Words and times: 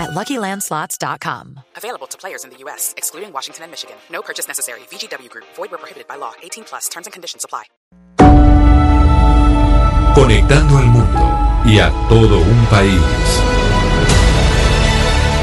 at 0.00 0.10
LuckyLandSlots.com. 0.10 1.60
Available 1.76 2.06
to 2.08 2.16
players 2.18 2.44
in 2.44 2.50
the 2.50 2.56
U.S., 2.64 2.94
excluding 2.96 3.32
Washington 3.32 3.64
and 3.64 3.70
Michigan. 3.70 3.96
No 4.10 4.22
purchase 4.22 4.48
necessary. 4.48 4.80
VGW 4.90 5.28
Group. 5.28 5.44
Void 5.54 5.70
where 5.70 5.78
prohibited 5.78 6.08
by 6.08 6.16
law. 6.16 6.32
18 6.42 6.64
plus. 6.64 6.88
Terms 6.88 7.06
and 7.06 7.12
conditions 7.12 7.44
apply. 7.44 7.64
Conectando 10.14 10.76
al 10.78 10.86
mundo 10.86 11.62
y 11.64 11.78
a 11.78 11.90
todo 12.08 12.38
un 12.38 12.66
país. 12.66 13.00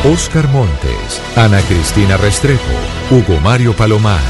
Oscar 0.04 0.48
Montes, 0.50 1.22
Ana 1.36 1.62
Cristina 1.62 2.18
Restrepo, 2.18 2.62
Hugo 3.10 3.40
Mario 3.40 3.74
Palomar, 3.74 4.22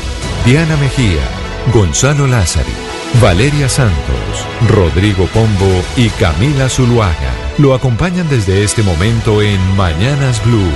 Diana 0.46 0.78
Mejía, 0.78 1.28
Gonzalo 1.74 2.26
Lázari, 2.26 2.74
Valeria 3.22 3.68
Santos, 3.68 4.46
Rodrigo 4.70 5.26
Pombo 5.34 5.84
y 5.96 6.08
Camila 6.10 6.70
Zuluaga 6.70 7.34
lo 7.58 7.74
acompañan 7.74 8.30
desde 8.30 8.64
este 8.64 8.84
momento 8.84 9.42
en 9.42 9.60
Mañanas 9.76 10.44
Blue. 10.46 10.70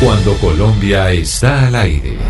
Cuando 0.00 0.34
Colombia 0.38 1.12
está 1.12 1.68
al 1.68 1.76
aire. 1.76 2.23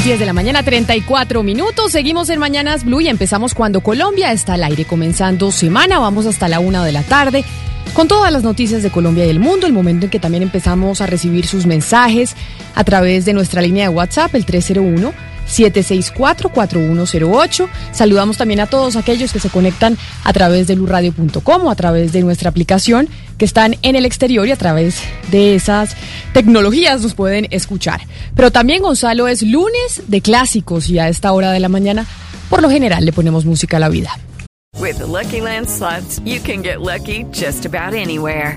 Las 0.00 0.04
10 0.06 0.20
de 0.20 0.26
la 0.26 0.32
mañana, 0.32 0.62
34 0.62 1.42
minutos. 1.42 1.92
Seguimos 1.92 2.30
en 2.30 2.38
Mañanas 2.38 2.84
Blue 2.84 3.02
y 3.02 3.08
empezamos 3.08 3.54
cuando 3.54 3.82
Colombia 3.82 4.32
está 4.32 4.54
al 4.54 4.64
aire, 4.64 4.86
comenzando 4.86 5.52
semana. 5.52 5.98
Vamos 5.98 6.24
hasta 6.24 6.48
la 6.48 6.58
una 6.58 6.84
de 6.84 6.92
la 6.92 7.02
tarde 7.02 7.44
con 7.92 8.08
todas 8.08 8.32
las 8.32 8.42
noticias 8.42 8.82
de 8.82 8.90
Colombia 8.90 9.26
y 9.26 9.30
el 9.30 9.40
mundo. 9.40 9.66
El 9.66 9.74
momento 9.74 10.06
en 10.06 10.10
que 10.10 10.18
también 10.18 10.42
empezamos 10.42 11.02
a 11.02 11.06
recibir 11.06 11.46
sus 11.46 11.66
mensajes 11.66 12.34
a 12.74 12.84
través 12.84 13.26
de 13.26 13.34
nuestra 13.34 13.60
línea 13.60 13.88
de 13.88 13.94
WhatsApp, 13.94 14.34
el 14.34 14.46
301. 14.46 15.12
764-4108. 15.50 17.68
Saludamos 17.92 18.36
también 18.36 18.60
a 18.60 18.66
todos 18.66 18.96
aquellos 18.96 19.32
que 19.32 19.40
se 19.40 19.50
conectan 19.50 19.96
a 20.24 20.32
través 20.32 20.66
de 20.66 20.76
luradio.com 20.76 21.66
o 21.66 21.70
a 21.70 21.74
través 21.74 22.12
de 22.12 22.22
nuestra 22.22 22.50
aplicación, 22.50 23.08
que 23.38 23.44
están 23.44 23.76
en 23.82 23.96
el 23.96 24.04
exterior 24.04 24.46
y 24.46 24.52
a 24.52 24.56
través 24.56 25.00
de 25.30 25.54
esas 25.54 25.96
tecnologías 26.32 27.02
nos 27.02 27.14
pueden 27.14 27.48
escuchar. 27.50 28.02
Pero 28.34 28.50
también, 28.50 28.82
Gonzalo, 28.82 29.28
es 29.28 29.42
lunes 29.42 30.02
de 30.06 30.20
clásicos 30.20 30.88
y 30.88 30.98
a 30.98 31.08
esta 31.08 31.32
hora 31.32 31.52
de 31.52 31.60
la 31.60 31.68
mañana, 31.68 32.06
por 32.48 32.62
lo 32.62 32.70
general, 32.70 33.04
le 33.04 33.12
ponemos 33.12 33.44
música 33.44 33.78
a 33.78 33.80
la 33.80 33.88
vida. 33.88 34.18
With 34.78 34.98
the 34.98 35.06
Lucky 35.06 35.40
you 36.24 36.40
can 36.40 36.62
get 36.62 36.80
lucky 36.80 37.24
just 37.32 37.66
about 37.66 37.92
anywhere. 37.92 38.56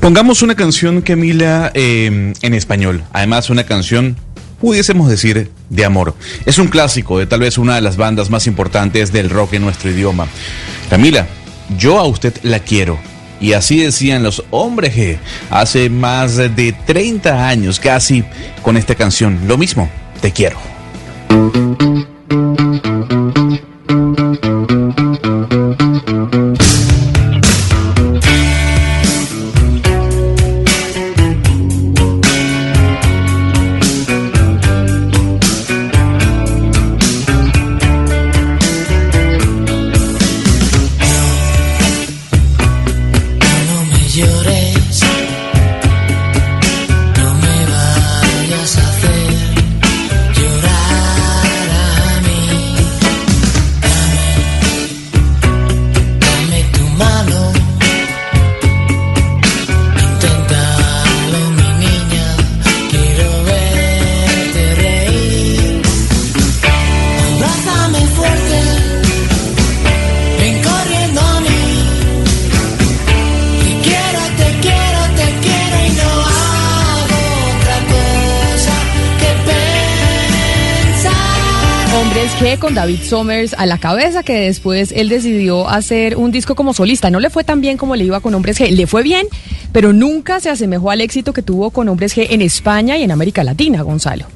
Pongamos 0.00 0.42
una 0.42 0.54
canción, 0.54 1.02
Camila, 1.02 1.70
eh, 1.74 2.32
en 2.40 2.54
español. 2.54 3.02
Además, 3.12 3.50
una 3.50 3.64
canción, 3.64 4.16
pudiésemos 4.60 5.08
decir, 5.08 5.50
de 5.68 5.84
amor. 5.84 6.14
Es 6.46 6.58
un 6.58 6.68
clásico 6.68 7.18
de 7.18 7.26
tal 7.26 7.40
vez 7.40 7.58
una 7.58 7.74
de 7.74 7.80
las 7.80 7.96
bandas 7.96 8.30
más 8.30 8.46
importantes 8.46 9.12
del 9.12 9.28
rock 9.28 9.54
en 9.54 9.62
nuestro 9.62 9.90
idioma. 9.90 10.26
Camila, 10.88 11.26
yo 11.76 11.98
a 11.98 12.06
usted 12.06 12.32
la 12.42 12.60
quiero. 12.60 12.98
Y 13.40 13.52
así 13.52 13.78
decían 13.78 14.22
los 14.22 14.44
hombres 14.50 14.96
G 14.96 15.18
hace 15.50 15.90
más 15.90 16.36
de 16.36 16.74
30 16.86 17.48
años 17.48 17.78
casi 17.78 18.24
con 18.62 18.76
esta 18.76 18.94
canción. 18.94 19.40
Lo 19.46 19.58
mismo, 19.58 19.90
te 20.20 20.32
quiero. 20.32 20.58
Somers 83.08 83.54
a 83.54 83.64
la 83.64 83.78
cabeza, 83.78 84.22
que 84.22 84.34
después 84.34 84.92
él 84.94 85.08
decidió 85.08 85.66
hacer 85.66 86.18
un 86.18 86.30
disco 86.30 86.54
como 86.54 86.74
solista. 86.74 87.10
No 87.10 87.20
le 87.20 87.30
fue 87.30 87.42
tan 87.42 87.62
bien 87.62 87.78
como 87.78 87.96
le 87.96 88.04
iba 88.04 88.20
con 88.20 88.34
Hombres 88.34 88.60
G. 88.60 88.70
Le 88.70 88.86
fue 88.86 89.02
bien, 89.02 89.26
pero 89.72 89.94
nunca 89.94 90.40
se 90.40 90.50
asemejó 90.50 90.90
al 90.90 91.00
éxito 91.00 91.32
que 91.32 91.40
tuvo 91.40 91.70
con 91.70 91.88
Hombres 91.88 92.14
G 92.14 92.26
en 92.28 92.42
España 92.42 92.98
y 92.98 93.04
en 93.04 93.10
América 93.10 93.42
Latina, 93.44 93.80
Gonzalo. 93.80 94.26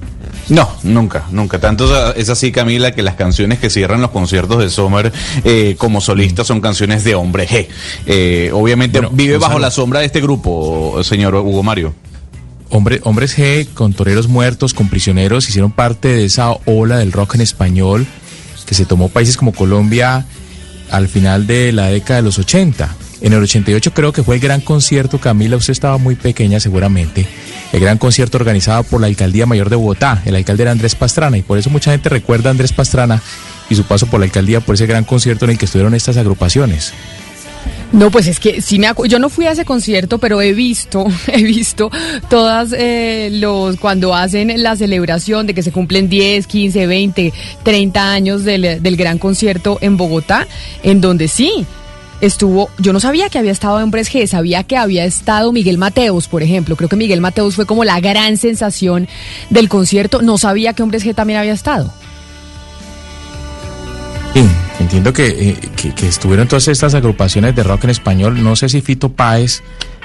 No, 0.48 0.70
nunca, 0.84 1.24
nunca. 1.30 1.60
Tanto 1.60 2.14
es 2.14 2.30
así, 2.30 2.50
Camila, 2.50 2.92
que 2.92 3.02
las 3.02 3.14
canciones 3.14 3.58
que 3.58 3.68
cierran 3.68 4.00
los 4.00 4.10
conciertos 4.10 4.58
de 4.58 4.70
Sommer 4.70 5.12
eh, 5.44 5.74
como 5.76 6.00
solista 6.00 6.42
son 6.42 6.62
canciones 6.62 7.04
de 7.04 7.14
hombre 7.14 7.46
G. 7.46 7.66
Eh, 8.06 8.50
obviamente 8.54 9.00
Bueno, 9.00 9.14
vive 9.14 9.36
bajo 9.36 9.58
la 9.58 9.70
sombra 9.70 10.00
de 10.00 10.06
este 10.06 10.22
grupo, 10.22 10.98
señor 11.04 11.34
Hugo 11.34 11.62
Mario. 11.62 11.94
Hombre, 12.70 13.00
hombres 13.04 13.38
G 13.38 13.68
con 13.74 13.92
toreros 13.92 14.28
muertos, 14.28 14.72
con 14.72 14.88
prisioneros, 14.88 15.46
hicieron 15.46 15.72
parte 15.72 16.08
de 16.08 16.24
esa 16.24 16.52
ola 16.64 16.96
del 16.96 17.12
rock 17.12 17.34
en 17.34 17.42
español 17.42 18.06
que 18.66 18.74
se 18.74 18.84
tomó 18.84 19.08
países 19.08 19.36
como 19.36 19.52
Colombia 19.52 20.26
al 20.90 21.08
final 21.08 21.46
de 21.46 21.72
la 21.72 21.86
década 21.86 22.16
de 22.16 22.22
los 22.22 22.38
80. 22.38 22.96
En 23.22 23.32
el 23.32 23.42
88 23.42 23.94
creo 23.94 24.12
que 24.12 24.22
fue 24.22 24.34
el 24.34 24.40
gran 24.40 24.60
concierto, 24.60 25.18
Camila, 25.18 25.56
usted 25.56 25.72
estaba 25.72 25.96
muy 25.96 26.16
pequeña 26.16 26.58
seguramente, 26.58 27.26
el 27.72 27.80
gran 27.80 27.96
concierto 27.96 28.36
organizado 28.36 28.82
por 28.82 29.00
la 29.00 29.06
Alcaldía 29.06 29.46
Mayor 29.46 29.70
de 29.70 29.76
Bogotá. 29.76 30.20
El 30.26 30.34
alcalde 30.34 30.64
era 30.64 30.72
Andrés 30.72 30.96
Pastrana 30.96 31.38
y 31.38 31.42
por 31.42 31.56
eso 31.56 31.70
mucha 31.70 31.92
gente 31.92 32.08
recuerda 32.08 32.50
a 32.50 32.52
Andrés 32.52 32.72
Pastrana 32.72 33.22
y 33.70 33.76
su 33.76 33.84
paso 33.84 34.06
por 34.06 34.20
la 34.20 34.26
alcaldía 34.26 34.60
por 34.60 34.74
ese 34.74 34.86
gran 34.86 35.04
concierto 35.04 35.44
en 35.44 35.52
el 35.52 35.58
que 35.58 35.66
estuvieron 35.66 35.94
estas 35.94 36.16
agrupaciones. 36.16 36.92
No, 37.92 38.10
pues 38.10 38.26
es 38.26 38.40
que 38.40 38.62
sí 38.62 38.78
me 38.78 38.88
acu- 38.88 39.06
yo 39.06 39.18
no 39.18 39.28
fui 39.28 39.44
a 39.46 39.52
ese 39.52 39.64
concierto, 39.66 40.18
pero 40.18 40.40
he 40.40 40.52
visto, 40.54 41.06
he 41.26 41.42
visto 41.42 41.90
todas 42.30 42.72
eh, 42.76 43.28
los 43.32 43.76
cuando 43.76 44.14
hacen 44.14 44.62
la 44.62 44.76
celebración 44.76 45.46
de 45.46 45.54
que 45.54 45.62
se 45.62 45.72
cumplen 45.72 46.08
10, 46.08 46.46
15, 46.46 46.86
20, 46.86 47.32
30 47.62 48.12
años 48.12 48.44
del, 48.44 48.82
del 48.82 48.96
gran 48.96 49.18
concierto 49.18 49.78
en 49.82 49.96
Bogotá, 49.98 50.46
en 50.82 51.00
donde 51.02 51.28
sí 51.28 51.66
estuvo, 52.22 52.70
yo 52.78 52.92
no 52.92 53.00
sabía 53.00 53.28
que 53.28 53.38
había 53.38 53.50
estado 53.52 53.76
Hombres 53.82 54.10
G, 54.10 54.26
sabía 54.26 54.62
que 54.62 54.76
había 54.76 55.04
estado 55.04 55.52
Miguel 55.52 55.76
Mateos, 55.76 56.28
por 56.28 56.42
ejemplo. 56.42 56.76
Creo 56.76 56.88
que 56.88 56.96
Miguel 56.96 57.20
Mateos 57.20 57.56
fue 57.56 57.66
como 57.66 57.84
la 57.84 57.98
gran 58.00 58.36
sensación 58.36 59.08
del 59.50 59.68
concierto. 59.68 60.22
No 60.22 60.38
sabía 60.38 60.72
que 60.72 60.82
Hombres 60.84 61.04
G 61.04 61.14
también 61.14 61.40
había 61.40 61.52
estado. 61.52 61.92
Entiendo 64.80 65.12
que, 65.12 65.26
eh, 65.28 65.56
que, 65.76 65.94
que 65.94 66.08
estuvieron 66.08 66.48
todas 66.48 66.68
estas 66.68 66.94
agrupaciones 66.94 67.54
de 67.54 67.62
rock 67.62 67.84
en 67.84 67.90
español. 67.90 68.42
No 68.42 68.56
sé 68.56 68.68
si 68.68 68.80
Fito 68.80 69.10
Páez 69.10 69.62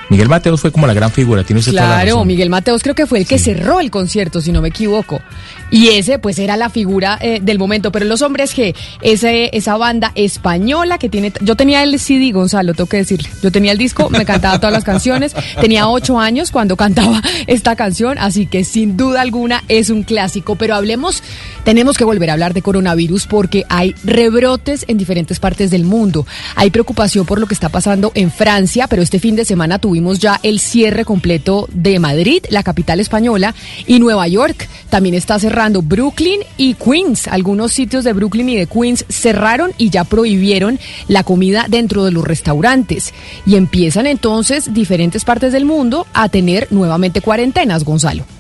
Miguel 0.09 0.29
Mateos 0.29 0.61
fue 0.61 0.71
como 0.71 0.87
la 0.87 0.93
gran 0.93 1.11
figura, 1.11 1.43
tiene 1.43 1.59
usted 1.59 1.73
toda 1.73 1.83
la 1.83 1.95
Claro, 1.95 2.11
razón. 2.15 2.27
Miguel 2.27 2.49
Mateos 2.49 2.81
creo 2.81 2.95
que 2.95 3.05
fue 3.05 3.19
el 3.19 3.27
que 3.27 3.37
cerró 3.37 3.81
el 3.81 3.91
concierto, 3.91 4.39
si 4.39 4.51
no 4.51 4.61
me 4.61 4.69
equivoco. 4.69 5.21
Y 5.69 5.89
ese, 5.89 6.17
pues, 6.17 6.39
era 6.39 6.55
la 6.55 6.69
figura 6.69 7.17
eh, 7.21 7.39
del 7.41 7.59
momento. 7.59 7.91
Pero 7.91 8.05
los 8.05 8.21
hombres 8.21 8.53
que, 8.53 8.73
ese, 9.01 9.49
esa 9.51 9.75
banda 9.75 10.13
española 10.15 10.97
que 10.97 11.09
tiene. 11.09 11.33
Yo 11.41 11.55
tenía 11.55 11.83
el 11.83 11.99
CD, 11.99 12.31
Gonzalo, 12.31 12.73
tengo 12.73 12.87
que 12.87 12.97
decirle. 12.97 13.29
Yo 13.43 13.51
tenía 13.51 13.73
el 13.73 13.77
disco, 13.77 14.09
me 14.09 14.23
cantaba 14.23 14.59
todas 14.59 14.71
las 14.71 14.85
canciones. 14.85 15.35
Tenía 15.59 15.89
ocho 15.89 16.19
años 16.19 16.51
cuando 16.51 16.77
cantaba 16.77 17.21
esta 17.47 17.75
canción, 17.75 18.17
así 18.17 18.45
que 18.45 18.63
sin 18.63 18.95
duda 18.95 19.19
alguna 19.19 19.63
es 19.67 19.89
un 19.89 20.03
clásico. 20.03 20.55
Pero 20.55 20.75
hablemos, 20.75 21.21
tenemos 21.65 21.97
que 21.97 22.05
volver 22.05 22.29
a 22.29 22.33
hablar 22.33 22.53
de 22.53 22.61
coronavirus 22.61 23.27
porque 23.27 23.65
hay 23.67 23.93
rebrotes 24.05 24.85
en 24.87 24.97
diferentes 24.97 25.39
partes 25.41 25.69
del 25.69 25.83
mundo. 25.83 26.25
Hay 26.55 26.69
preocupación 26.69 27.25
por 27.25 27.39
lo 27.41 27.45
que 27.47 27.53
está 27.53 27.67
pasando 27.67 28.13
en 28.15 28.31
Francia, 28.31 28.87
pero 28.87 29.01
este 29.01 29.19
fin 29.19 29.35
de 29.35 29.43
semana 29.43 29.79
tuvimos 29.79 29.96
ya 30.19 30.39
el 30.43 30.59
cierre 30.59 31.05
completo 31.05 31.67
de 31.71 31.99
Madrid, 31.99 32.43
la 32.49 32.63
capital 32.63 32.99
española, 32.99 33.53
y 33.85 33.99
Nueva 33.99 34.27
York. 34.27 34.67
También 34.89 35.15
está 35.15 35.39
cerrando 35.39 35.81
Brooklyn 35.81 36.41
y 36.57 36.73
Queens. 36.75 37.27
Algunos 37.27 37.73
sitios 37.73 38.03
de 38.03 38.13
Brooklyn 38.13 38.49
y 38.49 38.55
de 38.55 38.67
Queens 38.67 39.05
cerraron 39.09 39.71
y 39.77 39.89
ya 39.89 40.03
prohibieron 40.03 40.79
la 41.07 41.23
comida 41.23 41.65
dentro 41.67 42.05
de 42.05 42.11
los 42.11 42.23
restaurantes. 42.23 43.13
Y 43.45 43.55
empiezan 43.55 44.07
entonces 44.07 44.73
diferentes 44.73 45.25
partes 45.25 45.53
del 45.53 45.65
mundo 45.65 46.07
a 46.13 46.29
tener 46.29 46.67
nuevamente 46.71 47.21
cuarentenas, 47.21 47.83
Gonzalo. 47.83 48.36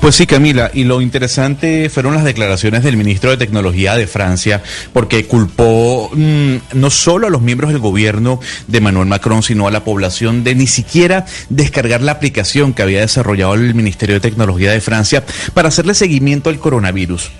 Pues 0.00 0.14
sí, 0.14 0.26
Camila, 0.26 0.70
y 0.72 0.84
lo 0.84 1.00
interesante 1.00 1.88
fueron 1.90 2.14
las 2.14 2.24
declaraciones 2.24 2.84
del 2.84 2.96
ministro 2.96 3.30
de 3.30 3.36
Tecnología 3.36 3.96
de 3.96 4.06
Francia, 4.06 4.62
porque 4.92 5.26
culpó 5.26 6.10
mm, 6.12 6.56
no 6.74 6.90
solo 6.90 7.26
a 7.26 7.30
los 7.30 7.42
miembros 7.42 7.72
del 7.72 7.80
gobierno 7.80 8.40
de 8.66 8.80
Manuel 8.80 9.08
Macron, 9.08 9.42
sino 9.42 9.66
a 9.66 9.70
la 9.70 9.84
población 9.84 10.44
de 10.44 10.54
ni 10.54 10.66
siquiera 10.66 11.26
descargar 11.48 12.02
la 12.02 12.12
aplicación 12.12 12.72
que 12.72 12.82
había 12.82 13.00
desarrollado 13.00 13.54
el 13.54 13.74
Ministerio 13.74 14.16
de 14.16 14.20
Tecnología 14.20 14.72
de 14.72 14.80
Francia 14.80 15.24
para 15.54 15.68
hacerle 15.68 15.94
seguimiento 15.94 16.50
al 16.50 16.58
coronavirus. 16.58 17.30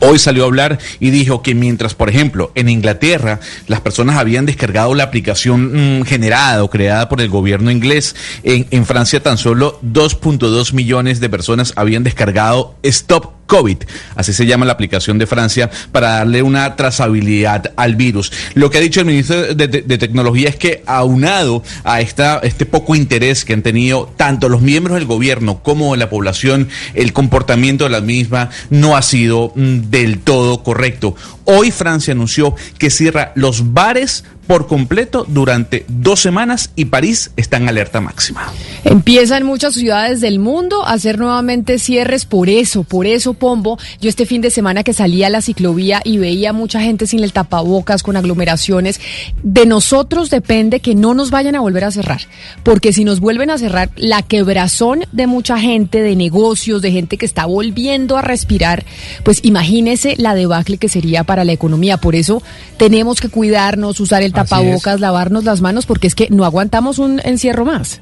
Hoy 0.00 0.18
salió 0.18 0.44
a 0.44 0.46
hablar 0.46 0.78
y 1.00 1.10
dijo 1.10 1.42
que 1.42 1.54
mientras, 1.54 1.94
por 1.94 2.08
ejemplo, 2.08 2.52
en 2.54 2.68
Inglaterra 2.68 3.40
las 3.66 3.80
personas 3.80 4.16
habían 4.16 4.46
descargado 4.46 4.94
la 4.94 5.04
aplicación 5.04 6.00
mm, 6.00 6.04
generada 6.04 6.62
o 6.64 6.70
creada 6.70 7.08
por 7.08 7.20
el 7.20 7.28
gobierno 7.28 7.70
inglés, 7.70 8.16
en, 8.42 8.66
en 8.70 8.86
Francia 8.86 9.22
tan 9.22 9.38
solo 9.38 9.78
2.2 9.82 10.72
millones 10.72 11.20
de 11.20 11.28
personas 11.28 11.72
habían 11.76 12.04
descargado 12.04 12.74
Stop 12.82 13.33
COVID, 13.46 13.78
así 14.16 14.32
se 14.32 14.46
llama 14.46 14.64
la 14.66 14.72
aplicación 14.72 15.18
de 15.18 15.26
Francia, 15.26 15.70
para 15.92 16.10
darle 16.16 16.42
una 16.42 16.76
trazabilidad 16.76 17.72
al 17.76 17.96
virus. 17.96 18.32
Lo 18.54 18.70
que 18.70 18.78
ha 18.78 18.80
dicho 18.80 19.00
el 19.00 19.06
ministro 19.06 19.54
de, 19.54 19.66
de- 19.68 19.98
Tecnología 19.98 20.48
es 20.48 20.56
que 20.56 20.82
aunado 20.86 21.62
a 21.84 22.00
esta, 22.00 22.38
este 22.42 22.66
poco 22.66 22.94
interés 22.94 23.44
que 23.44 23.52
han 23.54 23.62
tenido 23.62 24.12
tanto 24.16 24.48
los 24.48 24.60
miembros 24.60 24.96
del 24.96 25.06
gobierno 25.06 25.62
como 25.62 25.96
la 25.96 26.10
población, 26.10 26.68
el 26.94 27.12
comportamiento 27.12 27.84
de 27.84 27.90
la 27.90 28.00
misma 28.00 28.50
no 28.70 28.96
ha 28.96 29.02
sido 29.02 29.52
mm, 29.54 29.90
del 29.90 30.18
todo 30.20 30.62
correcto. 30.62 31.14
Hoy 31.44 31.70
Francia 31.70 32.12
anunció 32.12 32.54
que 32.78 32.90
cierra 32.90 33.32
los 33.34 33.72
bares 33.72 34.24
por 34.46 34.66
completo 34.66 35.24
durante 35.28 35.84
dos 35.88 36.20
semanas 36.20 36.70
y 36.76 36.86
París 36.86 37.30
está 37.36 37.56
en 37.56 37.68
alerta 37.68 38.00
máxima. 38.00 38.52
Empieza 38.84 39.36
en 39.36 39.44
muchas 39.44 39.74
ciudades 39.74 40.20
del 40.20 40.38
mundo 40.38 40.84
a 40.84 40.92
hacer 40.92 41.18
nuevamente 41.18 41.78
cierres 41.78 42.26
por 42.26 42.48
eso, 42.48 42.84
por 42.84 43.06
eso, 43.06 43.34
Pombo. 43.34 43.78
Yo 44.00 44.08
este 44.08 44.26
fin 44.26 44.42
de 44.42 44.50
semana 44.50 44.84
que 44.84 44.92
salía 44.92 45.28
a 45.28 45.30
la 45.30 45.40
ciclovía 45.40 46.00
y 46.04 46.18
veía 46.18 46.52
mucha 46.52 46.80
gente 46.80 47.06
sin 47.06 47.24
el 47.24 47.32
tapabocas, 47.32 48.02
con 48.02 48.16
aglomeraciones, 48.16 49.00
de 49.42 49.66
nosotros 49.66 50.30
depende 50.30 50.80
que 50.80 50.94
no 50.94 51.14
nos 51.14 51.30
vayan 51.30 51.54
a 51.54 51.60
volver 51.60 51.84
a 51.84 51.90
cerrar. 51.90 52.20
Porque 52.62 52.92
si 52.92 53.04
nos 53.04 53.20
vuelven 53.20 53.50
a 53.50 53.58
cerrar, 53.58 53.90
la 53.96 54.22
quebrazón 54.22 55.04
de 55.12 55.26
mucha 55.26 55.58
gente, 55.58 56.02
de 56.02 56.16
negocios, 56.16 56.82
de 56.82 56.92
gente 56.92 57.16
que 57.16 57.26
está 57.26 57.46
volviendo 57.46 58.16
a 58.16 58.22
respirar, 58.22 58.84
pues 59.22 59.40
imagínese 59.42 60.14
la 60.18 60.34
debacle 60.34 60.76
que 60.76 60.88
sería 60.88 61.24
para 61.24 61.44
la 61.44 61.52
economía. 61.52 61.96
Por 61.96 62.14
eso 62.14 62.42
tenemos 62.76 63.20
que 63.20 63.28
cuidarnos, 63.28 64.00
usar 64.00 64.22
el. 64.22 64.33
Tapabocas, 64.34 65.00
lavarnos 65.00 65.44
las 65.44 65.60
manos, 65.60 65.86
porque 65.86 66.06
es 66.06 66.14
que 66.14 66.28
no 66.30 66.44
aguantamos 66.44 66.98
un 66.98 67.20
encierro 67.24 67.64
más. 67.64 68.00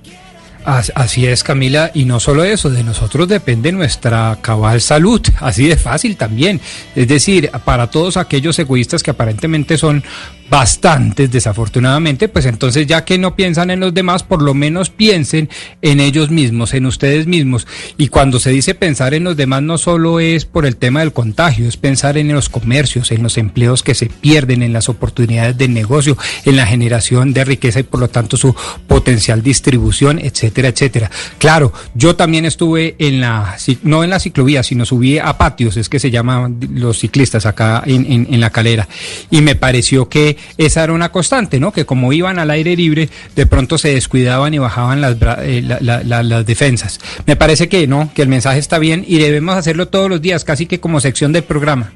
As- 0.65 0.93
Así 0.95 1.27
es, 1.27 1.43
Camila, 1.43 1.91
y 1.93 2.05
no 2.05 2.21
solo 2.21 2.45
eso, 2.45 2.71
de 2.71 2.85
nosotros 2.85 3.27
depende 3.27 3.73
nuestra 3.73 4.39
cabal 4.41 4.81
salud, 4.81 5.21
así 5.41 5.67
de 5.67 5.77
fácil 5.77 6.17
también. 6.17 6.61
Es 6.95 7.09
decir, 7.09 7.51
para 7.65 7.91
todos 7.91 8.17
aquellos 8.17 8.57
egoístas 8.61 9.03
que 9.03 9.11
aparentemente 9.11 9.77
son 9.77 10.05
bastantes, 10.51 11.31
desafortunadamente, 11.31 12.29
pues 12.29 12.45
entonces 12.47 12.87
ya 12.87 13.05
que 13.05 13.17
no 13.19 13.35
piensan 13.37 13.71
en 13.71 13.81
los 13.81 13.95
demás, 13.95 14.23
por 14.23 14.43
lo 14.43 14.53
menos 14.55 14.91
piensen 14.91 15.49
en 15.81 15.99
ellos 16.01 16.31
mismos, 16.31 16.75
en 16.75 16.87
ustedes 16.87 17.27
mismos. 17.27 17.67
Y 17.97 18.09
cuando 18.09 18.39
se 18.39 18.51
dice 18.51 18.75
pensar 18.75 19.15
en 19.15 19.25
los 19.25 19.37
demás, 19.37 19.63
no 19.63 19.79
solo 19.79 20.21
es 20.21 20.45
por 20.45 20.67
el 20.67 20.77
tema 20.77 21.01
del 21.01 21.13
contagio, 21.13 21.67
es 21.67 21.77
pensar 21.77 22.19
en 22.19 22.33
los 22.33 22.49
comercios, 22.49 23.13
en 23.13 23.23
los 23.23 23.39
empleos 23.39 23.83
que 23.83 23.95
se 23.95 24.07
pierden, 24.07 24.63
en 24.63 24.73
las 24.73 24.89
oportunidades 24.89 25.57
de 25.57 25.69
negocio, 25.69 26.19
en 26.45 26.57
la 26.57 26.67
generación 26.67 27.33
de 27.33 27.45
riqueza 27.45 27.81
y 27.81 27.85
por 27.85 28.01
lo 28.01 28.09
tanto 28.09 28.37
su 28.37 28.55
potencial 28.87 29.43
distribución, 29.43 30.19
etcétera, 30.19 30.69
etcétera. 30.69 31.11
Claro, 31.39 31.73
yo 31.95 32.15
también 32.17 32.45
estuve 32.45 32.95
en 32.99 33.21
la, 33.21 33.57
no 33.85 34.05
en 34.05 34.11
la 34.11 34.21
ciclovía, 34.21 34.63
sino 34.63 34.85
subí 34.85 35.19
a 35.19 35.39
patios, 35.39 35.77
es 35.77 35.89
que 35.89 35.99
se 35.99 36.11
llaman 36.11 36.59
los 36.75 36.99
ciclistas 36.99 37.47
acá 37.47 37.83
en, 37.87 38.05
en- 38.11 38.29
en 38.31 38.41
la 38.41 38.51
calera, 38.51 38.87
y 39.31 39.41
me 39.41 39.55
pareció 39.55 40.09
que 40.09 40.32
esa 40.59 40.85
era 40.85 40.93
una 40.93 41.11
constante, 41.11 41.61
¿no? 41.61 41.73
Que 41.73 41.85
como 41.87 42.13
iban 42.13 42.39
al 42.39 42.51
aire 42.51 42.77
libre, 42.77 43.09
de 43.37 43.47
pronto 43.47 43.79
se 43.79 43.95
descuidaban 43.95 44.55
y 44.55 44.59
bajaban 44.59 45.01
las, 45.01 45.17
eh, 45.43 45.63
la- 45.65 45.79
la- 45.81 46.03
la- 46.03 46.23
las 46.23 46.47
defensas. 46.47 47.01
Me 47.27 47.37
parece 47.37 47.69
que 47.69 47.87
no, 47.87 48.11
que 48.15 48.23
el 48.23 48.29
mensaje 48.29 48.59
está 48.59 48.79
bien 48.79 49.05
y 49.07 49.19
debemos 49.19 49.57
hacerlo 49.57 49.89
todos 49.89 50.09
los 50.09 50.21
días, 50.23 50.45
casi 50.45 50.67
que 50.67 50.81
como 50.81 51.01
sección 51.01 51.33
del 51.33 51.45
programa. 51.45 51.93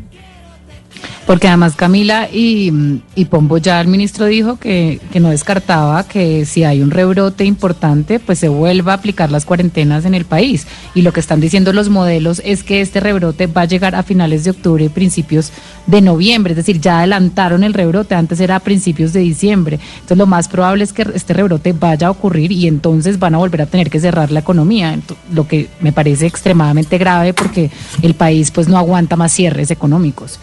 Porque 1.26 1.48
además 1.48 1.75
Camila 1.75 2.28
y, 2.32 3.00
y 3.14 3.25
Pombo 3.25 3.58
ya 3.58 3.81
el 3.81 3.88
ministro 3.88 4.26
dijo 4.26 4.58
que, 4.58 5.00
que 5.12 5.20
no 5.20 5.31
descartaba 5.31 6.06
que 6.06 6.44
si 6.44 6.62
hay 6.62 6.81
un 6.81 6.90
rebrote 6.90 7.44
importante, 7.44 8.20
pues 8.20 8.38
se 8.38 8.48
vuelva 8.48 8.93
a 8.93 8.96
aplicar 8.96 9.32
las 9.32 9.44
cuarentenas 9.44 10.04
en 10.04 10.14
el 10.14 10.25
país. 10.25 10.66
Y 10.94 11.02
lo 11.02 11.12
que 11.12 11.20
están 11.20 11.40
diciendo 11.40 11.72
los 11.72 11.88
modelos 11.88 12.40
es 12.44 12.62
que 12.62 12.81
este 12.81 13.00
rebrote 13.00 13.46
va 13.48 13.62
a 13.62 13.66
llegar 13.66 13.94
a 13.94 14.02
finales 14.02 14.44
de 14.44 14.50
octubre 14.50 14.84
y 14.84 14.88
principios 14.88 15.50
de 15.86 16.00
noviembre. 16.00 16.53
Es 16.53 16.56
decir, 16.56 16.81
ya 16.81 16.98
adelantaron 16.98 17.65
el 17.65 17.74
rebrote, 17.74 18.15
antes 18.15 18.41
era 18.41 18.56
a 18.56 18.60
principios 18.60 19.12
de 19.12 19.20
diciembre. 19.20 19.81
Entonces 19.94 20.19
lo 20.19 20.26
más 20.26 20.48
probable 20.48 20.84
es 20.84 20.93
que 20.93 21.06
este 21.15 21.34
rebrote 21.34 21.72
vaya 21.72 22.08
a 22.08 22.10
ocurrir 22.10 22.53
y 22.53 22.67
entonces 22.69 23.19
van 23.19 23.34
a 23.34 23.38
volver 23.38 23.62
a 23.62 23.67
tener 23.67 23.91
que 23.91 24.00
cerrar 24.00 24.31
la 24.31 24.41
economía. 24.41 24.98
Lo 25.32 25.48
que 25.48 25.69
me 25.81 25.93
parece 25.93 26.26
extremadamente 26.26 26.98
grave 26.98 27.34
porque 27.34 27.70
el 28.03 28.15
país 28.15 28.50
pues 28.50 28.69
no 28.69 28.79
aguanta 28.79 29.17
más 29.17 29.32
cierres 29.32 29.70
económicos. 29.70 30.38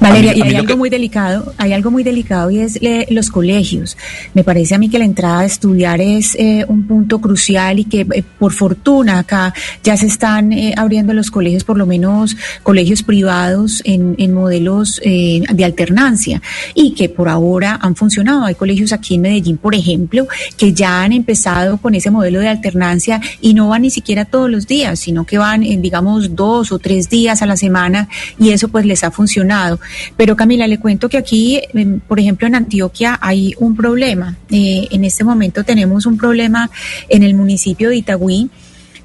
Valeria, 0.00 0.32
mí- 0.32 0.38
y 0.38 0.42
hay 0.42 0.54
algo 0.56 0.68
que- 0.68 0.76
muy 0.76 0.90
delicado, 0.90 1.52
hay 1.58 1.72
algo 1.72 1.90
muy 1.90 2.02
delicado 2.04 2.50
y 2.50 2.58
es 2.60 2.76
eh, 2.80 3.06
los 3.10 3.30
colegios. 3.30 3.96
Me 4.34 4.44
parece 4.44 4.74
a 4.74 4.78
mí 4.78 4.88
que 4.88 4.98
la 4.98 5.04
entrada 5.04 5.40
a 5.40 5.44
estudiar 5.44 6.00
es 6.00 6.36
eh, 6.38 6.64
un 6.68 6.86
punto 6.86 7.20
crucial 7.20 7.78
y 7.80 7.84
que 7.84 8.06
eh, 8.14 8.22
por 8.38 8.52
fortuna 8.52 9.18
acá 9.18 9.52
ya 9.82 9.96
se 9.96 10.06
están 10.06 10.52
eh, 10.52 10.72
abriendo 10.76 11.12
los 11.14 11.30
colegios, 11.30 11.64
por 11.64 11.76
lo 11.78 11.86
menos 11.86 12.36
colegios 12.62 13.02
privados 13.02 13.82
en, 13.84 14.14
en 14.18 14.34
modelos 14.34 15.00
de 15.04 15.64
alternancia 15.64 16.40
y 16.74 16.92
que 16.94 17.08
por 17.08 17.28
ahora 17.28 17.78
han 17.82 17.96
funcionado. 17.96 18.44
Hay 18.44 18.54
colegios 18.54 18.92
aquí 18.92 19.14
en 19.16 19.22
Medellín, 19.22 19.56
por 19.56 19.74
ejemplo, 19.74 20.28
que 20.56 20.72
ya 20.72 21.02
han 21.02 21.12
empezado 21.12 21.78
con 21.78 21.94
ese 21.94 22.10
modelo 22.10 22.40
de 22.40 22.48
alternancia 22.48 23.20
y 23.40 23.54
no 23.54 23.68
van 23.68 23.82
ni 23.82 23.90
siquiera 23.90 24.24
todos 24.24 24.48
los 24.50 24.66
días, 24.66 25.00
sino 25.00 25.24
que 25.24 25.38
van, 25.38 25.62
eh, 25.62 25.76
digamos, 25.80 26.36
dos 26.36 26.70
o 26.72 26.78
tres 26.78 27.10
días 27.10 27.42
a 27.42 27.46
la 27.46 27.56
semana 27.56 28.08
y 28.38 28.50
eso 28.50 28.68
pues 28.68 28.86
les 28.86 29.02
ha 29.02 29.10
funcionado. 29.10 29.47
Pero 30.16 30.36
Camila, 30.36 30.66
le 30.66 30.78
cuento 30.78 31.08
que 31.08 31.18
aquí, 31.18 31.60
em, 31.74 32.00
por 32.00 32.18
ejemplo, 32.20 32.46
en 32.46 32.54
Antioquia 32.54 33.18
hay 33.20 33.54
un 33.58 33.76
problema. 33.76 34.36
Eh, 34.50 34.86
en 34.90 35.04
este 35.04 35.24
momento 35.24 35.64
tenemos 35.64 36.06
un 36.06 36.16
problema 36.16 36.70
en 37.08 37.22
el 37.22 37.34
municipio 37.34 37.90
de 37.90 37.96
Itagüí 37.96 38.50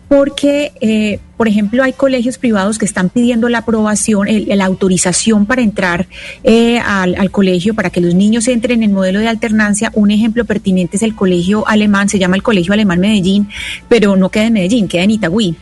porque, 0.08 0.72
eh, 0.82 1.20
por 1.38 1.48
ejemplo, 1.48 1.84
hay 1.84 1.94
colegios 1.94 2.38
privados 2.38 2.78
que 2.78 2.86
están 2.86 3.10
pidiendo 3.10 3.50
la 3.50 3.60
aprobación, 3.60 4.28
el- 4.28 4.48
la 4.56 4.66
autorización 4.66 5.46
para 5.46 5.62
entrar 5.62 6.08
eh, 6.44 6.80
al, 6.80 7.32
colegio, 7.32 7.74
para 7.74 7.90
que 7.90 8.00
los 8.00 8.14
niños 8.14 8.48
entren 8.48 8.84
en 8.84 8.90
el 8.90 8.96
modelo 8.96 9.20
de 9.20 9.28
alternancia. 9.28 9.92
Un 9.96 10.12
ejemplo 10.12 10.46
pertinente 10.46 10.98
es 10.98 11.04
el 11.04 11.16
colegio 11.16 11.68
alemán, 11.68 12.10
se 12.10 12.20
llama 12.20 12.36
el 12.36 12.44
Colegio 12.44 12.74
Alemán 12.74 13.00
Medellín, 13.00 13.48
pero 13.90 14.16
no 14.16 14.30
queda 14.30 14.46
en 14.46 14.54
Medellín, 14.54 14.88
queda 14.88 15.04
en 15.04 15.12
Itagüí. 15.12 15.56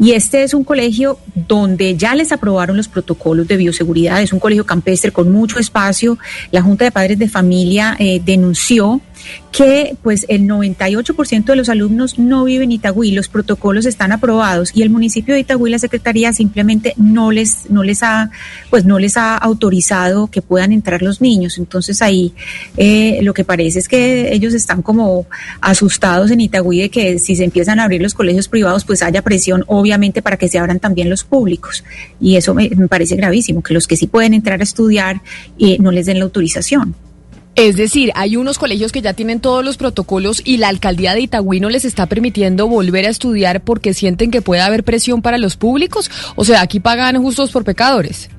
Y 0.00 0.12
este 0.12 0.42
es 0.42 0.52
un 0.54 0.64
colegio 0.64 1.18
donde 1.34 1.96
ya 1.96 2.14
les 2.14 2.32
aprobaron 2.32 2.76
los 2.76 2.88
protocolos 2.88 3.46
de 3.46 3.56
bioseguridad, 3.56 4.20
es 4.20 4.32
un 4.32 4.40
colegio 4.40 4.66
campestre 4.66 5.12
con 5.12 5.30
mucho 5.30 5.58
espacio. 5.60 6.18
La 6.50 6.62
Junta 6.62 6.84
de 6.84 6.90
Padres 6.90 7.18
de 7.18 7.28
Familia 7.28 7.96
eh, 7.98 8.20
denunció 8.24 9.00
que 9.52 9.96
pues 10.02 10.24
el 10.28 10.42
98% 10.42 11.44
de 11.44 11.56
los 11.56 11.68
alumnos 11.68 12.18
no 12.18 12.44
viven 12.44 12.62
en 12.62 12.72
Itagüí, 12.72 13.12
los 13.12 13.28
protocolos 13.28 13.86
están 13.86 14.12
aprobados 14.12 14.70
y 14.74 14.82
el 14.82 14.90
municipio 14.90 15.34
de 15.34 15.40
Itagüí, 15.40 15.70
la 15.70 15.78
secretaría 15.78 16.32
simplemente 16.32 16.94
no 16.96 17.30
les 17.30 17.70
no 17.70 17.82
les 17.82 18.02
ha 18.02 18.30
pues 18.70 18.84
no 18.84 18.98
les 18.98 19.16
ha 19.16 19.36
autorizado 19.36 20.28
que 20.28 20.42
puedan 20.42 20.72
entrar 20.72 21.02
los 21.02 21.20
niños. 21.20 21.58
Entonces 21.58 22.00
ahí 22.02 22.32
eh, 22.76 23.20
lo 23.22 23.34
que 23.34 23.44
parece 23.44 23.78
es 23.78 23.88
que 23.88 24.32
ellos 24.32 24.54
están 24.54 24.82
como 24.82 25.26
asustados 25.60 26.30
en 26.30 26.40
Itagüí 26.40 26.80
de 26.80 26.90
que 26.90 27.18
si 27.18 27.36
se 27.36 27.44
empiezan 27.44 27.80
a 27.80 27.84
abrir 27.84 28.00
los 28.00 28.14
colegios 28.14 28.48
privados 28.48 28.84
pues 28.84 29.02
haya 29.02 29.22
presión 29.22 29.64
obviamente 29.66 30.22
para 30.22 30.36
que 30.36 30.48
se 30.48 30.58
abran 30.58 30.80
también 30.80 31.10
los 31.10 31.24
públicos 31.24 31.84
y 32.20 32.36
eso 32.36 32.54
me, 32.54 32.70
parece 32.88 33.16
gravísimo 33.16 33.62
que 33.62 33.74
los 33.74 33.86
que 33.86 33.96
sí 33.96 34.06
pueden 34.06 34.34
entrar 34.34 34.60
a 34.60 34.64
estudiar 34.64 35.20
eh, 35.58 35.76
no 35.78 35.90
les 35.90 36.06
den 36.06 36.18
la 36.18 36.24
autorización. 36.24 36.94
Es 37.54 37.76
decir, 37.76 38.12
hay 38.14 38.36
unos 38.36 38.58
colegios 38.58 38.92
que 38.92 39.02
ya 39.02 39.12
tienen 39.12 39.40
todos 39.40 39.62
los 39.62 39.76
protocolos 39.76 40.40
y 40.42 40.56
la 40.56 40.68
alcaldía 40.68 41.12
de 41.14 41.20
Itagüí 41.20 41.60
no 41.60 41.68
les 41.68 41.84
está 41.84 42.06
permitiendo 42.06 42.66
volver 42.66 43.04
a 43.04 43.10
estudiar 43.10 43.62
porque 43.62 43.92
sienten 43.92 44.30
que 44.30 44.40
puede 44.40 44.62
haber 44.62 44.84
presión 44.84 45.20
para 45.20 45.36
los 45.36 45.58
públicos. 45.58 46.10
O 46.34 46.46
sea, 46.46 46.62
aquí 46.62 46.80
pagan 46.80 47.20
justos 47.20 47.50
por 47.50 47.64
pecadores. 47.64 48.30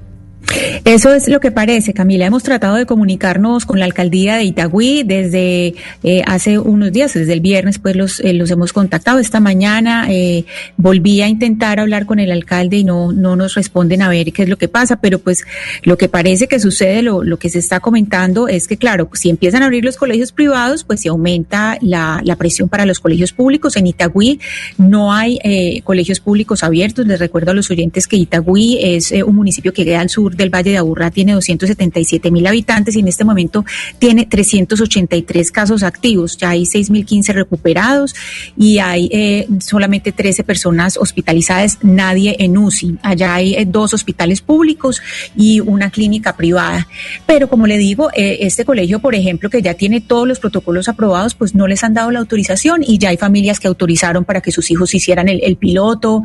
Eso 0.85 1.13
es 1.13 1.27
lo 1.27 1.39
que 1.39 1.51
parece, 1.51 1.93
Camila. 1.93 2.25
Hemos 2.25 2.43
tratado 2.43 2.75
de 2.75 2.85
comunicarnos 2.85 3.65
con 3.65 3.79
la 3.79 3.85
alcaldía 3.85 4.35
de 4.35 4.43
Itagüí 4.43 5.03
desde 5.03 5.75
eh, 6.03 6.21
hace 6.25 6.59
unos 6.59 6.91
días, 6.91 7.13
desde 7.13 7.33
el 7.33 7.41
viernes, 7.41 7.79
pues 7.79 7.95
los, 7.95 8.19
eh, 8.19 8.33
los 8.33 8.51
hemos 8.51 8.73
contactado. 8.73 9.19
Esta 9.19 9.39
mañana 9.39 10.07
eh, 10.09 10.45
volví 10.77 11.21
a 11.21 11.27
intentar 11.27 11.79
hablar 11.79 12.05
con 12.05 12.19
el 12.19 12.31
alcalde 12.31 12.77
y 12.77 12.83
no, 12.83 13.11
no 13.11 13.35
nos 13.35 13.55
responden 13.55 14.01
a 14.01 14.09
ver 14.09 14.31
qué 14.31 14.43
es 14.43 14.49
lo 14.49 14.57
que 14.57 14.67
pasa, 14.67 14.97
pero 14.97 15.19
pues 15.19 15.43
lo 15.83 15.97
que 15.97 16.09
parece 16.09 16.47
que 16.47 16.59
sucede, 16.59 17.01
lo, 17.01 17.23
lo 17.23 17.37
que 17.37 17.49
se 17.49 17.59
está 17.59 17.79
comentando 17.79 18.47
es 18.47 18.67
que, 18.67 18.77
claro, 18.77 19.09
si 19.13 19.29
empiezan 19.29 19.63
a 19.63 19.65
abrir 19.65 19.83
los 19.83 19.97
colegios 19.97 20.31
privados, 20.31 20.83
pues 20.83 21.01
se 21.01 21.09
aumenta 21.09 21.77
la, 21.81 22.21
la 22.23 22.35
presión 22.35 22.69
para 22.69 22.85
los 22.85 22.99
colegios 22.99 23.31
públicos. 23.31 23.75
En 23.77 23.87
Itagüí 23.87 24.39
no 24.77 25.13
hay 25.13 25.39
eh, 25.43 25.81
colegios 25.83 26.19
públicos 26.19 26.63
abiertos. 26.63 27.07
Les 27.07 27.19
recuerdo 27.19 27.51
a 27.51 27.53
los 27.53 27.71
oyentes 27.71 28.07
que 28.07 28.17
Itagüí 28.17 28.79
es 28.81 29.11
eh, 29.11 29.23
un 29.23 29.35
municipio 29.35 29.73
que 29.73 29.85
queda 29.85 30.01
al 30.01 30.09
sur 30.09 30.32
del 30.35 30.49
Valle 30.49 30.71
de 30.71 30.77
Aburrá, 30.77 31.11
tiene 31.11 31.33
277 31.33 32.31
mil 32.31 32.45
habitantes 32.47 32.95
y 32.95 32.99
en 32.99 33.07
este 33.07 33.23
momento 33.23 33.65
tiene 33.99 34.25
383 34.25 35.51
casos 35.51 35.83
activos. 35.83 36.37
Ya 36.37 36.49
hay 36.49 36.63
6.015 36.63 37.33
recuperados 37.33 38.15
y 38.57 38.79
hay 38.79 39.09
eh, 39.11 39.47
solamente 39.59 40.11
13 40.11 40.43
personas 40.43 40.97
hospitalizadas, 40.97 41.79
nadie 41.81 42.35
en 42.39 42.57
UCI. 42.57 42.97
Allá 43.01 43.35
hay 43.35 43.55
eh, 43.55 43.65
dos 43.65 43.93
hospitales 43.93 44.41
públicos 44.41 45.01
y 45.35 45.59
una 45.59 45.89
clínica 45.89 46.35
privada. 46.35 46.87
Pero 47.25 47.49
como 47.49 47.67
le 47.67 47.77
digo, 47.77 48.09
eh, 48.15 48.39
este 48.41 48.65
colegio, 48.65 48.99
por 48.99 49.15
ejemplo, 49.15 49.49
que 49.49 49.61
ya 49.61 49.73
tiene 49.73 50.01
todos 50.01 50.27
los 50.27 50.39
protocolos 50.39 50.89
aprobados, 50.89 51.35
pues 51.35 51.55
no 51.55 51.67
les 51.67 51.83
han 51.83 51.93
dado 51.93 52.11
la 52.11 52.19
autorización 52.19 52.83
y 52.85 52.97
ya 52.97 53.09
hay 53.09 53.17
familias 53.17 53.59
que 53.59 53.67
autorizaron 53.67 54.25
para 54.25 54.41
que 54.41 54.51
sus 54.51 54.69
hijos 54.71 54.93
hicieran 54.93 55.27
el, 55.29 55.53
piloto, 55.57 56.23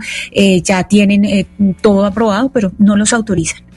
ya 0.62 0.84
tienen 0.84 1.46
todo 1.80 2.06
aprobado, 2.06 2.50
pero 2.50 2.72
no 2.78 2.96
los 2.96 3.12
autorizan. 3.12 3.67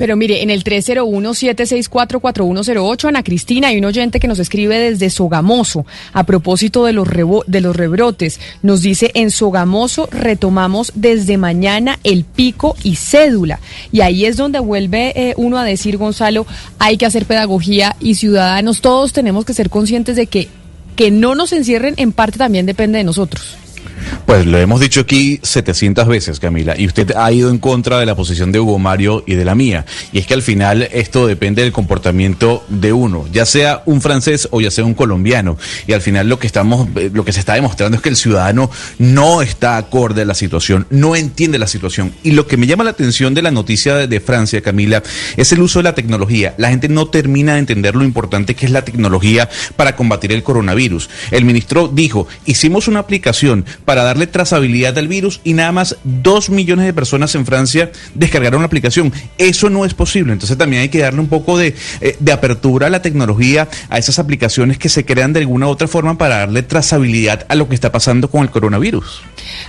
Pero 0.00 0.16
mire, 0.16 0.42
en 0.42 0.48
el 0.48 0.64
301-764-4108, 0.64 3.08
Ana 3.08 3.22
Cristina, 3.22 3.68
hay 3.68 3.76
un 3.78 3.84
oyente 3.84 4.18
que 4.18 4.28
nos 4.28 4.38
escribe 4.38 4.78
desde 4.78 5.10
Sogamoso 5.10 5.84
a 6.14 6.24
propósito 6.24 6.86
de 6.86 6.94
los, 6.94 7.06
rebo- 7.06 7.44
de 7.46 7.60
los 7.60 7.76
rebrotes. 7.76 8.40
Nos 8.62 8.80
dice, 8.80 9.10
en 9.12 9.30
Sogamoso 9.30 10.08
retomamos 10.10 10.92
desde 10.94 11.36
mañana 11.36 11.98
el 12.02 12.24
pico 12.24 12.76
y 12.82 12.96
cédula. 12.96 13.60
Y 13.92 14.00
ahí 14.00 14.24
es 14.24 14.38
donde 14.38 14.58
vuelve 14.58 15.12
eh, 15.14 15.34
uno 15.36 15.58
a 15.58 15.64
decir, 15.64 15.98
Gonzalo, 15.98 16.46
hay 16.78 16.96
que 16.96 17.04
hacer 17.04 17.26
pedagogía 17.26 17.94
y 18.00 18.14
ciudadanos, 18.14 18.80
todos 18.80 19.12
tenemos 19.12 19.44
que 19.44 19.52
ser 19.52 19.68
conscientes 19.68 20.16
de 20.16 20.26
que 20.26 20.48
que 20.96 21.10
no 21.10 21.34
nos 21.34 21.52
encierren 21.52 21.94
en 21.96 22.12
parte 22.12 22.36
también 22.36 22.66
depende 22.66 22.98
de 22.98 23.04
nosotros. 23.04 23.56
Pues 24.26 24.46
lo 24.46 24.58
hemos 24.58 24.80
dicho 24.80 25.00
aquí 25.00 25.40
700 25.42 26.06
veces, 26.06 26.40
Camila, 26.40 26.78
y 26.78 26.86
usted 26.86 27.12
ha 27.16 27.32
ido 27.32 27.50
en 27.50 27.58
contra 27.58 27.98
de 27.98 28.06
la 28.06 28.14
posición 28.14 28.52
de 28.52 28.60
Hugo 28.60 28.78
Mario 28.78 29.24
y 29.26 29.34
de 29.34 29.44
la 29.44 29.54
mía. 29.54 29.84
Y 30.12 30.18
es 30.18 30.26
que 30.26 30.34
al 30.34 30.42
final 30.42 30.88
esto 30.92 31.26
depende 31.26 31.62
del 31.62 31.72
comportamiento 31.72 32.64
de 32.68 32.92
uno, 32.92 33.26
ya 33.32 33.44
sea 33.44 33.82
un 33.86 34.00
francés 34.00 34.48
o 34.52 34.60
ya 34.60 34.70
sea 34.70 34.84
un 34.84 34.94
colombiano. 34.94 35.58
Y 35.86 35.92
al 35.92 36.00
final 36.00 36.28
lo 36.28 36.38
que 36.38 36.46
estamos, 36.46 36.88
eh, 36.96 37.10
lo 37.12 37.24
que 37.24 37.32
se 37.32 37.40
está 37.40 37.54
demostrando 37.54 37.96
es 37.96 38.02
que 38.02 38.08
el 38.08 38.16
ciudadano 38.16 38.70
no 38.98 39.42
está 39.42 39.76
acorde 39.76 40.22
a 40.22 40.24
la 40.24 40.34
situación, 40.34 40.86
no 40.90 41.16
entiende 41.16 41.58
la 41.58 41.66
situación. 41.66 42.12
Y 42.22 42.32
lo 42.32 42.46
que 42.46 42.56
me 42.56 42.66
llama 42.66 42.84
la 42.84 42.90
atención 42.90 43.34
de 43.34 43.42
la 43.42 43.50
noticia 43.50 43.96
de, 43.96 44.06
de 44.06 44.20
Francia, 44.20 44.60
Camila, 44.60 45.02
es 45.36 45.52
el 45.52 45.60
uso 45.60 45.80
de 45.80 45.84
la 45.84 45.94
tecnología. 45.94 46.54
La 46.56 46.68
gente 46.68 46.88
no 46.88 47.08
termina 47.08 47.54
de 47.54 47.60
entender 47.60 47.96
lo 47.96 48.04
importante 48.04 48.54
que 48.54 48.66
es 48.66 48.72
la 48.72 48.84
tecnología 48.84 49.48
para 49.76 49.96
combatir 49.96 50.32
el 50.32 50.42
coronavirus. 50.42 51.10
El 51.30 51.44
ministro 51.44 51.88
dijo, 51.88 52.28
hicimos 52.46 52.88
una 52.88 53.00
aplicación 53.00 53.64
para 53.84 54.02
darle 54.04 54.26
trazabilidad 54.26 54.96
al 54.98 55.08
virus 55.08 55.40
y 55.44 55.54
nada 55.54 55.72
más 55.72 55.96
dos 56.04 56.50
millones 56.50 56.86
de 56.86 56.92
personas 56.92 57.34
en 57.34 57.46
Francia 57.46 57.90
descargaron 58.14 58.60
la 58.62 58.66
aplicación. 58.66 59.12
Eso 59.38 59.70
no 59.70 59.84
es 59.84 59.94
posible. 59.94 60.32
Entonces 60.32 60.56
también 60.56 60.82
hay 60.82 60.88
que 60.88 60.98
darle 61.00 61.20
un 61.20 61.28
poco 61.28 61.58
de, 61.58 61.74
eh, 62.00 62.16
de 62.18 62.32
apertura 62.32 62.86
a 62.86 62.90
la 62.90 63.02
tecnología, 63.02 63.68
a 63.88 63.98
esas 63.98 64.18
aplicaciones 64.18 64.78
que 64.78 64.88
se 64.88 65.04
crean 65.04 65.32
de 65.32 65.40
alguna 65.40 65.66
u 65.66 65.70
otra 65.70 65.88
forma 65.88 66.16
para 66.18 66.38
darle 66.38 66.62
trazabilidad 66.62 67.46
a 67.48 67.54
lo 67.54 67.68
que 67.68 67.74
está 67.74 67.92
pasando 67.92 68.30
con 68.30 68.42
el 68.42 68.50
coronavirus. 68.50 69.22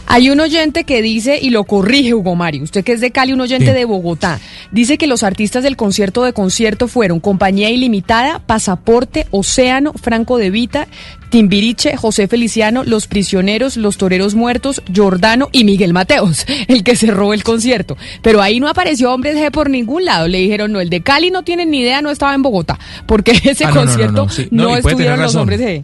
Hay 0.08 0.30
un 0.30 0.40
oyente 0.40 0.84
que 0.84 1.02
dice, 1.02 1.40
y 1.42 1.50
lo 1.50 1.64
corrige 1.64 2.14
Hugo 2.14 2.36
Mario, 2.36 2.64
usted 2.64 2.84
que 2.84 2.94
es 2.94 3.02
de 3.02 3.12
Cali, 3.12 3.34
un 3.34 3.42
oyente 3.42 3.68
Sí. 3.68 3.74
de 3.74 3.86
Bogotá, 3.86 4.40
dice 4.72 4.98
que 4.98 5.08
los 5.08 5.24
artistas 5.24 5.64
del 5.64 5.76
concierto 5.78 6.24
de 6.24 6.34
concierto 6.34 6.88
fueron 6.88 7.20
Compañía 7.20 7.70
Ilimitada, 7.70 8.40
Pasaporte, 8.40 9.28
Océano, 9.32 9.94
Franco 9.94 10.38
de 10.38 10.50
Vita, 10.50 10.88
Timbiriche, 11.32 11.98
José 11.98 12.28
Feliciano, 12.28 12.84
Los 12.84 13.08
Prisioneros, 13.08 13.78
Los 13.78 13.98
Toreros 13.98 14.36
Muertos, 14.36 14.84
Jordano 14.94 15.50
y 15.52 15.64
Miguel 15.64 15.94
Mateos, 15.94 16.46
el 16.68 16.84
que 16.84 16.96
cerró 16.96 17.34
el 17.34 17.44
concierto. 17.44 17.98
Pero 18.22 18.42
ahí 18.42 18.60
no 18.60 18.68
apareció 18.68 19.12
Hombres 19.12 19.36
G 19.38 19.50
por 19.50 19.70
ningún 19.70 20.06
lado. 20.06 20.28
Le 20.28 20.38
dijeron, 20.38 20.72
no, 20.72 20.82
el 20.82 20.90
de 20.90 21.02
Cali 21.02 21.32
no 21.32 21.44
tienen 21.44 21.72
ni 21.72 21.80
idea, 21.80 22.02
no 22.02 22.12
estaba 22.12 22.36
en 22.36 22.44
Bogotá, 22.44 22.78
porque 23.08 23.32
ese 23.32 23.66
Ah, 23.66 23.72
no, 23.72 23.76
no, 23.76 23.82
no, 23.82 23.88
concierto 23.88 24.14
no, 24.14 24.24
no, 24.26 24.30
sí. 24.30 24.50
Estuvieron 24.88 25.20
los. 25.22 25.36
Hombres 25.36 25.62
G. 25.62 25.84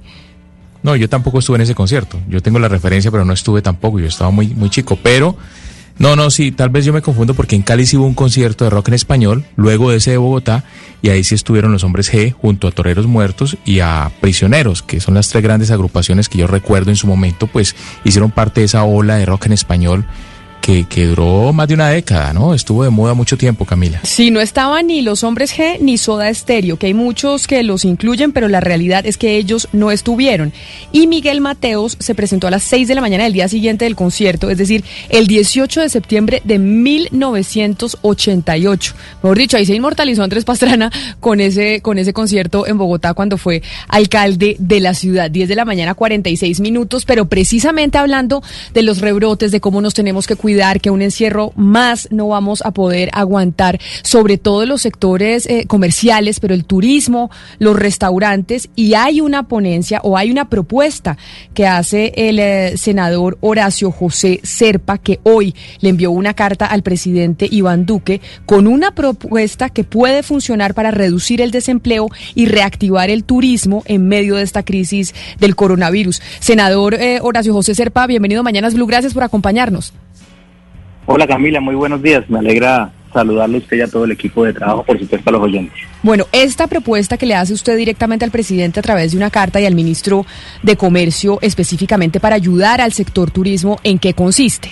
No, 0.84 0.96
yo 0.96 1.10
tampoco 1.10 1.40
estuve 1.40 1.56
en 1.56 1.62
ese 1.62 1.74
concierto. 1.74 2.20
Yo 2.28 2.42
tengo 2.42 2.60
la 2.60 2.68
referencia, 2.68 3.10
pero 3.10 3.26
no 3.26 3.34
estuve 3.34 3.62
tampoco. 3.62 4.00
Yo 4.00 4.08
estaba 4.08 4.30
muy, 4.30 4.48
muy 4.50 4.70
chico. 4.70 4.98
Pero, 5.02 5.36
no, 6.00 6.16
no, 6.16 6.30
sí, 6.30 6.52
tal 6.52 6.70
vez 6.70 6.86
yo 6.86 6.94
me 6.94 7.02
confundo 7.02 7.34
porque 7.34 7.56
en 7.56 7.64
Cali 7.64 7.86
sí 7.86 7.98
hubo 7.98 8.06
un 8.06 8.14
concierto 8.14 8.64
de 8.64 8.70
rock 8.70 8.90
en 8.90 8.94
español, 8.94 9.46
luego 9.56 9.92
ese 9.92 10.12
de 10.12 10.18
Bogotá, 10.18 10.64
y 11.02 11.10
ahí 11.10 11.24
sí 11.24 11.36
estuvieron 11.36 11.72
los 11.72 11.84
hombres 11.84 12.12
G 12.14 12.34
junto 12.34 12.68
a 12.68 12.72
Toreros 12.72 13.08
Muertos 13.08 13.58
y 13.66 13.80
a 13.80 14.12
Prisioneros, 14.22 14.84
que 14.84 15.00
son 15.00 15.16
las 15.16 15.30
tres 15.30 15.44
grandes 15.44 15.72
agrupaciones 15.72 16.30
que 16.30 16.38
yo 16.38 16.48
recuerdo 16.48 16.92
en 16.92 16.96
su 16.98 17.08
momento, 17.08 17.48
pues 17.48 17.76
hicieron 18.04 18.32
parte 18.32 18.62
de 18.62 18.66
esa 18.66 18.84
ola 18.84 19.16
de 19.16 19.26
rock 19.26 19.48
en 19.48 19.54
español 19.54 20.06
que, 20.68 20.84
que 20.84 21.06
duró 21.06 21.54
más 21.54 21.70
de 21.70 21.76
una 21.76 21.88
década, 21.88 22.34
¿no? 22.34 22.54
Estuvo 22.54 22.84
de 22.84 22.90
moda 22.90 23.14
mucho 23.14 23.38
tiempo, 23.38 23.64
Camila. 23.64 24.02
Sí, 24.04 24.32
no 24.32 24.42
estaban 24.42 24.88
ni 24.88 25.02
los 25.02 25.24
hombres 25.24 25.58
G 25.58 25.80
ni 25.80 25.98
Soda 25.98 26.28
Estéreo, 26.28 26.78
que 26.78 26.88
hay 26.88 26.94
muchos 26.94 27.48
que 27.48 27.64
los 27.64 27.86
incluyen, 27.86 28.34
pero 28.34 28.50
la 28.50 28.60
realidad 28.60 29.06
es 29.06 29.18
que 29.18 29.38
ellos 29.38 29.70
no 29.72 29.92
estuvieron. 29.92 30.52
Y 30.92 31.08
Miguel 31.08 31.40
Mateos 31.40 31.96
se 32.02 32.16
presentó 32.16 32.48
a 32.48 32.52
las 32.52 32.64
6 32.64 32.90
de 32.90 32.96
la 32.96 33.02
mañana 33.02 33.24
del 33.24 33.32
día 33.32 33.48
siguiente 33.48 33.86
del 33.86 33.96
concierto, 33.96 34.50
es 34.50 34.58
decir, 34.58 34.84
el 35.08 35.28
18 35.28 35.80
de 35.80 35.88
septiembre 35.88 36.42
de 36.44 36.60
1988. 36.60 38.94
Mejor 39.24 39.38
dicho, 39.38 39.56
ahí 39.56 39.66
se 39.66 39.74
inmortalizó 39.74 40.24
Andrés 40.24 40.44
Pastrana 40.44 40.92
con 41.22 41.40
ese, 41.40 41.80
con 41.82 41.98
ese 41.98 42.12
concierto 42.12 42.68
en 42.68 42.78
Bogotá 42.78 43.14
cuando 43.14 43.38
fue 43.38 43.62
alcalde 43.88 44.58
de 44.60 44.82
la 44.82 44.94
ciudad. 44.94 45.32
10 45.32 45.48
de 45.48 45.56
la 45.56 45.64
mañana, 45.64 45.94
46 45.94 46.60
minutos, 46.60 47.06
pero 47.06 47.30
precisamente 47.30 47.98
hablando 47.98 48.44
de 48.74 48.82
los 48.82 49.00
rebrotes, 49.00 49.54
de 49.54 49.62
cómo 49.62 49.80
nos 49.80 49.94
tenemos 49.94 50.28
que 50.28 50.36
cuidar 50.36 50.57
que 50.82 50.90
un 50.90 51.02
encierro 51.02 51.54
más 51.56 52.10
no 52.12 52.28
vamos 52.28 52.62
a 52.66 52.72
poder 52.72 53.10
aguantar, 53.14 53.80
sobre 54.04 54.38
todo 54.38 54.66
los 54.66 54.82
sectores 54.82 55.46
eh, 55.46 55.66
comerciales, 55.68 56.40
pero 56.40 56.54
el 56.54 56.66
turismo, 56.66 57.30
los 57.60 57.76
restaurantes, 57.78 58.70
y 58.76 58.94
hay 58.94 59.22
una 59.22 59.44
ponencia 59.44 60.02
o 60.04 60.18
hay 60.18 60.32
una 60.32 60.50
propuesta 60.50 61.18
que 61.54 61.68
hace 61.68 62.14
el 62.16 62.40
eh, 62.40 62.74
senador 62.78 63.38
Horacio 63.42 63.92
José 63.92 64.40
Serpa, 64.44 64.98
que 64.98 65.20
hoy 65.24 65.56
le 65.80 65.90
envió 65.90 66.12
una 66.12 66.34
carta 66.34 66.66
al 66.66 66.84
presidente 66.84 67.48
Iván 67.50 67.86
Duque 67.86 68.22
con 68.46 68.68
una 68.68 68.92
propuesta 68.92 69.70
que 69.70 69.84
puede 69.84 70.24
funcionar 70.24 70.74
para 70.74 70.92
reducir 70.92 71.42
el 71.42 71.52
desempleo 71.52 72.10
y 72.36 72.46
reactivar 72.46 73.10
el 73.10 73.24
turismo 73.24 73.84
en 73.86 74.08
medio 74.08 74.36
de 74.36 74.44
esta 74.44 74.64
crisis 74.64 75.14
del 75.40 75.56
coronavirus. 75.56 76.22
Senador 76.40 76.96
eh, 76.96 77.20
Horacio 77.22 77.54
José 77.54 77.76
Serpa, 77.76 78.08
bienvenido 78.08 78.42
a 78.42 78.44
Mañanas 78.44 78.74
Blue, 78.74 78.88
gracias 78.88 79.14
por 79.14 79.24
acompañarnos. 79.24 79.94
Hola 81.10 81.26
Camila, 81.26 81.62
muy 81.62 81.74
buenos 81.74 82.02
días. 82.02 82.30
Me 82.30 82.40
alegra 82.40 82.92
saludarle 83.14 83.56
a 83.56 83.60
usted 83.62 83.78
y 83.78 83.82
a 83.82 83.88
todo 83.88 84.04
el 84.04 84.12
equipo 84.12 84.44
de 84.44 84.52
trabajo, 84.52 84.84
por 84.84 85.00
supuesto 85.00 85.30
a 85.30 85.32
los 85.32 85.42
oyentes. 85.42 85.80
Bueno, 86.04 86.26
esta 86.34 86.68
propuesta 86.68 87.18
que 87.18 87.26
le 87.26 87.34
hace 87.34 87.54
usted 87.54 87.78
directamente 87.78 88.26
al 88.26 88.32
presidente 88.32 88.82
a 88.82 88.84
través 88.84 89.12
de 89.12 89.18
una 89.18 89.30
carta 89.30 89.62
y 89.62 89.66
al 89.66 89.74
ministro 89.74 90.26
de 90.64 90.76
Comercio 90.76 91.40
específicamente 91.42 92.20
para 92.20 92.36
ayudar 92.36 92.82
al 92.82 92.92
sector 92.92 93.32
turismo, 93.32 93.78
¿en 93.86 94.00
qué 94.00 94.14
consiste? 94.14 94.70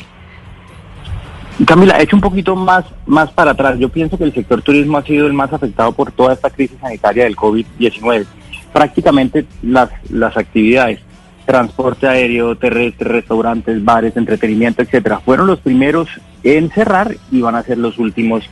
Camila, 1.65 2.01
hecho 2.01 2.17
un 2.17 2.21
poquito 2.21 2.53
más, 2.53 2.83
más 3.05 3.31
para 3.31 3.51
atrás. 3.51 3.79
Yo 3.79 3.87
pienso 3.87 4.17
que 4.17 4.25
el 4.25 4.33
sector 4.33 4.61
turismo 4.61 4.97
ha 4.97 5.03
sido 5.03 5.27
el 5.27 5.33
más 5.33 5.53
afectado 5.53 5.93
por 5.93 6.11
toda 6.11 6.33
esta 6.33 6.49
crisis 6.49 6.77
sanitaria 6.81 7.23
del 7.23 7.37
COVID-19. 7.37 8.25
Prácticamente 8.73 9.45
las, 9.61 9.89
las 10.09 10.35
actividades, 10.35 10.99
transporte 11.45 12.07
aéreo, 12.07 12.55
terrestre, 12.55 13.09
restaurantes, 13.09 13.83
bares, 13.83 14.17
entretenimiento, 14.17 14.81
etcétera, 14.81 15.19
fueron 15.19 15.47
los 15.47 15.59
primeros 15.59 16.09
en 16.43 16.69
cerrar 16.69 17.15
y 17.31 17.41
van 17.41 17.55
a 17.55 17.63
ser 17.63 17.77
los 17.77 17.97
últimos 17.97 18.49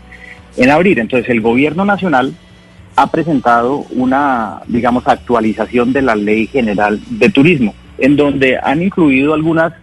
en 0.58 0.70
abrir. 0.70 1.00
Entonces, 1.00 1.30
el 1.30 1.42
gobierno 1.42 1.86
nacional 1.86 2.34
ha 2.96 3.12
presentado 3.12 3.86
una, 3.92 4.62
digamos, 4.68 5.08
actualización 5.08 5.94
de 5.94 6.02
la 6.04 6.16
Ley 6.16 6.48
General 6.48 7.00
de 7.10 7.30
Turismo, 7.30 7.74
en 7.98 8.16
donde 8.16 8.58
han 8.62 8.82
incluido 8.84 9.34
algunas 9.34 9.74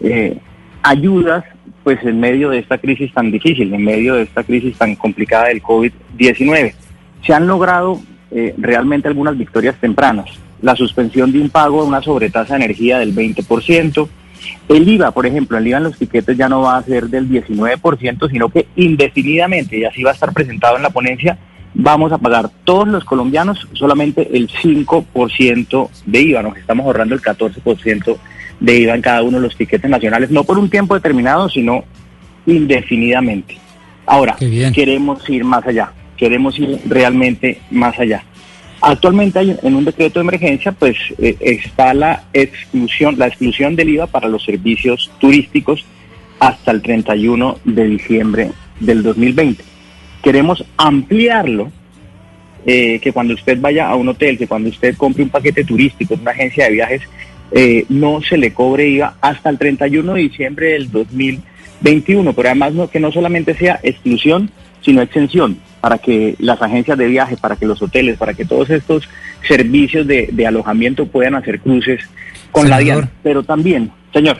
eh, 0.00 0.38
ayudas 0.82 1.44
pues 1.82 2.02
en 2.02 2.18
medio 2.18 2.48
de 2.48 2.60
esta 2.60 2.78
crisis 2.78 3.12
tan 3.12 3.30
difícil, 3.30 3.72
en 3.74 3.84
medio 3.84 4.14
de 4.14 4.22
esta 4.22 4.42
crisis 4.42 4.76
tan 4.78 4.96
complicada 4.96 5.48
del 5.48 5.62
COVID-19. 5.62 6.72
Se 7.26 7.34
han 7.34 7.46
logrado 7.46 8.00
eh, 8.30 8.54
realmente 8.56 9.06
algunas 9.06 9.36
victorias 9.36 9.76
tempranas. 9.78 10.30
La 10.64 10.74
suspensión 10.74 11.30
de 11.30 11.40
un 11.40 11.50
pago 11.50 11.82
de 11.82 11.88
una 11.88 12.00
sobretasa 12.00 12.54
de 12.54 12.64
energía 12.64 12.98
del 12.98 13.14
20%. 13.14 14.08
El 14.68 14.88
IVA, 14.88 15.10
por 15.10 15.26
ejemplo, 15.26 15.58
el 15.58 15.66
IVA 15.66 15.76
en 15.76 15.84
los 15.84 15.98
tiquetes 15.98 16.36
ya 16.38 16.48
no 16.48 16.62
va 16.62 16.78
a 16.78 16.82
ser 16.82 17.08
del 17.08 17.28
19%, 17.28 18.30
sino 18.30 18.48
que 18.48 18.66
indefinidamente, 18.76 19.78
y 19.78 19.84
así 19.84 20.02
va 20.02 20.12
a 20.12 20.14
estar 20.14 20.32
presentado 20.32 20.76
en 20.76 20.82
la 20.82 20.88
ponencia, 20.88 21.38
vamos 21.74 22.12
a 22.12 22.18
pagar 22.18 22.48
todos 22.64 22.88
los 22.88 23.04
colombianos 23.04 23.68
solamente 23.74 24.26
el 24.32 24.48
5% 24.48 25.90
de 26.06 26.22
IVA. 26.22 26.42
Nos 26.42 26.56
estamos 26.56 26.86
ahorrando 26.86 27.14
el 27.14 27.20
14% 27.20 28.16
de 28.60 28.80
IVA 28.80 28.94
en 28.94 29.02
cada 29.02 29.22
uno 29.22 29.36
de 29.36 29.42
los 29.42 29.56
tiquetes 29.56 29.90
nacionales, 29.90 30.30
no 30.30 30.44
por 30.44 30.58
un 30.58 30.70
tiempo 30.70 30.94
determinado, 30.94 31.50
sino 31.50 31.84
indefinidamente. 32.46 33.58
Ahora, 34.06 34.34
queremos 34.74 35.28
ir 35.28 35.44
más 35.44 35.66
allá, 35.66 35.92
queremos 36.16 36.58
ir 36.58 36.80
realmente 36.86 37.60
más 37.70 37.98
allá. 37.98 38.24
Actualmente 38.86 39.38
hay 39.38 39.56
en 39.62 39.76
un 39.76 39.86
decreto 39.86 40.18
de 40.20 40.24
emergencia, 40.24 40.70
pues 40.72 40.98
eh, 41.16 41.38
está 41.40 41.94
la 41.94 42.24
exclusión, 42.34 43.18
la 43.18 43.28
exclusión 43.28 43.74
del 43.76 43.88
IVA 43.88 44.06
para 44.08 44.28
los 44.28 44.44
servicios 44.44 45.10
turísticos 45.18 45.86
hasta 46.38 46.70
el 46.70 46.82
31 46.82 47.60
de 47.64 47.86
diciembre 47.86 48.50
del 48.80 49.02
2020. 49.02 49.64
Queremos 50.22 50.62
ampliarlo, 50.76 51.72
eh, 52.66 53.00
que 53.00 53.10
cuando 53.10 53.32
usted 53.32 53.58
vaya 53.58 53.88
a 53.88 53.94
un 53.94 54.10
hotel, 54.10 54.36
que 54.36 54.46
cuando 54.46 54.68
usted 54.68 54.94
compre 54.98 55.22
un 55.22 55.30
paquete 55.30 55.64
turístico 55.64 56.12
en 56.12 56.20
una 56.20 56.32
agencia 56.32 56.66
de 56.66 56.72
viajes, 56.72 57.00
eh, 57.52 57.86
no 57.88 58.20
se 58.20 58.36
le 58.36 58.52
cobre 58.52 58.86
IVA 58.86 59.16
hasta 59.22 59.48
el 59.48 59.56
31 59.56 60.12
de 60.12 60.20
diciembre 60.20 60.72
del 60.72 60.90
2021, 60.90 62.34
pero 62.34 62.48
además 62.50 62.74
no, 62.74 62.90
que 62.90 63.00
no 63.00 63.10
solamente 63.10 63.54
sea 63.54 63.80
exclusión, 63.82 64.50
sino 64.82 65.00
exención, 65.00 65.56
para 65.84 65.98
que 65.98 66.34
las 66.38 66.62
agencias 66.62 66.96
de 66.96 67.06
viaje, 67.06 67.36
para 67.36 67.56
que 67.56 67.66
los 67.66 67.82
hoteles, 67.82 68.16
para 68.16 68.32
que 68.32 68.46
todos 68.46 68.70
estos 68.70 69.06
servicios 69.46 70.06
de, 70.06 70.46
alojamiento 70.46 71.04
puedan 71.04 71.34
hacer 71.34 71.60
cruces 71.60 72.00
con 72.52 72.70
la 72.70 72.78
DIAN. 72.78 73.10
Pero 73.22 73.42
también, 73.42 73.92
señor. 74.10 74.38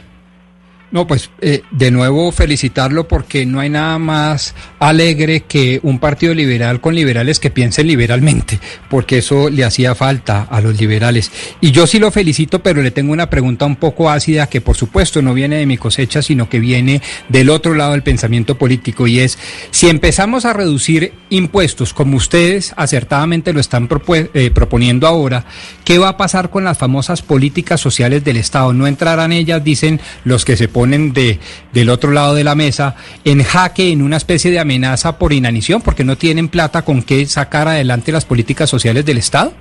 No, 0.91 1.09
pues 1.09 1.31
eh, 1.41 1.63
de 1.73 1.91
nuevo 1.91 2.31
felicitarlo 2.31 3.09
porque 3.09 3.47
no 3.47 3.59
hay 3.59 3.69
nada 3.69 3.99
más 3.99 4.55
alegre 4.79 5.41
que 5.41 5.81
un 5.83 5.99
partido 5.99 6.35
liberal 6.35 6.81
con 6.81 6.95
liberales 6.95 7.41
que 7.41 7.51
piensen 7.51 7.89
liberalmente, 7.89 8.61
porque 8.89 9.19
eso 9.19 9.51
le 9.51 9.65
hacía 9.65 9.97
falta 9.97 10.43
a 10.43 10.61
los 10.61 10.81
liberales. 10.81 11.33
Y 11.61 11.73
yo 11.73 11.89
sí 11.89 11.99
lo 11.99 12.13
felicito, 12.13 12.63
pero 12.63 12.81
le 12.81 12.93
tengo 12.93 13.13
una 13.13 13.29
pregunta 13.29 13.67
un 13.67 13.75
poco 13.77 14.09
ácida 14.09 14.47
que 14.47 14.61
por 14.61 14.77
supuesto 14.77 15.21
no 15.21 15.35
viene 15.35 15.57
de 15.57 15.67
mi 15.67 15.77
cosecha, 15.77 16.23
sino 16.23 16.49
que 16.49 16.61
viene 16.61 17.03
del 17.29 17.51
otro 17.51 17.75
lado 17.75 17.93
del 17.93 18.03
pensamiento 18.05 18.57
político 18.57 19.09
y 19.09 19.19
es, 19.19 19.39
si 19.71 19.89
empezamos 19.89 20.45
a 20.45 20.53
reducir 20.53 21.13
impuestos 21.31 21.93
como 21.93 22.17
ustedes 22.17 22.73
acertadamente 22.77 23.53
lo 23.53 23.61
están 23.61 23.89
eh, 24.35 24.51
proponiendo 24.55 25.07
ahora, 25.07 25.45
¿qué 25.85 25.99
va 25.99 26.11
a 26.11 26.17
pasar 26.17 26.51
con 26.51 26.65
las 26.65 26.79
famosas 26.79 27.23
políticas 27.23 27.81
sociales 27.81 28.23
del 28.23 28.37
Estado? 28.37 28.73
¿No 28.73 28.87
entrarán 28.87 29.33
ellas, 29.33 29.65
dicen 29.65 30.01
los 30.25 30.45
que 30.45 30.57
se 30.57 30.69
ponen 30.75 31.13
de, 31.13 31.39
del 31.73 31.89
otro 31.89 32.11
lado 32.11 32.35
de 32.35 32.45
la 32.45 32.57
mesa 32.57 32.97
en 33.25 33.43
jaque, 33.45 33.93
en 33.93 34.03
una 34.03 34.19
especie 34.19 34.51
de 34.51 34.59
amenaza 34.59 35.19
por 35.19 35.33
inanición, 35.33 35.81
porque 35.81 36.05
no 36.05 36.19
tienen 36.19 36.49
plata 36.49 36.83
con 36.83 37.03
qué 37.03 37.25
sacar 37.25 37.69
adelante 37.69 38.13
las 38.13 38.25
políticas 38.27 38.69
sociales 38.69 39.07
del 39.07 39.19
Estado? 39.19 39.55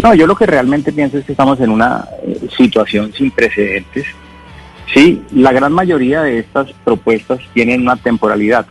No, 0.00 0.14
yo 0.14 0.26
lo 0.26 0.36
que 0.36 0.46
realmente 0.46 0.92
pienso 0.92 1.18
es 1.18 1.24
que 1.24 1.32
estamos 1.32 1.60
en 1.60 1.70
una 1.70 2.06
eh, 2.24 2.48
situación 2.56 3.12
sin 3.12 3.32
precedentes. 3.32 4.06
Sí, 4.94 5.20
la 5.34 5.52
gran 5.52 5.72
mayoría 5.72 6.22
de 6.22 6.38
estas 6.38 6.72
propuestas 6.84 7.40
tienen 7.52 7.82
una 7.82 7.96
temporalidad. 7.96 8.66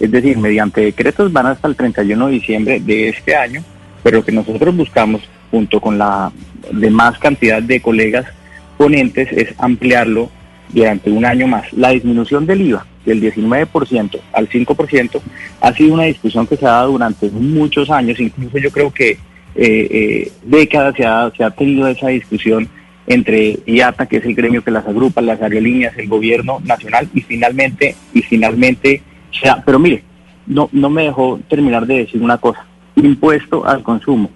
Es 0.00 0.10
decir, 0.10 0.36
mediante 0.36 0.80
decretos 0.80 1.32
van 1.32 1.46
hasta 1.46 1.68
el 1.68 1.76
31 1.76 2.26
de 2.26 2.32
diciembre 2.32 2.80
de 2.80 3.10
este 3.10 3.36
año, 3.36 3.62
pero 4.02 4.18
lo 4.18 4.24
que 4.24 4.32
nosotros 4.32 4.74
buscamos, 4.74 5.22
junto 5.50 5.80
con 5.80 5.96
la 5.96 6.32
demás 6.72 7.18
cantidad 7.18 7.62
de 7.62 7.80
colegas 7.80 8.26
ponentes, 8.76 9.28
es 9.32 9.54
ampliarlo 9.58 10.30
durante 10.72 11.10
un 11.10 11.24
año 11.24 11.46
más. 11.46 11.72
La 11.72 11.90
disminución 11.90 12.46
del 12.46 12.62
IVA 12.62 12.86
del 13.04 13.22
19% 13.22 14.20
al 14.32 14.48
5% 14.48 15.20
ha 15.60 15.72
sido 15.72 15.94
una 15.94 16.04
discusión 16.04 16.46
que 16.46 16.56
se 16.56 16.66
ha 16.66 16.70
dado 16.70 16.92
durante 16.92 17.30
muchos 17.30 17.90
años, 17.90 18.20
incluso 18.20 18.58
yo 18.58 18.70
creo 18.70 18.92
que 18.92 19.10
eh, 19.10 19.18
eh, 19.56 20.32
décadas 20.44 20.94
se 20.96 21.04
ha, 21.04 21.30
se 21.36 21.42
ha 21.42 21.50
tenido 21.50 21.88
esa 21.88 22.08
discusión 22.08 22.68
entre 23.06 23.58
IATA, 23.66 24.06
que 24.06 24.18
es 24.18 24.24
el 24.24 24.34
gremio 24.34 24.62
que 24.62 24.70
las 24.70 24.86
agrupa, 24.86 25.20
las 25.20 25.42
aerolíneas, 25.42 25.96
el 25.98 26.08
gobierno 26.08 26.60
nacional 26.64 27.08
y 27.12 27.22
finalmente, 27.22 27.96
y 28.14 28.22
finalmente, 28.22 29.02
sea, 29.42 29.62
pero 29.64 29.78
mire, 29.78 30.04
no, 30.46 30.68
no 30.72 30.90
me 30.90 31.04
dejó 31.04 31.40
terminar 31.48 31.86
de 31.86 31.98
decir 31.98 32.22
una 32.22 32.38
cosa, 32.38 32.64
impuesto 32.94 33.66
al 33.66 33.82
consumo. 33.82 34.30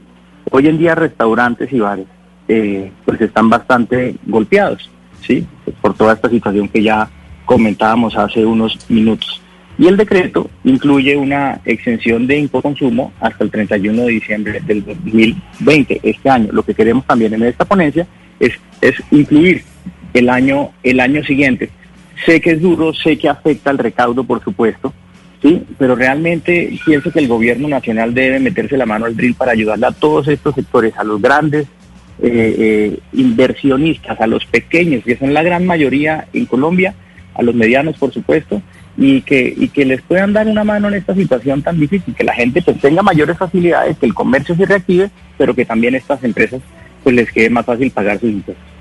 Hoy 0.50 0.66
en 0.66 0.78
día 0.78 0.94
restaurantes 0.94 1.72
y 1.72 1.78
bares 1.78 2.06
eh, 2.48 2.90
pues 3.04 3.20
están 3.20 3.48
bastante 3.48 4.16
golpeados 4.26 4.90
¿sí? 5.26 5.46
por 5.80 5.94
toda 5.94 6.14
esta 6.14 6.30
situación 6.30 6.68
que 6.68 6.82
ya 6.82 7.08
comentábamos 7.44 8.16
hace 8.16 8.44
unos 8.44 8.78
minutos. 8.88 9.40
Y 9.76 9.88
el 9.88 9.96
decreto 9.96 10.48
incluye 10.62 11.16
una 11.16 11.60
exención 11.64 12.26
de 12.26 12.48
consumo 12.48 13.12
hasta 13.20 13.42
el 13.42 13.50
31 13.50 14.02
de 14.02 14.12
diciembre 14.12 14.60
del 14.64 14.84
2020, 14.84 16.00
este 16.02 16.30
año. 16.30 16.48
Lo 16.52 16.62
que 16.62 16.74
queremos 16.74 17.04
también 17.06 17.34
en 17.34 17.42
esta 17.42 17.64
ponencia 17.64 18.06
es, 18.38 18.52
es 18.80 18.94
incluir 19.10 19.64
el 20.12 20.28
año, 20.28 20.70
el 20.84 21.00
año 21.00 21.24
siguiente. 21.24 21.70
Sé 22.24 22.40
que 22.40 22.52
es 22.52 22.62
duro, 22.62 22.94
sé 22.94 23.18
que 23.18 23.28
afecta 23.28 23.70
al 23.70 23.78
recaudo, 23.78 24.22
por 24.22 24.42
supuesto, 24.44 24.92
sí, 25.42 25.64
pero 25.76 25.96
realmente 25.96 26.78
pienso 26.86 27.10
que 27.10 27.18
el 27.18 27.26
gobierno 27.26 27.66
nacional 27.66 28.14
debe 28.14 28.38
meterse 28.38 28.76
la 28.76 28.86
mano 28.86 29.06
al 29.06 29.16
drill 29.16 29.34
para 29.34 29.52
ayudarle 29.52 29.86
a 29.86 29.90
todos 29.92 30.28
estos 30.28 30.54
sectores, 30.54 30.96
a 30.96 31.02
los 31.02 31.20
grandes 31.20 31.66
eh, 32.22 32.54
eh, 32.58 32.98
inversionistas, 33.12 34.20
a 34.20 34.26
los 34.26 34.44
pequeños, 34.46 35.04
que 35.04 35.16
son 35.16 35.34
la 35.34 35.42
gran 35.42 35.66
mayoría 35.66 36.26
en 36.32 36.46
Colombia, 36.46 36.94
a 37.34 37.42
los 37.42 37.54
medianos, 37.54 37.96
por 37.98 38.12
supuesto, 38.12 38.62
y 38.96 39.22
que, 39.22 39.52
y 39.56 39.68
que 39.68 39.84
les 39.84 40.02
puedan 40.02 40.32
dar 40.32 40.46
una 40.46 40.62
mano 40.62 40.88
en 40.88 40.94
esta 40.94 41.14
situación 41.14 41.62
tan 41.62 41.78
difícil, 41.78 42.14
que 42.14 42.24
la 42.24 42.34
gente 42.34 42.62
pues, 42.62 42.80
tenga 42.80 43.02
mayores 43.02 43.36
facilidades, 43.36 43.98
que 43.98 44.06
el 44.06 44.14
comercio 44.14 44.54
se 44.54 44.66
reactive, 44.66 45.10
pero 45.36 45.54
que 45.54 45.64
también 45.64 45.94
estas 45.94 46.22
empresas 46.22 46.60
pues 47.02 47.14
les 47.14 47.30
quede 47.30 47.50
más 47.50 47.66
fácil 47.66 47.90
pagar 47.90 48.18
sus 48.18 48.30
impuestos. 48.30 48.73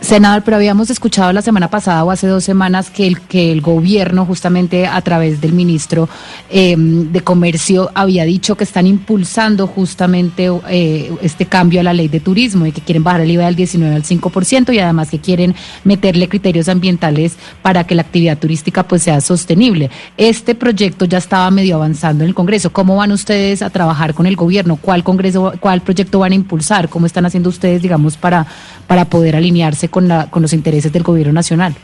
Senador, 0.00 0.42
pero 0.42 0.56
habíamos 0.56 0.88
escuchado 0.88 1.30
la 1.32 1.42
semana 1.42 1.68
pasada 1.68 2.02
o 2.04 2.10
hace 2.10 2.26
dos 2.26 2.42
semanas 2.42 2.88
que 2.90 3.06
el, 3.06 3.20
que 3.20 3.52
el 3.52 3.60
gobierno, 3.60 4.24
justamente 4.24 4.86
a 4.86 5.00
través 5.02 5.42
del 5.42 5.52
ministro 5.52 6.08
eh, 6.48 6.74
de 6.76 7.20
Comercio, 7.20 7.90
había 7.94 8.24
dicho 8.24 8.56
que 8.56 8.64
están 8.64 8.86
impulsando 8.86 9.66
justamente 9.66 10.50
eh, 10.70 11.12
este 11.20 11.44
cambio 11.44 11.80
a 11.80 11.82
la 11.82 11.92
ley 11.92 12.08
de 12.08 12.18
turismo 12.18 12.64
y 12.64 12.72
que 12.72 12.80
quieren 12.80 13.04
bajar 13.04 13.20
el 13.20 13.30
IVA 13.30 13.44
del 13.44 13.56
19 13.56 13.94
al 13.94 14.02
5% 14.02 14.74
y 14.74 14.78
además 14.78 15.10
que 15.10 15.18
quieren 15.18 15.54
meterle 15.84 16.28
criterios 16.30 16.70
ambientales 16.70 17.36
para 17.60 17.84
que 17.84 17.94
la 17.94 18.02
actividad 18.02 18.38
turística 18.38 18.84
pues 18.84 19.02
sea 19.02 19.20
sostenible. 19.20 19.90
Este 20.16 20.54
proyecto 20.54 21.04
ya 21.04 21.18
estaba 21.18 21.50
medio 21.50 21.76
avanzando 21.76 22.24
en 22.24 22.28
el 22.28 22.34
Congreso. 22.34 22.72
¿Cómo 22.72 22.96
van 22.96 23.12
ustedes 23.12 23.60
a 23.60 23.68
trabajar 23.68 24.14
con 24.14 24.24
el 24.24 24.34
gobierno? 24.34 24.76
¿Cuál 24.80 25.04
Congreso, 25.04 25.52
cuál 25.60 25.82
proyecto 25.82 26.20
van 26.20 26.32
a 26.32 26.36
impulsar? 26.36 26.88
¿Cómo 26.88 27.04
están 27.04 27.26
haciendo 27.26 27.50
ustedes, 27.50 27.82
digamos, 27.82 28.16
para, 28.16 28.46
para 28.86 29.04
poder 29.04 29.36
alinearse 29.36 29.89
con, 29.90 30.08
la, 30.08 30.30
con 30.30 30.42
los 30.42 30.52
intereses 30.52 30.92
del 30.92 31.02
gobierno 31.02 31.32
nacional? 31.32 31.74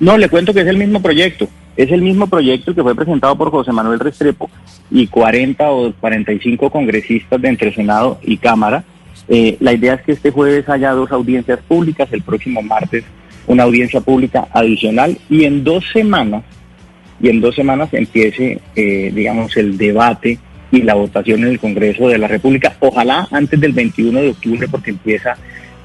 No, 0.00 0.18
le 0.18 0.28
cuento 0.28 0.52
que 0.52 0.60
es 0.60 0.66
el 0.66 0.76
mismo 0.76 1.00
proyecto. 1.00 1.48
Es 1.76 1.90
el 1.90 2.02
mismo 2.02 2.26
proyecto 2.26 2.74
que 2.74 2.82
fue 2.82 2.94
presentado 2.94 3.36
por 3.36 3.50
José 3.50 3.72
Manuel 3.72 3.98
Restrepo 3.98 4.50
y 4.90 5.06
40 5.06 5.70
o 5.70 5.92
45 5.92 6.70
congresistas 6.70 7.40
de 7.40 7.48
entre 7.48 7.74
Senado 7.74 8.18
y 8.22 8.36
Cámara. 8.36 8.84
Eh, 9.28 9.56
la 9.60 9.72
idea 9.72 9.94
es 9.94 10.02
que 10.02 10.12
este 10.12 10.30
jueves 10.30 10.68
haya 10.68 10.92
dos 10.92 11.10
audiencias 11.10 11.60
públicas, 11.66 12.08
el 12.12 12.22
próximo 12.22 12.62
martes 12.62 13.04
una 13.46 13.64
audiencia 13.64 14.00
pública 14.00 14.48
adicional 14.52 15.18
y 15.28 15.44
en 15.44 15.64
dos 15.64 15.84
semanas, 15.92 16.44
y 17.20 17.28
en 17.28 17.40
dos 17.40 17.54
semanas 17.54 17.88
empiece, 17.92 18.60
eh, 18.74 19.12
digamos, 19.14 19.56
el 19.56 19.76
debate 19.76 20.38
y 20.70 20.82
la 20.82 20.94
votación 20.94 21.42
en 21.42 21.50
el 21.50 21.60
Congreso 21.60 22.08
de 22.08 22.18
la 22.18 22.28
República. 22.28 22.74
Ojalá 22.80 23.28
antes 23.30 23.60
del 23.60 23.72
21 23.72 24.20
de 24.20 24.30
octubre, 24.30 24.68
porque 24.68 24.90
empieza 24.90 25.36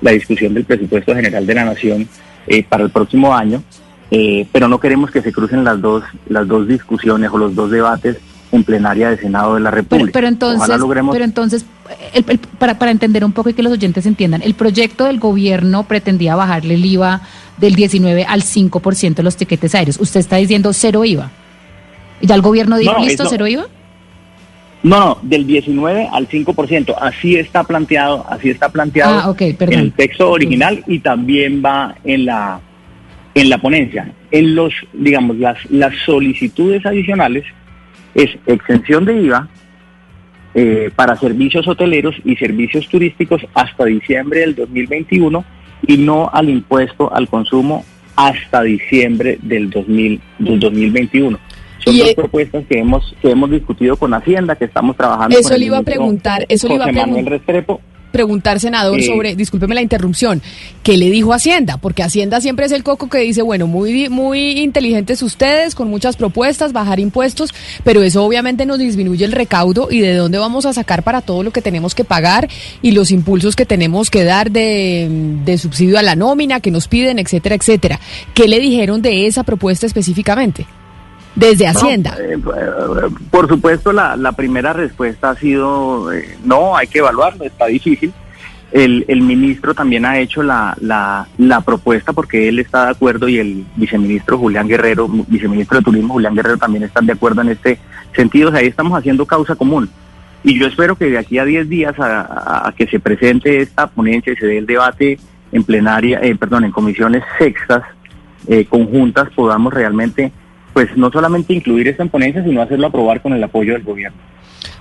la 0.01 0.11
discusión 0.11 0.53
del 0.53 0.65
presupuesto 0.65 1.13
general 1.15 1.45
de 1.45 1.53
la 1.55 1.65
Nación 1.65 2.07
eh, 2.47 2.63
para 2.63 2.83
el 2.83 2.89
próximo 2.89 3.33
año, 3.35 3.63
eh, 4.11 4.47
pero 4.51 4.67
no 4.67 4.79
queremos 4.79 5.11
que 5.11 5.21
se 5.21 5.31
crucen 5.31 5.63
las 5.63 5.79
dos, 5.81 6.03
las 6.27 6.47
dos 6.47 6.67
discusiones 6.67 7.29
o 7.31 7.37
los 7.37 7.53
dos 7.55 7.69
debates 7.69 8.17
en 8.51 8.63
plenaria 8.63 9.11
de 9.11 9.17
Senado 9.17 9.53
de 9.55 9.59
la 9.59 9.69
República. 9.69 10.05
Pero, 10.05 10.13
pero 10.13 10.27
entonces, 10.27 10.79
logremos... 10.79 11.13
pero 11.13 11.23
entonces 11.25 11.65
el- 12.13 12.25
el- 12.27 12.39
para, 12.39 12.79
para 12.79 12.89
entender 12.89 13.23
un 13.23 13.31
poco 13.31 13.49
y 13.49 13.53
que 13.53 13.61
los 13.61 13.73
oyentes 13.73 14.05
entiendan, 14.07 14.41
el 14.41 14.55
proyecto 14.55 15.05
del 15.05 15.19
gobierno 15.19 15.83
pretendía 15.83 16.35
bajarle 16.35 16.73
el 16.73 16.83
IVA 16.85 17.21
del 17.57 17.75
19 17.75 18.25
al 18.25 18.41
5% 18.41 19.13
de 19.15 19.23
los 19.23 19.35
tiquetes 19.35 19.75
aéreos. 19.75 19.99
Usted 19.99 20.19
está 20.21 20.37
diciendo 20.37 20.73
cero 20.73 21.05
IVA. 21.05 21.29
¿Y 22.21 22.25
ya 22.27 22.33
el 22.35 22.41
gobierno 22.41 22.77
dijo, 22.77 22.93
No, 22.93 23.05
listo, 23.05 23.23
eso- 23.23 23.29
cero 23.29 23.45
IVA? 23.47 23.67
No, 24.81 24.99
no, 24.99 25.19
del 25.21 25.45
19 25.45 26.09
al 26.11 26.27
5%. 26.27 26.95
Así 26.99 27.35
está 27.35 27.63
planteado, 27.63 28.25
así 28.29 28.49
está 28.49 28.69
planteado 28.69 29.19
Ah, 29.19 29.35
en 29.39 29.73
el 29.73 29.91
texto 29.91 30.31
original 30.31 30.83
y 30.87 30.99
también 30.99 31.61
va 31.63 31.95
en 32.03 32.25
la 32.25 32.61
en 33.35 33.49
la 33.49 33.57
ponencia. 33.59 34.11
En 34.31 34.55
los, 34.55 34.73
digamos, 34.93 35.37
las 35.37 35.57
las 35.69 35.93
solicitudes 36.05 36.85
adicionales 36.85 37.45
es 38.15 38.29
exención 38.47 39.05
de 39.05 39.21
IVA 39.21 39.47
eh, 40.55 40.89
para 40.95 41.15
servicios 41.15 41.67
hoteleros 41.67 42.15
y 42.25 42.35
servicios 42.35 42.87
turísticos 42.87 43.41
hasta 43.53 43.85
diciembre 43.85 44.39
del 44.41 44.55
2021 44.55 45.45
y 45.87 45.97
no 45.97 46.29
al 46.31 46.49
impuesto 46.49 47.13
al 47.13 47.27
consumo 47.27 47.85
hasta 48.15 48.63
diciembre 48.63 49.37
del 49.41 49.69
2000 49.69 50.21
del 50.39 50.59
2021. 50.59 51.39
Son 51.83 51.93
Y, 51.95 51.99
dos 51.99 52.09
eh, 52.09 52.15
propuestas 52.15 52.63
que 52.69 52.79
hemos 52.79 53.15
que 53.21 53.31
hemos 53.31 53.49
discutido 53.51 53.95
con 53.95 54.13
Hacienda, 54.13 54.55
que 54.55 54.65
estamos 54.65 54.95
trabajando. 54.97 55.37
Eso 55.37 55.57
le 55.57 55.65
iba 55.65 55.77
a 55.77 55.83
preguntar, 55.83 56.45
eso 56.49 56.67
le 56.67 56.75
iba 56.75 56.85
a 56.85 56.87
José 56.87 56.99
Manuel 56.99 57.25
pregun- 57.25 57.29
Restrepo. 57.29 57.81
preguntar, 58.11 58.59
senador, 58.59 58.99
Eh, 58.99 59.03
sobre, 59.03 59.35
discúlpeme 59.35 59.75
la 59.75 59.83
interrupción, 59.83 60.41
¿qué 60.81 60.97
le 60.97 61.11
dijo 61.11 61.31
Hacienda? 61.31 61.77
Porque 61.77 62.01
Hacienda 62.01 62.41
siempre 62.41 62.65
es 62.65 62.71
el 62.71 62.83
coco 62.83 63.07
que 63.07 63.19
dice, 63.19 63.43
bueno, 63.43 63.67
muy, 63.67 64.09
muy 64.09 64.59
inteligentes 64.61 65.21
ustedes, 65.21 65.75
con 65.75 65.89
muchas 65.91 66.17
propuestas, 66.17 66.73
bajar 66.73 66.99
impuestos, 66.99 67.53
pero 67.83 68.01
eso 68.01 68.23
obviamente 68.25 68.65
nos 68.65 68.79
disminuye 68.79 69.25
el 69.25 69.31
recaudo 69.31 69.89
y 69.91 69.99
de 69.99 70.15
dónde 70.15 70.39
vamos 70.39 70.65
a 70.65 70.73
sacar 70.73 71.03
para 71.03 71.21
todo 71.21 71.43
lo 71.43 71.51
que 71.51 71.61
tenemos 71.61 71.93
que 71.93 72.03
pagar 72.03 72.49
y 72.81 72.91
los 72.93 73.11
impulsos 73.11 73.55
que 73.55 73.67
tenemos 73.67 74.09
que 74.09 74.23
dar 74.23 74.49
de, 74.49 75.07
de 75.45 75.57
subsidio 75.59 75.99
a 75.99 76.01
la 76.01 76.15
nómina 76.15 76.61
que 76.61 76.71
nos 76.71 76.87
piden, 76.87 77.19
etcétera, 77.19 77.53
etcétera. 77.55 77.99
¿Qué 78.33 78.47
le 78.47 78.59
dijeron 78.59 79.03
de 79.03 79.27
esa 79.27 79.43
propuesta 79.43 79.85
específicamente? 79.85 80.65
Desde 81.39 81.67
Hacienda. 81.67 82.15
No, 82.17 82.23
eh, 82.23 82.33
eh, 82.57 83.09
por 83.31 83.47
supuesto, 83.47 83.91
la, 83.93 84.15
la 84.15 84.31
primera 84.33 84.73
respuesta 84.73 85.31
ha 85.31 85.35
sido 85.35 86.11
eh, 86.11 86.37
no, 86.43 86.75
hay 86.75 86.87
que 86.87 86.99
evaluarlo, 86.99 87.45
está 87.45 87.67
difícil. 87.67 88.11
El, 88.71 89.03
el 89.07 89.21
ministro 89.21 89.73
también 89.73 90.05
ha 90.05 90.19
hecho 90.19 90.43
la, 90.43 90.77
la, 90.79 91.27
la 91.39 91.61
propuesta 91.61 92.13
porque 92.13 92.47
él 92.49 92.59
está 92.59 92.85
de 92.85 92.91
acuerdo 92.91 93.27
y 93.27 93.39
el 93.39 93.65
viceministro 93.75 94.37
Julián 94.37 94.67
Guerrero, 94.67 95.07
viceministro 95.27 95.79
de 95.79 95.83
Turismo 95.85 96.13
Julián 96.13 96.35
Guerrero 96.35 96.57
también 96.57 96.83
están 96.83 97.07
de 97.07 97.13
acuerdo 97.13 97.41
en 97.41 97.49
este 97.49 97.79
sentido. 98.15 98.49
O 98.49 98.51
sea, 98.51 98.59
ahí 98.61 98.67
estamos 98.67 98.95
haciendo 98.97 99.25
causa 99.25 99.55
común. 99.55 99.89
Y 100.43 100.59
yo 100.59 100.67
espero 100.67 100.95
que 100.95 101.05
de 101.05 101.17
aquí 101.17 101.39
a 101.39 101.45
10 101.45 101.67
días 101.67 101.99
a, 101.99 102.21
a- 102.21 102.67
a 102.67 102.71
que 102.73 102.85
se 102.87 102.99
presente 102.99 103.59
esta 103.59 103.87
ponencia 103.87 104.33
y 104.33 104.35
se 104.35 104.45
dé 104.45 104.59
el 104.59 104.67
debate 104.67 105.19
en 105.51 105.63
plenaria, 105.63 106.19
eh, 106.21 106.35
perdón, 106.35 106.63
en 106.65 106.71
comisiones 106.71 107.23
sextas 107.39 107.81
eh, 108.47 108.65
conjuntas 108.65 109.29
podamos 109.35 109.73
realmente, 109.73 110.31
pues 110.73 110.95
no 110.95 111.11
solamente 111.11 111.53
incluir 111.53 111.87
esta 111.87 112.03
en 112.03 112.09
ponencia, 112.09 112.43
sino 112.43 112.61
hacerlo 112.61 112.87
aprobar 112.87 113.21
con 113.21 113.33
el 113.33 113.43
apoyo 113.43 113.73
del 113.73 113.83
gobierno. 113.83 114.17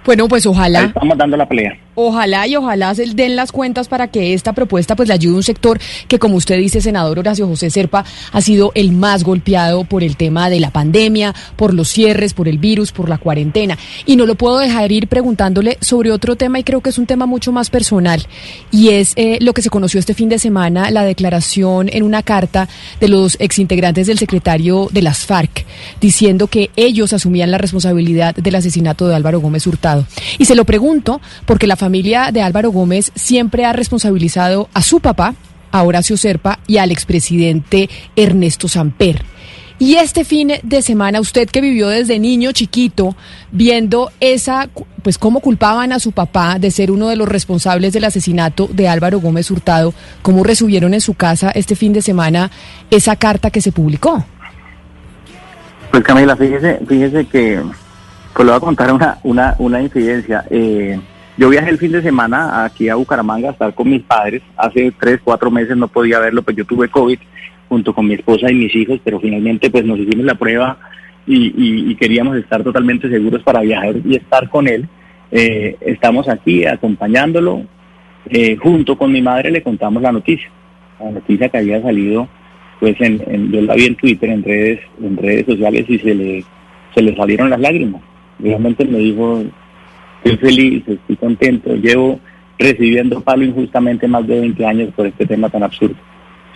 Bueno, 0.04 0.28
pues 0.28 0.46
Ahí 0.46 0.52
ojalá. 0.52 0.84
estamos 0.84 1.18
dando 1.18 1.36
la 1.36 1.48
pelea. 1.48 1.76
Ojalá 2.00 2.46
y 2.46 2.54
ojalá 2.54 2.94
se 2.94 3.06
den 3.06 3.34
las 3.34 3.50
cuentas 3.50 3.88
para 3.88 4.06
que 4.06 4.32
esta 4.32 4.52
propuesta 4.52 4.94
pues 4.94 5.08
le 5.08 5.14
ayude 5.14 5.34
a 5.34 5.36
un 5.38 5.42
sector 5.42 5.80
que 6.06 6.20
como 6.20 6.36
usted 6.36 6.56
dice, 6.56 6.80
senador 6.80 7.18
Horacio 7.18 7.48
José 7.48 7.70
Serpa, 7.70 8.04
ha 8.30 8.40
sido 8.40 8.70
el 8.76 8.92
más 8.92 9.24
golpeado 9.24 9.82
por 9.82 10.04
el 10.04 10.16
tema 10.16 10.48
de 10.48 10.60
la 10.60 10.70
pandemia, 10.70 11.34
por 11.56 11.74
los 11.74 11.88
cierres, 11.88 12.34
por 12.34 12.46
el 12.46 12.58
virus, 12.58 12.92
por 12.92 13.08
la 13.08 13.18
cuarentena. 13.18 13.76
Y 14.06 14.14
no 14.14 14.26
lo 14.26 14.36
puedo 14.36 14.58
dejar 14.58 14.92
ir 14.92 15.08
preguntándole 15.08 15.76
sobre 15.80 16.12
otro 16.12 16.36
tema 16.36 16.60
y 16.60 16.62
creo 16.62 16.82
que 16.82 16.90
es 16.90 16.98
un 16.98 17.06
tema 17.06 17.26
mucho 17.26 17.50
más 17.50 17.68
personal 17.68 18.24
y 18.70 18.90
es 18.90 19.12
eh, 19.16 19.38
lo 19.40 19.52
que 19.52 19.62
se 19.62 19.70
conoció 19.70 19.98
este 19.98 20.14
fin 20.14 20.28
de 20.28 20.38
semana, 20.38 20.92
la 20.92 21.02
declaración 21.02 21.88
en 21.92 22.04
una 22.04 22.22
carta 22.22 22.68
de 23.00 23.08
los 23.08 23.36
exintegrantes 23.40 24.06
del 24.06 24.18
secretario 24.18 24.88
de 24.92 25.02
las 25.02 25.26
FARC 25.26 25.66
diciendo 26.00 26.46
que 26.46 26.70
ellos 26.76 27.12
asumían 27.12 27.50
la 27.50 27.58
responsabilidad 27.58 28.36
del 28.36 28.54
asesinato 28.54 29.08
de 29.08 29.16
Álvaro 29.16 29.40
Gómez 29.40 29.66
Hurtado. 29.66 29.87
Y 30.38 30.44
se 30.44 30.54
lo 30.54 30.64
pregunto 30.64 31.20
porque 31.46 31.66
la 31.66 31.76
familia 31.76 32.30
de 32.32 32.42
Álvaro 32.42 32.70
Gómez 32.70 33.12
siempre 33.14 33.64
ha 33.64 33.72
responsabilizado 33.72 34.68
a 34.74 34.82
su 34.82 35.00
papá, 35.00 35.34
a 35.70 35.82
Horacio 35.82 36.16
Serpa 36.16 36.58
y 36.66 36.78
al 36.78 36.90
expresidente 36.90 37.88
Ernesto 38.16 38.68
Samper. 38.68 39.24
Y 39.80 39.94
este 39.94 40.24
fin 40.24 40.54
de 40.60 40.82
semana, 40.82 41.20
usted 41.20 41.48
que 41.48 41.60
vivió 41.60 41.88
desde 41.88 42.18
niño 42.18 42.50
chiquito, 42.50 43.14
viendo 43.52 44.10
esa, 44.18 44.68
pues 45.02 45.18
cómo 45.18 45.38
culpaban 45.38 45.92
a 45.92 46.00
su 46.00 46.10
papá 46.10 46.58
de 46.58 46.72
ser 46.72 46.90
uno 46.90 47.08
de 47.08 47.14
los 47.14 47.28
responsables 47.28 47.92
del 47.92 48.04
asesinato 48.04 48.68
de 48.72 48.88
Álvaro 48.88 49.20
Gómez 49.20 49.52
Hurtado, 49.52 49.94
cómo 50.20 50.42
recibieron 50.42 50.94
en 50.94 51.00
su 51.00 51.14
casa 51.14 51.52
este 51.52 51.76
fin 51.76 51.92
de 51.92 52.02
semana 52.02 52.50
esa 52.90 53.14
carta 53.14 53.50
que 53.50 53.60
se 53.60 53.70
publicó. 53.70 54.24
Pues 55.92 56.02
Camila, 56.02 56.36
fíjese, 56.36 56.80
fíjese 56.86 57.24
que 57.26 57.62
pues 58.38 58.46
le 58.46 58.52
voy 58.52 58.58
a 58.58 58.60
contar 58.60 58.92
una, 58.92 59.18
una, 59.24 59.56
una 59.58 59.82
incidencia. 59.82 60.44
Eh, 60.48 60.96
yo 61.36 61.48
viajé 61.48 61.70
el 61.70 61.78
fin 61.78 61.90
de 61.90 62.02
semana 62.02 62.64
aquí 62.64 62.88
a 62.88 62.94
Bucaramanga 62.94 63.48
a 63.48 63.50
estar 63.50 63.74
con 63.74 63.90
mis 63.90 64.02
padres. 64.02 64.42
Hace 64.56 64.92
tres, 64.92 65.18
cuatro 65.24 65.50
meses 65.50 65.76
no 65.76 65.88
podía 65.88 66.20
verlo, 66.20 66.42
pues 66.42 66.56
yo 66.56 66.64
tuve 66.64 66.88
COVID 66.88 67.18
junto 67.68 67.92
con 67.92 68.06
mi 68.06 68.14
esposa 68.14 68.48
y 68.48 68.54
mis 68.54 68.72
hijos, 68.76 69.00
pero 69.02 69.18
finalmente 69.18 69.70
pues 69.70 69.84
nos 69.84 69.98
hicimos 69.98 70.24
la 70.24 70.36
prueba 70.36 70.78
y, 71.26 71.96
queríamos 71.96 72.36
estar 72.36 72.62
totalmente 72.62 73.10
seguros 73.10 73.42
para 73.42 73.60
viajar 73.60 73.96
y 74.04 74.14
estar 74.14 74.48
con 74.48 74.68
él. 74.68 74.88
Eh, 75.32 75.76
estamos 75.80 76.28
aquí 76.28 76.64
acompañándolo. 76.64 77.64
Eh, 78.30 78.56
junto 78.56 78.96
con 78.96 79.10
mi 79.10 79.20
madre 79.20 79.50
le 79.50 79.64
contamos 79.64 80.00
la 80.00 80.12
noticia. 80.12 80.48
La 81.00 81.10
noticia 81.10 81.48
que 81.48 81.58
había 81.58 81.82
salido 81.82 82.28
pues 82.78 82.94
en, 83.00 83.20
en- 83.26 83.50
yo 83.50 83.62
la 83.62 83.74
vi 83.74 83.86
en 83.86 83.96
Twitter, 83.96 84.30
en 84.30 84.44
redes, 84.44 84.78
en 85.02 85.16
redes 85.16 85.44
sociales 85.44 85.86
y 85.88 85.98
se 85.98 86.14
le, 86.14 86.44
se 86.94 87.02
le 87.02 87.16
salieron 87.16 87.50
las 87.50 87.58
lágrimas. 87.58 88.00
Realmente 88.38 88.84
me 88.84 88.98
dijo, 88.98 89.42
estoy 90.22 90.36
feliz, 90.38 90.84
estoy 90.86 91.16
contento, 91.16 91.74
llevo 91.74 92.20
recibiendo 92.58 93.20
palo 93.20 93.44
injustamente 93.44 94.08
más 94.08 94.26
de 94.26 94.40
20 94.40 94.66
años 94.66 94.94
por 94.94 95.06
este 95.06 95.26
tema 95.26 95.48
tan 95.48 95.62
absurdo. 95.62 95.96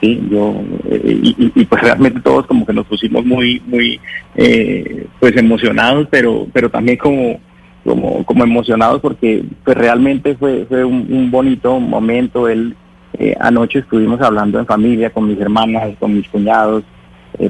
Sí, 0.01 0.21
yo, 0.29 0.61
eh, 0.91 1.21
y, 1.23 1.65
pues 1.65 1.81
realmente 1.81 2.21
todos 2.21 2.45
como 2.47 2.67
que 2.67 2.73
nos 2.73 2.87
pusimos 2.87 3.25
muy, 3.25 3.63
muy, 3.67 4.01
eh, 4.35 5.07
pues 5.21 5.37
emocionados, 5.37 6.09
pero, 6.11 6.49
pero 6.53 6.69
también 6.71 6.97
como, 6.97 7.39
como, 7.85 8.25
como 8.25 8.43
emocionados 8.43 9.01
porque 9.01 9.45
pues 9.65 9.77
realmente 9.77 10.35
fue, 10.35 10.67
fue 10.69 10.85
un, 10.85 11.31
bonito 11.31 11.79
momento. 11.79 12.49
Él, 12.49 12.75
eh, 13.17 13.37
anoche 13.39 13.79
estuvimos 13.79 14.21
hablando 14.21 14.59
en 14.59 14.67
familia 14.67 15.11
con 15.11 15.29
mis 15.29 15.39
hermanas, 15.39 15.91
con 16.01 16.15
mis 16.15 16.27
cuñados, 16.29 16.83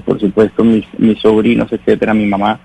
por 0.04 0.20
supuesto 0.20 0.62
mis, 0.62 0.84
mis 0.98 1.18
sobrinos, 1.20 1.72
etcétera, 1.72 2.12
mi 2.12 2.26
mamá. 2.26 2.60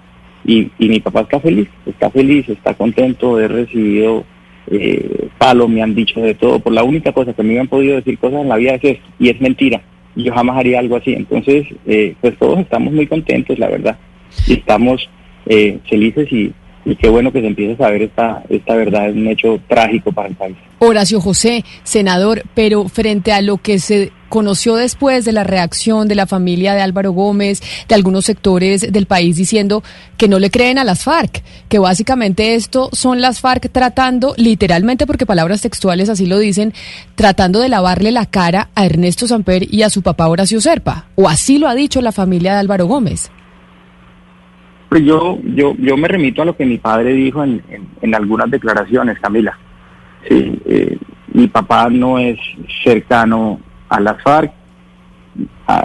Y, 0.47 0.71
y 0.79 0.89
mi 0.89 0.99
papá 0.99 1.21
está 1.21 1.39
feliz, 1.39 1.67
está 1.85 2.09
feliz, 2.09 2.49
está 2.49 2.73
contento 2.73 3.35
haber 3.35 3.51
recibido 3.51 4.25
eh, 4.69 5.29
palo, 5.37 5.67
me 5.67 5.81
han 5.81 5.95
dicho 5.95 6.19
de 6.19 6.33
todo. 6.33 6.59
Por 6.59 6.73
la 6.73 6.83
única 6.83 7.11
cosa 7.11 7.33
que 7.33 7.43
me 7.43 7.59
han 7.59 7.67
podido 7.67 7.95
decir 7.95 8.17
cosas 8.17 8.41
en 8.41 8.49
la 8.49 8.57
vida 8.57 8.75
es 8.75 8.83
esto, 8.83 9.07
y 9.19 9.29
es 9.29 9.39
mentira. 9.39 9.81
Yo 10.15 10.33
jamás 10.33 10.57
haría 10.57 10.79
algo 10.79 10.95
así. 10.95 11.13
Entonces, 11.13 11.67
eh, 11.85 12.15
pues 12.21 12.37
todos 12.37 12.59
estamos 12.59 12.93
muy 12.93 13.07
contentos, 13.07 13.59
la 13.59 13.69
verdad. 13.69 13.97
Y 14.47 14.53
estamos 14.53 15.09
eh, 15.45 15.79
felices 15.89 16.31
y, 16.31 16.51
y 16.87 16.95
qué 16.95 17.09
bueno 17.09 17.33
que 17.33 17.41
se 17.41 17.47
empiece 17.47 17.73
a 17.73 17.85
saber 17.85 18.03
esta, 18.03 18.43
esta 18.47 18.75
verdad. 18.75 19.09
Es 19.09 19.15
un 19.15 19.27
hecho 19.27 19.59
trágico 19.67 20.13
para 20.13 20.29
el 20.29 20.35
país. 20.35 20.55
Horacio 20.79 21.19
José, 21.19 21.65
senador, 21.83 22.43
pero 22.53 22.87
frente 22.87 23.33
a 23.33 23.41
lo 23.41 23.57
que 23.57 23.79
se 23.79 24.13
conoció 24.29 24.75
después 24.75 25.25
de 25.25 25.33
la 25.33 25.43
reacción 25.43 26.07
de 26.07 26.15
la 26.15 26.27
familia 26.27 26.73
de 26.75 26.81
Álvaro 26.81 27.11
Gómez, 27.11 27.61
de 27.89 27.95
algunos 27.95 28.25
sectores 28.25 28.91
del 28.93 29.05
país 29.05 29.35
diciendo 29.35 29.83
que 30.15 30.29
no 30.29 30.39
le 30.39 30.49
creen 30.49 30.77
a 30.77 30.85
las 30.85 31.03
FARC, 31.03 31.43
que 31.67 31.79
básicamente 31.79 32.55
esto 32.55 32.89
son 32.93 33.19
las 33.19 33.41
FARC 33.41 33.69
tratando, 33.69 34.33
literalmente 34.37 35.05
porque 35.05 35.25
palabras 35.25 35.61
textuales 35.61 36.07
así 36.07 36.25
lo 36.25 36.39
dicen, 36.39 36.73
tratando 37.15 37.59
de 37.59 37.69
lavarle 37.69 38.11
la 38.11 38.25
cara 38.25 38.69
a 38.75 38.85
Ernesto 38.85 39.27
Samper 39.27 39.73
y 39.73 39.81
a 39.81 39.89
su 39.89 40.01
papá 40.01 40.27
Horacio 40.27 40.61
Serpa, 40.61 41.07
o 41.15 41.27
así 41.27 41.57
lo 41.57 41.67
ha 41.67 41.75
dicho 41.75 42.01
la 42.01 42.13
familia 42.13 42.53
de 42.53 42.59
Álvaro 42.59 42.85
Gómez. 42.85 43.29
Pues 44.89 45.03
yo, 45.03 45.37
yo, 45.43 45.75
yo 45.77 45.97
me 45.97 46.07
remito 46.07 46.41
a 46.41 46.45
lo 46.45 46.55
que 46.55 46.65
mi 46.65 46.77
padre 46.77 47.13
dijo 47.13 47.43
en, 47.43 47.61
en, 48.01 48.15
algunas 48.15 48.49
declaraciones, 48.49 49.19
Camila. 49.19 49.57
Sí, 50.27 50.59
eh, 50.65 50.97
mi 51.33 51.47
papá 51.47 51.89
no 51.89 52.17
es 52.19 52.39
cercano 52.83 53.59
a 53.89 53.99
las 53.99 54.21
FARC, 54.23 54.51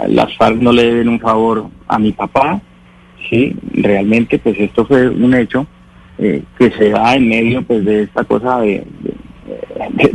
las 0.07 0.35
FARC 0.37 0.55
no 0.57 0.71
le 0.71 0.83
deben 0.85 1.09
un 1.09 1.19
favor 1.19 1.67
a 1.87 1.99
mi 1.99 2.11
papá, 2.11 2.61
sí, 3.29 3.55
realmente 3.73 4.39
pues 4.39 4.57
esto 4.59 4.85
fue 4.85 5.07
un 5.09 5.33
hecho 5.33 5.67
eh, 6.17 6.43
que 6.57 6.71
se 6.71 6.89
da 6.89 7.15
en 7.15 7.27
medio 7.27 7.61
pues 7.61 7.83
de 7.85 8.03
esta 8.03 8.23
cosa 8.23 8.59
de, 8.61 8.85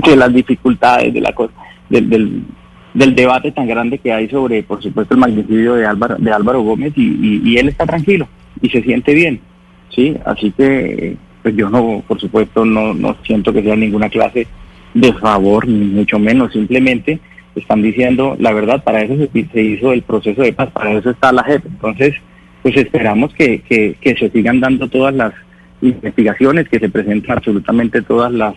de, 0.04 0.16
las 0.16 0.32
dificultades 0.32 1.12
de 1.14 1.20
la 1.20 1.32
cosa, 1.32 1.52
del, 1.88 2.08
del, 2.08 2.42
del 2.94 3.14
debate 3.14 3.52
tan 3.52 3.66
grande 3.68 3.98
que 3.98 4.12
hay 4.12 4.28
sobre, 4.28 4.62
por 4.62 4.82
supuesto, 4.82 5.14
el 5.14 5.20
magnicidio 5.20 5.74
de 5.74 5.86
Álvaro, 5.86 6.16
de 6.18 6.32
Álvaro 6.32 6.62
Gómez 6.62 6.92
y- 6.96 7.40
y 7.44 7.56
él 7.58 7.68
está 7.68 7.86
tranquilo 7.86 8.26
y 8.60 8.68
se 8.70 8.82
siente 8.82 9.14
bien, 9.14 9.40
sí, 9.94 10.16
así 10.24 10.50
que 10.52 11.16
pues 11.42 11.54
yo 11.56 11.70
no, 11.70 12.02
por 12.06 12.20
supuesto, 12.20 12.64
no, 12.64 12.94
no 12.94 13.16
siento 13.24 13.52
que 13.52 13.62
sea 13.62 13.76
ninguna 13.76 14.08
clase 14.08 14.46
de 14.94 15.12
favor, 15.14 15.68
ni 15.68 15.86
mucho 15.86 16.18
menos, 16.18 16.52
simplemente 16.52 17.20
están 17.58 17.82
diciendo 17.82 18.36
la 18.38 18.52
verdad, 18.52 18.82
para 18.82 19.02
eso 19.02 19.14
se, 19.16 19.62
hizo 19.62 19.92
el 19.92 20.02
proceso 20.02 20.42
de 20.42 20.52
paz, 20.52 20.70
para 20.70 20.92
eso 20.92 21.10
está 21.10 21.32
la 21.32 21.44
JEP. 21.44 21.66
Entonces, 21.66 22.14
pues 22.62 22.76
esperamos 22.76 23.32
que, 23.34 23.60
que, 23.62 23.96
que 24.00 24.16
se 24.16 24.30
sigan 24.30 24.60
dando 24.60 24.88
todas 24.88 25.14
las 25.14 25.32
investigaciones, 25.80 26.68
que 26.68 26.78
se 26.78 26.88
presenten 26.88 27.30
absolutamente 27.30 28.02
todas 28.02 28.32
las, 28.32 28.54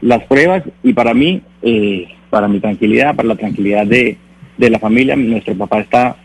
las 0.00 0.22
pruebas. 0.24 0.62
Y 0.82 0.92
para 0.92 1.14
mí, 1.14 1.42
eh, 1.62 2.08
para 2.30 2.48
mi 2.48 2.60
tranquilidad, 2.60 3.14
para 3.14 3.28
la 3.28 3.36
tranquilidad 3.36 3.86
de, 3.86 4.16
de 4.56 4.70
la 4.70 4.78
familia, 4.78 5.16
nuestro 5.16 5.54
papá 5.54 5.80
está 5.80 6.16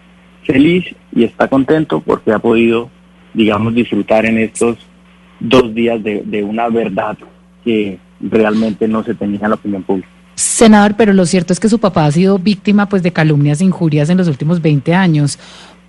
feliz 0.44 0.86
y 1.14 1.24
está 1.24 1.48
contento 1.48 2.02
porque 2.02 2.32
ha 2.32 2.40
podido, 2.40 2.90
digamos, 3.34 3.74
disfrutar 3.74 4.26
en 4.26 4.38
estos 4.38 4.78
dos 5.40 5.74
días 5.74 6.04
de, 6.04 6.44
una 6.44 6.70
verdad 6.70 7.18
que 7.64 7.98
realmente 8.20 8.88
no 8.88 9.04
se 9.04 9.16
tenía 9.16 9.40
en 9.42 9.50
la 9.50 9.56
opinión 9.56 9.84
pública. 9.84 10.10
Senador, 10.36 10.96
pero 10.98 11.14
lo 11.14 11.26
cierto 11.26 11.52
es 11.54 11.60
que 11.60 11.70
su 11.70 11.80
papá 11.80 12.06
ha 12.06 12.12
sido 12.12 12.40
víctima 12.40 12.88
pues 12.88 13.04
de 13.04 13.12
calumnias 13.12 13.62
e 13.62 13.66
injurias 13.66 14.10
en 14.10 14.18
los 14.18 14.28
últimos 14.28 14.62
20 14.62 14.94
años. 14.94 15.38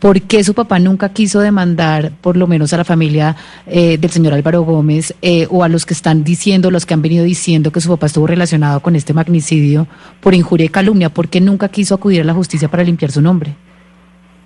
¿Por 0.00 0.22
qué 0.22 0.42
su 0.42 0.54
papá 0.54 0.78
nunca 0.78 1.10
quiso 1.10 1.40
demandar, 1.40 2.12
por 2.22 2.36
lo 2.36 2.46
menos 2.46 2.72
a 2.72 2.78
la 2.78 2.84
familia 2.84 3.36
eh, 3.66 3.98
del 3.98 4.10
señor 4.10 4.32
Álvaro 4.32 4.62
Gómez, 4.62 5.14
eh, 5.20 5.46
o 5.50 5.62
a 5.62 5.68
los 5.68 5.84
que 5.84 5.92
están 5.92 6.24
diciendo, 6.24 6.70
los 6.70 6.86
que 6.86 6.94
han 6.94 7.02
venido 7.02 7.22
diciendo 7.22 7.70
que 7.70 7.82
su 7.82 7.90
papá 7.90 8.06
estuvo 8.06 8.26
relacionado 8.26 8.80
con 8.80 8.96
este 8.96 9.12
magnicidio 9.12 9.86
por 10.20 10.34
injuria 10.34 10.64
y 10.66 10.70
calumnia? 10.70 11.10
¿Por 11.10 11.28
qué 11.28 11.40
nunca 11.40 11.68
quiso 11.68 11.94
acudir 11.94 12.22
a 12.22 12.24
la 12.24 12.32
justicia 12.32 12.68
para 12.68 12.82
limpiar 12.82 13.12
su 13.12 13.20
nombre? 13.20 13.54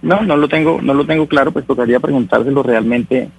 No, 0.04 0.20
no 0.20 0.36
lo 0.36 0.48
tengo, 0.48 0.80
no 0.82 0.92
lo 0.92 1.06
tengo 1.06 1.26
claro, 1.26 1.50
pues 1.50 1.66
tocaría 1.66 1.98
preguntárselo 1.98 2.62
realmente, 2.62 3.30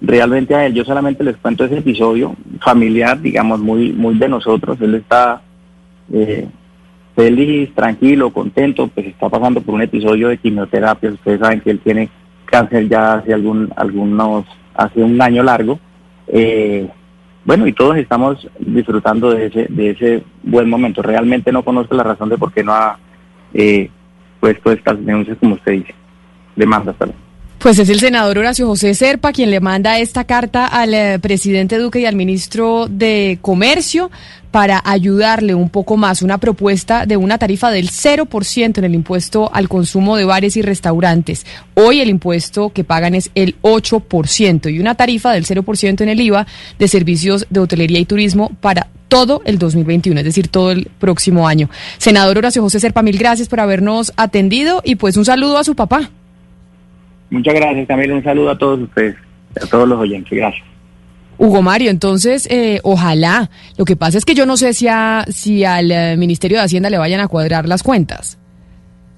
realmente 0.00 0.54
a 0.54 0.64
él. 0.64 0.72
Yo 0.72 0.82
solamente 0.82 1.22
les 1.22 1.36
cuento 1.36 1.64
ese 1.66 1.78
episodio 1.78 2.34
familiar, 2.60 3.20
digamos, 3.20 3.60
muy, 3.60 3.92
muy 3.92 4.14
de 4.14 4.28
nosotros. 4.28 4.80
Él 4.80 4.94
está 4.94 5.42
eh, 6.10 6.48
feliz, 7.14 7.74
tranquilo, 7.74 8.32
contento, 8.32 8.88
pues 8.88 9.08
está 9.08 9.28
pasando 9.28 9.60
por 9.60 9.74
un 9.74 9.82
episodio 9.82 10.28
de 10.28 10.38
quimioterapia. 10.38 11.10
Ustedes 11.10 11.38
saben 11.38 11.60
que 11.60 11.70
él 11.72 11.80
tiene 11.80 12.08
cáncer 12.46 12.88
ya 12.88 13.14
hace 13.14 13.34
algún, 13.34 13.70
algunos, 13.76 14.46
hace 14.74 15.02
un 15.02 15.20
año 15.20 15.42
largo. 15.42 15.78
Eh, 16.28 16.88
bueno, 17.44 17.66
y 17.66 17.74
todos 17.74 17.98
estamos 17.98 18.48
disfrutando 18.58 19.32
de 19.32 19.46
ese, 19.46 19.66
de 19.68 19.90
ese 19.90 20.24
buen 20.42 20.70
momento. 20.70 21.02
Realmente 21.02 21.52
no 21.52 21.62
conozco 21.62 21.94
la 21.94 22.04
razón 22.04 22.30
de 22.30 22.38
por 22.38 22.54
qué 22.54 22.64
no 22.64 22.72
ha 22.72 22.98
eh, 23.52 23.90
puesto 24.40 24.72
estas 24.72 25.04
denuncias, 25.04 25.36
como 25.38 25.56
usted 25.56 25.72
dice, 25.72 25.94
demandas, 26.56 26.96
perdón. 26.96 27.26
Pues 27.58 27.78
es 27.78 27.88
el 27.88 28.00
senador 28.00 28.38
Horacio 28.38 28.66
José 28.66 28.94
Serpa 28.94 29.32
quien 29.32 29.50
le 29.50 29.60
manda 29.60 29.98
esta 29.98 30.24
carta 30.24 30.66
al 30.66 30.92
eh, 30.92 31.18
presidente 31.18 31.78
Duque 31.78 32.00
y 32.00 32.06
al 32.06 32.14
ministro 32.14 32.86
de 32.88 33.38
Comercio 33.40 34.10
para 34.50 34.80
ayudarle 34.84 35.54
un 35.54 35.68
poco 35.68 35.96
más, 35.96 36.22
una 36.22 36.38
propuesta 36.38 37.06
de 37.06 37.16
una 37.16 37.38
tarifa 37.38 37.70
del 37.70 37.90
0% 37.90 38.78
en 38.78 38.84
el 38.84 38.94
impuesto 38.94 39.50
al 39.52 39.68
consumo 39.68 40.16
de 40.16 40.24
bares 40.24 40.56
y 40.56 40.62
restaurantes. 40.62 41.44
Hoy 41.74 42.00
el 42.00 42.08
impuesto 42.08 42.70
que 42.70 42.84
pagan 42.84 43.14
es 43.14 43.30
el 43.34 43.60
8% 43.62 44.72
y 44.72 44.78
una 44.78 44.94
tarifa 44.94 45.32
del 45.32 45.44
0% 45.44 46.00
en 46.02 46.08
el 46.08 46.20
IVA 46.20 46.46
de 46.78 46.88
servicios 46.88 47.46
de 47.50 47.60
hotelería 47.60 47.98
y 47.98 48.04
turismo 48.04 48.50
para 48.60 48.88
todo 49.08 49.42
el 49.44 49.58
2021, 49.58 50.20
es 50.20 50.24
decir, 50.24 50.48
todo 50.48 50.70
el 50.70 50.88
próximo 50.98 51.48
año. 51.48 51.68
Senador 51.98 52.38
Horacio 52.38 52.62
José 52.62 52.80
Serpa, 52.80 53.02
mil 53.02 53.18
gracias 53.18 53.48
por 53.48 53.60
habernos 53.60 54.12
atendido 54.16 54.82
y 54.84 54.96
pues 54.96 55.16
un 55.16 55.24
saludo 55.24 55.58
a 55.58 55.64
su 55.64 55.74
papá. 55.74 56.10
Muchas 57.30 57.54
gracias, 57.54 57.86
Camila. 57.88 58.14
Un 58.14 58.22
saludo 58.24 58.50
a 58.50 58.58
todos 58.58 58.80
ustedes, 58.80 59.16
a 59.60 59.66
todos 59.66 59.88
los 59.88 59.98
oyentes. 59.98 60.30
Gracias. 60.36 60.64
Hugo 61.38 61.60
Mario, 61.60 61.90
entonces, 61.90 62.46
eh, 62.50 62.80
ojalá. 62.82 63.50
Lo 63.76 63.84
que 63.84 63.94
pasa 63.96 64.16
es 64.16 64.24
que 64.24 64.34
yo 64.34 64.46
no 64.46 64.56
sé 64.56 64.72
si, 64.72 64.88
a- 64.88 65.26
si 65.28 65.64
al 65.64 65.90
eh, 65.90 66.16
Ministerio 66.16 66.56
de 66.58 66.64
Hacienda 66.64 66.88
le 66.88 66.98
vayan 66.98 67.20
a 67.20 67.28
cuadrar 67.28 67.68
las 67.68 67.82
cuentas. 67.82 68.38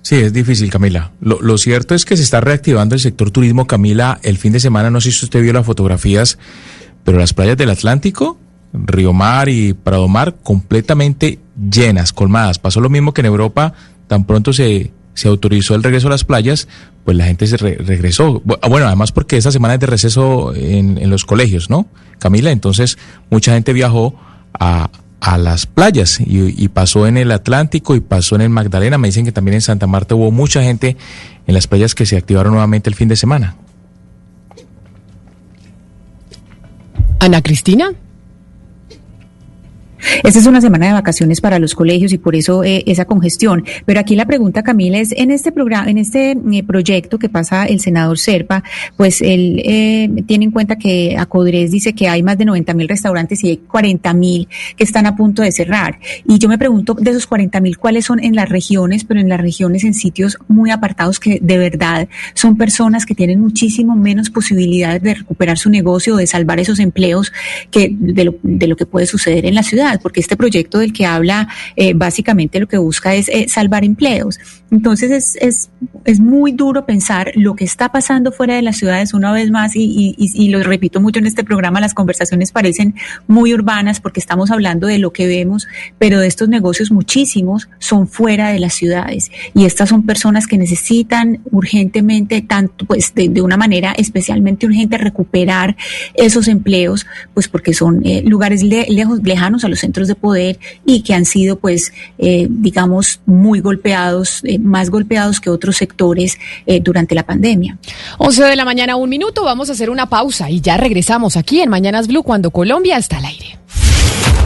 Sí, 0.03 0.16
es 0.16 0.33
difícil, 0.33 0.71
Camila. 0.71 1.12
Lo, 1.21 1.40
lo 1.40 1.59
cierto 1.59 1.94
es 1.94 2.05
que 2.05 2.16
se 2.16 2.23
está 2.23 2.40
reactivando 2.40 2.94
el 2.94 3.01
sector 3.01 3.31
turismo, 3.31 3.66
Camila. 3.66 4.18
El 4.23 4.38
fin 4.38 4.53
de 4.53 4.59
semana, 4.61 4.90
no 4.90 5.01
sé 5.01 5.12
si 5.12 5.25
usted 5.25 5.42
vio 5.42 5.53
las 5.53 5.66
fotografías, 5.66 6.38
pero 7.05 7.18
las 7.18 7.35
playas 7.35 7.57
del 7.57 7.71
Atlántico, 7.71 8.38
Río 8.73 9.12
Mar 9.12 9.49
y 9.49 9.75
Prado 9.75 10.09
Mar, 10.09 10.37
completamente 10.42 11.38
llenas, 11.71 12.12
colmadas. 12.12 12.59
Pasó 12.59 12.81
lo 12.81 12.88
mismo 12.90 13.12
que 13.12 13.21
en 13.21 13.27
Europa, 13.27 13.75
tan 14.07 14.25
pronto 14.25 14.53
se, 14.53 14.90
se 15.18 15.26
autorizó 15.28 15.74
el 15.74 15.83
regreso 15.83 16.07
a 16.07 16.11
las 16.11 16.22
playas, 16.24 16.68
pues 17.04 17.16
la 17.16 17.24
gente 17.24 17.46
se 17.48 17.57
re- 17.57 17.76
regresó. 17.76 18.40
Bu- 18.42 18.59
Bueno, 18.68 18.87
además 18.87 19.11
porque 19.11 19.37
esa 19.37 19.50
semana 19.50 19.74
es 19.74 19.81
de 19.81 19.87
receso 19.87 20.54
en, 20.54 20.96
en 20.98 21.11
los 21.11 21.24
colegios, 21.24 21.68
¿no? 21.70 21.87
Camila, 22.20 22.50
entonces 22.52 22.98
mucha 23.31 23.52
gente 23.52 23.72
viajó 23.72 24.14
a, 24.54 24.90
a 25.20 25.38
las 25.38 25.66
playas 25.66 26.20
y, 26.20 26.54
y 26.57 26.68
pasó 26.68 27.07
en 27.09 27.16
el 27.16 27.33
Atlántico 27.33 27.96
y 27.96 28.00
pasó 28.00 28.37
en 28.37 28.42
el 28.42 28.50
Magdalena. 28.50 28.96
Me 28.98 29.09
dicen 29.09 29.24
que 29.24 29.33
también 29.33 29.57
en 29.57 29.61
Santa 29.62 29.87
Marta 29.88 30.14
hubo 30.14 30.31
mucha 30.31 30.62
gente 30.62 30.96
en 31.48 31.54
las 31.54 31.66
playas 31.66 31.94
que 31.96 32.07
se 32.07 32.16
activaron 32.16 32.52
nuevamente 32.52 32.88
el 32.88 32.94
fin 32.94 33.09
de 33.09 33.16
semana. 33.16 33.57
Ana 37.20 37.42
Cristina. 37.42 37.90
Esta 40.23 40.39
es 40.39 40.47
una 40.47 40.61
semana 40.61 40.87
de 40.87 40.93
vacaciones 40.93 41.41
para 41.41 41.59
los 41.59 41.75
colegios 41.75 42.13
y 42.13 42.19
por 42.19 42.37
eso 42.37 42.65
eh, 42.65 42.85
esa 42.87 43.05
congestión. 43.05 43.65
Pero 43.85 44.01
aquí 44.01 44.17
la 44.17 44.27
pregunta, 44.27 44.63
Camila, 44.63 44.99
es 44.99 45.13
en 45.13 45.31
este 45.31 45.53
programa, 45.53 45.91
en 45.91 45.99
este 45.99 46.33
eh, 46.33 46.63
proyecto 46.63 47.19
que 47.19 47.29
pasa 47.29 47.67
el 47.67 47.81
senador 47.81 48.19
Serpa, 48.19 48.63
pues 48.97 49.21
él 49.23 49.61
eh, 49.65 50.09
tiene 50.27 50.47
en 50.47 50.51
cuenta 50.51 50.77
que 50.77 51.17
Acodres 51.19 51.71
dice 51.71 51.93
que 51.95 52.09
hay 52.09 52.23
más 52.23 52.39
de 52.39 52.45
90 52.45 52.75
mil 52.75 52.89
restaurantes 52.89 53.43
y 53.45 53.49
hay 53.49 53.57
40 53.59 54.13
mil 54.15 54.49
que 54.77 54.85
están 54.85 55.07
a 55.07 55.17
punto 55.17 55.43
de 55.43 55.53
cerrar. 55.53 55.99
Y 56.27 56.39
yo 56.39 56.49
me 56.49 56.59
pregunto 56.59 56.95
de 56.95 57.11
esos 57.11 57.27
40 57.27 57.61
mil 57.61 57.79
cuáles 57.79 58.05
son 58.05 58.23
en 58.23 58.35
las 58.35 58.49
regiones, 58.49 59.05
pero 59.05 59.21
en 59.21 59.29
las 59.29 59.41
regiones 59.41 59.85
en 59.85 59.95
sitios 59.95 60.39
muy 60.49 60.71
apartados 60.71 61.21
que 61.21 61.39
de 61.41 61.59
verdad 61.59 62.09
son 62.35 62.57
personas 62.57 63.07
que 63.07 63.15
tienen 63.15 63.41
muchísimo 63.41 63.97
menos 63.97 64.31
posibilidades 64.31 65.03
de 65.03 65.15
recuperar 65.15 65.59
su 65.59 65.71
negocio 65.71 66.15
o 66.15 66.17
de 66.17 66.27
salvar 66.27 66.61
esos 66.61 66.79
empleos 66.79 67.33
que 67.71 67.91
de 67.93 68.25
lo, 68.25 68.35
de 68.43 68.67
lo 68.67 68.77
que 68.77 68.87
puede 68.87 69.07
suceder 69.07 69.47
en 69.47 69.55
la 69.55 69.63
ciudad. 69.63 69.88
Porque 69.96 70.20
este 70.20 70.37
proyecto 70.37 70.79
del 70.79 70.92
que 70.92 71.07
habla 71.07 71.48
eh, 71.77 71.94
básicamente 71.94 72.61
lo 72.61 72.68
que 72.68 72.77
busca 72.77 73.14
es 73.14 73.29
eh, 73.29 73.46
salvar 73.48 73.85
empleos. 73.85 74.38
Entonces 74.70 75.11
es, 75.11 75.37
es, 75.40 75.70
es 76.05 76.20
muy 76.20 76.53
duro 76.53 76.85
pensar 76.85 77.33
lo 77.35 77.57
que 77.57 77.64
está 77.64 77.90
pasando 77.90 78.33
fuera 78.33 78.55
de 78.55 78.61
las 78.61 78.77
ciudades 78.77 79.14
una 79.14 79.33
vez 79.33 79.51
más 79.51 79.74
y, 79.74 79.83
y, 79.83 80.14
y, 80.18 80.48
lo 80.51 80.62
repito 80.62 81.01
mucho 81.01 81.20
en 81.20 81.27
este 81.27 81.42
programa, 81.42 81.81
las 81.81 81.94
conversaciones 81.94 82.53
parecen 82.53 82.94
muy 83.27 83.55
urbanas 83.55 84.01
porque 84.01 84.20
estamos 84.20 84.51
hablando 84.51 84.87
de 84.87 84.98
lo 84.98 85.12
que 85.12 85.27
vemos, 85.27 85.66
pero 85.98 86.20
de 86.20 86.27
estos 86.27 86.51
negocios 86.51 86.90
muchísimos 86.90 87.70
son 87.79 88.09
fuera 88.09 88.51
de 88.51 88.59
las 88.59 88.74
ciudades 88.74 89.31
y 89.55 89.64
estas 89.64 89.88
son 89.88 90.05
personas 90.05 90.46
que 90.46 90.59
necesitan 90.59 91.40
urgentemente, 91.51 92.42
tanto 92.42 92.85
pues 92.85 93.14
de, 93.14 93.31
de 93.31 93.40
una 93.40 93.57
manera 93.57 93.92
especialmente 93.92 94.66
urgente, 94.66 94.98
recuperar 94.98 95.77
esos 96.14 96.48
empleos, 96.48 97.07
pues 97.33 97.48
porque 97.48 97.72
son 97.72 98.05
eh, 98.05 98.22
lugares 98.24 98.62
le, 98.62 98.87
lejos, 98.88 99.20
lejanos 99.22 99.64
a 99.64 99.68
los 99.68 99.78
centros 99.81 100.09
de 100.09 100.14
poder 100.14 100.59
y 100.85 101.03
que 101.03 101.14
han 101.14 101.25
sido 101.25 101.59
pues 101.59 101.93
eh, 102.19 102.47
digamos 102.49 103.21
muy 103.27 103.61
golpeados, 103.61 104.41
eh, 104.45 104.59
más 104.59 104.91
golpeados 104.91 105.41
que 105.41 105.51
otros 105.51 105.77
sectores 105.77 106.38
eh, 106.67 106.81
durante 106.81 107.14
la 107.14 107.25
pandemia. 107.25 107.79
11 108.19 108.45
de 108.45 108.57
la 108.57 108.64
mañana, 108.64 108.97
un 108.97 109.09
minuto, 109.09 109.45
vamos 109.45 109.69
a 109.71 109.73
hacer 109.73 109.91
una 109.91 110.09
pausa 110.09 110.51
y 110.51 110.61
ya 110.61 110.77
regresamos 110.77 111.37
aquí 111.37 111.61
en 111.61 111.71
Mañanas 111.71 112.09
Blue 112.09 112.23
cuando 112.23 112.51
Colombia 112.51 112.97
está 112.97 113.19
al 113.19 113.27
aire. 113.27 113.59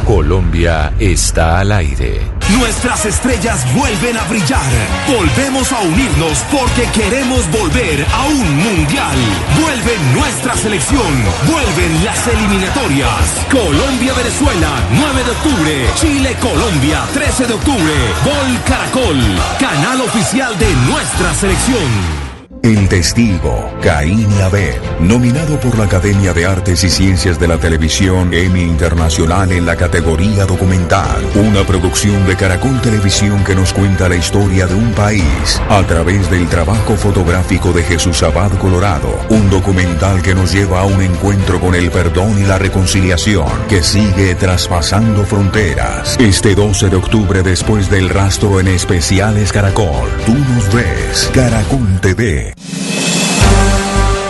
Colombia 0.05 0.93
está 0.99 1.61
al 1.61 1.71
aire. 1.73 2.21
Nuestras 2.59 3.07
estrellas 3.07 3.65
vuelven 3.75 4.17
a 4.17 4.25
brillar. 4.25 4.71
Volvemos 5.09 5.71
a 5.73 5.81
unirnos 5.81 6.39
porque 6.51 6.85
queremos 6.93 7.51
volver 7.51 8.05
a 8.13 8.27
un 8.27 8.57
mundial. 8.57 9.17
Vuelve 9.61 9.97
nuestra 10.15 10.55
selección. 10.57 11.13
Vuelven 11.47 12.05
las 12.05 12.27
eliminatorias. 12.27 13.47
Colombia-Venezuela, 13.51 14.71
9 14.91 15.22
de 15.25 15.31
octubre. 15.31 15.87
Chile-Colombia, 15.95 17.05
13 17.13 17.47
de 17.47 17.55
octubre. 17.55 17.95
Gol 18.25 18.61
Caracol, 18.67 19.19
canal 19.59 20.01
oficial 20.01 20.59
de 20.59 20.75
nuestra 20.87 21.33
selección. 21.35 22.22
El 22.63 22.89
Testigo, 22.89 23.69
Caín 23.83 24.29
y 24.39 24.41
Abel, 24.41 24.77
nominado 25.01 25.59
por 25.59 25.77
la 25.77 25.87
Academia 25.87 26.33
de 26.33 26.47
Artes 26.47 26.85
y 26.85 26.91
Ciencias 26.91 27.41
de 27.41 27.49
la 27.49 27.59
Televisión 27.59 28.33
Emmy 28.33 28.63
Internacional 28.63 29.51
en 29.51 29.67
la 29.67 29.75
categoría 29.75 30.47
documental. 30.47 31.25
Una 31.35 31.67
producción 31.67 32.25
de 32.25 32.37
Caracol 32.37 32.81
Televisión 32.81 33.43
que 33.43 33.57
nos 33.57 33.73
cuenta 33.73 34.09
la 34.09 34.15
historia 34.15 34.69
de 34.69 34.77
un 34.77 34.93
país 34.93 35.61
a 35.69 35.83
través 35.89 36.31
del 36.31 36.49
trabajo 36.49 36.95
fotográfico 36.95 37.73
de 37.73 37.83
Jesús 37.83 38.23
Abad 38.23 38.53
Colorado. 38.59 39.11
Un 39.31 39.51
documental 39.51 40.23
que 40.23 40.37
nos 40.37 40.53
lleva 40.53 40.83
a 40.83 40.85
un 40.85 41.03
encuentro 41.03 41.59
con 41.59 41.75
el 41.75 41.91
perdón 41.91 42.39
y 42.41 42.47
la 42.47 42.59
reconciliación 42.59 43.49
que 43.69 43.83
sigue 43.83 44.37
traspasando 44.37 45.25
fronteras. 45.25 46.17
Este 46.21 46.55
12 46.55 46.91
de 46.91 46.97
octubre 46.97 47.43
después 47.43 47.91
del 47.91 48.09
rastro 48.09 48.61
en 48.61 48.69
especiales 48.69 49.51
Caracol. 49.51 50.09
Tú 50.25 50.35
nos 50.35 50.73
ves, 50.73 51.29
Caracol 51.35 52.01
TV. 52.01 52.52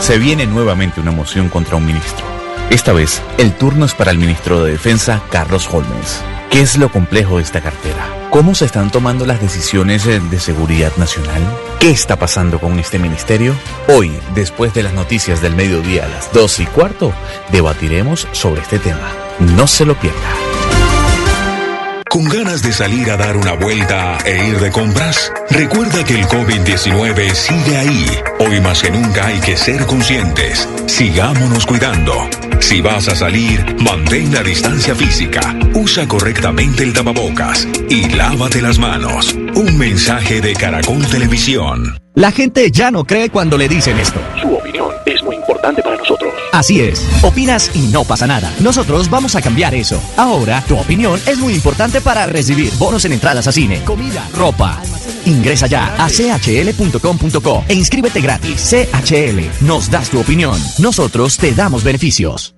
Se 0.01 0.19
viene 0.19 0.47
nuevamente 0.47 1.01
una 1.01 1.13
moción 1.13 1.49
contra 1.49 1.77
un 1.77 1.87
ministro. 1.87 2.25
Esta 2.71 2.93
vez, 2.93 3.23
el 3.39 3.53
turno 3.53 3.85
es 3.85 3.95
para 3.95 4.11
el 4.11 4.19
ministro 4.19 4.65
de 4.65 4.73
Defensa, 4.73 5.23
Carlos 5.31 5.69
Holmes. 5.71 6.23
¿Qué 6.51 6.61
es 6.61 6.77
lo 6.77 6.91
complejo 6.91 7.37
de 7.37 7.45
esta 7.45 7.61
cartera? 7.61 8.29
¿Cómo 8.31 8.55
se 8.55 8.65
están 8.65 8.91
tomando 8.91 9.27
las 9.27 9.41
decisiones 9.41 10.07
eh, 10.07 10.21
de 10.21 10.41
seguridad 10.41 10.93
nacional? 10.97 11.43
¿Qué 11.79 11.91
está 11.91 12.19
pasando 12.19 12.61
con 12.61 12.79
este 12.79 12.99
ministerio? 12.99 13.55
Hoy, 13.89 14.13
después 14.35 14.75
de 14.75 14.83
las 14.83 14.93
noticias 14.93 15.41
del 15.41 15.55
mediodía 15.55 16.05
a 16.05 16.09
las 16.09 16.33
2 16.33 16.61
y 16.61 16.67
cuarto, 16.67 17.13
debatiremos 17.51 18.27
sobre 18.33 18.63
este 18.63 18.79
tema. 18.79 19.13
No 19.39 19.67
se 19.67 19.85
lo 19.85 19.95
pierda. 19.95 20.52
¿Con 22.13 22.25
ganas 22.25 22.63
de 22.63 22.75
salir 22.75 23.11
a 23.11 23.17
dar 23.17 23.39
una 23.39 23.55
vuelta 23.55 24.19
e 24.27 24.49
ir 24.49 24.61
de 24.61 24.71
compras? 24.71 25.33
Recuerda 25.49 26.05
que 26.05 26.21
el 26.21 26.27
COVID-19 26.27 27.33
sigue 27.33 27.79
ahí. 27.79 28.05
Hoy 28.39 28.61
más 28.61 28.83
que 28.83 28.91
nunca 28.91 29.29
hay 29.29 29.41
que 29.41 29.57
ser 29.57 29.87
conscientes. 29.87 30.69
Sigámonos 30.85 31.65
cuidando. 31.65 32.13
Si 32.61 32.83
vas 32.83 33.09
a 33.09 33.17
salir, 33.17 33.65
mantén 33.81 34.31
la 34.31 34.43
distancia 34.43 34.95
física, 34.95 35.59
usa 35.73 36.07
correctamente 36.07 36.83
el 36.83 36.93
tapabocas 36.93 37.67
y 37.89 38.11
lávate 38.11 38.61
las 38.61 38.79
manos. 38.79 39.33
Un 39.55 39.79
mensaje 39.79 40.43
de 40.43 40.53
Caracol 40.53 41.07
Televisión. 41.07 41.99
La 42.15 42.31
gente 42.31 42.71
ya 42.71 42.91
no 42.91 43.05
cree 43.05 43.31
cuando 43.31 43.57
le 43.57 43.71
dicen 43.71 43.99
esto. 43.99 44.21
Su 44.39 44.55
opinión 44.55 44.82
nosotros. 46.13 46.35
Así 46.53 46.81
es, 46.81 47.07
opinas 47.23 47.71
y 47.75 47.87
no 47.89 48.05
pasa 48.05 48.27
nada. 48.27 48.53
Nosotros 48.61 49.09
vamos 49.09 49.35
a 49.37 49.43
cambiar 49.43 49.75
eso. 49.75 50.01
Ahora, 50.17 50.63
tu 50.67 50.77
opinión 50.79 51.21
es 51.27 51.39
muy 51.39 51.55
importante 51.55 52.01
para 52.01 52.27
recibir 52.27 52.73
bonos 52.79 53.05
en 53.05 53.13
entradas 53.13 53.47
a 53.47 53.53
cine, 53.53 53.83
comida, 53.85 54.29
ropa. 54.35 54.81
Ingresa 55.25 55.67
ya 55.67 55.95
a 55.99 56.09
chl.com.co 56.09 57.65
e 57.69 57.75
inscríbete 57.75 58.21
gratis. 58.21 58.71
CHL, 58.71 59.67
nos 59.67 59.91
das 59.91 60.11
tu 60.11 60.21
opinión. 60.21 60.61
Nosotros 60.79 61.37
te 61.37 61.53
damos 61.53 61.85
beneficios. 61.85 62.55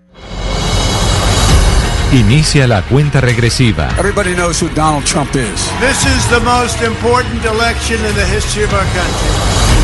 Inicia 2.12 2.68
la 2.68 2.82
cuenta 2.82 3.20
regresiva. 3.20 3.88
Everybody 3.98 4.34
knows 4.34 4.62
who 4.62 4.68
Donald 4.74 5.04
Trump 5.04 5.34
is. 5.34 5.68
This 5.80 6.06
is 6.06 6.28
the 6.30 6.40
most 6.40 6.80
important 6.82 7.44
election 7.44 7.98
in 8.06 8.14
the 8.14 8.24
history 8.24 8.64
of 8.64 8.72
our 8.72 8.86
country. 8.94 9.83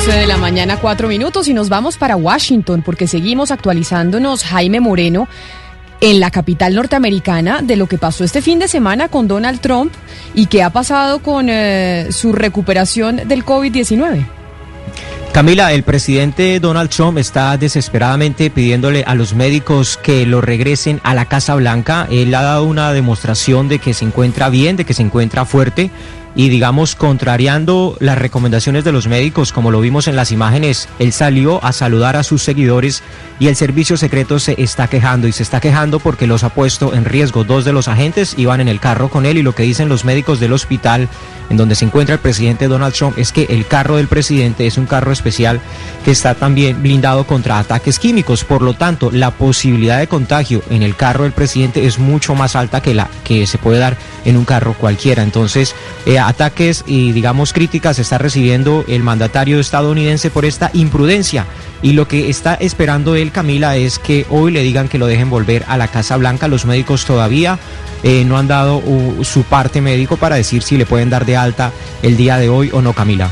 11 0.00 0.18
de 0.18 0.26
la 0.26 0.38
mañana, 0.38 0.78
cuatro 0.78 1.08
minutos 1.08 1.46
y 1.48 1.52
nos 1.52 1.68
vamos 1.68 1.98
para 1.98 2.16
Washington 2.16 2.80
porque 2.80 3.06
seguimos 3.06 3.50
actualizándonos 3.50 4.44
Jaime 4.44 4.80
Moreno 4.80 5.28
en 6.00 6.20
la 6.20 6.30
capital 6.30 6.74
norteamericana 6.74 7.60
de 7.60 7.76
lo 7.76 7.86
que 7.86 7.98
pasó 7.98 8.24
este 8.24 8.40
fin 8.40 8.58
de 8.58 8.66
semana 8.66 9.08
con 9.08 9.28
Donald 9.28 9.60
Trump 9.60 9.92
y 10.34 10.46
qué 10.46 10.62
ha 10.62 10.70
pasado 10.70 11.18
con 11.18 11.48
eh, 11.50 12.08
su 12.12 12.32
recuperación 12.32 13.28
del 13.28 13.44
COVID-19. 13.44 14.24
Camila, 15.32 15.70
el 15.74 15.82
presidente 15.82 16.60
Donald 16.60 16.88
Trump 16.88 17.18
está 17.18 17.58
desesperadamente 17.58 18.48
pidiéndole 18.48 19.04
a 19.06 19.14
los 19.14 19.34
médicos 19.34 19.98
que 19.98 20.24
lo 20.24 20.40
regresen 20.40 21.02
a 21.04 21.12
la 21.12 21.26
Casa 21.26 21.54
Blanca. 21.56 22.08
Él 22.10 22.34
ha 22.34 22.40
dado 22.40 22.64
una 22.64 22.94
demostración 22.94 23.68
de 23.68 23.78
que 23.78 23.92
se 23.92 24.06
encuentra 24.06 24.48
bien, 24.48 24.76
de 24.76 24.86
que 24.86 24.94
se 24.94 25.02
encuentra 25.02 25.44
fuerte 25.44 25.90
y 26.34 26.48
digamos 26.48 26.94
contrariando 26.94 27.96
las 28.00 28.18
recomendaciones 28.18 28.84
de 28.84 28.92
los 28.92 29.08
médicos, 29.08 29.52
como 29.52 29.70
lo 29.70 29.80
vimos 29.80 30.08
en 30.08 30.16
las 30.16 30.32
imágenes, 30.32 30.88
él 30.98 31.12
salió 31.12 31.64
a 31.64 31.72
saludar 31.72 32.16
a 32.16 32.22
sus 32.22 32.42
seguidores 32.42 33.02
y 33.38 33.48
el 33.48 33.56
servicio 33.56 33.96
secreto 33.96 34.38
se 34.38 34.54
está 34.62 34.86
quejando 34.86 35.26
y 35.26 35.32
se 35.32 35.42
está 35.42 35.60
quejando 35.60 35.98
porque 35.98 36.26
los 36.26 36.44
ha 36.44 36.50
puesto 36.50 36.94
en 36.94 37.04
riesgo. 37.04 37.44
Dos 37.44 37.64
de 37.64 37.72
los 37.72 37.88
agentes 37.88 38.34
iban 38.38 38.60
en 38.60 38.68
el 38.68 38.80
carro 38.80 39.08
con 39.08 39.26
él 39.26 39.38
y 39.38 39.42
lo 39.42 39.54
que 39.54 39.62
dicen 39.64 39.88
los 39.88 40.04
médicos 40.04 40.40
del 40.40 40.52
hospital 40.52 41.08
en 41.50 41.56
donde 41.56 41.74
se 41.74 41.84
encuentra 41.84 42.14
el 42.14 42.20
presidente 42.20 42.68
Donald 42.68 42.94
Trump 42.94 43.18
es 43.18 43.32
que 43.32 43.46
el 43.50 43.66
carro 43.66 43.96
del 43.96 44.06
presidente 44.06 44.68
es 44.68 44.78
un 44.78 44.86
carro 44.86 45.10
especial 45.10 45.60
que 46.04 46.12
está 46.12 46.34
también 46.34 46.80
blindado 46.80 47.26
contra 47.26 47.58
ataques 47.58 47.98
químicos. 47.98 48.44
Por 48.44 48.62
lo 48.62 48.74
tanto, 48.74 49.10
la 49.10 49.32
posibilidad 49.32 49.98
de 49.98 50.06
contagio 50.06 50.62
en 50.70 50.82
el 50.82 50.94
carro 50.94 51.24
del 51.24 51.32
presidente 51.32 51.86
es 51.86 51.98
mucho 51.98 52.36
más 52.36 52.54
alta 52.54 52.80
que 52.80 52.94
la 52.94 53.08
que 53.24 53.48
se 53.48 53.58
puede 53.58 53.80
dar 53.80 53.96
en 54.24 54.36
un 54.36 54.44
carro 54.44 54.74
cualquiera. 54.74 55.24
Entonces, 55.24 55.74
eh, 56.06 56.19
ataques 56.28 56.84
y 56.86 57.12
digamos 57.12 57.52
críticas 57.52 57.98
está 57.98 58.18
recibiendo 58.18 58.84
el 58.88 59.02
mandatario 59.02 59.58
estadounidense 59.60 60.30
por 60.30 60.44
esta 60.44 60.70
imprudencia. 60.74 61.46
Y 61.82 61.92
lo 61.92 62.06
que 62.06 62.28
está 62.28 62.54
esperando 62.54 63.14
él, 63.14 63.32
Camila, 63.32 63.76
es 63.76 63.98
que 63.98 64.26
hoy 64.28 64.52
le 64.52 64.62
digan 64.62 64.88
que 64.88 64.98
lo 64.98 65.06
dejen 65.06 65.30
volver 65.30 65.64
a 65.66 65.76
la 65.76 65.88
Casa 65.88 66.16
Blanca. 66.16 66.46
Los 66.46 66.66
médicos 66.66 67.06
todavía 67.06 67.58
eh, 68.02 68.24
no 68.24 68.36
han 68.36 68.48
dado 68.48 68.82
su 69.22 69.42
parte 69.44 69.80
médico 69.80 70.16
para 70.16 70.36
decir 70.36 70.62
si 70.62 70.76
le 70.76 70.86
pueden 70.86 71.10
dar 71.10 71.24
de 71.24 71.36
alta 71.36 71.72
el 72.02 72.16
día 72.16 72.36
de 72.36 72.48
hoy 72.48 72.70
o 72.72 72.82
no, 72.82 72.92
Camila. 72.92 73.30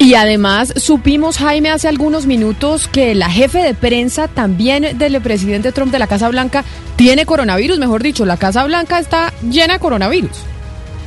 Y 0.00 0.14
además 0.14 0.72
supimos, 0.76 1.36
Jaime, 1.36 1.68
hace 1.68 1.86
algunos 1.86 2.24
minutos 2.24 2.88
que 2.88 3.14
la 3.14 3.28
jefe 3.28 3.58
de 3.62 3.74
prensa 3.74 4.28
también 4.28 4.96
del 4.96 5.20
presidente 5.20 5.72
Trump 5.72 5.92
de 5.92 5.98
la 5.98 6.06
Casa 6.06 6.30
Blanca 6.30 6.64
tiene 6.96 7.26
coronavirus, 7.26 7.78
mejor 7.78 8.02
dicho, 8.02 8.24
la 8.24 8.38
Casa 8.38 8.64
Blanca 8.64 8.98
está 8.98 9.34
llena 9.42 9.74
de 9.74 9.78
coronavirus. 9.78 10.30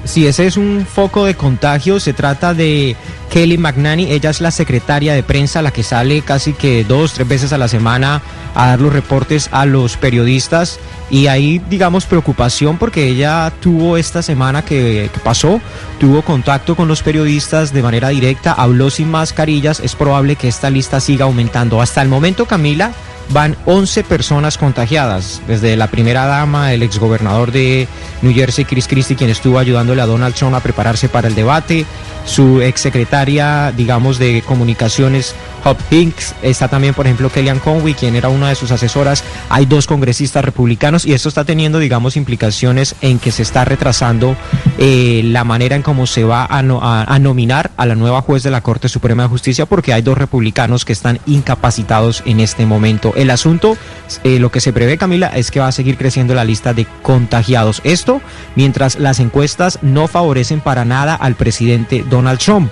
Sí, 0.05 0.27
ese 0.27 0.45
es 0.45 0.57
un 0.57 0.85
foco 0.85 1.25
de 1.25 1.35
contagio. 1.35 1.99
Se 1.99 2.13
trata 2.13 2.53
de 2.53 2.95
Kelly 3.31 3.57
McNanny. 3.57 4.11
Ella 4.11 4.31
es 4.31 4.41
la 4.41 4.51
secretaria 4.51 5.13
de 5.13 5.23
prensa, 5.23 5.61
la 5.61 5.71
que 5.71 5.81
sale 5.81 6.21
casi 6.21 6.53
que 6.53 6.83
dos, 6.83 7.13
tres 7.13 7.27
veces 7.27 7.53
a 7.53 7.57
la 7.57 7.69
semana 7.69 8.21
a 8.53 8.67
dar 8.67 8.81
los 8.81 8.91
reportes 8.91 9.49
a 9.51 9.65
los 9.65 9.95
periodistas. 9.95 10.77
Y 11.09 11.27
ahí, 11.27 11.59
digamos, 11.69 12.05
preocupación 12.05 12.77
porque 12.77 13.07
ella 13.07 13.51
tuvo 13.61 13.97
esta 13.97 14.21
semana 14.21 14.63
que 14.63 15.09
pasó, 15.23 15.61
tuvo 15.99 16.21
contacto 16.21 16.75
con 16.75 16.87
los 16.87 17.01
periodistas 17.01 17.71
de 17.71 17.81
manera 17.81 18.09
directa, 18.09 18.51
habló 18.51 18.89
sin 18.89 19.09
mascarillas. 19.09 19.79
Es 19.79 19.95
probable 19.95 20.35
que 20.35 20.49
esta 20.49 20.69
lista 20.69 20.99
siga 20.99 21.25
aumentando. 21.25 21.81
Hasta 21.81 22.01
el 22.01 22.09
momento, 22.09 22.45
Camila, 22.45 22.91
van 23.29 23.55
11 23.65 24.03
personas 24.03 24.57
contagiadas, 24.57 25.41
desde 25.47 25.75
la 25.75 25.87
primera 25.87 26.25
dama, 26.25 26.73
el 26.73 26.83
exgobernador 26.83 27.51
de 27.51 27.87
New 28.21 28.33
Jersey, 28.33 28.65
Chris 28.65 28.87
Christie, 28.87 29.15
quien 29.15 29.29
estuvo 29.29 29.59
ayudándole 29.59 30.01
a 30.01 30.05
Donald 30.05 30.35
Trump 30.35 30.55
a 30.55 30.59
prepararse 30.59 31.09
para 31.09 31.27
el 31.27 31.35
debate, 31.35 31.85
su 32.25 32.61
exsecretaria, 32.61 33.73
digamos, 33.75 34.19
de 34.19 34.43
comunicaciones, 34.45 35.35
Hop 35.65 35.77
Hinks, 35.91 36.35
está 36.41 36.67
también, 36.67 36.93
por 36.93 37.05
ejemplo, 37.05 37.29
Kellyanne 37.29 37.59
Conway, 37.59 37.93
quien 37.93 38.15
era 38.15 38.29
una 38.29 38.49
de 38.49 38.55
sus 38.55 38.71
asesoras, 38.71 39.23
hay 39.49 39.65
dos 39.65 39.87
congresistas 39.87 40.43
republicanos 40.43 41.05
y 41.05 41.13
esto 41.13 41.29
está 41.29 41.45
teniendo, 41.45 41.79
digamos, 41.79 42.17
implicaciones 42.17 42.95
en 43.01 43.19
que 43.19 43.31
se 43.31 43.43
está 43.43 43.63
retrasando 43.65 44.35
eh, 44.77 45.21
la 45.25 45.43
manera 45.43 45.75
en 45.75 45.81
cómo 45.81 46.05
se 46.07 46.23
va 46.23 46.45
a, 46.45 46.61
no- 46.63 46.79
a 46.83 47.17
nominar 47.19 47.71
a 47.77 47.85
la 47.85 47.95
nueva 47.95 48.21
juez 48.21 48.43
de 48.43 48.51
la 48.51 48.61
Corte 48.61 48.89
Suprema 48.89 49.23
de 49.23 49.29
Justicia 49.29 49.65
porque 49.65 49.93
hay 49.93 50.01
dos 50.01 50.17
republicanos 50.17 50.85
que 50.85 50.93
están 50.93 51.19
incapacitados 51.25 52.23
en 52.25 52.39
este 52.39 52.65
momento. 52.65 53.13
El 53.15 53.29
asunto, 53.29 53.77
eh, 54.23 54.39
lo 54.39 54.51
que 54.51 54.59
se 54.59 54.73
prevé, 54.73 54.97
Camila, 54.97 55.27
es 55.27 55.51
que 55.51 55.59
va 55.59 55.67
a 55.67 55.71
seguir 55.71 55.97
creciendo 55.97 56.33
la 56.33 56.43
lista 56.43 56.73
de 56.73 56.85
contagiados. 57.01 57.81
Esto 57.83 58.21
mientras 58.55 58.97
las 58.99 59.19
encuestas 59.19 59.79
no 59.81 60.07
favorecen 60.07 60.59
para 60.61 60.85
nada 60.85 61.15
al 61.15 61.35
presidente 61.35 62.03
Donald 62.09 62.39
Trump. 62.39 62.71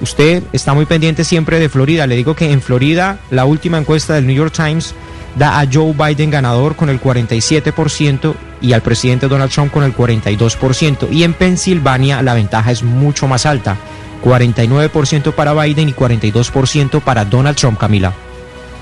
Usted 0.00 0.42
está 0.52 0.74
muy 0.74 0.86
pendiente 0.86 1.24
siempre 1.24 1.58
de 1.58 1.68
Florida. 1.68 2.06
Le 2.06 2.16
digo 2.16 2.36
que 2.36 2.52
en 2.52 2.62
Florida 2.62 3.18
la 3.30 3.44
última 3.44 3.78
encuesta 3.78 4.14
del 4.14 4.26
New 4.26 4.36
York 4.36 4.54
Times 4.54 4.94
da 5.36 5.60
a 5.60 5.66
Joe 5.70 5.92
Biden 5.92 6.30
ganador 6.30 6.76
con 6.76 6.88
el 6.88 7.00
47% 7.00 8.34
y 8.60 8.72
al 8.72 8.82
presidente 8.82 9.28
Donald 9.28 9.52
Trump 9.52 9.72
con 9.72 9.84
el 9.84 9.94
42%. 9.94 11.08
Y 11.10 11.22
en 11.24 11.34
Pensilvania 11.34 12.22
la 12.22 12.34
ventaja 12.34 12.70
es 12.70 12.82
mucho 12.82 13.26
más 13.26 13.46
alta. 13.46 13.76
49% 14.24 15.32
para 15.32 15.54
Biden 15.54 15.88
y 15.88 15.92
42% 15.92 17.00
para 17.00 17.24
Donald 17.24 17.56
Trump, 17.56 17.78
Camila. 17.78 18.12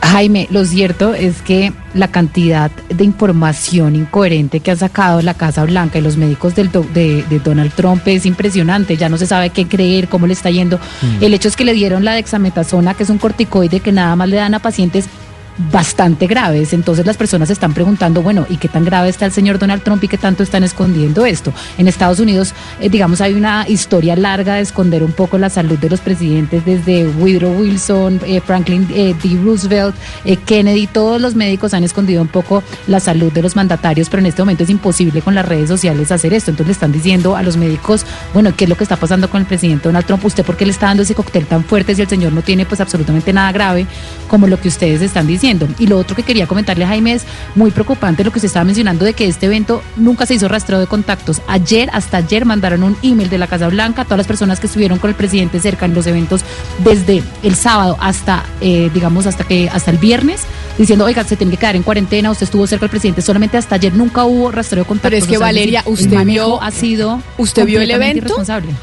Jaime, 0.06 0.46
lo 0.50 0.64
cierto 0.64 1.14
es 1.14 1.42
que 1.42 1.72
la 1.94 2.08
cantidad 2.08 2.70
de 2.88 3.04
información 3.04 3.96
incoherente 3.96 4.60
que 4.60 4.70
ha 4.70 4.76
sacado 4.76 5.22
la 5.22 5.34
Casa 5.34 5.64
Blanca 5.64 5.98
y 5.98 6.02
los 6.02 6.16
médicos 6.16 6.54
del 6.54 6.70
do- 6.70 6.86
de, 6.94 7.22
de 7.28 7.38
Donald 7.40 7.72
Trump 7.74 8.02
es 8.06 8.26
impresionante. 8.26 8.96
Ya 8.96 9.08
no 9.08 9.16
se 9.18 9.26
sabe 9.26 9.50
qué 9.50 9.66
creer, 9.66 10.08
cómo 10.08 10.26
le 10.26 10.32
está 10.34 10.50
yendo. 10.50 10.78
Mm. 10.78 11.24
El 11.24 11.34
hecho 11.34 11.48
es 11.48 11.56
que 11.56 11.64
le 11.64 11.72
dieron 11.72 12.04
la 12.04 12.12
dexametasona, 12.14 12.94
que 12.94 13.02
es 13.04 13.10
un 13.10 13.18
corticoide 13.18 13.80
que 13.80 13.92
nada 13.92 14.14
más 14.16 14.28
le 14.28 14.36
dan 14.36 14.54
a 14.54 14.58
pacientes 14.60 15.06
bastante 15.58 16.26
graves. 16.26 16.72
Entonces 16.72 17.06
las 17.06 17.16
personas 17.16 17.48
se 17.48 17.54
están 17.54 17.72
preguntando, 17.72 18.22
bueno, 18.22 18.46
¿y 18.48 18.56
qué 18.56 18.68
tan 18.68 18.84
grave 18.84 19.08
está 19.08 19.26
el 19.26 19.32
señor 19.32 19.58
Donald 19.58 19.82
Trump 19.82 20.02
y 20.04 20.08
qué 20.08 20.18
tanto 20.18 20.42
están 20.42 20.64
escondiendo 20.64 21.24
esto? 21.26 21.52
En 21.78 21.88
Estados 21.88 22.20
Unidos, 22.20 22.54
eh, 22.80 22.88
digamos, 22.88 23.20
hay 23.20 23.34
una 23.34 23.66
historia 23.68 24.16
larga 24.16 24.54
de 24.54 24.60
esconder 24.60 25.02
un 25.02 25.12
poco 25.12 25.38
la 25.38 25.50
salud 25.50 25.78
de 25.78 25.90
los 25.90 26.00
presidentes, 26.00 26.64
desde 26.64 27.06
Woodrow 27.06 27.58
Wilson, 27.58 28.20
eh, 28.26 28.40
Franklin 28.40 28.86
eh, 28.94 29.14
D. 29.22 29.38
Roosevelt, 29.42 29.94
Kennedy, 30.44 30.86
todos 30.86 31.20
los 31.20 31.34
médicos 31.34 31.74
han 31.74 31.84
escondido 31.84 32.22
un 32.22 32.28
poco 32.28 32.62
la 32.86 33.00
salud 33.00 33.32
de 33.32 33.42
los 33.42 33.56
mandatarios, 33.56 34.08
pero 34.08 34.20
en 34.20 34.26
este 34.26 34.42
momento 34.42 34.64
es 34.64 34.70
imposible 34.70 35.22
con 35.22 35.34
las 35.34 35.46
redes 35.46 35.68
sociales 35.68 36.12
hacer 36.12 36.34
esto. 36.34 36.50
Entonces 36.50 36.68
le 36.68 36.72
están 36.72 36.92
diciendo 36.92 37.36
a 37.36 37.42
los 37.42 37.56
médicos, 37.56 38.04
bueno, 38.34 38.54
¿qué 38.56 38.64
es 38.64 38.70
lo 38.70 38.76
que 38.76 38.84
está 38.84 38.96
pasando 38.96 39.30
con 39.30 39.40
el 39.40 39.46
presidente 39.46 39.88
Donald 39.88 40.06
Trump? 40.06 40.24
¿Usted 40.24 40.44
por 40.44 40.56
qué 40.56 40.66
le 40.66 40.72
está 40.72 40.86
dando 40.86 41.02
ese 41.02 41.14
cóctel 41.14 41.46
tan 41.46 41.64
fuerte 41.64 41.94
si 41.94 42.02
el 42.02 42.08
señor 42.08 42.32
no 42.32 42.42
tiene 42.42 42.66
pues 42.66 42.80
absolutamente 42.80 43.32
nada 43.32 43.52
grave 43.52 43.86
como 44.28 44.46
lo 44.46 44.60
que 44.60 44.68
ustedes 44.68 45.02
están 45.02 45.26
diciendo? 45.26 45.45
Y 45.78 45.86
lo 45.86 45.98
otro 45.98 46.16
que 46.16 46.22
quería 46.24 46.46
comentarle 46.46 46.84
a 46.84 46.88
Jaime 46.88 47.12
es 47.12 47.22
muy 47.54 47.70
preocupante 47.70 48.24
lo 48.24 48.32
que 48.32 48.40
se 48.40 48.46
estaba 48.48 48.64
mencionando 48.64 49.04
de 49.04 49.14
que 49.14 49.26
este 49.26 49.46
evento 49.46 49.82
nunca 49.96 50.26
se 50.26 50.34
hizo 50.34 50.48
rastreo 50.48 50.80
de 50.80 50.86
contactos. 50.86 51.40
Ayer, 51.46 51.88
hasta 51.92 52.16
ayer, 52.16 52.44
mandaron 52.44 52.82
un 52.82 52.96
email 53.02 53.30
de 53.30 53.38
la 53.38 53.46
Casa 53.46 53.68
Blanca 53.68 54.02
a 54.02 54.04
todas 54.04 54.18
las 54.18 54.26
personas 54.26 54.58
que 54.60 54.66
estuvieron 54.66 54.98
con 54.98 55.10
el 55.10 55.16
presidente 55.16 55.60
cerca 55.60 55.86
en 55.86 55.94
los 55.94 56.06
eventos 56.06 56.42
desde 56.84 57.22
el 57.42 57.54
sábado 57.54 57.96
hasta, 58.00 58.44
eh, 58.60 58.90
digamos, 58.92 59.26
hasta 59.26 59.44
que 59.44 59.68
hasta 59.68 59.90
el 59.90 59.98
viernes, 59.98 60.40
diciendo, 60.78 61.04
oiga, 61.04 61.22
se 61.24 61.36
tiene 61.36 61.52
que 61.52 61.58
quedar 61.58 61.76
en 61.76 61.82
cuarentena, 61.82 62.30
usted 62.30 62.44
estuvo 62.44 62.66
cerca 62.66 62.82
del 62.82 62.90
presidente, 62.90 63.22
solamente 63.22 63.56
hasta 63.56 63.76
ayer 63.76 63.94
nunca 63.94 64.24
hubo 64.24 64.50
rastreo 64.50 64.82
de 64.82 64.88
contactos. 64.88 65.10
Pero 65.10 65.16
es 65.16 65.24
que 65.28 65.36
O 65.36 65.38
sea, 65.38 65.46
Valeria, 65.46 65.82
usted 65.86 66.24
vio- 66.24 66.62
ha 66.62 66.70
sido 66.70 67.22
¿Usted 67.38 67.64
vio 67.66 67.80
el 67.80 67.90
evento? 67.90 68.34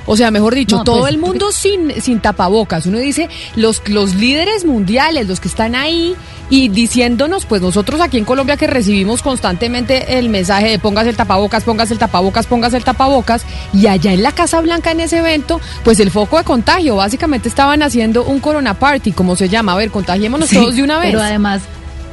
O 0.05 0.16
sea, 0.16 0.32
mejor 0.32 0.55
dicho, 0.55 0.78
No, 0.78 0.84
todo 0.84 1.01
pues, 1.01 1.14
el 1.14 1.20
mundo 1.20 1.51
sin, 1.51 2.01
sin 2.01 2.20
tapabocas. 2.20 2.86
Uno 2.86 2.97
dice, 2.99 3.30
los, 3.55 3.82
los 3.88 4.16
líderes 4.16 4.66
mundiales, 4.66 5.28
los 5.28 5.39
que 5.39 5.47
están 5.47 5.76
ahí 5.76 6.16
y 6.54 6.70
diciéndonos, 6.70 7.47
pues 7.47 7.64
nosotros 7.64 7.99
aquí 7.99 8.20
en 8.20 8.26
Colombia 8.26 8.58
que 8.58 8.68
recibimos 8.68 9.24
constantemente 9.24 10.20
el 10.20 10.30
mensaje 10.30 10.70
de 10.70 10.78
póngase 10.78 11.10
el 11.10 11.16
tapabocas, 11.16 11.64
póngase 11.64 11.93
el 11.93 11.99
tapabocas, 11.99 12.45
póngase 12.45 12.78
el 12.78 12.84
tapabocas, 12.84 13.43
y 13.74 13.88
allá 13.88 14.14
en 14.14 14.22
la 14.22 14.34
Casa 14.34 14.62
Blanca 14.62 14.91
en 14.91 14.99
ese 14.99 15.18
evento, 15.18 15.60
pues 15.84 15.99
el 15.99 16.12
foco 16.12 16.38
de 16.38 16.43
contagio, 16.43 16.95
básicamente 16.97 17.49
estaban 17.49 17.82
haciendo 17.82 18.24
un 18.24 18.39
corona 18.39 18.76
party, 18.76 19.14
como 19.14 19.36
se 19.36 19.49
llama, 19.49 19.72
a 19.72 19.78
ver, 19.78 19.89
contagiémonos 19.89 20.47
Sí, 20.47 20.58
todos 20.58 20.76
de 20.76 20.84
una 20.84 20.99
vez. 20.99 21.10
Pero 21.10 21.24
además, 21.24 21.64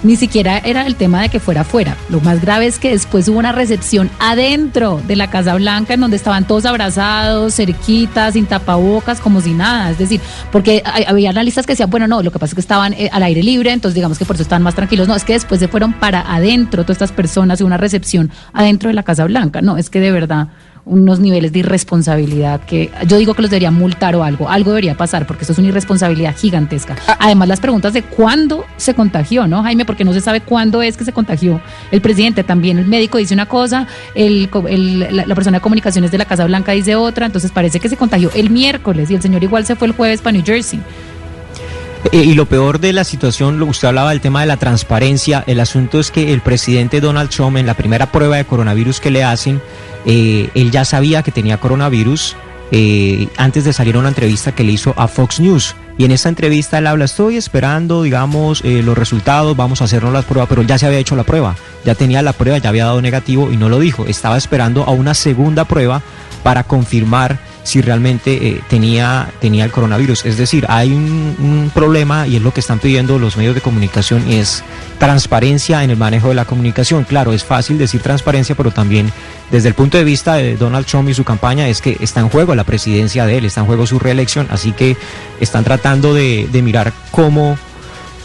ni 0.03 0.17
siquiera 0.17 0.59
era 0.59 0.87
el 0.87 0.97
tema 0.97 1.23
de 1.23 1.29
que 1.29 1.41
fuera 1.41 1.63
afuera. 1.63 1.97
Lo 2.09 2.21
más 2.21 2.41
grave 2.41 2.67
es 2.67 2.79
que 2.79 2.91
después 2.91 3.29
hubo 3.29 3.39
una 3.39 3.53
recepción 3.53 4.11
adentro 4.19 5.01
de 5.07 5.17
la 5.17 5.31
Casa 5.31 5.55
Blanca 5.55 5.95
en 5.95 6.01
donde 6.01 6.17
estaban 6.17 6.47
todos 6.47 6.65
abrazados, 6.65 7.55
cerquitas, 7.55 8.35
sin 8.35 8.47
tapabocas, 8.47 9.21
como 9.21 9.41
si 9.41 9.53
nada. 9.53 9.91
Es 9.91 9.99
decir, 9.99 10.21
porque 10.53 10.83
había 10.85 11.31
analistas 11.31 11.67
que 11.67 11.73
decían, 11.73 11.91
bueno, 11.91 12.07
no, 12.07 12.23
lo 12.23 12.31
que 12.31 12.39
pasa 12.39 12.53
es 12.53 12.55
que 12.55 12.61
estaban 12.61 12.93
eh, 12.95 13.11
al 13.13 13.23
aire 13.23 13.43
libre, 13.43 13.73
entonces 13.73 13.95
digamos 13.95 14.19
que 14.19 14.25
por 14.25 14.37
eso 14.37 14.43
estaban 14.43 14.63
más 14.63 14.75
tranquilos. 14.75 15.09
No, 15.09 15.15
es 15.15 15.25
que 15.25 15.35
después 15.35 15.61
se 15.61 15.69
fueron 15.69 15.93
para 15.93 16.21
adentro 16.35 16.85
todas 16.85 16.97
estas 16.97 17.13
personas 17.13 17.61
y 17.61 17.65
una 17.65 17.77
recepción 17.77 18.31
adentro 18.53 18.89
de 18.89 18.95
la 18.95 19.03
Casa 19.03 19.25
Blanca. 19.25 19.63
No, 19.63 19.77
es 19.77 19.91
que 19.91 20.01
de 20.01 20.13
verdad 20.13 20.49
unos 20.91 21.21
niveles 21.21 21.53
de 21.53 21.61
irresponsabilidad 21.61 22.61
que 22.63 22.91
yo 23.07 23.17
digo 23.17 23.35
que 23.35 23.43
los 23.43 23.51
deberían 23.51 23.75
multar 23.75 24.17
o 24.17 24.25
algo, 24.25 24.49
algo 24.49 24.73
debería 24.73 24.97
pasar 24.97 25.25
porque 25.25 25.45
eso 25.45 25.53
es 25.53 25.59
una 25.61 25.69
irresponsabilidad 25.69 26.35
gigantesca. 26.37 26.97
Además 27.21 27.47
las 27.47 27.61
preguntas 27.61 27.93
de 27.93 28.03
cuándo 28.03 28.65
se 28.77 28.95
contagió, 28.95 29.47
¿no, 29.47 29.63
Jaime? 29.63 29.85
Porque 29.85 30.05
no 30.05 30.13
se 30.13 30.21
sabe 30.21 30.41
cuándo 30.41 30.83
es 30.83 30.97
que 30.97 31.05
se 31.05 31.13
contagió 31.13 31.61
el 31.93 32.01
presidente. 32.01 32.43
También 32.43 32.79
el 32.79 32.87
médico 32.87 33.19
dice 33.19 33.35
una 33.35 33.47
cosa, 33.47 33.87
el, 34.17 34.51
el- 34.69 34.99
la, 35.17 35.27
la 35.27 35.35
persona 35.37 35.59
de 35.59 35.63
comunicaciones 35.63 36.11
de 36.11 36.19
la 36.19 36.25
Casa 36.25 36.45
Blanca 36.45 36.73
dice 36.73 36.97
otra, 36.97 37.27
entonces 37.27 37.53
parece 37.53 37.79
que 37.79 37.89
se 37.89 37.97
contagió 37.97 38.31
el 38.35 38.51
miércoles 38.51 39.11
y 39.11 39.15
el 39.15 39.23
señor 39.23 39.45
igual 39.45 39.65
se 39.65 39.77
fue 39.77 39.87
el 39.87 39.95
jueves 39.95 40.21
para 40.21 40.33
New 40.33 40.43
Jersey. 40.45 40.81
Eh, 42.13 42.25
y 42.25 42.35
lo 42.35 42.47
peor 42.47 42.81
de 42.81 42.93
la 42.95 43.05
situación, 43.05 43.59
lo 43.59 43.67
usted 43.67 43.87
hablaba 43.89 44.11
del 44.11 44.21
tema 44.23 44.41
de 44.41 44.47
la 44.47 44.57
transparencia, 44.57 45.45
el 45.47 45.61
asunto 45.61 46.01
es 46.01 46.11
que 46.11 46.33
el 46.33 46.41
presidente 46.41 47.01
Donald 47.01 47.29
Trump 47.29 47.59
en 47.59 47.67
la 47.67 47.75
primera 47.75 48.07
prueba 48.11 48.37
de 48.39 48.45
coronavirus 48.47 49.01
que 49.01 49.11
le 49.11 49.23
hacen, 49.23 49.61
eh, 50.07 50.51
él 50.55 50.71
ya 50.71 50.85
sabía 50.85 51.23
que 51.23 51.33
tenía 51.33 51.59
coronavirus 51.59 52.37
eh, 52.73 53.27
antes 53.37 53.65
de 53.65 53.73
salir 53.73 53.97
a 53.97 53.99
una 53.99 54.09
entrevista 54.09 54.53
que 54.53 54.63
le 54.63 54.73
hizo 54.73 54.95
a 54.97 55.09
Fox 55.09 55.41
News. 55.41 55.75
Y 55.99 56.05
en 56.05 56.13
esta 56.13 56.29
entrevista 56.29 56.79
él 56.79 56.87
habla, 56.87 57.05
estoy 57.05 57.37
esperando, 57.37 58.03
digamos, 58.03 58.63
eh, 58.65 58.83
los 58.83 58.97
resultados, 58.97 59.57
vamos 59.57 59.83
a 59.83 59.85
hacernos 59.85 60.13
las 60.13 60.25
pruebas, 60.25 60.49
pero 60.49 60.63
él 60.63 60.67
ya 60.67 60.79
se 60.79 60.87
había 60.87 60.99
hecho 60.99 61.17
la 61.17 61.25
prueba, 61.25 61.57
ya 61.85 61.95
tenía 61.95 62.23
la 62.23 62.33
prueba, 62.33 62.59
ya 62.59 62.71
había 62.71 62.87
dado 62.87 63.03
negativo 63.03 63.51
y 63.53 63.57
no 63.57 63.69
lo 63.69 63.79
dijo. 63.79 64.07
Estaba 64.07 64.39
esperando 64.39 64.85
a 64.85 64.93
una 64.93 65.15
segunda 65.15 65.65
prueba 65.65 66.01
para 66.43 66.65
confirmar 66.65 67.39
si 67.63 67.83
realmente 67.83 68.49
eh, 68.49 68.61
tenía, 68.69 69.29
tenía 69.41 69.65
el 69.65 69.71
coronavirus. 69.71 70.25
Es 70.25 70.39
decir, 70.39 70.67
hay 70.69 70.93
un, 70.93 71.37
un 71.39 71.71
problema 71.73 72.27
y 72.27 72.37
es 72.37 72.43
lo 72.43 72.53
que 72.53 72.61
están 72.61 72.79
pidiendo 72.79 73.19
los 73.19 73.37
medios 73.37 73.55
de 73.55 73.61
comunicación, 73.61 74.29
es 74.29 74.65
transparencia 74.99 75.85
en 75.85 75.91
el 75.91 75.97
manejo 75.97 76.29
de 76.29 76.35
la 76.35 76.45
comunicación. 76.45 77.05
Claro, 77.05 77.33
es 77.33 77.45
fácil 77.45 77.79
decir 77.79 78.01
transparencia, 78.01 78.55
pero 78.55 78.71
también 78.71 79.13
desde 79.51 79.69
el 79.69 79.75
punto 79.75 79.99
de 79.99 80.05
vista 80.05 80.35
de 80.35 80.57
Donald 80.57 80.87
Trump 80.87 81.09
y 81.11 81.15
su 81.15 81.25
campaña 81.25 81.69
es 81.69 81.81
que 81.81 81.97
está 82.01 82.21
en 82.21 82.29
juego 82.29 82.55
la 82.55 82.65
presidencia 82.65 83.27
de 83.27 83.39
él, 83.39 83.45
está 83.45 83.61
en 83.61 83.67
juego 83.67 83.87
su 83.87 83.99
reelección, 83.99 84.47
así 84.51 84.73
que 84.73 84.97
están 85.41 85.65
tratando 85.65 86.15
de, 86.15 86.49
de 86.51 86.63
mirar 86.63 86.93
cómo 87.11 87.59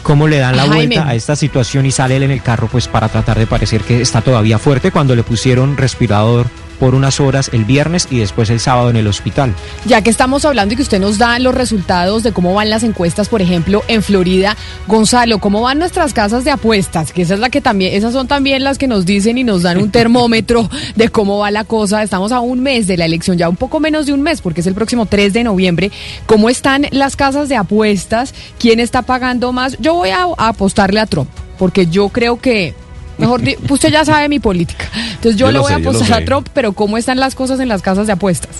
cómo 0.02 0.28
le 0.28 0.38
dan 0.38 0.54
la 0.54 0.62
Jaime. 0.68 0.76
vuelta 0.76 1.08
a 1.08 1.14
esta 1.16 1.34
situación 1.34 1.84
y 1.84 1.90
sale 1.90 2.16
él 2.16 2.22
en 2.22 2.30
el 2.30 2.40
carro 2.40 2.68
pues 2.70 2.86
para 2.86 3.08
tratar 3.08 3.40
de 3.40 3.48
parecer 3.48 3.82
que 3.82 4.00
está 4.00 4.20
todavía 4.22 4.56
fuerte 4.56 4.92
cuando 4.92 5.16
le 5.16 5.24
pusieron 5.24 5.76
respirador 5.76 6.46
por 6.76 6.94
unas 6.94 7.20
horas 7.20 7.50
el 7.52 7.64
viernes 7.64 8.08
y 8.10 8.18
después 8.18 8.50
el 8.50 8.60
sábado 8.60 8.90
en 8.90 8.96
el 8.96 9.06
hospital. 9.06 9.54
Ya 9.86 10.02
que 10.02 10.10
estamos 10.10 10.44
hablando 10.44 10.74
y 10.74 10.76
que 10.76 10.82
usted 10.82 11.00
nos 11.00 11.18
da 11.18 11.38
los 11.38 11.54
resultados 11.54 12.22
de 12.22 12.32
cómo 12.32 12.54
van 12.54 12.70
las 12.70 12.82
encuestas, 12.82 13.28
por 13.28 13.42
ejemplo, 13.42 13.82
en 13.88 14.02
Florida, 14.02 14.56
Gonzalo, 14.86 15.38
¿cómo 15.38 15.62
van 15.62 15.78
nuestras 15.78 16.12
casas 16.12 16.44
de 16.44 16.50
apuestas? 16.50 17.12
Que 17.12 17.22
esa 17.22 17.34
es 17.34 17.40
la 17.40 17.50
que 17.50 17.60
también, 17.60 17.94
esas 17.94 18.12
son 18.12 18.28
también 18.28 18.64
las 18.64 18.78
que 18.78 18.86
nos 18.86 19.06
dicen 19.06 19.38
y 19.38 19.44
nos 19.44 19.62
dan 19.62 19.78
un 19.78 19.90
termómetro 19.90 20.68
de 20.96 21.08
cómo 21.08 21.38
va 21.38 21.50
la 21.50 21.64
cosa. 21.64 22.02
Estamos 22.02 22.32
a 22.32 22.40
un 22.40 22.60
mes 22.60 22.86
de 22.86 22.96
la 22.96 23.04
elección, 23.04 23.38
ya 23.38 23.48
un 23.48 23.56
poco 23.56 23.80
menos 23.80 24.06
de 24.06 24.12
un 24.12 24.22
mes, 24.22 24.40
porque 24.40 24.60
es 24.60 24.66
el 24.66 24.74
próximo 24.74 25.06
3 25.06 25.32
de 25.32 25.44
noviembre. 25.44 25.90
¿Cómo 26.26 26.48
están 26.48 26.86
las 26.90 27.16
casas 27.16 27.48
de 27.48 27.56
apuestas? 27.56 28.34
¿Quién 28.58 28.80
está 28.80 29.02
pagando 29.02 29.52
más? 29.52 29.76
Yo 29.80 29.94
voy 29.94 30.10
a, 30.10 30.24
a 30.24 30.48
apostarle 30.48 31.00
a 31.00 31.06
Trump, 31.06 31.28
porque 31.58 31.86
yo 31.86 32.08
creo 32.08 32.40
que 32.40 32.74
Mejor, 33.18 33.40
usted 33.70 33.90
ya 33.90 34.04
sabe 34.04 34.28
mi 34.28 34.38
política. 34.38 34.90
Entonces 35.12 35.36
yo, 35.36 35.46
Yo 35.46 35.52
le 35.52 35.58
voy 35.58 35.68
sé, 35.68 35.74
a 35.74 35.76
apostar 35.78 36.22
a. 36.22 36.24
Trump, 36.24 36.48
pero 36.52 36.72
¿cómo 36.72 36.98
están 36.98 37.18
las 37.18 37.34
cosas 37.34 37.60
en 37.60 37.68
las 37.68 37.82
casas 37.82 38.06
de 38.06 38.12
apuestas? 38.12 38.50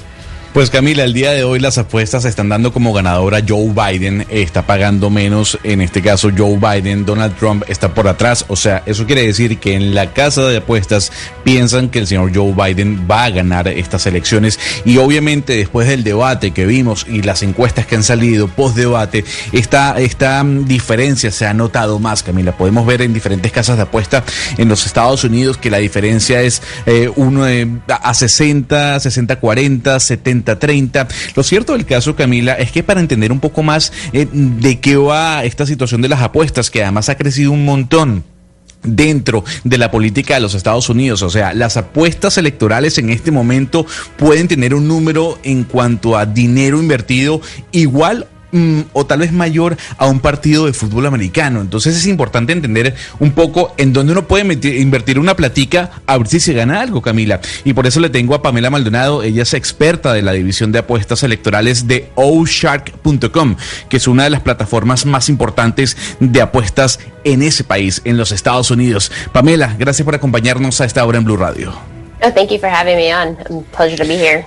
Pues 0.56 0.70
Camila, 0.70 1.04
el 1.04 1.12
día 1.12 1.32
de 1.32 1.44
hoy 1.44 1.58
las 1.58 1.76
apuestas 1.76 2.24
están 2.24 2.48
dando 2.48 2.72
como 2.72 2.94
ganadora. 2.94 3.42
Joe 3.46 3.74
Biden, 3.74 4.24
está 4.30 4.62
pagando 4.66 5.10
menos, 5.10 5.58
en 5.64 5.82
este 5.82 6.00
caso 6.00 6.30
Joe 6.34 6.56
Biden, 6.56 7.04
Donald 7.04 7.36
Trump 7.36 7.64
está 7.68 7.92
por 7.92 8.08
atrás, 8.08 8.46
o 8.48 8.56
sea, 8.56 8.82
eso 8.86 9.04
quiere 9.04 9.26
decir 9.26 9.58
que 9.58 9.74
en 9.74 9.94
la 9.94 10.14
casa 10.14 10.46
de 10.46 10.56
apuestas 10.56 11.12
piensan 11.44 11.90
que 11.90 11.98
el 11.98 12.06
señor 12.06 12.34
Joe 12.34 12.54
Biden 12.54 13.06
va 13.06 13.24
a 13.24 13.30
ganar 13.30 13.68
estas 13.68 14.06
elecciones. 14.06 14.58
Y 14.86 14.96
obviamente 14.96 15.54
después 15.54 15.88
del 15.88 16.02
debate 16.02 16.52
que 16.52 16.64
vimos 16.64 17.04
y 17.06 17.20
las 17.20 17.42
encuestas 17.42 17.84
que 17.84 17.96
han 17.96 18.02
salido 18.02 18.48
post 18.48 18.76
debate, 18.76 19.26
esta, 19.52 20.00
esta 20.00 20.42
mm, 20.42 20.64
diferencia 20.64 21.30
se 21.32 21.44
ha 21.44 21.52
notado 21.52 21.98
más, 21.98 22.22
Camila, 22.22 22.56
podemos 22.56 22.86
ver 22.86 23.02
en 23.02 23.12
diferentes 23.12 23.52
casas 23.52 23.76
de 23.76 23.82
apuesta 23.82 24.24
en 24.56 24.70
los 24.70 24.86
Estados 24.86 25.22
Unidos 25.22 25.58
que 25.58 25.68
la 25.68 25.76
diferencia 25.76 26.40
es 26.40 26.62
eh, 26.86 27.10
uno 27.14 27.46
eh, 27.46 27.68
a 27.88 28.14
60, 28.14 29.00
60, 29.00 29.36
40, 29.36 30.00
70, 30.00 30.45
30. 30.54 31.08
Lo 31.34 31.42
cierto 31.42 31.72
del 31.72 31.84
caso, 31.84 32.14
Camila, 32.14 32.54
es 32.54 32.70
que 32.70 32.84
para 32.84 33.00
entender 33.00 33.32
un 33.32 33.40
poco 33.40 33.64
más 33.64 33.92
eh, 34.12 34.28
de 34.30 34.78
qué 34.78 34.96
va 34.96 35.42
esta 35.42 35.66
situación 35.66 36.00
de 36.02 36.08
las 36.08 36.22
apuestas, 36.22 36.70
que 36.70 36.82
además 36.82 37.08
ha 37.08 37.16
crecido 37.16 37.50
un 37.50 37.64
montón 37.64 38.22
dentro 38.86 39.44
de 39.64 39.78
la 39.78 39.90
política 39.90 40.34
de 40.34 40.40
los 40.40 40.54
Estados 40.54 40.88
Unidos. 40.88 41.22
O 41.22 41.30
sea, 41.30 41.52
las 41.52 41.76
apuestas 41.76 42.38
electorales 42.38 42.98
en 42.98 43.10
este 43.10 43.30
momento 43.30 43.86
pueden 44.16 44.48
tener 44.48 44.74
un 44.74 44.88
número 44.88 45.38
en 45.42 45.64
cuanto 45.64 46.16
a 46.16 46.26
dinero 46.26 46.78
invertido 46.78 47.40
igual 47.72 48.28
mm, 48.56 48.80
o 48.92 49.06
tal 49.06 49.20
vez 49.20 49.32
mayor 49.32 49.76
a 49.98 50.06
un 50.06 50.20
partido 50.20 50.66
de 50.66 50.72
fútbol 50.72 51.06
americano. 51.06 51.60
Entonces 51.60 51.96
es 51.96 52.06
importante 52.06 52.52
entender 52.52 52.94
un 53.18 53.32
poco 53.32 53.74
en 53.76 53.92
dónde 53.92 54.12
uno 54.12 54.26
puede 54.26 54.44
invertir 54.78 55.18
una 55.18 55.36
platica 55.36 55.90
a 56.06 56.18
ver 56.18 56.28
si 56.28 56.40
se 56.40 56.52
gana 56.52 56.80
algo, 56.80 57.02
Camila. 57.02 57.40
Y 57.64 57.72
por 57.72 57.86
eso 57.86 58.00
le 58.00 58.10
tengo 58.10 58.34
a 58.34 58.42
Pamela 58.42 58.70
Maldonado, 58.70 59.22
ella 59.22 59.42
es 59.42 59.54
experta 59.54 60.12
de 60.12 60.22
la 60.22 60.32
división 60.32 60.72
de 60.72 60.78
apuestas 60.80 61.22
electorales 61.22 61.86
de 61.86 62.10
oshark.com, 62.14 63.56
que 63.88 63.96
es 63.96 64.08
una 64.08 64.24
de 64.24 64.30
las 64.30 64.40
plataformas 64.40 65.06
más 65.06 65.28
importantes 65.28 65.96
de 66.20 66.40
apuestas 66.40 67.00
en 67.24 67.42
ese 67.42 67.64
país, 67.64 68.02
en 68.04 68.16
los 68.16 68.32
Estados 68.32 68.70
Unidos. 68.70 69.10
Pamela, 69.32 69.74
gracias 69.78 70.04
por 70.04 70.14
acompañarnos 70.14 70.80
a 70.80 70.84
esta 70.84 71.04
hora 71.04 71.18
en 71.18 71.24
Blue 71.24 71.36
Radio. 71.36 71.72
Oh, 72.22 72.30
thank 72.32 72.50
you 72.50 72.58
for 72.58 72.68
having 72.68 72.96
me 72.96 73.12
on. 73.12 73.36
Um, 73.50 73.62
pleasure 73.64 73.96
to 73.96 74.04
be 74.04 74.16
here. 74.16 74.46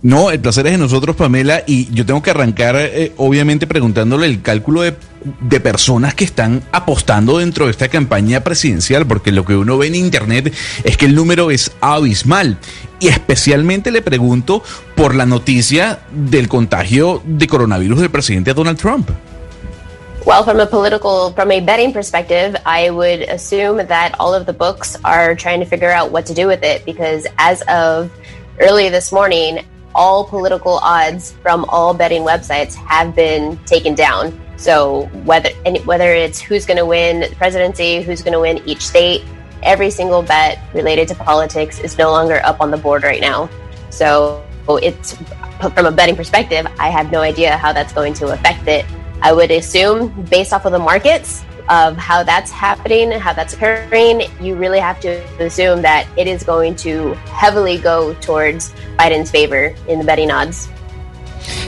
No, 0.00 0.30
el 0.30 0.38
placer 0.38 0.64
es 0.66 0.72
de 0.72 0.78
nosotros, 0.78 1.16
Pamela, 1.16 1.64
y 1.66 1.92
yo 1.92 2.06
tengo 2.06 2.22
que 2.22 2.30
arrancar, 2.30 2.76
eh, 2.76 3.12
obviamente, 3.16 3.66
preguntándole 3.66 4.26
el 4.26 4.42
cálculo 4.42 4.82
de, 4.82 4.94
de 5.40 5.58
personas 5.58 6.14
que 6.14 6.22
están 6.22 6.62
apostando 6.70 7.38
dentro 7.38 7.64
de 7.64 7.72
esta 7.72 7.88
campaña 7.88 8.44
presidencial, 8.44 9.06
porque 9.06 9.32
lo 9.32 9.44
que 9.44 9.56
uno 9.56 9.76
ve 9.76 9.88
en 9.88 9.96
Internet 9.96 10.54
es 10.84 10.96
que 10.96 11.06
el 11.06 11.16
número 11.16 11.50
es 11.50 11.72
abismal. 11.80 12.58
Y 13.00 13.08
especialmente 13.08 13.90
le 13.90 14.00
pregunto 14.00 14.62
por 14.94 15.16
la 15.16 15.26
noticia 15.26 15.98
del 16.12 16.46
contagio 16.46 17.20
de 17.24 17.48
coronavirus 17.48 18.00
del 18.00 18.10
presidente 18.10 18.54
Donald 18.54 18.78
Trump. 18.78 19.10
Well, 20.24 20.44
from 20.44 20.60
a 20.60 20.66
political, 20.66 21.32
from 21.34 21.50
a 21.50 21.60
betting 21.60 21.92
perspective, 21.92 22.54
I 22.64 22.90
would 22.90 23.22
assume 23.28 23.84
that 23.88 24.12
all 24.20 24.32
of 24.34 24.46
the 24.46 24.52
books 24.52 24.96
are 25.02 25.34
trying 25.34 25.58
to 25.58 25.66
figure 25.66 25.90
out 25.90 26.12
what 26.12 26.26
to 26.26 26.34
do 26.34 26.46
with 26.46 26.62
it 26.62 26.84
because 26.84 27.26
as 27.38 27.62
of 27.62 28.10
early 28.60 28.90
this 28.90 29.10
morning, 29.10 29.64
all 29.98 30.24
political 30.24 30.78
odds 30.78 31.32
from 31.42 31.64
all 31.68 31.92
betting 31.92 32.22
websites 32.22 32.74
have 32.74 33.14
been 33.16 33.58
taken 33.64 33.94
down. 33.96 34.32
So 34.56 35.06
whether 35.24 35.50
whether 35.84 36.14
it's 36.14 36.40
who's 36.40 36.64
going 36.64 36.78
to 36.78 36.86
win 36.86 37.20
the 37.20 37.34
presidency, 37.34 38.00
who's 38.00 38.22
going 38.22 38.32
to 38.32 38.40
win 38.40 38.62
each 38.64 38.86
state, 38.86 39.24
every 39.62 39.90
single 39.90 40.22
bet 40.22 40.60
related 40.72 41.08
to 41.08 41.16
politics 41.16 41.80
is 41.80 41.98
no 41.98 42.10
longer 42.12 42.40
up 42.44 42.60
on 42.60 42.70
the 42.70 42.76
board 42.76 43.02
right 43.02 43.20
now. 43.20 43.50
So 43.90 44.44
it's 44.68 45.16
from 45.74 45.86
a 45.86 45.90
betting 45.90 46.14
perspective, 46.14 46.66
I 46.78 46.90
have 46.90 47.10
no 47.10 47.20
idea 47.20 47.56
how 47.56 47.72
that's 47.72 47.92
going 47.92 48.14
to 48.14 48.28
affect 48.28 48.68
it. 48.68 48.86
I 49.20 49.32
would 49.32 49.50
assume, 49.50 50.22
based 50.30 50.52
off 50.52 50.64
of 50.64 50.70
the 50.70 50.78
markets, 50.78 51.42
of 51.68 51.96
how 51.96 52.22
that's 52.22 52.50
happening, 52.50 53.12
how 53.12 53.32
that's 53.32 53.54
occurring, 53.54 54.22
you 54.40 54.56
really 54.56 54.80
have 54.80 55.00
to 55.00 55.20
assume 55.40 55.82
that 55.82 56.06
it 56.16 56.26
is 56.26 56.42
going 56.44 56.74
to 56.76 57.14
heavily 57.32 57.78
go 57.78 58.14
towards 58.20 58.72
Biden's 58.98 59.30
favor 59.30 59.74
in 59.88 59.98
the 59.98 60.04
betting 60.04 60.30
odds. 60.30 60.68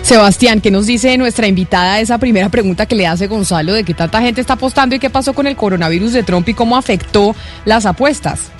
Sebastián, 0.02 0.60
¿qué 0.60 0.70
nos 0.70 0.86
dice 0.86 1.16
nuestra 1.16 1.46
invitada 1.46 2.00
esa 2.00 2.18
primera 2.18 2.48
pregunta 2.48 2.86
que 2.86 2.96
le 2.96 3.06
hace 3.06 3.28
Gonzalo 3.28 3.72
de 3.72 3.84
que 3.84 3.94
tanta 3.94 4.20
gente 4.20 4.40
está 4.40 4.54
apostando 4.54 4.94
y 4.96 4.98
qué 4.98 5.08
pasó 5.08 5.34
con 5.34 5.46
el 5.46 5.56
coronavirus 5.56 6.12
de 6.14 6.22
Trump 6.22 6.48
y 6.48 6.54
cómo 6.54 6.76
afectó 6.76 7.36
las 7.64 7.86
apuestas? 7.86 8.50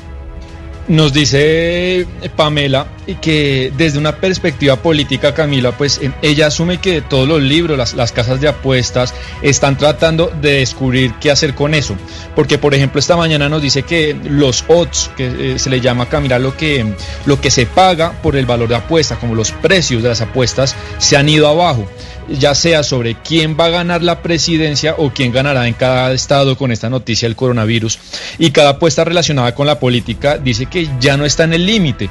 Nos 0.91 1.13
dice 1.13 2.05
Pamela 2.35 2.89
que 3.23 3.73
desde 3.77 3.97
una 3.97 4.17
perspectiva 4.17 4.75
política, 4.75 5.33
Camila, 5.35 5.71
pues 5.71 6.01
ella 6.21 6.49
asume 6.49 6.79
que 6.79 7.01
todos 7.01 7.29
los 7.29 7.41
libros, 7.41 7.79
las, 7.79 7.95
las 7.95 8.11
casas 8.11 8.41
de 8.41 8.49
apuestas, 8.49 9.15
están 9.41 9.79
tratando 9.79 10.33
de 10.43 10.55
descubrir 10.55 11.15
qué 11.21 11.31
hacer 11.31 11.55
con 11.55 11.75
eso. 11.75 11.95
Porque, 12.35 12.59
por 12.59 12.75
ejemplo, 12.75 12.99
esta 12.99 13.17
mañana 13.17 13.49
nos 13.49 13.63
dice 13.63 13.85
que 13.85 14.17
los 14.25 14.65
odds, 14.67 15.13
que 15.17 15.55
eh, 15.55 15.59
se 15.61 15.71
le 15.71 15.81
llama 15.81 16.09
Camila 16.09 16.41
lo 16.41 16.57
que, 16.57 16.85
lo 17.25 17.41
que 17.41 17.53
se 17.53 17.67
paga 17.67 18.11
por 18.21 18.35
el 18.35 18.47
valor 18.47 18.69
de 18.69 18.75
apuesta, 18.75 19.15
como 19.15 19.37
los 19.37 19.53
precios 19.53 20.03
de 20.03 20.09
las 20.09 20.21
apuestas, 20.21 20.75
se 20.99 21.17
han 21.17 21.29
ido 21.29 21.47
abajo 21.47 21.89
ya 22.29 22.55
sea 22.55 22.83
sobre 22.83 23.15
quién 23.15 23.57
va 23.59 23.67
a 23.67 23.71
ganar 23.71 24.03
la 24.03 24.23
presidencia 24.23 24.95
o 24.99 25.11
quién 25.11 25.33
ganará 25.33 25.67
en 25.67 25.75
cada 25.75 26.13
estado 26.13 26.57
con 26.57 26.73
esta 26.73 26.91
noticia 26.91 27.29
del 27.29 27.37
coronavirus. 27.37 27.99
Y 28.39 28.51
cada 28.51 28.71
apuesta 28.71 29.05
relacionada 29.05 29.55
con 29.55 29.67
la 29.67 29.79
política 29.79 30.39
dice 30.39 30.67
que 30.67 30.89
ya 31.01 31.17
no 31.17 31.25
está 31.25 31.45
en 31.45 31.55
el 31.55 31.67
límite. 31.67 32.11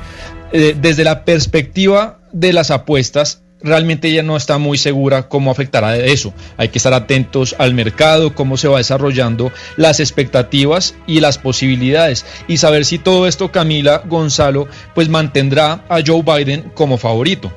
Eh, 0.51 0.75
desde 0.79 1.03
la 1.03 1.25
perspectiva 1.25 2.19
de 2.31 2.53
las 2.53 2.71
apuestas, 2.71 3.43
realmente 3.61 4.07
ella 4.07 4.23
no 4.23 4.37
está 4.37 4.57
muy 4.57 4.77
segura 4.77 5.27
cómo 5.27 5.51
afectará 5.51 5.97
eso. 5.97 6.33
Hay 6.57 6.69
que 6.69 6.79
estar 6.79 6.93
atentos 6.93 7.55
al 7.57 7.73
mercado, 7.73 8.33
cómo 8.33 8.57
se 8.57 8.67
va 8.67 8.77
desarrollando 8.77 9.51
las 9.77 9.99
expectativas 9.99 10.95
y 11.07 11.19
las 11.19 11.37
posibilidades 11.37 12.25
y 12.47 12.57
saber 12.57 12.85
si 12.85 12.99
todo 12.99 13.27
esto 13.27 13.51
Camila 13.51 14.03
Gonzalo 14.05 14.67
pues 14.95 15.09
mantendrá 15.09 15.85
a 15.89 15.99
Joe 16.05 16.23
Biden 16.23 16.71
como 16.73 16.97
favorito. 16.97 17.51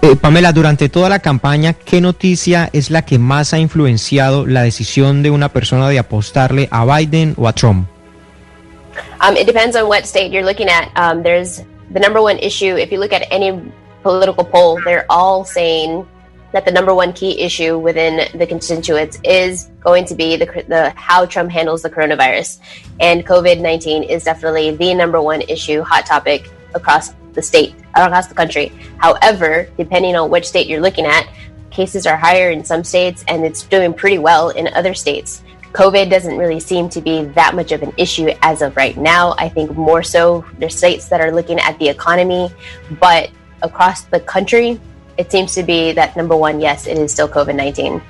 Eh, 0.00 0.14
Pamela, 0.14 0.52
durante 0.52 0.88
toda 0.88 1.08
la 1.08 1.18
campaña, 1.18 1.72
¿qué 1.72 2.00
noticia 2.00 2.70
es 2.72 2.90
la 2.90 3.02
que 3.02 3.18
más 3.18 3.52
ha 3.52 3.58
influenciado 3.58 4.46
la 4.46 4.62
decisión 4.62 5.24
de 5.24 5.30
una 5.30 5.48
persona 5.48 5.88
de 5.88 5.98
apostarle 5.98 6.68
a 6.70 6.84
Biden 6.84 7.34
o 7.36 7.48
a 7.48 7.52
Trump? 7.52 7.88
Um, 9.20 9.36
it 9.36 9.46
depends 9.46 9.76
on 9.76 9.88
what 9.88 10.04
state 10.04 10.30
you're 10.30 10.46
looking 10.46 10.68
at. 10.68 10.90
Um, 10.96 11.22
there's 11.22 11.62
the 11.92 11.98
number 11.98 12.22
one 12.22 12.38
issue. 12.38 12.76
If 12.76 12.92
you 12.92 13.00
look 13.00 13.12
at 13.12 13.26
any 13.32 13.60
political 14.04 14.44
poll, 14.44 14.80
they're 14.84 15.06
all 15.10 15.44
saying 15.44 16.06
that 16.52 16.64
the 16.64 16.70
number 16.70 16.94
one 16.94 17.12
key 17.12 17.40
issue 17.40 17.76
within 17.76 18.28
the 18.38 18.46
constituents 18.46 19.18
is 19.24 19.68
going 19.82 20.04
to 20.06 20.14
be 20.14 20.36
the, 20.36 20.46
the 20.68 20.92
how 20.96 21.26
Trump 21.26 21.50
handles 21.50 21.82
the 21.82 21.90
coronavirus, 21.90 22.58
and 23.00 23.26
COVID 23.26 23.60
nineteen 23.60 24.04
is 24.04 24.24
definitely 24.24 24.70
the 24.76 24.94
number 24.94 25.20
one 25.20 25.42
issue, 25.42 25.82
hot 25.82 26.06
topic 26.06 26.48
across 26.74 27.12
the 27.38 27.42
state, 27.42 27.74
across 27.94 28.26
the 28.26 28.34
country. 28.34 28.72
However, 28.98 29.68
depending 29.76 30.16
on 30.16 30.28
which 30.28 30.48
state 30.48 30.66
you're 30.66 30.80
looking 30.80 31.06
at, 31.06 31.28
cases 31.70 32.04
are 32.04 32.16
higher 32.16 32.50
in 32.50 32.64
some 32.64 32.82
states, 32.82 33.24
and 33.28 33.44
it's 33.44 33.62
doing 33.62 33.94
pretty 33.94 34.18
well 34.18 34.50
in 34.50 34.66
other 34.74 34.92
states. 34.92 35.42
COVID 35.72 36.10
doesn't 36.10 36.36
really 36.36 36.58
seem 36.58 36.88
to 36.88 37.00
be 37.00 37.24
that 37.38 37.54
much 37.54 37.70
of 37.70 37.82
an 37.82 37.92
issue 37.96 38.28
as 38.42 38.62
of 38.62 38.76
right 38.76 38.96
now. 38.96 39.36
I 39.38 39.48
think 39.48 39.76
more 39.76 40.02
so 40.02 40.44
there's 40.58 40.76
states 40.76 41.08
that 41.10 41.20
are 41.20 41.30
looking 41.30 41.60
at 41.60 41.78
the 41.78 41.88
economy, 41.88 42.50
but 42.98 43.30
across 43.62 44.02
the 44.02 44.18
country, 44.18 44.80
it 45.16 45.30
seems 45.30 45.54
to 45.54 45.62
be 45.62 45.92
that 45.92 46.16
number 46.16 46.36
one, 46.36 46.58
yes, 46.60 46.88
it 46.88 46.98
is 46.98 47.12
still 47.12 47.28
COVID 47.28 47.54
19. 47.54 48.02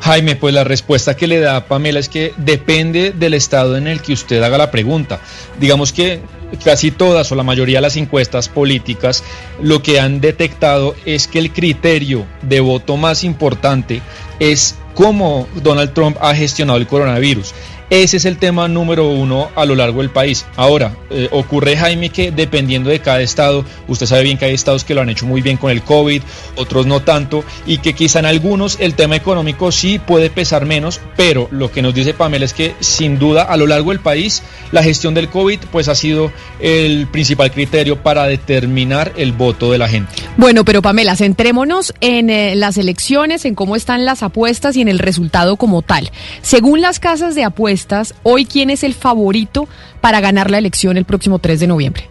Jaime, 0.00 0.34
pues 0.34 0.54
la 0.54 0.64
respuesta 0.64 1.14
que 1.14 1.26
le 1.26 1.40
da 1.40 1.66
Pamela 1.66 2.00
es 2.00 2.08
que 2.08 2.32
depende 2.38 3.12
del 3.12 3.34
estado 3.34 3.76
en 3.76 3.86
el 3.86 4.00
que 4.00 4.14
usted 4.14 4.42
haga 4.42 4.56
la 4.56 4.70
pregunta. 4.70 5.20
Digamos 5.58 5.92
que 5.92 6.20
casi 6.64 6.90
todas 6.90 7.30
o 7.30 7.34
la 7.34 7.42
mayoría 7.42 7.78
de 7.78 7.82
las 7.82 7.96
encuestas 7.96 8.48
políticas 8.48 9.22
lo 9.62 9.82
que 9.82 10.00
han 10.00 10.20
detectado 10.20 10.94
es 11.04 11.28
que 11.28 11.38
el 11.38 11.52
criterio 11.52 12.26
de 12.42 12.60
voto 12.60 12.96
más 12.96 13.24
importante 13.24 14.00
es 14.38 14.76
cómo 14.94 15.46
Donald 15.62 15.92
Trump 15.92 16.16
ha 16.20 16.34
gestionado 16.34 16.78
el 16.78 16.86
coronavirus. 16.86 17.52
Ese 17.90 18.18
es 18.18 18.24
el 18.24 18.38
tema 18.38 18.68
número 18.68 19.08
uno 19.08 19.50
a 19.56 19.64
lo 19.64 19.74
largo 19.74 20.00
del 20.00 20.10
país. 20.10 20.46
Ahora, 20.54 20.96
eh, 21.10 21.28
ocurre, 21.32 21.76
Jaime, 21.76 22.10
que 22.10 22.30
dependiendo 22.30 22.88
de 22.88 23.00
cada 23.00 23.20
estado, 23.20 23.64
usted 23.88 24.06
sabe 24.06 24.22
bien 24.22 24.38
que 24.38 24.44
hay 24.44 24.54
estados 24.54 24.84
que 24.84 24.94
lo 24.94 25.00
han 25.00 25.10
hecho 25.10 25.26
muy 25.26 25.42
bien 25.42 25.56
con 25.56 25.72
el 25.72 25.82
COVID, 25.82 26.22
otros 26.54 26.86
no 26.86 27.00
tanto, 27.00 27.42
y 27.66 27.78
que 27.78 27.92
quizá 27.92 28.20
en 28.20 28.26
algunos 28.26 28.78
el 28.78 28.94
tema 28.94 29.16
económico 29.16 29.72
sí 29.72 29.98
puede 29.98 30.30
pesar 30.30 30.66
menos, 30.66 31.00
pero 31.16 31.48
lo 31.50 31.72
que 31.72 31.82
nos 31.82 31.92
dice 31.92 32.14
Pamela 32.14 32.44
es 32.44 32.52
que 32.52 32.76
sin 32.78 33.18
duda 33.18 33.42
a 33.42 33.56
lo 33.56 33.66
largo 33.66 33.90
del 33.90 33.98
país 33.98 34.44
la 34.70 34.84
gestión 34.84 35.12
del 35.12 35.28
COVID 35.28 35.58
pues 35.72 35.88
ha 35.88 35.96
sido 35.96 36.30
el 36.60 37.08
principal 37.08 37.50
criterio 37.50 38.04
para 38.04 38.26
determinar 38.26 39.12
el 39.16 39.32
voto 39.32 39.72
de 39.72 39.78
la 39.78 39.88
gente. 39.88 40.12
Bueno, 40.36 40.64
pero 40.64 40.80
Pamela, 40.80 41.16
centrémonos 41.16 41.92
en 42.00 42.30
eh, 42.30 42.54
las 42.54 42.78
elecciones, 42.78 43.44
en 43.44 43.56
cómo 43.56 43.74
están 43.74 44.04
las 44.04 44.22
apuestas 44.22 44.76
y 44.76 44.80
en 44.80 44.86
el 44.86 45.00
resultado 45.00 45.56
como 45.56 45.82
tal. 45.82 46.12
Según 46.40 46.80
las 46.80 47.00
casas 47.00 47.34
de 47.34 47.42
apuestas, 47.42 47.79
apuestas, 47.80 48.14
hoy 48.22 48.44
quién 48.44 48.70
es 48.70 48.84
el 48.84 48.94
favorito 48.94 49.68
para 50.00 50.20
ganar 50.20 50.50
la 50.50 50.58
elección 50.58 50.96
el 50.96 51.04
próximo 51.04 51.38
3 51.38 51.60
de 51.60 51.66
noviembre. 51.66 52.08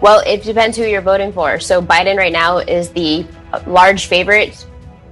Well, 0.00 0.22
it 0.26 0.44
depends 0.44 0.76
who 0.76 0.84
you're 0.84 1.00
voting 1.00 1.32
for. 1.32 1.58
So 1.58 1.80
Biden 1.80 2.16
right 2.16 2.32
now 2.32 2.58
is 2.58 2.90
the 2.90 3.24
uh, 3.52 3.60
large 3.66 4.06
favorite. 4.06 4.54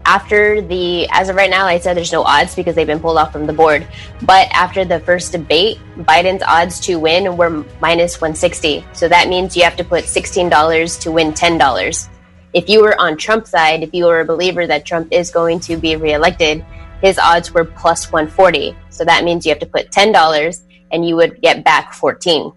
After 0.05 0.61
the, 0.61 1.09
as 1.11 1.31
of 1.31 1.37
right 1.37 1.49
now, 1.49 1.65
I 1.65 1.79
said 1.79 1.97
there's 1.97 2.13
no 2.13 2.23
odds 2.23 2.55
because 2.55 2.75
they've 2.75 2.87
been 2.87 3.01
pulled 3.01 3.17
off 3.17 3.33
from 3.33 3.47
the 3.47 3.55
board. 3.55 3.87
But 4.21 4.49
after 4.53 4.85
the 4.85 5.01
first 5.01 5.33
debate, 5.33 5.79
Biden's 5.97 6.43
odds 6.43 6.79
to 6.81 6.97
win 6.97 7.39
were 7.39 7.65
minus 7.81 8.21
160. 8.21 8.85
So 8.93 9.09
that 9.09 9.29
means 9.29 9.57
you 9.57 9.65
have 9.65 9.77
to 9.77 9.85
put 9.85 10.05
$16 10.05 11.01
to 11.01 11.11
win 11.11 11.33
$10. 11.33 12.09
If 12.53 12.69
you 12.69 12.83
were 12.83 13.01
on 13.01 13.17
Trump's 13.17 13.51
side, 13.51 13.83
if 13.83 13.95
you 13.95 14.05
were 14.05 14.21
a 14.21 14.25
believer 14.27 14.67
that 14.67 14.85
Trump 14.85 15.09
is 15.11 15.31
going 15.31 15.61
to 15.61 15.79
be 15.79 15.97
reelected, 15.97 16.63
his 17.05 17.19
odds 17.19 17.53
were 17.53 17.67
plus 17.67 18.11
140. 18.11 18.75
So 18.89 19.05
that 19.05 19.25
means 19.25 19.45
you 19.45 19.51
have 19.51 19.59
to 19.59 19.67
put 19.67 19.91
$10 19.91 20.63
and 20.91 21.07
you 21.07 21.17
would 21.17 21.39
get 21.43 21.63
back 21.63 21.93
14. 21.93 22.51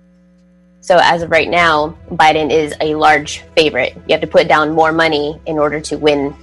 So 0.80 0.98
as 1.02 1.22
of 1.22 1.32
right 1.32 1.50
now, 1.50 1.98
Biden 2.12 2.50
is 2.50 2.74
a 2.80 2.96
large 2.96 3.40
favorite. 3.58 3.94
You 4.08 4.14
have 4.14 4.22
to 4.22 4.28
put 4.28 4.48
down 4.48 4.72
more 4.72 4.94
money 4.94 5.38
in 5.48 5.60
order 5.60 5.82
to 5.82 5.98
win 5.98 6.34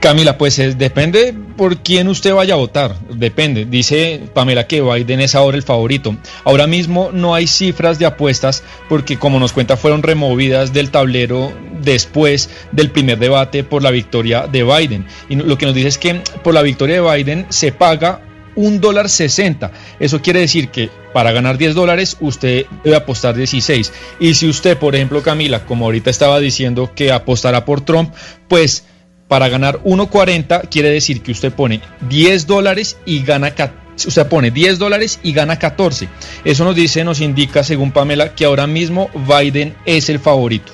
Camila, 0.00 0.38
pues 0.38 0.58
es- 0.58 0.78
depende 0.78 1.34
por 1.56 1.78
quién 1.78 2.08
usted 2.08 2.34
vaya 2.34 2.54
a 2.54 2.58
votar, 2.58 2.96
depende. 3.10 3.64
Dice 3.66 4.22
Pamela 4.34 4.66
que 4.66 4.80
Biden 4.80 5.20
es 5.20 5.34
ahora 5.34 5.56
el 5.56 5.62
favorito. 5.62 6.16
Ahora 6.44 6.66
mismo 6.66 7.10
no 7.12 7.34
hay 7.34 7.46
cifras 7.46 7.98
de 7.98 8.06
apuestas 8.06 8.62
porque 8.88 9.18
como 9.18 9.38
nos 9.38 9.52
cuenta 9.52 9.76
fueron 9.76 10.02
removidas 10.02 10.72
del 10.72 10.90
tablero 10.90 11.52
después 11.82 12.48
del 12.72 12.90
primer 12.90 13.18
debate 13.18 13.64
por 13.64 13.82
la 13.82 13.90
victoria 13.90 14.46
de 14.46 14.62
Biden. 14.64 15.06
Y 15.28 15.36
lo 15.36 15.56
que 15.58 15.66
nos 15.66 15.74
dice 15.74 15.88
es 15.88 15.98
que 15.98 16.20
por 16.42 16.54
la 16.54 16.62
victoria 16.62 17.00
de 17.02 17.16
Biden 17.16 17.46
se 17.50 17.72
paga 17.72 18.20
un 18.54 18.80
dólar 18.80 19.08
60. 19.10 19.70
Eso 20.00 20.22
quiere 20.22 20.40
decir 20.40 20.70
que 20.70 20.88
para 21.12 21.32
ganar 21.32 21.58
10 21.58 21.74
dólares 21.74 22.16
usted 22.20 22.64
debe 22.82 22.96
apostar 22.96 23.34
16. 23.36 23.92
Y 24.20 24.32
si 24.34 24.48
usted, 24.48 24.78
por 24.78 24.94
ejemplo, 24.94 25.22
Camila, 25.22 25.64
como 25.66 25.84
ahorita 25.84 26.08
estaba 26.10 26.40
diciendo 26.40 26.90
que 26.94 27.12
apostará 27.12 27.66
por 27.66 27.82
Trump, 27.82 28.14
pues 28.48 28.84
para 29.28 29.48
ganar 29.48 29.80
1.40 29.82 30.68
quiere 30.68 30.90
decir 30.90 31.22
que 31.22 31.32
usted 31.32 31.52
pone 31.52 31.80
10 32.08 32.46
dólares 32.46 32.96
y 33.04 33.22
gana 33.22 33.50
ca- 33.52 33.72
Usted 33.96 34.26
pone 34.26 34.50
10 34.50 34.78
dólares 34.78 35.18
y 35.22 35.32
gana 35.32 35.58
14. 35.58 36.06
Eso 36.44 36.64
nos 36.64 36.74
dice, 36.76 37.02
nos 37.02 37.22
indica, 37.22 37.64
según 37.64 37.92
Pamela, 37.92 38.34
que 38.34 38.44
ahora 38.44 38.66
mismo 38.66 39.08
Biden 39.26 39.74
es 39.86 40.10
el 40.10 40.18
favorito. 40.18 40.70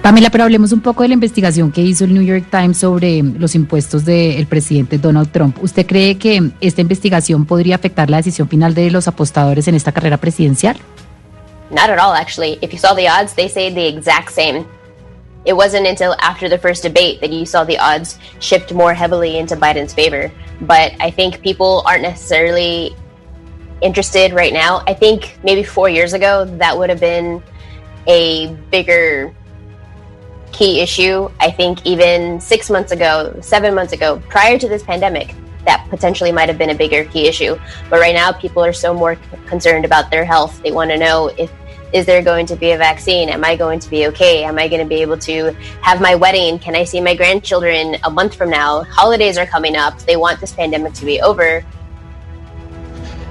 Pamela, 0.00 0.28
pero 0.30 0.44
hablemos 0.44 0.72
un 0.72 0.80
poco 0.80 1.02
de 1.02 1.08
la 1.08 1.14
investigación 1.14 1.70
que 1.72 1.80
hizo 1.82 2.04
el 2.04 2.12
New 2.12 2.22
York 2.22 2.46
Times 2.50 2.78
sobre 2.78 3.22
los 3.22 3.54
impuestos 3.54 4.04
del 4.04 4.46
presidente 4.46 4.98
Donald 4.98 5.30
Trump. 5.32 5.56
¿Usted 5.62 5.86
cree 5.86 6.16
que 6.18 6.50
esta 6.60 6.80
investigación 6.82 7.46
podría 7.46 7.74
afectar 7.76 8.08
la 8.10 8.18
decisión 8.18 8.48
final 8.48 8.74
de 8.74 8.90
los 8.90 9.06
apostadores 9.08 9.66
en 9.68 9.74
esta 9.74 9.92
carrera 9.92 10.18
presidencial? 10.18 10.76
Not 11.70 11.88
at 11.90 11.98
all, 11.98 12.14
actually. 12.16 12.58
If 12.60 12.70
you 12.72 12.78
saw 12.78 12.94
the 12.94 13.08
odds, 13.08 13.34
they 13.34 13.48
say 13.48 13.70
the 13.72 13.86
exact 13.88 14.30
same. 14.30 14.64
It 15.44 15.52
wasn't 15.52 15.86
until 15.86 16.14
after 16.20 16.48
the 16.48 16.58
first 16.58 16.82
debate 16.82 17.20
that 17.20 17.30
you 17.30 17.44
saw 17.44 17.64
the 17.64 17.78
odds 17.78 18.18
shift 18.40 18.72
more 18.72 18.94
heavily 18.94 19.38
into 19.38 19.56
Biden's 19.56 19.92
favor. 19.92 20.32
But 20.62 20.92
I 21.00 21.10
think 21.10 21.42
people 21.42 21.82
aren't 21.86 22.02
necessarily 22.02 22.96
interested 23.82 24.32
right 24.32 24.52
now. 24.52 24.82
I 24.86 24.94
think 24.94 25.38
maybe 25.44 25.62
four 25.62 25.88
years 25.88 26.12
ago, 26.12 26.44
that 26.58 26.76
would 26.76 26.88
have 26.88 27.00
been 27.00 27.42
a 28.06 28.54
bigger 28.70 29.34
key 30.52 30.80
issue. 30.80 31.28
I 31.40 31.50
think 31.50 31.84
even 31.84 32.40
six 32.40 32.70
months 32.70 32.92
ago, 32.92 33.36
seven 33.42 33.74
months 33.74 33.92
ago, 33.92 34.22
prior 34.28 34.58
to 34.58 34.68
this 34.68 34.82
pandemic, 34.82 35.34
that 35.66 35.86
potentially 35.90 36.30
might 36.30 36.48
have 36.48 36.58
been 36.58 36.70
a 36.70 36.74
bigger 36.74 37.04
key 37.06 37.26
issue. 37.26 37.58
But 37.90 38.00
right 38.00 38.14
now, 38.14 38.32
people 38.32 38.64
are 38.64 38.72
so 38.72 38.94
more 38.94 39.16
concerned 39.46 39.84
about 39.84 40.10
their 40.10 40.24
health. 40.24 40.62
They 40.62 40.72
want 40.72 40.90
to 40.90 40.98
know 40.98 41.28
if 41.38 41.50
is 41.94 42.04
there 42.06 42.22
going 42.22 42.44
to 42.44 42.56
be 42.56 42.72
a 42.72 42.76
vaccine? 42.76 43.28
Am 43.28 43.44
I 43.44 43.54
going 43.54 43.78
to 43.78 43.88
be 43.88 44.08
okay? 44.08 44.42
Am 44.42 44.58
I 44.58 44.66
going 44.66 44.82
to 44.82 44.88
be 44.88 45.00
able 45.00 45.16
to 45.18 45.52
have 45.80 46.00
my 46.00 46.16
wedding? 46.16 46.58
Can 46.58 46.74
I 46.74 46.82
see 46.82 47.00
my 47.00 47.14
grandchildren 47.14 47.96
a 48.02 48.10
month 48.10 48.34
from 48.34 48.50
now? 48.50 48.82
Holidays 48.82 49.38
are 49.38 49.46
coming 49.46 49.76
up. 49.76 49.96
They 50.00 50.16
want 50.16 50.40
this 50.40 50.52
pandemic 50.52 50.94
to 50.94 51.04
be 51.04 51.20
over. 51.22 51.64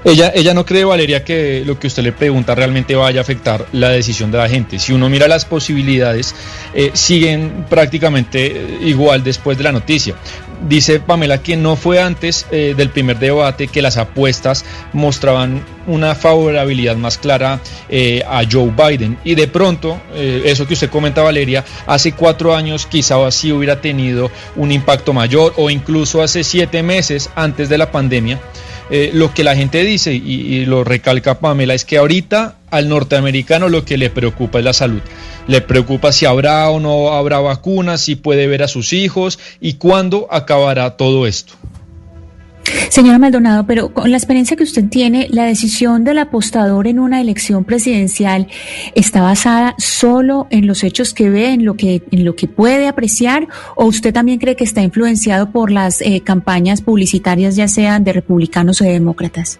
Ella, 0.04 0.32
ella 0.34 0.52
no 0.52 0.66
cree, 0.66 0.84
Valeria, 0.84 1.24
que 1.24 1.62
lo 1.64 1.78
que 1.78 1.86
usted 1.86 2.02
le 2.02 2.12
pregunta 2.12 2.54
realmente 2.54 2.94
vaya 2.94 3.20
a 3.20 3.22
afectar 3.22 3.64
la 3.72 3.88
decisión 3.88 4.30
de 4.30 4.36
la 4.36 4.50
gente. 4.50 4.78
Si 4.78 4.92
uno 4.92 5.08
mira 5.08 5.26
las 5.28 5.46
posibilidades, 5.46 6.34
eh, 6.74 6.90
siguen 6.92 7.64
prácticamente 7.70 8.46
eh, 8.48 8.78
igual 8.82 9.24
después 9.24 9.56
de 9.56 9.64
la 9.64 9.72
noticia. 9.72 10.14
Dice 10.68 11.00
Pamela 11.00 11.42
que 11.42 11.56
no 11.56 11.74
fue 11.74 12.02
antes 12.02 12.46
eh, 12.50 12.74
del 12.76 12.90
primer 12.90 13.18
debate 13.18 13.68
que 13.68 13.80
las 13.80 13.96
apuestas 13.96 14.66
mostraban 14.92 15.64
una 15.86 16.14
favorabilidad 16.14 16.96
más 16.96 17.16
clara 17.16 17.60
a 18.28 18.42
Joe 18.50 18.72
Biden. 18.76 19.18
Y 19.24 19.34
de 19.34 19.48
pronto, 19.48 20.00
eso 20.14 20.66
que 20.66 20.72
usted 20.72 20.88
comenta, 20.88 21.20
Valeria, 21.22 21.62
hace 21.86 22.12
cuatro 22.12 22.54
años 22.54 22.86
quizá 22.86 23.26
así 23.26 23.52
hubiera 23.52 23.80
tenido 23.82 24.30
un 24.56 24.72
impacto 24.72 25.12
mayor 25.12 25.52
o 25.58 25.68
incluso 25.68 26.22
hace 26.22 26.42
siete 26.42 26.82
meses 26.82 27.28
antes 27.34 27.68
de 27.68 27.76
la 27.76 27.90
pandemia. 27.90 28.40
Eh, 28.90 29.10
lo 29.14 29.32
que 29.32 29.44
la 29.44 29.56
gente 29.56 29.82
dice, 29.82 30.14
y, 30.14 30.18
y 30.18 30.66
lo 30.66 30.84
recalca 30.84 31.40
Pamela, 31.40 31.74
es 31.74 31.84
que 31.84 31.96
ahorita 31.96 32.56
al 32.70 32.88
norteamericano 32.88 33.68
lo 33.68 33.84
que 33.84 33.96
le 33.96 34.10
preocupa 34.10 34.58
es 34.58 34.64
la 34.64 34.72
salud. 34.72 35.00
Le 35.46 35.60
preocupa 35.60 36.12
si 36.12 36.26
habrá 36.26 36.68
o 36.70 36.80
no 36.80 37.12
habrá 37.12 37.38
vacunas, 37.38 38.00
si 38.02 38.16
puede 38.16 38.46
ver 38.46 38.62
a 38.62 38.68
sus 38.68 38.92
hijos 38.92 39.38
y 39.60 39.74
cuándo 39.74 40.28
acabará 40.30 40.96
todo 40.96 41.26
esto. 41.26 41.54
Señora 42.94 43.18
Maldonado, 43.18 43.66
pero 43.66 43.92
con 43.92 44.12
la 44.12 44.16
experiencia 44.16 44.56
que 44.56 44.62
usted 44.62 44.84
tiene, 44.88 45.26
¿la 45.28 45.46
decisión 45.46 46.04
del 46.04 46.16
apostador 46.18 46.86
en 46.86 47.00
una 47.00 47.20
elección 47.20 47.64
presidencial 47.64 48.46
está 48.94 49.20
basada 49.20 49.74
solo 49.78 50.46
en 50.50 50.68
los 50.68 50.84
hechos 50.84 51.12
que 51.12 51.28
ve, 51.28 51.48
en 51.48 51.64
lo 51.64 51.74
que, 51.74 52.04
en 52.12 52.24
lo 52.24 52.36
que 52.36 52.46
puede 52.46 52.86
apreciar, 52.86 53.48
o 53.74 53.86
usted 53.86 54.14
también 54.14 54.38
cree 54.38 54.54
que 54.54 54.62
está 54.62 54.80
influenciado 54.80 55.50
por 55.50 55.72
las 55.72 56.02
eh, 56.02 56.20
campañas 56.20 56.82
publicitarias, 56.82 57.56
ya 57.56 57.66
sean 57.66 58.04
de 58.04 58.12
republicanos 58.12 58.80
o 58.80 58.84
de 58.84 58.92
demócratas? 58.92 59.58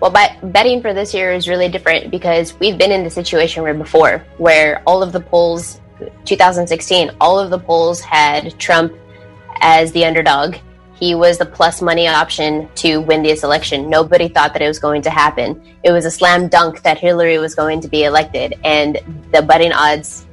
Well, 0.00 0.14
betting 0.42 0.80
for 0.80 0.94
this 0.94 1.12
year 1.12 1.36
is 1.36 1.46
really 1.46 1.68
different 1.68 2.10
because 2.10 2.54
we've 2.62 2.78
been 2.78 2.92
in 2.92 3.04
the 3.04 3.10
situation 3.10 3.62
where 3.62 3.76
before, 3.76 4.24
where 4.38 4.80
all 4.86 5.02
of 5.02 5.12
the 5.12 5.20
polls, 5.20 5.82
2016, 6.24 7.10
all 7.20 7.38
of 7.38 7.50
the 7.50 7.58
polls 7.58 8.00
had 8.00 8.58
Trump 8.58 8.94
as 9.60 9.92
the 9.92 10.06
underdog. 10.06 10.56
He 11.00 11.14
was 11.14 11.38
the 11.38 11.46
plus 11.46 11.80
money 11.80 12.06
option 12.06 12.68
to 12.76 12.98
win 12.98 13.22
this 13.22 13.42
election. 13.42 13.88
Nobody 13.88 14.28
thought 14.28 14.52
that 14.52 14.62
it 14.62 14.68
was 14.68 14.78
going 14.78 15.02
to 15.02 15.10
happen. 15.10 15.60
It 15.82 15.92
was 15.92 16.04
a 16.04 16.10
slam 16.10 16.48
dunk 16.48 16.82
that 16.82 16.98
Hillary 16.98 17.38
was 17.38 17.54
going 17.54 17.80
to 17.80 17.88
be 17.88 18.04
elected, 18.04 18.54
and 18.62 18.98
the 19.32 19.40
betting 19.40 19.72
odds 19.72 20.26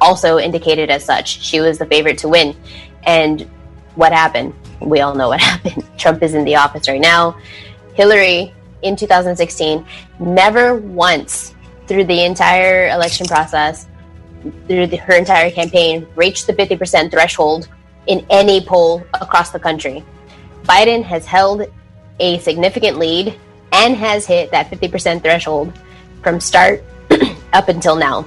also 0.00 0.38
indicated 0.38 0.90
as 0.90 1.04
such. 1.04 1.42
She 1.42 1.60
was 1.60 1.78
the 1.78 1.86
favorite 1.86 2.18
to 2.18 2.28
win. 2.28 2.54
And 3.04 3.48
what 3.94 4.12
happened? 4.12 4.54
We 4.80 5.00
all 5.00 5.14
know 5.14 5.28
what 5.28 5.40
happened. 5.52 5.84
Trump 5.98 6.22
is 6.22 6.34
in 6.34 6.44
the 6.44 6.56
office 6.56 6.86
right 6.86 7.00
now. 7.00 7.38
Hillary 7.94 8.52
in 8.82 8.96
2016 8.96 9.86
never 10.18 10.76
once 10.76 11.54
through 11.86 12.04
the 12.04 12.24
entire 12.24 12.88
election 12.88 13.26
process, 13.26 13.86
through 14.68 14.86
the, 14.88 14.96
her 14.96 15.14
entire 15.14 15.50
campaign, 15.50 16.06
reached 16.16 16.46
the 16.46 16.52
50% 16.52 17.10
threshold 17.10 17.68
in 18.06 18.24
any 18.30 18.60
poll 18.60 19.02
across 19.14 19.50
the 19.50 19.58
country. 19.58 20.04
Biden 20.64 21.02
has 21.04 21.26
held 21.26 21.66
a 22.20 22.38
significant 22.38 22.98
lead 22.98 23.38
and 23.72 23.96
has 23.96 24.26
hit 24.26 24.50
that 24.52 24.70
50% 24.70 25.22
threshold 25.22 25.72
from 26.22 26.40
start 26.40 26.82
up 27.52 27.68
until 27.68 27.96
now. 27.96 28.24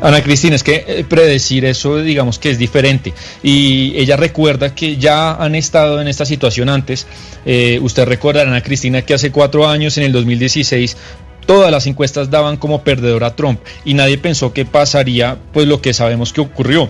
Ana 0.00 0.22
Cristina, 0.22 0.56
es 0.56 0.62
que 0.62 0.84
eh, 0.86 1.04
predecir 1.08 1.64
eso 1.64 1.96
digamos 2.02 2.38
que 2.38 2.50
es 2.50 2.58
diferente. 2.58 3.14
Y 3.42 3.94
ella 3.96 4.16
recuerda 4.16 4.74
que 4.74 4.96
ya 4.96 5.32
han 5.32 5.54
estado 5.54 6.00
en 6.00 6.08
esta 6.08 6.26
situación 6.26 6.68
antes. 6.68 7.06
Eh, 7.46 7.78
usted 7.80 8.04
recuerda, 8.04 8.42
Ana 8.42 8.62
Cristina, 8.62 9.02
que 9.02 9.14
hace 9.14 9.30
cuatro 9.30 9.66
años, 9.66 9.96
en 9.96 10.04
el 10.04 10.12
2016, 10.12 10.96
todas 11.46 11.70
las 11.70 11.86
encuestas 11.86 12.30
daban 12.30 12.56
como 12.56 12.82
perdedor 12.82 13.24
a 13.24 13.34
Trump 13.34 13.60
y 13.84 13.94
nadie 13.94 14.18
pensó 14.18 14.52
que 14.52 14.64
pasaría 14.64 15.38
pues 15.52 15.66
lo 15.66 15.80
que 15.80 15.94
sabemos 15.94 16.32
que 16.32 16.40
ocurrió. 16.40 16.88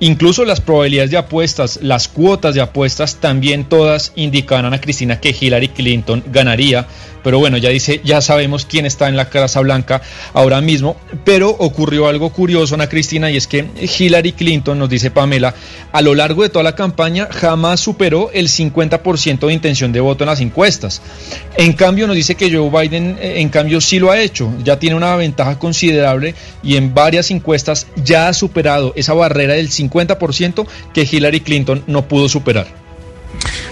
Incluso 0.00 0.44
las 0.44 0.60
probabilidades 0.60 1.10
de 1.10 1.18
apuestas, 1.18 1.80
las 1.82 2.08
cuotas 2.08 2.54
de 2.54 2.60
apuestas 2.60 3.16
también 3.16 3.64
todas 3.68 4.12
indicaban 4.16 4.72
a 4.72 4.80
Cristina 4.80 5.20
que 5.20 5.34
Hillary 5.38 5.68
Clinton 5.68 6.22
ganaría, 6.32 6.86
pero 7.26 7.40
bueno, 7.40 7.56
ya 7.56 7.70
dice, 7.70 8.00
ya 8.04 8.20
sabemos 8.20 8.66
quién 8.66 8.86
está 8.86 9.08
en 9.08 9.16
la 9.16 9.28
Casa 9.28 9.58
Blanca 9.58 10.00
ahora 10.32 10.60
mismo, 10.60 10.94
pero 11.24 11.50
ocurrió 11.50 12.06
algo 12.06 12.30
curioso, 12.30 12.76
Ana 12.76 12.88
Cristina, 12.88 13.32
y 13.32 13.36
es 13.36 13.48
que 13.48 13.66
Hillary 13.98 14.30
Clinton, 14.30 14.78
nos 14.78 14.88
dice 14.88 15.10
Pamela, 15.10 15.52
a 15.90 16.02
lo 16.02 16.14
largo 16.14 16.44
de 16.44 16.50
toda 16.50 16.62
la 16.62 16.76
campaña 16.76 17.26
jamás 17.28 17.80
superó 17.80 18.30
el 18.32 18.46
50% 18.46 19.44
de 19.44 19.52
intención 19.52 19.90
de 19.90 19.98
voto 19.98 20.22
en 20.22 20.30
las 20.30 20.40
encuestas. 20.40 21.02
En 21.56 21.72
cambio, 21.72 22.06
nos 22.06 22.14
dice 22.14 22.36
que 22.36 22.48
Joe 22.48 22.70
Biden, 22.70 23.18
eh, 23.20 23.40
en 23.40 23.48
cambio, 23.48 23.80
sí 23.80 23.98
lo 23.98 24.12
ha 24.12 24.20
hecho, 24.20 24.48
ya 24.62 24.78
tiene 24.78 24.94
una 24.94 25.16
ventaja 25.16 25.58
considerable 25.58 26.36
y 26.62 26.76
en 26.76 26.94
varias 26.94 27.32
encuestas 27.32 27.88
ya 28.04 28.28
ha 28.28 28.34
superado 28.34 28.92
esa 28.94 29.14
barrera 29.14 29.54
del 29.54 29.68
50% 29.68 30.64
que 30.94 31.08
Hillary 31.10 31.40
Clinton 31.40 31.82
no 31.88 32.06
pudo 32.06 32.28
superar. 32.28 32.85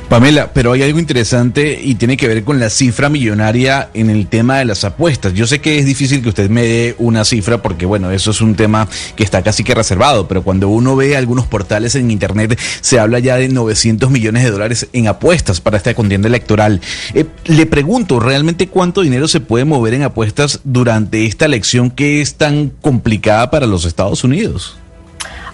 Pamela, 0.09 0.53
pero 0.53 0.73
hay 0.73 0.83
algo 0.83 0.99
interesante 0.99 1.81
y 1.83 1.95
tiene 1.95 2.17
que 2.17 2.29
ver 2.29 2.45
con 2.45 2.61
la 2.61 2.71
cifra 2.71 3.09
millonaria 3.09 3.89
en 3.95 4.11
el 4.11 4.27
tema 4.29 4.59
de 4.59 4.65
las 4.65 4.85
apuestas. 4.85 5.33
Yo 5.33 5.47
sé 5.47 5.61
que 5.61 5.79
es 5.79 5.87
difícil 5.87 6.23
que 6.23 6.29
usted 6.29 6.51
me 6.51 6.63
dé 6.63 6.95
una 6.99 7.25
cifra 7.25 7.63
porque, 7.63 7.87
bueno, 7.87 8.11
eso 8.11 8.31
es 8.31 8.41
un 8.41 8.55
tema 8.55 8.87
que 9.17 9.25
está 9.25 9.43
casi 9.43 9.65
que 9.65 9.75
reservado, 9.75 10.29
pero 10.29 10.43
cuando 10.43 10.69
uno 10.69 10.95
ve 10.95 11.17
algunos 11.17 11.47
portales 11.47 11.95
en 11.95 12.11
Internet, 12.11 12.59
se 12.81 13.01
habla 13.01 13.19
ya 13.19 13.37
de 13.37 13.49
900 13.49 14.11
millones 14.11 14.45
de 14.45 14.51
dólares 14.51 14.89
en 14.93 15.09
apuestas 15.09 15.61
para 15.61 15.79
esta 15.79 15.95
contienda 15.95 16.29
electoral. 16.29 16.81
Eh, 17.15 17.25
le 17.47 17.67
pregunto, 17.67 18.21
¿realmente 18.21 18.69
cuánto 18.69 19.01
dinero 19.01 19.27
se 19.27 19.41
puede 19.41 19.65
mover 19.65 19.95
en 19.95 20.03
apuestas 20.03 20.61
durante 20.65 21.25
esta 21.27 21.47
elección 21.47 21.91
que 21.91 22.21
es 22.21 22.35
tan 22.35 22.71
complicada 22.81 23.51
para 23.51 23.67
los 23.67 23.85
Estados 23.85 24.23
Unidos? 24.23 24.77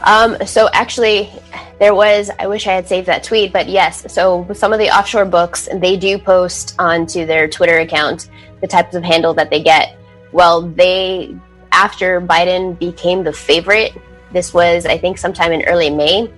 Um, 0.07 0.35
so 0.47 0.69
actually, 0.73 1.29
there 1.81 1.95
was. 1.95 2.31
I 2.39 2.47
wish 2.47 2.67
I 2.67 2.73
had 2.75 2.87
saved 2.87 3.09
that 3.09 3.25
tweet, 3.25 3.53
but 3.53 3.69
yes. 3.69 4.13
So 4.13 4.47
some 4.53 4.73
of 4.73 4.79
the 4.79 4.91
offshore 4.91 5.25
books, 5.25 5.69
they 5.75 5.97
do 5.97 6.19
post 6.19 6.77
onto 6.79 7.27
their 7.27 7.49
Twitter 7.49 7.79
account 7.79 8.29
the 8.61 8.69
types 8.69 8.95
of 8.95 9.03
handle 9.03 9.33
that 9.35 9.49
they 9.51 9.63
get. 9.63 9.97
Well, 10.31 10.63
they 10.63 11.35
after 11.73 12.21
Biden 12.21 12.79
became 12.79 13.25
the 13.25 13.33
favorite. 13.33 13.95
This 14.31 14.53
was, 14.53 14.85
I 14.85 14.99
think, 14.99 15.17
sometime 15.17 15.53
in 15.53 15.63
early 15.63 15.89
May. 15.91 16.31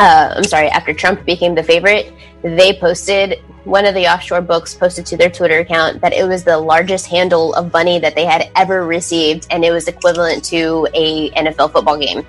Uh, 0.00 0.34
I'm 0.36 0.44
sorry, 0.44 0.68
after 0.68 0.92
Trump 0.92 1.24
became 1.24 1.54
the 1.54 1.62
favorite, 1.62 2.12
they 2.42 2.76
posted 2.78 3.40
one 3.64 3.86
of 3.86 3.94
the 3.94 4.12
offshore 4.12 4.40
books 4.40 4.74
posted 4.74 5.06
to 5.06 5.16
their 5.16 5.30
Twitter 5.30 5.60
account 5.60 6.00
that 6.00 6.12
it 6.12 6.26
was 6.26 6.42
the 6.42 6.58
largest 6.58 7.06
handle 7.06 7.54
of 7.54 7.72
money 7.72 8.00
that 8.00 8.16
they 8.16 8.24
had 8.24 8.50
ever 8.56 8.84
received, 8.84 9.46
and 9.50 9.64
it 9.64 9.70
was 9.70 9.86
equivalent 9.86 10.44
to 10.46 10.88
a 10.94 11.30
NFL 11.30 11.72
football 11.72 11.96
game. 11.96 12.26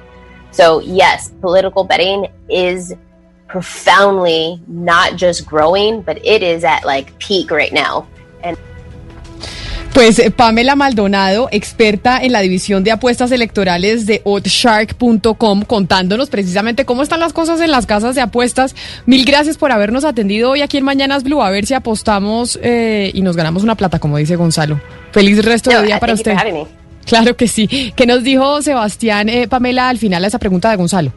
So, 0.53 0.81
yes, 0.81 1.31
political 1.41 1.83
betting 1.83 2.27
is 2.47 2.93
profoundly 3.47 4.61
not 4.67 5.15
just 5.17 5.45
growing, 5.45 6.01
but 6.01 6.17
it 6.23 6.41
is 6.43 6.63
at 6.63 6.85
like 6.85 7.17
peak 7.19 7.51
right 7.51 7.73
now. 7.73 8.07
And 8.43 8.57
Pues 9.93 10.17
eh, 10.17 10.31
Pamela 10.31 10.75
Maldonado, 10.75 11.49
experta 11.51 12.19
en 12.23 12.31
la 12.31 12.41
división 12.41 12.83
de 12.83 12.91
apuestas 12.91 13.31
electorales 13.31 14.07
de 14.07 14.21
oddshark.com, 14.23 15.61
contándonos 15.65 16.29
precisamente 16.29 16.83
cómo 16.83 17.03
están 17.03 17.19
las 17.19 17.31
cosas 17.31 17.61
en 17.61 17.69
las 17.69 17.85
casas 17.85 18.15
de 18.15 18.21
apuestas. 18.21 18.75
Mil 19.05 19.23
gracias 19.23 19.57
por 19.57 19.71
habernos 19.71 20.03
atendido 20.03 20.51
hoy 20.51 20.61
aquí 20.61 20.77
en 20.77 20.83
Mañanas 20.83 21.23
Blue. 21.23 21.43
A 21.43 21.51
ver 21.51 21.67
si 21.67 21.75
apostamos 21.75 22.59
eh, 22.63 23.11
y 23.13 23.21
nos 23.21 23.35
ganamos 23.35 23.63
una 23.63 23.75
plata, 23.75 23.99
como 23.99 24.17
dice 24.17 24.35
Gonzalo. 24.35 24.81
Feliz 25.11 25.45
resto 25.45 25.71
No, 25.71 25.81
de 25.81 25.85
día 25.85 25.99
para 25.99 26.13
usted. 26.13 26.35
Claro 27.05 27.35
que 27.35 27.47
sí. 27.47 27.93
¿Qué 27.95 28.05
nos 28.05 28.23
dijo 28.23 28.61
Sebastián, 28.61 29.29
eh, 29.29 29.47
Pamela, 29.47 29.89
al 29.89 29.97
final 29.97 30.23
a 30.23 30.27
esa 30.27 30.39
pregunta 30.39 30.69
de 30.69 30.77
Gonzalo? 30.77 31.11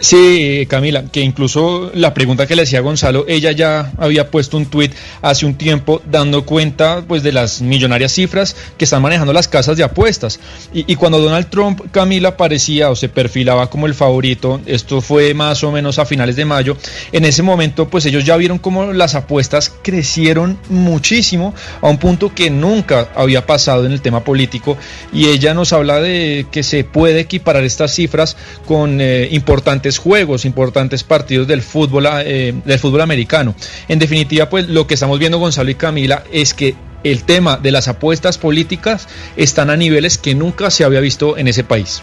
Sí, 0.00 0.66
Camila, 0.68 1.04
que 1.10 1.20
incluso 1.20 1.90
la 1.94 2.12
pregunta 2.12 2.46
que 2.46 2.54
le 2.54 2.62
hacía 2.62 2.80
Gonzalo, 2.80 3.24
ella 3.28 3.52
ya 3.52 3.92
había 3.98 4.30
puesto 4.30 4.56
un 4.56 4.66
tuit 4.66 4.92
hace 5.22 5.46
un 5.46 5.54
tiempo 5.54 6.02
dando 6.10 6.44
cuenta 6.44 7.02
pues 7.06 7.22
de 7.22 7.32
las 7.32 7.62
millonarias 7.62 8.12
cifras 8.12 8.56
que 8.76 8.84
están 8.84 9.00
manejando 9.00 9.32
las 9.32 9.48
casas 9.48 9.76
de 9.76 9.84
apuestas. 9.84 10.38
Y, 10.72 10.96
cuando 10.96 11.18
Donald 11.18 11.48
Trump, 11.48 11.80
Camila, 11.90 12.36
parecía 12.36 12.90
o 12.90 12.96
se 12.96 13.08
perfilaba 13.08 13.70
como 13.70 13.86
el 13.86 13.94
favorito, 13.94 14.60
esto 14.66 15.00
fue 15.00 15.32
más 15.32 15.64
o 15.64 15.72
menos 15.72 15.98
a 15.98 16.04
finales 16.04 16.36
de 16.36 16.44
mayo, 16.44 16.76
en 17.12 17.24
ese 17.24 17.42
momento 17.42 17.88
pues 17.88 18.04
ellos 18.06 18.24
ya 18.24 18.36
vieron 18.36 18.58
como 18.58 18.92
las 18.92 19.14
apuestas 19.14 19.72
crecieron 19.82 20.58
muchísimo 20.68 21.54
a 21.80 21.88
un 21.88 21.98
punto 21.98 22.34
que 22.34 22.50
nunca 22.50 23.08
había 23.14 23.46
pasado 23.46 23.86
en 23.86 23.92
el 23.92 24.02
tema 24.02 24.24
político 24.24 24.76
y 25.12 25.26
ella 25.26 25.54
nos 25.54 25.72
habla 25.72 26.00
de 26.00 26.46
que 26.50 26.62
se 26.62 26.84
puede 26.84 27.20
equiparar 27.20 27.64
estas 27.64 27.94
cifras 27.94 28.36
con 28.66 29.00
eh, 29.00 29.28
importantes 29.30 29.85
juegos, 29.98 30.44
importantes 30.44 31.04
partidos 31.04 31.46
del 31.46 31.62
fútbol, 31.62 32.06
eh, 32.24 32.54
del 32.64 32.78
fútbol 32.78 33.00
americano. 33.00 33.54
En 33.88 33.98
definitiva, 33.98 34.48
pues 34.48 34.68
lo 34.68 34.86
que 34.86 34.94
estamos 34.94 35.18
viendo 35.18 35.38
Gonzalo 35.38 35.70
y 35.70 35.74
Camila 35.74 36.24
es 36.32 36.54
que 36.54 36.74
el 37.04 37.24
tema 37.24 37.56
de 37.56 37.70
las 37.70 37.88
apuestas 37.88 38.38
políticas 38.38 39.08
están 39.36 39.70
a 39.70 39.76
niveles 39.76 40.18
que 40.18 40.34
nunca 40.34 40.70
se 40.70 40.84
había 40.84 41.00
visto 41.00 41.36
en 41.36 41.48
ese 41.48 41.64
país. 41.64 42.02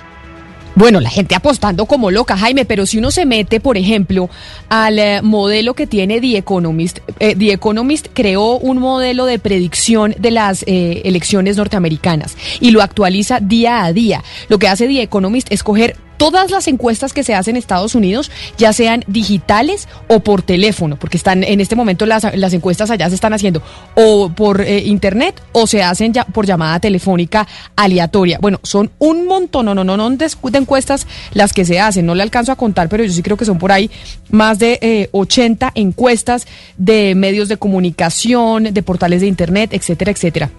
Bueno, 0.75 0.99
la 0.99 1.11
gente 1.11 1.35
apostando 1.35 1.85
como 1.85 2.09
loca, 2.09 2.35
Jaime, 2.35 2.65
pero 2.65 2.87
si 2.87 2.97
uno 2.97 3.11
se 3.11 3.27
mete, 3.27 3.59
por 3.59 3.77
ejemplo, 3.77 4.29
al 4.69 4.97
eh, 4.97 5.21
modelo 5.21 5.75
que 5.75 5.85
tiene 5.85 6.19
The 6.19 6.37
Economist, 6.37 6.99
eh, 7.19 7.35
The 7.35 7.53
Economist 7.53 8.07
creó 8.11 8.57
un 8.57 8.79
modelo 8.79 9.25
de 9.25 9.37
predicción 9.37 10.15
de 10.17 10.31
las 10.31 10.63
elecciones 10.65 11.57
norteamericanas 11.57 12.35
y 12.59 12.71
lo 12.71 12.81
actualiza 12.81 13.39
día 13.39 13.83
a 13.83 13.93
día. 13.93 14.23
Lo 14.49 14.57
que 14.57 14.67
hace 14.67 14.87
The 14.87 15.03
Economist 15.03 15.51
es 15.51 15.61
coger 15.61 15.95
todas 16.17 16.51
las 16.51 16.67
encuestas 16.67 17.13
que 17.13 17.23
se 17.23 17.35
hacen 17.35 17.55
en 17.55 17.57
Estados 17.57 17.95
Unidos, 17.95 18.31
ya 18.57 18.73
sean 18.73 19.03
digitales 19.07 19.87
o 20.07 20.19
por 20.21 20.41
teléfono, 20.41 20.97
porque 20.97 21.17
están 21.17 21.43
en 21.43 21.61
este 21.61 21.75
momento 21.75 22.05
las, 22.05 22.35
las 22.35 22.53
encuestas 22.53 22.89
allá 22.89 23.09
se 23.09 23.15
están 23.15 23.33
haciendo 23.33 23.61
o 23.95 24.29
por 24.29 24.61
eh, 24.61 24.79
internet 24.79 25.41
o 25.51 25.67
se 25.67 25.83
hacen 25.83 26.13
ya 26.13 26.25
por 26.25 26.45
llamada 26.45 26.79
telefónica 26.79 27.47
aleatoria. 27.75 28.39
Bueno, 28.41 28.59
son 28.63 28.91
un 28.99 29.27
montón, 29.27 29.65
no, 29.65 29.75
no, 29.75 29.83
no, 29.83 29.97
no 29.97 30.09
de, 30.11 30.27
de 30.27 30.57
encuestas 30.57 31.07
las 31.33 31.53
que 31.53 31.65
se 31.65 31.79
hacen, 31.79 32.05
no 32.05 32.15
le 32.15 32.23
alcanzo 32.23 32.51
a 32.51 32.55
contar, 32.55 32.89
pero 32.89 33.03
yo 33.03 33.11
sí 33.11 33.21
creo 33.21 33.37
que 33.37 33.45
son 33.45 33.57
por 33.57 33.71
ahí 33.71 33.89
más 34.29 34.59
de 34.59 34.79
eh, 34.81 35.09
80 35.11 35.71
encuestas 35.75 36.47
de 36.77 37.15
medios 37.15 37.47
de 37.47 37.57
comunicación, 37.57 38.73
de 38.73 38.83
portales 38.83 39.21
de 39.21 39.27
internet, 39.27 39.73
etcétera, 39.73 40.11
etcétera. 40.11 40.49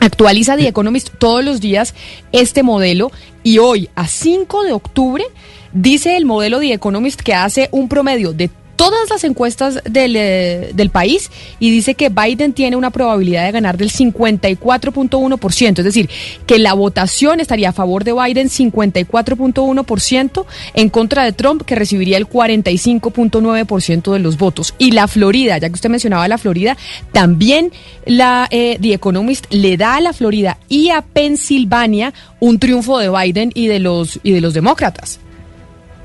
Actualiza 0.00 0.56
The 0.56 0.68
Economist 0.68 1.10
todos 1.18 1.44
los 1.44 1.60
días 1.60 1.94
este 2.32 2.62
modelo 2.62 3.12
y 3.42 3.58
hoy, 3.58 3.88
a 3.94 4.06
5 4.06 4.64
de 4.64 4.72
octubre, 4.72 5.24
dice 5.72 6.16
el 6.16 6.24
modelo 6.24 6.60
The 6.60 6.72
Economist 6.72 7.20
que 7.20 7.34
hace 7.34 7.68
un 7.72 7.88
promedio 7.88 8.32
de 8.32 8.50
todas 8.76 9.10
las 9.10 9.24
encuestas 9.24 9.80
del, 9.84 10.16
eh, 10.16 10.70
del 10.74 10.90
país 10.90 11.30
y 11.58 11.70
dice 11.70 11.94
que 11.94 12.08
Biden 12.08 12.52
tiene 12.52 12.76
una 12.76 12.90
probabilidad 12.90 13.44
de 13.44 13.52
ganar 13.52 13.76
del 13.76 13.90
54.1%, 13.90 15.78
es 15.78 15.84
decir, 15.84 16.08
que 16.46 16.58
la 16.58 16.74
votación 16.74 17.40
estaría 17.40 17.70
a 17.70 17.72
favor 17.72 18.04
de 18.04 18.12
Biden 18.12 18.48
54.1% 18.48 20.46
en 20.74 20.88
contra 20.88 21.24
de 21.24 21.32
Trump 21.32 21.62
que 21.62 21.74
recibiría 21.74 22.16
el 22.16 22.28
45.9% 22.28 24.12
de 24.12 24.18
los 24.18 24.38
votos. 24.38 24.74
Y 24.78 24.92
la 24.92 25.08
Florida, 25.08 25.58
ya 25.58 25.68
que 25.68 25.74
usted 25.74 25.90
mencionaba 25.90 26.28
la 26.28 26.38
Florida, 26.38 26.76
también 27.12 27.72
la 28.06 28.48
eh, 28.50 28.78
The 28.80 28.94
Economist 28.94 29.46
le 29.50 29.76
da 29.76 29.96
a 29.96 30.00
la 30.00 30.12
Florida 30.12 30.58
y 30.68 30.90
a 30.90 31.02
Pensilvania 31.02 32.12
un 32.40 32.58
triunfo 32.58 32.98
de 32.98 33.08
Biden 33.08 33.52
y 33.54 33.66
de 33.66 33.78
los 33.78 34.18
y 34.22 34.32
de 34.32 34.40
los 34.40 34.54
demócratas. 34.54 35.21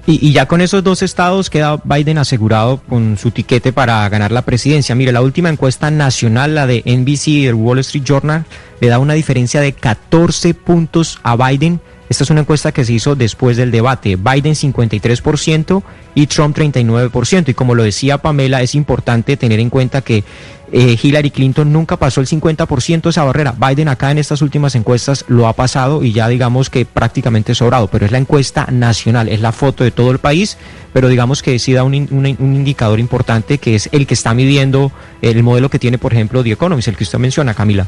Y, 0.10 0.32
ya 0.32 0.46
con 0.46 0.62
esos 0.62 0.86
dos 0.86 1.02
estados 1.02 1.50
queda 1.50 1.82
Biden 1.84 2.18
asegurado 2.18 2.78
con 2.88 3.18
su 3.18 3.32
tiquete 3.32 3.74
para 3.74 4.08
ganar 4.08 4.32
la 4.32 4.42
presidencia. 4.42 4.96
Mire, 4.96 5.12
la 5.12 5.22
última 5.22 5.50
encuesta 5.50 5.92
nacional, 5.92 6.56
la 6.56 6.66
de 6.66 6.82
NBC 6.86 7.28
y 7.28 7.46
el 7.46 7.56
Wall 7.56 7.80
Street 7.80 8.06
Journal, 8.06 8.46
le 8.80 8.88
da 8.88 9.00
una 9.00 9.16
diferencia 9.16 9.60
de 9.60 9.74
14 9.74 10.54
puntos 10.54 11.20
a 11.24 11.36
Biden. 11.36 11.82
Esta 12.10 12.24
es 12.24 12.30
una 12.30 12.42
encuesta 12.42 12.72
que 12.72 12.86
se 12.86 12.94
hizo 12.94 13.16
después 13.16 13.58
del 13.58 13.70
debate. 13.72 14.16
Biden 14.16 14.56
53% 14.56 15.84
y 16.16 16.28
Trump 16.28 16.58
39%. 16.58 17.50
Y 17.50 17.54
como 17.54 17.76
lo 17.76 17.84
decía 17.84 18.18
Pamela, 18.18 18.62
es 18.62 18.76
importante 18.76 19.36
tener 19.38 19.60
en 19.60 19.70
cuenta 19.70 20.02
que 20.02 20.24
eh, 20.72 20.98
Hillary 21.02 21.32
Clinton 21.32 21.72
nunca 21.72 21.98
pasó 21.98 22.22
el 22.22 22.28
50% 22.28 23.10
esa 23.10 23.24
barrera. 23.24 23.54
Biden 23.58 23.88
acá 23.90 24.12
en 24.12 24.18
estas 24.18 24.42
últimas 24.42 24.76
encuestas 24.76 25.26
lo 25.28 25.48
ha 25.48 25.54
pasado 25.54 26.04
y 26.04 26.12
ya 26.14 26.28
digamos 26.28 26.70
que 26.70 26.86
prácticamente 26.86 27.56
sobrado, 27.56 27.88
pero 27.88 28.06
es 28.06 28.12
la 28.12 28.18
encuesta 28.18 28.68
nacional, 28.72 29.28
es 29.30 29.42
la 29.42 29.52
foto 29.52 29.84
de 29.84 29.92
todo 29.92 30.12
el 30.12 30.20
país, 30.20 30.58
pero 30.94 31.08
digamos 31.10 31.42
que 31.42 31.58
sí 31.60 31.74
da 31.74 31.84
un, 31.84 31.94
in- 31.94 32.08
un- 32.12 32.26
un 32.40 32.56
indicador 32.56 33.00
importante 33.00 33.58
que 33.60 33.76
es 33.76 33.90
el 33.92 34.08
que 34.08 34.14
está 34.14 34.34
midiendo 34.34 34.92
el 35.22 35.42
modelo 35.44 35.70
que 35.70 35.80
tiene, 35.80 35.98
por 35.98 36.14
ejemplo, 36.14 36.44
The 36.44 36.52
Economist, 36.52 36.88
el 36.90 36.96
que 36.98 37.04
usted 37.04 37.20
menciona, 37.20 37.54
Camila. 37.54 37.88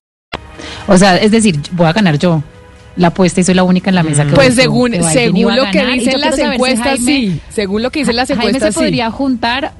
O 0.87 0.97
sea, 0.97 1.17
es 1.17 1.31
decir, 1.31 1.59
voy 1.71 1.87
a 1.87 1.93
ganar 1.93 2.17
yo. 2.17 2.43
la 2.97 3.07
apuesta 3.07 3.39
y 3.39 3.45
soy 3.45 3.55
la 3.55 3.63
única 3.63 3.89
en 3.89 3.95
la 3.95 4.03
mesa 4.03 4.25
que 4.25 4.33
Pues 4.33 4.49
votó 4.49 4.61
según, 4.63 4.91
que 4.91 4.97
Biden 4.97 5.13
según 5.13 5.55
lo 5.55 5.63
que 5.71 5.85
dicen 5.93 6.19
las 6.19 6.35
si 6.35 6.41
encuestas, 6.41 6.99
Jaime- 6.99 7.05
sí. 7.05 7.41
Según 7.49 7.83
lo 7.83 7.89
que 7.89 7.99
dicen 7.99 8.17
las 8.17 8.27
Jaime 8.27 8.43
encuestas, 8.47 8.73
se 8.73 8.79
sí. 8.79 8.85
podría 8.85 9.09
juntar, 9.11 9.71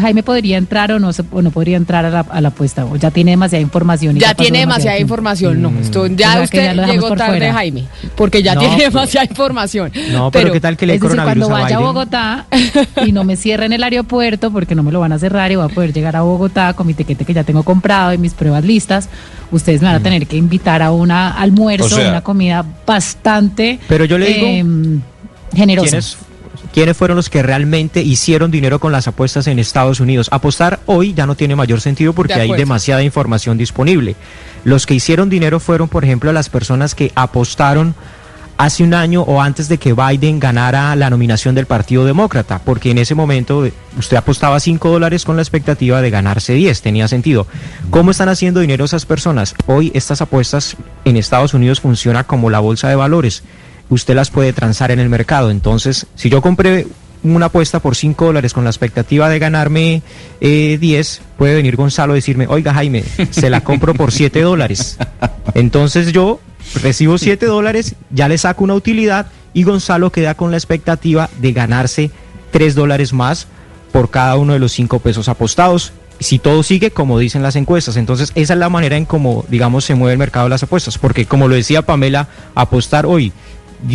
Jaime 0.00 0.22
podría 0.22 0.56
entrar 0.56 0.90
o 0.92 0.98
no, 0.98 1.12
se, 1.12 1.24
o 1.30 1.42
no 1.42 1.50
podría 1.50 1.76
entrar 1.76 2.06
a 2.06 2.10
la, 2.10 2.20
a 2.20 2.40
la 2.40 2.48
apuesta, 2.48 2.86
o 2.86 2.96
ya 2.96 3.10
tiene 3.10 3.32
demasiada 3.32 3.60
información. 3.60 4.16
y 4.16 4.20
Ya 4.20 4.32
tiene 4.32 4.60
demasiada 4.60 4.96
tiempo. 4.96 5.12
información, 5.12 5.60
no. 5.60 5.72
Esto, 5.78 6.00
O 6.02 6.06
ya 6.06 6.32
sea, 6.32 6.42
usted 6.42 6.74
ya 6.74 6.86
llegó 6.86 7.08
por 7.08 7.18
tarde, 7.18 7.36
fuera. 7.36 7.52
Jaime, 7.52 7.84
porque 8.16 8.42
ya 8.42 8.54
No, 8.54 8.60
tiene 8.60 8.76
pero- 8.78 8.90
demasiada 8.92 9.26
información. 9.26 9.92
No, 10.10 10.30
pero, 10.30 10.50
¿qué 10.50 10.60
tal 10.60 10.78
que 10.78 10.86
le 10.86 10.94
es 10.94 11.00
decir, 11.02 11.16
coronavirus 11.16 11.48
cuando 11.48 11.62
vaya 11.64 11.76
a? 11.76 11.80
Bogotá 11.80 12.46
y 13.06 13.12
no 13.12 13.24
me 13.24 13.36
cierren 13.36 13.74
el 13.74 13.82
aeropuerto 13.84 14.50
porque 14.50 14.74
no 14.74 14.82
me 14.82 14.90
lo 14.90 15.00
van 15.00 15.12
a 15.12 15.18
cerrar 15.18 15.52
y 15.52 15.56
voy 15.56 15.66
a 15.66 15.68
poder 15.68 15.92
llegar 15.92 16.16
a 16.16 16.22
Bogotá 16.22 16.72
con 16.72 16.86
mi 16.86 16.94
tiquete 16.94 17.26
que 17.26 17.34
ya 17.34 17.44
tengo 17.44 17.62
comprado 17.62 18.14
y 18.14 18.18
mis 18.18 18.32
pruebas 18.32 18.64
listas, 18.64 19.10
ustedes 19.50 19.80
me 19.80 19.86
van 19.88 19.96
a 19.96 20.00
tener 20.00 20.26
que 20.26 20.36
invitar 20.36 20.82
a 20.82 20.90
un 20.92 21.10
almuerzo, 21.10 21.86
O 21.86 21.88
sea- 21.88 22.08
una 22.10 22.20
comida 22.22 22.64
bastante 22.86 23.78
Pero 23.88 24.04
yo 24.04 24.18
le 24.18 24.26
digo, 24.26 24.46
em, 24.46 25.00
generosa. 25.54 25.88
¿Quiénes, 25.88 26.18
quiénes 26.72 26.96
fueron 26.96 27.16
los 27.16 27.30
que 27.30 27.42
realmente 27.42 28.02
hicieron 28.02 28.50
dinero 28.50 28.78
con 28.78 28.92
las 28.92 29.08
apuestas 29.08 29.46
en 29.46 29.58
Estados 29.58 30.00
Unidos? 30.00 30.28
Apostar 30.30 30.80
hoy 30.86 31.14
ya 31.14 31.26
no 31.26 31.34
tiene 31.34 31.56
mayor 31.56 31.80
sentido 31.80 32.12
porque 32.12 32.34
De 32.34 32.40
hay 32.42 32.52
demasiada 32.52 33.02
información 33.02 33.56
disponible. 33.58 34.16
Los 34.64 34.86
que 34.86 34.94
hicieron 34.94 35.30
dinero 35.30 35.60
fueron, 35.60 35.88
por 35.88 36.04
ejemplo, 36.04 36.32
las 36.32 36.48
personas 36.48 36.94
que 36.94 37.12
apostaron 37.14 37.94
hace 38.58 38.82
un 38.82 38.92
año 38.92 39.22
o 39.22 39.40
antes 39.40 39.68
de 39.68 39.78
que 39.78 39.94
Biden 39.94 40.40
ganara 40.40 40.94
la 40.96 41.08
nominación 41.08 41.54
del 41.54 41.66
Partido 41.66 42.04
Demócrata, 42.04 42.60
porque 42.64 42.90
en 42.90 42.98
ese 42.98 43.14
momento 43.14 43.64
eh, 43.64 43.72
usted 43.96 44.16
apostaba 44.16 44.58
5 44.58 44.90
dólares 44.90 45.24
con 45.24 45.36
la 45.36 45.42
expectativa 45.42 46.02
de 46.02 46.10
ganarse 46.10 46.54
10, 46.54 46.82
tenía 46.82 47.06
sentido. 47.06 47.46
¿Cómo 47.90 48.10
están 48.10 48.28
haciendo 48.28 48.60
dinero 48.60 48.84
esas 48.84 49.06
personas? 49.06 49.54
Hoy 49.66 49.92
estas 49.94 50.20
apuestas 50.20 50.76
en 51.04 51.16
Estados 51.16 51.54
Unidos 51.54 51.80
funcionan 51.80 52.24
como 52.24 52.50
la 52.50 52.58
bolsa 52.58 52.88
de 52.88 52.96
valores. 52.96 53.44
Usted 53.90 54.16
las 54.16 54.30
puede 54.30 54.52
transar 54.52 54.90
en 54.90 54.98
el 54.98 55.08
mercado. 55.08 55.50
Entonces, 55.50 56.06
si 56.16 56.28
yo 56.28 56.42
compré 56.42 56.88
una 57.22 57.46
apuesta 57.46 57.78
por 57.78 57.94
5 57.94 58.26
dólares 58.26 58.52
con 58.52 58.64
la 58.64 58.70
expectativa 58.70 59.28
de 59.28 59.38
ganarme 59.38 60.02
eh, 60.40 60.78
10, 60.80 61.22
puede 61.38 61.54
venir 61.54 61.76
Gonzalo 61.76 62.12
a 62.12 62.16
decirme, 62.16 62.46
oiga 62.48 62.74
Jaime, 62.74 63.04
se 63.30 63.50
la 63.50 63.62
compro 63.62 63.94
por 63.94 64.10
7 64.10 64.42
dólares. 64.42 64.98
Entonces 65.54 66.12
yo 66.12 66.40
recibo 66.74 67.18
7 67.18 67.46
dólares, 67.46 67.94
ya 68.10 68.28
le 68.28 68.38
saco 68.38 68.64
una 68.64 68.74
utilidad 68.74 69.26
y 69.54 69.62
Gonzalo 69.62 70.10
queda 70.12 70.34
con 70.34 70.50
la 70.50 70.56
expectativa 70.56 71.28
de 71.40 71.52
ganarse 71.52 72.10
3 72.50 72.74
dólares 72.74 73.12
más 73.12 73.46
por 73.92 74.10
cada 74.10 74.36
uno 74.36 74.52
de 74.52 74.58
los 74.58 74.72
5 74.72 74.98
pesos 75.00 75.28
apostados. 75.28 75.92
Si 76.20 76.38
todo 76.38 76.62
sigue 76.62 76.90
como 76.90 77.18
dicen 77.18 77.42
las 77.42 77.54
encuestas, 77.56 77.96
entonces 77.96 78.32
esa 78.34 78.52
es 78.54 78.58
la 78.58 78.68
manera 78.68 78.96
en 78.96 79.04
cómo, 79.04 79.44
digamos, 79.48 79.84
se 79.84 79.94
mueve 79.94 80.12
el 80.14 80.18
mercado 80.18 80.46
de 80.46 80.50
las 80.50 80.62
apuestas, 80.62 80.98
porque 80.98 81.26
como 81.26 81.46
lo 81.48 81.54
decía 81.54 81.82
Pamela, 81.82 82.28
apostar 82.56 83.06
hoy 83.06 83.32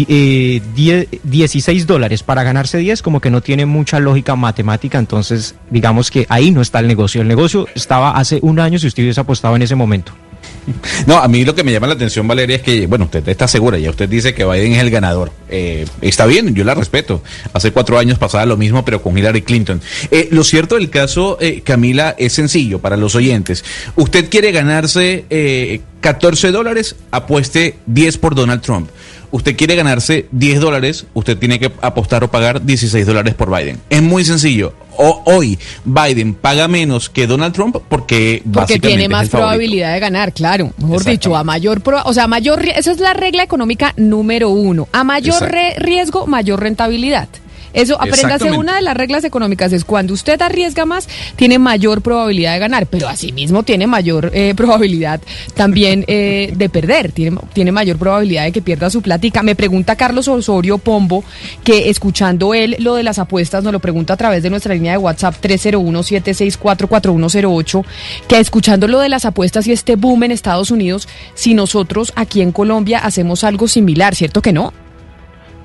eh, 0.08 0.62
die- 0.74 1.08
16 1.24 1.86
dólares 1.86 2.24
para 2.24 2.44
ganarse 2.44 2.78
10 2.78 3.02
como 3.02 3.20
que 3.20 3.30
no 3.30 3.42
tiene 3.42 3.66
mucha 3.66 4.00
lógica 4.00 4.38
matemática, 4.38 4.98
entonces 4.98 5.56
digamos 5.70 6.10
que 6.10 6.26
ahí 6.30 6.52
no 6.52 6.62
está 6.62 6.80
el 6.80 6.88
negocio. 6.88 7.22
El 7.22 7.28
negocio 7.28 7.68
estaba 7.76 8.12
hace 8.12 8.40
un 8.42 8.60
año 8.62 8.80
si 8.80 8.88
usted 8.88 9.04
hubiese 9.04 9.20
apostado 9.20 9.58
en 9.58 9.62
ese 9.62 9.76
momento. 9.76 10.14
No, 11.08 11.18
a 11.18 11.28
mí 11.28 11.44
lo 11.44 11.56
que 11.56 11.64
me 11.64 11.72
llama 11.72 11.88
la 11.88 11.94
atención, 11.94 12.28
Valeria, 12.28 12.58
es 12.58 12.62
que, 12.62 12.88
bueno, 12.88 13.06
usted 13.06 13.28
está 13.28 13.48
segura, 13.48 13.78
ya 13.78 13.90
usted 13.90 14.08
dice 14.08 14.34
que 14.34 14.46
Biden 14.46 14.74
es 14.74 14.80
el 14.80 14.90
ganador. 14.90 15.32
Eh, 15.50 15.86
está 16.02 16.26
bien, 16.26 16.54
yo 16.56 16.64
la 16.64 16.74
respeto. 16.74 17.22
Hace 17.54 17.72
cuatro 17.72 17.98
años 17.98 18.18
pasaba 18.18 18.46
lo 18.46 18.58
mismo, 18.58 18.86
pero 18.86 19.02
con 19.02 19.18
Hillary 19.18 19.42
Clinton. 19.42 19.82
Eh, 20.12 20.30
lo 20.32 20.44
cierto 20.44 20.76
del 20.76 20.90
caso, 20.90 21.38
eh, 21.42 21.62
Camila, 21.62 22.16
es 22.18 22.34
sencillo 22.34 22.80
para 22.80 22.98
los 22.98 23.16
oyentes. 23.16 23.64
Usted 23.96 24.30
quiere 24.30 24.52
ganarse 24.52 25.26
eh, 25.30 25.82
14 26.02 26.52
dólares, 26.52 26.96
apueste 27.12 27.76
10 27.88 28.18
por 28.18 28.36
Donald 28.36 28.62
Trump. 28.62 28.90
Usted 29.32 29.56
quiere 29.56 29.76
ganarse 29.76 30.28
10 30.32 30.60
dólares, 30.60 31.08
usted 31.16 31.38
tiene 31.38 31.60
que 31.60 31.72
apostar 31.82 32.24
o 32.24 32.30
pagar 32.30 32.64
16 32.64 33.06
dólares 33.06 33.34
por 33.34 33.50
Biden. 33.50 33.80
Es 33.90 34.02
muy 34.02 34.24
sencillo. 34.24 34.74
O- 34.98 35.22
hoy 35.26 35.58
Biden 35.86 36.34
paga 36.36 36.68
menos 36.68 37.10
que 37.10 37.28
Donald 37.28 37.54
Trump 37.54 37.78
porque, 37.90 38.42
Porque 38.52 38.80
tiene 38.80 39.08
más 39.10 39.30
probabilidad 39.30 39.94
de 39.94 40.00
ganar, 40.00 40.34
claro. 40.34 40.72
Mejor 40.78 41.04
dicho, 41.12 41.36
a 41.36 41.44
mayor, 41.44 41.82
pro- 41.82 42.04
o 42.06 42.14
sea, 42.14 42.28
mayor, 42.28 42.68
esa 42.68 42.92
es 42.92 43.00
la 43.00 43.14
regla 43.14 43.44
económica 43.44 43.94
número 43.98 44.50
uno. 44.50 44.88
A 44.92 45.04
mayor 45.04 45.36
re- 45.52 45.76
riesgo, 45.78 46.28
mayor 46.28 46.60
rentabilidad. 46.62 47.28
Eso, 47.74 48.00
apréndase 48.00 48.52
una 48.52 48.76
de 48.76 48.82
las 48.82 48.96
reglas 48.96 49.24
económicas, 49.24 49.74
es 49.74 49.84
cuando 49.84 50.14
usted 50.14 50.40
arriesga 50.42 50.86
más, 50.86 51.10
tiene 51.36 51.58
mayor 51.60 52.02
probabilidad 52.02 52.54
de 52.54 52.60
ganar, 52.60 52.86
pero 52.86 53.10
asimismo 53.10 53.64
tiene 53.64 53.88
mayor 53.88 54.30
eh, 54.34 54.54
probabilidad 54.58 55.20
también 55.56 56.06
eh, 56.08 56.54
de 56.56 56.70
perder, 56.70 57.12
tiene, 57.12 57.40
tiene 57.54 57.72
mayor 57.72 57.98
probabilidad 57.98 58.44
de 58.44 58.52
que 58.52 58.62
pierda 58.62 58.92
su 58.92 59.02
platica. 59.02 59.42
Me 59.42 59.56
pregunta 59.56 59.96
Carlos 59.96 60.28
Osorio 60.28 60.78
Pombo, 60.78 61.24
que 61.64 61.90
escuchando 61.90 62.54
él 62.54 62.76
lo 62.80 62.94
de 62.96 63.04
las 63.04 63.20
apuestas, 63.20 63.64
nos 63.64 63.72
lo 63.74 63.80
pregunta 63.80 64.14
a 64.14 64.18
través 64.18 64.44
de 64.44 64.50
nuestra 64.50 64.76
línea 64.76 64.92
de 64.92 64.98
WhatsApp 65.00 65.36
301-764-4108, 65.42 67.86
que 68.28 68.40
escuchando 68.40 68.88
lo 68.88 69.00
de 69.00 69.10
las 69.10 69.26
apuestas 69.26 69.66
y 69.68 69.72
este 69.72 69.96
boom 69.96 70.24
en 70.24 70.32
Estados 70.32 70.72
Unidos, 70.72 71.08
si 71.34 71.54
nosotros 71.54 72.14
aquí 72.16 72.42
en 72.42 72.52
Colombia 72.52 73.00
hacemos 73.00 73.44
algo 73.44 73.68
similar, 73.68 74.16
¿cierto 74.16 74.42
que 74.42 74.54
no? 74.54 74.74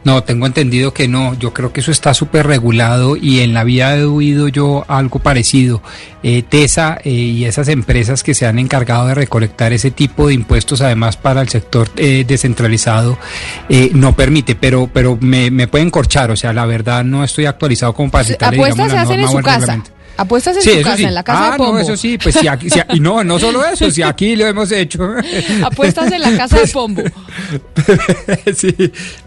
No, 0.09 0.23
tengo 0.25 0.47
entendido 0.47 0.95
que 0.95 1.07
no. 1.07 1.35
Yo 1.39 1.53
creo 1.53 1.71
que 1.71 1.81
eso 1.81 1.91
está 1.91 2.15
súper 2.15 2.47
regulado 2.47 3.15
y 3.15 3.41
en 3.41 3.53
la 3.53 3.63
vida 3.63 3.95
he 3.95 4.05
oído 4.05 4.49
yo 4.49 4.87
algo 4.89 5.19
parecido. 5.19 5.83
Eh, 6.23 6.43
TESA 6.43 6.99
eh, 7.05 7.11
y 7.11 7.45
esas 7.45 7.69
empresas 7.69 8.23
que 8.23 8.33
se 8.33 8.47
han 8.47 8.59
encargado 8.59 9.07
de 9.07 9.15
recolectar 9.15 9.75
ese 9.75 9.91
tipo 9.91 10.29
de 10.29 10.33
impuestos, 10.35 10.81
además 10.81 11.19
para 11.19 11.43
el 11.43 11.51
sector 11.51 11.91
eh, 11.97 12.25
descentralizado, 12.27 13.19
no 13.93 14.17
permite, 14.17 14.55
pero, 14.55 14.89
pero 14.91 15.19
me, 15.21 15.51
me 15.51 15.69
pueden 15.69 15.91
corchar. 15.91 16.31
O 16.31 16.37
sea, 16.37 16.55
la 16.55 16.65
verdad 16.65 17.05
no 17.05 17.23
estoy 17.23 17.45
actualizado 17.45 17.93
como 17.93 18.11
para 18.11 18.25
citarle, 18.25 18.57
Apuestas 18.61 18.77
digamos, 18.87 18.91
se 18.91 18.97
la 18.97 19.03
hacen 19.03 19.21
en 19.21 19.29
su 19.29 19.43
casa. 19.43 19.83
Apuestas 20.21 20.57
en 20.57 20.63
Sí, 20.63 20.71
su 20.79 20.83
casa, 20.83 20.97
sí. 20.97 21.05
en 21.05 21.15
la 21.15 21.23
casa 21.23 21.47
ah, 21.47 21.51
de 21.53 21.59
Pombo. 21.59 21.73
no, 21.75 21.79
eso 21.79 21.97
sí, 21.97 22.19
pues 22.21 22.35
si 22.35 22.49
aquí, 22.49 22.69
si- 22.69 22.81
y 22.95 22.99
no, 22.99 23.23
no 23.23 23.39
solo 23.39 23.65
eso, 23.65 23.89
si 23.89 24.03
aquí 24.03 24.35
lo 24.35 24.49
hemos 24.49 24.73
hecho. 24.73 25.09
Apuestas 25.63 26.11
en 26.11 26.21
la 26.23 26.37
casa 26.37 26.59
de 26.59 26.67
Pombo. 26.73 27.03
sí, 28.57 28.75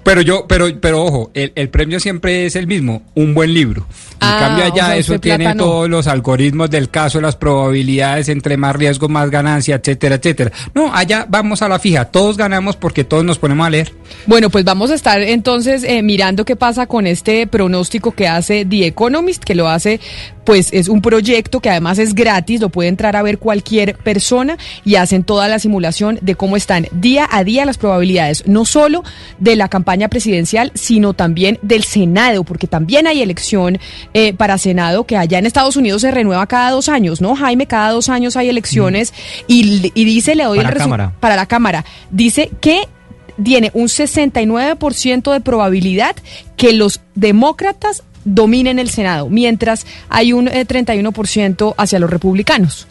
pero 0.04 0.22
yo, 0.22 0.46
pero, 0.48 0.68
pero 0.80 1.04
ojo, 1.04 1.32
el, 1.34 1.52
el 1.56 1.70
premio 1.70 2.00
siempre 2.00 2.46
es 2.46 2.56
el 2.56 2.68
mismo, 2.68 3.04
un 3.16 3.34
buen 3.34 3.54
libro. 3.54 3.86
En 4.22 4.28
Ah, 4.28 4.38
cambio 4.40 4.66
o 4.66 4.68
allá 4.74 4.86
sea, 4.86 4.98
eso 4.98 5.20
tiene 5.20 5.56
todos 5.56 5.90
los 5.90 6.06
algoritmos 6.08 6.70
del 6.70 6.90
caso, 6.90 7.20
las 7.22 7.36
probabilidades, 7.36 8.30
entre 8.30 8.56
más 8.56 8.76
riesgo, 8.76 9.10
más 9.10 9.32
ganancia, 9.32 9.76
etcétera, 9.76 10.16
etcétera. 10.16 10.52
No, 10.76 10.94
allá 10.94 11.26
vamos 11.28 11.62
a 11.64 11.68
la 11.68 11.80
fija, 11.80 12.06
todos 12.06 12.38
ganamos 12.38 12.76
porque 12.76 13.04
todos 13.04 13.24
nos 13.24 13.40
ponemos 13.40 13.66
a 13.66 13.70
leer. 13.70 13.94
Bueno, 14.28 14.50
pues 14.50 14.64
vamos 14.64 14.92
a 14.92 14.96
estar 14.96 15.22
entonces 15.22 15.84
eh, 15.84 16.04
mirando 16.04 16.46
qué 16.46 16.56
pasa 16.56 16.86
con 16.86 17.08
este 17.08 17.48
pronóstico 17.48 18.12
que 18.12 18.28
hace 18.28 18.66
The 18.66 18.86
Economist, 18.88 19.44
que 19.44 19.56
lo 19.56 19.70
hace, 19.70 20.00
pues 20.46 20.70
es 20.72 20.88
un 20.88 21.02
proyecto 21.02 21.60
que 21.60 21.70
además 21.70 21.98
es 21.98 22.14
gratis, 22.14 22.62
lo 22.62 22.70
puede 22.70 22.90
entrar 22.90 23.16
a 23.16 23.24
ver 23.24 23.40
cualquier 23.40 23.96
persona 23.98 24.58
y 24.86 24.96
hacen 24.96 25.24
toda 25.24 25.48
la 25.48 25.60
simulación 25.60 26.20
de 26.22 26.36
cómo 26.36 26.58
están 26.58 26.88
día 26.92 27.28
a 27.32 27.44
día 27.44 27.66
las 27.66 27.78
probabilidades, 27.78 28.44
no 28.48 28.66
solo 28.66 29.04
de 29.40 29.56
la 29.56 29.68
campaña 29.68 29.91
presidencial, 30.10 30.72
sino 30.76 31.14
también 31.14 31.60
del 31.62 31.84
Senado, 31.84 32.44
porque 32.44 32.68
también 32.68 33.08
hay 33.08 33.22
elección 33.22 33.80
eh, 34.14 34.34
para 34.34 34.58
Senado 34.58 35.06
que 35.06 35.18
allá 35.18 35.38
en 35.40 35.46
Estados 35.46 35.76
Unidos 35.76 36.02
se 36.02 36.12
renueva 36.12 36.48
cada 36.48 36.72
dos 36.72 36.90
años, 36.90 37.22
¿no, 37.22 37.36
Jaime? 37.36 37.68
Cada 37.68 37.92
dos 37.92 38.10
años 38.10 38.36
hay 38.38 38.50
elecciones 38.50 39.14
y, 39.48 39.92
y 39.94 40.06
dice, 40.06 40.36
le 40.36 40.44
doy 40.46 40.58
Para 40.58 40.70
el 40.70 40.76
resu- 40.76 40.80
Cámara. 40.80 41.14
para 41.20 41.36
la 41.36 41.46
Cámara, 41.46 41.86
dice 42.10 42.50
que 42.62 42.82
tiene 43.44 43.72
un 43.74 43.88
69% 43.88 45.32
de 45.34 45.42
probabilidad 45.42 46.16
que 46.58 46.74
los 46.74 47.02
demócratas 47.16 48.04
dominen 48.24 48.78
el 48.78 48.90
Senado, 48.90 49.30
mientras 49.30 49.86
hay 50.10 50.34
un 50.34 50.48
eh, 50.48 50.66
31% 50.66 51.74
hacia 51.78 52.00
los 52.00 52.10
republicanos. 52.10 52.88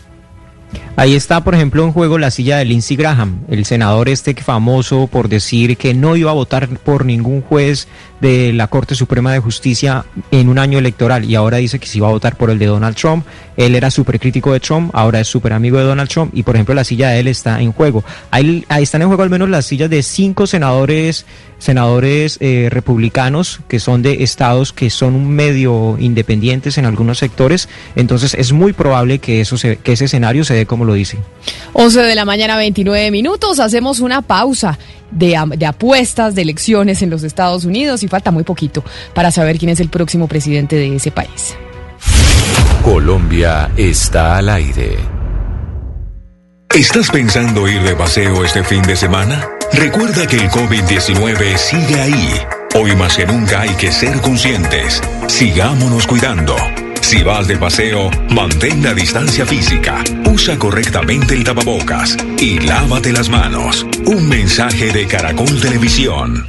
Ahí 0.96 1.14
está, 1.14 1.42
por 1.42 1.54
ejemplo, 1.54 1.84
en 1.84 1.92
juego 1.92 2.18
la 2.18 2.30
silla 2.30 2.58
de 2.58 2.66
Lindsey 2.66 2.96
Graham, 2.96 3.40
el 3.48 3.64
senador 3.64 4.08
este 4.08 4.34
famoso 4.34 5.06
por 5.06 5.28
decir 5.28 5.76
que 5.76 5.94
no 5.94 6.16
iba 6.16 6.30
a 6.30 6.34
votar 6.34 6.68
por 6.68 7.04
ningún 7.04 7.40
juez 7.40 7.88
de 8.20 8.52
la 8.52 8.66
Corte 8.66 8.94
Suprema 8.94 9.32
de 9.32 9.38
Justicia 9.38 10.04
en 10.30 10.48
un 10.48 10.58
año 10.58 10.78
electoral 10.78 11.24
y 11.24 11.34
ahora 11.34 11.58
dice 11.58 11.78
que 11.78 11.86
sí 11.86 12.00
va 12.00 12.08
a 12.08 12.12
votar 12.12 12.36
por 12.36 12.50
el 12.50 12.58
de 12.58 12.66
Donald 12.66 12.96
Trump. 12.96 13.26
Él 13.56 13.74
era 13.74 13.90
súper 13.90 14.18
crítico 14.20 14.52
de 14.52 14.60
Trump, 14.60 14.90
ahora 14.94 15.20
es 15.20 15.28
súper 15.28 15.52
amigo 15.52 15.78
de 15.78 15.84
Donald 15.84 16.08
Trump 16.08 16.32
y, 16.34 16.42
por 16.42 16.56
ejemplo, 16.56 16.74
la 16.74 16.84
silla 16.84 17.10
de 17.10 17.20
él 17.20 17.28
está 17.28 17.60
en 17.60 17.72
juego. 17.72 18.04
Ahí, 18.30 18.64
ahí 18.68 18.82
están 18.82 19.02
en 19.02 19.08
juego 19.08 19.22
al 19.22 19.30
menos 19.30 19.48
las 19.48 19.66
sillas 19.66 19.90
de 19.90 20.02
cinco 20.02 20.46
senadores 20.46 21.26
senadores 21.58 22.38
eh, 22.40 22.68
republicanos 22.70 23.60
que 23.68 23.80
son 23.80 24.00
de 24.00 24.22
estados 24.22 24.72
que 24.72 24.88
son 24.88 25.14
un 25.14 25.28
medio 25.28 25.98
independientes 25.98 26.78
en 26.78 26.86
algunos 26.86 27.18
sectores, 27.18 27.68
entonces 27.96 28.32
es 28.32 28.52
muy 28.52 28.72
probable 28.72 29.18
que 29.18 29.42
eso 29.42 29.56
que 29.56 29.92
ese 29.92 30.06
escenario 30.06 30.42
se 30.44 30.54
dé 30.54 30.64
como 30.64 30.84
lo 30.84 30.94
dice. 30.94 31.18
11 31.74 32.00
de 32.00 32.14
la 32.14 32.24
mañana, 32.24 32.56
29 32.56 33.10
minutos. 33.10 33.60
Hacemos 33.60 34.00
una 34.00 34.22
pausa 34.22 34.78
de, 35.10 35.36
apuestas, 35.66 36.34
de 36.34 36.42
elecciones 36.42 37.02
en 37.02 37.10
los 37.10 37.22
Estados 37.22 37.64
Unidos 37.64 38.02
y 38.02 38.08
falta 38.08 38.30
muy 38.30 38.44
poquito 38.44 38.84
para 39.14 39.30
saber 39.30 39.58
quién 39.58 39.70
es 39.70 39.80
el 39.80 39.88
próximo 39.88 40.28
presidente 40.28 40.76
de 40.76 40.94
ese 40.94 41.10
país. 41.10 41.56
Colombia 42.82 43.70
está 43.76 44.38
al 44.38 44.48
aire. 44.48 44.96
¿Estás 46.74 47.10
pensando 47.10 47.68
ir 47.68 47.82
de 47.82 47.94
paseo 47.94 48.44
este 48.44 48.62
fin 48.62 48.82
de 48.82 48.96
semana? 48.96 49.48
Recuerda 49.72 50.26
que 50.26 50.36
el 50.36 50.48
COVID-19 50.50 51.56
sigue 51.56 52.00
ahí. 52.00 52.40
Hoy 52.74 52.94
más 52.94 53.16
que 53.16 53.26
nunca 53.26 53.62
hay 53.62 53.74
que 53.74 53.90
ser 53.90 54.20
conscientes. 54.20 55.02
Sigámonos 55.26 56.06
cuidando. 56.06 56.56
Si 57.10 57.24
vas 57.24 57.48
de 57.48 57.56
paseo, 57.56 58.08
mantén 58.28 58.84
la 58.84 58.94
distancia 58.94 59.44
física, 59.44 60.04
usa 60.26 60.56
correctamente 60.56 61.34
el 61.34 61.42
tapabocas 61.42 62.16
y 62.38 62.60
lávate 62.60 63.12
las 63.12 63.28
manos. 63.28 63.84
Un 64.06 64.28
mensaje 64.28 64.92
de 64.92 65.08
Caracol 65.08 65.60
Televisión. 65.60 66.48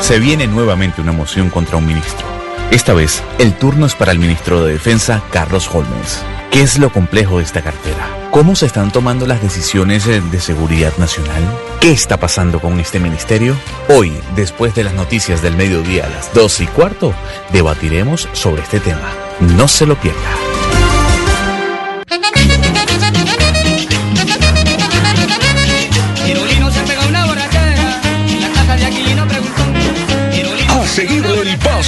Se 0.00 0.20
viene 0.20 0.46
nuevamente 0.46 1.00
una 1.00 1.10
moción 1.10 1.50
contra 1.50 1.76
un 1.76 1.86
ministro. 1.86 2.24
Esta 2.70 2.94
vez, 2.94 3.24
el 3.40 3.52
turno 3.54 3.86
es 3.86 3.96
para 3.96 4.12
el 4.12 4.20
ministro 4.20 4.64
de 4.64 4.74
Defensa, 4.74 5.24
Carlos 5.32 5.68
Holmes. 5.74 6.22
¿Qué 6.52 6.60
es 6.60 6.78
lo 6.78 6.92
complejo 6.92 7.38
de 7.38 7.44
esta 7.44 7.62
cartera? 7.62 8.28
¿Cómo 8.30 8.54
se 8.56 8.66
están 8.66 8.92
tomando 8.92 9.26
las 9.26 9.40
decisiones 9.40 10.06
eh, 10.06 10.20
de 10.20 10.38
seguridad 10.38 10.92
nacional? 10.98 11.42
¿Qué 11.80 11.92
está 11.92 12.18
pasando 12.18 12.60
con 12.60 12.78
este 12.78 13.00
ministerio? 13.00 13.56
Hoy, 13.88 14.12
después 14.36 14.74
de 14.74 14.84
las 14.84 14.92
noticias 14.92 15.40
del 15.40 15.56
mediodía 15.56 16.04
a 16.04 16.10
las 16.10 16.34
2 16.34 16.60
y 16.60 16.66
cuarto, 16.66 17.14
debatiremos 17.54 18.28
sobre 18.34 18.60
este 18.60 18.80
tema. 18.80 19.10
No 19.40 19.66
se 19.66 19.86
lo 19.86 19.96
pierda. 19.98 20.51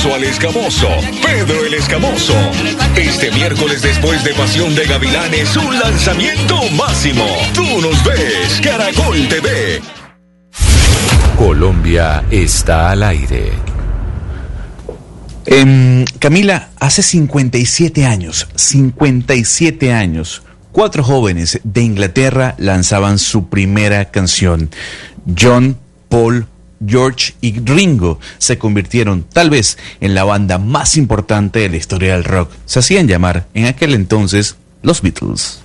Paso 0.05 0.15
al 0.15 0.25
escamoso, 0.25 0.89
Pedro 1.23 1.65
el 1.65 1.75
Escamoso. 1.75 2.35
Este 2.97 3.31
miércoles 3.31 3.81
después 3.83 4.23
de 4.25 4.35
Pasión 4.35 4.75
de 4.75 4.85
Gavilanes, 4.85 5.57
un 5.57 5.79
lanzamiento 5.79 6.57
máximo. 6.73 7.25
Tú 7.55 7.65
nos 7.81 8.05
ves, 8.05 8.61
Caracol 8.63 9.29
TV. 9.29 9.81
Colombia 11.39 12.25
está 12.31 12.91
al 12.91 13.03
aire. 13.03 13.53
Em, 15.47 16.05
Camila, 16.19 16.71
hace 16.79 17.03
57 17.03 18.05
años, 18.05 18.49
57 18.55 19.93
años, 19.93 20.43
cuatro 20.73 21.03
jóvenes 21.03 21.61
de 21.65 21.83
Inglaterra 21.83 22.55
lanzaban 22.59 23.19
su 23.19 23.49
primera 23.49 24.11
canción. 24.11 24.71
John, 25.39 25.79
Paul, 26.09 26.47
George 26.87 27.35
y 27.41 27.59
Ringo 27.61 28.19
se 28.39 28.59
convirtieron 28.59 29.25
tal 29.25 29.51
vez 29.51 29.79
en 30.01 30.15
la 30.15 30.25
banda 30.25 30.59
más 30.59 30.97
importante 30.97 31.61
de 31.61 31.69
la 31.69 31.77
historia 31.77 32.13
del 32.15 32.25
rock. 32.25 32.51
Se 32.67 32.79
hacían 32.79 33.09
llamar 33.09 33.47
en 33.55 33.67
aquel 33.67 33.95
entonces 33.95 34.57
los 34.83 35.03
Beatles. 35.03 35.63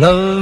Love 0.00 0.33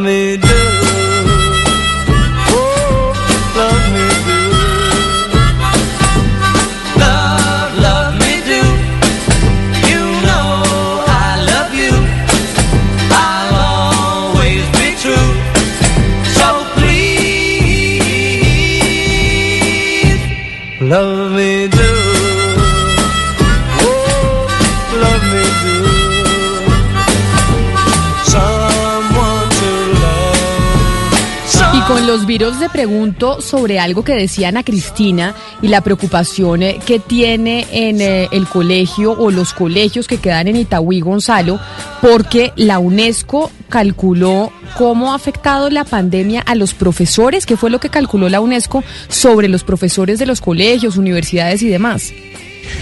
con 31.93 32.07
los 32.07 32.25
virus 32.25 32.59
le 32.59 32.71
pregunto 32.71 33.43
sobre 33.43 33.79
algo 33.79 34.03
que 34.03 34.15
decía 34.15 34.49
Ana 34.49 34.63
Cristina 34.63 35.35
y 35.61 35.69
la 35.69 35.83
preocupación 35.83 36.63
eh, 36.63 36.79
que 36.87 36.99
tiene 36.99 37.67
en 37.71 38.01
eh, 38.01 38.29
el 38.33 38.47
colegio 38.47 39.13
o 39.13 39.31
los 39.31 39.53
colegios 39.53 40.07
que 40.07 40.17
quedan 40.17 40.49
en 40.49 40.57
Itagüí, 40.57 41.01
Gonzalo, 41.01 41.61
porque 42.01 42.55
la 42.57 42.79
UNESCO 42.79 43.51
calculó 43.69 44.51
cómo 44.79 45.13
ha 45.13 45.17
afectado 45.17 45.69
la 45.69 45.85
pandemia 45.85 46.41
a 46.41 46.55
los 46.55 46.73
profesores, 46.73 47.45
qué 47.45 47.59
fue 47.59 47.69
lo 47.69 47.79
que 47.79 47.91
calculó 47.91 48.31
la 48.31 48.41
UNESCO 48.41 48.83
sobre 49.09 49.49
los 49.49 49.63
profesores 49.63 50.19
de 50.19 50.25
los 50.25 50.41
colegios, 50.41 50.97
universidades 50.97 51.63
y 51.63 51.69
demás. 51.69 52.15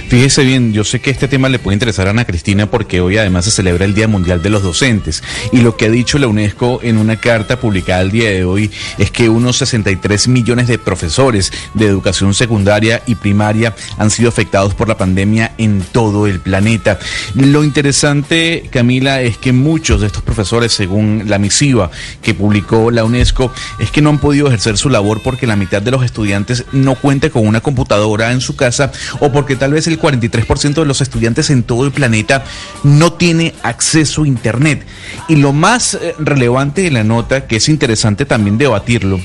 Fíjese 0.09 0.45
bien, 0.45 0.72
yo 0.72 0.85
sé 0.85 1.01
que 1.01 1.11
este 1.11 1.28
tema 1.28 1.49
le 1.49 1.59
puede 1.59 1.74
interesar 1.74 2.07
a 2.07 2.11
Ana 2.11 2.24
Cristina 2.24 2.70
porque 2.70 3.01
hoy 3.01 3.16
además 3.16 3.45
se 3.45 3.51
celebra 3.51 3.85
el 3.85 3.95
Día 3.95 4.09
Mundial 4.09 4.43
de 4.43 4.51
los 4.51 4.62
Docentes 4.62 5.22
y 5.53 5.59
lo 5.61 5.76
que 5.76 5.87
ha 5.87 5.91
dicho 5.91 6.18
la 6.18 6.26
UNESCO 6.26 6.81
en 6.83 6.99
una 6.99 7.16
carta 7.16 7.61
publicada 7.61 8.03
el 8.03 8.11
día 8.11 8.31
de 8.31 8.45
hoy 8.45 8.70
es 8.99 9.11
que 9.11 9.28
unos 9.28 9.57
63 9.59 10.28
millones 10.28 10.68
de 10.68 10.78
profesores 10.78 11.53
de 11.74 11.87
educación 11.87 12.35
secundaria 12.35 13.03
y 13.07 13.14
primaria 13.14 13.74
han 13.99 14.11
sido 14.11 14.28
afectados 14.28 14.74
por 14.74 14.89
la 14.89 14.97
pandemia 14.97 15.53
en 15.59 15.83
todo 15.93 16.26
el 16.26 16.41
planeta. 16.41 16.99
Lo 17.35 17.64
interesante, 17.64 18.68
Camila, 18.70 19.20
es 19.22 19.39
que 19.39 19.53
muchos 19.53 20.01
de 20.01 20.09
estos 20.09 20.22
profesores, 20.22 20.72
según 20.72 21.24
la 21.26 21.39
misiva 21.39 21.91
que 22.22 22.35
publicó 22.35 22.91
la 22.91 23.05
UNESCO, 23.05 23.53
es 23.78 23.91
que 23.91 24.03
no 24.03 24.11
han 24.11 24.18
podido 24.18 24.49
ejercer 24.49 24.76
su 24.76 24.91
labor 24.91 25.20
porque 25.22 25.47
la 25.47 25.57
mitad 25.57 25.83
de 25.83 25.91
los 25.91 26.05
estudiantes 26.05 26.64
no 26.72 26.95
cuenta 26.95 27.31
con 27.31 27.47
una 27.47 27.61
computadora 27.61 28.33
en 28.33 28.41
su 28.41 28.57
casa 28.57 28.93
o 29.20 29.33
porque 29.33 29.57
tal 29.57 29.69
vez 29.72 29.86
el 29.86 30.00
43% 30.00 30.74
de 30.74 30.84
los 30.84 31.00
estudiantes 31.00 31.50
en 31.50 31.62
todo 31.62 31.84
el 31.84 31.92
planeta 31.92 32.44
no 32.82 33.12
tiene 33.12 33.54
acceso 33.62 34.22
a 34.22 34.28
Internet. 34.28 34.86
Y 35.28 35.36
lo 35.36 35.52
más 35.52 35.94
eh, 35.94 36.14
relevante 36.18 36.82
de 36.82 36.90
la 36.90 37.04
nota, 37.04 37.46
que 37.46 37.56
es 37.56 37.68
interesante 37.68 38.24
también 38.24 38.58
debatirlo, 38.58 39.20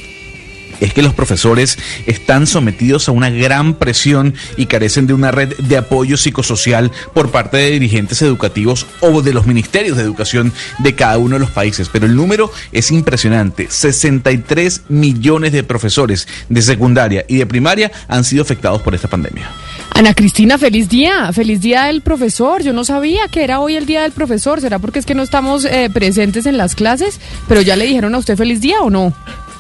es 0.80 0.94
que 0.94 1.02
los 1.02 1.14
profesores 1.14 1.78
están 2.06 2.48
sometidos 2.48 3.08
a 3.08 3.12
una 3.12 3.30
gran 3.30 3.76
presión 3.76 4.34
y 4.58 4.66
carecen 4.66 5.08
de 5.08 5.14
una 5.14 5.32
red 5.32 5.56
de 5.58 5.78
apoyo 5.78 6.18
psicosocial 6.18 6.92
por 7.14 7.32
parte 7.32 7.58
de 7.58 7.72
dirigentes 7.72 8.22
educativos 8.22 8.86
o 9.02 9.22
de 9.22 9.34
los 9.34 9.46
ministerios 9.46 9.98
de 9.98 10.04
educación 10.04 10.54
de 10.80 10.96
cada 10.96 11.18
uno 11.18 11.36
de 11.36 11.40
los 11.40 11.52
países. 11.52 11.90
Pero 11.92 12.06
el 12.06 12.16
número 12.16 12.52
es 12.72 12.92
impresionante. 12.92 13.68
63 13.70 14.84
millones 14.90 15.52
de 15.52 15.64
profesores 15.64 16.28
de 16.50 16.62
secundaria 16.62 17.26
y 17.28 17.38
de 17.38 17.46
primaria 17.46 17.92
han 18.08 18.24
sido 18.24 18.44
afectados 18.44 18.82
por 18.82 18.96
esta 18.96 19.08
pandemia. 19.08 19.50
Ana 19.92 20.14
Cristina, 20.14 20.58
feliz 20.58 20.90
día, 20.90 21.32
feliz 21.32 21.62
día 21.62 21.86
del 21.86 22.02
profesor. 22.02 22.62
Yo 22.62 22.74
no 22.74 22.84
sabía 22.84 23.28
que 23.30 23.44
era 23.44 23.60
hoy 23.60 23.78
el 23.78 23.86
día 23.86 24.02
del 24.02 24.12
profesor. 24.12 24.60
¿Será 24.60 24.80
porque 24.80 25.00
es 25.00 25.06
que 25.06 25.16
no 25.16 25.24
estamos 25.24 25.64
eh, 25.64 25.90
presentes 25.94 26.46
en 26.46 26.58
las 26.58 26.76
clases? 26.76 27.20
Pero 27.48 27.62
ya 27.62 27.76
le 27.76 27.86
dijeron 27.86 28.14
a 28.14 28.18
usted 28.18 28.36
feliz 28.36 28.60
día 28.60 28.82
o 28.82 28.90
no? 28.90 29.14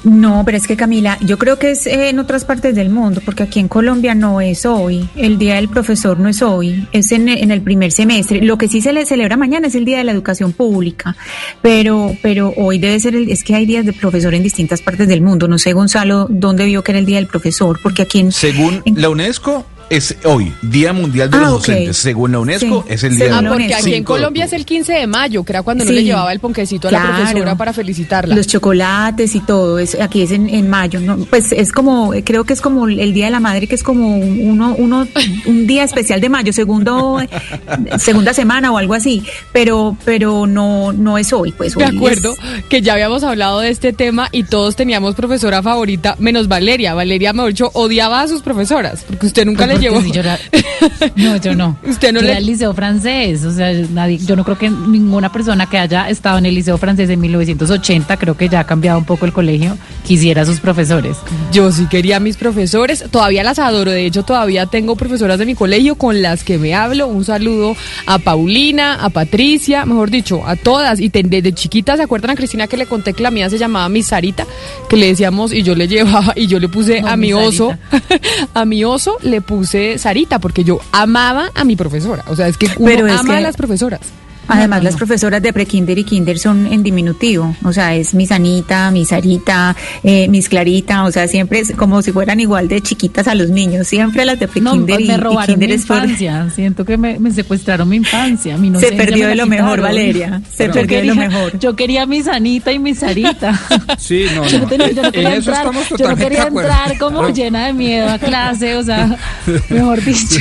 No, 0.05 0.43
pero 0.45 0.55
es 0.57 0.67
que 0.67 0.75
Camila, 0.77 1.17
yo 1.21 1.37
creo 1.39 1.57
que 1.57 1.71
es 1.71 1.87
eh, 1.87 2.09
en 2.09 2.19
otras 2.19 2.45
partes 2.45 2.75
del 2.75 2.89
mundo, 2.89 3.21
porque 3.25 3.41
aquí 3.43 3.59
en 3.59 3.67
Colombia 3.67 4.13
no 4.13 4.39
es 4.39 4.65
hoy, 4.65 5.09
el 5.15 5.37
Día 5.39 5.55
del 5.55 5.67
Profesor 5.67 6.19
no 6.19 6.29
es 6.29 6.41
hoy, 6.43 6.87
es 6.91 7.11
en, 7.11 7.27
en 7.27 7.49
el 7.49 7.61
primer 7.61 7.91
semestre. 7.91 8.41
Lo 8.41 8.57
que 8.57 8.67
sí 8.67 8.81
se 8.81 8.93
le 8.93 9.05
celebra 9.05 9.35
mañana 9.35 9.65
es 9.67 9.73
el 9.75 9.83
Día 9.83 9.97
de 9.97 10.03
la 10.03 10.11
Educación 10.11 10.53
Pública, 10.53 11.15
pero, 11.61 12.15
pero 12.21 12.53
hoy 12.55 12.77
debe 12.77 12.99
ser, 12.99 13.15
el, 13.15 13.29
es 13.31 13.43
que 13.43 13.55
hay 13.55 13.65
días 13.65 13.85
de 13.85 13.93
profesor 13.93 14.33
en 14.35 14.43
distintas 14.43 14.81
partes 14.81 15.07
del 15.07 15.21
mundo. 15.21 15.47
No 15.47 15.57
sé, 15.57 15.73
Gonzalo, 15.73 16.27
dónde 16.29 16.65
vio 16.65 16.83
que 16.83 16.91
era 16.91 16.99
el 16.99 17.05
Día 17.07 17.17
del 17.17 17.27
Profesor, 17.27 17.79
porque 17.81 18.03
aquí 18.03 18.19
en... 18.19 18.31
Según 18.31 18.83
en- 18.85 19.01
la 19.01 19.09
UNESCO, 19.09 19.65
es 19.89 20.15
hoy, 20.23 20.53
Día 20.61 20.93
Mundial 20.93 21.29
de 21.29 21.37
Ah, 21.37 21.41
los 21.41 21.49
ok. 21.53 21.57
Docentes. 21.59 21.97
Según 21.97 22.31
la 22.31 22.39
UNESCO, 22.39 22.83
Sí. 22.87 22.93
es 22.93 23.03
el 23.03 23.15
día 23.17 23.37
Ah, 23.37 23.41
del 23.41 23.49
porque 23.49 23.65
aquí 23.65 23.73
en 23.73 23.83
5 23.97 24.13
de 24.13 24.19
Colombia 24.19 24.45
es 24.45 24.53
el 24.53 24.65
15 24.65 24.93
de 24.93 25.07
mayo, 25.07 25.43
que 25.43 25.51
era 25.51 25.61
cuando 25.63 25.83
no 25.85 25.89
Sí. 25.89 25.95
le 25.95 26.03
llevaba 26.03 26.31
el 26.33 26.39
ponquecito 26.39 26.87
a 26.87 26.91
la 26.91 27.03
profesora 27.15 27.55
para 27.55 27.73
felicitarla. 27.73 28.35
Los 28.35 28.47
chocolates 28.47 29.35
y 29.35 29.39
todo, 29.41 29.77
es, 29.79 29.95
aquí 29.99 30.21
es 30.23 30.31
en, 30.31 30.49
en 30.49 30.69
mayo, 30.69 30.99
¿no? 30.99 31.17
Pues 31.17 31.51
es 31.51 31.71
como, 31.71 32.13
creo 32.23 32.43
que 32.45 32.53
es 32.53 32.61
como 32.61 32.87
el 32.87 33.13
Día 33.13 33.25
de 33.25 33.31
la 33.31 33.39
Madre, 33.39 33.67
que 33.67 33.75
es 33.75 33.83
como 33.83 34.17
un- 34.17 34.39
uno, 34.49 34.75
uno, 34.77 35.07
un 35.45 35.67
día 35.67 35.83
especial 35.83 36.19
de 36.21 36.29
mayo, 36.29 36.51
segundo, 36.53 37.19
segunda 37.99 38.33
semana 38.33 38.71
o 38.71 38.77
algo 38.77 38.93
así, 38.93 39.23
pero, 39.53 39.95
pero 40.05 40.47
no, 40.47 40.93
no 40.93 41.17
es 41.17 41.31
hoy, 41.33 41.51
pues. 41.51 41.75
Me 41.77 41.85
hoy 41.85 41.95
acuerdo 41.95 42.33
es- 42.33 42.63
que 42.65 42.81
ya 42.81 42.93
habíamos 42.93 43.23
hablado 43.23 43.59
de 43.59 43.69
este 43.69 43.93
tema 43.93 44.29
y 44.31 44.43
todos 44.43 44.75
teníamos 44.75 45.15
profesora 45.15 45.61
favorita, 45.61 46.15
menos 46.19 46.47
Valeria. 46.47 46.93
Valeria, 46.93 47.33
mejor 47.33 47.49
dicho, 47.51 47.69
odiaba 47.73 48.21
a 48.21 48.27
sus 48.27 48.41
profesoras, 48.41 49.03
porque 49.07 49.27
usted 49.27 49.45
nunca 49.45 49.67
le 49.67 49.74
llevó. 49.77 50.01
si 50.01 50.11
yo 50.11 50.21
era- 50.21 50.39
No, 51.15 51.37
yo 51.37 51.55
no. 51.55 51.77
Usted 51.87 52.11
no 52.13 52.19
Yo 52.19 52.25
le- 52.25 52.31
era 52.31 52.39
el 52.39 52.45
liceo 52.45 52.73
francés, 52.73 53.43
o 53.43 53.51
sea, 53.51 53.71
nadie, 53.91 54.17
yo 54.17 54.35
no 54.35 54.43
creo 54.43 54.57
que 54.57 54.69
ninguna 54.69 55.31
persona 55.31 55.67
que 55.67 55.77
haya 55.77 56.09
estado 56.09 56.37
en 56.37 56.45
el 56.45 56.55
liceo 56.55 56.77
francés 56.77 57.09
en 57.09 57.19
1980, 57.19 58.17
creo 58.17 58.35
que 58.37 58.49
ya 58.49 58.61
ha 58.61 58.63
cambiado 58.65 58.97
un 58.99 59.05
poco 59.05 59.25
el 59.25 59.33
colegio, 59.33 59.77
quisiera 60.05 60.43
a 60.43 60.45
sus 60.45 60.59
profesores. 60.59 61.17
Yo 61.51 61.71
sí 61.71 61.85
quería 61.89 62.17
a 62.17 62.19
mis 62.19 62.37
profesores, 62.37 63.03
todavía 63.11 63.43
las 63.43 63.59
adoro, 63.59 63.91
de 63.91 64.05
hecho 64.05 64.23
todavía 64.23 64.65
tengo 64.65 64.95
profesoras 64.95 65.39
de 65.39 65.45
mi 65.45 65.55
colegio 65.55 65.95
con 65.95 66.21
las 66.21 66.43
que 66.43 66.57
me 66.57 66.73
hablo. 66.75 67.07
Un 67.07 67.25
saludo 67.25 67.75
a 68.05 68.19
Paulina, 68.19 68.95
a 69.03 69.09
Patricia, 69.09 69.85
mejor 69.85 70.09
dicho, 70.11 70.45
a 70.45 70.55
todas. 70.55 70.99
Y 70.99 71.09
desde 71.09 71.53
chiquita, 71.53 71.95
¿se 71.97 72.03
acuerdan 72.03 72.31
a 72.31 72.35
Cristina 72.35 72.67
que 72.67 72.77
le 72.77 72.85
conté 72.85 73.13
que 73.13 73.23
la 73.23 73.31
mía 73.31 73.49
se 73.49 73.57
llamaba 73.57 73.87
Miss 73.89 74.07
Sarita? 74.07 74.45
Que 74.89 74.97
le 74.97 75.07
decíamos 75.07 75.53
y 75.53 75.63
yo 75.63 75.75
le 75.75 75.87
llevaba 75.87 76.33
y 76.35 76.47
yo 76.47 76.59
le 76.59 76.69
puse 76.69 77.01
No, 77.01 77.07
a 77.07 77.17
mi 77.17 77.33
oso, 77.33 77.73
a 78.53 78.65
mi 78.65 78.83
oso 78.83 79.17
le 79.23 79.41
puse 79.41 79.64
Sarita 79.97 80.39
porque 80.39 80.63
yo 80.63 80.79
amaba 80.91 81.49
a 81.55 81.63
mi 81.63 81.75
profesora. 81.75 82.23
O 82.27 82.35
sea, 82.35 82.47
es 82.47 82.57
que 82.57 82.67
uno 82.77 82.85
Pero 82.85 83.07
es 83.07 83.13
ama 83.19 83.33
que- 83.33 83.37
a 83.37 83.41
las 83.41 83.55
profesoras. 83.57 84.01
Además, 84.47 84.83
las 84.83 84.95
profesoras 84.95 85.41
de 85.41 85.51
prekinder 85.53 85.97
y 85.97 86.03
kinder 86.03 86.37
son 86.39 86.67
en 86.67 86.83
diminutivo, 86.83 87.55
o 87.63 87.73
sea, 87.73 87.95
es 87.95 88.13
mi 88.13 88.25
Sanita, 88.27 88.91
mi 88.91 89.05
Sarita, 89.05 89.75
eh, 90.03 90.27
mis 90.27 90.49
Clarita, 90.49 91.03
o 91.03 91.11
sea, 91.11 91.27
siempre 91.27 91.59
es 91.59 91.71
como 91.75 92.01
si 92.01 92.11
fueran 92.11 92.39
igual 92.39 92.67
de 92.67 92.81
chiquitas 92.81 93.27
a 93.27 93.35
los 93.35 93.49
niños, 93.49 93.87
siempre 93.87 94.23
las 94.25 94.39
de 94.39 94.45
No, 94.47 94.51
prekinder 94.53 95.01
y, 95.01 95.07
me 95.07 95.13
y 95.15 95.45
kinder 95.47 95.69
mi 95.69 95.75
es 95.75 95.85
por- 95.85 95.97
infancia, 95.97 96.49
siento 96.55 96.85
que 96.85 96.97
me, 96.97 97.19
me 97.19 97.31
secuestraron 97.31 97.89
mi 97.89 97.97
infancia, 97.97 98.57
mi 98.57 98.71
Se 98.79 98.91
perdió 98.91 99.23
me 99.25 99.29
de 99.29 99.35
lo 99.35 99.47
mejor. 99.47 99.81
Valeria, 99.81 100.41
se 100.53 100.67
Yo 100.67 100.73
perdió 100.73 100.99
de 100.99 101.05
lo 101.05 101.13
quería- 101.13 101.29
mejor. 101.29 101.59
Yo 101.59 101.75
quería 101.75 102.05
mi 102.05 102.21
Sanita 102.21 102.71
y 102.71 102.79
mi 102.79 102.93
Sarita. 102.93 103.59
Sí, 103.97 104.25
no, 104.35 104.45
Yo 104.47 104.57
no, 104.59 104.63
no. 104.65 104.69
tenía- 104.69 104.91
yo 104.91 105.01
no 105.01 105.07
En 105.07 105.13
quería 105.13 105.35
eso 105.35 105.51
entrar, 105.51 105.73
yo 105.97 106.07
no 106.09 106.15
quería 106.15 106.43
entrar 106.47 106.97
como 106.99 107.21
No. 107.23 107.29
llena 107.29 107.65
de 107.67 107.73
miedo 107.73 108.09
a 108.09 108.19
clase, 108.19 108.75
o 108.75 108.83
sea, 108.83 109.17
mejor 109.69 110.03
dicho. 110.03 110.39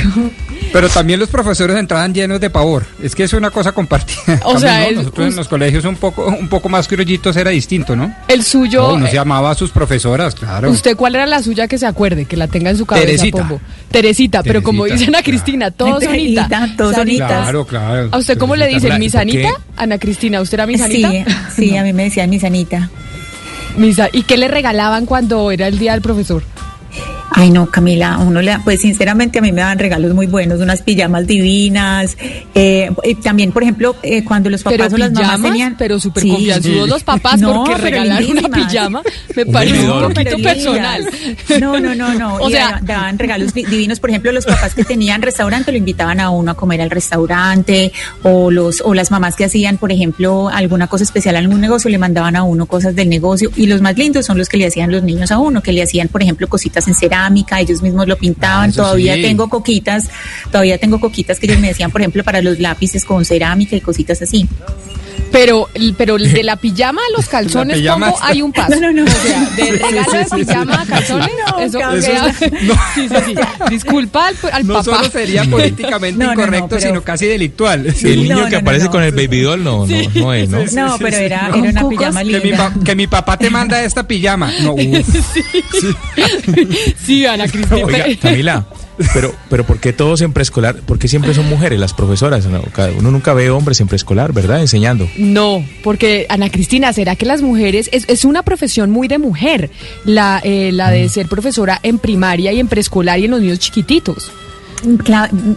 Pero 0.75 0.89
también 0.89 1.21
los 1.21 1.29
profesores 1.29 1.77
entraban 1.77 2.13
llenos 2.13 2.41
de 2.41 2.49
pavor. 2.49 2.85
Es 3.01 3.15
que 3.15 3.23
es 3.23 3.31
una 3.31 3.49
cosa 3.49 3.71
compartida. 3.71 4.41
O 4.43 4.59
sea, 4.59 4.91
¿no? 4.91 4.97
nosotros 4.97 5.29
en 5.29 5.35
los 5.37 5.47
colegios 5.47 5.85
un 5.85 5.95
poco, 5.95 6.25
un 6.25 6.49
poco 6.49 6.67
más 6.67 6.85
criollitos 6.85 7.37
era 7.37 7.51
distinto, 7.51 7.95
¿no? 7.95 8.13
El 8.27 8.43
suyo. 8.43 8.81
No, 8.81 8.93
uno 8.95 9.05
eh, 9.05 9.09
se 9.09 9.15
llamaba 9.15 9.51
a 9.51 9.55
sus 9.55 9.71
profesoras, 9.71 10.35
claro. 10.35 10.69
¿Usted 10.69 10.97
cuál 10.97 11.15
era 11.15 11.25
la 11.25 11.41
suya 11.41 11.69
que 11.69 11.77
se 11.77 11.85
acuerde, 11.85 12.25
que 12.25 12.35
la 12.35 12.47
tenga 12.47 12.71
en 12.71 12.77
su 12.77 12.85
cabeza, 12.85 13.05
Teresita. 13.05 13.37
Pombo? 13.37 13.61
Teresita, 13.89 14.43
pero 14.43 14.61
como 14.61 14.83
dicen 14.83 15.15
a 15.15 15.23
Cristina, 15.23 15.71
todos 15.71 16.01
Ay, 16.01 16.07
Sonita. 16.07 16.47
Teresita, 16.49 16.77
todos 16.77 16.95
Sanitas. 16.95 17.27
Claro, 17.29 17.65
claro. 17.65 18.09
¿A 18.11 18.17
usted 18.17 18.37
cómo 18.37 18.57
le 18.57 18.67
dicen? 18.67 18.99
¿Mi 18.99 19.09
Claro, 19.09 19.25
¿por 19.25 19.31
qué? 19.31 19.43
Sanita? 19.43 19.61
Ana 19.77 19.97
Cristina, 19.97 20.41
¿usted 20.41 20.55
era 20.55 20.67
mi 20.67 20.77
Sanita? 20.77 21.09
Sí, 21.09 21.25
sí, 21.55 21.77
a 21.77 21.83
mí 21.83 21.93
me 21.93 22.03
decían 22.03 22.29
mi 22.29 22.39
Sanita. 22.39 22.89
¿Y 24.11 24.23
qué 24.23 24.35
le 24.35 24.49
regalaban 24.49 25.05
cuando 25.05 25.51
era 25.51 25.67
el 25.67 25.79
día 25.79 25.93
del 25.93 26.01
profesor? 26.01 26.43
Ay, 27.31 27.49
no, 27.49 27.65
Camila, 27.65 28.17
uno 28.19 28.41
le, 28.41 28.57
pues 28.63 28.81
sinceramente 28.81 29.39
a 29.39 29.41
mí 29.41 29.51
me 29.51 29.61
dan 29.61 29.77
regalos 29.79 30.13
muy 30.13 30.27
buenos, 30.27 30.61
unas 30.61 30.81
pijamas 30.81 31.27
divinas. 31.27 32.15
eh, 32.53 32.89
y 33.03 33.15
también, 33.15 33.51
por 33.51 33.63
ejemplo, 33.63 33.95
eh, 34.03 34.23
cuando 34.23 34.49
los 34.49 34.63
papás 34.63 34.77
Pero 34.91 34.95
o 34.95 34.97
las 34.97 35.11
mamás 35.11 35.41
tenían. 35.41 35.75
pero 35.77 35.99
súper 35.99 36.23
Sí. 36.23 36.29
confianzudos 36.29 36.87
los 36.87 37.03
papás 37.03 37.41
No, 37.41 37.63
porque 37.65 37.81
regalar 37.81 38.23
una 38.25 38.43
pijama 38.49 39.01
me 39.35 39.45
parece 39.45 39.89
un 39.89 40.01
poquito 40.13 40.37
personal. 40.41 41.05
No, 41.59 41.79
no, 41.79 41.93
no, 41.95 42.13
no. 42.13 42.35
O 42.45 42.49
Y 42.49 42.53
sea- 42.53 42.79
da- 42.83 42.93
daban 42.95 43.17
regalos 43.19 43.53
di- 43.53 43.65
divinos. 43.65 43.99
Por 43.99 44.09
ejemplo, 44.11 44.31
los 44.31 44.45
papás 44.45 44.73
que 44.75 44.83
tenían 44.83 45.21
restaurante 45.21 45.71
lo 45.71 45.77
invitaban 45.77 46.19
a 46.19 46.29
uno 46.29 46.51
a 46.51 46.53
comer 46.55 46.81
al 46.81 46.89
restaurante, 46.89 47.91
o 48.23 48.51
los, 48.51 48.81
o 48.85 48.93
las 48.93 49.11
mamás 49.11 49.35
que 49.35 49.45
hacían, 49.45 49.77
por 49.77 49.91
ejemplo, 49.91 50.49
alguna 50.49 50.87
cosa 50.87 51.03
especial 51.03 51.35
en 51.35 51.43
algún 51.43 51.59
negocio, 51.61 51.89
le 51.89 51.97
mandaban 51.97 52.35
a 52.35 52.43
uno 52.43 52.65
cosas 52.65 52.95
del 52.95 53.09
negocio. 53.09 53.51
Y 53.55 53.65
los 53.67 53.81
más 53.81 53.97
lindos 53.97 54.25
son 54.25 54.37
los 54.37 54.47
que 54.47 54.57
le 54.57 54.67
hacían 54.67 54.91
los 54.91 55.03
niños 55.03 55.31
a 55.31 55.37
uno, 55.39 55.61
que 55.61 55.71
le 55.73 55.81
hacían, 55.83 56.07
por 56.07 56.21
ejemplo, 56.21 56.47
cositas 56.47 56.87
en 56.87 56.93
cerámica, 57.15 57.59
ellos 57.59 57.81
mismos 57.81 58.07
lo 58.07 58.17
pintaban. 58.17 58.69
Ah, 58.69 58.73
todavía 58.73 59.15
sí. 59.15 59.21
tengo 59.21 59.49
coquitas, 59.49 60.09
todavía 60.51 60.77
tengo 60.77 60.99
coquitas 60.99 61.39
que 61.39 61.47
ellos 61.47 61.59
me 61.59 61.69
decían, 61.69 61.91
por 61.91 62.01
ejemplo, 62.01 62.23
para 62.23 62.41
los 62.41 62.59
lápices 62.59 63.05
con 63.05 63.25
cerámica 63.25 63.75
y 63.75 63.81
cositas 63.81 64.21
así. 64.21 64.47
Pero, 65.35 65.69
pero 65.97 66.17
de 66.17 66.43
la 66.45 66.55
pijama 66.55 67.01
a 67.01 67.17
los 67.17 67.27
calzones, 67.27 67.77
pijama 67.79 68.05
¿cómo 68.05 68.15
está- 68.17 68.27
hay 68.31 68.41
un 68.41 68.53
paso? 68.53 68.75
No, 68.79 68.91
no, 68.91 69.03
no. 69.03 69.03
O 69.03 69.07
sea, 69.07 69.41
de 69.57 69.71
regalo 69.73 70.11
de 70.13 70.23
sí, 70.23 70.29
sí, 70.29 70.35
pijama 70.45 70.73
a 70.75 70.81
sí. 70.85 70.87
calzones, 70.91 71.29
No, 71.51 71.59
eso 71.59 71.79
Camila. 71.79 72.01
queda- 72.07 72.33
Sí, 72.95 73.09
sí, 73.09 73.15
sí. 73.25 73.35
Disculpa 73.69 74.27
al, 74.27 74.35
al 74.53 74.65
No 74.67 74.73
papá. 74.75 74.83
solo 74.85 75.09
sería 75.11 75.43
políticamente 75.43 76.17
No, 76.23 76.27
no, 76.29 76.35
no, 76.35 76.41
incorrecto, 76.41 76.67
pero- 76.69 76.81
sino 76.81 77.01
casi 77.01 77.25
delictual. 77.25 77.85
El 77.85 78.23
niño 78.23 78.35
No, 78.37 78.45
que 78.45 78.51
no, 78.51 78.51
no, 78.51 78.57
aparece 78.59 78.85
no. 78.85 78.91
con 78.91 79.03
el 79.03 79.11
baby 79.11 79.41
doll 79.41 79.61
no, 79.63 79.85
no, 79.85 79.97
no 80.15 80.33
es, 80.33 80.49
¿no? 80.49 80.63
No, 80.73 80.97
pero 80.99 81.17
era, 81.17 81.49
¿Con 81.49 81.59
era 81.65 81.69
una 81.71 81.81
cucos? 81.81 81.97
pijama 81.97 82.19
Que 82.21 82.25
mi, 82.25 82.39
linda. 82.39 82.57
pa- 82.73 82.83
que 82.85 82.95
mi 82.95 83.07
papá 83.07 83.37
te 83.37 83.49
manda 83.49 83.83
esta 83.83 84.07
pijama. 84.07 84.51
No, 84.61 84.73
uf. 84.73 85.35
Sí, 87.05 87.25
Ana 87.25 87.47
Cristina. 87.47 87.85
Oiga, 87.85 88.05
Camila, 88.21 88.65
pero, 89.13 89.33
pero 89.49 89.65
¿por 89.65 89.79
qué 89.79 89.93
todos 89.93 90.21
en 90.21 90.33
preescolar? 90.33 90.75
¿Por 90.75 90.99
qué 90.99 91.07
siempre 91.07 91.33
son 91.33 91.47
mujeres 91.49 91.79
las 91.79 91.93
profesoras? 91.93 92.45
No, 92.45 92.63
uno 92.97 93.11
nunca 93.11 93.33
ve 93.33 93.49
hombres 93.49 93.79
en 93.81 93.87
preescolar, 93.87 94.33
¿verdad? 94.33 94.61
Enseñando. 94.61 95.07
No, 95.17 95.65
porque 95.83 96.25
Ana 96.29 96.49
Cristina, 96.49 96.93
¿será 96.93 97.15
que 97.15 97.25
las 97.25 97.41
mujeres 97.41 97.89
es, 97.91 98.05
es 98.07 98.25
una 98.25 98.43
profesión 98.43 98.91
muy 98.91 99.07
de 99.07 99.17
mujer, 99.17 99.69
la, 100.05 100.41
eh, 100.43 100.71
la 100.71 100.91
de 100.91 101.09
ser 101.09 101.27
profesora 101.27 101.79
en 101.83 101.99
primaria 101.99 102.51
y 102.53 102.59
en 102.59 102.67
preescolar 102.67 103.19
y 103.19 103.25
en 103.25 103.31
los 103.31 103.41
niños 103.41 103.59
chiquititos? 103.59 104.31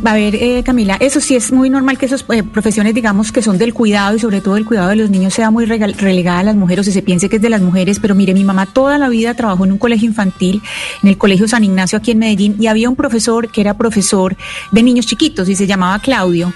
A 0.04 0.14
ver, 0.14 0.34
eh, 0.36 0.62
Camila, 0.64 0.96
eso 1.00 1.20
sí 1.20 1.36
es 1.36 1.52
muy 1.52 1.68
normal 1.68 1.98
que 1.98 2.06
esas 2.06 2.24
eh, 2.30 2.42
profesiones, 2.42 2.94
digamos, 2.94 3.30
que 3.30 3.42
son 3.42 3.58
del 3.58 3.74
cuidado 3.74 4.16
y 4.16 4.18
sobre 4.18 4.40
todo 4.40 4.56
el 4.56 4.64
cuidado 4.64 4.88
de 4.88 4.96
los 4.96 5.10
niños 5.10 5.34
sea 5.34 5.50
muy 5.50 5.66
relegada 5.66 6.38
a 6.38 6.42
las 6.42 6.56
mujeres 6.56 6.88
o 6.88 6.90
se 6.90 7.02
piense 7.02 7.28
que 7.28 7.36
es 7.36 7.42
de 7.42 7.50
las 7.50 7.60
mujeres, 7.60 8.00
pero 8.00 8.14
mire, 8.14 8.32
mi 8.32 8.44
mamá 8.44 8.66
toda 8.66 8.96
la 8.96 9.08
vida 9.08 9.34
trabajó 9.34 9.64
en 9.64 9.72
un 9.72 9.78
colegio 9.78 10.08
infantil, 10.08 10.62
en 11.02 11.10
el 11.10 11.18
Colegio 11.18 11.46
San 11.46 11.62
Ignacio 11.62 11.98
aquí 11.98 12.12
en 12.12 12.18
Medellín, 12.18 12.56
y 12.58 12.68
había 12.68 12.88
un 12.88 12.96
profesor 12.96 13.50
que 13.50 13.60
era 13.60 13.76
profesor 13.76 14.36
de 14.72 14.82
niños 14.82 15.06
chiquitos 15.06 15.48
y 15.48 15.56
se 15.56 15.66
llamaba 15.66 15.98
Claudio. 15.98 16.54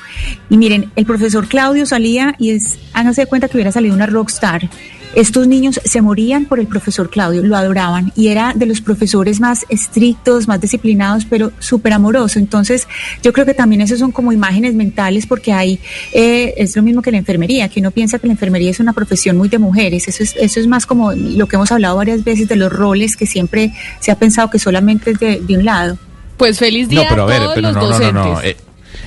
Y 0.48 0.56
miren, 0.56 0.90
el 0.96 1.04
profesor 1.04 1.48
Claudio 1.48 1.84
salía 1.84 2.34
y 2.38 2.50
es, 2.50 2.78
háganse 2.94 3.22
de 3.22 3.26
cuenta 3.26 3.48
que 3.48 3.56
hubiera 3.56 3.72
salido 3.72 3.94
una 3.94 4.06
rockstar. 4.06 4.70
Estos 5.14 5.46
niños 5.46 5.80
se 5.84 6.00
morían 6.00 6.46
por 6.46 6.58
el 6.60 6.66
profesor 6.66 7.10
Claudio, 7.10 7.42
lo 7.42 7.56
adoraban 7.56 8.12
y 8.16 8.28
era 8.28 8.52
de 8.54 8.66
los 8.66 8.80
profesores 8.80 9.40
más 9.40 9.66
estrictos, 9.68 10.48
más 10.48 10.60
disciplinados, 10.60 11.24
pero 11.24 11.52
súper 11.58 11.92
amoroso. 11.92 12.38
Entonces, 12.38 12.88
yo 13.22 13.32
creo 13.32 13.44
que 13.46 13.54
también 13.54 13.80
eso 13.82 13.96
son 13.96 14.12
como 14.12 14.32
imágenes 14.32 14.74
mentales 14.74 15.26
porque 15.26 15.52
hay, 15.52 15.78
eh, 16.12 16.54
es 16.56 16.76
lo 16.76 16.82
mismo 16.82 17.02
que 17.02 17.10
la 17.12 17.18
enfermería, 17.18 17.68
que 17.68 17.80
uno 17.80 17.90
piensa 17.90 18.18
que 18.18 18.26
la 18.26 18.32
enfermería 18.32 18.70
es 18.70 18.80
una 18.80 18.92
profesión 18.92 19.36
muy 19.36 19.48
de 19.48 19.58
mujeres. 19.58 20.08
Eso 20.08 20.22
es, 20.22 20.34
eso 20.38 20.60
es 20.60 20.66
más 20.66 20.86
como 20.86 21.12
lo 21.12 21.46
que 21.46 21.56
hemos 21.56 21.70
hablado 21.72 21.96
varias 21.96 22.24
veces 22.24 22.48
de 22.48 22.56
los 22.56 22.72
roles 22.72 23.16
que 23.16 23.26
siempre 23.26 23.72
se 24.00 24.10
ha 24.10 24.16
pensado 24.18 24.50
que 24.50 24.58
solamente 24.58 25.10
es 25.12 25.18
de, 25.18 25.40
de 25.40 25.56
un 25.56 25.64
lado. 25.64 25.98
Pues 26.36 26.58
feliz 26.58 26.88
día 26.88 27.02
No, 27.02 27.08
pero 27.10 27.22
a 27.22 27.26
ver, 27.26 27.38
todos 27.40 27.54
pero 27.54 27.68
los 27.68 27.74
no, 27.76 27.80
no, 27.82 27.86
no, 27.88 27.92
docentes. 27.98 28.14
no. 28.24 28.40
eh, 28.42 28.56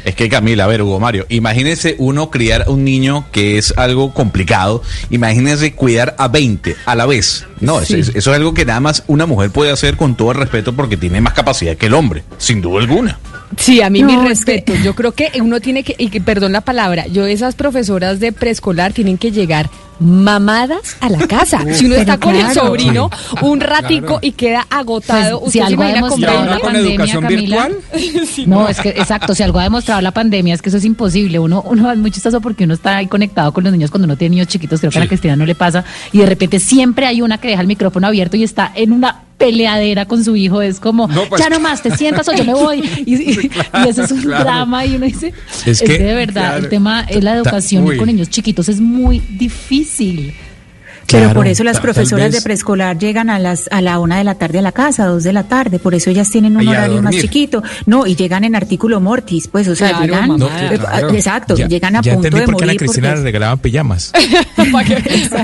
es 0.05 0.15
que 0.15 0.29
Camila, 0.29 0.63
a 0.63 0.67
ver, 0.67 0.81
Hugo 0.81 0.99
Mario, 0.99 1.25
imagínese 1.29 1.95
uno 1.97 2.29
criar 2.29 2.63
a 2.67 2.69
un 2.71 2.83
niño 2.85 3.25
que 3.31 3.57
es 3.57 3.73
algo 3.77 4.13
complicado, 4.13 4.81
imagínese 5.09 5.73
cuidar 5.73 6.15
a 6.17 6.27
20 6.27 6.75
a 6.85 6.95
la 6.95 7.05
vez. 7.05 7.45
No, 7.59 7.79
eso, 7.79 7.93
Sí. 7.95 7.99
es- 7.99 8.09
eso 8.09 8.31
es 8.31 8.37
algo 8.37 8.53
que 8.53 8.65
nada 8.65 8.79
más 8.79 9.03
una 9.07 9.25
mujer 9.25 9.49
puede 9.51 9.71
hacer 9.71 9.97
con 9.97 10.15
todo 10.15 10.31
el 10.31 10.37
respeto 10.37 10.73
porque 10.73 10.97
tiene 10.97 11.21
más 11.21 11.33
capacidad 11.33 11.75
que 11.77 11.87
el 11.87 11.93
hombre, 11.93 12.23
sin 12.37 12.61
duda 12.61 12.81
alguna. 12.81 13.19
Sí, 13.57 13.81
a 13.81 13.89
mí 13.89 14.01
No, 14.01 14.07
mi 14.07 14.17
que- 14.21 14.27
respeto. 14.29 14.73
Yo 14.83 14.95
creo 14.95 15.13
que 15.13 15.29
uno 15.41 15.61
tiene 15.61 15.83
que, 15.83 15.95
y 15.97 16.09
que, 16.09 16.19
perdón 16.19 16.51
la 16.51 16.61
palabra, 16.61 17.07
yo 17.07 17.25
esas 17.25 17.55
profesoras 17.55 18.19
de 18.19 18.31
preescolar 18.31 18.91
tienen 18.91 19.17
que 19.17 19.31
llegar 19.31 19.69
mamadas 19.99 20.97
a 21.01 21.09
la 21.09 21.19
casa. 21.27 21.61
si 21.73 21.85
uno 21.85 21.95
está 21.95 22.17
con 22.19 22.35
el 22.35 22.51
sobrino 22.53 23.09
un 23.41 23.59
ratico 23.59 24.05
Claro. 24.05 24.19
y 24.21 24.31
queda 24.33 24.65
agotado, 24.69 25.39
Pues, 25.41 25.53
si 25.53 25.59
¿usted 25.59 25.67
se 25.67 25.73
algo 25.73 25.83
ha 25.83 25.89
imagina 25.89 25.99
¿Y 25.99 26.03
demostrado 26.09 26.45
la 26.45 26.59
pandemia, 26.59 26.89
educación 26.91 27.21
Camila? 27.23 27.67
virtual? 27.67 28.45
No, 28.47 28.67
es 28.69 28.79
que 28.79 28.89
exacto, 28.89 29.33
si 29.35 29.43
algo 29.43 29.59
ha 29.59 29.63
demostrado 29.63 30.01
la 30.01 30.11
pandemia 30.11 30.53
es 30.53 30.61
que 30.61 30.69
eso 30.69 30.77
es 30.77 30.85
imposible. 30.85 31.39
Uno, 31.39 31.63
uno 31.67 31.91
es 31.91 31.97
muy 31.97 32.11
chistoso 32.11 32.41
porque 32.41 32.63
uno 32.65 32.73
está 32.73 32.97
ahí 32.97 33.07
conectado 33.07 33.53
con 33.53 33.63
los 33.63 33.71
niños 33.73 33.89
cuando 33.91 34.05
uno 34.05 34.17
tiene 34.17 34.35
niños 34.35 34.47
chiquitos, 34.47 34.79
creo 34.79 34.91
que 34.91 34.97
a 34.97 35.01
la 35.01 35.07
Cristina 35.07 35.35
no 35.35 35.45
le 35.45 35.55
pasa, 35.55 35.83
y 36.11 36.19
de 36.19 36.25
repente 36.25 36.59
siempre 36.59 37.05
hay 37.05 37.21
una 37.21 37.37
que 37.39 37.47
deja 37.47 37.61
el 37.61 37.67
micrófono 37.67 38.07
abierto 38.07 38.37
y 38.37 38.43
está 38.43 38.71
en 38.75 38.91
una 38.91 39.21
peleadera 39.37 40.05
con 40.05 40.23
su 40.23 40.35
hijo, 40.35 40.61
es 40.61 40.79
como, 40.79 41.07
No, 41.07 41.25
pues- 41.25 41.41
ya 41.41 41.49
no 41.49 41.59
más, 41.59 41.81
te 41.81 41.95
sientas 41.95 42.27
o 42.29 42.33
yo 42.33 42.43
me 42.45 42.53
voy. 42.55 42.79
Y, 43.05 43.15
y- 43.15 43.51
y 43.85 43.89
eso 43.89 44.03
es 44.03 44.11
un 44.11 44.21
Claro. 44.21 44.43
drama 44.45 44.85
y 44.85 44.95
uno 44.95 45.05
dice, 45.05 45.33
Es 45.65 45.81
es, 45.81 45.89
que- 45.89 45.97
de 45.97 46.13
verdad, 46.13 46.33
claro. 46.51 46.57
el 46.63 46.69
tema 46.69 47.01
es 47.09 47.23
la 47.23 47.35
educación 47.35 47.83
Uy. 47.85 47.97
con 47.97 48.07
niños 48.07 48.29
chiquitos 48.29 48.69
es 48.69 48.79
muy 48.79 49.19
difícil. 49.19 50.33
Pero 51.07 51.33
por 51.33 51.47
eso 51.47 51.63
las 51.63 51.79
profesoras 51.79 52.27
vez- 52.27 52.35
de 52.35 52.41
preescolar 52.41 52.97
llegan 52.97 53.29
a 53.29 53.39
las 53.39 53.67
a 53.71 53.81
la 53.81 53.99
una 53.99 54.17
de 54.17 54.23
la 54.23 54.35
tarde 54.35 54.59
a 54.59 54.61
la 54.61 54.71
casa, 54.71 55.05
dos 55.05 55.23
de 55.23 55.33
la 55.33 55.43
tarde, 55.43 55.79
por 55.79 55.93
eso 55.95 56.09
ellas 56.09 56.29
tienen 56.29 56.57
un 56.57 56.67
horario 56.67 57.01
más 57.01 57.15
chiquito. 57.15 57.61
No, 57.85 58.05
y 58.07 58.15
llegan 58.15 58.43
en 58.43 58.55
artículo 58.55 58.99
mortis, 58.99 59.47
pues, 59.47 59.67
o 59.67 59.75
sea, 59.75 59.89
Claro, 59.89 60.05
llegan, 60.05 60.27
mamá. 60.29 60.37
No, 60.37 60.47
eh, 60.47 60.77
claro. 60.79 61.09
exacto, 61.13 61.55
Ya- 61.55 61.67
llegan 61.67 61.95
a 61.95 62.01
ya 62.01 62.13
punto 62.13 62.29
de 62.37 62.45
por 62.45 62.55
qué 62.57 62.63
a 62.63 62.67
la 62.67 62.73
morir. 62.73 62.79
Cristina 62.79 63.07
porque- 63.09 63.19
le 63.19 63.23
regalaban 63.25 63.59
pijamas, 63.59 64.11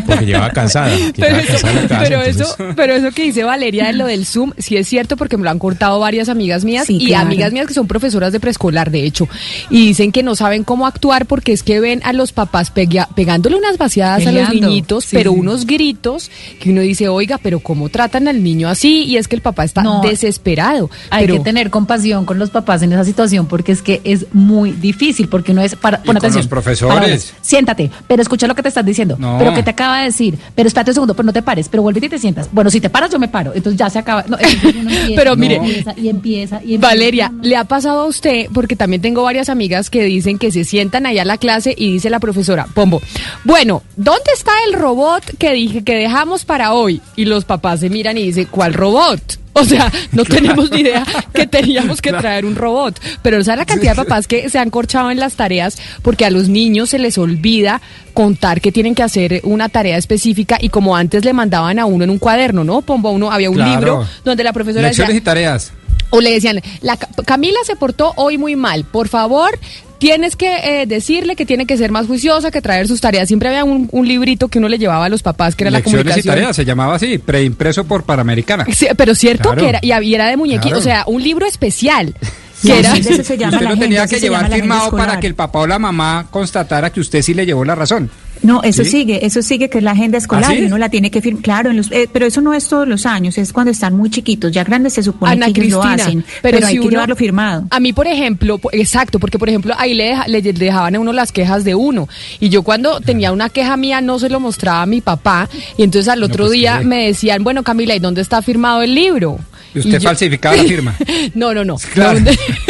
porque 0.05 0.25
llevaba 0.25 0.49
cansada. 0.51 0.91
Pero 1.15 1.37
eso, 1.37 1.51
cansada 1.51 1.87
casa, 1.87 1.99
pero, 2.03 2.21
entonces- 2.23 2.35
eso, 2.57 2.73
pero 2.75 2.93
eso 2.93 3.11
que 3.11 3.23
dice 3.23 3.43
Valeria 3.43 3.87
de 3.87 3.93
lo 3.93 4.05
del 4.07 4.25
Zoom, 4.25 4.51
sí 4.57 4.77
es 4.77 4.87
cierto 4.87 5.17
porque 5.17 5.37
me 5.37 5.43
lo 5.43 5.49
han 5.49 5.59
cortado 5.59 5.99
varias 5.99 6.29
amigas 6.29 6.63
mías 6.65 6.87
Sí, 6.87 6.97
y 6.99 7.07
claro. 7.07 7.27
amigas 7.27 7.51
mías 7.51 7.67
que 7.67 7.73
son 7.73 7.87
profesoras 7.87 8.31
de 8.33 8.39
preescolar, 8.39 8.91
de 8.91 9.03
hecho, 9.05 9.27
y 9.69 9.87
dicen 9.87 10.11
que 10.11 10.23
no 10.23 10.35
saben 10.35 10.63
cómo 10.63 10.87
actuar 10.87 11.25
porque 11.25 11.51
es 11.53 11.63
que 11.63 11.79
ven 11.79 12.01
a 12.03 12.13
los 12.13 12.31
papás 12.31 12.71
pega- 12.73 13.07
pegándole 13.15 13.55
unas 13.55 13.77
vaciadas 13.77 14.25
a 14.25 14.31
los 14.31 14.49
niñitos, 14.53 15.05
sí, 15.05 15.15
pero 15.15 15.31
uno 15.31 15.50
unos 15.51 15.65
gritos 15.65 16.31
que 16.59 16.71
uno 16.71 16.81
dice, 16.81 17.09
oiga, 17.09 17.37
pero 17.37 17.59
¿cómo 17.59 17.89
tratan 17.89 18.27
al 18.27 18.41
niño 18.43 18.69
así? 18.69 19.03
Y 19.03 19.17
es 19.17 19.27
que 19.27 19.35
el 19.35 19.41
papá 19.41 19.63
está 19.63 19.83
No, 19.83 20.01
desesperado. 20.01 20.89
Hay 21.09 21.25
pero, 21.25 21.35
que 21.37 21.39
tener 21.41 21.69
compasión 21.69 22.25
con 22.25 22.39
los 22.39 22.49
papás 22.49 22.81
en 22.83 22.93
esa 22.93 23.03
situación 23.03 23.47
porque 23.47 23.71
es 23.71 23.81
que 23.81 24.01
es 24.03 24.27
muy 24.33 24.71
difícil, 24.71 25.27
porque 25.27 25.51
uno 25.51 25.61
es 25.61 25.75
para 25.75 25.97
pon 25.97 26.07
con 26.07 26.17
atención. 26.17 26.41
los 26.43 26.47
profesores. 26.47 27.31
Para 27.31 27.43
siéntate, 27.45 27.91
pero 28.07 28.21
escucha 28.21 28.47
lo 28.47 28.55
que 28.55 28.63
te 28.63 28.69
están 28.69 28.85
diciendo. 28.85 29.17
No. 29.19 29.37
Pero 29.37 29.53
que 29.53 29.63
te 29.63 29.71
acaba 29.71 29.99
de 29.99 30.05
decir, 30.05 30.37
pero 30.55 30.67
espérate 30.67 30.91
un 30.91 30.95
segundo, 30.95 31.13
pero 31.13 31.25
no 31.25 31.33
te 31.33 31.41
pares, 31.41 31.67
pero 31.69 31.83
vuelve 31.83 32.05
y 32.05 32.09
te 32.09 32.19
sientas. 32.19 32.47
Bueno, 32.51 32.69
si 32.69 32.79
te 32.79 32.89
paras 32.89 33.11
yo 33.11 33.19
me 33.19 33.27
paro. 33.27 33.51
Entonces 33.53 33.77
ya 33.77 33.89
se 33.89 33.99
acaba. 33.99 34.23
No, 34.27 34.37
empieza, 34.39 35.15
Pero 35.15 35.35
mire, 35.35 35.55
empieza, 35.57 35.93
y 35.97 36.09
empieza 36.09 36.55
y 36.63 36.75
empieza. 36.75 36.87
Valeria, 36.87 37.31
¿le 37.41 37.55
ha 37.57 37.65
pasado 37.65 38.01
a 38.01 38.05
usted? 38.05 38.47
Porque 38.53 38.75
también 38.75 39.01
tengo 39.01 39.23
varias 39.23 39.49
amigas 39.49 39.89
que 39.89 40.03
dicen 40.03 40.37
que 40.37 40.51
se 40.51 40.63
sientan 40.63 41.05
allá 41.05 41.23
a 41.23 41.25
la 41.25 41.37
clase 41.37 41.73
y 41.77 41.91
dice 41.93 42.09
la 42.09 42.19
profesora, 42.19 42.67
Pombo, 42.73 43.01
bueno, 43.43 43.83
¿dónde 43.95 44.31
está 44.33 44.51
el 44.67 44.73
robot 44.79 45.23
que 45.41 45.53
dije 45.53 45.83
que 45.83 45.95
dejamos 45.95 46.45
para 46.45 46.73
hoy? 46.73 47.01
Y 47.15 47.25
los 47.25 47.45
papás 47.45 47.79
se 47.81 47.89
miran 47.89 48.17
y 48.17 48.23
dicen, 48.27 48.47
¿cuál 48.49 48.73
robot? 48.73 49.39
O 49.53 49.65
sea, 49.65 49.91
no 50.13 50.23
tenemos 50.23 50.71
ni 50.71 50.79
idea 50.79 51.03
que 51.33 51.45
teníamos 51.45 52.01
que 52.01 52.13
traer 52.13 52.45
un 52.45 52.55
robot. 52.55 52.97
Pero 53.21 53.43
¿sabes 53.43 53.57
la 53.59 53.65
cantidad 53.65 53.91
de 53.97 54.03
papás 54.05 54.25
que 54.25 54.49
se 54.49 54.57
han 54.57 54.69
corchado 54.69 55.11
en 55.11 55.19
las 55.19 55.33
tareas? 55.35 55.77
Porque 56.03 56.23
a 56.23 56.29
los 56.29 56.47
niños 56.47 56.91
se 56.91 56.99
les 56.99 57.17
olvida 57.17 57.81
contar 58.13 58.61
que 58.61 58.71
tienen 58.71 58.95
que 58.95 59.03
hacer 59.03 59.41
una 59.43 59.67
tarea 59.67 59.97
específica 59.97 60.57
y 60.61 60.69
como 60.69 60.95
antes 60.95 61.25
le 61.25 61.33
mandaban 61.33 61.79
a 61.79 61.85
uno 61.85 62.05
en 62.05 62.11
un 62.11 62.17
cuaderno, 62.17 62.63
¿no? 62.63 62.81
Pombo, 62.81 63.09
a 63.09 63.11
uno 63.11 63.29
había 63.29 63.49
un 63.49 63.57
Claro. 63.57 63.71
libro 63.75 64.07
donde 64.23 64.43
la 64.45 64.53
profesora 64.53 64.87
decía, 64.87 65.03
Lecciones 65.03 65.21
y 65.21 65.25
tareas. 65.25 65.73
o 66.11 66.21
le 66.21 66.31
decían, 66.31 66.61
la 66.79 66.95
Ca- 66.95 67.09
Camila 67.25 67.59
se 67.65 67.75
portó 67.75 68.13
hoy 68.15 68.37
muy 68.37 68.55
mal, 68.55 68.85
por 68.85 69.09
favor, 69.09 69.59
tienes 70.01 70.35
que 70.35 70.81
eh, 70.81 70.85
decirle 70.87 71.35
que 71.35 71.45
tiene 71.45 71.67
que 71.67 71.77
ser 71.77 71.91
más 71.91 72.07
juiciosa, 72.07 72.49
que 72.49 72.59
traer 72.59 72.87
sus 72.87 72.99
tareas. 72.99 73.27
Siempre 73.27 73.49
había 73.49 73.63
un, 73.63 73.87
un 73.91 74.07
librito 74.07 74.47
que 74.47 74.57
uno 74.57 74.67
le 74.67 74.79
llevaba 74.79 75.05
a 75.05 75.09
los 75.09 75.21
papás, 75.21 75.55
que 75.55 75.63
era 75.63 75.69
la 75.71 75.77
Lecciones 75.77 76.01
y 76.01 76.03
comunicación. 76.05 76.35
tareas, 76.35 76.55
se 76.55 76.65
llamaba 76.65 76.95
así, 76.95 77.19
preimpreso 77.19 77.83
por 77.83 78.03
Panamericana. 78.03 78.65
Sí, 78.73 78.87
pero 78.97 79.13
cierto 79.13 79.49
Claro. 79.51 79.61
que 79.61 79.69
era, 79.69 79.79
y 79.83 80.07
y 80.07 80.15
era 80.15 80.27
de 80.27 80.37
muñequito, 80.37 80.69
Claro. 80.69 80.79
o 80.79 80.83
sea, 80.83 81.03
un 81.05 81.21
libro 81.21 81.45
especial. 81.45 82.15
Sí, 82.61 82.67
Que 82.67 82.79
era, 82.79 82.95
sí, 82.95 83.01
se 83.03 83.37
llama 83.39 83.53
usted 83.53 83.63
la 83.65 83.73
lo 83.73 83.79
tenía 83.79 84.05
que 84.05 84.19
llevar 84.19 84.47
la 84.47 84.55
firmado 84.55 84.91
para 84.91 85.19
que 85.19 85.25
el 85.25 85.33
papá 85.33 85.59
o 85.61 85.65
la 85.65 85.79
mamá 85.79 86.27
constatara 86.29 86.91
que 86.91 86.99
usted 86.99 87.23
sí 87.23 87.33
le 87.33 87.43
llevó 87.47 87.65
la 87.65 87.73
razón. 87.73 88.11
No, 88.43 88.63
eso 88.63 88.83
¿Sí? 88.83 88.89
sigue, 88.91 89.25
eso 89.25 89.41
sigue 89.41 89.69
que 89.69 89.77
es 89.79 89.83
la 89.83 89.91
agenda 89.91 90.17
escolar 90.17 90.45
¿Ah, 90.51 90.53
sí? 90.53 90.59
y 90.61 90.65
uno 90.65 90.77
la 90.77 90.89
tiene 90.89 91.11
que 91.11 91.21
firmar. 91.21 91.43
Claro, 91.43 91.69
en 91.71 91.77
los- 91.77 91.91
eh, 91.91 92.07
pero 92.11 92.25
eso 92.25 92.41
no 92.41 92.53
es 92.53 92.67
todos 92.67 92.87
los 92.87 93.05
años, 93.05 93.37
es 93.37 93.53
cuando 93.53 93.71
están 93.71 93.95
muy 93.95 94.09
chiquitos, 94.09 94.51
ya 94.51 94.63
grandes 94.63 94.93
se 94.93 95.03
supone 95.03 95.33
Ana 95.33 95.45
que 95.51 95.61
ellos 95.61 95.73
lo 95.73 95.81
Cristina, 95.81 96.03
hacen, 96.05 96.25
pero 96.41 96.57
pero, 96.57 96.67
hay 96.67 96.73
si 96.73 96.79
que 96.79 96.81
uno- 96.81 96.89
llevarlo 96.91 97.15
firmado. 97.15 97.65
A 97.69 97.79
mí, 97.79 97.93
por 97.93 98.07
ejemplo, 98.07 98.59
exacto, 98.71 99.19
porque 99.19 99.37
por 99.39 99.49
ejemplo 99.49 99.73
ahí 99.77 99.93
le, 99.93 100.05
deja- 100.05 100.27
le 100.27 100.41
dejaban 100.41 100.95
a 100.95 100.99
uno 100.99 101.13
las 101.13 101.31
quejas 101.31 101.63
de 101.63 101.75
uno. 101.75 102.07
Y 102.39 102.49
yo 102.49 102.63
cuando 102.63 102.99
tenía 103.01 103.31
una 103.31 103.49
queja 103.49 103.77
mía 103.77 104.01
no 104.01 104.17
se 104.19 104.29
lo 104.29 104.39
mostraba 104.39 104.81
a 104.81 104.85
mi 104.85 105.01
papá. 105.01 105.47
Y 105.77 105.83
entonces 105.83 106.07
al 106.11 106.23
otro 106.23 106.45
pues, 106.45 106.53
día 106.53 106.81
me 106.81 107.07
decían, 107.07 107.43
bueno 107.43 107.63
Camila, 107.63 107.95
¿y 107.95 107.99
dónde 107.99 108.21
está 108.21 108.41
firmado 108.41 108.81
el 108.81 108.95
libro? 108.95 109.39
Y 109.73 109.79
usted 109.79 109.99
yo- 109.99 110.09
falsificaba 110.09 110.55
la 110.55 110.63
firma. 110.65 110.95
No, 111.35 111.53
no, 111.53 111.63
no. 111.63 111.77
Claro. 111.93 112.19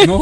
No. 0.07 0.19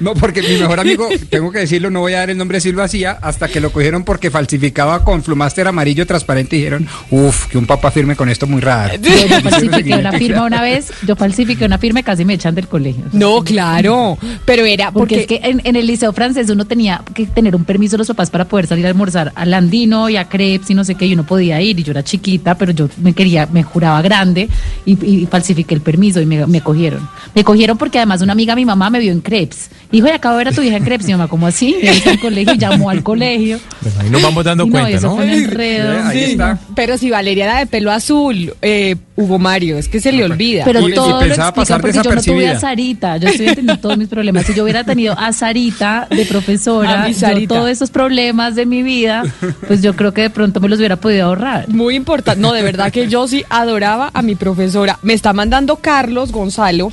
no, 0.00 0.14
porque 0.14 0.42
mi 0.42 0.56
mejor 0.58 0.80
amigo, 0.80 1.08
tengo 1.30 1.50
que 1.50 1.60
decirlo, 1.60 1.90
no 1.90 2.00
voy 2.00 2.14
a 2.14 2.18
dar 2.18 2.30
el 2.30 2.36
nombre 2.38 2.60
si 2.60 2.72
lo 2.72 2.82
hacía, 2.82 3.12
hasta 3.12 3.48
que 3.48 3.60
lo 3.60 3.72
cogieron 3.72 4.04
porque 4.04 4.30
falsificaba 4.30 5.04
con 5.04 5.22
flumáster 5.22 5.66
amarillo 5.68 6.06
transparente 6.06 6.56
y 6.56 6.60
dijeron, 6.60 6.86
uff, 7.10 7.46
que 7.46 7.58
un 7.58 7.66
papá 7.66 7.90
firme 7.90 8.16
con 8.16 8.28
esto 8.28 8.46
muy 8.46 8.60
raro. 8.60 8.94
Yo, 8.96 9.10
yo 9.26 9.40
falsifiqué 9.40 9.94
una 9.94 10.12
firma 10.12 10.44
una 10.44 10.62
vez, 10.62 10.92
yo 11.06 11.16
falsifiqué 11.16 11.64
una 11.64 11.78
firma 11.78 12.00
y 12.00 12.02
casi 12.02 12.24
me 12.24 12.34
echan 12.34 12.54
del 12.54 12.68
colegio. 12.68 13.04
No, 13.12 13.42
claro, 13.42 14.18
pero 14.44 14.64
era 14.64 14.90
Porque, 14.92 15.16
porque, 15.16 15.34
es 15.34 15.40
que 15.42 15.48
en, 15.48 15.60
en 15.64 15.76
el 15.76 15.86
liceo 15.86 16.12
francés 16.12 16.48
uno 16.50 16.64
tenía 16.64 17.02
que 17.14 17.26
tener 17.26 17.54
un 17.56 17.64
permiso 17.64 17.92
de 17.92 17.98
los 17.98 18.08
papás 18.08 18.30
para 18.30 18.44
poder 18.46 18.66
salir 18.66 18.86
a 18.86 18.88
almorzar 18.88 19.32
al 19.34 19.54
Andino 19.54 20.08
y 20.08 20.16
a 20.16 20.28
Crepes 20.28 20.70
y 20.70 20.74
no 20.74 20.84
sé 20.84 20.94
qué, 20.94 21.06
y 21.06 21.14
uno 21.14 21.24
podía 21.24 21.60
ir 21.60 21.78
y 21.78 21.82
yo 21.82 21.92
era 21.92 22.02
chiquita, 22.04 22.56
pero 22.56 22.72
yo 22.72 22.88
me 23.00 23.12
quería, 23.12 23.46
me 23.52 23.62
juraba 23.62 24.02
grande 24.02 24.48
y, 24.84 24.92
y 25.04 25.26
falsifiqué 25.32 25.74
el 25.74 25.80
permiso 25.80 26.20
y 26.20 26.26
me, 26.26 26.46
me 26.46 26.60
cogieron. 26.60 27.08
Me 27.34 27.42
cogieron 27.42 27.78
porque 27.78 27.96
además 27.98 28.20
una 28.20 28.32
amiga 28.32 28.52
de 28.54 28.60
mi 28.60 28.66
mamá 28.66 28.90
me 28.90 29.00
vio 29.00 29.10
en 29.12 29.22
Crepes. 29.22 29.70
Dijo, 29.90 30.06
y 30.06 30.10
acabo 30.10 30.36
de 30.36 30.44
ver 30.44 30.52
a 30.52 30.54
tu 30.54 30.60
hija 30.62 30.76
en 30.76 30.84
Crepes. 30.84 31.06
Mi 31.06 31.12
mamá, 31.12 31.26
¿cómo 31.26 31.46
así? 31.46 31.74
Y 31.82 31.86
el 32.08 32.20
colegio 32.20 32.52
y 32.54 32.58
llamó 32.58 32.90
al 32.90 33.02
colegio. 33.02 33.58
Bueno, 33.80 33.98
ahí 34.00 34.10
nos 34.10 34.22
vamos 34.22 34.44
dando 34.44 34.64
Y 34.64 34.66
no, 34.68 34.72
cuenta, 34.72 34.90
eso 34.98 35.06
¿no? 35.08 35.16
fue 35.16 35.24
un 35.24 35.30
enredo. 35.30 36.02
Ahí 36.04 36.18
Sí. 36.18 36.30
está. 36.32 36.58
pero 36.76 36.98
si 36.98 37.08
Valeria 37.10 37.44
era 37.46 37.58
de 37.60 37.66
pelo 37.66 37.90
azul, 37.90 38.52
eh, 38.60 38.96
Hugo 39.14 39.38
Mario, 39.38 39.76
es 39.76 39.88
que 39.88 40.00
se 40.00 40.10
le 40.10 40.24
olvida. 40.24 40.64
Pero 40.64 40.80
Y- 40.88 40.92
y 40.92 40.94
todo 40.94 41.10
lo 41.10 41.18
pensaba 41.18 41.48
explica 41.50 41.78
porque 41.78 41.92
yo 42.02 42.14
no 42.14 42.22
tuve 42.22 42.48
a 42.48 42.58
Sarita. 42.58 43.16
Yo 43.18 43.28
estoy 43.28 43.48
entendiendo 43.48 43.78
todos 43.82 43.98
mis 43.98 44.08
problemas. 44.08 44.46
Si 44.46 44.54
yo 44.54 44.62
hubiera 44.64 44.84
tenido 44.84 45.14
a 45.18 45.32
Sarita 45.34 46.06
de 46.10 46.24
profesora, 46.24 47.08
yo 47.08 47.14
Sarita. 47.14 47.54
todos 47.54 47.68
esos 47.68 47.90
problemas 47.90 48.54
de 48.54 48.64
mi 48.64 48.82
vida, 48.82 49.22
pues 49.66 49.82
yo 49.82 49.94
creo 49.94 50.14
que 50.14 50.22
de 50.22 50.30
pronto 50.30 50.60
me 50.60 50.68
los 50.68 50.78
hubiera 50.78 50.96
podido 50.96 51.26
ahorrar. 51.26 51.68
Muy 51.68 51.94
importante. 51.94 52.40
No, 52.40 52.52
de 52.52 52.62
verdad 52.62 52.90
que 52.90 53.08
yo 53.08 53.28
sí 53.28 53.44
adoraba 53.50 54.10
a 54.14 54.22
mi 54.22 54.34
profesora. 54.34 54.98
Me 55.02 55.12
está 55.12 55.32
mandando 55.34 55.76
Carlos 55.76 56.32
Gonzalo 56.32 56.90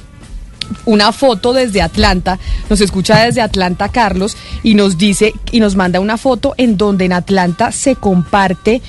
una 0.85 1.11
foto 1.11 1.51
desde 1.51 1.81
Atlanta, 1.81 2.37
nos 2.69 2.79
escucha 2.79 3.23
desde 3.25 3.41
Atlanta 3.41 3.89
Carlos 3.89 4.37
y 4.61 4.75
nos 4.75 4.99
dice 4.99 5.33
y 5.51 5.59
nos 5.59 5.75
manda 5.75 5.99
una 5.99 6.15
foto 6.15 6.53
en 6.57 6.77
donde 6.77 7.05
en 7.05 7.13
Atlanta 7.13 7.71
se 7.71 7.95
comparte, 7.95 8.79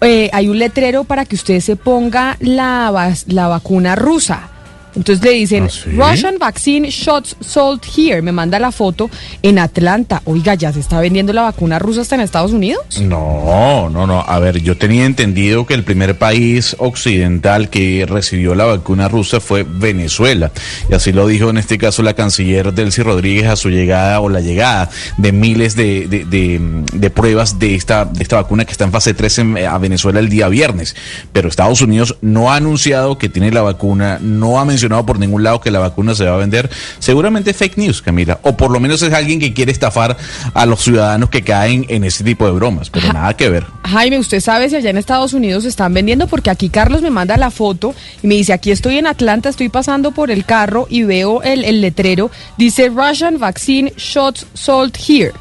eh, 0.00 0.30
hay 0.32 0.48
un 0.48 0.58
letrero 0.58 1.04
para 1.04 1.24
que 1.24 1.34
usted 1.34 1.60
se 1.60 1.76
ponga 1.76 2.36
la, 2.40 3.14
la 3.26 3.48
vacuna 3.48 3.96
rusa. 3.96 4.49
Entonces 4.96 5.24
le 5.24 5.32
dicen, 5.32 5.64
¿Ah, 5.64 5.68
sí? 5.70 5.90
Russian 5.90 6.36
vaccine 6.38 6.88
shots 6.90 7.36
sold 7.40 7.80
here. 7.96 8.22
Me 8.22 8.32
manda 8.32 8.58
la 8.58 8.72
foto 8.72 9.08
en 9.42 9.58
Atlanta. 9.58 10.22
Oiga, 10.24 10.54
¿ya 10.54 10.72
se 10.72 10.80
está 10.80 11.00
vendiendo 11.00 11.32
la 11.32 11.42
vacuna 11.42 11.78
rusa 11.78 12.00
hasta 12.00 12.14
en 12.16 12.22
Estados 12.22 12.52
Unidos? 12.52 13.00
No, 13.00 13.88
no, 13.90 14.06
no. 14.06 14.20
A 14.20 14.38
ver, 14.40 14.60
yo 14.60 14.76
tenía 14.76 15.04
entendido 15.04 15.66
que 15.66 15.74
el 15.74 15.84
primer 15.84 16.18
país 16.18 16.74
occidental 16.78 17.70
que 17.70 18.06
recibió 18.08 18.54
la 18.54 18.64
vacuna 18.64 19.08
rusa 19.08 19.40
fue 19.40 19.64
Venezuela. 19.68 20.50
Y 20.90 20.94
así 20.94 21.12
lo 21.12 21.26
dijo 21.26 21.50
en 21.50 21.58
este 21.58 21.78
caso 21.78 22.02
la 22.02 22.14
canciller 22.14 22.72
Delcy 22.72 23.02
Rodríguez 23.02 23.46
a 23.46 23.56
su 23.56 23.70
llegada 23.70 24.20
o 24.20 24.28
la 24.28 24.40
llegada 24.40 24.90
de 25.18 25.32
miles 25.32 25.76
de, 25.76 26.08
de, 26.08 26.24
de- 26.24 26.60
de 26.92 27.10
pruebas 27.10 27.58
de 27.58 27.74
esta, 27.74 28.04
de 28.04 28.22
esta 28.22 28.36
vacuna 28.36 28.64
que 28.64 28.72
está 28.72 28.84
en 28.84 28.92
fase 28.92 29.14
3 29.14 29.38
en- 29.38 29.58
a 29.58 29.78
Venezuela 29.78 30.18
el 30.20 30.28
día 30.28 30.48
viernes. 30.48 30.96
Pero 31.32 31.48
Estados 31.48 31.80
Unidos 31.80 32.16
no 32.22 32.50
ha 32.52 32.56
anunciado 32.56 33.18
que 33.18 33.28
tiene 33.28 33.50
la 33.52 33.62
vacuna, 33.62 34.18
no 34.20 34.58
ha 34.58 34.64
mencionado 34.64 34.79
por 34.88 35.18
ningún 35.18 35.42
lado 35.42 35.60
que 35.60 35.70
la 35.70 35.78
vacuna 35.78 36.14
se 36.14 36.24
va 36.24 36.34
a 36.34 36.38
vender. 36.38 36.70
Seguramente 36.98 37.54
fake 37.54 37.76
news, 37.76 38.02
Camila. 38.02 38.40
O 38.42 38.56
por 38.56 38.70
lo 38.70 38.80
menos 38.80 39.02
es 39.02 39.12
alguien 39.12 39.40
que 39.40 39.52
quiere 39.52 39.72
estafar 39.72 40.16
a 40.54 40.66
los 40.66 40.80
ciudadanos 40.80 41.30
que 41.30 41.42
caen 41.42 41.86
en 41.88 42.04
este 42.04 42.24
tipo 42.24 42.46
de 42.46 42.52
bromas. 42.52 42.90
Pero 42.90 43.12
nada 43.12 43.34
que 43.34 43.48
ver. 43.48 43.66
Jaime, 43.84 44.18
¿usted 44.18 44.40
sabe 44.40 44.68
si 44.68 44.76
allá 44.76 44.90
en 44.90 44.98
Estados 44.98 45.32
Unidos 45.32 45.64
se 45.64 45.68
están 45.68 45.92
vendiendo? 45.94 46.26
Porque 46.26 46.50
aquí 46.50 46.68
Carlos 46.70 47.02
me 47.02 47.10
manda 47.10 47.36
la 47.36 47.50
foto 47.50 47.94
y 48.22 48.26
me 48.26 48.34
dice, 48.34 48.52
aquí 48.52 48.70
estoy 48.70 48.98
en 48.98 49.06
Atlanta, 49.06 49.48
estoy 49.48 49.68
pasando 49.68 50.12
por 50.12 50.30
el 50.30 50.44
carro 50.44 50.86
y 50.88 51.02
veo 51.02 51.42
el, 51.42 51.64
el 51.64 51.80
letrero, 51.80 52.30
dice 52.56 52.88
Russian 52.88 53.38
Vaccine 53.38 53.92
Shots 53.96 54.46
Sold 54.54 54.96
Here. 54.96 55.32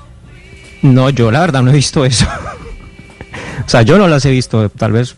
No, 0.81 1.09
yo 1.09 1.31
la 1.31 1.41
verdad 1.41 1.61
no 1.61 1.71
he 1.71 1.75
visto 1.75 2.05
eso. 2.05 2.25
o 3.65 3.69
sea, 3.69 3.81
yo 3.81 3.97
no 3.97 4.07
las 4.07 4.25
he 4.25 4.31
visto, 4.31 4.69
tal 4.69 4.93
vez 4.93 5.15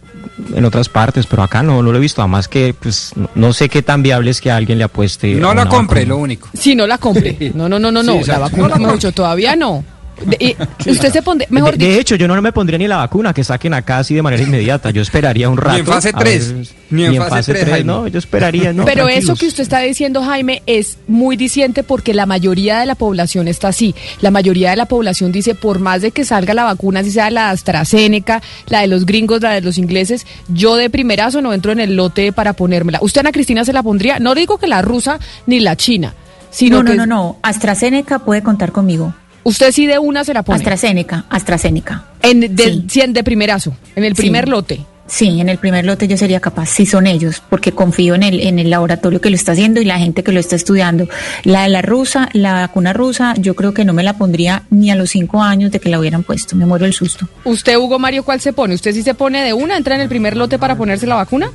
en 0.55 0.65
otras 0.65 0.89
partes, 0.89 1.25
pero 1.27 1.43
acá 1.43 1.63
no, 1.63 1.81
no 1.83 1.91
lo 1.91 1.97
he 1.97 2.01
visto. 2.01 2.21
Además 2.21 2.47
que, 2.47 2.73
pues, 2.79 3.11
no, 3.35 3.53
sé 3.53 3.69
qué 3.69 3.81
tan 3.81 4.03
viable 4.03 4.31
es 4.31 4.41
que 4.41 4.51
alguien 4.51 4.77
le 4.77 4.83
apueste. 4.83 5.35
No 5.35 5.53
la 5.53 5.67
compre, 5.67 6.01
vacuna. 6.01 6.15
lo 6.15 6.21
único. 6.21 6.49
Si 6.53 6.75
no 6.75 6.87
la 6.87 6.97
compre. 6.97 7.51
No, 7.53 7.67
no, 7.69 7.79
no, 7.79 7.91
no, 7.91 8.01
Sí, 8.01 8.07
no. 8.07 8.25
la 8.27 8.39
vacuna, 8.39 8.61
No 8.63 8.67
la 8.69 8.75
compre. 8.75 8.93
dicho, 8.93 9.11
todavía 9.11 9.55
no. 9.55 9.83
De- 10.25 10.55
y 10.85 10.89
usted 10.91 11.11
se 11.11 11.21
pondría, 11.21 11.47
mejor 11.51 11.77
de, 11.77 11.85
de 11.85 11.89
dicho, 11.91 12.01
hecho, 12.01 12.15
yo 12.15 12.27
no 12.27 12.39
me 12.41 12.51
pondría 12.51 12.77
ni 12.77 12.87
la 12.87 12.97
vacuna 12.97 13.33
que 13.33 13.43
saquen 13.43 13.73
acá 13.73 13.99
así 13.99 14.13
de 14.13 14.21
manera 14.21 14.43
inmediata. 14.43 14.91
Yo 14.91 15.01
esperaría 15.01 15.49
un 15.49 15.57
rato. 15.57 15.77
en 15.79 15.85
fase 15.85 16.09
a 16.13 16.17
tres. 16.19 16.53
ver- 16.53 16.67
Ni 16.89 17.05
en 17.05 17.15
fase 17.17 17.53
tres, 17.53 17.65
Jaime. 17.69 17.83
no, 17.85 18.07
yo 18.07 18.19
esperaría, 18.19 18.73
no. 18.73 18.85
Pero 18.85 19.07
eso 19.07 19.35
que 19.35 19.47
usted 19.47 19.63
está 19.63 19.79
diciendo, 19.79 20.23
Jaime, 20.23 20.61
es 20.65 20.97
muy 21.07 21.35
diciente 21.37 21.83
porque 21.83 22.13
la 22.13 22.25
mayoría 22.25 22.79
de 22.79 22.85
la 22.85 22.95
población 22.95 23.47
está 23.47 23.69
así. 23.69 23.95
La 24.21 24.31
mayoría 24.31 24.69
de 24.71 24.75
la 24.75 24.85
población 24.85 25.31
dice, 25.31 25.55
por 25.55 25.79
más 25.79 26.01
de 26.01 26.11
que 26.11 26.25
salga 26.25 26.53
la 26.53 26.63
vacuna, 26.63 27.03
si 27.03 27.11
sea 27.11 27.29
la 27.31 27.49
AstraZeneca, 27.49 28.41
la 28.67 28.81
de 28.81 28.87
los 28.87 29.05
gringos, 29.05 29.41
la 29.41 29.51
de 29.53 29.61
los 29.61 29.77
ingleses, 29.77 30.25
yo 30.49 30.75
de 30.75 30.89
primerazo 30.89 31.41
no 31.41 31.53
entro 31.53 31.71
en 31.71 31.79
el 31.79 31.95
lote 31.95 32.31
para 32.31 32.53
ponérmela. 32.53 32.99
¿Usted, 33.01 33.21
Ana 33.21 33.31
Cristina, 33.31 33.65
se 33.65 33.73
la 33.73 33.83
pondría? 33.83 34.19
No 34.19 34.35
digo 34.35 34.57
que 34.57 34.67
la 34.67 34.81
rusa 34.81 35.19
ni 35.47 35.59
la 35.59 35.75
china, 35.75 36.13
sino 36.49 36.77
No, 36.77 36.83
no, 36.83 36.91
que 36.91 36.97
no, 36.97 37.05
no. 37.05 37.37
AstraZeneca 37.41 38.19
puede 38.19 38.43
contar 38.43 38.71
conmigo. 38.71 39.13
Usted 39.43 39.71
sí 39.71 39.87
de 39.87 39.99
una 39.99 40.23
se 40.23 40.33
la 40.33 40.43
pone. 40.43 40.57
AstraZeneca, 40.57 41.25
AstraZeneca. 41.29 42.05
En, 42.21 42.55
de, 42.55 42.63
Sí. 42.63 42.85
cien 42.89 43.13
de 43.13 43.23
primerazo, 43.23 43.75
en 43.95 44.03
el 44.03 44.15
Sí. 44.15 44.21
primer 44.23 44.47
lote. 44.47 44.85
Sí, 45.07 45.41
en 45.41 45.49
el 45.49 45.57
primer 45.57 45.83
lote 45.83 46.07
yo 46.07 46.15
sería 46.15 46.39
capaz, 46.39 46.67
si 46.67 46.85
son 46.85 47.05
ellos, 47.05 47.43
porque 47.49 47.73
confío 47.73 48.15
en 48.15 48.23
el, 48.23 48.39
en 48.39 48.59
el 48.59 48.69
laboratorio 48.69 49.19
que 49.19 49.29
lo 49.29 49.35
está 49.35 49.51
haciendo 49.51 49.81
y 49.81 49.85
la 49.85 49.99
gente 49.99 50.23
que 50.23 50.31
lo 50.31 50.39
está 50.39 50.55
estudiando. 50.55 51.09
La 51.43 51.63
de 51.63 51.69
la 51.69 51.81
rusa, 51.81 52.29
la 52.31 52.53
vacuna 52.53 52.93
rusa, 52.93 53.33
yo 53.37 53.53
creo 53.53 53.73
que 53.73 53.83
no 53.83 53.91
me 53.91 54.03
la 54.03 54.13
pondría 54.13 54.63
ni 54.69 54.89
a 54.89 54.95
los 54.95 55.09
cinco 55.09 55.43
años 55.43 55.69
de 55.71 55.81
que 55.81 55.89
la 55.89 55.99
hubieran 55.99 56.23
puesto, 56.23 56.55
me 56.55 56.65
muero 56.65 56.85
el 56.85 56.93
susto. 56.93 57.27
¿Usted, 57.43 57.75
Hugo 57.75 57.99
Mario, 57.99 58.23
cuál 58.23 58.39
se 58.39 58.53
pone? 58.53 58.73
¿Usted 58.73 58.93
sí 58.93 59.03
se 59.03 59.13
pone 59.13 59.43
de 59.43 59.51
una? 59.51 59.75
¿Entra 59.75 59.95
en 59.95 60.01
el 60.01 60.07
primer 60.07 60.37
lote 60.37 60.57
para 60.57 60.77
ponerse 60.77 61.05
la 61.07 61.15
vacuna? 61.15 61.49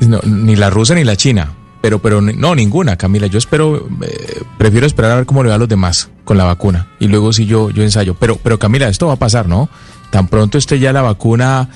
No, 0.00 0.20
ni 0.26 0.54
la 0.54 0.68
rusa 0.68 0.94
ni 0.94 1.04
la 1.04 1.16
china. 1.16 1.54
Pero, 1.82 2.00
pero 2.00 2.20
no, 2.20 2.54
ninguna, 2.54 2.96
Camila. 2.96 3.26
Yo 3.28 3.38
espero, 3.38 3.88
eh, 4.02 4.42
prefiero 4.58 4.86
esperar 4.86 5.12
a 5.12 5.16
ver 5.16 5.26
cómo 5.26 5.42
le 5.42 5.50
va 5.50 5.54
a 5.54 5.58
los 5.58 5.68
demás 5.68 6.10
con 6.24 6.36
la 6.36 6.44
vacuna. 6.44 6.88
Y 6.98 7.06
luego 7.08 7.32
sí 7.32 7.46
yo, 7.46 7.70
yo 7.70 7.82
ensayo. 7.82 8.14
Pero, 8.18 8.36
pero 8.42 8.58
Camila, 8.58 8.88
esto 8.88 9.06
va 9.06 9.12
a 9.14 9.18
pasar, 9.18 9.46
¿no? 9.48 9.68
Tan 10.10 10.26
pronto 10.28 10.58
esté 10.58 10.78
ya 10.78 10.92
la 10.92 11.02
vacuna 11.02 11.68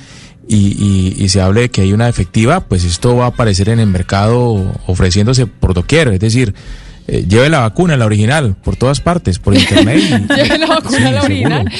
y, 0.49 0.57
y- 0.57 1.15
y 1.23 1.29
se 1.29 1.41
hable 1.41 1.63
de 1.63 1.71
que 1.71 1.83
hay 1.83 1.93
una 1.93 2.09
efectiva, 2.09 2.61
pues 2.61 2.83
esto 2.85 3.15
va 3.17 3.27
a 3.27 3.29
aparecer 3.29 3.69
en 3.69 3.79
el 3.79 3.87
mercado 3.87 4.73
ofreciéndose 4.87 5.47
por 5.47 5.75
doquier. 5.75 6.09
Es 6.09 6.21
decir, 6.21 6.55
eh, 7.11 7.24
lleve 7.28 7.49
la 7.49 7.61
vacuna, 7.61 7.97
la 7.97 8.07
original, 8.07 8.55
por 8.62 8.77
todas 8.77 9.01
partes, 9.01 9.39
por 9.39 9.55
internet. 9.57 9.99
y- 9.99 10.35
Lleve 10.35 10.59
la 10.59 10.66
vacuna, 10.66 10.97
Sí, 11.09 11.12
la 11.12 11.23
original. 11.23 11.73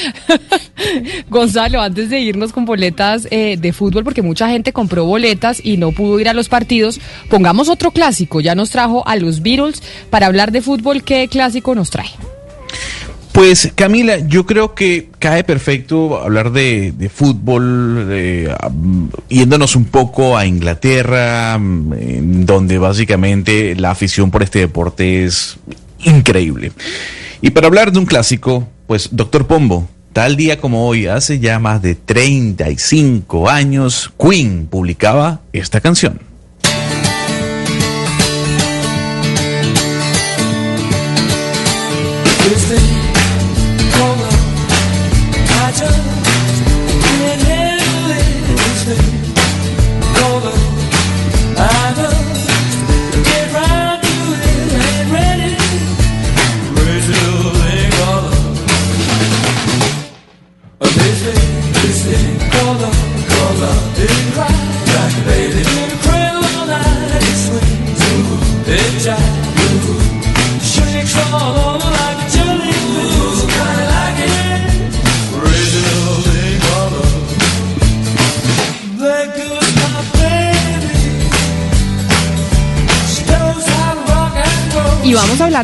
Gonzalo, 1.29 1.81
antes 1.81 2.09
de 2.09 2.19
irnos 2.19 2.51
con 2.53 2.65
boletas 2.65 3.27
eh, 3.31 3.57
de 3.59 3.73
fútbol, 3.73 4.03
porque 4.03 4.21
mucha 4.21 4.49
gente 4.49 4.73
compró 4.73 5.05
boletas 5.05 5.61
y 5.63 5.77
no 5.77 5.91
pudo 5.91 6.19
ir 6.19 6.27
a 6.29 6.33
los 6.33 6.49
partidos, 6.49 6.99
pongamos 7.29 7.69
otro 7.69 7.91
clásico. 7.91 8.41
Ya 8.41 8.55
nos 8.55 8.69
trajo 8.71 9.07
a 9.07 9.15
los 9.15 9.41
Beatles 9.41 9.81
para 10.09 10.27
hablar 10.27 10.51
de 10.51 10.61
fútbol. 10.61 11.03
¿Qué 11.03 11.27
clásico 11.27 11.75
nos 11.75 11.89
trae? 11.89 12.09
Pues 13.31 13.71
Camila, 13.75 14.19
yo 14.19 14.45
creo 14.45 14.75
que 14.75 15.09
cae 15.19 15.43
perfecto 15.43 16.19
hablar 16.19 16.51
de, 16.51 17.09
fútbol, 17.13 18.07
yéndonos 19.29 19.75
un 19.75 19.85
poco 19.85 20.37
a 20.37 20.45
Inglaterra, 20.45 21.55
en 21.55 22.45
donde 22.45 22.77
básicamente 22.77 23.75
la 23.75 23.91
afición 23.91 24.31
por 24.31 24.43
este 24.43 24.59
deporte 24.59 25.23
es 25.23 25.57
increíble. 26.03 26.73
Y 27.41 27.51
para 27.51 27.67
hablar 27.67 27.91
de 27.91 27.99
un 27.99 28.05
clásico, 28.05 28.67
pues 28.85 29.09
Doctor 29.11 29.47
Pombo, 29.47 29.87
tal 30.13 30.35
día 30.35 30.59
como 30.59 30.85
hoy, 30.85 31.07
hace 31.07 31.39
ya 31.39 31.57
más 31.57 31.81
de 31.81 31.95
35 31.95 33.49
años, 33.49 34.11
Queen 34.19 34.67
publicaba 34.69 35.41
esta 35.53 35.79
canción. 35.79 36.30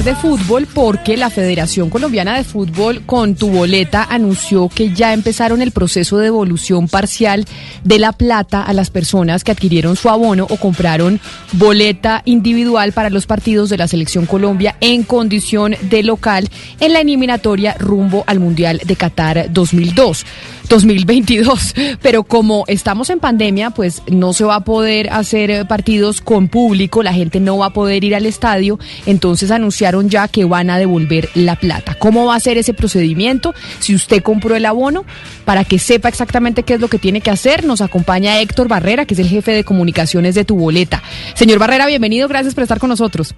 De 0.03 0.15
fútbol 0.15 0.67
porque 0.73 1.17
la 1.17 1.29
Federación 1.29 1.89
Colombiana 1.89 2.37
de 2.37 2.43
Fútbol 2.43 3.03
con 3.05 3.35
tu 3.35 3.49
boleta 3.49 4.03
anunció 4.09 4.69
que 4.69 4.93
ya 4.93 5.13
empezaron 5.13 5.61
el 5.61 5.71
proceso 5.71 6.17
de 6.17 6.25
devolución 6.25 6.87
parcial 6.87 7.45
de 7.83 7.99
la 7.99 8.11
plata 8.11 8.63
a 8.63 8.73
las 8.73 8.89
personas 8.89 9.43
que 9.43 9.51
adquirieron 9.51 9.95
su 9.95 10.09
abono 10.09 10.45
o 10.49 10.57
compraron 10.57 11.19
boleta 11.53 12.21
individual 12.25 12.91
para 12.91 13.09
los 13.09 13.25
partidos 13.25 13.69
de 13.69 13.77
la 13.77 13.87
Selección 13.87 14.25
Colombia 14.25 14.75
en 14.81 15.03
condición 15.03 15.75
de 15.81 16.03
local 16.03 16.49
en 16.79 16.93
la 16.93 17.01
eliminatoria 17.01 17.75
rumbo 17.79 18.23
al 18.27 18.39
Mundial 18.39 18.81
de 18.85 18.95
Qatar 18.95 19.47
2002. 19.51 20.25
2022, 20.67 21.75
pero 22.01 22.23
como 22.23 22.63
estamos 22.67 23.09
en 23.09 23.19
pandemia, 23.19 23.71
pues 23.71 24.01
no 24.07 24.33
se 24.33 24.43
va 24.43 24.55
a 24.55 24.63
poder 24.63 25.09
hacer 25.11 25.51
eh, 25.51 25.65
partidos 25.65 26.21
con 26.21 26.47
público, 26.47 27.03
la 27.03 27.13
gente 27.13 27.39
no 27.39 27.57
va 27.57 27.67
a 27.67 27.73
poder 27.73 28.03
ir 28.03 28.15
al 28.15 28.25
estadio, 28.25 28.79
entonces 29.05 29.51
anunciaron 29.51 30.09
ya 30.09 30.27
que 30.27 30.45
van 30.45 30.69
a 30.69 30.77
devolver 30.77 31.29
la 31.35 31.55
plata. 31.55 31.95
¿Cómo 31.95 32.25
va 32.25 32.35
a 32.35 32.39
ser 32.39 32.57
ese 32.57 32.73
procedimiento? 32.73 33.53
Si 33.79 33.95
usted 33.95 34.21
compró 34.21 34.55
el 34.55 34.65
abono, 34.65 35.05
para 35.45 35.63
que 35.63 35.79
sepa 35.79 36.09
exactamente 36.09 36.63
qué 36.63 36.75
es 36.75 36.81
lo 36.81 36.89
que 36.89 36.99
tiene 36.99 37.21
que 37.21 37.31
hacer, 37.31 37.65
nos 37.65 37.81
acompaña 37.81 38.39
Héctor 38.39 38.67
Barrera, 38.67 39.05
que 39.05 39.13
es 39.13 39.19
el 39.19 39.27
jefe 39.27 39.51
de 39.51 39.63
comunicaciones 39.63 40.35
de 40.35 40.45
tu 40.45 40.55
boleta. 40.55 41.01
Señor 41.35 41.59
Barrera, 41.59 41.87
bienvenido, 41.87 42.27
gracias 42.27 42.53
por 42.53 42.63
estar 42.63 42.79
con 42.79 42.89
nosotros. 42.89 43.35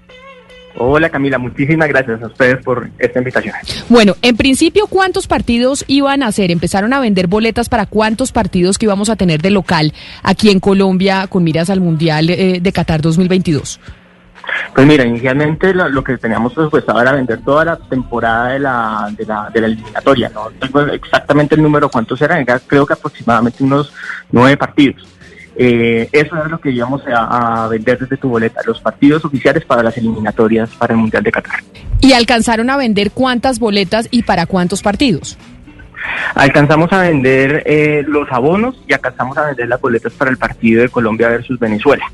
Hola 0.76 1.10
Camila, 1.10 1.38
muchísimas 1.38 1.90
gracias 1.90 2.22
a 2.22 2.28
ustedes 2.28 2.64
por 2.64 2.90
esta 3.00 3.20
invitación. 3.20 3.56
Bueno, 3.90 4.16
en 4.22 4.38
principio, 4.38 4.88
¿cuántos 4.88 5.28
partidos 5.28 5.84
iban 5.88 6.24
a 6.24 6.28
hacer? 6.28 6.52
Empezaron 6.52 6.94
a 6.94 7.00
vender 7.00 7.28
boletas 7.28 7.70
para 7.70 7.86
cuántos 7.86 8.32
partidos 8.32 8.78
que 8.78 8.86
íbamos 8.86 9.10
a 9.10 9.16
tener 9.16 9.42
de 9.42 9.50
local 9.50 9.94
aquí 10.24 10.50
en 10.50 10.60
Colombia 10.60 11.28
con 11.28 11.44
miras 11.44 11.70
al 11.70 11.82
Mundial 11.82 12.30
eh, 12.30 12.60
de 12.62 12.72
Qatar 12.72 13.02
2022. 13.02 13.80
Pues 14.74 14.88
mira, 14.88 15.06
inicialmente 15.06 15.74
lo, 15.74 15.90
lo 15.90 16.04
que 16.04 16.18
teníamos 16.18 16.54
presupuestado 16.54 17.02
era 17.02 17.12
vender 17.12 17.42
toda 17.44 17.66
la 17.66 17.78
temporada 17.78 18.50
de 18.50 18.60
la, 18.60 19.10
de 19.16 19.26
la, 19.26 19.50
de 19.54 19.62
la 19.62 19.68
eliminatoria. 19.68 20.30
No 20.30 20.50
tengo 20.60 20.82
exactamente 20.82 21.56
el 21.56 21.62
número 21.62 21.90
cuántos 21.90 22.22
eran, 22.22 22.42
era 22.42 22.60
creo 22.60 22.86
que 22.86 22.94
aproximadamente 22.94 23.64
unos 23.64 23.92
nueve 24.32 24.58
partidos. 24.58 25.06
Eh, 25.62 26.08
eso 26.14 26.38
era 26.38 26.48
lo 26.48 26.58
que 26.62 26.72
íbamos 26.72 27.06
a, 27.06 27.66
a 27.66 27.68
vender 27.68 28.00
desde 28.00 28.16
tu 28.16 28.30
boleta, 28.30 28.62
los 28.66 28.80
partidos 28.80 29.26
oficiales 29.26 29.66
para 29.66 29.84
las 29.84 29.98
eliminatorias 29.98 30.70
para 30.70 30.94
el 30.94 31.00
Mundial 31.02 31.22
de 31.22 31.32
Qatar. 31.34 31.60
¿Y 32.00 32.14
alcanzaron 32.14 32.70
a 32.70 32.78
vender 32.78 33.12
cuántas 33.12 33.60
boletas 33.60 34.08
y 34.10 34.24
para 34.24 34.46
cuántos 34.46 34.82
partidos? 34.82 35.38
Alcanzamos 36.34 36.94
a 36.94 37.02
vender 37.02 37.64
eh, 37.66 38.06
los 38.08 38.32
abonos 38.32 38.82
y 38.88 38.94
alcanzamos 38.94 39.38
a 39.38 39.48
vender 39.48 39.68
las 39.68 39.82
boletas 39.82 40.14
para 40.14 40.32
el 40.32 40.38
partido 40.38 40.82
de 40.82 40.88
Colombia 40.88 41.28
versus 41.28 41.60
Venezuela. 41.60 42.06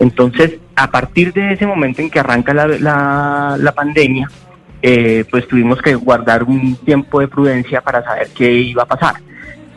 Entonces, 0.00 0.54
a 0.74 0.90
partir 0.90 1.32
de 1.32 1.52
ese 1.52 1.66
momento 1.66 2.02
en 2.02 2.10
que 2.10 2.18
arranca 2.18 2.52
la, 2.52 2.66
la, 2.66 3.56
la 3.56 3.72
pandemia, 3.72 4.28
eh, 4.82 5.24
pues 5.30 5.46
tuvimos 5.46 5.80
que 5.80 5.94
guardar 5.94 6.42
un 6.42 6.74
tiempo 6.74 7.20
de 7.20 7.28
prudencia 7.28 7.80
para 7.80 8.02
saber 8.02 8.30
qué 8.34 8.50
iba 8.52 8.82
a 8.82 8.86
pasar. 8.86 9.14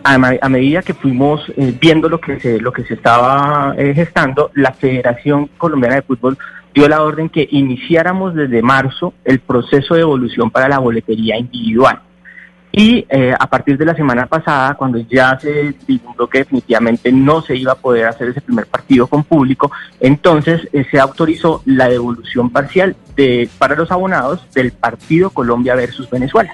A, 0.09 0.13
a 0.13 0.47
medida 0.47 0.83
que 0.83 0.93
fuimos 0.93 1.41
eh, 1.57 1.75
viendo 1.77 2.07
lo 2.07 2.21
que 2.21 2.39
se, 2.39 2.61
lo 2.61 2.71
que 2.71 2.85
se 2.85 2.93
estaba 2.93 3.75
eh, 3.77 3.93
gestando, 3.93 4.51
la 4.53 4.71
Federación 4.71 5.49
Colombiana 5.57 5.95
de 5.95 6.01
Fútbol 6.01 6.37
dio 6.73 6.87
la 6.87 7.03
orden 7.03 7.27
que 7.27 7.45
iniciáramos 7.51 8.33
desde 8.33 8.61
marzo 8.61 9.13
el 9.25 9.39
proceso 9.39 9.95
de 9.95 10.01
evolución 10.01 10.49
para 10.49 10.69
la 10.69 10.79
boletería 10.79 11.37
individual. 11.37 11.99
Y 12.71 13.05
eh, 13.09 13.33
a 13.37 13.49
partir 13.49 13.77
de 13.77 13.83
la 13.83 13.95
semana 13.95 14.27
pasada, 14.27 14.75
cuando 14.75 14.97
ya 14.97 15.37
se 15.41 15.75
divulgó 15.85 16.27
que 16.27 16.37
definitivamente 16.37 17.11
no 17.11 17.41
se 17.41 17.57
iba 17.57 17.73
a 17.73 17.75
poder 17.75 18.05
hacer 18.05 18.29
ese 18.29 18.39
primer 18.39 18.65
partido 18.67 19.07
con 19.07 19.25
público, 19.25 19.73
entonces 19.99 20.69
se 20.89 20.99
autorizó 21.01 21.61
la 21.65 21.89
devolución 21.89 22.49
parcial 22.49 22.95
de, 23.17 23.49
para 23.57 23.75
los 23.75 23.91
abonados 23.91 24.47
del 24.53 24.71
partido 24.71 25.31
Colombia 25.31 25.75
versus 25.75 26.09
Venezuela. 26.09 26.53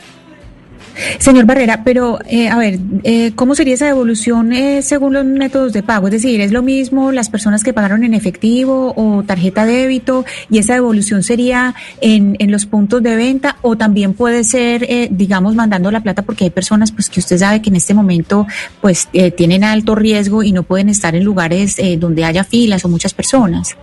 Señor 1.19 1.45
Barrera, 1.45 1.83
pero 1.83 2.19
eh, 2.27 2.49
a 2.49 2.57
ver, 2.57 2.79
eh, 3.03 3.31
¿cómo 3.35 3.55
sería 3.55 3.73
esa 3.73 3.85
devolución 3.85 4.53
eh, 4.53 4.81
según 4.81 5.13
los 5.13 5.25
métodos 5.25 5.73
de 5.73 5.83
pago? 5.83 6.07
Es 6.07 6.13
decir, 6.13 6.41
¿es 6.41 6.51
lo 6.51 6.61
mismo 6.61 7.11
las 7.11 7.29
personas 7.29 7.63
que 7.63 7.73
pagaron 7.73 8.03
en 8.03 8.13
efectivo 8.13 8.93
o 8.95 9.23
tarjeta 9.23 9.65
débito 9.65 10.25
y 10.49 10.57
esa 10.59 10.73
devolución 10.73 11.23
sería 11.23 11.75
en, 12.01 12.35
en 12.39 12.51
los 12.51 12.65
puntos 12.65 13.01
de 13.01 13.15
venta 13.15 13.57
o 13.61 13.75
también 13.75 14.13
puede 14.13 14.43
ser, 14.43 14.83
eh, 14.83 15.07
digamos, 15.11 15.55
mandando 15.55 15.91
la 15.91 16.01
plata 16.01 16.21
porque 16.21 16.45
hay 16.45 16.49
personas 16.49 16.91
pues 16.91 17.09
que 17.09 17.19
usted 17.19 17.37
sabe 17.37 17.61
que 17.61 17.69
en 17.69 17.75
este 17.75 17.93
momento 17.93 18.47
pues 18.81 19.09
eh, 19.13 19.31
tienen 19.31 19.63
alto 19.63 19.95
riesgo 19.95 20.43
y 20.43 20.51
no 20.51 20.63
pueden 20.63 20.89
estar 20.89 21.15
en 21.15 21.23
lugares 21.23 21.79
eh, 21.79 21.97
donde 21.97 22.25
haya 22.25 22.43
filas 22.43 22.85
o 22.85 22.89
muchas 22.89 23.13
personas? 23.13 23.75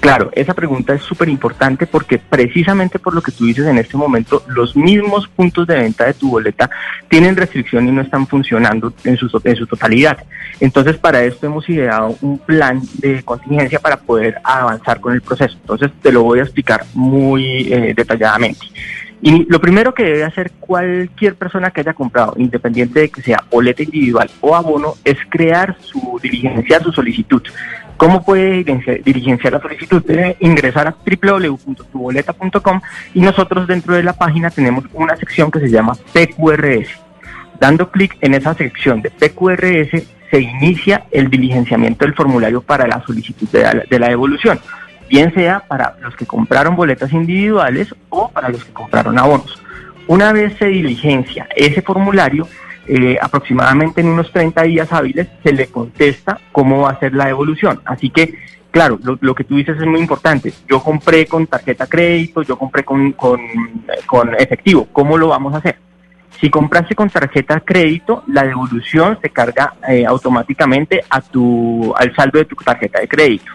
Claro, 0.00 0.30
esa 0.34 0.54
pregunta 0.54 0.94
es 0.94 1.02
súper 1.02 1.28
importante 1.28 1.86
porque 1.86 2.18
precisamente 2.18 2.98
por 2.98 3.14
lo 3.14 3.22
que 3.22 3.32
tú 3.32 3.46
dices 3.46 3.66
en 3.66 3.78
este 3.78 3.96
momento, 3.96 4.42
los 4.46 4.76
mismos 4.76 5.26
puntos 5.26 5.66
de 5.66 5.76
venta 5.76 6.04
de 6.04 6.14
tu 6.14 6.30
boleta 6.30 6.70
tienen 7.08 7.34
restricción 7.34 7.88
y 7.88 7.92
no 7.92 8.02
están 8.02 8.26
funcionando 8.26 8.92
en 9.04 9.16
su, 9.16 9.40
en 9.42 9.56
su 9.56 9.66
totalidad. 9.66 10.18
Entonces, 10.60 10.96
para 10.98 11.24
esto 11.24 11.46
hemos 11.46 11.68
ideado 11.68 12.16
un 12.20 12.38
plan 12.38 12.80
de 12.98 13.22
contingencia 13.22 13.78
para 13.78 13.96
poder 13.96 14.36
avanzar 14.44 15.00
con 15.00 15.14
el 15.14 15.22
proceso. 15.22 15.56
Entonces, 15.60 15.90
te 16.02 16.12
lo 16.12 16.22
voy 16.22 16.40
a 16.40 16.42
explicar 16.42 16.84
muy 16.94 17.72
eh, 17.72 17.94
detalladamente. 17.96 18.66
Y 19.22 19.44
lo 19.50 19.60
primero 19.60 19.94
que 19.94 20.04
debe 20.04 20.24
hacer 20.24 20.52
cualquier 20.60 21.36
persona 21.36 21.70
que 21.70 21.80
haya 21.80 21.94
comprado, 21.94 22.34
independiente 22.36 23.00
de 23.00 23.08
que 23.08 23.22
sea 23.22 23.42
boleta 23.50 23.82
individual 23.82 24.30
o 24.40 24.54
abono, 24.54 24.94
es 25.04 25.16
crear 25.30 25.76
su 25.80 26.20
diligenciar 26.22 26.82
su 26.82 26.92
solicitud. 26.92 27.42
¿Cómo 27.96 28.22
puede 28.22 28.62
diligenciar 29.04 29.54
la 29.54 29.60
solicitud? 29.60 30.04
Debe 30.04 30.36
ingresar 30.40 30.86
a 30.86 30.96
www.tuboleta.com 31.04 32.80
y 33.14 33.20
nosotros 33.20 33.66
dentro 33.66 33.94
de 33.94 34.02
la 34.02 34.12
página 34.12 34.50
tenemos 34.50 34.84
una 34.92 35.16
sección 35.16 35.50
que 35.50 35.60
se 35.60 35.70
llama 35.70 35.94
PQRS. 36.12 36.88
Dando 37.58 37.90
clic 37.90 38.16
en 38.20 38.34
esa 38.34 38.54
sección 38.54 39.00
de 39.00 39.10
PQRS 39.10 40.02
se 40.30 40.40
inicia 40.40 41.04
el 41.10 41.30
diligenciamiento 41.30 42.04
del 42.04 42.14
formulario 42.14 42.60
para 42.60 42.86
la 42.86 43.02
solicitud 43.06 43.48
de 43.48 43.98
la 43.98 44.08
devolución, 44.08 44.60
bien 45.08 45.32
sea 45.32 45.60
para 45.60 45.96
los 46.02 46.14
que 46.16 46.26
compraron 46.26 46.76
boletas 46.76 47.12
individuales 47.12 47.94
o 48.10 48.28
para 48.28 48.50
los 48.50 48.64
que 48.64 48.72
compraron 48.72 49.18
abonos. 49.18 49.62
Una 50.06 50.32
vez 50.32 50.54
se 50.58 50.66
diligencia 50.66 51.48
ese 51.56 51.80
formulario, 51.82 52.46
eh, 52.88 53.18
aproximadamente 53.20 54.00
en 54.00 54.08
unos 54.08 54.32
30 54.32 54.62
días 54.62 54.92
hábiles 54.92 55.28
se 55.42 55.52
le 55.52 55.66
contesta 55.66 56.38
cómo 56.52 56.82
va 56.82 56.90
a 56.90 56.98
ser 56.98 57.14
la 57.14 57.26
devolución. 57.26 57.80
Así 57.84 58.10
que, 58.10 58.34
claro, 58.70 58.98
lo, 59.02 59.34
que 59.34 59.44
tú 59.44 59.56
dices 59.56 59.76
es 59.76 59.86
muy 59.86 60.00
importante. 60.00 60.52
Yo 60.68 60.82
compré 60.82 61.26
con 61.26 61.46
tarjeta 61.46 61.86
crédito, 61.86 62.42
yo 62.42 62.56
compré 62.58 62.84
con, 62.84 63.12
con, 63.12 63.40
con 64.06 64.34
efectivo. 64.34 64.86
¿Cómo 64.92 65.18
lo 65.18 65.28
vamos 65.28 65.54
a 65.54 65.58
hacer? 65.58 65.78
Si 66.40 66.50
compraste 66.50 66.94
con 66.94 67.08
tarjeta 67.08 67.60
crédito, 67.60 68.22
la 68.26 68.44
devolución 68.44 69.18
se 69.22 69.30
carga 69.30 69.74
eh, 69.88 70.04
automáticamente 70.04 71.02
a 71.08 71.20
tu, 71.20 71.94
al 71.96 72.14
saldo 72.14 72.38
de 72.38 72.44
tu 72.44 72.56
tarjeta 72.56 73.00
de 73.00 73.08
crédito. 73.08 73.52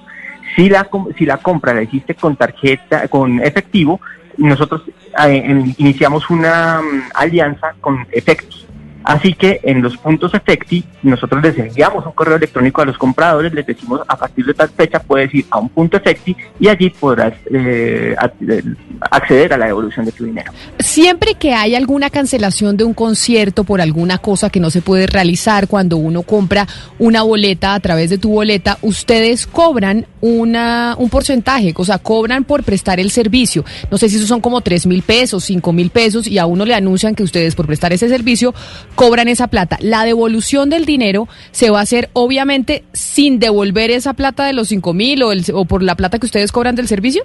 Si 0.55 0.67
la, 0.67 0.89
si 1.17 1.25
la 1.25 1.37
compra 1.37 1.73
la 1.73 1.83
hiciste 1.83 2.15
con 2.15 2.35
tarjeta, 2.35 3.07
con 3.07 3.39
efectivo, 3.39 4.01
nosotros 4.37 4.83
eh, 5.27 5.73
iniciamos 5.77 6.29
una 6.29 6.81
mm, 6.81 7.11
alianza 7.13 7.73
con 7.79 8.07
Efecti. 8.11 8.65
Así 9.03 9.33
que 9.33 9.59
en 9.63 9.81
los 9.81 9.97
puntos 9.97 10.33
Efecti, 10.33 10.83
nosotros 11.03 11.41
les 11.43 11.57
enviamos 11.57 12.05
un 12.05 12.11
correo 12.11 12.35
electrónico 12.35 12.81
a 12.81 12.85
los 12.85 12.97
compradores, 12.97 13.53
les 13.53 13.65
decimos 13.65 14.01
a 14.07 14.15
partir 14.15 14.45
de 14.45 14.53
tal 14.53 14.69
fecha 14.69 14.99
puedes 14.99 15.33
ir 15.33 15.45
a 15.49 15.59
un 15.59 15.69
punto 15.69 15.97
Efecti 15.97 16.35
y 16.59 16.67
allí 16.67 16.89
podrás 16.89 17.33
eh, 17.51 18.15
eh, 18.47 18.63
acceder 18.99 19.53
a 19.53 19.57
la 19.57 19.67
devolución 19.67 20.05
de 20.05 20.11
tu 20.11 20.25
dinero. 20.25 20.51
Siempre 20.79 21.35
que 21.35 21.53
hay 21.53 21.75
alguna 21.75 22.09
cancelación 22.09 22.77
de 22.77 22.83
un 22.83 22.93
concierto 22.93 23.63
por 23.63 23.81
alguna 23.81 24.17
cosa 24.19 24.49
que 24.49 24.59
no 24.59 24.69
se 24.69 24.81
puede 24.81 25.07
realizar 25.07 25.67
cuando 25.67 25.97
uno 25.97 26.21
compra 26.23 26.67
una 26.99 27.23
boleta 27.23 27.73
a 27.73 27.79
través 27.79 28.09
de 28.09 28.17
tu 28.17 28.29
boleta, 28.31 28.77
ustedes 28.81 29.47
cobran 29.47 30.05
una, 30.21 30.95
un 30.97 31.09
porcentaje, 31.09 31.73
o 31.75 31.85
sea, 31.85 31.97
cobran 31.97 32.43
por 32.43 32.63
prestar 32.63 32.99
el 32.99 33.11
servicio. 33.11 33.65
No 33.89 33.97
sé 33.97 34.09
si 34.09 34.17
esos 34.17 34.27
son 34.27 34.41
como 34.41 34.61
3 34.61 34.85
mil 34.85 35.01
pesos, 35.01 35.43
5 35.45 35.73
mil 35.73 35.89
pesos 35.89 36.27
y 36.27 36.37
a 36.37 36.45
uno 36.45 36.65
le 36.65 36.75
anuncian 36.75 37.15
que 37.15 37.23
ustedes 37.23 37.55
por 37.55 37.65
prestar 37.65 37.93
ese 37.93 38.07
servicio 38.07 38.53
cobran 38.95 39.27
esa 39.27 39.47
plata. 39.47 39.77
La 39.81 40.03
devolución 40.03 40.69
del 40.69 40.85
dinero 40.85 41.27
se 41.51 41.69
va 41.69 41.79
a 41.79 41.83
hacer 41.83 42.09
obviamente 42.13 42.83
sin 42.93 43.39
devolver 43.39 43.91
esa 43.91 44.13
plata 44.13 44.45
de 44.45 44.53
los 44.53 44.69
5 44.69 44.93
mil 44.93 45.23
o, 45.23 45.31
o 45.53 45.65
por 45.65 45.83
la 45.83 45.95
plata 45.95 46.19
que 46.19 46.25
ustedes 46.25 46.51
cobran 46.51 46.75
del 46.75 46.87
servicio. 46.87 47.23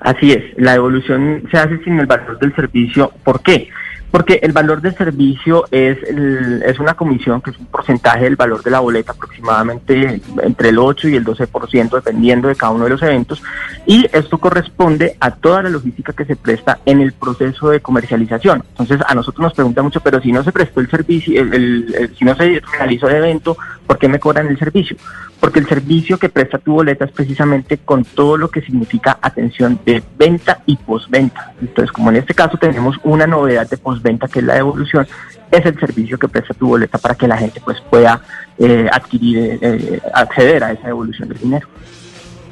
Así 0.00 0.32
es, 0.32 0.42
la 0.56 0.72
devolución 0.72 1.44
se 1.50 1.58
hace 1.58 1.78
sin 1.84 2.00
el 2.00 2.06
valor 2.06 2.38
del 2.40 2.54
servicio. 2.56 3.12
¿Por 3.22 3.40
qué? 3.42 3.68
Porque 4.12 4.38
el 4.42 4.52
valor 4.52 4.80
del 4.82 4.94
servicio 4.94 5.64
es, 5.72 5.96
el- 6.06 6.62
es 6.64 6.78
una 6.78 6.94
comisión 6.94 7.40
que 7.40 7.50
es 7.50 7.58
un 7.58 7.66
porcentaje 7.66 8.24
del 8.24 8.36
valor 8.36 8.62
de 8.62 8.70
la 8.70 8.78
boleta, 8.80 9.12
aproximadamente 9.12 10.20
entre 10.42 10.68
el 10.68 10.78
8 10.78 11.08
y 11.08 11.16
el 11.16 11.24
12%, 11.24 11.96
dependiendo 11.96 12.46
de 12.48 12.54
cada 12.54 12.72
uno 12.72 12.84
de 12.84 12.90
los 12.90 13.02
eventos. 13.02 13.42
Y 13.86 14.06
esto 14.12 14.38
corresponde 14.38 15.16
a 15.18 15.30
toda 15.32 15.62
la 15.62 15.70
logística 15.70 16.12
que 16.12 16.26
se 16.26 16.36
presta 16.36 16.78
en 16.84 17.00
el 17.00 17.12
proceso 17.14 17.70
de 17.70 17.80
comercialización. 17.80 18.62
Entonces, 18.78 19.00
a 19.08 19.14
nosotros 19.14 19.42
nos 19.42 19.54
pregunta 19.54 19.82
mucho, 19.82 20.00
pero 20.00 20.20
si 20.20 20.30
no 20.30 20.44
se 20.44 20.52
prestó 20.52 20.80
el 20.80 20.90
servicio, 20.90 21.40
el- 21.40 22.10
si 22.18 22.24
no 22.24 22.36
se 22.36 22.60
realizó 22.78 23.08
el 23.08 23.16
evento, 23.16 23.56
¿por 23.86 23.98
qué 23.98 24.08
me 24.08 24.18
cobran 24.18 24.46
el 24.48 24.58
servicio? 24.58 24.96
Porque 25.40 25.60
el 25.60 25.68
servicio 25.68 26.18
que 26.18 26.28
presta 26.28 26.58
tu 26.58 26.74
boleta 26.74 27.04
es 27.04 27.12
precisamente 27.12 27.78
con 27.78 28.04
todo 28.04 28.36
lo 28.36 28.48
que 28.48 28.62
significa 28.62 29.18
atención 29.20 29.78
de 29.84 30.02
venta 30.16 30.62
y 30.66 30.76
postventa. 30.76 31.52
Entonces, 31.60 31.92
como 31.92 32.10
en 32.10 32.16
este 32.16 32.34
caso 32.34 32.56
tenemos 32.56 32.96
una 33.04 33.26
novedad 33.26 33.68
de 33.68 33.76
postventa 33.76 34.28
que 34.28 34.38
es 34.38 34.44
la 34.44 34.54
devolución, 34.54 35.06
es 35.50 35.66
el 35.66 35.78
servicio 35.78 36.18
que 36.18 36.28
presta 36.28 36.54
tu 36.54 36.68
boleta 36.68 36.98
para 36.98 37.14
que 37.14 37.28
la 37.28 37.36
gente 37.36 37.60
pues 37.64 37.80
pueda 37.90 38.20
eh, 38.58 38.88
adquirir, 38.90 39.58
eh, 39.60 40.00
acceder 40.14 40.64
a 40.64 40.72
esa 40.72 40.86
devolución 40.88 41.28
del 41.28 41.38
dinero. 41.38 41.68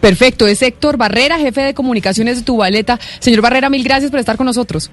Perfecto, 0.01 0.47
es 0.47 0.63
Héctor 0.63 0.97
Barrera, 0.97 1.39
jefe 1.39 1.61
de 1.61 1.75
comunicaciones 1.75 2.39
de 2.39 2.43
tu 2.43 2.57
boleta. 2.57 2.99
Señor 3.19 3.43
Barrera, 3.43 3.69
mil 3.69 3.85
gracias 3.85 4.11
por 4.11 4.19
estar 4.19 4.37
con 4.37 4.47
nosotros. 4.47 4.91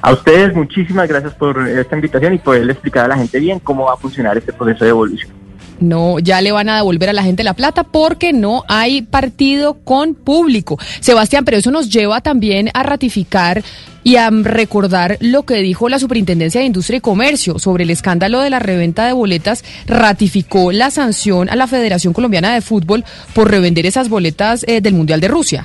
A 0.00 0.12
ustedes 0.12 0.54
muchísimas 0.54 1.08
gracias 1.08 1.34
por 1.34 1.68
esta 1.68 1.96
invitación 1.96 2.34
y 2.34 2.38
poderle 2.38 2.72
explicar 2.72 3.04
a 3.04 3.08
la 3.08 3.16
gente 3.16 3.38
bien 3.40 3.58
cómo 3.58 3.86
va 3.86 3.94
a 3.94 3.96
funcionar 3.96 4.36
este 4.38 4.52
proceso 4.52 4.84
de 4.84 4.86
devolución. 4.86 5.41
No, 5.80 6.18
ya 6.18 6.40
le 6.40 6.52
van 6.52 6.68
a 6.68 6.76
devolver 6.76 7.08
a 7.08 7.12
la 7.12 7.22
gente 7.22 7.42
la 7.42 7.54
plata 7.54 7.82
porque 7.82 8.32
no 8.32 8.64
hay 8.68 9.02
partido 9.02 9.74
con 9.74 10.14
público. 10.14 10.78
Sebastián, 11.00 11.44
pero 11.44 11.56
eso 11.56 11.70
nos 11.70 11.90
lleva 11.90 12.20
también 12.20 12.70
a 12.74 12.82
ratificar 12.82 13.62
y 14.04 14.16
a 14.16 14.30
recordar 14.30 15.16
lo 15.20 15.44
que 15.44 15.56
dijo 15.56 15.88
la 15.88 15.98
Superintendencia 15.98 16.60
de 16.60 16.66
Industria 16.66 16.98
y 16.98 17.00
Comercio 17.00 17.58
sobre 17.58 17.84
el 17.84 17.90
escándalo 17.90 18.40
de 18.40 18.50
la 18.50 18.58
reventa 18.58 19.06
de 19.06 19.12
boletas. 19.12 19.64
Ratificó 19.86 20.72
la 20.72 20.90
sanción 20.90 21.48
a 21.48 21.56
la 21.56 21.66
Federación 21.66 22.12
Colombiana 22.12 22.54
de 22.54 22.60
Fútbol 22.60 23.04
por 23.34 23.50
revender 23.50 23.86
esas 23.86 24.08
boletas 24.08 24.64
eh, 24.68 24.80
del 24.80 24.94
Mundial 24.94 25.20
de 25.20 25.28
Rusia. 25.28 25.64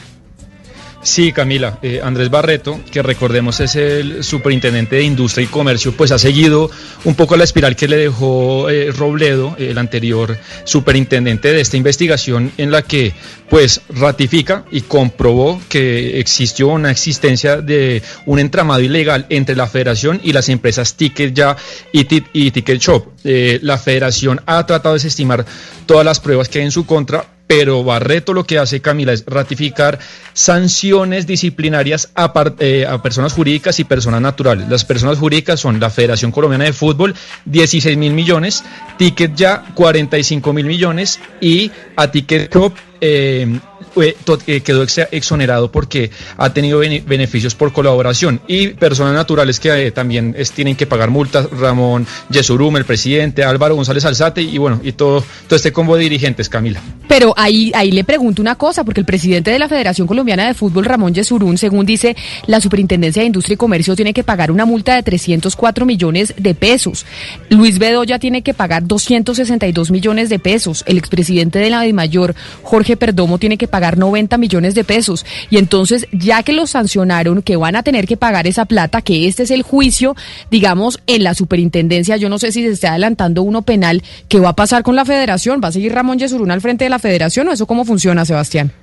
Sí, 1.03 1.31
Camila, 1.31 1.79
eh, 1.83 2.01
Andrés 2.03 2.29
Barreto, 2.29 2.79
que 2.91 3.01
recordemos 3.01 3.59
es 3.61 3.75
el 3.77 4.23
superintendente 4.25 4.97
de 4.97 5.03
Industria 5.03 5.45
y 5.45 5.47
Comercio, 5.47 5.93
pues 5.93 6.11
ha 6.11 6.17
seguido 6.19 6.69
un 7.05 7.15
poco 7.15 7.37
la 7.37 7.45
espiral 7.45 7.75
que 7.77 7.87
le 7.87 7.95
dejó 7.97 8.69
eh, 8.69 8.91
Robledo, 8.91 9.55
el 9.57 9.77
anterior 9.77 10.37
superintendente 10.65 11.53
de 11.53 11.61
esta 11.61 11.77
investigación, 11.77 12.51
en 12.57 12.71
la 12.71 12.81
que 12.81 13.13
pues 13.49 13.81
ratifica 13.89 14.65
y 14.71 14.81
comprobó 14.81 15.61
que 15.69 16.19
existió 16.19 16.67
una 16.67 16.91
existencia 16.91 17.57
de 17.61 18.01
un 18.25 18.39
entramado 18.39 18.81
ilegal 18.81 19.27
entre 19.29 19.55
la 19.55 19.67
federación 19.67 20.19
y 20.23 20.33
las 20.33 20.49
empresas 20.49 20.95
Ticket 20.95 21.33
Ya 21.33 21.55
y, 21.93 22.03
Ti- 22.05 22.25
y 22.33 22.51
Ticket 22.51 22.81
Shop. 22.81 23.05
Eh, 23.23 23.59
la 23.61 23.77
federación 23.77 24.41
ha 24.45 24.65
tratado 24.65 24.95
de 24.95 24.97
desestimar 24.99 25.45
todas 25.85 26.03
las 26.03 26.19
pruebas 26.19 26.49
que 26.49 26.59
hay 26.59 26.65
en 26.65 26.71
su 26.71 26.85
contra, 26.85 27.25
pero 27.47 27.83
Barreto 27.83 28.33
lo 28.33 28.43
que 28.43 28.59
hace, 28.59 28.81
Camila, 28.81 29.13
es 29.13 29.23
ratificar 29.25 29.97
sanciones 30.33 31.25
disciplinarias 31.25 32.11
eh, 32.59 32.85
a 32.85 33.01
personas 33.01 33.33
jurídicas 33.33 33.79
y 33.79 33.85
personas 33.85 34.21
naturales. 34.21 34.67
Las 34.69 34.83
personas 34.83 35.17
jurídicas 35.17 35.59
son 35.59 35.79
la 35.79 35.89
Federación 35.89 36.31
Colombiana 36.31 36.65
de 36.65 36.73
Fútbol, 36.73 37.15
16 37.45 37.97
mil 37.97 38.13
millones, 38.13 38.63
Ticket 38.97 39.33
Ya, 39.35 39.63
45 39.73 40.53
mil 40.53 40.65
millones 40.65 41.19
y 41.39 41.71
a 41.95 42.11
Ticket 42.11 42.53
Shop 42.53 42.73
eh, 42.99 43.59
eh, 44.03 44.61
quedó 44.61 44.83
ex- 44.83 45.07
exonerado 45.11 45.71
porque 45.71 46.11
ha 46.37 46.51
tenido 46.53 46.79
bene- 46.79 47.03
beneficios 47.05 47.55
por 47.55 47.71
colaboración 47.73 48.41
y 48.47 48.67
personas 48.69 49.13
naturales 49.13 49.59
que 49.59 49.87
eh, 49.87 49.91
también 49.91 50.35
tienen 50.55 50.75
que 50.75 50.85
pagar 50.85 51.09
multas, 51.09 51.49
Ramón 51.51 52.05
Yesurum, 52.29 52.77
el 52.77 52.85
presidente, 52.85 53.43
Álvaro 53.43 53.75
González 53.75 54.05
Alzate 54.05 54.41
y 54.41 54.57
bueno, 54.57 54.79
y 54.83 54.91
todo, 54.93 55.23
todo 55.47 55.55
este 55.55 55.71
combo 55.71 55.95
de 55.95 56.03
dirigentes, 56.03 56.49
Camila. 56.49 56.81
Pero 57.07 57.33
ahí, 57.37 57.71
ahí 57.75 57.91
le 57.91 58.03
pregunto 58.03 58.41
una 58.41 58.55
cosa, 58.55 58.83
porque 58.83 58.99
el 59.01 59.05
presidente 59.05 59.51
de 59.51 59.59
la 59.59 59.69
Federación 59.69 60.07
Colombiana 60.07 60.47
de 60.47 60.53
Fútbol, 60.53 60.85
Ramón 60.85 61.13
Yesurún, 61.13 61.57
según 61.57 61.85
dice 61.85 62.15
la 62.47 62.59
Superintendencia 62.59 63.21
de 63.21 63.27
Industria 63.27 63.53
y 63.53 63.57
Comercio, 63.57 63.95
tiene 63.95 64.13
que 64.13 64.23
pagar 64.23 64.51
una 64.51 64.65
multa 64.65 64.95
de 64.95 65.03
304 65.03 65.85
millones 65.85 66.33
de 66.37 66.53
pesos. 66.55 67.05
Luis 67.49 67.79
Bedoya 67.79 68.19
tiene 68.19 68.41
que 68.41 68.53
pagar 68.53 68.85
262 68.85 69.91
millones 69.91 70.29
de 70.29 70.39
pesos. 70.39 70.83
El 70.85 70.97
expresidente 70.97 71.59
de 71.59 71.69
la 71.69 71.81
DIMAYOR, 71.81 72.35
Jorge 72.63 72.97
Perdomo, 72.97 73.37
tiene 73.37 73.57
que 73.57 73.67
pagar 73.67 73.86
90 73.95 74.37
millones 74.37 74.75
de 74.75 74.83
pesos. 74.83 75.25
Y 75.49 75.57
entonces, 75.57 76.07
ya 76.11 76.43
que 76.43 76.51
los 76.51 76.71
sancionaron, 76.71 77.41
que 77.41 77.55
van 77.55 77.75
a 77.77 77.83
tener 77.83 78.07
que 78.07 78.17
pagar 78.17 78.47
esa 78.47 78.65
plata, 78.65 79.01
que 79.01 79.27
este 79.27 79.43
es 79.43 79.51
el 79.51 79.61
juicio, 79.61 80.15
digamos, 80.51 80.99
en 81.07 81.23
la 81.23 81.33
superintendencia, 81.33 82.17
yo 82.17 82.27
no 82.27 82.39
sé 82.39 82.51
si 82.51 82.63
se 82.63 82.71
está 82.71 82.89
adelantando 82.89 83.43
uno 83.43 83.61
penal, 83.61 84.03
¿qué 84.27 84.39
va 84.39 84.49
a 84.49 84.55
pasar 84.55 84.83
con 84.83 84.95
la 84.95 85.05
federación? 85.05 85.61
¿Va 85.63 85.67
a 85.67 85.71
seguir 85.71 85.93
Ramón 85.93 86.17
Yesurún 86.17 86.51
al 86.51 86.61
frente 86.61 86.83
de 86.83 86.89
la 86.89 86.99
federación 86.99 87.47
o 87.47 87.53
eso 87.53 87.67
cómo 87.67 87.85
funciona, 87.85 88.25
Sebastián? 88.25 88.73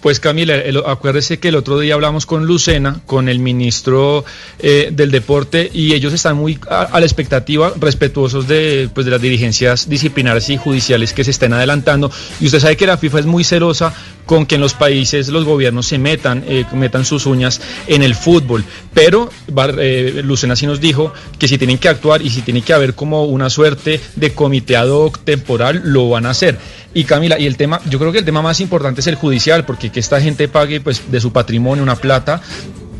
Pues 0.00 0.20
Camila, 0.20 0.54
acuérdese 0.86 1.38
que 1.38 1.48
el 1.48 1.56
otro 1.56 1.80
día 1.80 1.94
hablamos 1.94 2.26
con 2.26 2.46
Lucena, 2.46 3.00
con 3.06 3.28
el 3.28 3.38
ministro 3.38 4.24
eh, 4.58 4.90
del 4.92 5.10
Deporte, 5.10 5.70
y 5.72 5.94
ellos 5.94 6.12
están 6.12 6.36
muy 6.36 6.58
a, 6.68 7.00
la 7.00 7.06
expectativa, 7.06 7.72
respetuosos 7.80 8.46
de, 8.46 8.90
pues, 8.92 9.06
de 9.06 9.12
las 9.12 9.20
dirigencias 9.20 9.88
disciplinarias 9.88 10.50
y 10.50 10.58
judiciales 10.58 11.12
que 11.12 11.24
se 11.24 11.30
estén 11.30 11.54
adelantando. 11.54 12.10
Y 12.40 12.46
usted 12.46 12.60
sabe 12.60 12.76
que 12.76 12.86
la 12.86 12.98
FIFA 12.98 13.20
es 13.20 13.26
muy 13.26 13.42
celosa 13.42 13.94
con 14.26 14.44
que 14.44 14.56
en 14.56 14.60
los 14.60 14.74
países 14.74 15.28
los 15.28 15.44
gobiernos 15.44 15.86
se 15.86 15.98
metan, 15.98 16.44
eh, 16.46 16.64
metan 16.74 17.04
sus 17.04 17.26
uñas 17.26 17.60
en 17.86 18.02
el 18.02 18.14
fútbol. 18.14 18.64
Pero 18.92 19.30
eh, 19.78 20.20
Lucena 20.24 20.56
sí 20.56 20.66
nos 20.66 20.80
dijo 20.80 21.12
que 21.38 21.48
si 21.48 21.56
tienen 21.56 21.78
que 21.78 21.88
actuar 21.88 22.20
y 22.20 22.30
si 22.30 22.42
tiene 22.42 22.60
que 22.60 22.72
haber 22.72 22.94
como 22.94 23.24
una 23.24 23.48
suerte 23.48 24.00
de 24.16 24.34
comité 24.34 24.76
ad 24.76 24.88
hoc 24.88 25.20
temporal, 25.20 25.80
lo 25.84 26.10
van 26.10 26.26
a 26.26 26.30
hacer. 26.30 26.58
Y 26.96 27.04
Camila, 27.04 27.38
y 27.38 27.44
el 27.44 27.58
tema, 27.58 27.78
yo 27.90 27.98
creo 27.98 28.10
que 28.10 28.20
el 28.20 28.24
tema 28.24 28.40
más 28.40 28.58
importante 28.58 29.02
es 29.02 29.06
el 29.06 29.16
judicial, 29.16 29.66
porque 29.66 29.90
que 29.90 30.00
esta 30.00 30.18
gente 30.18 30.48
pague 30.48 30.80
pues 30.80 31.10
de 31.10 31.20
su 31.20 31.30
patrimonio 31.30 31.82
una 31.82 31.96
plata, 31.96 32.40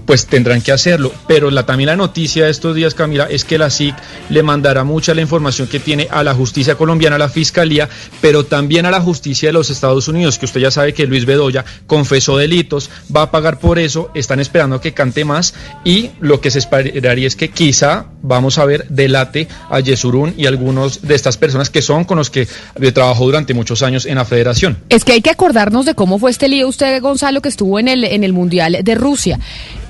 pues 0.06 0.26
tendrán 0.26 0.62
que 0.62 0.72
hacerlo. 0.72 1.12
Pero 1.26 1.50
la, 1.50 1.66
también 1.66 1.88
la 1.88 1.96
noticia 1.96 2.44
de 2.44 2.50
estos 2.50 2.74
días, 2.74 2.94
Camila, 2.94 3.26
es 3.28 3.44
que 3.44 3.58
la 3.58 3.70
SIC 3.70 3.94
le 4.30 4.42
mandará 4.42 4.84
mucha 4.84 5.14
la 5.14 5.20
información 5.20 5.68
que 5.68 5.80
tiene 5.80 6.08
a 6.10 6.22
la 6.22 6.34
justicia 6.34 6.76
colombiana, 6.76 7.16
a 7.16 7.18
la 7.18 7.28
fiscalía, 7.28 7.88
pero 8.20 8.44
también 8.44 8.86
a 8.86 8.90
la 8.90 9.00
justicia 9.00 9.48
de 9.48 9.52
los 9.52 9.70
Estados 9.70 10.08
Unidos, 10.08 10.38
que 10.38 10.46
usted 10.46 10.60
ya 10.60 10.70
sabe 10.70 10.94
que 10.94 11.06
Luis 11.06 11.26
Bedoya 11.26 11.64
confesó 11.86 12.36
delitos, 12.36 12.90
va 13.14 13.22
a 13.22 13.30
pagar 13.30 13.58
por 13.58 13.78
eso, 13.78 14.10
están 14.14 14.40
esperando 14.40 14.76
a 14.76 14.80
que 14.80 14.94
cante 14.94 15.24
más 15.24 15.54
y 15.84 16.10
lo 16.20 16.40
que 16.40 16.50
se 16.50 16.58
esperaría 16.60 17.26
es 17.26 17.36
que 17.36 17.50
quizá 17.50 18.06
vamos 18.22 18.58
a 18.58 18.64
ver 18.64 18.86
delate 18.88 19.48
a 19.70 19.80
Yesurún 19.80 20.34
y 20.36 20.46
algunos 20.46 21.02
de 21.02 21.14
estas 21.14 21.36
personas 21.36 21.70
que 21.70 21.82
son 21.82 22.04
con 22.04 22.18
los 22.18 22.30
que 22.30 22.46
trabajó 22.94 23.24
durante 23.24 23.54
muchos 23.54 23.82
años 23.82 24.06
en 24.06 24.16
la 24.16 24.24
federación. 24.24 24.78
Es 24.88 25.04
que 25.04 25.12
hay 25.12 25.20
que 25.20 25.30
acordarnos 25.30 25.86
de 25.86 25.94
cómo 25.94 26.18
fue 26.18 26.30
este 26.30 26.48
lío 26.48 26.68
usted, 26.68 27.00
Gonzalo, 27.00 27.42
que 27.42 27.48
estuvo 27.48 27.78
en 27.78 27.88
el, 27.88 28.04
en 28.04 28.24
el 28.24 28.32
Mundial 28.32 28.78
de 28.82 28.94
Rusia. 28.94 29.38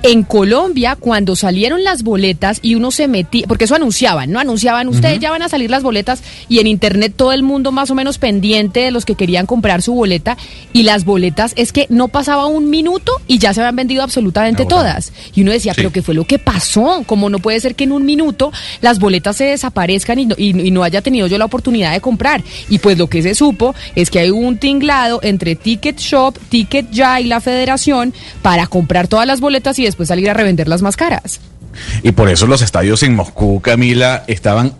En 0.06 0.22
Colombia, 0.22 0.96
cuando 0.98 1.34
salieron 1.34 1.82
las 1.82 2.02
boletas 2.04 2.60
y 2.62 2.74
uno 2.76 2.90
se 2.90 3.08
metía, 3.08 3.44
porque 3.48 3.64
eso 3.64 3.74
anunciaban, 3.74 4.30
¿no? 4.30 4.38
Anunciaban, 4.38 4.88
ustedes 4.88 5.18
ya 5.18 5.30
van 5.30 5.42
a 5.42 5.48
salir 5.48 5.68
las 5.70 5.82
boletas 5.82 6.22
y 6.48 6.60
en 6.60 6.66
internet 6.68 7.12
todo 7.16 7.32
el 7.32 7.42
mundo 7.42 7.72
más 7.72 7.90
o 7.90 7.94
menos 7.96 8.18
pendiente 8.18 8.80
de 8.80 8.90
los 8.92 9.04
que 9.04 9.16
querían 9.16 9.46
comprar 9.46 9.82
su 9.82 9.94
boleta 9.94 10.36
y 10.72 10.84
las 10.84 11.04
boletas 11.04 11.52
es 11.56 11.72
que 11.72 11.86
no 11.88 12.08
pasaba 12.08 12.46
un 12.46 12.70
minuto 12.70 13.12
y 13.26 13.38
ya 13.38 13.52
se 13.52 13.60
habían 13.60 13.76
vendido 13.76 14.02
absolutamente 14.04 14.64
todas. 14.64 15.12
Y 15.34 15.42
uno 15.42 15.50
decía, 15.52 15.72
pero 15.74 15.90
¿qué 15.90 16.02
fue 16.02 16.14
lo 16.14 16.24
que 16.24 16.38
pasó? 16.38 17.02
Como 17.06 17.28
no 17.28 17.40
puede 17.40 17.58
ser 17.58 17.74
que 17.74 17.84
en 17.84 17.92
un 17.92 18.04
minuto 18.04 18.52
las 18.82 18.98
boletas 19.00 19.36
se 19.36 19.44
desaparezcan 19.46 20.18
y 20.20 20.26
no, 20.26 20.34
y- 20.38 20.68
y 20.68 20.70
no 20.70 20.84
haya 20.84 21.02
tenido 21.02 21.26
yo 21.26 21.36
la 21.38 21.46
oportunidad 21.46 21.92
de 21.92 22.00
comprar. 22.00 22.44
Y 22.68 22.78
pues 22.78 22.96
lo 22.98 23.08
que 23.08 23.22
se 23.22 23.34
supo 23.34 23.74
es 23.96 24.10
que 24.10 24.20
hay 24.20 24.30
un 24.30 24.58
tinglado 24.58 25.20
entre 25.22 25.56
Ticket 25.56 25.98
Shop, 25.98 26.38
Ticket 26.48 26.90
Ya 26.92 27.20
y 27.20 27.24
la 27.24 27.40
Federación 27.40 28.14
para 28.42 28.66
comprar 28.68 29.08
todas 29.08 29.26
las 29.26 29.40
boletas 29.40 29.78
y 29.78 29.84
después 29.84 29.95
salir 30.04 30.28
a 30.28 30.34
revenderlas 30.34 30.82
más 30.82 30.96
caras. 30.96 31.40
Y 32.02 32.12
por 32.12 32.28
eso 32.28 32.46
los 32.46 32.62
estadios 32.62 33.02
en 33.02 33.14
Moscú, 33.14 33.60
Camila, 33.60 34.24
estaban 34.26 34.74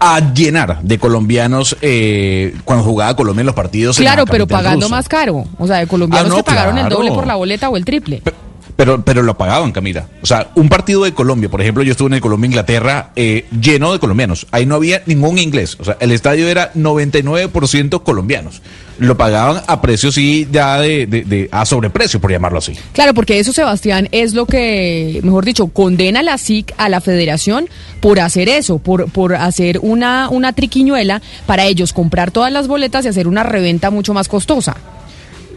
a 0.00 0.32
llenar 0.32 0.80
de 0.82 0.98
colombianos 0.98 1.76
eh, 1.80 2.54
cuando 2.64 2.84
jugaba 2.84 3.16
Colombia 3.16 3.40
en 3.40 3.46
los 3.46 3.54
partidos. 3.54 3.96
Claro, 3.96 4.24
pero 4.26 4.46
pagando 4.46 4.86
rusa. 4.86 4.96
más 4.96 5.08
caro. 5.08 5.44
O 5.58 5.66
sea, 5.66 5.78
de 5.78 5.86
colombianos 5.86 6.26
Ah, 6.26 6.36
no, 6.36 6.36
que 6.36 6.42
pagaron 6.44 6.78
el 6.78 6.88
doble 6.88 7.10
por 7.10 7.26
la 7.26 7.34
boleta 7.34 7.68
o 7.68 7.76
el 7.76 7.84
triple. 7.84 8.22
Pero, 8.76 9.04
pero 9.04 9.22
lo 9.22 9.36
pagaban, 9.36 9.72
Camila. 9.72 10.06
O 10.22 10.26
sea, 10.26 10.50
un 10.54 10.68
partido 10.68 11.02
de 11.02 11.12
Colombia, 11.12 11.48
por 11.48 11.60
ejemplo, 11.60 11.82
yo 11.82 11.90
estuve 11.90 12.06
en 12.08 12.14
el 12.14 12.20
Colombia-Inglaterra 12.20 13.10
eh, 13.16 13.46
lleno 13.60 13.92
de 13.92 13.98
colombianos. 13.98 14.46
Ahí 14.52 14.66
no 14.66 14.76
había 14.76 15.02
ningún 15.06 15.38
inglés. 15.38 15.76
O 15.80 15.84
sea, 15.84 15.96
el 15.98 16.12
estadio 16.12 16.46
era 16.46 16.72
99% 16.74 18.04
colombianos. 18.04 18.62
Lo 18.98 19.16
pagaban 19.16 19.62
a 19.66 19.80
precio, 19.80 20.10
sí, 20.10 20.46
ya 20.50 20.80
de, 20.80 21.06
de- 21.06 21.22
de- 21.24 21.48
a 21.52 21.64
sobreprecio, 21.64 22.20
por 22.20 22.30
llamarlo 22.32 22.58
así. 22.58 22.72
Claro, 22.92 23.14
porque 23.14 23.38
eso, 23.38 23.52
Sebastián, 23.52 24.08
es 24.12 24.34
lo 24.34 24.46
que, 24.46 25.20
mejor 25.22 25.44
dicho, 25.44 25.68
condena 25.68 26.20
a 26.20 26.22
la 26.24 26.36
SIC, 26.38 26.74
a 26.78 26.88
la 26.88 27.00
federación, 27.00 27.68
por 28.00 28.18
hacer 28.20 28.48
eso, 28.48 28.78
por, 28.78 29.10
por 29.10 29.34
hacer 29.36 29.78
una, 29.82 30.28
una 30.30 30.52
triquiñuela 30.52 31.22
para 31.46 31.64
ellos 31.66 31.92
comprar 31.92 32.30
todas 32.32 32.52
las 32.52 32.66
boletas 32.68 33.04
y 33.04 33.08
hacer 33.08 33.28
una 33.28 33.42
reventa 33.44 33.90
mucho 33.90 34.14
más 34.14 34.28
costosa. 34.28 34.76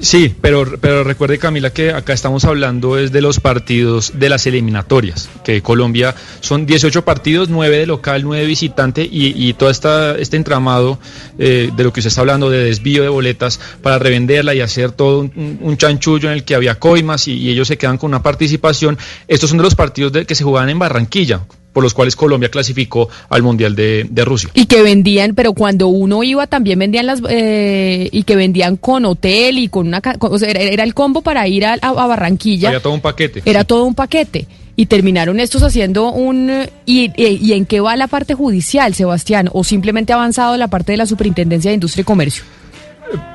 Sí, 0.02 0.36
pero, 0.41 0.65
pero 0.82 1.03
recuerde 1.03 1.38
Camila 1.38 1.69
que 1.69 1.91
acá 1.91 2.11
estamos 2.11 2.44
hablando 2.45 2.98
es 2.98 3.11
de 3.11 3.22
los 3.22 3.40
partidos 3.40 4.14
de 4.15 4.30
las 4.30 4.48
eliminatorias, 4.48 5.30
que 5.44 5.61
Colombia 5.61 6.15
son 6.40 6.65
18 6.65 7.06
partidos, 7.06 7.49
9 7.49 7.78
de 7.78 7.86
local, 7.86 8.23
9 8.23 8.41
de 8.41 8.48
visitante 8.48 9.03
y, 9.03 9.34
y 9.48 9.53
todo 9.53 9.69
esta, 9.69 10.18
este 10.18 10.38
entramado 10.38 10.98
eh, 11.38 11.69
de 11.76 11.84
lo 11.84 11.94
que 11.94 11.99
usted 11.99 12.07
está 12.07 12.22
hablando 12.22 12.49
de 12.49 12.64
desvío 12.64 13.03
de 13.03 13.10
boletas 13.10 13.60
para 13.84 13.99
revenderla 13.99 14.56
y 14.56 14.61
hacer 14.61 14.91
todo 14.91 15.19
un, 15.19 15.78
chanchullo 15.78 16.30
en 16.30 16.34
el 16.34 16.44
que 16.45 16.56
había 16.56 16.80
coimas 16.80 17.28
y, 17.28 17.34
y 17.34 17.52
ellos 17.52 17.68
se 17.68 17.78
quedan 17.78 17.99
con 17.99 18.10
una 18.10 18.23
participación. 18.23 18.98
Estos 19.28 19.49
son 19.49 19.57
de 19.60 19.64
los 19.64 19.76
partidos 19.76 20.11
de, 20.11 20.26
que 20.26 20.34
se 20.34 20.44
jugaban 20.44 20.69
en 20.69 20.80
Barranquilla, 20.80 21.41
por 21.73 21.84
los 21.84 21.93
cuales 21.93 22.15
Colombia 22.15 22.49
clasificó 22.49 23.07
al 23.30 23.43
Mundial 23.43 23.76
de, 23.76 24.06
de 24.10 24.26
Rusia. 24.26 24.49
Y 24.53 24.65
que 24.65 24.81
vendían, 24.81 25.35
pero 25.35 25.53
cuando 25.53 25.88
uno 25.88 26.23
iba 26.23 26.48
también 26.48 26.80
vendían 26.80 27.06
las, 27.06 27.22
eh, 27.30 28.10
y 28.11 28.23
que 28.23 28.35
vendían 28.35 28.76
con 28.77 29.06
hotel 29.06 29.57
y 29.57 29.68
con 29.69 29.88
una, 29.88 30.02
con- 30.02 30.34
o 30.34 30.38
sea, 30.38 30.49
era, 30.49 30.61
era 30.61 30.84
el 30.84 30.93
combo 30.93 31.22
para 31.22 31.48
ir 31.48 31.65
a, 31.65 31.73
a- 31.73 32.07
Barranquilla. 32.07 32.69
Había 32.69 32.81
todo 32.81 32.93
un 32.93 33.02
paquete. 33.02 33.41
Era 33.45 33.64
todo 33.64 33.85
un 33.85 33.95
paquete. 33.95 34.48
Y 34.76 34.85
terminaron 34.88 35.39
estos 35.39 35.64
haciendo 35.64 36.11
un... 36.11 36.49
¿Y 36.85 37.52
en 37.53 37.65
qué 37.65 37.81
va 37.81 37.95
la 37.95 38.07
parte 38.07 38.34
judicial, 38.34 38.93
Sebastián? 38.95 39.49
¿O 39.53 39.64
simplemente 39.64 40.11
ha 40.14 40.15
avanzado 40.15 40.57
la 40.57 40.69
parte 40.69 40.93
de 40.93 40.98
la 40.98 41.06
Superintendencia 41.06 41.69
de 41.69 41.76
Industria 41.76 42.02
y 42.02 42.06
Comercio? 42.06 42.43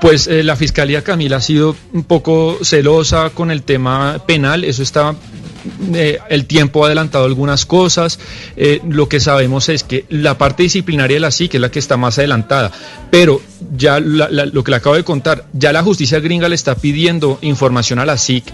Pues 0.01 0.27
eh, 0.27 0.43
la 0.43 0.57
Fiscalía 0.57 1.03
Camila 1.03 1.37
ha 1.37 1.41
sido 1.41 1.77
un 1.93 2.05
poco 2.05 2.59
celosa 2.63 3.31
con 3.31 3.51
el 3.51 3.63
tema 3.63 4.19
penal, 4.27 4.65
eso 4.65 4.83
está, 4.83 5.15
eh, 5.95 6.19
el 6.29 6.47
tiempo 6.47 6.83
ha 6.83 6.87
adelantado 6.87 7.25
algunas 7.25 7.67
cosas, 7.67 8.19
eh, 8.57 8.81
lo 8.89 9.09
que 9.09 9.21
sabemos 9.21 9.69
es 9.69 9.83
que 9.85 10.05
la 10.09 10.39
parte 10.39 10.63
disciplinaria 10.65 11.17
de 11.17 11.21
la 11.21 11.31
SIC 11.31 11.55
es 11.55 11.61
la 11.61 11.71
que 11.71 11.79
está 11.79 11.97
más 11.97 12.19
adelantada, 12.19 12.71
pero 13.11 13.41
ya 13.77 14.01
la- 14.01 14.29
lo 14.29 14.63
que 14.65 14.71
le 14.71 14.77
acabo 14.77 14.97
de 14.97 15.05
contar, 15.05 15.47
ya 15.53 15.73
la 15.73 15.83
justicia 15.83 16.21
gringa 16.21 16.49
le 16.49 16.55
está 16.55 16.75
pidiendo 16.75 17.39
información 17.43 17.99
a 17.99 18.05
la 18.07 18.17
SIC 18.19 18.45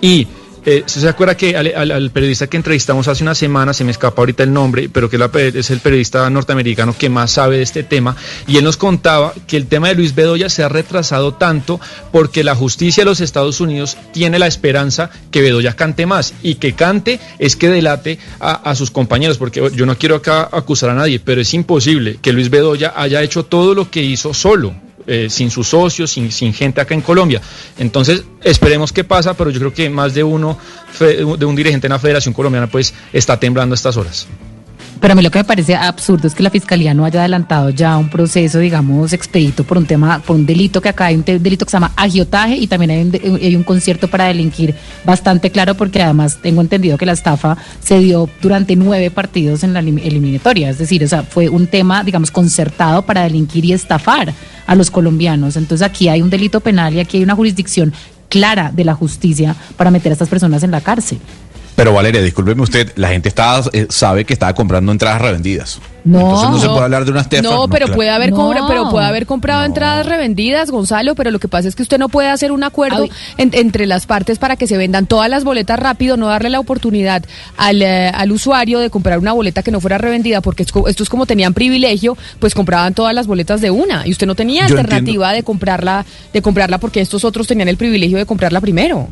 y... 0.00 0.26
Eh, 0.64 0.82
¿usted 0.84 1.00
¿Se 1.00 1.08
acuerda 1.08 1.36
que 1.36 1.56
al, 1.56 2.10
periodista 2.10 2.46
que 2.46 2.56
entrevistamos 2.56 3.08
hace 3.08 3.22
una 3.22 3.34
semana, 3.34 3.72
se 3.72 3.84
me 3.84 3.90
escapa 3.90 4.22
ahorita 4.22 4.42
el 4.42 4.52
nombre, 4.52 4.88
pero 4.88 5.08
que 5.08 5.18
es 5.54 5.70
el 5.70 5.80
periodista 5.80 6.28
norteamericano 6.30 6.94
que 6.96 7.08
más 7.08 7.32
sabe 7.32 7.58
de 7.58 7.62
este 7.62 7.82
tema, 7.82 8.16
y 8.46 8.56
él 8.56 8.64
nos 8.64 8.76
contaba 8.76 9.32
que 9.46 9.56
el 9.56 9.66
tema 9.66 9.88
de 9.88 9.94
Luis 9.94 10.14
Bedoya 10.14 10.48
se 10.48 10.62
ha 10.62 10.68
retrasado 10.68 11.34
tanto 11.34 11.80
porque 12.12 12.44
la 12.44 12.54
justicia 12.54 13.02
de 13.02 13.10
los 13.10 13.20
Estados 13.20 13.60
Unidos 13.60 13.96
tiene 14.12 14.38
la 14.38 14.46
esperanza 14.46 15.10
que 15.30 15.42
Bedoya 15.42 15.74
cante 15.76 16.06
más, 16.06 16.34
y 16.42 16.56
que 16.56 16.74
cante 16.74 17.20
es 17.38 17.56
que 17.56 17.68
delate 17.68 18.18
a, 18.40 18.52
a 18.52 18.74
sus 18.74 18.90
compañeros, 18.90 19.38
porque 19.38 19.70
yo 19.74 19.86
no 19.86 19.96
quiero 19.96 20.16
acá 20.16 20.48
acusar 20.50 20.90
a 20.90 20.94
nadie, 20.94 21.20
pero 21.20 21.40
es 21.40 21.54
imposible 21.54 22.18
que 22.20 22.32
Luis 22.32 22.50
Bedoya 22.50 22.92
haya 22.96 23.22
hecho 23.22 23.44
todo 23.44 23.74
lo 23.74 23.90
que 23.90 24.02
hizo 24.02 24.34
solo 24.34 24.87
eh, 25.08 25.28
sin 25.30 25.50
sus 25.50 25.68
socios, 25.68 26.10
sin, 26.10 26.30
sin 26.30 26.52
gente 26.52 26.80
acá 26.80 26.94
en 26.94 27.00
Colombia. 27.00 27.40
Entonces, 27.78 28.22
esperemos 28.44 28.92
qué 28.92 29.04
pasa, 29.04 29.34
pero 29.34 29.50
yo 29.50 29.58
creo 29.58 29.72
que 29.74 29.90
más 29.90 30.14
de 30.14 30.22
uno, 30.22 30.58
de 31.00 31.44
un 31.44 31.56
dirigente 31.56 31.86
en 31.86 31.92
la 31.92 31.98
Federación 31.98 32.34
Colombiana, 32.34 32.66
pues 32.66 32.94
está 33.12 33.40
temblando 33.40 33.72
a 33.72 33.76
estas 33.76 33.96
horas. 33.96 34.28
Pero 35.00 35.12
a 35.12 35.14
mí 35.14 35.22
lo 35.22 35.30
que 35.30 35.38
me 35.38 35.44
parece 35.44 35.76
absurdo 35.76 36.26
es 36.26 36.34
que 36.34 36.42
la 36.42 36.50
fiscalía 36.50 36.92
no 36.92 37.04
haya 37.04 37.20
adelantado 37.20 37.70
ya 37.70 37.96
un 37.96 38.08
proceso, 38.08 38.58
digamos, 38.58 39.12
expedito 39.12 39.62
por 39.62 39.78
un 39.78 39.86
tema, 39.86 40.18
por 40.18 40.34
un 40.34 40.44
delito 40.44 40.80
que 40.80 40.88
acá 40.88 41.06
hay 41.06 41.14
un 41.14 41.24
delito 41.24 41.64
que 41.64 41.70
se 41.70 41.76
llama 41.76 41.92
agiotaje 41.94 42.56
y 42.56 42.66
también 42.66 42.90
hay 42.90 43.02
un, 43.02 43.36
hay 43.36 43.54
un 43.54 43.62
concierto 43.62 44.08
para 44.08 44.24
delinquir 44.24 44.74
bastante 45.04 45.50
claro 45.52 45.76
porque 45.76 46.02
además 46.02 46.38
tengo 46.42 46.60
entendido 46.62 46.98
que 46.98 47.06
la 47.06 47.12
estafa 47.12 47.56
se 47.80 48.00
dio 48.00 48.28
durante 48.42 48.74
nueve 48.74 49.10
partidos 49.12 49.62
en 49.62 49.72
la 49.72 49.80
elim- 49.82 50.00
eliminatoria, 50.04 50.68
es 50.70 50.78
decir, 50.78 51.04
o 51.04 51.08
sea, 51.08 51.22
fue 51.22 51.48
un 51.48 51.68
tema, 51.68 52.02
digamos, 52.02 52.32
concertado 52.32 53.02
para 53.02 53.22
delinquir 53.22 53.64
y 53.66 53.72
estafar 53.72 54.34
a 54.66 54.74
los 54.74 54.90
colombianos. 54.90 55.56
Entonces 55.56 55.86
aquí 55.86 56.08
hay 56.08 56.22
un 56.22 56.30
delito 56.30 56.58
penal 56.60 56.94
y 56.94 57.00
aquí 57.00 57.18
hay 57.18 57.22
una 57.22 57.36
jurisdicción 57.36 57.92
clara 58.28 58.72
de 58.74 58.84
la 58.84 58.94
justicia 58.94 59.54
para 59.76 59.90
meter 59.90 60.10
a 60.10 60.14
estas 60.14 60.28
personas 60.28 60.62
en 60.62 60.70
la 60.70 60.80
cárcel. 60.80 61.18
Pero 61.78 61.92
Valeria, 61.92 62.20
discúlpeme 62.20 62.60
usted, 62.62 62.90
la 62.96 63.06
gente 63.08 63.28
está, 63.28 63.62
eh, 63.72 63.86
sabe 63.88 64.24
que 64.24 64.32
estaba 64.32 64.52
comprando 64.52 64.90
entradas 64.90 65.22
revendidas. 65.22 65.78
No, 66.04 66.18
Entonces 66.20 66.50
no 66.50 66.58
se 66.58 66.66
puede 66.68 66.80
hablar 66.82 67.04
de 67.04 67.12
una 67.12 67.20
estafa. 67.20 67.42
No, 67.42 67.68
pero 67.68 67.84
claro. 67.86 67.94
puede 67.94 68.10
haber 68.10 68.30
No. 68.30 68.36
compra- 68.36 68.66
pero 68.66 68.90
puede 68.90 69.06
haber 69.06 69.26
comprado 69.26 69.64
entradas 69.64 70.04
revendidas, 70.06 70.72
Gonzalo, 70.72 71.14
pero 71.14 71.30
lo 71.30 71.38
que 71.38 71.46
pasa 71.46 71.68
es 71.68 71.76
que 71.76 71.82
usted 71.84 71.98
no 71.98 72.08
puede 72.08 72.30
hacer 72.30 72.50
un 72.50 72.64
acuerdo 72.64 73.04
en- 73.36 73.50
entre 73.52 73.86
las 73.86 74.06
partes 74.06 74.40
para 74.40 74.56
que 74.56 74.66
se 74.66 74.76
vendan 74.76 75.06
todas 75.06 75.30
las 75.30 75.44
boletas 75.44 75.78
rápido, 75.78 76.16
no 76.16 76.26
darle 76.26 76.50
la 76.50 76.58
oportunidad 76.58 77.22
al, 77.56 77.80
eh, 77.82 78.08
al 78.08 78.32
usuario 78.32 78.80
de 78.80 78.90
comprar 78.90 79.20
una 79.20 79.32
boleta 79.32 79.62
que 79.62 79.70
no 79.70 79.80
fuera 79.80 79.98
revendida, 79.98 80.40
porque 80.40 80.64
estos 80.64 81.08
como 81.08 81.26
tenían 81.26 81.54
privilegio, 81.54 82.16
pues 82.40 82.54
compraban 82.56 82.92
todas 82.92 83.14
las 83.14 83.28
boletas 83.28 83.60
de 83.60 83.70
una 83.70 84.04
y 84.04 84.10
usted 84.10 84.26
no 84.26 84.34
tenía 84.34 84.66
Yo 84.66 84.76
alternativa 84.78 85.32
de 85.32 85.44
comprarla, 85.44 86.04
de 86.32 86.42
comprarla 86.42 86.78
porque 86.78 87.00
estos 87.00 87.24
otros 87.24 87.46
tenían 87.46 87.68
el 87.68 87.76
privilegio 87.76 88.18
de 88.18 88.26
comprarla 88.26 88.60
primero. 88.60 89.08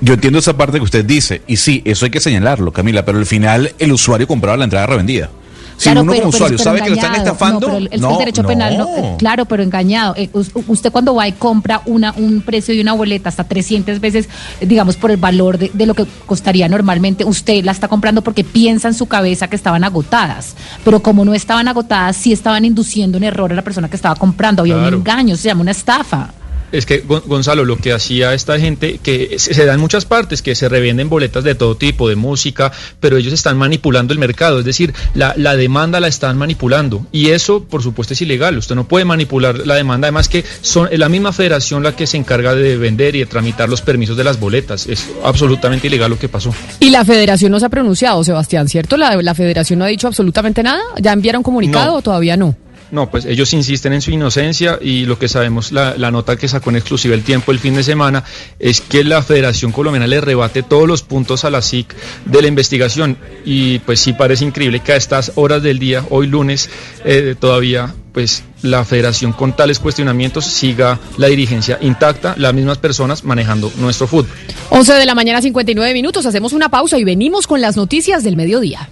Yo 0.00 0.14
entiendo 0.14 0.38
esa 0.38 0.56
parte 0.56 0.78
que 0.78 0.84
usted 0.84 1.04
dice, 1.04 1.42
y 1.46 1.56
sí, 1.56 1.82
eso 1.84 2.04
hay 2.04 2.10
que 2.10 2.20
señalarlo, 2.20 2.72
Camila, 2.72 3.04
pero 3.04 3.18
al 3.18 3.26
final 3.26 3.72
el 3.78 3.92
usuario 3.92 4.28
compraba 4.28 4.56
la 4.56 4.64
entrada 4.64 4.86
revendida. 4.86 5.28
Si 5.76 5.84
Claro, 5.84 6.02
uno 6.02 6.10
pero- 6.10 6.22
como 6.24 6.34
usuario 6.34 6.56
pero 6.56 6.64
sabe 6.64 6.82
que 6.82 6.88
lo 6.90 6.96
están 6.96 7.14
estafando, 7.14 7.60
No, 7.60 7.66
pero 7.66 7.76
el, 8.12 8.18
derecho 8.18 8.42
no. 8.42 8.48
penal, 8.48 8.78
no, 8.78 9.16
claro, 9.16 9.44
pero 9.44 9.62
engañado. 9.62 10.12
Eh, 10.16 10.28
us- 10.32 10.50
usted 10.66 10.90
cuando 10.90 11.14
va 11.14 11.28
y 11.28 11.32
compra 11.32 11.82
una, 11.86 12.12
un 12.16 12.40
precio 12.40 12.74
de 12.74 12.80
una 12.80 12.94
boleta 12.94 13.28
hasta 13.28 13.44
300 13.44 14.00
veces, 14.00 14.28
digamos, 14.60 14.96
por 14.96 15.12
el 15.12 15.18
valor 15.18 15.56
de, 15.56 15.70
de 15.72 15.86
lo 15.86 15.94
que 15.94 16.04
costaría 16.26 16.68
normalmente, 16.68 17.24
usted 17.24 17.64
la 17.64 17.70
está 17.70 17.86
comprando 17.86 18.22
porque 18.22 18.42
piensa 18.42 18.88
en 18.88 18.94
su 18.94 19.06
cabeza 19.06 19.46
que 19.48 19.54
estaban 19.54 19.84
agotadas. 19.84 20.56
Pero 20.84 21.00
como 21.00 21.24
no 21.24 21.32
estaban 21.32 21.68
agotadas, 21.68 22.16
sí 22.16 22.32
estaban 22.32 22.64
induciendo 22.64 23.16
un 23.16 23.22
error 23.24 23.52
a 23.52 23.54
la 23.54 23.62
persona 23.62 23.88
que 23.88 23.94
estaba 23.96 24.16
comprando. 24.16 24.62
Había 24.62 24.74
Claro. 24.74 24.88
un 24.88 24.94
engaño, 25.02 25.36
se 25.36 25.44
llama 25.48 25.60
una 25.60 25.70
estafa. 25.72 26.30
Es 26.72 26.84
que 26.86 27.02
Gon- 27.02 27.22
Gonzalo, 27.26 27.64
lo 27.64 27.76
que 27.76 27.92
hacía 27.92 28.34
esta 28.34 28.58
gente, 28.58 28.98
que 29.02 29.38
se, 29.38 29.64
da 29.64 29.74
en 29.74 29.80
muchas 29.80 30.04
partes, 30.04 30.42
que 30.42 30.54
se 30.54 30.68
revenden 30.68 31.08
boletas 31.08 31.44
de 31.44 31.54
todo 31.54 31.76
tipo, 31.76 32.08
de 32.08 32.16
música, 32.16 32.72
pero 33.00 33.16
ellos 33.16 33.32
están 33.32 33.56
manipulando 33.56 34.12
el 34.12 34.18
mercado, 34.18 34.58
es 34.58 34.64
decir, 34.64 34.92
la, 35.14 35.32
la 35.36 35.56
demanda 35.56 36.00
la 36.00 36.08
están 36.08 36.36
manipulando. 36.36 37.06
Y 37.12 37.30
eso, 37.30 37.64
por 37.64 37.82
supuesto, 37.82 38.14
es 38.14 38.20
ilegal. 38.22 38.58
Usted 38.58 38.74
no 38.74 38.86
puede 38.86 39.04
manipular 39.04 39.66
la 39.66 39.74
demanda, 39.76 40.06
además 40.08 40.28
que 40.28 40.44
son 40.60 40.88
es 40.90 40.98
la 40.98 41.08
misma 41.08 41.32
federación 41.32 41.82
la 41.82 41.96
que 41.96 42.06
se 42.06 42.16
encarga 42.16 42.54
de 42.54 42.76
vender 42.76 43.16
y 43.16 43.20
de 43.20 43.26
tramitar 43.26 43.68
los 43.68 43.80
permisos 43.82 44.16
de 44.16 44.24
las 44.24 44.38
boletas. 44.38 44.86
Es 44.86 45.06
absolutamente 45.24 45.86
ilegal 45.86 46.10
lo 46.10 46.18
que 46.18 46.28
pasó. 46.28 46.52
Y 46.80 46.90
la 46.90 47.04
federación 47.04 47.50
no 47.52 47.60
se 47.60 47.66
ha 47.66 47.68
pronunciado, 47.70 48.22
Sebastián, 48.24 48.68
¿cierto? 48.68 48.96
La, 48.96 49.16
la 49.22 49.34
federación 49.34 49.78
no 49.78 49.84
ha 49.84 49.88
dicho 49.88 50.06
absolutamente 50.06 50.62
nada. 50.62 50.80
¿Ya 51.00 51.12
enviaron 51.12 51.42
comunicado 51.42 51.92
No. 51.92 51.94
o 51.98 52.02
todavía 52.02 52.36
no? 52.36 52.54
No, 52.90 53.10
pues 53.10 53.24
ellos 53.24 53.52
insisten 53.52 53.92
en 53.92 54.00
su 54.00 54.10
inocencia 54.10 54.78
y 54.80 55.04
lo 55.04 55.18
que 55.18 55.28
sabemos, 55.28 55.72
la, 55.72 55.94
la 55.96 56.10
nota 56.10 56.36
que 56.36 56.48
sacó 56.48 56.70
en 56.70 56.76
exclusiva 56.76 57.14
el 57.14 57.22
tiempo 57.22 57.52
el 57.52 57.58
fin 57.58 57.74
de 57.74 57.82
semana, 57.82 58.24
es 58.58 58.80
que 58.80 59.04
la 59.04 59.22
Federación 59.22 59.72
Colombiana 59.72 60.06
le 60.06 60.20
rebate 60.20 60.62
todos 60.62 60.88
los 60.88 61.02
puntos 61.02 61.44
a 61.44 61.50
la 61.50 61.62
SIC 61.62 61.94
de 62.24 62.42
la 62.42 62.48
investigación 62.48 63.18
y 63.44 63.78
pues 63.80 64.00
sí 64.00 64.12
parece 64.12 64.44
increíble 64.44 64.80
que 64.80 64.92
a 64.92 64.96
estas 64.96 65.32
horas 65.34 65.62
del 65.62 65.78
día, 65.78 66.04
hoy 66.10 66.26
lunes, 66.26 66.70
eh, 67.04 67.34
todavía 67.38 67.94
pues 68.12 68.42
la 68.62 68.84
federación 68.84 69.32
con 69.32 69.54
tales 69.54 69.78
cuestionamientos 69.78 70.44
siga 70.44 70.98
la 71.18 71.28
dirigencia 71.28 71.78
intacta, 71.80 72.34
las 72.36 72.52
mismas 72.54 72.78
personas 72.78 73.22
manejando 73.22 73.70
nuestro 73.76 74.06
fútbol. 74.06 74.30
11 74.70 74.94
de 74.94 75.06
la 75.06 75.14
mañana 75.14 75.40
59 75.40 75.92
minutos, 75.92 76.26
hacemos 76.26 76.52
una 76.52 76.68
pausa 76.68 76.98
y 76.98 77.04
venimos 77.04 77.46
con 77.46 77.60
las 77.60 77.76
noticias 77.76 78.24
del 78.24 78.36
mediodía. 78.36 78.88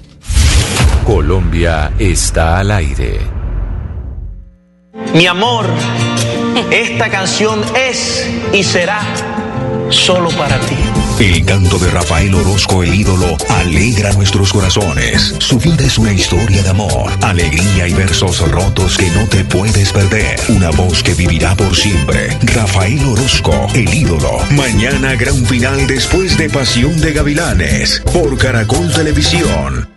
Colombia 1.05 1.93
está 1.99 2.59
al 2.59 2.71
aire. 2.71 3.36
Mi 5.15 5.27
amor, 5.27 5.67
esta 6.71 7.11
canción 7.11 7.63
es 7.75 8.27
y 8.53 8.63
será 8.63 9.03
solo 9.91 10.31
para 10.31 10.59
ti. 10.61 10.77
El 11.21 11.45
canto 11.45 11.79
de 11.79 11.91
Rafael 11.91 12.35
Orozco, 12.35 12.83
el 12.83 12.95
ídolo, 12.95 13.37
alegra 13.49 14.13
nuestros 14.13 14.53
corazones. 14.53 15.35
Su 15.39 15.59
vida 15.59 15.85
es 15.85 15.99
una 15.99 16.13
historia 16.13 16.63
de 16.63 16.71
amor, 16.71 17.13
alegría 17.23 17.89
y 17.89 17.95
versos 17.95 18.41
rotos 18.51 18.97
que 18.97 19.09
no 19.11 19.27
te 19.27 19.45
puedes 19.45 19.93
perder. 19.93 20.39
Una 20.49 20.71
voz 20.71 21.03
que 21.03 21.15
vivirá 21.15 21.55
por 21.55 21.75
siempre. 21.77 22.37
Rafael 22.43 23.05
Orozco, 23.07 23.69
el 23.75 23.93
ídolo. 23.93 24.39
Mañana 24.51 25.15
gran 25.15 25.45
final 25.45 25.87
después 25.87 26.39
de 26.39 26.49
Pasión 26.49 26.99
de 27.01 27.13
Gavilanes 27.13 28.03
por 28.13 28.37
Caracol 28.39 28.91
Televisión. 28.93 29.89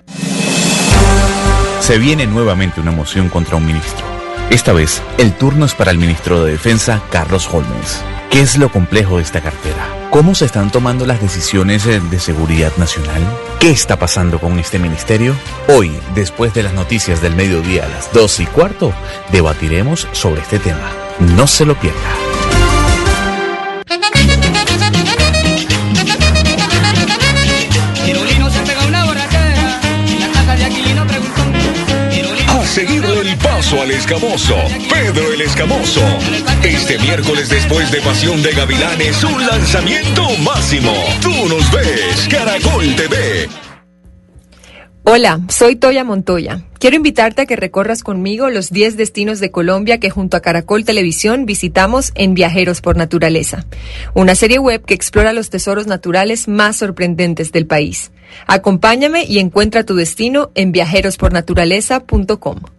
Se 1.79 1.97
viene 1.97 2.27
nuevamente 2.27 2.81
una 2.81 2.91
moción 2.91 3.29
contra 3.29 3.55
un 3.55 3.65
ministro. 3.65 4.08
Esta 4.49 4.73
vez, 4.73 5.03
el 5.19 5.33
turno 5.33 5.67
es 5.67 5.75
para 5.75 5.91
el 5.91 5.99
ministro 5.99 6.43
de 6.43 6.53
Defensa, 6.53 7.03
Carlos 7.11 7.47
Holmes. 7.51 8.01
¿Qué 8.31 8.41
es 8.41 8.57
lo 8.57 8.71
complejo 8.71 9.17
de 9.17 9.23
esta 9.23 9.41
cartera? 9.41 10.09
¿Cómo 10.09 10.33
se 10.33 10.45
están 10.45 10.71
tomando 10.71 11.05
las 11.05 11.21
decisiones 11.21 11.85
eh, 11.85 11.99
de 11.99 12.19
seguridad 12.19 12.71
nacional? 12.77 13.21
¿Qué 13.59 13.69
está 13.69 13.99
pasando 13.99 14.39
con 14.39 14.57
este 14.57 14.79
ministerio? 14.79 15.35
Hoy, 15.67 15.91
después 16.15 16.55
de 16.55 16.63
las 16.63 16.73
noticias 16.73 17.21
del 17.21 17.35
mediodía 17.35 17.85
a 17.85 17.89
las 17.89 18.11
2 18.11 18.39
y 18.39 18.45
cuarto, 18.47 18.91
debatiremos 19.31 20.07
sobre 20.13 20.41
este 20.41 20.57
tema. 20.57 20.89
No 21.19 21.45
se 21.45 21.65
lo 21.65 21.75
pierda. 21.75 22.28
Al 33.77 33.91
escamoso, 33.91 34.55
Pedro 34.91 35.31
el 35.31 35.41
Escamoso. 35.41 36.01
Este 36.63 36.97
miércoles 36.97 37.49
después 37.49 37.91
de 37.91 38.01
Pasión 38.01 38.41
de 38.41 38.51
Gavilanes, 38.51 39.23
un 39.23 39.45
lanzamiento 39.45 40.23
máximo. 40.43 40.91
Tú 41.21 41.29
nos 41.47 41.71
ves, 41.71 42.27
Caracol 42.31 42.95
TV. 42.95 43.47
Hola, 45.03 45.41
soy 45.49 45.75
Toya 45.75 46.03
Montoya. 46.03 46.63
Quiero 46.79 46.95
invitarte 46.95 47.43
a 47.43 47.45
que 47.45 47.55
recorras 47.55 48.01
conmigo 48.01 48.49
los 48.49 48.71
10 48.71 48.97
destinos 48.97 49.39
de 49.39 49.51
Colombia 49.51 49.99
que 49.99 50.09
junto 50.09 50.35
a 50.35 50.41
Caracol 50.41 50.83
Televisión 50.83 51.45
visitamos 51.45 52.11
en 52.15 52.33
Viajeros 52.33 52.81
por 52.81 52.97
Naturaleza, 52.97 53.67
una 54.15 54.33
serie 54.33 54.57
web 54.57 54.83
que 54.83 54.95
explora 54.95 55.31
los 55.31 55.51
tesoros 55.51 55.85
naturales 55.85 56.47
más 56.47 56.77
sorprendentes 56.77 57.51
del 57.51 57.67
país. 57.67 58.11
Acompáñame 58.47 59.25
y 59.25 59.37
encuentra 59.37 59.83
tu 59.83 59.95
destino 59.95 60.49
en 60.55 60.71
viajerospornaturaleza.com. 60.71 62.78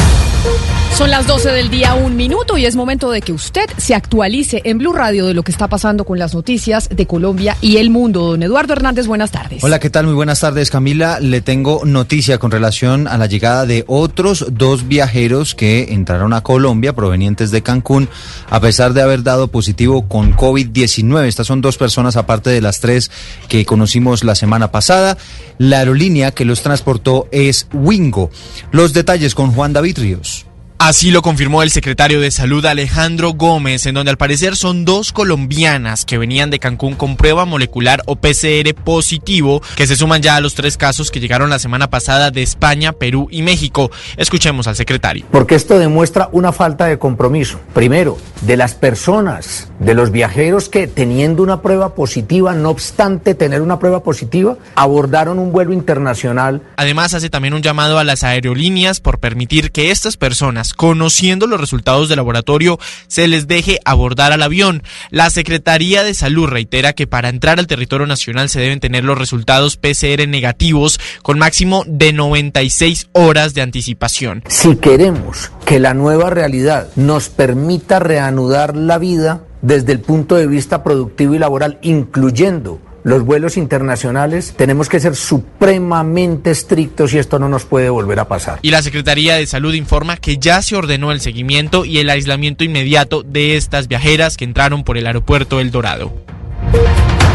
Son 0.93 1.09
las 1.09 1.25
12 1.25 1.49
del 1.51 1.69
día, 1.69 1.95
un 1.95 2.15
minuto, 2.15 2.57
y 2.57 2.65
es 2.65 2.75
momento 2.75 3.09
de 3.09 3.21
que 3.21 3.31
usted 3.31 3.65
se 3.77 3.95
actualice 3.95 4.61
en 4.65 4.77
Blue 4.77 4.91
Radio 4.91 5.25
de 5.25 5.33
lo 5.33 5.41
que 5.41 5.51
está 5.51 5.67
pasando 5.67 6.03
con 6.03 6.19
las 6.19 6.35
noticias 6.35 6.89
de 6.89 7.07
Colombia 7.07 7.57
y 7.61 7.77
el 7.77 7.89
mundo. 7.89 8.27
Don 8.27 8.43
Eduardo 8.43 8.73
Hernández, 8.73 9.07
buenas 9.07 9.31
tardes. 9.31 9.63
Hola, 9.63 9.79
¿qué 9.79 9.89
tal? 9.89 10.05
Muy 10.05 10.13
buenas 10.13 10.41
tardes, 10.41 10.69
Camila. 10.69 11.19
Le 11.19 11.41
tengo 11.41 11.85
noticia 11.85 12.37
con 12.37 12.51
relación 12.51 13.07
a 13.07 13.17
la 13.17 13.25
llegada 13.25 13.65
de 13.65 13.83
otros 13.87 14.45
dos 14.51 14.87
viajeros 14.87 15.55
que 15.55 15.93
entraron 15.93 16.33
a 16.33 16.41
Colombia 16.41 16.93
provenientes 16.93 17.51
de 17.51 17.63
Cancún, 17.63 18.09
a 18.49 18.59
pesar 18.59 18.93
de 18.93 19.01
haber 19.01 19.23
dado 19.23 19.47
positivo 19.47 20.07
con 20.07 20.35
COVID-19. 20.35 21.25
Estas 21.25 21.47
son 21.47 21.61
dos 21.61 21.77
personas 21.77 22.17
aparte 22.17 22.49
de 22.49 22.61
las 22.61 22.79
tres 22.79 23.09
que 23.47 23.65
conocimos 23.65 24.23
la 24.23 24.35
semana 24.35 24.71
pasada. 24.71 25.17
La 25.57 25.79
aerolínea 25.79 26.31
que 26.31 26.45
los 26.45 26.61
transportó 26.61 27.27
es 27.31 27.67
Wingo. 27.73 28.29
Los 28.71 28.93
detalles 28.93 29.33
con 29.33 29.51
Juan 29.51 29.73
David 29.73 29.97
Ríos. 29.97 30.45
Así 30.83 31.11
lo 31.11 31.21
confirmó 31.21 31.61
el 31.61 31.69
secretario 31.69 32.19
de 32.19 32.31
Salud 32.31 32.65
Alejandro 32.65 33.33
Gómez, 33.33 33.85
en 33.85 33.93
donde 33.93 34.09
al 34.09 34.17
parecer 34.17 34.55
son 34.55 34.83
dos 34.83 35.11
colombianas 35.11 36.05
que 36.05 36.17
venían 36.17 36.49
de 36.49 36.57
Cancún 36.57 36.95
con 36.95 37.17
prueba 37.17 37.45
molecular 37.45 38.01
o 38.07 38.15
PCR 38.15 38.73
positivo, 38.83 39.61
que 39.75 39.85
se 39.85 39.95
suman 39.95 40.23
ya 40.23 40.37
a 40.37 40.41
los 40.41 40.55
tres 40.55 40.77
casos 40.77 41.11
que 41.11 41.19
llegaron 41.19 41.51
la 41.51 41.59
semana 41.59 41.91
pasada 41.91 42.31
de 42.31 42.41
España, 42.41 42.93
Perú 42.93 43.27
y 43.29 43.43
México. 43.43 43.91
Escuchemos 44.17 44.65
al 44.65 44.75
secretario. 44.75 45.23
Porque 45.29 45.53
esto 45.53 45.77
demuestra 45.77 46.29
una 46.31 46.51
falta 46.51 46.87
de 46.87 46.97
compromiso. 46.97 47.59
Primero, 47.75 48.17
de 48.41 48.57
las 48.57 48.73
personas, 48.73 49.69
de 49.77 49.93
los 49.93 50.09
viajeros 50.09 50.67
que 50.67 50.87
teniendo 50.87 51.43
una 51.43 51.61
prueba 51.61 51.93
positiva, 51.93 52.55
no 52.55 52.71
obstante 52.71 53.35
tener 53.35 53.61
una 53.61 53.77
prueba 53.77 54.01
positiva, 54.01 54.57
abordaron 54.73 55.37
un 55.37 55.51
vuelo 55.51 55.73
internacional. 55.73 56.63
Además, 56.75 57.13
hace 57.13 57.29
también 57.29 57.53
un 57.53 57.61
llamado 57.61 57.99
a 57.99 58.03
las 58.03 58.23
aerolíneas 58.23 58.99
por 58.99 59.19
permitir 59.19 59.71
que 59.71 59.91
estas 59.91 60.17
personas, 60.17 60.70
conociendo 60.73 61.47
los 61.47 61.59
resultados 61.59 62.09
del 62.09 62.17
laboratorio, 62.17 62.79
se 63.07 63.27
les 63.27 63.47
deje 63.47 63.79
abordar 63.85 64.31
al 64.31 64.43
avión. 64.43 64.83
La 65.09 65.29
Secretaría 65.29 66.03
de 66.03 66.13
Salud 66.13 66.47
reitera 66.47 66.93
que 66.93 67.07
para 67.07 67.29
entrar 67.29 67.59
al 67.59 67.67
territorio 67.67 68.07
nacional 68.07 68.49
se 68.49 68.59
deben 68.59 68.79
tener 68.79 69.03
los 69.03 69.17
resultados 69.17 69.77
PCR 69.77 70.27
negativos 70.27 70.99
con 71.21 71.39
máximo 71.39 71.83
de 71.87 72.13
96 72.13 73.09
horas 73.13 73.53
de 73.53 73.61
anticipación. 73.61 74.43
Si 74.47 74.75
queremos 74.75 75.51
que 75.65 75.79
la 75.79 75.93
nueva 75.93 76.29
realidad 76.29 76.89
nos 76.95 77.29
permita 77.29 77.99
reanudar 77.99 78.75
la 78.75 78.97
vida 78.97 79.43
desde 79.61 79.91
el 79.93 79.99
punto 79.99 80.35
de 80.35 80.47
vista 80.47 80.83
productivo 80.83 81.35
y 81.35 81.39
laboral, 81.39 81.77
incluyendo 81.81 82.79
los 83.03 83.23
vuelos 83.23 83.57
internacionales, 83.57 84.53
tenemos 84.55 84.89
que 84.89 84.99
ser 84.99 85.15
supremamente 85.15 86.51
estrictos 86.51 87.13
y 87.13 87.17
esto 87.17 87.39
no 87.39 87.49
nos 87.49 87.65
puede 87.65 87.89
volver 87.89 88.19
a 88.19 88.27
pasar. 88.27 88.59
Y 88.61 88.71
la 88.71 88.81
Secretaría 88.81 89.35
de 89.35 89.47
Salud 89.47 89.73
informa 89.73 90.17
que 90.17 90.37
ya 90.37 90.61
se 90.61 90.75
ordenó 90.75 91.11
el 91.11 91.21
seguimiento 91.21 91.85
y 91.85 91.99
el 91.99 92.09
aislamiento 92.09 92.63
inmediato 92.63 93.23
de 93.23 93.55
estas 93.55 93.87
viajeras 93.87 94.37
que 94.37 94.45
entraron 94.45 94.83
por 94.83 94.97
el 94.97 95.07
aeropuerto 95.07 95.59
El 95.59 95.71
Dorado. 95.71 96.13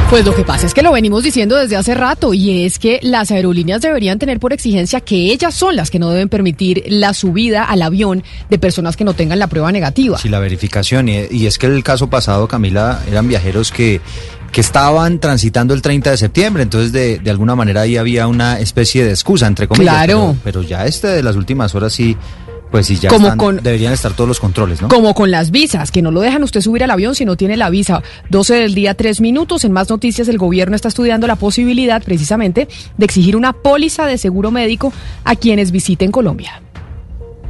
Pues 0.09 0.25
lo 0.25 0.37
que 0.37 0.45
pasa 0.45 0.67
es 0.67 0.73
que 0.73 0.83
lo 0.83 0.93
venimos 0.93 1.25
diciendo 1.25 1.57
desde 1.57 1.75
hace 1.75 1.93
rato 1.93 2.33
y 2.33 2.65
es 2.65 2.79
que 2.79 3.01
las 3.03 3.33
aerolíneas 3.33 3.83
deberían 3.83 4.21
tener 4.21 4.39
por 4.39 4.53
exigencia 4.53 5.01
que 5.01 5.33
ellas 5.33 5.53
son 5.53 5.75
las 5.75 5.91
que 5.91 5.99
no 5.99 6.11
deben 6.11 6.29
permitir 6.29 6.85
la 6.87 7.13
subida 7.13 7.65
al 7.65 7.83
avión 7.83 8.23
de 8.49 8.59
personas 8.59 8.97
que 8.97 9.03
no 9.03 9.15
tengan 9.15 9.41
la 9.41 9.49
prueba 9.49 9.73
negativa. 9.73 10.17
Sí, 10.17 10.29
la 10.29 10.39
verificación. 10.39 11.09
Y, 11.09 11.27
y 11.29 11.47
es 11.47 11.59
que 11.59 11.67
el 11.67 11.83
caso 11.83 12.09
pasado, 12.09 12.47
Camila, 12.47 13.03
eran 13.11 13.27
viajeros 13.27 13.73
que 13.73 14.01
que 14.57 14.63
estaban 14.63 15.19
transitando 15.19 15.75
el 15.75 15.83
30 15.83 16.13
de 16.13 16.17
septiembre, 16.17 16.63
entonces 16.63 16.91
de, 16.91 17.19
de 17.19 17.31
alguna 17.31 17.55
manera 17.55 17.83
ahí 17.83 17.99
había 17.99 18.27
una 18.27 18.59
especie 18.59 19.05
de 19.05 19.11
excusa, 19.11 19.47
entre 19.47 19.69
comillas. 19.69 19.93
Claro. 19.95 20.29
Pero, 20.43 20.61
pero 20.61 20.63
ya 20.63 20.87
este 20.87 21.09
de 21.09 21.23
las 21.23 21.37
últimas 21.37 21.75
horas 21.75 21.93
sí, 21.93 22.17
pues 22.71 22.87
sí, 22.87 22.97
ya 22.97 23.11
Como 23.11 23.27
están- 23.27 23.37
con- 23.39 23.63
deberían 23.63 23.93
estar 23.93 24.15
todos 24.15 24.27
los 24.27 24.41
controles, 24.41 24.81
¿no? 24.81 24.89
Como 24.89 25.13
con 25.13 25.31
las 25.31 25.51
visas, 25.51 25.91
que 25.91 26.01
no 26.01 26.11
lo 26.11 26.23
dejan 26.23 26.43
usted 26.43 26.63
subir 26.63 26.83
al 26.85 26.91
avión 26.91 27.15
si 27.15 27.27
no 27.27 27.37
tiene 27.37 27.59
la 27.59 27.69
visa. 27.69 28.03
12 28.31 28.55
del 28.55 28.75
día, 28.75 28.95
3 28.95 29.21
minutos. 29.21 29.63
En 29.67 29.73
más 29.73 29.91
noticias, 29.91 30.27
el 30.29 30.39
gobierno 30.39 30.75
está 30.75 30.89
estudiando 30.89 31.27
la 31.27 31.37
posibilidad 31.37 32.03
precisamente 32.03 32.67
de 32.97 33.05
exigir 33.05 33.37
una 33.37 33.53
póliza 33.53 34.07
de 34.07 34.17
seguro 34.17 34.51
médico 34.51 34.91
a 35.25 35.37
quienes 35.37 35.71
visiten 35.71 36.11
Colombia. 36.11 36.63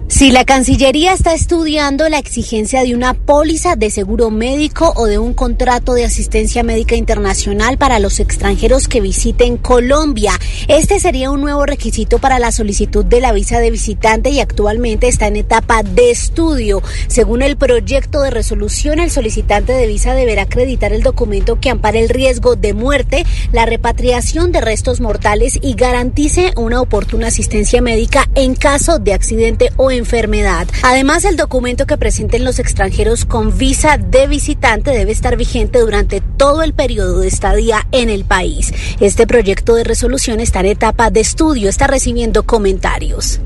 Si 0.09 0.31
la 0.31 0.45
Cancillería 0.45 1.13
está 1.13 1.35
estudiando 1.35 2.09
la 2.09 2.19
exigencia 2.19 2.85
de 2.85 2.95
una 2.95 3.13
póliza 3.13 3.75
de 3.75 3.91
seguro 3.91 4.31
médico 4.31 4.93
o 4.95 5.07
de 5.07 5.19
un 5.19 5.35
contrato 5.35 5.95
de 5.95 6.05
asistencia 6.05 6.63
médica 6.63 6.95
internacional 6.95 7.77
para 7.77 7.99
los 7.99 8.21
extranjeros 8.21 8.87
que 8.87 9.01
visiten 9.01 9.57
Colombia, 9.57 10.33
este 10.69 11.01
sería 11.01 11.33
un 11.33 11.41
nuevo 11.41 11.67
requisito 11.67 12.21
para 12.21 12.39
la 12.39 12.53
solicitud 12.53 13.05
de 13.05 13.21
la 13.21 13.33
visa 13.33 13.59
de 13.59 13.73
visitante 13.73 14.31
y 14.31 14.39
actualmente 14.39 15.09
está 15.09 15.27
en 15.27 15.37
etapa 15.37 15.83
de 15.83 16.13
estudio. 16.13 16.83
Según 17.09 17.43
el 17.43 17.57
proyecto 17.57 18.23
de 18.23 18.31
resolución, 18.31 19.01
el 19.01 19.11
solicitante 19.11 19.73
de 19.73 19.89
visa 19.89 20.15
deberá 20.15 20.43
acreditar 20.43 20.93
el 20.93 21.03
documento 21.03 21.59
que 21.59 21.71
ampare 21.71 21.99
el 21.99 22.11
riesgo 22.11 22.55
de 22.55 22.75
muerte, 22.75 23.27
la 23.51 23.67
repatriación 23.67 24.53
de 24.53 24.61
restos 24.61 25.01
mortales 25.01 25.59
y 25.61 25.75
garantice 25.75 26.53
una 26.57 26.81
oportuna 26.81 27.27
asistencia 27.27 27.83
médica 27.83 28.31
en 28.37 28.55
caso 28.55 29.01
de 29.01 29.13
accidente 29.13 29.71
o 29.77 29.96
enfermedad. 29.97 30.69
Además, 30.83 31.25
el 31.25 31.37
documento 31.37 31.87
que 31.87 31.97
presenten 31.97 32.45
los 32.45 32.59
extranjeros 32.59 33.25
con 33.25 33.57
visa 33.57 33.99
de 33.99 34.27
visitante 34.27 34.91
debe 34.91 35.13
estar 35.13 35.37
vigente 35.37 35.81
durante 35.81 36.21
todo 36.21 36.63
el 36.63 36.75
periodo 36.75 37.21
de 37.21 37.29
estadía 37.29 37.87
en 37.93 38.11
el 38.11 38.25
país. 38.25 38.73
Este 39.01 39.27
proyecto 39.27 39.75
de 39.75 39.85
resolución 39.85 40.41
está 40.41 40.61
en 40.61 40.67
etapa 40.67 41.11
de 41.11 41.21
estudio, 41.21 41.69
está 41.69 41.87
recibiendo 41.87 42.45
comentarios. 42.45 43.41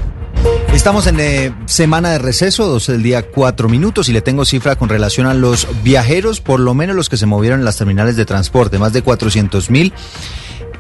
Estamos 0.72 1.06
en 1.06 1.18
eh, 1.20 1.52
semana 1.66 2.10
de 2.10 2.18
receso, 2.18 2.66
12 2.66 2.92
del 2.92 3.02
día, 3.02 3.22
4 3.22 3.68
minutos, 3.68 4.08
y 4.08 4.12
le 4.12 4.22
tengo 4.22 4.44
cifra 4.44 4.76
con 4.76 4.88
relación 4.88 5.26
a 5.26 5.34
los 5.34 5.66
viajeros, 5.82 6.40
por 6.40 6.60
lo 6.60 6.74
menos 6.74 6.96
los 6.96 7.08
que 7.08 7.16
se 7.16 7.26
movieron 7.26 7.60
en 7.60 7.64
las 7.64 7.76
terminales 7.76 8.16
de 8.16 8.24
transporte, 8.24 8.78
más 8.78 8.92
de 8.92 9.02
400 9.02 9.68
mil. 9.68 9.92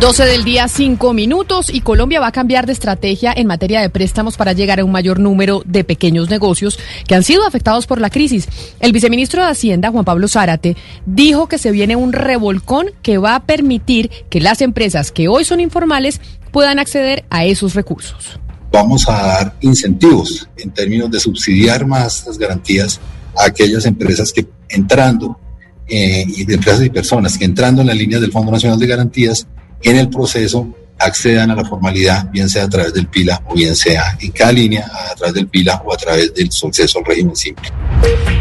12 0.00 0.24
del 0.24 0.44
día, 0.44 0.68
5 0.68 1.14
minutos 1.14 1.72
y 1.72 1.80
Colombia 1.80 2.20
va 2.20 2.26
a 2.26 2.32
cambiar 2.32 2.66
de 2.66 2.74
estrategia 2.74 3.32
en 3.34 3.46
materia 3.46 3.80
de 3.80 3.88
préstamos 3.88 4.36
para 4.36 4.52
llegar 4.52 4.78
a 4.78 4.84
un 4.84 4.92
mayor 4.92 5.18
número 5.18 5.62
de 5.64 5.84
pequeños 5.84 6.28
negocios 6.28 6.78
que 7.08 7.14
han 7.14 7.22
sido 7.22 7.46
afectados 7.46 7.86
por 7.86 7.98
la 7.98 8.10
crisis. 8.10 8.46
El 8.78 8.92
viceministro 8.92 9.42
de 9.42 9.48
Hacienda, 9.48 9.90
Juan 9.90 10.04
Pablo 10.04 10.28
Zárate, 10.28 10.76
dijo 11.06 11.48
que 11.48 11.56
se 11.56 11.70
viene 11.70 11.96
un 11.96 12.12
revolcón 12.12 12.88
que 13.00 13.16
va 13.16 13.36
a 13.36 13.44
permitir 13.44 14.10
que 14.28 14.38
las 14.38 14.60
empresas 14.60 15.10
que 15.10 15.28
hoy 15.28 15.46
son 15.46 15.60
informales 15.60 16.20
puedan 16.52 16.78
acceder 16.78 17.24
a 17.30 17.46
esos 17.46 17.74
recursos. 17.74 18.38
Vamos 18.70 19.08
a 19.08 19.12
dar 19.12 19.56
incentivos 19.62 20.46
en 20.58 20.72
términos 20.72 21.10
de 21.10 21.20
subsidiar 21.20 21.86
más 21.86 22.26
las 22.26 22.36
garantías 22.36 23.00
a 23.34 23.46
aquellas 23.46 23.86
empresas 23.86 24.30
que 24.30 24.46
entrando 24.68 25.40
eh, 25.88 26.24
y 26.28 26.44
de 26.44 26.54
empresas 26.54 26.84
y 26.84 26.90
personas 26.90 27.38
que 27.38 27.46
entrando 27.46 27.80
en 27.80 27.86
las 27.86 27.96
líneas 27.96 28.20
del 28.20 28.30
Fondo 28.30 28.52
Nacional 28.52 28.78
de 28.78 28.86
Garantías 28.86 29.46
en 29.82 29.96
el 29.96 30.08
proceso 30.08 30.68
accedan 30.98 31.50
a 31.50 31.54
la 31.54 31.64
formalidad, 31.64 32.30
bien 32.30 32.48
sea 32.48 32.64
a 32.64 32.68
través 32.68 32.94
del 32.94 33.06
PILA 33.06 33.42
o 33.48 33.54
bien 33.54 33.76
sea 33.76 34.16
en 34.20 34.30
cada 34.30 34.52
línea 34.52 34.90
a 35.10 35.14
través 35.14 35.34
del 35.34 35.46
PILA 35.48 35.82
o 35.84 35.92
a 35.92 35.96
través 35.96 36.32
del 36.34 36.48
acceso 36.48 36.98
al 36.98 37.04
régimen 37.04 37.36
simple. 37.36 37.70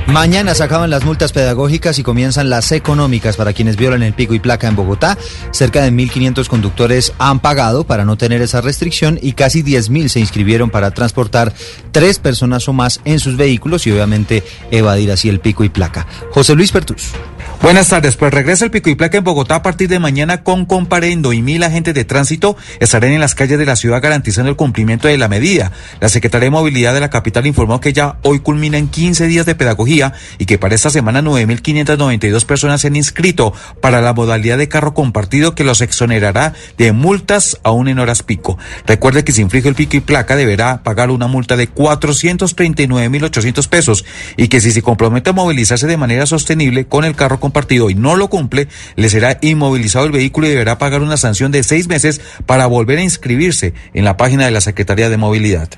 Mañana 0.08 0.54
se 0.54 0.64
acaban 0.64 0.90
las 0.90 1.04
multas 1.04 1.34
pedagógicas 1.34 1.98
y 2.00 2.04
comienzan 2.04 2.50
las 2.50 2.72
económicas 2.72 3.36
para 3.36 3.54
quienes 3.54 3.76
violan 3.76 4.04
el 4.04 4.14
pico 4.14 4.34
y 4.34 4.40
placa 4.40 4.68
en 4.68 4.76
Bogotá. 4.76 5.18
Cerca 5.52 5.84
de 5.84 5.92
1.500 5.92 6.48
conductores 6.48 7.12
han 7.18 7.40
pagado 7.40 7.86
para 7.86 8.06
no 8.06 8.16
tener 8.16 8.42
esa 8.42 8.62
restricción 8.62 9.20
y 9.22 9.34
casi 9.34 9.64
10.000 9.64 10.08
se 10.10 10.20
inscribieron 10.20 10.70
para 10.70 10.92
transportar 10.92 11.54
tres 11.92 12.20
personas 12.20 12.68
o 12.70 12.74
más 12.74 13.02
en 13.04 13.20
sus 13.20 13.36
vehículos 13.36 13.88
y 13.88 13.92
obviamente 13.92 14.44
evadir 14.72 15.12
así 15.12 15.28
el 15.28 15.40
pico 15.40 15.64
y 15.64 15.70
placa. 15.70 16.08
José 16.32 16.56
Luis 16.56 16.72
Pertus. 16.72 17.12
Buenas 17.62 17.88
tardes, 17.88 18.16
pues 18.16 18.32
regresa 18.32 18.64
el 18.66 18.70
pico 18.70 18.92
y 18.92 18.96
placa 18.96 19.18
en 19.18 19.24
Bogotá 19.24 19.56
a 19.56 19.64
partir 19.64 19.90
de 19.90 19.98
mañana 19.98 20.44
con 20.44 20.66
comparendo 20.66 21.34
y 21.34 21.42
mil 21.42 21.64
agentes 21.64 21.96
de 21.96 22.06
tránsito 22.06 22.56
estarán 22.80 23.12
en 23.12 23.20
las 23.20 23.34
calles 23.34 23.58
de 23.58 23.66
la 23.66 23.76
ciudad 23.76 24.02
garantizando 24.04 24.52
el 24.52 24.56
cumplimiento 24.56 25.08
de 25.08 25.18
la 25.18 25.28
medida. 25.28 25.72
La 26.00 26.10
Secretaría 26.10 26.46
de 26.46 26.52
Movilidad 26.52 26.94
de 26.94 27.00
la 27.00 27.10
capital 27.10 27.48
informó 27.48 27.80
que 27.80 27.92
ya 27.92 28.18
hoy 28.22 28.40
culmina 28.40 28.78
en 28.78 28.88
15 28.88 29.26
días 29.26 29.48
de 29.48 29.56
pedagogía 29.56 30.14
y 30.38 30.46
que 30.46 30.60
para 30.60 30.76
esta 30.76 30.92
semana 30.92 31.24
9.592 31.24 32.46
personas 32.46 32.82
se 32.82 32.88
han 32.88 32.96
inscrito 32.96 33.52
para 33.82 34.00
la 34.00 34.14
modalidad 34.14 34.60
de 34.60 34.70
carro 34.70 34.94
compartido 34.94 35.56
que 35.56 35.64
los 35.64 35.82
exonerará 35.82 36.54
de 36.78 36.92
multas 36.92 37.58
aún 37.64 37.88
en 37.88 37.98
horas 37.98 38.22
pico. 38.22 38.60
Recuerde 38.86 39.24
que 39.24 39.32
si 39.32 39.42
infringe 39.42 39.70
el 39.70 39.76
pico 39.76 39.98
y 39.98 40.02
placa 40.02 40.36
deberá 40.36 40.84
pagar 40.84 41.10
una 41.10 41.26
multa 41.28 41.56
de 41.56 41.74
439.800 41.74 43.68
pesos 43.70 44.06
y 44.38 44.50
que 44.50 44.62
si 44.62 44.72
se 44.72 44.84
compromete 44.84 45.32
a 45.32 45.34
movilizarse 45.34 45.88
de 45.88 45.98
manera 45.98 46.28
sostenible 46.28 46.86
con 46.86 47.06
el 47.06 47.16
carro 47.16 47.40
compartido 47.46 47.92
y 47.92 47.96
no 47.96 48.16
lo 48.16 48.28
cumple, 48.28 48.68
le 48.96 49.08
será 49.08 49.38
inmovilizado 49.42 50.06
el 50.06 50.12
vehículo 50.12 50.48
y 50.48 50.50
deberá 50.50 50.80
pagar 50.80 51.04
una 51.04 51.16
sanción 51.16 51.52
de 51.52 51.62
seis 51.62 51.88
meses 51.88 52.20
para 52.48 52.66
volver 52.66 52.98
a 52.98 53.04
inscribirse 53.04 53.76
en 53.94 54.04
la 54.04 54.18
página 54.18 54.46
de 54.46 54.52
la 54.52 54.62
Secretaría 54.62 55.10
de 55.10 55.18
Movilidad. 55.18 55.70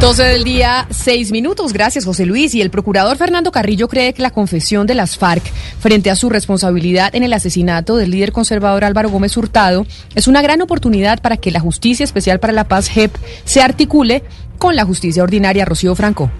12 0.00 0.22
del 0.22 0.44
día, 0.44 0.86
6 0.90 1.32
minutos. 1.32 1.72
Gracias, 1.72 2.04
José 2.04 2.24
Luis. 2.24 2.54
Y 2.54 2.62
el 2.62 2.70
procurador 2.70 3.16
Fernando 3.16 3.52
Carrillo 3.52 3.88
cree 3.88 4.12
que 4.14 4.22
la 4.22 4.30
confesión 4.30 4.86
de 4.86 4.94
las 4.94 5.18
FARC 5.18 5.42
frente 5.80 6.10
a 6.10 6.16
su 6.16 6.30
responsabilidad 6.30 7.14
en 7.14 7.22
el 7.22 7.32
asesinato 7.32 7.96
del 7.96 8.10
líder 8.10 8.32
conservador 8.32 8.84
Álvaro 8.84 9.10
Gómez 9.10 9.36
Hurtado 9.36 9.86
es 10.14 10.28
una 10.28 10.42
gran 10.42 10.62
oportunidad 10.62 11.20
para 11.20 11.36
que 11.36 11.50
la 11.50 11.60
Justicia 11.60 12.04
Especial 12.04 12.40
para 12.40 12.52
la 12.52 12.68
Paz, 12.68 12.88
JEP, 12.88 13.14
se 13.44 13.62
articule 13.62 14.22
con 14.58 14.76
la 14.76 14.84
justicia 14.84 15.22
ordinaria. 15.22 15.64
Rocío 15.64 15.94
Franco. 15.94 16.30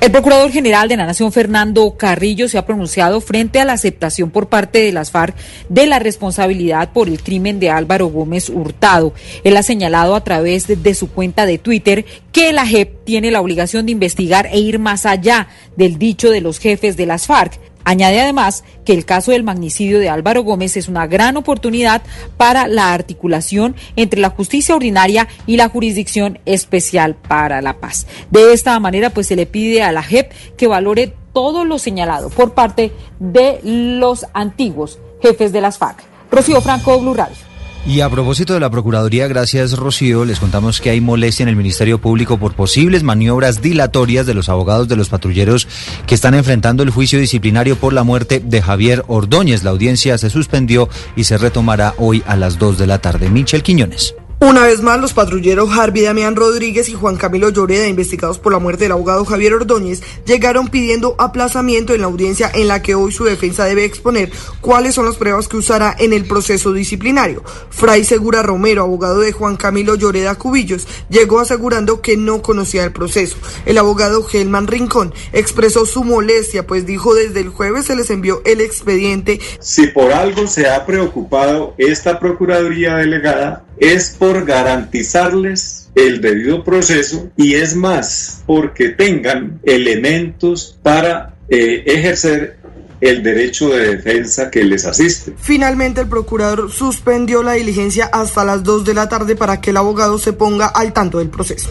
El 0.00 0.10
Procurador 0.12 0.50
General 0.50 0.86
de 0.86 0.98
la 0.98 1.06
Nación, 1.06 1.32
Fernando 1.32 1.96
Carrillo, 1.96 2.46
se 2.48 2.58
ha 2.58 2.66
pronunciado 2.66 3.22
frente 3.22 3.60
a 3.60 3.64
la 3.64 3.72
aceptación 3.72 4.30
por 4.30 4.48
parte 4.48 4.80
de 4.80 4.92
las 4.92 5.10
FARC 5.10 5.34
de 5.70 5.86
la 5.86 5.98
responsabilidad 5.98 6.92
por 6.92 7.08
el 7.08 7.22
crimen 7.22 7.58
de 7.58 7.70
Álvaro 7.70 8.08
Gómez 8.08 8.50
Hurtado. 8.50 9.14
Él 9.44 9.56
ha 9.56 9.62
señalado 9.62 10.14
a 10.14 10.22
través 10.22 10.66
de, 10.66 10.94
su 10.94 11.10
cuenta 11.10 11.46
de 11.46 11.56
Twitter 11.56 12.04
que 12.32 12.52
la 12.52 12.66
JEP 12.66 13.04
tiene 13.04 13.30
la 13.30 13.40
obligación 13.40 13.86
de 13.86 13.92
investigar 13.92 14.46
e 14.52 14.58
ir 14.58 14.78
más 14.78 15.06
allá 15.06 15.48
del 15.76 15.98
dicho 15.98 16.30
de 16.30 16.42
los 16.42 16.58
jefes 16.58 16.98
de 16.98 17.06
las 17.06 17.26
FARC. 17.26 17.58
Añade 17.84 18.20
además 18.20 18.64
que 18.84 18.92
el 18.92 19.04
caso 19.04 19.32
del 19.32 19.44
magnicidio 19.44 19.98
de 19.98 20.08
Álvaro 20.08 20.42
Gómez 20.42 20.76
es 20.76 20.88
una 20.88 21.06
gran 21.06 21.36
oportunidad 21.36 22.02
para 22.36 22.66
la 22.66 22.92
articulación 22.92 23.76
entre 23.96 24.20
la 24.20 24.30
justicia 24.30 24.74
ordinaria 24.74 25.28
y 25.46 25.56
la 25.56 25.68
jurisdicción 25.68 26.38
especial 26.46 27.14
para 27.14 27.62
la 27.62 27.78
paz. 27.78 28.06
De 28.30 28.52
esta 28.52 28.78
manera, 28.80 29.10
pues 29.10 29.26
se 29.26 29.36
le 29.36 29.46
pide 29.46 29.82
a 29.82 29.92
la 29.92 30.02
JEP 30.02 30.32
que 30.56 30.66
valore 30.66 31.14
todo 31.32 31.64
lo 31.64 31.78
señalado 31.78 32.30
por 32.30 32.54
parte 32.54 32.92
de 33.18 33.60
los 33.62 34.26
antiguos 34.32 34.98
jefes 35.20 35.52
de 35.52 35.60
las 35.60 35.78
FARC. 35.78 36.02
Rocío 36.30 36.60
Franco, 36.60 36.98
Blue 37.00 37.14
Radio. 37.14 37.53
Y 37.86 38.00
a 38.00 38.08
propósito 38.08 38.54
de 38.54 38.60
la 38.60 38.70
Procuraduría, 38.70 39.28
gracias 39.28 39.76
Rocío, 39.76 40.24
les 40.24 40.40
contamos 40.40 40.80
que 40.80 40.88
hay 40.88 41.02
molestia 41.02 41.42
en 41.42 41.50
el 41.50 41.56
Ministerio 41.56 42.00
Público 42.00 42.38
por 42.38 42.54
posibles 42.54 43.02
maniobras 43.02 43.60
dilatorias 43.60 44.24
de 44.24 44.32
los 44.32 44.48
abogados 44.48 44.88
de 44.88 44.96
los 44.96 45.10
patrulleros 45.10 45.68
que 46.06 46.14
están 46.14 46.32
enfrentando 46.32 46.82
el 46.82 46.88
juicio 46.88 47.18
disciplinario 47.18 47.76
por 47.76 47.92
la 47.92 48.02
muerte 48.02 48.40
de 48.40 48.62
Javier 48.62 49.04
Ordóñez. 49.06 49.64
La 49.64 49.70
audiencia 49.70 50.16
se 50.16 50.30
suspendió 50.30 50.88
y 51.14 51.24
se 51.24 51.36
retomará 51.36 51.94
hoy 51.98 52.22
a 52.26 52.36
las 52.36 52.58
2 52.58 52.78
de 52.78 52.86
la 52.86 53.00
tarde. 53.00 53.28
Michel 53.28 53.62
Quiñones. 53.62 54.14
Una 54.40 54.64
vez 54.64 54.82
más, 54.82 55.00
los 55.00 55.14
patrulleros 55.14 55.70
Harvey 55.70 56.02
Damián 56.02 56.36
Rodríguez 56.36 56.88
y 56.88 56.94
Juan 56.94 57.16
Camilo 57.16 57.48
Lloreda, 57.48 57.86
investigados 57.86 58.38
por 58.38 58.52
la 58.52 58.58
muerte 58.58 58.84
del 58.84 58.92
abogado 58.92 59.24
Javier 59.24 59.54
Ordóñez, 59.54 60.02
llegaron 60.26 60.68
pidiendo 60.68 61.14
aplazamiento 61.18 61.94
en 61.94 62.02
la 62.02 62.08
audiencia 62.08 62.50
en 62.52 62.68
la 62.68 62.82
que 62.82 62.94
hoy 62.94 63.12
su 63.12 63.24
defensa 63.24 63.64
debe 63.64 63.84
exponer 63.84 64.30
cuáles 64.60 64.96
son 64.96 65.06
las 65.06 65.16
pruebas 65.16 65.48
que 65.48 65.56
usará 65.56 65.96
en 65.98 66.12
el 66.12 66.26
proceso 66.26 66.72
disciplinario. 66.72 67.42
Fray 67.70 68.04
Segura 68.04 68.42
Romero, 68.42 68.82
abogado 68.82 69.20
de 69.20 69.32
Juan 69.32 69.56
Camilo 69.56 69.94
Lloreda 69.94 70.34
Cubillos, 70.34 70.86
llegó 71.08 71.38
asegurando 71.38 72.02
que 72.02 72.16
no 72.16 72.42
conocía 72.42 72.84
el 72.84 72.92
proceso. 72.92 73.36
El 73.64 73.78
abogado 73.78 74.24
Gelman 74.24 74.66
Rincón 74.66 75.14
expresó 75.32 75.86
su 75.86 76.04
molestia, 76.04 76.66
pues 76.66 76.84
dijo 76.84 77.14
desde 77.14 77.40
el 77.40 77.48
jueves 77.48 77.86
se 77.86 77.96
les 77.96 78.10
envió 78.10 78.42
el 78.44 78.60
expediente. 78.60 79.40
Si 79.60 79.86
por 79.86 80.12
algo 80.12 80.46
se 80.48 80.68
ha 80.68 80.84
preocupado 80.84 81.74
esta 81.78 82.18
Procuraduría 82.18 82.96
Delegada, 82.96 83.64
es 83.78 84.10
por 84.18 84.44
garantizarles 84.44 85.90
el 85.94 86.20
debido 86.20 86.64
proceso 86.64 87.30
y 87.36 87.54
es 87.54 87.74
más 87.76 88.42
porque 88.46 88.90
tengan 88.90 89.60
elementos 89.64 90.78
para 90.82 91.34
eh, 91.48 91.82
ejercer 91.86 92.58
el 93.00 93.22
derecho 93.22 93.68
de 93.68 93.96
defensa 93.96 94.50
que 94.50 94.64
les 94.64 94.86
asiste. 94.86 95.34
Finalmente, 95.36 96.00
el 96.00 96.08
procurador 96.08 96.70
suspendió 96.70 97.42
la 97.42 97.52
diligencia 97.52 98.06
hasta 98.06 98.44
las 98.44 98.62
2 98.62 98.84
de 98.84 98.94
la 98.94 99.08
tarde 99.08 99.36
para 99.36 99.60
que 99.60 99.70
el 99.70 99.76
abogado 99.76 100.18
se 100.18 100.32
ponga 100.32 100.66
al 100.66 100.92
tanto 100.92 101.18
del 101.18 101.28
proceso. 101.28 101.70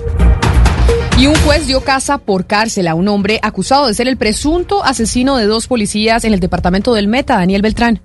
Y 1.18 1.28
un 1.28 1.36
juez 1.36 1.68
dio 1.68 1.82
casa 1.82 2.18
por 2.18 2.46
cárcel 2.46 2.88
a 2.88 2.96
un 2.96 3.08
hombre 3.08 3.40
acusado 3.42 3.88
de 3.88 3.94
ser 3.94 4.08
el 4.08 4.18
presunto 4.18 4.84
asesino 4.84 5.38
de 5.38 5.46
dos 5.46 5.68
policías 5.68 6.24
en 6.24 6.34
el 6.34 6.40
departamento 6.40 6.94
del 6.94 7.08
Meta, 7.08 7.36
Daniel 7.36 7.62
Beltrán. 7.62 8.02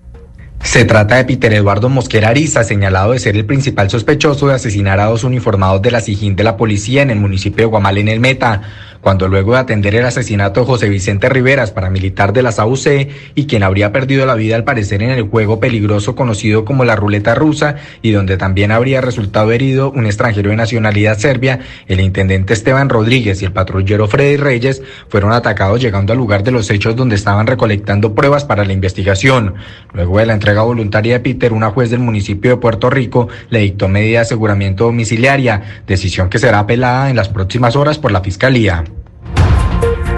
Se 0.63 0.85
trata 0.85 1.17
de 1.17 1.25
Peter 1.25 1.53
Eduardo 1.53 1.89
Mosquera 1.89 2.29
Ariza, 2.29 2.65
señalado 2.65 3.13
de 3.13 3.19
ser 3.19 3.37
el 3.37 3.47
principal 3.47 3.89
sospechoso 3.91 4.49
de 4.49 4.55
asesinar 4.55 5.01
a 5.01 5.07
dos 5.07 5.25
uniformados 5.25 5.81
de 5.81 5.91
la 5.91 6.01
SIGIN 6.01 6.37
de 6.37 6.45
la 6.45 6.57
policía 6.57 7.03
en 7.03 7.11
el 7.11 7.21
municipio 7.21 7.65
de 7.65 7.71
Guamal 7.71 7.99
en 7.99 8.09
el 8.09 8.21
Meta. 8.21 8.63
Cuando 9.01 9.29
luego 9.29 9.53
de 9.53 9.59
atender 9.59 9.95
el 9.95 10.05
asesinato 10.05 10.61
de 10.61 10.67
José 10.67 10.89
Vicente 10.89 11.29
Riveras, 11.29 11.71
paramilitar 11.71 12.33
de 12.33 12.43
las 12.43 12.59
AUC 12.59 13.09
y 13.35 13.47
quien 13.47 13.63
habría 13.63 13.93
perdido 13.93 14.27
la 14.27 14.35
vida 14.35 14.57
al 14.57 14.65
parecer 14.65 15.03
en 15.03 15.11
el 15.11 15.23
juego 15.23 15.61
peligroso 15.61 16.15
conocido 16.15 16.65
como 16.65 16.85
la 16.85 16.97
ruleta 16.97 17.35
rusa 17.35 17.77
y 18.03 18.11
donde 18.11 18.37
también 18.37 18.73
habría 18.73 19.01
resultado 19.01 19.53
herido 19.53 19.91
un 19.91 20.07
extranjero 20.07 20.51
de 20.51 20.57
nacionalidad 20.57 21.19
serbia, 21.19 21.61
el 21.87 22.01
intendente 22.01 22.53
Esteban 22.53 22.89
Rodríguez 22.89 23.43
y 23.43 23.45
el 23.45 23.53
patrullero 23.53 24.09
Freddy 24.09 24.37
Reyes 24.37 24.83
fueron 25.09 25.33
atacados 25.33 25.81
llegando 25.81 26.13
al 26.13 26.19
lugar 26.19 26.43
de 26.43 26.51
los 26.51 26.71
hechos 26.71 26.97
donde 26.97 27.15
estaban 27.15 27.47
recolectando 27.47 28.15
pruebas 28.15 28.45
para 28.45 28.65
la 28.65 28.73
investigación. 28.73 29.55
Luego 29.93 30.19
de 30.19 30.27
la 30.27 30.35
entrega 30.35 30.63
voluntaria 30.63 31.15
de 31.15 31.21
Peter, 31.21 31.53
una 31.53 31.71
juez 31.71 31.91
del 31.91 32.01
municipio 32.01 32.51
de 32.53 32.57
Puerto 32.57 32.91
Rico 32.91 33.29
le 33.51 33.61
dictó 33.61 33.89
medida 33.89 34.19
de 34.19 34.23
aseguramiento 34.23 34.85
domiciliaria, 34.85 35.83
decisión 35.87 36.29
que 36.29 36.39
será 36.39 36.61
apelada 36.61 37.11
en 37.11 37.17
las 37.17 37.29
próximas 37.29 37.77
horas 37.77 37.99
por 37.99 38.13
la 38.13 38.21
Fiscalía. 38.21 38.85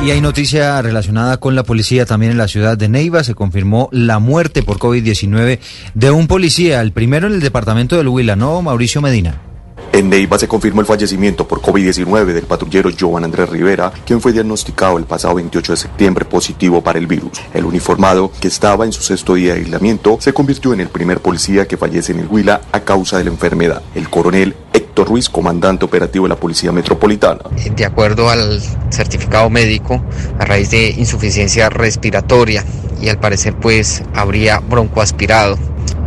Y 0.02 0.10
hay 0.12 0.22
noticia 0.22 0.80
relacionada 0.80 1.36
con 1.36 1.54
la 1.54 1.62
policía 1.62 2.06
también 2.06 2.32
en 2.32 2.38
la 2.38 2.48
ciudad 2.48 2.78
de 2.78 2.88
Neiva. 2.88 3.22
Se 3.22 3.34
confirmó 3.34 3.90
la 3.92 4.18
muerte 4.18 4.62
por 4.62 4.78
COVID-19 4.78 5.58
de 5.92 6.10
un 6.10 6.26
policía, 6.26 6.80
el 6.80 6.92
primero 6.92 7.26
en 7.26 7.34
el 7.34 7.40
departamento 7.40 7.98
del 7.98 8.08
Huila, 8.08 8.34
¿no? 8.34 8.62
Mauricio 8.62 9.02
Medina. 9.02 9.49
En 9.92 10.08
Neiva 10.08 10.38
se 10.38 10.46
confirmó 10.46 10.80
el 10.80 10.86
fallecimiento 10.86 11.48
por 11.48 11.60
COVID-19 11.60 12.26
del 12.26 12.44
patrullero 12.44 12.90
Joan 12.98 13.24
Andrés 13.24 13.48
Rivera, 13.48 13.92
quien 14.06 14.20
fue 14.20 14.32
diagnosticado 14.32 14.98
el 14.98 15.04
pasado 15.04 15.34
28 15.34 15.72
de 15.72 15.76
septiembre 15.76 16.24
positivo 16.24 16.80
para 16.80 17.00
el 17.00 17.08
virus. 17.08 17.32
El 17.52 17.64
uniformado, 17.64 18.30
que 18.40 18.46
estaba 18.46 18.84
en 18.84 18.92
su 18.92 19.02
sexto 19.02 19.34
día 19.34 19.54
de 19.54 19.60
aislamiento, 19.60 20.16
se 20.20 20.32
convirtió 20.32 20.72
en 20.72 20.80
el 20.80 20.88
primer 20.88 21.18
policía 21.18 21.66
que 21.66 21.76
fallece 21.76 22.12
en 22.12 22.20
el 22.20 22.28
Huila 22.28 22.60
a 22.70 22.80
causa 22.80 23.18
de 23.18 23.24
la 23.24 23.30
enfermedad. 23.30 23.82
El 23.96 24.08
coronel 24.08 24.54
Héctor 24.72 25.08
Ruiz, 25.08 25.28
comandante 25.28 25.84
operativo 25.84 26.24
de 26.26 26.30
la 26.30 26.36
Policía 26.36 26.70
Metropolitana. 26.70 27.40
De 27.74 27.84
acuerdo 27.84 28.30
al 28.30 28.62
certificado 28.90 29.50
médico, 29.50 30.00
a 30.38 30.44
raíz 30.44 30.70
de 30.70 30.90
insuficiencia 30.90 31.68
respiratoria 31.68 32.64
y 33.00 33.08
al 33.08 33.18
parecer 33.18 33.56
pues 33.56 34.04
habría 34.14 34.60
broncoaspirado. 34.60 35.58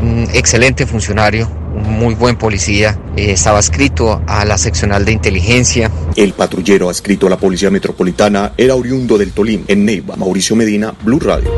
Un 0.02 0.28
excelente 0.34 0.86
funcionario, 0.86 1.50
un 1.74 2.00
muy 2.00 2.16
buen 2.16 2.38
policía, 2.38 3.00
eh, 3.16 3.32
estaba 3.32 3.60
adscrito 3.60 4.22
a 4.28 4.45
la 4.45 4.58
seccional 4.58 5.06
de 5.06 5.12
inteligencia. 5.12 5.91
El 6.16 6.34
patrullero 6.34 6.90
adscrito 6.90 7.28
a 7.28 7.30
la 7.30 7.38
Policía 7.38 7.70
Metropolitana 7.70 8.54
era 8.58 8.76
oriundo 8.76 9.18
del 9.18 9.32
Tolín, 9.32 9.66
en 9.68 9.86
Neiva. 9.86 10.16
Mauricio 10.16 10.56
Medina, 10.56 10.94
Blue 11.04 11.20
Radio. 11.20 11.52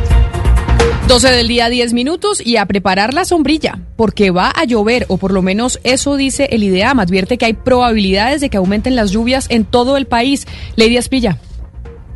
12 1.08 1.30
del 1.30 1.48
día, 1.48 1.70
10 1.70 1.94
minutos 1.94 2.42
y 2.44 2.58
a 2.58 2.66
preparar 2.66 3.14
la 3.14 3.26
sombrilla, 3.26 3.80
porque 3.96 4.32
va 4.32 4.50
a 4.50 4.66
llover, 4.66 5.06
o 5.08 5.18
por 5.18 5.34
lo 5.34 5.44
menos 5.44 5.80
eso 5.84 6.16
dice 6.16 6.48
el 6.52 6.64
IDEAM. 6.64 7.00
Advierte 7.00 7.38
que 7.38 7.46
hay 7.46 7.54
probabilidades 7.54 8.42
de 8.42 8.50
que 8.50 8.58
aumenten 8.58 8.96
las 8.96 9.12
lluvias 9.12 9.46
en 9.50 9.66
todo 9.66 9.98
el 9.98 10.08
país. 10.08 10.48
Lady 10.76 10.98
Aspilla. 10.98 11.38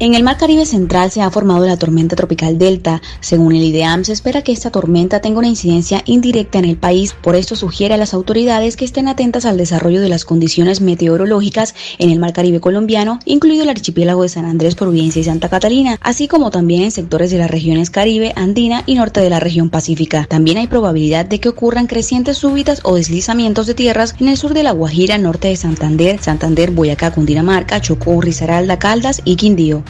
En 0.02 0.14
el 0.16 0.24
Mar 0.24 0.38
Caribe 0.38 0.66
Central 0.66 1.12
se 1.12 1.22
ha 1.22 1.30
formado 1.30 1.66
la 1.66 1.76
tormenta 1.76 2.16
tropical 2.16 2.58
Delta. 2.58 3.02
Según 3.20 3.54
el 3.54 3.66
IDEAM, 3.66 4.06
se 4.06 4.14
espera 4.14 4.44
que 4.44 4.54
esta 4.54 4.72
tormenta 4.72 5.20
tenga 5.20 5.40
una 5.40 5.50
incidencia 5.50 6.04
indirecta 6.06 6.58
en 6.58 6.64
el 6.64 6.78
país. 6.78 7.14
Por 7.22 7.36
esto 7.36 7.58
sugiere 7.58 7.96
a 7.96 7.98
las 7.98 8.14
autoridades 8.14 8.78
que 8.78 8.86
estén 8.86 9.10
atentas 9.10 9.44
al 9.44 9.58
desarrollo 9.58 10.00
de 10.00 10.08
las 10.08 10.24
condiciones 10.24 10.80
meteorológicas 10.80 11.76
en 11.98 12.12
el 12.12 12.20
Mar 12.20 12.32
Caribe 12.32 12.62
colombiano, 12.62 13.20
incluido 13.26 13.64
el 13.64 13.70
archipiélago 13.72 14.24
de 14.24 14.30
San 14.30 14.46
Andrés, 14.46 14.76
Providencia 14.76 15.20
y 15.20 15.26
Santa 15.26 15.50
Catalina, 15.50 15.98
así 16.00 16.30
como 16.30 16.50
también 16.50 16.84
en 16.84 16.92
sectores 16.92 17.30
de 17.30 17.40
las 17.40 17.52
regiones 17.52 17.90
Caribe, 17.90 18.32
Andina 18.38 18.84
y 18.86 18.96
norte 18.96 19.20
de 19.20 19.30
la 19.30 19.42
región 19.42 19.70
Pacífica. 19.70 20.26
También 20.30 20.60
hay 20.60 20.68
probabilidad 20.68 21.26
de 21.26 21.42
que 21.42 21.50
ocurran 21.50 21.88
crecientes 21.88 22.38
súbitas 22.38 22.80
o 22.84 22.96
deslizamientos 22.96 23.68
de 23.68 23.74
tierras 23.74 24.16
en 24.22 24.30
el 24.30 24.38
sur 24.38 24.54
de 24.54 24.64
la 24.64 24.72
Guajira, 24.72 25.18
norte 25.18 25.50
de 25.50 25.58
Santander, 25.58 26.22
Santander, 26.22 26.72
Boyacá, 26.72 27.12
Cundinamarca, 27.12 27.82
Chocó, 27.82 28.22
Risaralda, 28.22 28.80
Caldas 28.80 29.22
y 29.26 29.36
Quindío. 29.36 29.84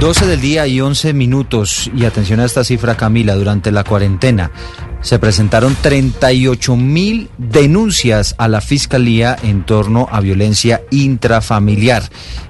12 0.00 0.26
del 0.26 0.40
día 0.40 0.66
y 0.66 0.80
11 0.80 1.12
minutos. 1.14 1.90
Y 1.94 2.04
atención 2.04 2.40
a 2.40 2.44
esta 2.44 2.64
cifra, 2.64 2.96
Camila, 2.96 3.34
durante 3.34 3.72
la 3.72 3.84
cuarentena 3.84 4.50
se 5.04 5.18
presentaron 5.18 5.76
38 5.80 6.76
mil 6.76 7.28
denuncias 7.36 8.34
a 8.38 8.48
la 8.48 8.62
Fiscalía 8.62 9.36
en 9.42 9.64
torno 9.64 10.08
a 10.10 10.20
violencia 10.20 10.82
intrafamiliar. 10.90 12.04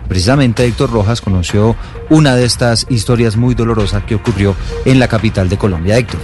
Precisamente 0.09 0.65
Héctor 0.65 0.93
Rojas 0.93 1.21
conoció 1.21 1.75
una 2.11 2.37
de 2.37 2.45
estas 2.45 2.87
historias 2.89 3.37
muy 3.37 3.57
dolorosas 3.57 4.05
que 4.05 4.15
ocurrió 4.15 4.55
en 4.85 5.01
la 5.01 5.09
capital 5.09 5.49
de 5.49 5.59
Colombia. 5.59 5.99
Héctor. 5.99 6.21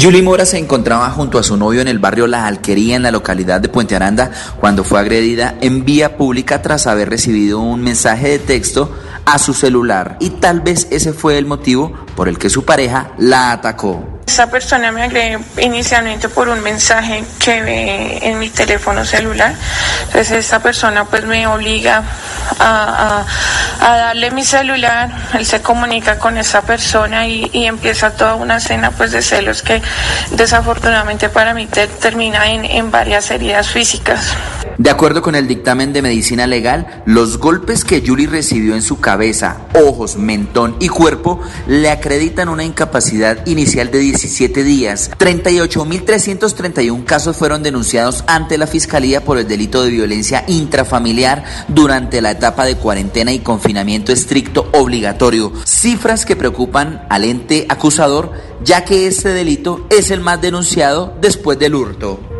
Julie 0.00 0.22
Mora 0.22 0.46
se 0.46 0.58
encontraba 0.58 1.10
junto 1.10 1.38
a 1.38 1.42
su 1.42 1.56
novio 1.56 1.80
en 1.80 1.88
el 1.88 1.98
barrio 1.98 2.26
La 2.26 2.46
Alquería 2.46 2.96
en 2.96 3.02
la 3.02 3.10
localidad 3.10 3.60
de 3.60 3.68
Puente 3.68 3.94
Aranda 3.94 4.32
cuando 4.58 4.84
fue 4.84 4.98
agredida 4.98 5.54
en 5.60 5.84
vía 5.84 6.16
pública 6.16 6.62
tras 6.62 6.86
haber 6.86 7.10
recibido 7.10 7.60
un 7.60 7.82
mensaje 7.82 8.28
de 8.30 8.38
texto 8.38 8.90
a 9.24 9.38
su 9.38 9.54
celular 9.54 10.16
y 10.20 10.30
tal 10.30 10.60
vez 10.60 10.88
ese 10.90 11.12
fue 11.12 11.38
el 11.38 11.46
motivo 11.46 11.92
por 12.16 12.28
el 12.28 12.38
que 12.38 12.50
su 12.50 12.64
pareja 12.64 13.12
la 13.18 13.52
atacó. 13.52 14.21
Esa 14.32 14.46
persona 14.50 14.90
me 14.92 15.02
agredió 15.02 15.42
inicialmente 15.58 16.26
por 16.30 16.48
un 16.48 16.62
mensaje 16.62 17.22
que 17.38 17.60
ve 17.60 18.18
en 18.22 18.38
mi 18.38 18.48
teléfono 18.48 19.04
celular. 19.04 19.54
Entonces 20.06 20.30
esta 20.46 20.58
persona 20.60 21.04
pues 21.04 21.26
me 21.26 21.46
obliga 21.46 22.02
a, 22.58 23.24
a- 23.78 23.86
a 23.92 23.96
darle 23.98 24.30
mi 24.30 24.42
celular. 24.42 25.10
Él 25.34 25.44
se 25.44 25.60
comunica 25.60 26.18
con 26.18 26.38
esa 26.38 26.62
persona 26.62 27.26
y, 27.28 27.50
y 27.52 27.66
empieza 27.66 28.12
toda 28.12 28.36
una 28.36 28.56
escena 28.56 28.90
pues 28.92 29.10
de 29.12 29.20
celos 29.20 29.62
que 29.62 29.82
desafortunadamente 30.30 31.28
para 31.28 31.52
mí 31.52 31.66
te- 31.66 31.86
termina 31.88 32.50
en, 32.50 32.64
en 32.64 32.90
varias 32.90 33.30
heridas 33.30 33.68
físicas. 33.68 34.28
De 34.78 34.88
acuerdo 34.88 35.20
con 35.20 35.34
el 35.34 35.46
dictamen 35.46 35.92
de 35.92 36.00
medicina 36.00 36.46
legal, 36.46 37.02
los 37.04 37.36
golpes 37.38 37.84
que 37.84 38.02
Julie 38.04 38.26
recibió 38.26 38.74
en 38.74 38.80
su 38.82 38.98
cabeza, 38.98 39.58
ojos, 39.74 40.16
mentón 40.16 40.76
y 40.80 40.88
cuerpo 40.88 41.40
le 41.66 41.90
acreditan 41.90 42.48
una 42.48 42.64
incapacidad 42.64 43.44
inicial 43.46 43.90
de 43.90 43.98
17 43.98 44.21
días. 44.28 45.10
38.331 45.18 47.04
casos 47.04 47.36
fueron 47.36 47.62
denunciados 47.62 48.24
ante 48.26 48.58
la 48.58 48.66
Fiscalía 48.66 49.24
por 49.24 49.38
el 49.38 49.48
delito 49.48 49.82
de 49.82 49.90
violencia 49.90 50.44
intrafamiliar 50.48 51.44
durante 51.68 52.20
la 52.20 52.32
etapa 52.32 52.64
de 52.64 52.76
cuarentena 52.76 53.32
y 53.32 53.40
confinamiento 53.40 54.12
estricto 54.12 54.68
obligatorio. 54.72 55.52
Cifras 55.64 56.24
que 56.24 56.36
preocupan 56.36 57.06
al 57.10 57.24
ente 57.24 57.66
acusador, 57.68 58.32
ya 58.64 58.84
que 58.84 59.06
este 59.06 59.30
delito 59.30 59.86
es 59.90 60.10
el 60.10 60.20
más 60.20 60.40
denunciado 60.40 61.16
después 61.20 61.58
del 61.58 61.74
hurto. 61.74 62.31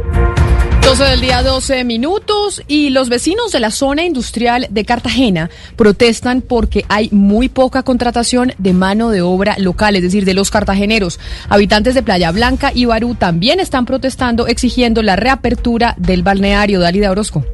12 0.82 1.04
del 1.04 1.20
día, 1.20 1.42
12 1.42 1.84
minutos 1.84 2.62
y 2.66 2.90
los 2.90 3.08
vecinos 3.08 3.52
de 3.52 3.60
la 3.60 3.70
zona 3.70 4.04
industrial 4.04 4.66
de 4.68 4.84
Cartagena 4.84 5.48
protestan 5.76 6.42
porque 6.42 6.84
hay 6.88 7.08
muy 7.12 7.48
poca 7.48 7.82
contratación 7.82 8.52
de 8.58 8.72
mano 8.72 9.10
de 9.10 9.22
obra 9.22 9.56
local, 9.58 9.96
es 9.96 10.02
decir, 10.02 10.24
de 10.24 10.34
los 10.34 10.50
cartageneros. 10.50 11.20
Habitantes 11.48 11.94
de 11.94 12.02
Playa 12.02 12.32
Blanca 12.32 12.72
y 12.74 12.84
Barú 12.84 13.14
también 13.14 13.60
están 13.60 13.86
protestando 13.86 14.46
exigiendo 14.46 15.02
la 15.02 15.16
reapertura 15.16 15.94
del 15.98 16.22
balneario. 16.22 16.80
Dalida 16.80 17.10
Orozco. 17.10 17.44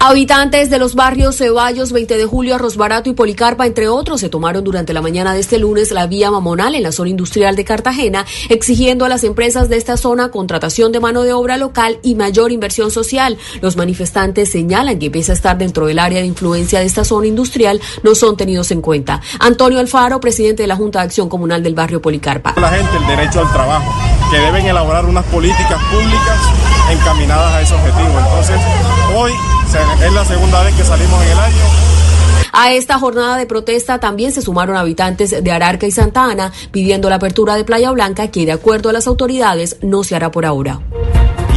Habitantes 0.00 0.70
de 0.70 0.78
los 0.78 0.94
barrios 0.94 1.36
Ceballos, 1.36 1.92
20 1.92 2.16
de 2.16 2.24
julio, 2.24 2.54
Arroz 2.54 2.76
Barato 2.76 3.10
y 3.10 3.14
Policarpa, 3.14 3.66
entre 3.66 3.88
otros, 3.88 4.20
se 4.20 4.28
tomaron 4.28 4.62
durante 4.62 4.92
la 4.92 5.02
mañana 5.02 5.34
de 5.34 5.40
este 5.40 5.58
lunes 5.58 5.90
la 5.90 6.06
vía 6.06 6.30
Mamonal 6.30 6.74
en 6.76 6.84
la 6.84 6.92
zona 6.92 7.10
industrial 7.10 7.56
de 7.56 7.64
Cartagena, 7.64 8.24
exigiendo 8.48 9.04
a 9.04 9.08
las 9.08 9.24
empresas 9.24 9.68
de 9.68 9.76
esta 9.76 9.96
zona 9.96 10.30
contratación 10.30 10.92
de 10.92 11.00
mano 11.00 11.22
de 11.22 11.32
obra 11.32 11.56
local 11.56 11.98
y 12.02 12.14
mayor 12.14 12.52
inversión 12.52 12.90
social. 12.90 13.38
Los 13.60 13.76
manifestantes 13.76 14.50
señalan 14.50 14.98
que 14.98 15.10
pese 15.10 15.32
a 15.32 15.34
estar 15.34 15.58
dentro 15.58 15.86
del 15.86 15.98
área 15.98 16.20
de 16.20 16.26
influencia 16.26 16.78
de 16.78 16.86
esta 16.86 17.04
zona 17.04 17.26
industrial, 17.26 17.80
no 18.02 18.14
son 18.14 18.36
tenidos 18.36 18.70
en 18.70 18.80
cuenta. 18.80 19.20
Antonio 19.40 19.80
Alfaro, 19.80 20.20
presidente 20.20 20.62
de 20.62 20.68
la 20.68 20.76
Junta 20.76 21.00
de 21.00 21.06
Acción 21.06 21.28
Comunal 21.28 21.62
del 21.62 21.74
barrio 21.74 22.00
Policarpa. 22.00 22.54
la 22.56 22.70
gente 22.70 22.96
el 22.96 23.06
derecho 23.06 23.40
al 23.40 23.52
trabajo, 23.52 23.92
que 24.30 24.38
deben 24.38 24.66
elaborar 24.66 25.04
unas 25.06 25.24
políticas 25.26 25.82
públicas 25.90 26.38
encaminadas 26.90 27.52
a 27.52 27.62
ese 27.62 27.74
objetivo. 27.74 28.18
Entonces, 28.18 28.60
hoy 29.16 29.32
es 29.74 30.12
la 30.12 30.24
segunda 30.24 30.62
vez 30.62 30.74
que 30.74 30.84
salimos 30.84 31.22
en 31.22 31.30
el 31.30 31.38
año. 31.38 31.62
A 32.52 32.72
esta 32.72 32.98
jornada 32.98 33.36
de 33.36 33.46
protesta 33.46 34.00
también 34.00 34.32
se 34.32 34.40
sumaron 34.40 34.76
habitantes 34.76 35.44
de 35.44 35.52
Ararca 35.52 35.86
y 35.86 35.90
Santa 35.90 36.24
Ana 36.24 36.52
pidiendo 36.70 37.10
la 37.10 37.16
apertura 37.16 37.54
de 37.54 37.64
Playa 37.64 37.90
Blanca 37.90 38.28
que 38.28 38.46
de 38.46 38.52
acuerdo 38.52 38.88
a 38.88 38.92
las 38.92 39.06
autoridades 39.06 39.76
no 39.82 40.04
se 40.04 40.16
hará 40.16 40.30
por 40.30 40.46
ahora. 40.46 40.80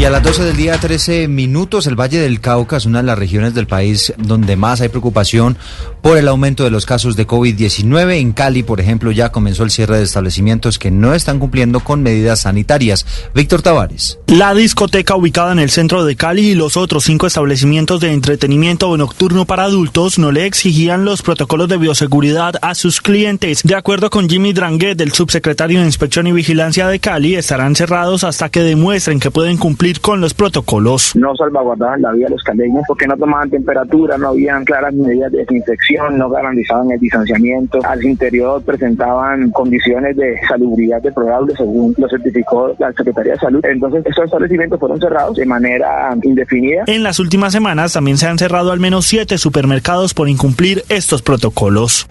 Y 0.02 0.06
a 0.06 0.10
las 0.10 0.24
12 0.24 0.46
del 0.46 0.58
día, 0.58 0.80
13 0.80 1.28
minutos, 1.28 1.86
el 1.86 1.94
Valle 1.94 2.18
del 2.18 2.42
Cauca 2.42 2.78
es 2.78 2.88
una 2.88 3.02
de 3.02 3.06
las 3.06 3.20
regiones 3.20 3.54
del 3.54 3.68
país 3.68 4.12
donde 4.18 4.56
más 4.56 4.82
hay 4.82 4.90
preocupación 4.90 5.60
por 6.02 6.18
el 6.18 6.28
aumento 6.28 6.64
de 6.64 6.72
los 6.72 6.88
casos 6.88 7.16
de 7.16 7.28
COVID-19. 7.28 8.18
En 8.18 8.32
Cali, 8.32 8.64
por 8.64 8.82
ejemplo, 8.82 9.12
ya 9.12 9.32
comenzó 9.32 9.64
el 9.64 9.70
cierre 9.70 10.00
de 10.00 10.04
establecimientos 10.04 10.80
que 10.80 10.90
no 10.90 11.14
están 11.14 11.38
cumpliendo 11.38 11.82
con 11.82 12.02
medidas 12.02 12.40
sanitarias. 12.40 13.06
Víctor 13.36 13.62
Tavares. 13.62 14.18
La 14.26 14.56
discoteca 14.56 15.16
ubicada 15.16 15.52
en 15.52 15.60
el 15.60 15.70
centro 15.70 16.04
de 16.04 16.16
Cali 16.16 16.50
y 16.50 16.56
los 16.56 16.78
otros 16.78 17.04
cinco 17.04 17.28
establecimientos 17.28 18.02
de 18.02 18.12
entretenimiento 18.12 18.98
nocturno 18.98 19.46
para 19.46 19.66
adultos 19.66 20.18
no 20.18 20.32
le 20.32 20.48
exigían 20.48 21.06
los 21.06 21.22
protocolos 21.22 21.70
de 21.70 21.78
bioseguridad 21.78 22.56
a 22.64 22.74
sus 22.74 23.02
clientes. 23.02 23.62
De 23.62 23.76
acuerdo 23.76 24.10
con 24.10 24.28
Jimmy 24.28 24.52
Dranguet, 24.52 25.00
el 25.00 25.12
subsecretario 25.12 25.80
de 25.80 25.86
Inspección 25.86 26.26
y 26.26 26.32
Vigilancia 26.32 26.88
de 26.88 27.00
Cali, 27.00 27.36
estarán 27.36 27.76
cerrados 27.76 28.24
hasta 28.24 28.50
que 28.50 28.62
demuestren 28.62 29.20
que 29.20 29.30
pueden 29.30 29.58
cumplir 29.58 29.91
cumplir 29.92 30.02
con 30.02 30.22
los 30.22 30.34
protocolos. 30.34 31.16
No 31.16 31.36
salvaguardaban 31.36 32.02
la 32.02 32.12
vida 32.12 32.26
de 32.26 32.32
los 32.32 32.44
caleños 32.44 32.84
porque 32.88 33.08
no 33.08 33.18
tomaban 33.18 33.50
temperatura, 33.50 34.18
no 34.18 34.30
habían 34.30 34.64
claras 34.64 34.94
medidas 34.94 35.32
de 35.32 35.40
desinfección, 35.40 36.18
no 36.18 36.30
garantizaban 36.30 36.92
el 36.92 37.00
distanciamiento. 37.00 37.80
Al 37.84 38.04
interior 38.04 38.62
presentaban 38.64 39.52
condiciones 39.52 40.16
de 40.16 40.40
salubridad 40.48 41.02
deplorable 41.02 41.54
según 41.56 41.94
lo 41.98 42.08
certificó 42.08 42.76
la 42.80 42.92
Secretaría 42.94 43.34
de 43.34 43.40
Salud. 43.40 43.66
Entonces, 43.66 44.06
estos 44.06 44.26
establecimientos 44.26 44.80
fueron 44.80 45.00
cerrados 45.00 45.36
de 45.36 45.46
manera 45.46 46.16
indefinida. 46.24 46.84
En 46.88 47.04
las 47.04 47.20
últimas 47.20 47.52
semanas 47.52 47.94
también 47.94 48.18
se 48.18 48.28
han 48.28 48.38
cerrado 48.38 48.72
al 48.72 48.80
menos 48.80 49.06
siete 49.06 49.38
supermercados 49.38 50.14
por 50.14 50.30
incumplir 50.30 50.84
estos 50.90 51.22
protocolos. 51.22 52.08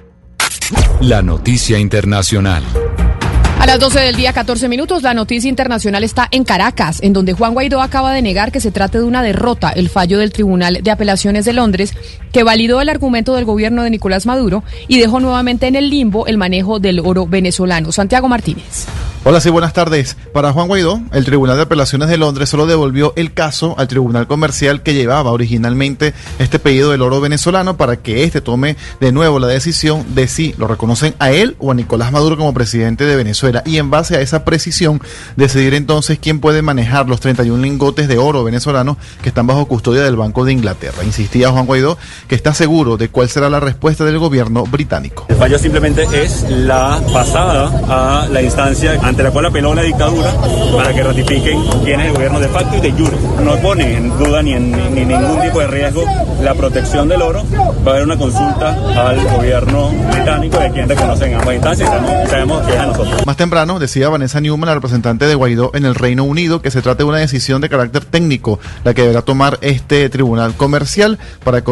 La 1.01 1.23
noticia 1.23 1.79
internacional. 1.79 2.63
A 3.61 3.67
las 3.67 3.79
12 3.79 4.01
del 4.01 4.17
día, 4.17 4.33
14 4.33 4.71
minutos, 4.71 5.03
la 5.03 5.13
noticia 5.13 5.51
internacional 5.51 6.03
está 6.03 6.29
en 6.31 6.45
Caracas, 6.45 7.03
en 7.03 7.13
donde 7.13 7.35
Juan 7.35 7.53
Guaidó 7.53 7.83
acaba 7.83 8.11
de 8.15 8.23
negar 8.23 8.53
que 8.53 8.59
se 8.59 8.71
trate 8.71 8.97
de 8.97 9.05
una 9.05 9.23
derrota 9.23 9.69
el 9.69 9.91
fallo 9.91 10.19
del 10.19 10.33
Tribunal 10.33 10.79
de 10.83 10.91
Apelaciones 10.91 11.45
de 11.45 11.53
Londres, 11.53 11.93
que 12.33 12.43
validó 12.43 12.81
el 12.81 12.89
argumento 12.89 13.35
del 13.35 13.45
gobierno 13.45 13.83
de 13.83 13.91
Nicolás 13.91 14.27
Maduro 14.27 14.63
y 14.89 14.99
dejó 14.99 15.21
nuevamente 15.21 15.67
en 15.67 15.77
el 15.77 15.91
limbo 15.91 16.27
el 16.27 16.39
manejo 16.39 16.79
del 16.79 17.01
oro 17.01 17.27
venezolano. 17.27 17.93
Santiago 17.93 18.29
Martínez. 18.29 18.87
Hola, 19.23 19.39
sí, 19.43 19.51
buenas 19.51 19.75
tardes. 19.75 20.17
Para 20.33 20.51
Juan 20.55 20.67
Guaidó, 20.67 20.99
el 21.13 21.27
Tribunal 21.27 21.57
de 21.57 21.65
Apelaciones 21.65 22.09
de 22.09 22.17
Londres 22.17 22.49
solo 22.49 22.67
devolvió 22.67 23.13
el 23.17 23.35
caso 23.35 23.75
al 23.77 23.87
Tribunal 23.87 24.27
Comercial 24.27 24.83
que 24.83 24.95
llevaba 24.95 25.31
originalmente 25.31 26.15
este 26.39 26.59
pedido 26.59 26.91
del 26.91 27.03
oro 27.03 27.21
venezolano 27.21 27.77
para 27.77 27.97
que 27.97 28.25
éste 28.25 28.41
tome 28.41 28.79
de 28.99 29.13
nuevo 29.13 29.39
la 29.39 29.47
decisión 29.47 30.15
de 30.15 30.27
si 30.27 30.55
lo 30.57 30.67
reconocen 30.67 31.15
a 31.19 31.33
él 31.33 31.55
o 31.59 31.71
a 31.71 31.75
Nicolás 31.75 32.13
Maduro 32.13 32.39
como 32.39 32.55
presidente 32.55 33.05
de 33.05 33.15
Venezuela 33.15 33.63
y 33.67 33.77
en 33.77 33.91
base 33.91 34.17
a 34.17 34.23
esa 34.23 34.43
precisión 34.47 35.03
decidir 35.37 35.75
entonces 35.75 36.19
quién 36.19 36.41
puede 36.41 36.63
manejar 36.63 37.07
los 37.07 37.21
31 37.21 37.63
lingotes 37.63 38.09
de 38.09 38.17
oro 38.17 38.43
venezolano 38.43 38.97
que 39.21 39.29
están 39.29 39.47
bajo 39.47 39.67
custodia 39.67 40.03
del 40.03 40.17
Banco 40.17 40.47
de 40.47 40.55
Inglaterra. 40.55 41.05
Insistía 41.05 41.51
Juan 41.51 41.67
Guaidó 41.67 41.99
que 42.31 42.37
está 42.37 42.55
seguro 42.55 42.97
de 42.97 43.09
cuál 43.09 43.29
será 43.29 43.51
la 43.51 43.59
respuesta 43.59 44.05
del 44.05 44.21
gobierno 44.21 44.63
británico. 44.63 45.27
El 45.29 45.35
fallo 45.35 45.59
simplemente 45.59 46.07
es 46.13 46.49
la 46.49 47.01
pasada 47.13 47.73
a 47.89 48.29
la 48.29 48.41
instancia 48.41 49.01
ante 49.03 49.25
la 49.25 49.33
cual 49.33 49.47
apeló 49.47 49.75
la 49.75 49.83
dictadura 49.83 50.31
para 50.77 50.95
que 50.95 51.03
ratifiquen 51.03 51.61
quién 51.83 51.99
es 51.99 52.07
el 52.07 52.13
gobierno 52.13 52.39
de 52.39 52.47
facto 52.47 52.77
y 52.77 52.81
de 52.83 52.93
jure. 52.93 53.17
No 53.45 53.57
pone 53.57 53.97
en 53.97 54.17
duda 54.17 54.45
ni, 54.45 54.53
en, 54.53 54.71
ni 54.95 55.05
ningún 55.05 55.41
tipo 55.41 55.59
de 55.59 55.67
riesgo 55.67 56.05
la 56.41 56.55
protección 56.55 57.09
del 57.09 57.21
oro. 57.21 57.43
Va 57.85 57.91
a 57.91 57.95
haber 57.97 58.05
una 58.05 58.17
consulta 58.17 58.77
al 58.97 59.25
gobierno 59.37 59.91
británico 60.13 60.61
de 60.61 60.71
quien 60.71 60.89
reconocen 60.89 61.35
ambas 61.35 61.55
instancias 61.57 61.91
y 61.91 62.31
sabemos 62.31 62.65
que 62.65 62.75
es 62.75 62.79
a 62.79 62.87
nosotros. 62.87 63.27
Más 63.27 63.37
temprano 63.37 63.81
decía 63.81 64.09
Vanessa 64.09 64.41
Newman, 64.41 64.69
la 64.69 64.75
representante 64.75 65.27
de 65.27 65.35
Guaidó 65.35 65.73
en 65.75 65.85
el 65.85 65.97
Reino 65.97 66.23
Unido, 66.23 66.63
que 66.63 66.71
se 66.71 66.81
trata 66.81 66.99
de 66.99 67.05
una 67.09 67.19
decisión 67.19 67.61
de 67.61 67.69
carácter 67.69 68.05
técnico, 68.05 68.61
la 68.85 68.95
que 68.95 69.03
deberá 69.03 69.23
tomar 69.23 69.59
este 69.63 70.09
tribunal 70.11 70.55
comercial 70.55 71.19
para 71.43 71.65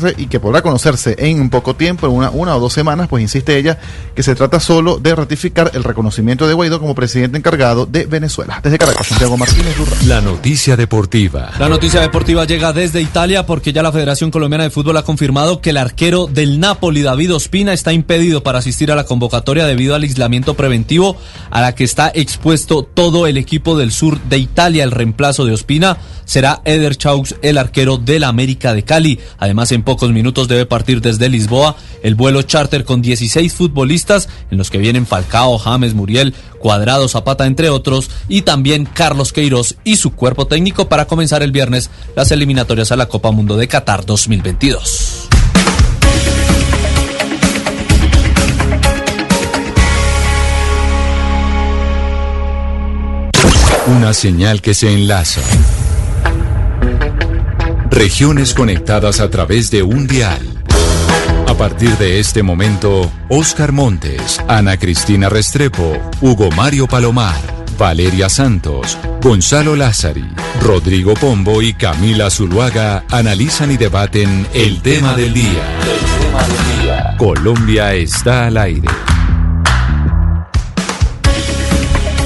conocerse 0.00 0.22
y 0.22 0.26
que 0.26 0.40
podrá 0.40 0.62
conocerse 0.62 1.16
en 1.18 1.40
un 1.40 1.50
poco 1.50 1.74
tiempo, 1.74 2.06
en 2.06 2.12
una, 2.12 2.30
una 2.30 2.56
o 2.56 2.60
dos 2.60 2.72
semanas, 2.72 3.08
pues 3.08 3.22
insiste 3.22 3.56
ella 3.56 3.78
que 4.14 4.22
se 4.22 4.34
trata 4.34 4.60
solo 4.60 4.98
de 4.98 5.14
ratificar 5.14 5.70
el 5.74 5.84
reconocimiento 5.84 6.48
de 6.48 6.54
Guaidó 6.54 6.80
como 6.80 6.94
presidente 6.94 7.38
encargado 7.38 7.86
de 7.86 8.06
Venezuela. 8.06 8.60
Desde 8.62 8.78
Caracas, 8.78 9.06
Santiago 9.06 9.36
Martínez. 9.36 9.76
La 10.06 10.20
noticia 10.20 10.76
deportiva. 10.76 11.50
La 11.58 11.68
noticia 11.68 12.00
deportiva 12.00 12.44
llega 12.44 12.72
desde 12.72 13.00
Italia 13.00 13.46
porque 13.46 13.72
ya 13.72 13.82
la 13.82 13.92
Federación 13.92 14.30
Colombiana 14.30 14.64
de 14.64 14.70
Fútbol 14.70 14.96
ha 14.96 15.02
confirmado 15.02 15.60
que 15.60 15.70
el 15.70 15.76
arquero 15.76 16.26
del 16.26 16.60
Napoli, 16.60 17.02
David 17.02 17.34
Ospina, 17.34 17.72
está 17.72 17.92
impedido 17.92 18.42
para 18.42 18.58
asistir 18.58 18.90
a 18.90 18.96
la 18.96 19.04
convocatoria 19.04 19.66
debido 19.66 19.94
al 19.94 20.02
aislamiento 20.02 20.54
preventivo 20.54 21.16
a 21.50 21.60
la 21.60 21.74
que 21.74 21.84
está 21.84 22.10
expuesto 22.14 22.82
todo 22.82 23.26
el 23.26 23.36
equipo 23.36 23.76
del 23.76 23.92
sur 23.92 24.20
de 24.22 24.38
Italia. 24.38 24.84
El 24.84 24.90
reemplazo 24.90 25.44
de 25.44 25.52
Ospina 25.52 25.98
será 26.30 26.62
Eder 26.64 26.94
Chaux, 26.94 27.34
el 27.42 27.58
arquero 27.58 27.96
del 27.96 28.22
América 28.22 28.72
de 28.72 28.84
Cali. 28.84 29.18
Además, 29.36 29.72
en 29.72 29.82
pocos 29.82 30.12
minutos 30.12 30.46
debe 30.46 30.64
partir 30.64 31.00
desde 31.00 31.28
Lisboa 31.28 31.74
el 32.04 32.14
vuelo 32.14 32.42
charter 32.42 32.84
con 32.84 33.02
16 33.02 33.52
futbolistas, 33.52 34.28
en 34.48 34.56
los 34.56 34.70
que 34.70 34.78
vienen 34.78 35.08
Falcao, 35.08 35.58
James, 35.58 35.92
Muriel, 35.94 36.32
Cuadrado, 36.60 37.08
Zapata, 37.08 37.46
entre 37.46 37.68
otros, 37.68 38.10
y 38.28 38.42
también 38.42 38.84
Carlos 38.86 39.32
Queiroz 39.32 39.74
y 39.82 39.96
su 39.96 40.12
cuerpo 40.12 40.46
técnico 40.46 40.88
para 40.88 41.06
comenzar 41.06 41.42
el 41.42 41.50
viernes 41.50 41.90
las 42.14 42.30
eliminatorias 42.30 42.92
a 42.92 42.96
la 42.96 43.06
Copa 43.06 43.32
Mundo 43.32 43.56
de 43.56 43.66
Qatar 43.66 44.06
2022. 44.06 45.28
Una 53.88 54.14
señal 54.14 54.62
que 54.62 54.74
se 54.74 54.94
enlaza. 54.94 55.40
Regiones 58.00 58.54
conectadas 58.54 59.20
a 59.20 59.28
través 59.28 59.70
de 59.70 59.82
un 59.82 60.06
dial. 60.06 60.40
A 61.46 61.52
partir 61.52 61.98
de 61.98 62.18
este 62.18 62.42
momento, 62.42 63.12
Oscar 63.28 63.72
Montes, 63.72 64.40
Ana 64.48 64.78
Cristina 64.78 65.28
Restrepo, 65.28 65.98
Hugo 66.22 66.50
Mario 66.52 66.86
Palomar, 66.86 67.38
Valeria 67.78 68.30
Santos, 68.30 68.96
Gonzalo 69.20 69.76
Lázari, 69.76 70.24
Rodrigo 70.62 71.12
Pombo 71.12 71.60
y 71.60 71.74
Camila 71.74 72.30
Zuluaga 72.30 73.04
analizan 73.10 73.70
y 73.70 73.76
debaten. 73.76 74.46
El 74.54 74.80
tema 74.80 75.14
del 75.14 75.34
día. 75.34 77.16
Colombia 77.18 77.92
está 77.92 78.46
al 78.46 78.56
aire. 78.56 78.88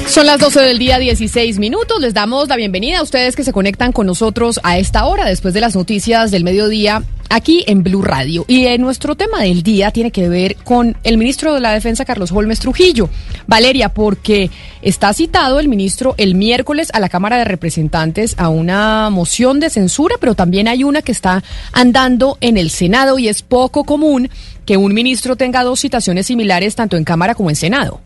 Son 0.07 0.27
las 0.27 0.39
12 0.39 0.61
del 0.61 0.79
día, 0.79 0.99
16 0.99 1.57
minutos. 1.59 1.99
Les 1.99 2.13
damos 2.13 2.47
la 2.47 2.55
bienvenida 2.55 2.99
a 2.99 3.03
ustedes 3.03 3.35
que 3.35 3.43
se 3.43 3.51
conectan 3.51 3.91
con 3.91 4.05
nosotros 4.05 4.59
a 4.63 4.77
esta 4.77 5.05
hora, 5.05 5.25
después 5.25 5.53
de 5.53 5.61
las 5.61 5.75
noticias 5.75 6.31
del 6.31 6.43
mediodía, 6.43 7.03
aquí 7.29 7.65
en 7.67 7.83
Blue 7.83 8.03
Radio. 8.03 8.45
Y 8.47 8.67
en 8.67 8.81
nuestro 8.81 9.15
tema 9.15 9.41
del 9.41 9.63
día 9.63 9.91
tiene 9.91 10.11
que 10.11 10.29
ver 10.29 10.55
con 10.57 10.95
el 11.03 11.17
ministro 11.17 11.53
de 11.53 11.59
la 11.59 11.73
Defensa, 11.73 12.05
Carlos 12.05 12.31
Holmes 12.31 12.59
Trujillo. 12.59 13.09
Valeria, 13.47 13.89
porque 13.89 14.51
está 14.81 15.11
citado 15.11 15.59
el 15.59 15.67
ministro 15.67 16.13
el 16.17 16.35
miércoles 16.35 16.91
a 16.93 16.99
la 16.99 17.09
Cámara 17.09 17.37
de 17.37 17.45
Representantes 17.45 18.35
a 18.37 18.47
una 18.49 19.09
moción 19.09 19.59
de 19.59 19.71
censura, 19.71 20.15
pero 20.19 20.35
también 20.35 20.67
hay 20.67 20.83
una 20.83 21.01
que 21.01 21.11
está 21.11 21.43
andando 21.73 22.37
en 22.41 22.57
el 22.57 22.69
Senado 22.69 23.17
y 23.19 23.27
es 23.27 23.41
poco 23.41 23.83
común 23.83 24.29
que 24.65 24.77
un 24.77 24.93
ministro 24.93 25.35
tenga 25.35 25.63
dos 25.63 25.81
citaciones 25.81 26.27
similares 26.27 26.75
tanto 26.75 26.95
en 26.95 27.03
Cámara 27.03 27.35
como 27.35 27.49
en 27.49 27.55
Senado. 27.55 28.01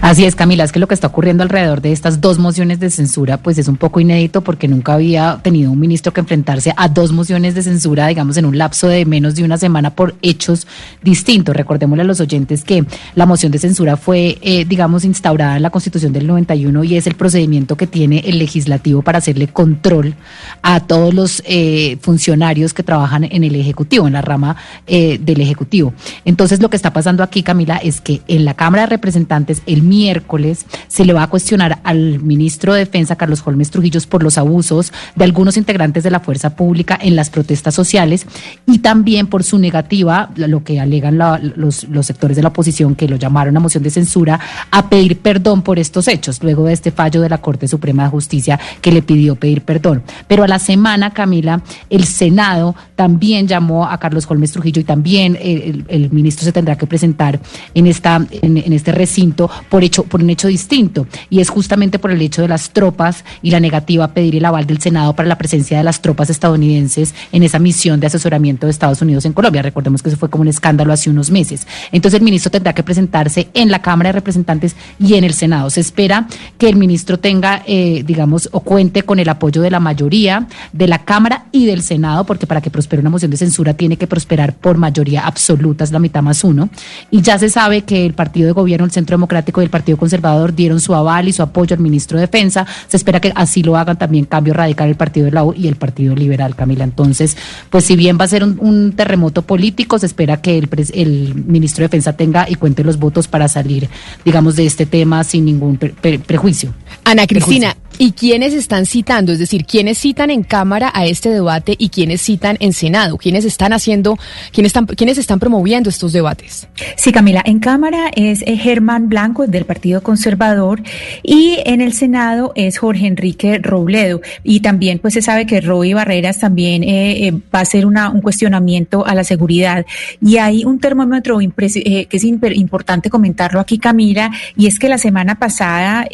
Así 0.00 0.24
es, 0.24 0.36
Camila, 0.36 0.62
es 0.64 0.70
que 0.70 0.78
lo 0.78 0.86
que 0.86 0.94
está 0.94 1.08
ocurriendo 1.08 1.42
alrededor 1.42 1.80
de 1.80 1.92
estas 1.92 2.20
dos 2.20 2.38
mociones 2.38 2.78
de 2.78 2.88
censura, 2.88 3.36
pues 3.38 3.58
es 3.58 3.66
un 3.66 3.76
poco 3.76 3.98
inédito 3.98 4.42
porque 4.42 4.68
nunca 4.68 4.94
había 4.94 5.40
tenido 5.42 5.72
un 5.72 5.80
ministro 5.80 6.12
que 6.12 6.20
enfrentarse 6.20 6.72
a 6.76 6.88
dos 6.88 7.12
mociones 7.12 7.54
de 7.54 7.62
censura, 7.62 8.06
digamos, 8.06 8.36
en 8.36 8.46
un 8.46 8.56
lapso 8.56 8.86
de 8.86 9.04
menos 9.04 9.34
de 9.34 9.44
una 9.44 9.58
semana 9.58 9.90
por 9.90 10.14
hechos 10.22 10.66
distintos. 11.02 11.56
Recordémosle 11.56 12.02
a 12.02 12.06
los 12.06 12.20
oyentes 12.20 12.62
que 12.62 12.84
la 13.16 13.26
moción 13.26 13.50
de 13.50 13.58
censura 13.58 13.96
fue, 13.96 14.38
eh, 14.40 14.64
digamos, 14.64 15.04
instaurada 15.04 15.56
en 15.56 15.62
la 15.62 15.70
Constitución 15.70 16.12
del 16.12 16.26
91 16.26 16.84
y 16.84 16.96
es 16.96 17.06
el 17.06 17.14
procedimiento 17.14 17.76
que 17.76 17.86
tiene 17.86 18.20
el 18.20 18.38
legislativo 18.38 19.02
para 19.02 19.18
hacerle 19.18 19.48
control 19.48 20.14
a 20.62 20.80
todos 20.80 21.12
los 21.12 21.42
eh, 21.44 21.98
funcionarios 22.00 22.72
que 22.72 22.82
trabajan 22.82 23.24
en 23.24 23.44
el 23.44 23.54
Ejecutivo, 23.56 24.06
en 24.06 24.12
la 24.12 24.22
rama 24.22 24.56
eh, 24.86 25.18
del 25.20 25.40
Ejecutivo. 25.40 25.92
Entonces, 26.24 26.60
lo 26.60 26.70
que 26.70 26.76
está 26.76 26.92
pasando 26.92 27.22
aquí, 27.22 27.42
Camila, 27.42 27.78
es 27.78 28.00
que 28.00 28.22
en 28.28 28.44
la 28.44 28.54
Cámara 28.54 28.84
de 28.84 28.90
Representantes, 28.90 29.57
el 29.66 29.82
miércoles 29.82 30.66
se 30.88 31.04
le 31.04 31.12
va 31.12 31.22
a 31.24 31.26
cuestionar 31.28 31.80
al 31.84 32.20
ministro 32.20 32.72
de 32.72 32.80
Defensa, 32.80 33.16
Carlos 33.16 33.42
Holmes 33.44 33.70
Trujillos, 33.70 34.06
por 34.06 34.22
los 34.22 34.38
abusos 34.38 34.92
de 35.14 35.24
algunos 35.24 35.56
integrantes 35.56 36.04
de 36.04 36.10
la 36.10 36.20
fuerza 36.20 36.56
pública 36.56 36.98
en 37.00 37.16
las 37.16 37.30
protestas 37.30 37.74
sociales 37.74 38.26
y 38.66 38.78
también 38.78 39.26
por 39.26 39.44
su 39.44 39.58
negativa, 39.58 40.30
lo 40.36 40.64
que 40.64 40.80
alegan 40.80 41.18
los, 41.56 41.86
sectores 42.02 42.36
de 42.36 42.42
la 42.42 42.48
oposición 42.48 42.94
que 42.94 43.08
lo 43.08 43.16
llamaron 43.16 43.56
a 43.56 43.60
moción 43.60 43.82
de 43.82 43.90
censura, 43.90 44.40
a 44.70 44.88
pedir 44.88 45.18
perdón 45.18 45.62
por 45.62 45.78
estos 45.78 46.08
hechos, 46.08 46.42
luego 46.42 46.64
de 46.64 46.72
este 46.72 46.90
fallo 46.90 47.20
de 47.20 47.28
la 47.28 47.38
Corte 47.38 47.68
Suprema 47.68 48.04
de 48.04 48.10
Justicia 48.10 48.58
que 48.80 48.92
le 48.92 49.02
pidió 49.02 49.36
pedir 49.36 49.62
perdón. 49.62 50.02
Pero 50.26 50.44
a 50.44 50.48
la 50.48 50.58
semana, 50.58 51.10
Camila, 51.12 51.62
el 51.90 52.04
Senado 52.04 52.74
también 52.96 53.46
llamó 53.46 53.86
a 53.86 53.98
Carlos 53.98 54.26
Holmes 54.28 54.52
Trujillo 54.52 54.80
y 54.80 54.84
también 54.84 55.38
el, 55.40 55.84
el 55.88 56.10
ministro 56.10 56.44
se 56.44 56.52
tendrá 56.52 56.76
que 56.76 56.86
presentar 56.86 57.40
en, 57.74 57.86
esta, 57.86 58.24
en 58.42 58.72
este 58.72 58.92
recinto 58.92 59.47
por, 59.68 59.84
hecho, 59.84 60.04
por 60.04 60.22
un 60.22 60.30
hecho 60.30 60.48
distinto, 60.48 61.06
y 61.30 61.40
es 61.40 61.50
justamente 61.50 61.98
por 61.98 62.10
el 62.10 62.20
hecho 62.20 62.42
de 62.42 62.48
las 62.48 62.70
tropas 62.70 63.24
y 63.42 63.50
la 63.50 63.60
negativa 63.60 64.04
a 64.04 64.14
pedir 64.14 64.36
el 64.36 64.44
aval 64.44 64.66
del 64.66 64.80
Senado 64.80 65.14
para 65.14 65.28
la 65.28 65.38
presencia 65.38 65.78
de 65.78 65.84
las 65.84 66.00
tropas 66.00 66.30
estadounidenses 66.30 67.14
en 67.32 67.42
esa 67.42 67.58
misión 67.58 68.00
de 68.00 68.06
asesoramiento 68.06 68.66
de 68.66 68.70
Estados 68.70 69.02
Unidos 69.02 69.24
en 69.24 69.32
Colombia. 69.32 69.62
Recordemos 69.62 70.02
que 70.02 70.08
eso 70.08 70.18
fue 70.18 70.30
como 70.30 70.42
un 70.42 70.48
escándalo 70.48 70.92
hace 70.92 71.10
unos 71.10 71.30
meses. 71.30 71.66
Entonces 71.92 72.18
el 72.18 72.24
ministro 72.24 72.50
tendrá 72.50 72.72
que 72.72 72.82
presentarse 72.82 73.48
en 73.54 73.70
la 73.70 73.82
Cámara 73.82 74.08
de 74.08 74.12
Representantes 74.12 74.76
y 74.98 75.14
en 75.14 75.24
el 75.24 75.34
Senado. 75.34 75.70
Se 75.70 75.80
espera 75.80 76.26
que 76.58 76.68
el 76.68 76.76
ministro 76.76 77.18
tenga, 77.18 77.62
eh, 77.66 78.02
digamos, 78.06 78.48
o 78.52 78.60
cuente 78.60 79.02
con 79.02 79.18
el 79.18 79.28
apoyo 79.28 79.62
de 79.62 79.70
la 79.70 79.80
mayoría 79.80 80.46
de 80.72 80.86
la 80.86 81.04
Cámara 81.04 81.46
y 81.52 81.66
del 81.66 81.82
Senado, 81.82 82.24
porque 82.24 82.46
para 82.46 82.60
que 82.60 82.70
prospere 82.70 83.00
una 83.00 83.10
moción 83.10 83.30
de 83.30 83.36
censura 83.36 83.74
tiene 83.74 83.96
que 83.96 84.06
prosperar 84.06 84.54
por 84.56 84.76
mayoría 84.76 85.26
absoluta, 85.26 85.84
es 85.84 85.92
la 85.92 85.98
mitad 85.98 86.22
más 86.22 86.44
uno. 86.44 86.68
Y 87.10 87.22
ya 87.22 87.38
se 87.38 87.48
sabe 87.48 87.82
que 87.82 88.04
el 88.04 88.14
partido 88.14 88.46
de 88.46 88.52
gobierno, 88.52 88.84
el 88.84 88.90
Centro 88.90 89.14
Democrático, 89.14 89.37
Democrático 89.38 89.60
y 89.60 89.64
el 89.64 89.70
Partido 89.70 89.98
Conservador 89.98 90.54
dieron 90.54 90.80
su 90.80 90.94
aval 90.94 91.28
y 91.28 91.32
su 91.32 91.42
apoyo 91.42 91.74
al 91.74 91.80
ministro 91.80 92.18
de 92.18 92.22
Defensa. 92.22 92.66
Se 92.88 92.96
espera 92.96 93.20
que 93.20 93.32
así 93.34 93.62
lo 93.62 93.76
hagan 93.76 93.96
también 93.96 94.24
Cambio 94.24 94.54
Radical, 94.54 94.88
el 94.88 94.96
Partido 94.96 95.26
de 95.26 95.32
la 95.32 95.44
U 95.44 95.54
y 95.54 95.68
el 95.68 95.76
Partido 95.76 96.14
Liberal, 96.14 96.54
Camila. 96.54 96.84
Entonces, 96.84 97.36
pues 97.70 97.84
si 97.84 97.96
bien 97.96 98.18
va 98.18 98.24
a 98.24 98.28
ser 98.28 98.44
un, 98.44 98.92
terremoto 98.96 99.42
político, 99.42 99.98
se 99.98 100.06
espera 100.06 100.40
que 100.40 100.58
el, 100.58 100.68
el 100.94 101.34
ministro 101.34 101.82
de 101.82 101.88
Defensa 101.88 102.14
tenga 102.14 102.48
y 102.48 102.54
cuente 102.56 102.82
los 102.82 102.98
votos 102.98 103.28
para 103.28 103.48
salir, 103.48 103.88
digamos, 104.24 104.56
de 104.56 104.66
este 104.66 104.86
tema 104.86 105.22
sin 105.24 105.44
ningún 105.44 105.76
prejuicio. 105.76 106.74
Ana 107.04 107.26
Cristina, 107.26 107.76
¿y 107.98 108.12
quiénes 108.12 108.54
están 108.54 108.86
citando? 108.86 109.32
Es 109.32 109.38
decir, 109.38 109.64
¿quiénes 109.66 109.98
citan 109.98 110.30
en 110.30 110.44
Cámara 110.44 110.90
a 110.94 111.04
este 111.04 111.30
debate 111.30 111.74
y 111.76 111.88
quiénes 111.88 112.22
citan 112.22 112.56
en 112.60 112.72
Senado? 112.72 113.18
¿Quiénes 113.18 113.44
están 113.44 113.72
haciendo, 113.72 114.16
quiénes 114.52 114.70
están, 114.70 114.86
quiénes 114.86 115.18
están 115.18 115.40
promoviendo 115.40 115.90
estos 115.90 116.12
debates? 116.12 116.68
Sí, 116.96 117.12
Camila, 117.12 117.42
en 117.44 117.58
Cámara 117.58 118.10
es 118.14 118.42
eh, 118.42 118.56
Germán 118.56 119.08
Blanco 119.08 119.46
del 119.46 119.64
Partido 119.64 120.02
Conservador 120.02 120.82
y 121.22 121.58
en 121.64 121.80
el 121.80 121.92
Senado 121.92 122.52
es 122.54 122.78
Jorge 122.78 123.06
Enrique 123.06 123.58
Robledo. 123.58 124.20
Y 124.44 124.60
también 124.60 125.00
pues 125.00 125.14
se 125.14 125.22
sabe 125.22 125.46
que 125.46 125.60
Roy 125.60 125.92
Barreras 125.92 126.38
también 126.38 126.84
eh, 126.84 127.26
eh, 127.26 127.32
va 127.32 127.60
a 127.60 127.62
hacer 127.62 127.84
una, 127.84 128.10
un 128.10 128.20
cuestionamiento 128.20 129.04
a 129.06 129.14
la 129.14 129.24
seguridad. 129.24 129.84
Y 130.20 130.38
hay 130.38 130.64
un 130.64 130.78
termómetro 130.78 131.38
que 131.38 132.06
es 132.10 132.24
importante 132.24 133.10
comentarlo 133.10 133.60
aquí, 133.60 133.78
Camila, 133.78 134.30
y 134.56 134.66
es 134.66 134.78
que 134.78 134.88
la 134.88 134.98
semana 134.98 135.38
pasada 135.38 136.06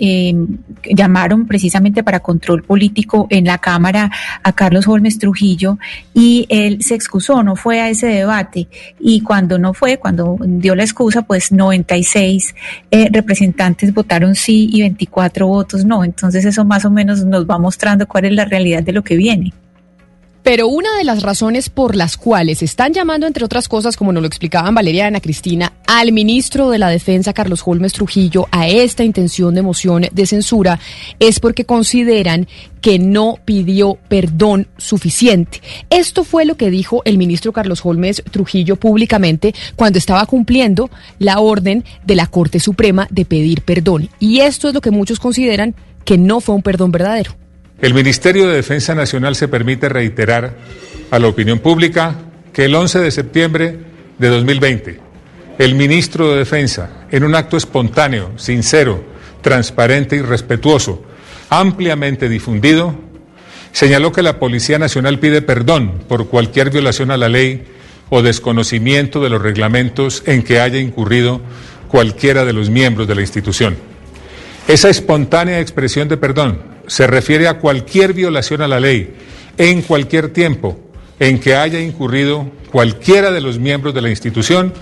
llamaron 0.85 1.47
precisamente 1.47 1.74
para 2.05 2.21
control 2.21 2.63
político 2.63 3.27
en 3.31 3.45
la 3.45 3.59
Cámara 3.59 4.11
a 4.43 4.53
Carlos 4.53 4.87
Holmes 4.87 5.19
Trujillo 5.19 5.79
y 6.15 6.47
él 6.49 6.83
se 6.83 6.95
excusó, 6.95 7.43
no 7.43 7.57
fue 7.57 7.81
a 7.81 7.89
ese 7.89 8.07
debate. 8.07 8.69
Y 9.01 9.21
cuando 9.21 9.59
no 9.59 9.75
fue, 9.75 9.99
cuando 9.99 10.37
dio 10.41 10.75
la 10.75 10.85
excusa, 10.85 11.23
pues 11.23 11.51
96 11.51 12.55
eh, 12.91 13.09
representantes 13.11 13.93
votaron 13.93 14.35
sí 14.35 14.69
y 14.73 14.83
24 14.83 15.47
votos 15.47 15.85
no. 15.85 16.05
Entonces 16.05 16.45
eso 16.45 16.65
más 16.65 16.85
o 16.85 16.91
menos 16.91 17.25
nos 17.25 17.45
va 17.49 17.59
mostrando 17.59 18.07
cuál 18.07 18.27
es 18.27 18.33
la 18.33 18.45
realidad 18.45 18.83
de 18.83 18.93
lo 18.93 19.03
que 19.03 19.17
viene. 19.17 19.53
Pero 20.45 20.69
una 20.69 20.95
de 20.99 21.05
las 21.05 21.23
razones 21.23 21.71
por 21.71 21.97
las 21.97 22.19
cuales 22.19 22.63
están 22.63 22.93
llamando, 22.93 23.27
entre 23.27 23.47
otras 23.47 23.67
cosas, 23.67 23.97
como 23.97 24.13
nos 24.13 24.21
lo 24.21 24.27
explicaban 24.27 24.75
Valeria 24.75 25.05
y 25.05 25.07
Ana 25.07 25.21
Cristina, 25.21 25.73
al 25.87 26.13
ministro 26.13 26.69
de 26.69 26.77
la 26.77 26.91
Defensa, 26.91 27.33
Carlos 27.33 27.63
Holmes 27.65 27.95
Trujillo, 27.95 28.47
a 28.51 28.69
esta 28.69 29.05
intención 29.05 29.55
de 29.55 29.63
moción 29.63 30.05
de 30.13 30.27
censura, 30.27 30.79
es 31.19 31.41
porque 31.41 31.65
consideran 31.65 32.47
que 32.83 32.99
no 32.99 33.39
pidió 33.43 33.97
perdón 34.09 34.69
suficiente. 34.77 35.63
Esto 35.89 36.25
fue 36.25 36.45
lo 36.45 36.59
que 36.59 36.69
dijo 36.69 37.01
el 37.07 37.17
ministro 37.17 37.55
Carlos 37.55 37.81
Holmes 37.83 38.23
Trujillo 38.31 38.77
públicamente 38.77 39.55
cuando 39.77 39.99
estaba 39.99 40.27
cumpliendo 40.27 40.91
la 41.19 41.41
orden 41.41 41.85
de 42.05 42.17
la 42.17 42.27
Corte 42.27 42.61
Suprema 42.61 43.09
de 43.11 43.25
pedir 43.25 43.63
perdón. 43.63 44.11
Y 44.21 44.41
esto 44.41 44.69
es 44.69 44.75
lo 44.75 44.83
que 44.83 44.91
muchos 44.91 45.19
consideran 45.19 45.75
que 46.05 46.19
no 46.19 46.41
fue 46.43 46.55
un 46.55 46.61
perdón 46.61 46.93
verdadero. 46.93 47.35
El 47.81 47.93
Ministerio 47.93 48.47
de 48.47 48.55
Defensa 48.55 48.95
Nacional 48.95 49.35
se 49.35 49.49
permite 49.49 49.89
reiterar 49.89 50.55
a 51.11 51.19
la 51.19 51.27
opinión 51.27 51.59
pública 51.59 52.15
que 52.53 52.67
el 52.67 52.75
11 52.75 53.01
de 53.01 53.11
septiembre 53.11 53.79
de 54.17 54.29
2020, 54.29 55.01
el 55.59 55.75
ministro 55.75 56.31
de 56.31 56.39
Defensa, 56.39 57.07
en 57.11 57.25
un 57.25 57.35
acto 57.35 57.57
espontáneo, 57.57 58.31
sincero, 58.37 59.05
transparente 59.43 60.15
y 60.17 60.23
respetuoso, 60.23 61.05
ampliamente 61.51 62.29
difundido, 62.29 62.95
señaló 63.73 64.13
que 64.13 64.23
la 64.23 64.39
Policía 64.39 64.79
Nacional 64.79 65.19
pide 65.19 65.43
perdón 65.43 66.05
por 66.09 66.29
cualquier 66.29 66.71
violación 66.71 67.11
a 67.11 67.17
la 67.17 67.29
ley 67.29 67.65
o 68.09 68.23
desconocimiento 68.23 69.21
de 69.21 69.31
los 69.31 69.43
reglamentos 69.43 70.23
en 70.27 70.45
que 70.45 70.61
haya 70.61 70.79
incurrido 70.79 71.41
cualquiera 71.89 72.45
de 72.45 72.53
los 72.53 72.71
miembros 72.71 73.09
de 73.09 73.17
la 73.17 73.21
institución. 73.21 73.77
Esa 74.69 74.89
espontánea 74.89 75.61
expresión 75.61 76.09
de 76.09 76.17
perdón 76.17 76.74
se 76.87 77.07
refiere 77.07 77.49
a 77.49 77.59
cualquier 77.59 78.13
violación 78.13 78.63
a 78.63 78.69
la 78.69 78.81
ley 78.81 79.15
en 79.59 79.83
cualquier 79.83 80.31
tiempo 80.31 80.79
en 81.21 81.39
que 81.39 81.55
haya 81.57 81.81
incurrido 81.81 82.51
cualquiera 82.71 83.31
de 83.31 83.41
los 83.41 83.59
miembros 83.59 83.95
de 83.95 84.03
la 84.03 84.11
institución, 84.11 84.73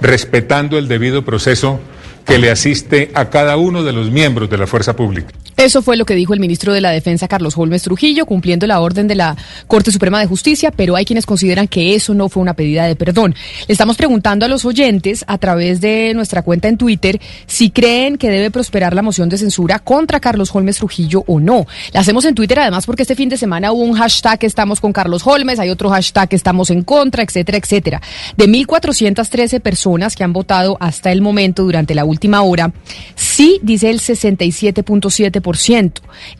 respetando 0.00 0.78
el 0.78 0.88
debido 0.88 1.22
proceso 1.22 1.80
que 2.24 2.38
le 2.38 2.50
asiste 2.50 3.10
a 3.14 3.30
cada 3.30 3.56
uno 3.56 3.82
de 3.82 3.92
los 3.92 4.10
miembros 4.10 4.48
de 4.48 4.58
la 4.58 4.66
fuerza 4.66 4.96
pública. 4.96 5.28
Eso 5.62 5.80
fue 5.80 5.96
lo 5.96 6.04
que 6.04 6.16
dijo 6.16 6.34
el 6.34 6.40
ministro 6.40 6.72
de 6.72 6.80
la 6.80 6.90
Defensa, 6.90 7.28
Carlos 7.28 7.56
Holmes 7.56 7.82
Trujillo, 7.82 8.26
cumpliendo 8.26 8.66
la 8.66 8.80
orden 8.80 9.06
de 9.06 9.14
la 9.14 9.36
Corte 9.68 9.92
Suprema 9.92 10.18
de 10.18 10.26
Justicia, 10.26 10.72
pero 10.72 10.96
hay 10.96 11.04
quienes 11.04 11.24
consideran 11.24 11.68
que 11.68 11.94
eso 11.94 12.14
no 12.14 12.28
fue 12.28 12.42
una 12.42 12.54
pedida 12.54 12.84
de 12.84 12.96
perdón. 12.96 13.36
Le 13.68 13.72
estamos 13.72 13.96
preguntando 13.96 14.44
a 14.44 14.48
los 14.48 14.64
oyentes 14.64 15.24
a 15.28 15.38
través 15.38 15.80
de 15.80 16.14
nuestra 16.16 16.42
cuenta 16.42 16.66
en 16.66 16.78
Twitter 16.78 17.20
si 17.46 17.70
creen 17.70 18.18
que 18.18 18.28
debe 18.28 18.50
prosperar 18.50 18.92
la 18.92 19.02
moción 19.02 19.28
de 19.28 19.38
censura 19.38 19.78
contra 19.78 20.18
Carlos 20.18 20.52
Holmes 20.52 20.78
Trujillo 20.78 21.22
o 21.28 21.38
no. 21.38 21.64
La 21.92 22.00
hacemos 22.00 22.24
en 22.24 22.34
Twitter 22.34 22.58
además 22.58 22.84
porque 22.84 23.02
este 23.02 23.14
fin 23.14 23.28
de 23.28 23.36
semana 23.36 23.70
hubo 23.70 23.84
un 23.84 23.94
hashtag 23.94 24.42
estamos 24.42 24.80
con 24.80 24.92
Carlos 24.92 25.22
Holmes, 25.24 25.60
hay 25.60 25.70
otro 25.70 25.90
hashtag 25.90 26.34
estamos 26.34 26.70
en 26.70 26.82
contra, 26.82 27.22
etcétera, 27.22 27.58
etcétera. 27.58 28.02
De 28.36 28.48
1.413 28.48 29.60
personas 29.60 30.16
que 30.16 30.24
han 30.24 30.32
votado 30.32 30.76
hasta 30.80 31.12
el 31.12 31.22
momento 31.22 31.62
durante 31.62 31.94
la 31.94 32.04
última 32.04 32.42
hora, 32.42 32.72
sí 33.14 33.60
dice 33.62 33.90
el 33.90 34.00
67.7% 34.00 35.51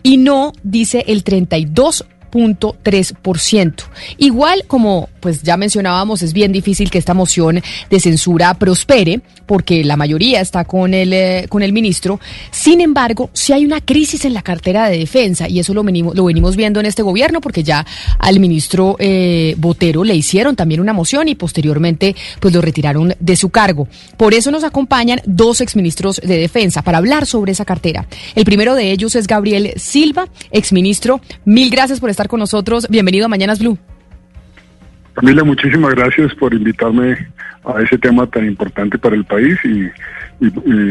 y 0.02 0.16
no 0.16 0.52
dice 0.62 1.04
el 1.08 1.24
32 1.24 2.04
ciento. 3.38 3.84
Igual 4.18 4.64
como 4.66 5.08
pues 5.20 5.42
ya 5.42 5.56
mencionábamos, 5.56 6.22
es 6.22 6.32
bien 6.32 6.50
difícil 6.50 6.90
que 6.90 6.98
esta 6.98 7.14
moción 7.14 7.62
de 7.90 8.00
censura 8.00 8.54
prospere 8.54 9.20
porque 9.46 9.84
la 9.84 9.96
mayoría 9.96 10.40
está 10.40 10.64
con 10.64 10.94
el 10.94 11.12
eh, 11.12 11.46
con 11.48 11.62
el 11.62 11.72
ministro. 11.72 12.18
Sin 12.50 12.80
embargo, 12.80 13.30
si 13.32 13.52
hay 13.52 13.64
una 13.64 13.80
crisis 13.80 14.24
en 14.24 14.34
la 14.34 14.42
cartera 14.42 14.88
de 14.88 14.98
defensa 14.98 15.48
y 15.48 15.60
eso 15.60 15.74
lo 15.74 15.84
venimos 15.84 16.16
lo 16.16 16.24
venimos 16.24 16.56
viendo 16.56 16.80
en 16.80 16.86
este 16.86 17.02
gobierno 17.02 17.40
porque 17.40 17.62
ya 17.62 17.86
al 18.18 18.40
ministro 18.40 18.96
eh, 18.98 19.54
Botero 19.58 20.02
le 20.02 20.14
hicieron 20.14 20.56
también 20.56 20.80
una 20.80 20.92
moción 20.92 21.28
y 21.28 21.34
posteriormente 21.34 22.16
pues 22.40 22.52
lo 22.52 22.60
retiraron 22.60 23.14
de 23.18 23.36
su 23.36 23.50
cargo. 23.50 23.86
Por 24.16 24.34
eso 24.34 24.50
nos 24.50 24.64
acompañan 24.64 25.20
dos 25.24 25.60
exministros 25.60 26.20
de 26.24 26.38
defensa 26.38 26.82
para 26.82 26.98
hablar 26.98 27.26
sobre 27.26 27.52
esa 27.52 27.64
cartera. 27.64 28.06
El 28.34 28.44
primero 28.44 28.74
de 28.74 28.90
ellos 28.90 29.14
es 29.14 29.26
Gabriel 29.26 29.72
Silva, 29.76 30.28
exministro. 30.50 31.20
Mil 31.44 31.70
gracias 31.70 32.00
por 32.00 32.10
estar 32.10 32.21
con 32.28 32.40
nosotros. 32.40 32.86
Bienvenido 32.88 33.26
a 33.26 33.28
Mañanas 33.28 33.58
Blue. 33.58 33.78
Camila, 35.14 35.44
muchísimas 35.44 35.94
gracias 35.94 36.34
por 36.34 36.54
invitarme 36.54 37.16
a 37.64 37.80
ese 37.82 37.98
tema 37.98 38.26
tan 38.26 38.46
importante 38.46 38.98
para 38.98 39.14
el 39.14 39.24
país 39.24 39.58
y, 39.64 39.90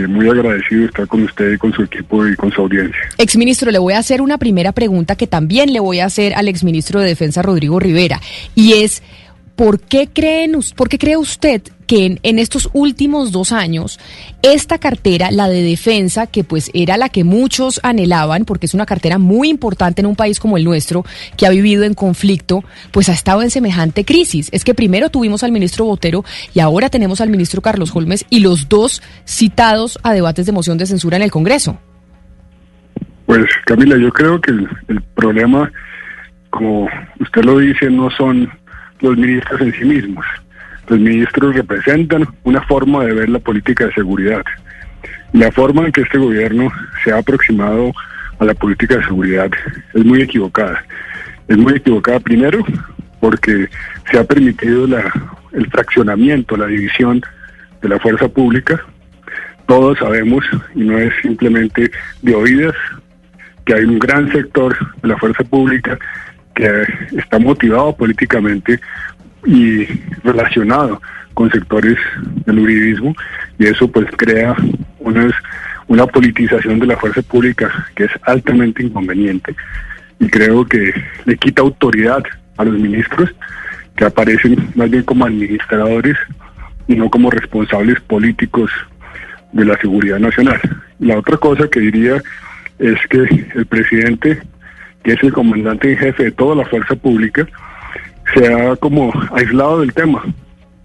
muy 0.08 0.30
agradecido 0.30 0.82
de 0.82 0.88
estar 0.88 1.08
con 1.08 1.24
usted 1.24 1.54
y 1.54 1.58
con 1.58 1.74
su 1.74 1.84
equipo 1.84 2.26
y 2.26 2.38
con 2.38 2.54
su 2.54 2.62
audiencia. 2.62 3.02
Exministro, 3.18 3.70
le 3.70 3.80
voy 3.80 3.94
a 3.94 3.98
hacer 3.98 4.22
una 4.22 4.38
primera 4.38 4.72
pregunta 4.72 5.18
que 5.18 5.28
también 5.28 5.74
le 5.74 5.82
voy 5.82 6.00
a 6.00 6.06
hacer 6.06 6.34
al 6.36 6.48
exministro 6.48 7.02
de 7.02 7.08
Defensa 7.08 7.42
Rodrigo 7.42 7.78
Rivera 7.78 8.22
y 8.56 8.74
es 8.84 9.04
¿por 9.62 9.80
qué, 9.80 10.10
creen, 10.12 10.58
¿por 10.76 10.90
cree 10.90 11.18
usted 11.18 11.62
que 11.86 12.18
en, 12.24 12.40
estos 12.40 12.72
últimos 12.74 13.32
dos 13.32 13.52
años 13.52 14.00
esta 14.42 14.80
cartera, 14.80 15.30
la 15.30 15.50
de 15.50 15.62
defensa, 15.62 16.26
que 16.26 16.44
pues 16.44 16.72
era 16.74 16.98
la 16.98 17.10
que 17.10 17.24
muchos 17.24 17.80
anhelaban, 17.84 18.46
porque 18.46 18.66
es 18.66 18.74
una 18.74 18.88
cartera 18.88 19.20
muy 19.20 19.50
importante 19.50 20.02
en 20.02 20.08
un 20.08 20.16
país 20.16 20.40
como 20.40 20.58
el 20.58 20.64
nuestro, 20.64 21.06
que 21.38 21.46
ha 21.46 21.52
vivido 21.52 21.84
en 21.84 21.94
conflicto, 21.94 22.64
pues 22.90 23.08
ha 23.08 23.14
estado 23.14 23.44
en 23.44 23.52
semejante 23.52 24.04
crisis? 24.04 24.50
Es 24.52 24.64
que 24.64 24.74
primero 24.74 25.12
tuvimos 25.12 25.44
al 25.44 25.52
ministro 25.52 25.86
Botero 25.86 26.26
y 26.56 26.60
ahora 26.60 26.90
tenemos 26.90 27.22
al 27.22 27.30
ministro 27.30 27.62
Carlos 27.62 27.96
Holmes 27.96 28.26
y 28.32 28.40
los 28.40 28.68
dos 28.68 29.04
citados 29.26 30.00
a 30.02 30.12
debates 30.12 30.48
de 30.48 30.54
moción 30.54 30.80
de 30.80 30.88
censura 30.88 31.18
en 31.18 31.22
el 31.22 31.30
Congreso. 31.30 31.78
Pues 33.28 33.46
Camila, 33.68 33.96
yo 34.00 34.10
creo 34.10 34.42
que 34.42 34.54
el 34.54 35.04
problema, 35.14 35.72
como 36.50 36.90
usted 37.20 37.44
lo 37.44 37.60
dice, 37.60 37.92
no 37.92 38.10
son 38.18 38.50
los 39.02 39.18
ministros 39.18 39.62
en 39.62 39.74
sí 39.74 39.86
mismos. 39.86 40.26
Los 40.88 41.00
ministros 41.00 41.56
representan 41.56 42.28
una 42.44 42.62
forma 42.62 43.06
de 43.06 43.14
ver 43.14 43.30
la 43.30 43.40
política 43.40 43.86
de 43.86 43.94
seguridad. 43.94 44.44
La 45.34 45.52
forma 45.52 45.86
en 45.86 45.92
que 45.92 46.02
este 46.02 46.18
gobierno 46.18 46.72
se 47.04 47.12
ha 47.12 47.18
aproximado 47.18 47.92
a 48.40 48.46
la 48.46 48.54
política 48.54 48.98
de 48.98 49.04
seguridad 49.04 49.50
es 49.94 50.06
muy 50.06 50.22
equivocada. 50.22 50.84
Es 51.48 51.58
muy 51.58 51.74
equivocada 51.74 52.20
primero 52.20 52.64
porque 53.20 53.70
se 54.10 54.20
ha 54.20 54.24
permitido 54.24 54.88
la, 54.88 55.12
el 55.54 55.68
fraccionamiento, 55.68 56.58
la 56.58 56.68
división 56.68 57.22
de 57.82 57.90
la 57.90 58.00
fuerza 58.00 58.28
pública. 58.28 58.84
Todos 59.68 60.00
sabemos, 60.00 60.44
y 60.76 60.82
no 60.82 60.98
es 60.98 61.14
simplemente 61.22 61.92
de 62.22 62.36
oídas, 62.36 62.76
que 63.66 63.76
hay 63.76 63.86
un 63.86 64.00
gran 64.00 64.32
sector 64.32 64.76
de 65.02 65.08
la 65.08 65.18
fuerza 65.18 65.44
pública 65.44 65.98
que 66.56 66.84
está 67.18 67.40
motivado 67.40 67.96
políticamente 67.96 68.80
y 69.46 69.86
relacionado 70.24 71.02
con 71.34 71.50
sectores 71.52 71.98
del 72.46 72.60
uribismo 72.60 73.16
y 73.58 73.68
eso 73.68 73.90
pues 73.90 74.08
crea 74.18 74.56
una, 75.00 75.32
una 75.88 76.06
politización 76.06 76.80
de 76.80 76.88
la 76.88 76.98
fuerza 76.98 77.22
pública 77.22 77.88
que 77.96 78.06
es 78.06 78.12
altamente 78.24 78.84
inconveniente 78.84 79.56
y 80.20 80.28
creo 80.28 80.66
que 80.66 80.94
le 81.26 81.38
quita 81.38 81.62
autoridad 81.62 82.24
a 82.58 82.66
los 82.66 82.78
ministros 82.78 83.34
que 83.96 84.06
aparecen 84.06 84.72
más 84.76 84.90
bien 84.90 85.04
como 85.04 85.26
administradores 85.26 86.18
y 86.88 86.96
no 86.96 87.10
como 87.10 87.32
responsables 87.32 88.00
políticos 88.02 88.72
de 89.52 89.66
la 89.66 89.78
seguridad 89.80 90.20
nacional. 90.20 90.60
La 91.00 91.18
otra 91.18 91.38
cosa 91.38 91.68
que 91.68 91.80
diría 91.80 92.22
es 92.80 92.98
que 93.10 93.46
el 93.56 93.66
presidente, 93.66 94.42
que 95.04 95.14
es 95.14 95.24
el 95.24 95.34
comandante 95.34 95.92
en 95.92 95.98
jefe 95.98 96.26
de 96.26 96.32
toda 96.32 96.56
la 96.56 96.66
fuerza 96.66 96.96
pública, 96.96 97.48
se 98.34 98.54
ha 98.54 98.76
como 98.76 99.12
aislado 99.34 99.82
del 99.82 99.94
tema. 99.94 100.24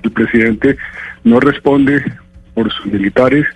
El 0.03 0.11
presidente 0.11 0.77
no 1.25 1.41
responde 1.41 2.03
por 2.55 2.71
sus 2.73 2.87
militares, 2.87 3.47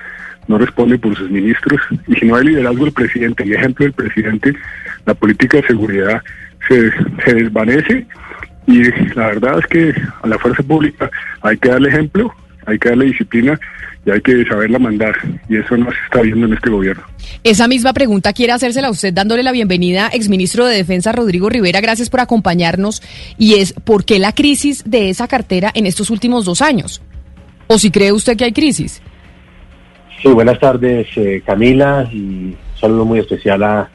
no 0.48 0.58
responde 0.58 0.98
por 0.98 1.16
sus 1.16 1.30
ministros, 1.30 1.80
y 2.06 2.14
si 2.14 2.26
no 2.26 2.36
hay 2.36 2.46
liderazgo 2.46 2.84
del 2.84 2.92
presidente 2.92 3.46
y 3.46 3.52
ejemplo 3.52 3.84
del 3.84 3.92
presidente, 3.92 4.54
la 5.06 5.14
política 5.14 5.58
de 5.58 5.66
seguridad 5.66 6.22
se, 6.68 6.90
se 7.24 7.34
desvanece 7.34 8.06
y 8.66 8.84
la 9.14 9.28
verdad 9.28 9.58
es 9.58 9.66
que 9.66 9.94
a 10.22 10.26
la 10.26 10.38
fuerza 10.38 10.62
pública 10.62 11.10
hay 11.42 11.56
que 11.56 11.70
darle 11.70 11.88
ejemplo, 11.88 12.32
hay 12.66 12.78
que 12.78 12.90
darle 12.90 13.06
disciplina 13.06 13.58
y 14.04 14.10
hay 14.10 14.20
que 14.20 14.44
saberla 14.46 14.78
mandar. 14.78 15.14
Y 15.48 15.56
eso 15.56 15.76
no 15.76 15.90
se 15.90 15.98
está 16.04 16.22
viendo 16.22 16.46
en 16.46 16.54
este 16.54 16.70
gobierno. 16.70 17.02
Esa 17.44 17.68
misma 17.68 17.92
pregunta 17.92 18.32
quiere 18.32 18.52
hacérsela 18.52 18.88
a 18.88 18.90
usted 18.90 19.12
dándole 19.12 19.42
la 19.42 19.52
bienvenida, 19.52 20.08
exministro 20.12 20.66
de 20.66 20.76
Defensa 20.76 21.12
Rodrigo 21.12 21.48
Rivera. 21.48 21.80
Gracias 21.80 22.10
por 22.10 22.20
acompañarnos. 22.20 23.02
Y 23.38 23.54
es, 23.54 23.72
¿por 23.72 24.04
qué 24.04 24.18
la 24.18 24.32
crisis 24.32 24.82
de 24.86 25.10
esa 25.10 25.28
cartera 25.28 25.70
en 25.74 25.86
estos 25.86 26.10
últimos 26.10 26.44
dos 26.44 26.62
años? 26.62 27.02
¿O 27.66 27.78
si 27.78 27.90
cree 27.90 28.12
usted 28.12 28.36
que 28.36 28.44
hay 28.44 28.52
crisis? 28.52 29.02
Sí, 30.22 30.28
buenas 30.28 30.58
tardes, 30.58 31.06
eh, 31.16 31.42
Camila, 31.46 32.06
y 32.12 32.18
un 32.18 32.56
saludo 32.78 33.04
muy 33.06 33.20
especial 33.20 33.62
a, 33.62 33.88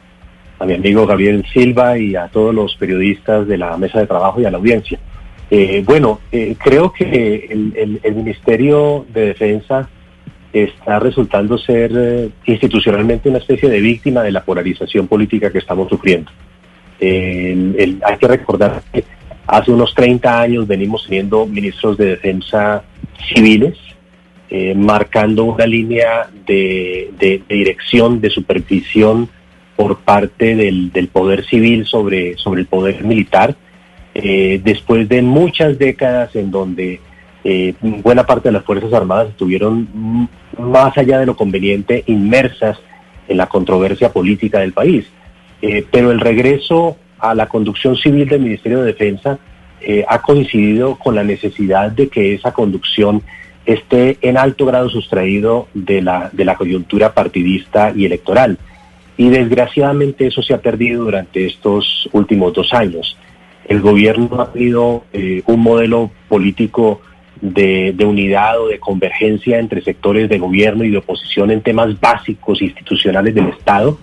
a 0.57 0.65
mi 0.65 0.73
amigo 0.73 1.05
Gabriel 1.05 1.45
Silva 1.53 1.97
y 1.97 2.15
a 2.15 2.27
todos 2.29 2.53
los 2.55 2.75
periodistas 2.77 3.47
de 3.47 3.57
la 3.57 3.77
mesa 3.77 3.99
de 3.99 4.07
trabajo 4.07 4.41
y 4.41 4.45
a 4.45 4.51
la 4.51 4.57
audiencia. 4.57 4.99
Eh, 5.51 5.83
bueno, 5.85 6.21
eh, 6.31 6.55
creo 6.57 6.91
que 6.91 7.47
el, 7.49 7.99
el, 8.01 8.15
Ministerio 8.15 9.05
de 9.13 9.27
Defensa 9.27 9.87
está 10.63 10.99
resultando 10.99 11.57
ser 11.57 11.91
eh, 11.95 12.29
institucionalmente 12.45 13.29
una 13.29 13.39
especie 13.39 13.69
de 13.69 13.79
víctima 13.81 14.23
de 14.23 14.31
la 14.31 14.43
polarización 14.43 15.07
política 15.07 15.51
que 15.51 15.59
estamos 15.59 15.89
sufriendo. 15.89 16.31
hay 16.99 18.17
que 18.19 18.27
recordar 18.27 18.81
que 18.91 19.03
hace 19.47 19.71
unos 19.71 19.93
30 19.93 20.41
años 20.41 20.67
venimos 20.67 21.05
teniendo 21.05 21.45
ministros 21.45 21.97
de 21.97 22.05
defensa 22.05 22.83
civiles, 23.33 23.77
marcando 24.75 25.43
una 25.43 25.65
línea 25.65 26.29
de, 26.45 27.41
dirección, 27.49 28.21
de 28.21 28.29
supervisión 28.29 29.27
por 29.75 29.99
parte 29.99 30.55
del, 30.55 30.91
del, 30.93 31.09
poder 31.09 31.43
civil 31.45 31.85
sobre, 31.85 32.37
sobre 32.37 32.61
el 32.61 32.67
poder 32.67 33.03
militar 33.03 33.55
eh, 34.17 34.61
después 34.63 35.09
de 35.09 35.21
muchas 35.21 35.77
décadas 35.77 36.33
en 36.37 36.49
donde 36.49 37.01
eh, 37.45 37.75
buena 37.81 38.25
parte 38.25 38.49
de 38.49 38.53
las 38.53 38.65
Fuerzas 38.65 38.91
Armadas 38.91 39.29
estuvieron 39.29 40.27
más 40.57 40.97
allá 40.97 41.19
de 41.19 41.25
lo 41.25 41.35
conveniente 41.35 42.03
inmersas 42.07 42.77
en 43.27 43.37
la 43.37 43.47
controversia 43.47 44.11
política 44.11 44.59
del 44.59 44.73
país. 44.73 45.05
Eh, 45.61 45.85
pero 45.89 46.11
el 46.11 46.19
regreso 46.19 46.97
a 47.19 47.33
la 47.33 47.47
conducción 47.47 47.95
civil 47.95 48.27
del 48.27 48.41
Ministerio 48.41 48.81
de 48.81 48.87
Defensa 48.87 49.39
ha 50.07 50.21
coincidido 50.23 50.95
con 50.95 51.13
la 51.13 51.23
necesidad 51.23 51.91
de 51.91 52.07
que 52.07 52.33
esa 52.33 52.51
conducción 52.51 53.21
esté 53.67 54.17
en 54.21 54.35
alto 54.35 54.65
grado 54.65 54.89
sustraído 54.89 55.67
de 55.75 56.01
la, 56.01 56.31
de 56.33 56.43
la 56.43 56.55
coyuntura 56.55 57.13
partidista 57.13 57.93
y 57.95 58.05
electoral. 58.05 58.57
Y 59.15 59.29
desgraciadamente 59.29 60.25
eso 60.25 60.41
se 60.41 60.55
ha 60.55 60.61
perdido 60.61 61.03
durante 61.03 61.45
estos 61.45 62.09
últimos 62.13 62.53
dos 62.53 62.73
años 62.73 63.15
el 63.67 63.81
gobierno 63.81 64.41
ha 64.41 64.51
tenido 64.51 65.03
eh, 65.11 65.41
un 65.45 65.61
modelo 65.61 66.11
político 66.29 67.01
de, 67.53 68.05
unidad 68.05 68.61
o 68.61 68.67
de 68.67 68.79
convergencia 68.79 69.59
entre 69.59 69.81
sectores 69.81 70.29
de 70.29 70.39
gobierno 70.39 70.83
y 70.83 70.89
de 70.89 70.97
oposición 70.97 71.51
en 71.51 71.61
temas 71.61 71.99
básicos 71.99 72.61
institucionales 72.61 73.35
del 73.35 73.49
Estado. 73.49 73.99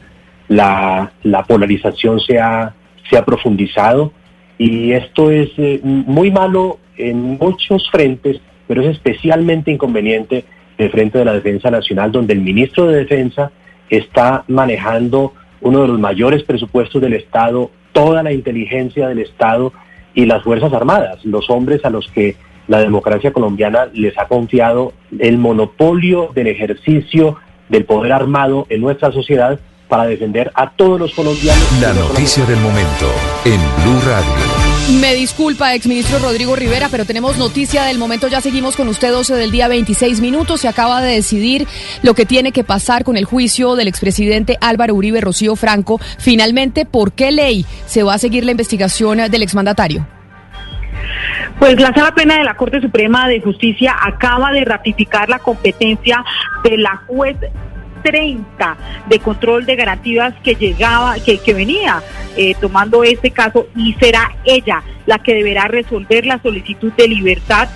La, 0.49 1.13
polarización 1.47 2.21
se 2.21 2.39
ha, 2.39 2.75
se 3.09 3.17
ha 3.17 3.25
profundizado 3.25 4.13
y 4.59 4.93
esto 4.93 5.31
es 5.31 5.51
eh, 5.59 5.81
muy 5.83 6.31
malo 6.31 6.79
en 6.97 7.39
muchos 7.39 7.91
frentes, 7.91 8.41
pero 8.69 8.83
es 8.83 8.89
especialmente 8.89 9.71
inconveniente 9.71 10.45
en 10.79 10.87
el 10.87 10.91
frente 10.91 11.19
de 11.19 11.25
la 11.25 11.33
defensa 11.33 11.71
nacional, 11.71 12.13
donde 12.13 12.35
el 12.35 12.41
ministro 12.41 12.87
de 12.87 12.99
Defensa 12.99 13.51
está 13.89 14.45
manejando 14.49 15.35
uno 15.61 15.83
de 15.83 15.89
los 15.89 15.99
mayores 15.99 16.43
presupuestos 16.45 17.01
del 17.01 17.15
Estado 17.15 17.71
toda 17.93 18.23
la 18.23 18.33
inteligencia 18.33 19.09
del 19.09 19.21
Estado 19.21 19.73
y 20.15 20.27
las 20.27 20.43
Fuerzas 20.43 20.73
Armadas, 20.73 21.25
los 21.25 21.49
hombres 21.51 21.85
a 21.85 21.91
los 21.91 22.07
que 22.09 22.37
la 22.69 22.81
democracia 22.81 23.33
colombiana 23.33 23.87
les 23.93 24.17
ha 24.19 24.27
confiado 24.27 24.93
el 25.19 25.39
monopolio 25.39 26.31
del 26.35 26.47
ejercicio 26.47 27.37
del 27.69 27.85
poder 27.85 28.13
armado 28.13 28.67
en 28.69 28.81
nuestra 28.81 29.13
sociedad 29.13 29.59
para 29.89 30.07
defender 30.07 30.51
a 30.55 30.71
todos 30.71 30.99
los 30.99 31.13
colombianos. 31.13 31.63
La 31.81 31.93
noticia 31.93 32.45
del 32.47 32.59
momento 32.61 33.07
en 33.45 33.61
Blue 33.83 34.01
Radio. 34.07 34.73
Me 35.01 35.15
disculpa, 35.15 35.75
exministro 35.75 36.19
Rodrigo 36.19 36.57
Rivera, 36.57 36.89
pero 36.91 37.05
tenemos 37.05 37.37
noticia 37.39 37.85
del 37.85 37.99
momento. 37.99 38.27
Ya 38.27 38.41
seguimos 38.41 38.75
con 38.75 38.89
usted 38.89 39.11
12 39.11 39.35
del 39.37 39.51
día 39.51 39.69
26 39.69 40.21
minutos. 40.21 40.63
Se 40.63 40.69
acaba 40.69 41.03
de 41.03 41.15
decidir 41.15 41.69
lo 42.03 42.15
que 42.15 42.27
tiene 42.27 42.53
que 42.53 42.65
pasar 42.65 43.05
con 43.05 43.17
el 43.17 43.25
juicio 43.27 43.77
del 43.77 43.87
expresidente 43.89 44.59
Álvaro 44.61 44.95
Uribe 44.95 45.21
Rocío 45.21 45.57
Franco. 45.57 46.01
Finalmente, 46.19 46.85
¿por 46.85 47.13
qué 47.13 47.31
ley 47.31 47.65
se 47.87 48.03
va 48.03 48.15
a 48.15 48.19
seguir 48.19 48.45
la 48.45 48.51
investigación 48.51 49.19
del 49.31 49.43
exmandatario? 49.43 50.07
Pues 51.59 51.81
la 51.81 51.93
Sala 51.93 52.13
Plena 52.15 52.39
de 52.39 52.45
la 52.45 52.55
Corte 52.55 52.81
Suprema 52.81 53.29
de 53.29 53.41
Justicia 53.41 53.97
acaba 54.01 54.53
de 54.53 54.65
ratificar 54.65 55.29
la 55.29 55.39
competencia 55.39 56.25
de 56.65 56.79
la 56.79 57.03
juez 57.07 57.37
30 58.03 58.77
de 59.09 59.19
control 59.21 59.65
de 59.65 59.77
garantías 59.77 60.35
que 60.43 60.55
llegaba, 60.55 61.15
que, 61.25 61.39
que 61.39 61.55
venía 61.55 62.03
eh, 62.37 62.55
tomando 62.61 63.05
este 63.05 63.31
caso 63.31 63.69
y 63.77 63.95
será 63.95 64.33
ella 64.45 64.83
la 65.07 65.19
que 65.19 65.35
deberá 65.35 65.69
resolver 65.69 66.27
la 66.27 66.41
solicitud 66.43 66.93
de 66.93 67.09
libertad 67.09 67.69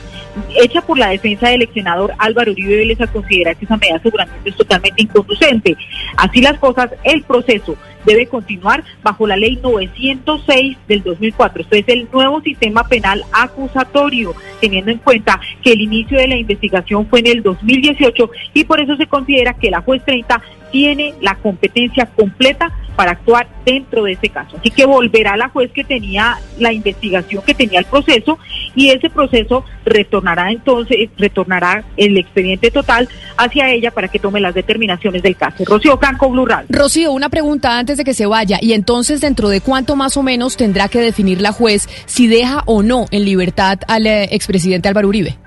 hecha 0.55 0.81
por 0.83 0.99
la 0.99 1.09
defensa 1.09 1.49
del 1.49 1.63
ex 1.63 1.73
Álvaro 2.19 2.53
Uribe 2.53 2.77
Vélez 2.77 3.01
a 3.01 3.07
considerar 3.07 3.57
que 3.57 3.65
esa 3.65 3.77
medida 3.77 3.99
de 3.99 4.27
es 4.45 4.57
totalmente 4.57 5.03
inconducente. 5.03 5.77
Así 6.17 6.41
las 6.41 6.59
cosas, 6.59 6.91
el 7.05 7.23
proceso 7.23 7.77
debe 8.05 8.27
continuar 8.27 8.85
bajo 9.03 9.27
la 9.27 9.37
ley 9.37 9.59
906 9.63 10.79
del 10.87 11.03
2004. 11.03 11.63
Esto 11.63 11.77
es 11.77 11.89
el 11.89 12.09
nuevo 12.13 12.41
sistema 12.41 12.85
penal 12.85 13.25
acusatorio, 13.33 14.35
teniendo 14.61 14.93
en 14.93 14.99
cuenta 14.99 15.41
que 15.63 15.73
el 15.73 15.81
inicio 15.81 16.19
de 16.19 16.29
la 16.29 16.37
investigación 16.37 17.07
fue 17.09 17.21
en 17.21 17.27
el 17.27 17.43
2018 17.43 18.31
y 18.55 18.65
por 18.65 18.81
eso 18.81 18.97
se 18.97 19.07
considera 19.07 19.55
que 19.55 19.71
la 19.71 19.83
juez 19.83 20.03
30 20.05 20.41
tiene 20.77 21.15
la 21.23 21.35
competencia 21.37 22.05
completa 22.05 22.71
para 22.97 23.13
actuar 23.13 23.49
dentro 23.65 24.05
de 24.05 24.13
ese 24.13 24.29
caso. 24.29 24.59
Así 24.59 24.71
que 24.71 24.85
volverá 24.85 25.35
la 25.35 25.49
juez 25.49 25.73
que 25.73 25.85
tenía 25.85 26.37
la 26.59 26.71
investigación, 26.71 27.43
que 27.47 27.55
tenía 27.55 27.79
el 27.79 27.87
proceso, 27.87 28.39
y 28.75 28.91
ese 28.91 29.09
proceso 29.09 29.65
retornará 29.87 30.53
entonces, 30.53 31.09
retornará 31.17 31.83
el 31.97 32.19
expediente 32.19 32.71
total 32.71 33.09
hacia 33.39 33.71
ella 33.71 33.91
para 33.91 34.09
que 34.09 34.19
tome 34.19 34.39
las 34.39 34.55
determinaciones 34.55 35.23
del 35.23 35.35
caso. 35.35 35.65
Rocío 35.65 35.99
Canco, 35.99 36.29
Blue 36.29 36.47
Rocío, 36.69 37.13
una 37.13 37.31
pregunta 37.31 37.79
antes 37.79 37.97
de 37.97 38.05
que 38.05 38.13
se 38.13 38.27
vaya, 38.27 38.59
y 38.61 38.75
entonces 38.75 39.23
dentro 39.23 39.49
de 39.49 39.63
cuánto 39.63 39.97
más 39.97 40.19
o 40.19 40.23
menos 40.23 40.59
tendrá 40.59 40.89
que 40.89 41.01
definir 41.01 41.41
la 41.41 41.53
juez 41.53 41.89
si 42.05 42.27
deja 42.27 42.65
o 42.67 42.83
no 42.83 43.07
en 43.11 43.25
libertad 43.25 43.79
al 43.89 44.07
eh, 44.07 44.25
expresidente 44.31 44.89
Álvaro 44.91 45.09
Uribe 45.09 45.39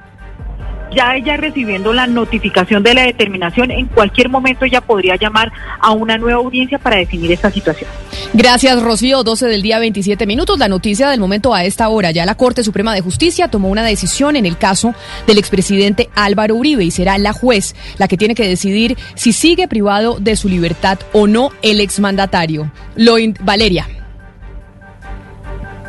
ya 0.92 1.16
ella 1.16 1.38
recibiendo 1.38 1.94
la 1.94 2.08
notificación 2.08 2.84
de 2.84 2.94
la 2.94 3.04
determinación, 3.04 3.72
en 3.72 3.88
cualquier 3.88 4.30
momento 4.30 4.66
ella 4.66 4.82
podría 4.82 5.16
llamar 5.16 5.52
a 5.80 5.92
una 5.92 6.18
nueva 6.18 6.40
audiencia 6.40 6.80
para 6.80 6.98
definir 6.98 7.32
esta 7.32 7.52
situación. 7.52 7.90
Gracias, 8.34 8.82
Rocío. 8.82 9.24
12 9.24 9.48
del 9.48 9.62
día, 9.62 9.80
27 9.80 10.26
minutos. 10.26 10.60
La 10.60 10.68
noticia 10.68 11.10
del 11.10 11.20
momento 11.20 11.54
a 11.54 11.64
esta 11.64 11.90
hora. 11.90 12.12
Ya 12.12 12.26
la 12.26 12.36
Corte 12.36 12.64
Suprema 12.64 12.94
de 12.94 13.02
Justicia 13.02 13.48
tomó 13.48 13.70
una 13.70 13.84
decisión 13.84 14.36
en 14.36 14.46
el 14.46 14.58
caso 14.58 14.94
del 15.28 15.38
expresidente 15.38 16.10
Álvaro 16.16 16.56
Uribe 16.56 16.84
y 16.84 16.92
será 16.92 17.18
la 17.18 17.34
juez 17.34 17.76
la 17.98 18.08
que 18.08 18.18
tiene 18.18 18.36
que 18.36 18.48
decidir 18.48 18.98
si 19.16 19.34
sigue 19.34 19.68
privado 19.68 20.18
de 20.20 20.36
su 20.36 20.50
libertad 20.50 21.00
o 21.14 21.28
no 21.28 21.52
el 21.62 21.80
exmandatario. 21.80 22.72
Lo 22.96 23.16
Valeria 23.42 23.88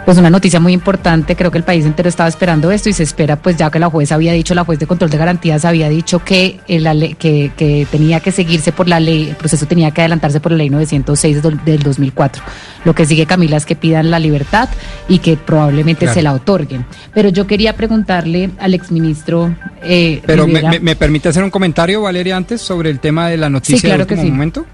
pues 0.05 0.19
una 0.19 0.31
noticia 0.31 0.61
muy 0.61 0.73
importante, 0.73 1.37
creo 1.37 1.51
que 1.51 1.59
el 1.59 1.65
país 1.65 1.85
entero 1.85 2.09
estaba 2.09 2.29
esperando 2.29 2.71
esto 2.71 2.89
y 2.89 2.93
se 2.93 3.03
espera 3.03 3.37
pues 3.37 3.57
ya 3.57 3.71
que 3.71 3.79
la 3.79 3.91
juez 3.91 4.13
había 4.13 4.33
dicho, 4.33 4.55
la 4.55 4.65
juez 4.65 4.79
de 4.79 4.87
control 4.87 5.11
de 5.11 5.19
garantías 5.19 5.65
había 5.65 5.89
dicho 5.89 6.25
que, 6.25 6.61
la 6.69 6.95
que, 7.19 7.53
que, 7.57 7.87
tenía 7.91 8.21
que 8.21 8.33
seguirse 8.33 8.73
por 8.73 8.89
la 8.89 9.01
ley, 9.01 9.29
el 9.29 9.37
proceso 9.37 9.67
tenía 9.67 9.91
que 9.91 10.01
adelantarse 10.01 10.41
por 10.41 10.53
la 10.53 10.59
ley 10.59 10.71
906 10.71 11.43
del 11.65 11.83
2004. 11.83 12.43
Lo 12.85 12.95
que 12.95 13.07
sigue 13.07 13.27
Camila 13.27 13.57
es 13.57 13.67
que 13.67 13.77
pidan 13.77 14.11
la 14.11 14.19
libertad 14.19 14.69
y 15.09 15.19
que 15.19 15.37
probablemente 15.37 16.09
se 16.09 16.23
la 16.23 16.33
otorguen. 16.33 16.87
Pero 17.15 17.29
yo 17.29 17.47
quería 17.47 17.75
preguntarle 17.75 18.51
al 18.59 18.75
exministro... 18.75 19.55
Eh, 19.83 20.23
Pero 20.27 20.47
me, 20.47 20.97
permite 20.97 21.29
hacer 21.29 21.45
un 21.45 21.51
comentario, 21.51 22.03
Valeria, 22.03 22.37
antes 22.37 22.61
sobre 22.61 22.91
el 22.91 23.01
tema 23.01 23.29
de 23.29 23.37
la 23.37 23.51
noticia 23.51 23.79
sí, 23.79 23.87
claro 23.87 24.07
que 24.07 24.17
sí. 24.17 24.31
momento? 24.31 24.67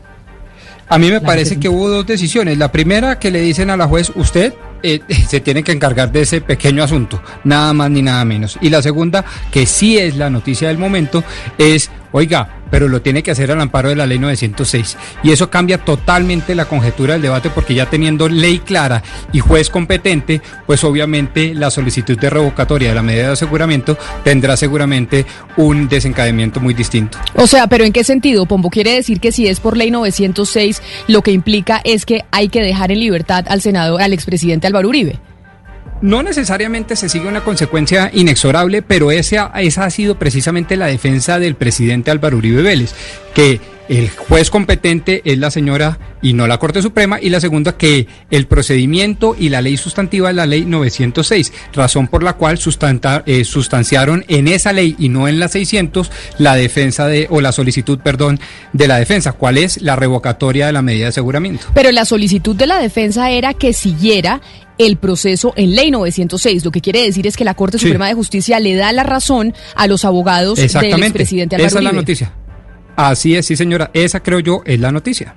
A 0.89 0.99
mí 0.99 1.11
me 1.11 1.21
parece 1.21 1.59
que 1.59 1.69
hubo 1.69 1.89
dos 1.89 2.07
decisiones. 2.07 2.59
La 2.59 2.71
primera 2.71 3.19
que 3.19 3.31
le 3.31 3.41
dicen 3.41 3.71
a 3.71 3.77
la 3.77 3.89
juez, 3.89 4.13
usted 4.15 4.55
eh, 4.83 5.01
se 5.29 5.41
tiene 5.41 5.63
que 5.63 5.73
encargar 5.73 6.11
de 6.13 6.23
ese 6.23 6.41
pequeño 6.41 6.83
asunto, 6.83 7.23
nada 7.45 7.73
más 7.73 7.91
ni 7.91 8.03
nada 8.03 8.25
menos. 8.25 8.59
Y 8.61 8.71
la 8.71 8.83
segunda, 8.83 9.25
que 9.51 9.67
sí 9.67 9.99
es 9.99 10.17
la 10.17 10.31
noticia 10.31 10.69
del 10.69 10.79
momento, 10.79 11.25
es, 11.59 11.91
oiga, 12.13 12.63
pero 12.71 12.89
lo 12.89 13.03
tiene 13.03 13.23
que 13.23 13.31
hacer 13.31 13.51
al 13.51 13.61
amparo 13.61 13.89
de 13.89 13.97
la 13.97 14.07
ley 14.07 14.19
906. 14.19 14.97
Y 15.23 15.33
eso 15.33 15.51
cambia 15.51 15.79
totalmente 15.79 16.55
la 16.55 16.67
conjetura 16.67 17.15
del 17.15 17.23
debate 17.23 17.51
porque 17.51 17.75
ya 17.75 17.87
teniendo 17.87 18.29
ley 18.29 18.59
clara 18.59 19.03
y 19.33 19.41
juez 19.41 19.71
competente, 19.71 20.41
pues 20.67 20.85
obviamente 20.85 21.55
la 21.55 21.71
solicitud 21.71 22.19
de 22.19 22.31
revocatoria 22.31 22.89
de 22.91 22.95
la 22.95 23.03
medida 23.03 23.27
de 23.27 23.33
aseguramiento 23.33 23.97
tendrá 24.25 24.57
seguramente 24.57 25.27
un 25.57 25.89
desencadenamiento 25.89 26.61
muy 26.61 26.75
distinto. 26.75 27.19
O 27.35 27.47
sea, 27.47 27.67
pero 27.67 27.85
¿en 27.85 27.93
qué 27.93 28.05
sentido, 28.05 28.47
Pombo? 28.47 28.71
Quiere 28.71 28.93
decir 28.93 29.21
que 29.21 29.33
si 29.33 29.47
es 29.47 29.61
por 29.61 29.77
ley 29.77 29.91
906, 29.91 30.83
lo 31.09 31.23
que 31.23 31.33
implica 31.33 31.81
es 31.85 32.05
que 32.05 32.25
hay 32.31 32.49
que 32.49 32.63
dejar 32.63 32.93
en 32.93 33.01
libertad 33.01 33.45
al 33.49 33.61
senador, 33.61 34.03
al 34.03 34.13
expresidente 34.13 34.67
Álvaro 34.67 34.89
Uribe 34.89 35.19
no 36.03 36.23
necesariamente 36.23 36.97
se 36.97 37.09
sigue 37.09 37.29
una 37.29 37.45
consecuencia 37.45 38.11
inexorable, 38.13 38.83
pero 38.83 39.11
esa, 39.11 39.53
esa 39.57 39.85
ha 39.85 39.91
sido 39.91 40.19
precisamente 40.19 40.77
la 40.77 40.87
defensa 40.87 41.39
del 41.39 41.55
presidente 41.55 42.11
Álvaro 42.11 42.37
Uribe 42.37 42.63
Vélez, 42.63 42.95
que 43.35 43.61
el 43.89 44.11
juez 44.11 44.51
competente 44.51 45.23
es 45.25 45.39
la 45.39 45.51
señora 45.51 45.99
y 46.21 46.33
no 46.33 46.47
la 46.47 46.59
Corte 46.59 46.83
Suprema, 46.83 47.21
y 47.21 47.31
la 47.31 47.41
segunda 47.41 47.77
que 47.77 48.09
el 48.31 48.47
procedimiento 48.47 49.37
y 49.39 49.49
la 49.49 49.63
ley 49.63 49.77
sustantiva 49.77 50.31
es 50.31 50.37
la 50.37 50.47
ley 50.47 50.65
906, 50.65 51.53
razón 51.73 52.09
por 52.09 52.23
la 52.23 52.33
cual 52.33 52.59
eh, 53.27 53.45
sustanciaron 53.45 54.25
en 54.27 54.49
esa 54.49 54.73
ley 54.73 54.97
y 54.99 55.09
no 55.09 55.29
en 55.29 55.39
la 55.39 55.49
600 55.49 56.11
la 56.39 56.57
defensa 56.57 57.07
de, 57.07 57.29
o 57.31 57.41
la 57.41 57.53
solicitud, 57.53 58.01
perdón, 58.01 58.41
de 58.73 58.89
la 58.89 58.99
defensa. 58.99 59.33
¿Cuál 59.33 59.59
es 59.59 59.81
la 59.83 59.95
revocatoria 59.95 60.67
de 60.67 60.73
la 60.73 60.83
medida 60.83 61.05
de 61.05 61.11
aseguramiento? 61.11 61.67
Pero 61.75 61.93
la 61.93 62.05
solicitud 62.05 62.57
de 62.57 62.67
la 62.67 62.79
defensa 62.79 63.31
era 63.31 63.55
que 63.55 63.73
siguiera 63.73 64.41
el 64.79 64.97
proceso 64.97 65.53
en 65.57 65.75
ley 65.75 65.91
906. 65.91 66.65
Lo 66.65 66.71
que 66.71 66.81
quiere 66.81 67.03
decir 67.03 67.27
es 67.27 67.37
que 67.37 67.45
la 67.45 67.55
Corte 67.55 67.79
Suprema 67.79 68.09
de 68.09 68.15
Justicia 68.15 68.61
le 68.61 68.75
da 68.75 68.93
la 68.93 69.03
razón 69.03 69.55
a 69.75 69.87
los 69.87 70.05
abogados 70.05 70.59
del 70.59 71.03
expresidente 71.03 71.57
Álvaro 71.57 71.69
Esa 71.69 71.79
es 71.79 71.85
la 71.85 71.93
noticia. 71.93 72.33
Así 72.97 73.37
es, 73.37 73.47
sí 73.47 73.57
señora. 73.57 73.91
Esa 73.93 74.21
creo 74.23 74.41
yo 74.41 74.63
es 74.65 74.81
la 74.81 74.91
noticia 74.91 75.35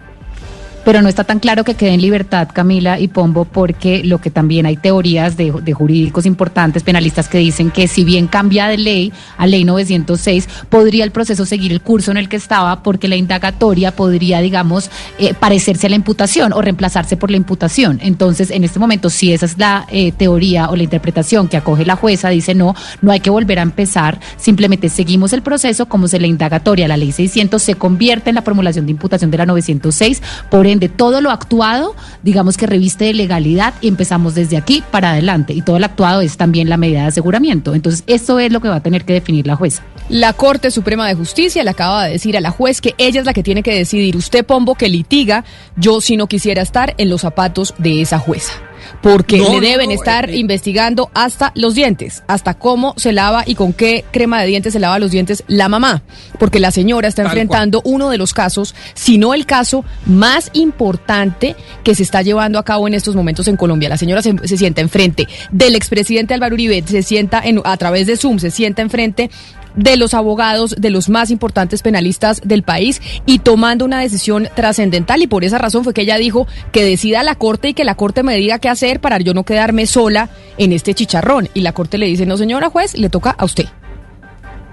pero 0.83 1.01
no 1.01 1.09
está 1.09 1.23
tan 1.23 1.39
claro 1.39 1.63
que 1.63 1.75
quede 1.75 1.93
en 1.93 2.01
libertad 2.01 2.47
Camila 2.51 2.99
y 2.99 3.07
Pombo 3.07 3.45
porque 3.45 4.03
lo 4.03 4.19
que 4.19 4.31
también 4.31 4.65
hay 4.65 4.77
teorías 4.77 5.37
de, 5.37 5.51
jurídicos 5.73 6.25
importantes, 6.25 6.83
penalistas 6.83 7.27
que 7.27 7.37
dicen 7.37 7.71
que 7.71 7.87
si 7.87 8.03
bien 8.03 8.27
cambia 8.27 8.67
de 8.67 8.77
ley 8.77 9.13
a 9.37 9.47
ley 9.47 9.63
906, 9.63 10.47
podría 10.69 11.03
el 11.03 11.11
proceso 11.11 11.45
seguir 11.45 11.71
el 11.71 11.81
curso 11.81 12.11
en 12.11 12.17
el 12.17 12.29
que 12.29 12.35
estaba 12.35 12.83
porque 12.83 13.07
la 13.07 13.15
indagatoria 13.15 13.95
podría, 13.95 14.41
digamos, 14.41 14.89
eh, 15.17 15.33
parecerse 15.33 15.87
a 15.87 15.89
la 15.89 15.95
imputación 15.95 16.53
o 16.53 16.61
reemplazarse 16.61 17.17
por 17.17 17.31
la 17.31 17.37
imputación. 17.37 17.99
Entonces, 18.01 18.51
en 18.51 18.63
este 18.63 18.79
momento, 18.79 19.09
si 19.09 19.33
esa 19.33 19.45
es 19.45 19.57
la 19.57 19.85
eh, 19.89 20.11
teoría 20.11 20.69
o 20.69 20.75
la 20.75 20.83
interpretación 20.83 21.47
que 21.47 21.57
acoge 21.57 21.85
la 21.85 21.95
jueza, 21.95 22.29
dice 22.29 22.55
no, 22.55 22.75
no 23.01 23.11
hay 23.11 23.19
que 23.19 23.29
volver 23.29 23.59
a 23.59 23.63
empezar, 23.63 24.19
simplemente 24.37 24.89
seguimos 24.89 25.33
el 25.33 25.41
proceso 25.41 25.87
como 25.87 26.07
si 26.07 26.19
la 26.19 26.27
indagatoria, 26.27 26.87
la 26.87 26.97
ley 26.97 27.11
600, 27.11 27.61
se 27.61 27.75
convierte 27.75 28.29
en 28.29 28.35
la 28.35 28.41
formulación 28.41 28.85
de 28.85 28.91
imputación 28.91 29.31
de 29.31 29.37
la 29.37 29.45
906, 29.45 30.21
por 30.49 30.67
de 30.77 30.89
todo 30.89 31.21
lo 31.21 31.31
actuado, 31.31 31.95
digamos 32.21 32.57
que 32.57 32.67
reviste 32.67 33.05
de 33.05 33.13
legalidad 33.13 33.73
y 33.81 33.87
empezamos 33.87 34.35
desde 34.35 34.57
aquí 34.57 34.83
para 34.91 35.11
adelante. 35.11 35.53
Y 35.53 35.63
todo 35.63 35.79
lo 35.79 35.85
actuado 35.85 36.21
es 36.21 36.37
también 36.37 36.69
la 36.69 36.77
medida 36.77 37.01
de 37.01 37.07
aseguramiento. 37.07 37.73
Entonces, 37.73 38.03
esto 38.05 38.37
es 38.37 38.51
lo 38.51 38.61
que 38.61 38.69
va 38.69 38.75
a 38.75 38.83
tener 38.83 39.05
que 39.05 39.13
definir 39.13 39.47
la 39.47 39.55
jueza. 39.55 39.83
La 40.09 40.33
Corte 40.33 40.69
Suprema 40.69 41.07
de 41.07 41.15
Justicia 41.15 41.63
le 41.63 41.71
acaba 41.71 42.05
de 42.05 42.11
decir 42.11 42.37
a 42.37 42.41
la 42.41 42.51
juez 42.51 42.81
que 42.81 42.93
ella 42.97 43.19
es 43.19 43.25
la 43.25 43.33
que 43.33 43.43
tiene 43.43 43.63
que 43.63 43.73
decidir. 43.73 44.15
Usted, 44.15 44.45
Pombo, 44.45 44.75
que 44.75 44.89
litiga, 44.89 45.43
yo 45.75 46.01
si 46.01 46.17
no 46.17 46.27
quisiera 46.27 46.61
estar 46.61 46.93
en 46.97 47.09
los 47.09 47.21
zapatos 47.21 47.73
de 47.77 48.01
esa 48.01 48.19
jueza 48.19 48.68
porque 49.01 49.39
le 49.39 49.61
deben 49.61 49.91
estar 49.91 50.29
eh, 50.29 50.37
investigando 50.37 51.09
hasta 51.13 51.51
los 51.55 51.75
dientes, 51.75 52.23
hasta 52.27 52.53
cómo 52.53 52.93
se 52.97 53.13
lava 53.13 53.43
y 53.45 53.55
con 53.55 53.73
qué 53.73 54.05
crema 54.11 54.41
de 54.41 54.47
dientes 54.47 54.73
se 54.73 54.79
lava 54.79 54.99
los 54.99 55.11
dientes 55.11 55.43
la 55.47 55.69
mamá, 55.69 56.03
porque 56.37 56.59
la 56.59 56.71
señora 56.71 57.07
está 57.07 57.23
enfrentando 57.23 57.81
uno 57.85 58.09
de 58.09 58.17
los 58.17 58.33
casos, 58.33 58.75
si 58.93 59.17
no 59.17 59.33
el 59.33 59.45
caso 59.45 59.85
más 60.05 60.49
importante 60.53 61.55
que 61.83 61.95
se 61.95 62.03
está 62.03 62.21
llevando 62.21 62.59
a 62.59 62.65
cabo 62.65 62.87
en 62.87 62.93
estos 62.93 63.15
momentos 63.15 63.47
en 63.47 63.57
Colombia. 63.57 63.89
La 63.89 63.97
señora 63.97 64.21
se, 64.21 64.57
sienta 64.57 64.81
enfrente 64.81 65.27
del 65.51 65.75
expresidente 65.75 66.33
Álvaro 66.33 66.53
Uribe, 66.55 66.83
se 66.85 67.03
sienta 67.03 67.41
en, 67.43 67.61
a 67.63 67.77
través 67.77 68.07
de 68.07 68.17
Zoom, 68.17 68.39
se 68.39 68.51
sienta 68.51 68.81
enfrente 68.81 69.29
de 69.75 69.97
los 69.97 70.13
abogados 70.13 70.75
de 70.77 70.89
los 70.89 71.09
más 71.09 71.31
importantes 71.31 71.81
penalistas 71.81 72.41
del 72.43 72.63
país 72.63 73.01
y 73.25 73.39
tomando 73.39 73.85
una 73.85 73.99
decisión 73.99 74.47
trascendental 74.55 75.21
y 75.21 75.27
por 75.27 75.43
esa 75.43 75.57
razón 75.57 75.83
fue 75.83 75.93
que 75.93 76.01
ella 76.01 76.17
dijo 76.17 76.47
que 76.71 76.83
decida 76.83 77.23
la 77.23 77.35
Corte 77.35 77.69
y 77.69 77.73
que 77.73 77.83
la 77.83 77.95
Corte 77.95 78.23
me 78.23 78.35
diga 78.35 78.59
qué 78.59 78.69
hacer 78.69 78.99
para 78.99 79.19
yo 79.19 79.33
no 79.33 79.43
quedarme 79.43 79.85
sola 79.85 80.29
en 80.57 80.73
este 80.73 80.93
chicharrón. 80.93 81.49
Y 81.53 81.61
la 81.61 81.73
Corte 81.73 81.97
le 81.97 82.07
dice, 82.07 82.25
no 82.25 82.37
señora 82.37 82.69
juez, 82.69 82.97
le 82.97 83.09
toca 83.09 83.31
a 83.31 83.45
usted. 83.45 83.65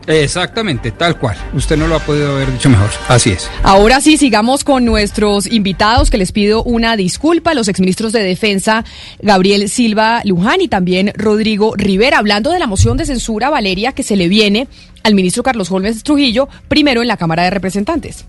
Exactamente, 0.06 0.92
tal 0.92 1.18
cual. 1.18 1.36
Usted 1.54 1.76
no 1.76 1.86
lo 1.88 1.96
ha 1.96 2.00
podido 2.00 2.32
haber 2.32 2.52
dicho 2.52 2.68
mejor. 2.68 2.90
Así 3.08 3.30
es. 3.30 3.50
Ahora 3.62 4.00
sí, 4.00 4.16
sigamos 4.16 4.64
con 4.64 4.84
nuestros 4.84 5.46
invitados, 5.46 6.10
que 6.10 6.18
les 6.18 6.32
pido 6.32 6.62
una 6.62 6.96
disculpa. 6.96 7.54
Los 7.54 7.68
exministros 7.68 8.12
de 8.12 8.22
Defensa, 8.22 8.84
Gabriel 9.20 9.68
Silva 9.68 10.22
Luján 10.24 10.60
y 10.60 10.68
también 10.68 11.12
Rodrigo 11.16 11.74
Rivera, 11.76 12.18
hablando 12.18 12.50
de 12.50 12.58
la 12.58 12.66
moción 12.66 12.96
de 12.96 13.06
censura, 13.06 13.50
Valeria, 13.50 13.92
que 13.92 14.02
se 14.02 14.16
le 14.16 14.28
viene 14.28 14.68
al 15.02 15.14
ministro 15.14 15.42
Carlos 15.42 15.70
Holmes 15.70 16.02
Trujillo, 16.02 16.48
primero 16.68 17.02
en 17.02 17.08
la 17.08 17.16
Cámara 17.16 17.44
de 17.44 17.50
Representantes. 17.50 18.24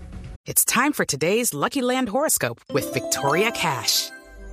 It's 0.46 0.64
time 0.64 0.92
for 0.92 1.04
today's 1.04 1.52
Lucky 1.52 1.82
Land 1.82 2.08
horoscope 2.08 2.60
with 2.72 2.90
Victoria 2.94 3.50
Cash. 3.52 4.10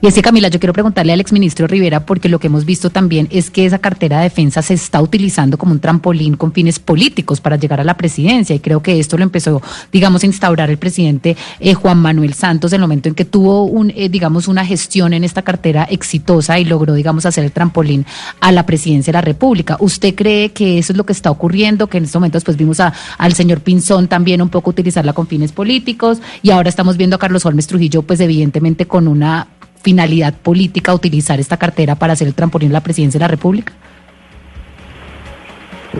Y 0.00 0.06
es 0.06 0.14
que 0.14 0.22
Camila, 0.22 0.46
yo 0.46 0.60
quiero 0.60 0.72
preguntarle 0.72 1.12
al 1.12 1.20
exministro 1.20 1.66
Rivera, 1.66 2.06
porque 2.06 2.28
lo 2.28 2.38
que 2.38 2.46
hemos 2.46 2.64
visto 2.64 2.88
también 2.88 3.26
es 3.32 3.50
que 3.50 3.66
esa 3.66 3.80
cartera 3.80 4.18
de 4.18 4.24
defensa 4.24 4.62
se 4.62 4.74
está 4.74 5.02
utilizando 5.02 5.58
como 5.58 5.72
un 5.72 5.80
trampolín 5.80 6.36
con 6.36 6.52
fines 6.52 6.78
políticos 6.78 7.40
para 7.40 7.56
llegar 7.56 7.80
a 7.80 7.84
la 7.84 7.96
presidencia. 7.96 8.54
Y 8.54 8.60
creo 8.60 8.80
que 8.80 9.00
esto 9.00 9.18
lo 9.18 9.24
empezó, 9.24 9.60
digamos, 9.90 10.22
a 10.22 10.26
instaurar 10.26 10.70
el 10.70 10.78
presidente 10.78 11.36
eh, 11.58 11.74
Juan 11.74 11.98
Manuel 11.98 12.34
Santos 12.34 12.72
en 12.72 12.76
el 12.76 12.82
momento 12.82 13.08
en 13.08 13.16
que 13.16 13.24
tuvo, 13.24 13.64
un, 13.64 13.90
eh, 13.90 14.08
digamos, 14.08 14.46
una 14.46 14.64
gestión 14.64 15.14
en 15.14 15.24
esta 15.24 15.42
cartera 15.42 15.82
exitosa 15.90 16.60
y 16.60 16.64
logró, 16.64 16.94
digamos, 16.94 17.26
hacer 17.26 17.42
el 17.42 17.50
trampolín 17.50 18.06
a 18.38 18.52
la 18.52 18.66
presidencia 18.66 19.10
de 19.10 19.16
la 19.16 19.22
República. 19.22 19.78
¿Usted 19.80 20.14
cree 20.14 20.52
que 20.52 20.78
eso 20.78 20.92
es 20.92 20.96
lo 20.96 21.06
que 21.06 21.12
está 21.12 21.32
ocurriendo? 21.32 21.88
Que 21.88 21.98
en 21.98 22.04
estos 22.04 22.20
momentos, 22.20 22.44
pues 22.44 22.56
vimos 22.56 22.78
a, 22.78 22.92
al 23.18 23.32
señor 23.32 23.62
Pinzón 23.62 24.06
también 24.06 24.42
un 24.42 24.48
poco 24.48 24.70
utilizarla 24.70 25.12
con 25.12 25.26
fines 25.26 25.50
políticos 25.50 26.18
y 26.40 26.50
ahora 26.50 26.68
estamos 26.68 26.96
viendo 26.96 27.16
a 27.16 27.18
Carlos 27.18 27.44
Holmes 27.44 27.66
Trujillo, 27.66 28.02
pues 28.02 28.20
evidentemente 28.20 28.86
con 28.86 29.08
una 29.08 29.48
finalidad 29.82 30.34
política 30.34 30.94
utilizar 30.94 31.40
esta 31.40 31.56
cartera 31.56 31.94
para 31.94 32.12
hacer 32.12 32.28
el 32.28 32.34
trampolín 32.34 32.70
a 32.70 32.74
la 32.74 32.80
presidencia 32.82 33.18
de 33.18 33.24
la 33.24 33.28
República? 33.28 33.72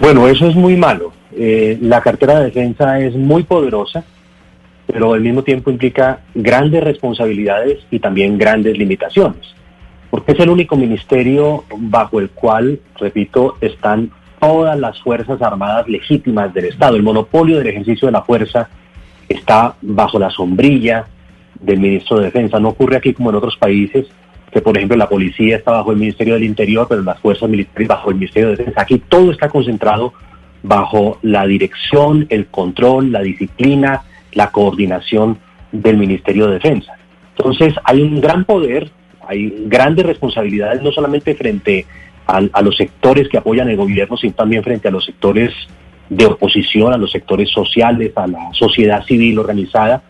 Bueno, 0.00 0.28
eso 0.28 0.46
es 0.46 0.54
muy 0.54 0.76
malo. 0.76 1.12
Eh, 1.36 1.78
la 1.80 2.00
cartera 2.00 2.38
de 2.38 2.46
defensa 2.46 3.00
es 3.00 3.14
muy 3.14 3.42
poderosa, 3.42 4.04
pero 4.86 5.14
al 5.14 5.20
mismo 5.20 5.42
tiempo 5.42 5.70
implica 5.70 6.20
grandes 6.34 6.82
responsabilidades 6.82 7.78
y 7.90 7.98
también 7.98 8.38
grandes 8.38 8.76
limitaciones, 8.78 9.54
porque 10.10 10.32
es 10.32 10.40
el 10.40 10.48
único 10.48 10.76
ministerio 10.76 11.64
bajo 11.76 12.20
el 12.20 12.30
cual, 12.30 12.80
repito, 12.98 13.56
están 13.60 14.10
todas 14.40 14.78
las 14.78 15.00
Fuerzas 15.00 15.42
Armadas 15.42 15.88
legítimas 15.88 16.52
del 16.54 16.66
Estado. 16.66 16.96
El 16.96 17.02
monopolio 17.02 17.58
del 17.58 17.66
ejercicio 17.66 18.06
de 18.06 18.12
la 18.12 18.22
fuerza 18.22 18.68
está 19.28 19.74
bajo 19.82 20.18
la 20.18 20.30
sombrilla 20.30 21.06
del 21.60 21.80
ministro 21.80 22.18
de 22.18 22.26
Defensa. 22.26 22.58
No 22.58 22.70
ocurre 22.70 22.96
aquí 22.96 23.12
como 23.12 23.30
en 23.30 23.36
otros 23.36 23.56
países, 23.56 24.06
que 24.50 24.60
por 24.60 24.76
ejemplo 24.76 24.96
la 24.96 25.08
policía 25.08 25.56
está 25.56 25.72
bajo 25.72 25.92
el 25.92 25.98
Ministerio 25.98 26.34
del 26.34 26.44
Interior, 26.44 26.86
pero 26.88 27.02
las 27.02 27.20
fuerzas 27.20 27.48
militares 27.48 27.88
bajo 27.88 28.10
el 28.10 28.16
Ministerio 28.16 28.50
de 28.50 28.56
Defensa. 28.56 28.82
Aquí 28.82 28.98
todo 29.08 29.30
está 29.30 29.48
concentrado 29.48 30.12
bajo 30.62 31.18
la 31.22 31.46
dirección, 31.46 32.26
el 32.30 32.46
control, 32.46 33.12
la 33.12 33.20
disciplina, 33.20 34.02
la 34.32 34.50
coordinación 34.50 35.38
del 35.72 35.96
Ministerio 35.96 36.46
de 36.46 36.54
Defensa. 36.54 36.94
Entonces 37.36 37.74
hay 37.84 38.02
un 38.02 38.20
gran 38.20 38.44
poder, 38.44 38.90
hay 39.26 39.64
grandes 39.66 40.06
responsabilidades, 40.06 40.82
no 40.82 40.90
solamente 40.92 41.34
frente 41.34 41.86
a, 42.26 42.40
a 42.52 42.62
los 42.62 42.76
sectores 42.76 43.28
que 43.28 43.38
apoyan 43.38 43.68
el 43.68 43.76
gobierno, 43.76 44.16
sino 44.16 44.34
también 44.34 44.62
frente 44.62 44.88
a 44.88 44.90
los 44.90 45.04
sectores 45.04 45.52
de 46.08 46.26
oposición, 46.26 46.92
a 46.92 46.96
los 46.96 47.12
sectores 47.12 47.50
sociales, 47.50 48.12
a 48.16 48.26
la 48.26 48.48
sociedad 48.52 49.04
civil 49.04 49.38
organizada, 49.38 50.02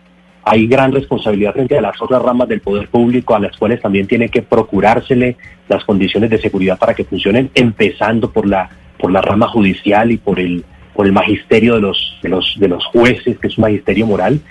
hay 0.51 0.65
gran 0.65 0.91
responsabilidad 0.91 1.53
frente 1.53 1.77
a 1.77 1.81
las 1.81 2.01
otras 2.01 2.23
ramas 2.23 2.49
del 2.49 2.61
poder 2.61 2.87
público 2.87 3.35
a 3.35 3.39
las 3.39 3.55
cuales 3.55 3.79
también 3.81 4.07
tiene 4.07 4.29
que 4.29 4.41
procurársele 4.41 5.37
las 5.67 5.85
condiciones 5.85 6.31
de 6.31 6.39
seguridad 6.39 6.79
para 6.79 6.95
que 6.95 7.03
funcionen, 7.03 7.51
empezando 7.53 8.31
por 8.31 8.47
la 8.47 8.67
por 8.97 9.11
la 9.11 9.21
rama 9.21 9.47
judicial 9.47 10.11
y 10.11 10.17
por 10.17 10.39
el 10.39 10.65
por 10.95 11.05
el 11.05 11.11
magisterio 11.11 11.75
de 11.75 11.81
los 11.81 12.17
de 12.23 12.29
los 12.29 12.55
de 12.57 12.67
los 12.67 12.83
jueces, 12.85 13.37
que 13.37 13.47
es 13.47 13.57
un 13.59 13.61
magisterio 13.61 14.07
moral, 14.07 14.41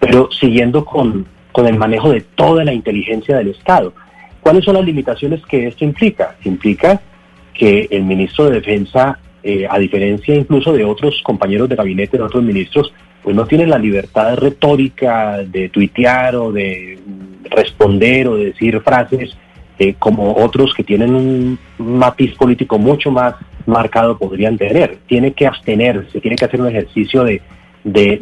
pero 0.00 0.28
siguiendo 0.32 0.84
con 0.84 1.26
con 1.52 1.68
el 1.68 1.78
manejo 1.78 2.10
de 2.10 2.22
toda 2.22 2.64
la 2.64 2.74
inteligencia 2.74 3.36
del 3.36 3.50
Estado. 3.50 3.94
¿Cuáles 4.40 4.64
son 4.64 4.74
las 4.74 4.84
limitaciones 4.84 5.40
que 5.46 5.68
esto 5.68 5.84
implica? 5.84 6.34
Implica 6.42 7.00
que 7.54 7.86
el 7.92 8.02
ministro 8.02 8.46
de 8.46 8.56
Defensa, 8.56 9.20
eh, 9.40 9.68
a 9.70 9.78
diferencia 9.78 10.34
incluso 10.34 10.72
de 10.72 10.84
otros 10.84 11.22
compañeros 11.22 11.68
de 11.68 11.76
gabinete, 11.76 12.16
de 12.16 12.24
otros 12.24 12.42
ministros, 12.42 12.92
pues 13.24 13.34
no 13.34 13.46
tiene 13.46 13.66
la 13.66 13.78
libertad 13.78 14.36
retórica 14.36 15.38
de 15.38 15.70
tuitear 15.70 16.36
o 16.36 16.52
de 16.52 16.98
responder 17.50 18.28
o 18.28 18.36
de 18.36 18.46
decir 18.46 18.78
frases 18.80 19.34
eh, 19.78 19.94
como 19.98 20.36
otros 20.36 20.74
que 20.74 20.84
tienen 20.84 21.14
un 21.14 21.58
matiz 21.78 22.34
político 22.36 22.78
mucho 22.78 23.10
más 23.10 23.34
marcado 23.64 24.18
podrían 24.18 24.58
tener. 24.58 24.98
Tiene 25.06 25.32
que 25.32 25.46
abstenerse, 25.46 26.20
tiene 26.20 26.36
que 26.36 26.44
hacer 26.44 26.60
un 26.60 26.68
ejercicio 26.68 27.24
de, 27.24 27.40
de, 27.82 28.18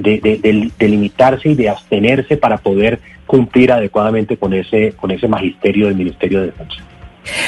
de, 0.78 0.88
limitarse 0.88 1.50
y 1.50 1.54
de 1.56 1.68
abstenerse 1.68 2.36
para 2.36 2.58
poder 2.58 3.00
cumplir 3.26 3.72
adecuadamente 3.72 4.36
con 4.36 4.54
ese, 4.54 4.92
con 4.92 5.10
ese 5.10 5.26
magisterio 5.26 5.88
del 5.88 5.96
Ministerio 5.96 6.40
de 6.40 6.46
Defensa. 6.46 6.76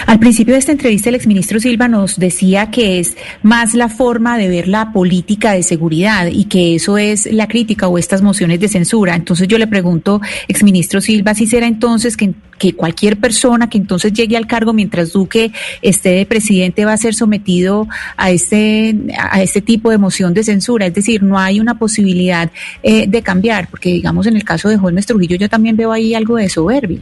Al 0.07 0.19
principio 0.19 0.55
de 0.55 0.61
esta 0.61 0.73
entrevista, 0.73 1.09
el 1.09 1.17
exministro 1.17 1.59
Silva 1.59 1.89
nos 1.89 2.19
decía 2.19 2.71
que 2.71 3.01
es 3.01 3.17
más 3.43 3.75
la 3.75 3.89
forma 3.89 4.39
de 4.39 4.49
ver 4.49 4.69
la 4.69 4.93
política 4.93 5.53
de 5.53 5.63
seguridad 5.63 6.27
y 6.27 6.45
que 6.45 6.77
eso 6.77 6.97
es 6.97 7.27
la 7.33 7.49
crítica 7.49 7.89
o 7.89 7.99
estas 7.99 8.23
mociones 8.23 8.61
de 8.61 8.69
censura. 8.69 9.17
Entonces 9.17 9.49
yo 9.49 9.59
le 9.59 9.67
pregunto, 9.67 10.21
exministro 10.47 11.01
Silva, 11.01 11.35
si 11.35 11.47
será 11.47 11.67
entonces 11.67 12.17
que, 12.17 12.35
cualquier 12.77 13.19
persona 13.19 13.69
que 13.69 13.77
entonces 13.77 14.13
llegue 14.15 14.39
al 14.39 14.47
cargo 14.47 14.73
mientras 14.73 15.13
Duque 15.13 15.53
esté 15.83 16.11
de 16.11 16.25
presidente 16.25 16.87
va 16.87 16.95
a 16.95 16.97
ser 16.97 17.15
sometido 17.15 17.87
a 18.17 18.31
este, 18.31 18.97
a 19.19 19.43
este 19.43 19.61
tipo 19.61 19.91
de 19.91 19.99
moción 19.99 20.33
de 20.33 20.45
censura. 20.45 20.87
Es 20.87 20.95
decir, 20.95 21.23
no 21.23 21.39
hay 21.39 21.61
una 21.61 21.79
posibilidad 21.79 22.51
eh, 22.83 23.07
de 23.07 23.23
cambiar, 23.23 23.69
porque 23.69 23.91
digamos 23.91 24.27
en 24.27 24.37
el 24.37 24.45
caso 24.45 24.71
de 24.71 24.77
Holmes 24.77 25.05
Trujillo 25.05 25.37
yo 25.37 25.51
también 25.51 25.77
veo 25.77 25.93
ahí 25.93 26.15
algo 26.15 26.37
de 26.37 26.49
soberbia. 26.49 27.01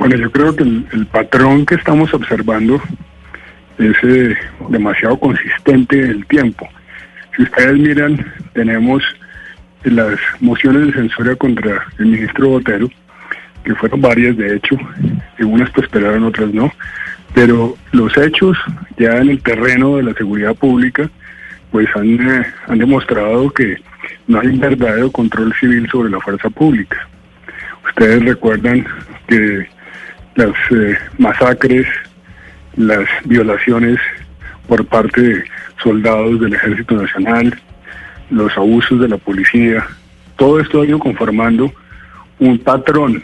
Bueno, 0.00 0.16
yo 0.16 0.30
creo 0.32 0.56
que 0.56 0.62
el, 0.62 1.06
patrón 1.12 1.66
que 1.66 1.74
estamos 1.74 2.14
observando 2.14 2.80
es 3.76 3.94
eh, 4.02 4.34
demasiado 4.70 5.20
consistente 5.20 6.02
en 6.02 6.10
el 6.12 6.26
tiempo. 6.26 6.66
Si 7.36 7.42
ustedes 7.42 7.78
miran, 7.78 8.32
tenemos 8.54 9.02
las 9.84 10.18
mociones 10.40 10.86
de 10.86 10.92
censura 10.94 11.36
contra 11.36 11.86
el 11.98 12.06
ministro 12.06 12.48
Botero, 12.48 12.88
que 13.62 13.74
fueron 13.74 14.00
varias 14.00 14.38
de 14.38 14.56
hecho, 14.56 14.74
algunas 15.38 15.68
prosperaron, 15.68 16.24
otras 16.24 16.54
no, 16.54 16.72
pero 17.34 17.76
los 17.92 18.16
hechos 18.16 18.56
ya 18.96 19.18
en 19.18 19.28
el 19.28 19.42
terreno 19.42 19.98
de 19.98 20.04
la 20.04 20.14
seguridad 20.14 20.54
pública 20.54 21.10
pues 21.70 21.88
han, 21.94 22.26
eh, 22.26 22.46
han 22.68 22.78
demostrado 22.78 23.50
que 23.50 23.76
no 24.26 24.40
hay 24.40 24.46
un 24.46 24.60
verdadero 24.60 25.12
control 25.12 25.52
civil 25.60 25.86
sobre 25.90 26.08
la 26.08 26.20
fuerza 26.20 26.48
pública. 26.48 27.06
Ustedes 27.84 28.24
recuerdan 28.24 28.86
que 29.28 29.68
las 30.40 30.56
eh, 30.70 30.96
masacres, 31.18 31.86
las 32.76 33.06
violaciones 33.24 33.98
por 34.66 34.86
parte 34.86 35.20
de 35.20 35.44
soldados 35.82 36.40
del 36.40 36.54
Ejército 36.54 36.94
Nacional, 36.94 37.60
los 38.30 38.56
abusos 38.56 39.00
de 39.00 39.08
la 39.08 39.18
policía, 39.18 39.86
todo 40.36 40.60
esto 40.60 40.80
ha 40.80 40.86
ido 40.86 40.98
conformando 40.98 41.70
un 42.38 42.58
patrón 42.58 43.22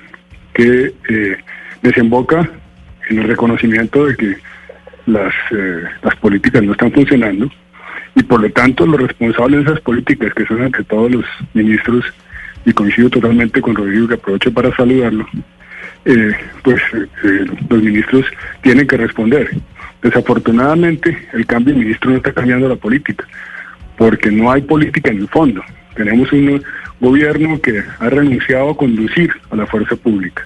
que 0.52 0.92
eh, 1.08 1.36
desemboca 1.80 2.50
en 3.08 3.18
el 3.20 3.28
reconocimiento 3.28 4.06
de 4.06 4.16
que 4.16 4.36
las, 5.06 5.32
eh, 5.52 5.84
las 6.02 6.16
políticas 6.16 6.62
no 6.62 6.72
están 6.72 6.92
funcionando 6.92 7.48
y 8.14 8.22
por 8.24 8.42
lo 8.42 8.50
tanto 8.50 8.84
los 8.84 9.00
responsables 9.00 9.64
de 9.64 9.70
esas 9.70 9.80
políticas, 9.80 10.34
que 10.34 10.44
son 10.46 10.62
ante 10.62 10.84
todos 10.84 11.10
los 11.10 11.24
ministros, 11.54 12.04
y 12.66 12.72
coincido 12.72 13.08
totalmente 13.08 13.60
con 13.62 13.76
Rodrigo 13.76 14.08
que 14.08 14.14
aprovecho 14.14 14.52
para 14.52 14.74
saludarlo, 14.74 15.24
eh, 16.06 16.32
pues 16.62 16.80
eh, 17.24 17.46
los 17.68 17.82
ministros 17.82 18.24
tienen 18.62 18.86
que 18.86 18.96
responder. 18.96 19.50
Desafortunadamente, 20.02 21.26
el 21.32 21.44
cambio 21.46 21.74
de 21.74 21.80
ministro 21.80 22.10
no 22.10 22.16
está 22.18 22.32
cambiando 22.32 22.68
la 22.68 22.76
política, 22.76 23.26
porque 23.98 24.30
no 24.30 24.50
hay 24.50 24.62
política 24.62 25.10
en 25.10 25.18
el 25.18 25.28
fondo. 25.28 25.62
Tenemos 25.96 26.32
un 26.32 26.62
gobierno 27.00 27.60
que 27.60 27.82
ha 27.98 28.08
renunciado 28.08 28.70
a 28.70 28.76
conducir 28.76 29.32
a 29.50 29.56
la 29.56 29.66
fuerza 29.66 29.96
pública. 29.96 30.44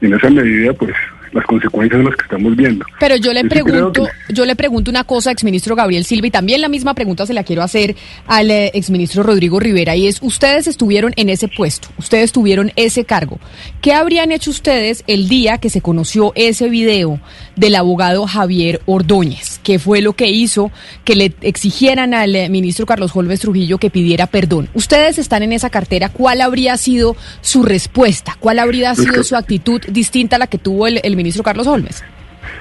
Y 0.00 0.06
en 0.06 0.14
esa 0.14 0.30
medida, 0.30 0.72
pues 0.72 0.94
las 1.34 1.44
consecuencias 1.46 1.98
de 1.98 2.04
las 2.04 2.16
que 2.16 2.22
estamos 2.22 2.56
viendo. 2.56 2.86
Pero 3.00 3.16
yo 3.16 3.32
le 3.32 3.44
pregunto, 3.44 4.06
yo 4.28 4.44
le 4.44 4.54
pregunto 4.54 4.90
una 4.90 5.04
cosa, 5.04 5.32
exministro 5.32 5.74
Gabriel 5.74 6.04
Silva, 6.04 6.28
y 6.28 6.30
también 6.30 6.60
la 6.60 6.68
misma 6.68 6.94
pregunta 6.94 7.26
se 7.26 7.34
la 7.34 7.42
quiero 7.42 7.62
hacer 7.62 7.96
al 8.26 8.50
eh, 8.50 8.70
exministro 8.74 9.24
Rodrigo 9.24 9.58
Rivera, 9.58 9.96
y 9.96 10.06
es, 10.06 10.20
ustedes 10.22 10.68
estuvieron 10.68 11.12
en 11.16 11.28
ese 11.28 11.48
puesto, 11.48 11.88
ustedes 11.98 12.30
tuvieron 12.30 12.72
ese 12.76 13.04
cargo. 13.04 13.40
¿Qué 13.80 13.92
habrían 13.92 14.30
hecho 14.30 14.50
ustedes 14.50 15.02
el 15.08 15.28
día 15.28 15.58
que 15.58 15.70
se 15.70 15.80
conoció 15.80 16.32
ese 16.36 16.68
video 16.68 17.18
del 17.56 17.74
abogado 17.74 18.26
Javier 18.26 18.80
Ordóñez? 18.86 19.60
¿Qué 19.64 19.80
fue 19.80 20.02
lo 20.02 20.12
que 20.12 20.30
hizo 20.30 20.70
que 21.04 21.16
le 21.16 21.34
exigieran 21.40 22.14
al 22.14 22.36
eh, 22.36 22.48
ministro 22.48 22.86
Carlos 22.86 23.10
Holmes 23.14 23.40
Trujillo 23.40 23.78
que 23.78 23.90
pidiera 23.90 24.28
perdón? 24.28 24.68
Ustedes 24.74 25.18
están 25.18 25.42
en 25.42 25.52
esa 25.52 25.68
cartera, 25.68 26.10
¿cuál 26.10 26.40
habría 26.40 26.76
sido 26.76 27.16
su 27.40 27.64
respuesta? 27.64 28.36
¿Cuál 28.38 28.60
habría 28.60 28.94
sido 28.94 29.24
su 29.24 29.34
actitud 29.34 29.80
distinta 29.88 30.36
a 30.36 30.38
la 30.38 30.46
que 30.46 30.58
tuvo 30.58 30.86
el, 30.86 31.00
el 31.02 31.16
ministro? 31.16 31.23
Ministro 31.24 31.42
Carlos 31.42 31.66
Holmes? 31.66 32.04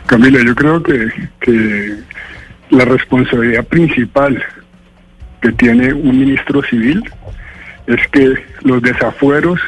Camila, 0.06 0.40
yo 0.44 0.56
creo 0.56 0.82
que, 0.82 1.10
la 2.70 2.86
responsabilidad 2.86 3.66
principal 3.66 4.44
que 5.42 5.52
tiene 5.52 5.94
un 5.94 6.18
ministro 6.18 6.64
civil 6.64 7.04
es 7.86 8.08
que 8.08 8.34
los 8.62 8.82
desafueros 8.82 9.60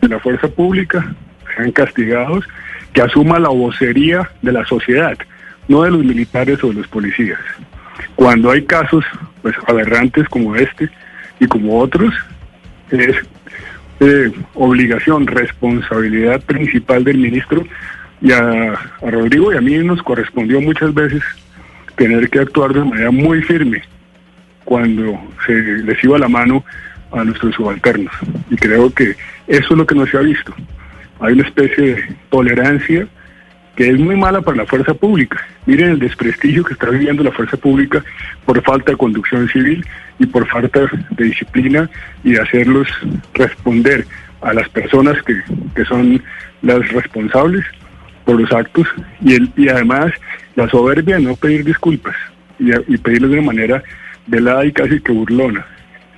de 0.00 0.08
la 0.08 0.20
fuerza 0.20 0.46
pública 0.46 1.14
sean 1.56 1.72
castigados, 1.72 2.44
que 2.92 3.02
asuma 3.02 3.40
la 3.40 3.48
vocería 3.48 4.30
de 4.42 4.52
la 4.52 4.64
sociedad, 4.66 5.18
no 5.66 5.82
de 5.82 5.90
los 5.90 6.04
militares 6.04 6.62
o 6.62 6.68
de 6.68 6.74
los 6.74 6.86
policías. 6.86 7.40
Cuando 8.14 8.52
hay 8.52 8.62
casos 8.64 9.04
pues 9.42 9.56
aberrantes 9.66 10.28
como 10.28 10.54
este 10.54 10.88
y 11.40 11.46
como 11.46 11.80
otros, 11.80 12.14
es 12.90 13.16
eh, 14.00 14.30
obligación, 14.54 15.26
responsabilidad 15.26 16.40
principal 16.42 17.02
del 17.02 17.18
ministro 17.18 17.64
y 18.20 18.32
a, 18.32 18.74
Rodrigo 19.00 19.52
y 19.52 19.56
a 19.56 19.60
mí 19.60 19.76
nos 19.78 20.02
correspondió 20.02 20.60
muchas 20.60 20.92
veces 20.92 21.22
tener 21.96 22.28
que 22.30 22.40
actuar 22.40 22.72
de 22.72 22.84
manera 22.84 23.10
muy 23.10 23.42
firme 23.42 23.82
cuando 24.64 25.18
se 25.46 25.52
les 25.52 26.02
iba 26.04 26.18
la 26.18 26.28
mano 26.28 26.64
a 27.12 27.24
nuestros 27.24 27.54
subalternos. 27.54 28.12
Y 28.50 28.56
creo 28.56 28.92
que 28.92 29.16
eso 29.46 29.68
es 29.70 29.78
lo 29.78 29.86
que 29.86 29.94
no 29.94 30.06
se 30.06 30.16
ha 30.16 30.20
visto. 30.20 30.54
Hay 31.20 31.32
una 31.32 31.48
especie 31.48 31.94
de 31.94 32.16
tolerancia 32.30 33.08
que 33.74 33.90
es 33.90 33.98
muy 33.98 34.16
mala 34.16 34.42
para 34.42 34.58
la 34.58 34.66
fuerza 34.66 34.92
pública. 34.92 35.40
Miren 35.64 35.90
el 35.90 35.98
desprestigio 35.98 36.64
que 36.64 36.74
está 36.74 36.90
viviendo 36.90 37.22
la 37.22 37.32
fuerza 37.32 37.56
pública 37.56 38.04
por 38.44 38.60
falta 38.62 38.92
de 38.92 38.98
conducción 38.98 39.48
civil 39.48 39.86
y 40.18 40.26
por 40.26 40.46
falta 40.48 40.80
de 41.10 41.24
disciplina 41.24 41.88
y 42.24 42.32
de 42.32 42.40
hacerlos 42.40 42.88
responder 43.34 44.04
a 44.40 44.52
las 44.52 44.68
personas 44.68 45.22
que, 45.22 45.40
que 45.74 45.84
son 45.84 46.22
las 46.62 46.88
responsables 46.90 47.64
por 48.28 48.38
los 48.38 48.52
actos 48.52 48.86
y, 49.22 49.36
el, 49.36 49.50
y 49.56 49.70
además 49.70 50.12
la 50.54 50.68
soberbia 50.68 51.16
de 51.16 51.22
no 51.22 51.34
pedir 51.34 51.64
disculpas 51.64 52.14
y, 52.58 52.70
y 52.86 52.98
pedirles 52.98 53.30
de 53.30 53.40
manera 53.40 53.82
velada 54.26 54.66
y 54.66 54.72
casi 54.72 55.00
que 55.00 55.12
burlona. 55.12 55.64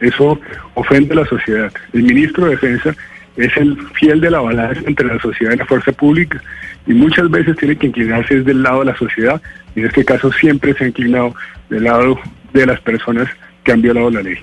Eso 0.00 0.40
ofende 0.74 1.12
a 1.12 1.18
la 1.18 1.26
sociedad. 1.26 1.72
El 1.92 2.02
ministro 2.02 2.46
de 2.46 2.50
Defensa 2.56 2.96
es 3.36 3.56
el 3.56 3.78
fiel 3.92 4.20
de 4.20 4.28
la 4.28 4.40
balanza 4.40 4.80
entre 4.88 5.06
la 5.06 5.20
sociedad 5.20 5.52
y 5.52 5.58
la 5.58 5.66
fuerza 5.66 5.92
pública 5.92 6.42
y 6.84 6.94
muchas 6.94 7.30
veces 7.30 7.56
tiene 7.56 7.76
que 7.76 7.86
inclinarse 7.86 8.42
del 8.42 8.64
lado 8.64 8.80
de 8.80 8.86
la 8.86 8.96
sociedad 8.96 9.40
y 9.76 9.80
en 9.80 9.86
este 9.86 10.04
caso 10.04 10.32
siempre 10.32 10.74
se 10.74 10.82
ha 10.82 10.88
inclinado 10.88 11.32
del 11.68 11.84
lado 11.84 12.18
de 12.52 12.66
las 12.66 12.80
personas 12.80 13.28
que 13.62 13.70
han 13.70 13.82
violado 13.82 14.10
la 14.10 14.22
ley. 14.22 14.38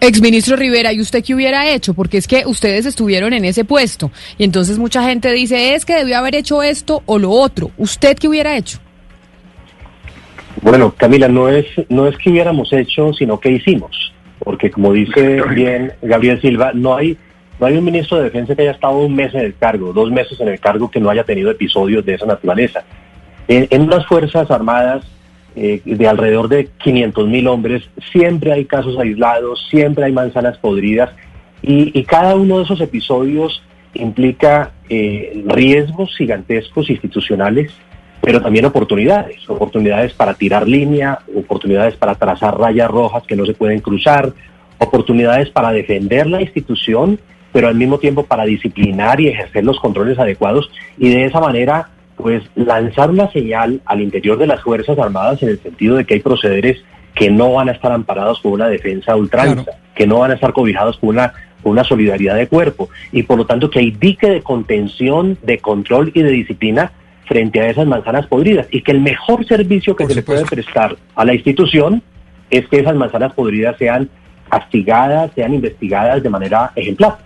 Exministro 0.00 0.56
Rivera, 0.56 0.94
¿y 0.94 1.00
usted 1.00 1.22
qué 1.22 1.34
hubiera 1.34 1.68
hecho? 1.68 1.92
Porque 1.92 2.16
es 2.16 2.26
que 2.26 2.44
ustedes 2.46 2.86
estuvieron 2.86 3.34
en 3.34 3.44
ese 3.44 3.66
puesto 3.66 4.10
y 4.38 4.44
entonces 4.44 4.78
mucha 4.78 5.02
gente 5.04 5.30
dice, 5.30 5.74
es 5.74 5.84
que 5.84 5.94
debió 5.94 6.16
haber 6.16 6.34
hecho 6.36 6.62
esto 6.62 7.02
o 7.04 7.18
lo 7.18 7.30
otro. 7.30 7.70
¿Usted 7.76 8.16
qué 8.16 8.26
hubiera 8.26 8.56
hecho? 8.56 8.78
Bueno, 10.62 10.94
Camila, 10.96 11.28
no 11.28 11.48
es, 11.50 11.66
no 11.90 12.06
es 12.06 12.16
que 12.16 12.30
hubiéramos 12.30 12.72
hecho, 12.72 13.12
sino 13.12 13.38
que 13.38 13.50
hicimos. 13.50 14.12
Porque 14.38 14.70
como 14.70 14.92
dice 14.92 15.42
bien 15.54 15.92
Gabriel 16.00 16.40
Silva, 16.40 16.72
no 16.72 16.96
hay, 16.96 17.18
no 17.58 17.66
hay 17.66 17.76
un 17.76 17.84
ministro 17.84 18.18
de 18.18 18.24
Defensa 18.24 18.56
que 18.56 18.62
haya 18.62 18.70
estado 18.70 18.98
un 18.98 19.14
mes 19.14 19.34
en 19.34 19.40
el 19.40 19.54
cargo, 19.54 19.92
dos 19.92 20.10
meses 20.10 20.40
en 20.40 20.48
el 20.48 20.58
cargo, 20.60 20.90
que 20.90 21.00
no 21.00 21.10
haya 21.10 21.24
tenido 21.24 21.50
episodios 21.50 22.06
de 22.06 22.14
esa 22.14 22.24
naturaleza. 22.24 22.84
En, 23.48 23.66
en 23.68 23.82
unas 23.82 24.06
Fuerzas 24.06 24.50
Armadas 24.50 25.04
eh, 25.56 25.82
de 25.84 26.08
alrededor 26.08 26.48
de 26.48 26.68
500 26.82 27.28
mil 27.28 27.48
hombres, 27.48 27.82
siempre 28.12 28.52
hay 28.52 28.64
casos 28.64 28.98
aislados, 28.98 29.66
siempre 29.70 30.04
hay 30.04 30.12
manzanas 30.12 30.58
podridas 30.58 31.10
y, 31.62 32.02
cada 32.04 32.36
uno 32.36 32.58
de 32.58 32.64
esos 32.64 32.80
episodios 32.80 33.62
implica 33.94 34.72
eh, 34.88 35.42
riesgos 35.46 36.16
gigantescos 36.16 36.88
institucionales, 36.88 37.72
pero 38.22 38.40
también 38.40 38.64
oportunidades, 38.64 39.48
oportunidades 39.48 40.14
para 40.14 40.34
tirar 40.34 40.66
línea, 40.66 41.18
oportunidades 41.34 41.96
para 41.96 42.14
trazar 42.14 42.58
rayas 42.58 42.90
rojas 42.90 43.24
que 43.26 43.36
no 43.36 43.44
se 43.44 43.54
pueden 43.54 43.80
cruzar, 43.80 44.32
oportunidades 44.78 45.50
para 45.50 45.72
defender 45.72 46.26
la 46.26 46.40
institución 46.40 47.18
pero 47.52 47.68
al 47.68 47.74
mismo 47.74 47.98
tiempo 47.98 48.24
para 48.24 48.44
disciplinar 48.44 49.20
y 49.20 49.28
ejercer 49.28 49.64
los 49.64 49.80
controles 49.80 50.18
adecuados 50.18 50.70
y 50.98 51.10
de 51.10 51.24
esa 51.24 51.40
manera 51.40 51.88
pues 52.20 52.42
lanzar 52.54 53.10
una 53.10 53.30
señal 53.30 53.80
al 53.84 54.00
interior 54.00 54.38
de 54.38 54.46
las 54.46 54.62
Fuerzas 54.62 54.98
Armadas 54.98 55.42
en 55.42 55.50
el 55.50 55.60
sentido 55.60 55.96
de 55.96 56.04
que 56.04 56.14
hay 56.14 56.20
procederes 56.20 56.82
que 57.14 57.30
no 57.30 57.52
van 57.52 57.68
a 57.68 57.72
estar 57.72 57.92
amparados 57.92 58.40
por 58.40 58.52
una 58.52 58.68
defensa 58.68 59.16
ultranza, 59.16 59.72
que 59.94 60.06
no 60.06 60.20
van 60.20 60.30
a 60.30 60.34
estar 60.34 60.52
cobijados 60.52 60.96
por 60.98 61.10
una, 61.10 61.32
una 61.64 61.84
solidaridad 61.84 62.36
de 62.36 62.46
cuerpo. 62.46 62.88
Y 63.12 63.24
por 63.24 63.38
lo 63.38 63.46
tanto 63.46 63.70
que 63.70 63.80
hay 63.80 63.90
dique 63.90 64.28
de 64.28 64.42
contención, 64.42 65.36
de 65.42 65.58
control 65.58 66.12
y 66.14 66.22
de 66.22 66.30
disciplina 66.30 66.92
frente 67.26 67.60
a 67.60 67.68
esas 67.68 67.86
manzanas 67.86 68.26
podridas. 68.26 68.66
Y 68.70 68.82
que 68.82 68.92
el 68.92 69.00
mejor 69.00 69.46
servicio 69.46 69.94
que 69.96 70.06
se 70.06 70.14
le 70.14 70.22
puede 70.22 70.44
prestar 70.44 70.96
a 71.14 71.24
la 71.24 71.34
institución 71.34 72.02
es 72.50 72.66
que 72.68 72.80
esas 72.80 72.96
manzanas 72.96 73.32
podridas 73.34 73.76
sean 73.78 74.08
castigadas, 74.48 75.30
sean 75.34 75.54
investigadas 75.54 76.22
de 76.22 76.28
manera 76.28 76.72
ejemplar. 76.74 77.18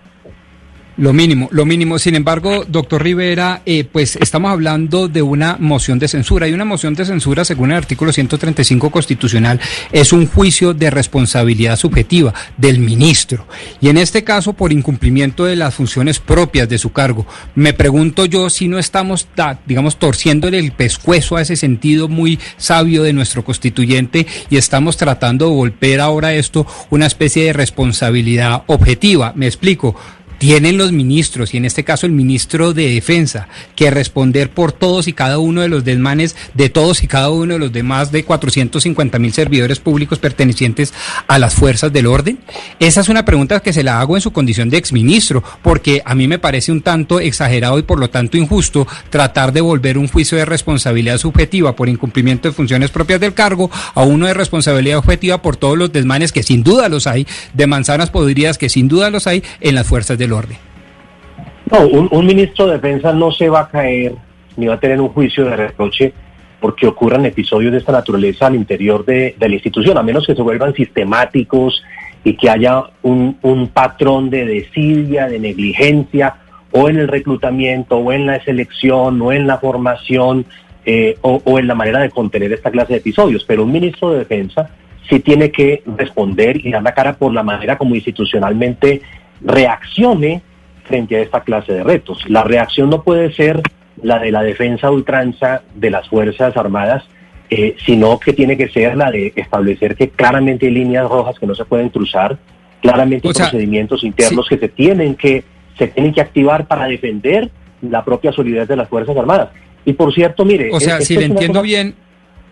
Lo 0.97 1.11
mínimo, 1.11 1.49
lo 1.51 1.65
mínimo. 1.65 1.99
Sin 1.99 2.15
embargo, 2.15 2.63
doctor 2.65 3.03
Rivera, 3.03 3.61
eh, 3.65 3.83
pues 3.83 4.15
estamos 4.15 4.49
hablando 4.49 5.09
de 5.09 5.21
una 5.21 5.57
moción 5.59 5.99
de 5.99 6.07
censura 6.07 6.47
y 6.47 6.53
una 6.53 6.63
moción 6.63 6.93
de 6.93 7.03
censura, 7.03 7.43
según 7.43 7.71
el 7.71 7.77
artículo 7.77 8.13
135 8.13 8.89
constitucional, 8.89 9.59
es 9.91 10.13
un 10.13 10.25
juicio 10.25 10.73
de 10.73 10.89
responsabilidad 10.89 11.75
subjetiva 11.75 12.33
del 12.55 12.79
ministro. 12.79 13.45
Y 13.81 13.89
en 13.89 13.97
este 13.97 14.23
caso, 14.23 14.53
por 14.53 14.71
incumplimiento 14.71 15.43
de 15.43 15.57
las 15.57 15.73
funciones 15.73 16.19
propias 16.19 16.69
de 16.69 16.77
su 16.77 16.93
cargo. 16.93 17.27
Me 17.55 17.73
pregunto 17.73 18.23
yo 18.25 18.49
si 18.49 18.69
no 18.69 18.79
estamos, 18.79 19.27
digamos, 19.65 19.97
torciéndole 19.97 20.59
el 20.59 20.71
pescuezo 20.71 21.35
a 21.35 21.41
ese 21.41 21.57
sentido 21.57 22.07
muy 22.07 22.39
sabio 22.55 23.03
de 23.03 23.11
nuestro 23.11 23.43
constituyente 23.43 24.25
y 24.49 24.55
estamos 24.55 24.95
tratando 24.95 25.49
de 25.49 25.55
volver 25.55 25.99
ahora 25.99 26.33
esto 26.33 26.65
una 26.89 27.05
especie 27.05 27.43
de 27.43 27.53
responsabilidad 27.53 28.63
objetiva. 28.67 29.33
Me 29.35 29.47
explico 29.47 29.95
tienen 30.37 30.77
los 30.77 30.91
ministros, 30.91 31.53
y 31.53 31.57
en 31.57 31.65
este 31.65 31.83
caso 31.83 32.05
el 32.05 32.11
ministro 32.11 32.73
de 32.73 32.89
Defensa, 32.89 33.47
que 33.75 33.91
responder 33.91 34.49
por 34.49 34.71
todos 34.71 35.07
y 35.07 35.13
cada 35.13 35.39
uno 35.39 35.61
de 35.61 35.69
los 35.69 35.83
desmanes 35.83 36.35
de 36.53 36.69
todos 36.69 37.03
y 37.03 37.07
cada 37.07 37.29
uno 37.29 37.53
de 37.53 37.59
los 37.59 37.71
demás 37.71 38.11
de 38.11 38.23
450 38.23 39.19
mil 39.19 39.33
servidores 39.33 39.79
públicos 39.79 40.19
pertenecientes 40.19 40.93
a 41.27 41.39
las 41.39 41.55
fuerzas 41.55 41.91
del 41.91 42.07
orden? 42.07 42.39
Esa 42.79 43.01
es 43.01 43.09
una 43.09 43.25
pregunta 43.25 43.59
que 43.61 43.73
se 43.73 43.83
la 43.83 43.99
hago 43.99 44.15
en 44.15 44.21
su 44.21 44.31
condición 44.31 44.69
de 44.69 44.77
exministro, 44.77 45.43
porque 45.61 46.01
a 46.05 46.15
mí 46.15 46.27
me 46.27 46.39
parece 46.39 46.71
un 46.71 46.81
tanto 46.81 47.19
exagerado 47.19 47.79
y 47.79 47.83
por 47.83 47.99
lo 47.99 48.09
tanto 48.09 48.37
injusto 48.37 48.87
tratar 49.09 49.51
de 49.51 49.61
volver 49.61 49.97
un 49.97 50.07
juicio 50.07 50.37
de 50.37 50.45
responsabilidad 50.45 51.17
subjetiva 51.17 51.75
por 51.75 51.89
incumplimiento 51.89 52.47
de 52.47 52.53
funciones 52.53 52.91
propias 52.91 53.19
del 53.19 53.33
cargo 53.33 53.69
a 53.93 54.03
uno 54.03 54.27
de 54.27 54.33
responsabilidad 54.33 54.97
objetiva 54.97 55.41
por 55.41 55.57
todos 55.57 55.77
los 55.77 55.91
desmanes 55.91 56.31
que 56.31 56.43
sin 56.43 56.63
duda 56.63 56.89
los 56.89 57.07
hay, 57.07 57.27
de 57.53 57.67
manzanas 57.67 58.09
podridas 58.09 58.57
que 58.57 58.69
sin 58.69 58.87
duda 58.87 59.09
los 59.09 59.27
hay 59.27 59.43
en 59.61 59.75
las 59.75 59.87
fuerzas 59.87 60.17
del 60.25 60.33
orden. 60.33 60.57
No, 61.71 61.79
un, 61.87 62.25
ministro 62.25 62.67
de 62.67 62.73
Defensa 62.73 63.11
no 63.13 63.31
se 63.31 63.49
va 63.49 63.61
a 63.61 63.69
caer 63.69 64.13
ni 64.57 64.67
va 64.67 64.75
a 64.75 64.79
tener 64.79 65.01
un 65.01 65.09
juicio 65.09 65.45
de 65.45 65.55
reproche 65.55 66.13
porque 66.59 66.87
ocurran 66.87 67.25
episodios 67.25 67.71
de 67.71 67.79
esta 67.79 67.91
naturaleza 67.91 68.47
al 68.47 68.55
interior 68.55 69.03
de, 69.05 69.35
la 69.39 69.47
institución, 69.47 69.97
a 69.97 70.03
menos 70.03 70.25
que 70.25 70.35
se 70.35 70.41
vuelvan 70.41 70.73
sistemáticos 70.73 71.83
y 72.23 72.35
que 72.35 72.49
haya 72.49 72.83
un, 73.01 73.69
patrón 73.73 74.29
de 74.29 74.45
desidia, 74.45 75.27
de 75.27 75.39
negligencia, 75.39 76.35
o 76.71 76.89
en 76.89 76.97
el 76.97 77.07
reclutamiento, 77.07 77.97
o 77.97 78.11
en 78.11 78.25
la 78.25 78.43
selección, 78.43 79.21
o 79.21 79.31
en 79.31 79.47
la 79.47 79.57
formación, 79.57 80.45
eh, 80.85 81.17
o, 81.21 81.41
o, 81.43 81.59
en 81.59 81.67
la 81.67 81.75
manera 81.75 81.99
de 81.99 82.09
contener 82.09 82.51
esta 82.53 82.71
clase 82.71 82.93
de 82.93 82.99
episodios. 82.99 83.43
Pero 83.45 83.63
un 83.63 83.71
ministro 83.71 84.11
de 84.11 84.19
Defensa 84.19 84.69
sí 85.09 85.19
tiene 85.19 85.51
que 85.51 85.83
responder 85.97 86.65
y 86.65 86.71
dar 86.71 86.83
la 86.83 86.93
cara 86.93 87.13
por 87.13 87.31
la 87.31 87.43
manera 87.43 87.77
como 87.77 87.95
institucionalmente 87.95 89.01
reaccione 89.41 90.41
frente 90.83 91.15
a 91.17 91.21
esta 91.21 91.41
clase 91.41 91.73
de 91.73 91.83
retos. 91.83 92.23
La 92.27 92.43
reacción 92.43 92.89
no 92.89 93.03
puede 93.03 93.33
ser 93.33 93.61
la 94.01 94.19
de 94.19 94.31
la 94.31 94.43
defensa 94.43 94.91
ultranza 94.91 95.63
de 95.73 95.89
las 95.89 96.07
Fuerzas 96.07 96.55
Armadas, 96.57 97.03
eh, 97.49 97.75
sino 97.85 98.19
que 98.19 98.33
tiene 98.33 98.57
que 98.57 98.69
ser 98.69 98.97
la 98.97 99.11
de 99.11 99.33
establecer 99.35 99.95
que 99.95 100.09
claramente 100.09 100.67
hay 100.67 100.73
líneas 100.73 101.09
rojas 101.09 101.37
que 101.39 101.47
no 101.47 101.55
se 101.55 101.65
pueden 101.65 101.89
cruzar, 101.89 102.37
claramente 102.81 103.27
hay 103.27 103.33
procedimientos 103.33 104.03
internos 104.03 104.47
que 104.47 104.57
se 104.57 104.69
tienen 104.69 105.15
que 105.15 105.43
se 105.77 105.87
tienen 105.87 106.13
que 106.13 106.21
activar 106.21 106.67
para 106.67 106.87
defender 106.87 107.49
la 107.81 108.03
propia 108.03 108.31
solidaridad 108.31 108.67
de 108.67 108.75
las 108.77 108.89
Fuerzas 108.89 109.15
Armadas. 109.17 109.49
Y 109.85 109.93
por 109.93 110.13
cierto, 110.13 110.45
mire... 110.45 110.69
O 110.71 110.79
sea, 110.79 111.01
si 111.01 111.15
le 111.15 111.25
entiendo 111.25 111.61
bien... 111.61 111.95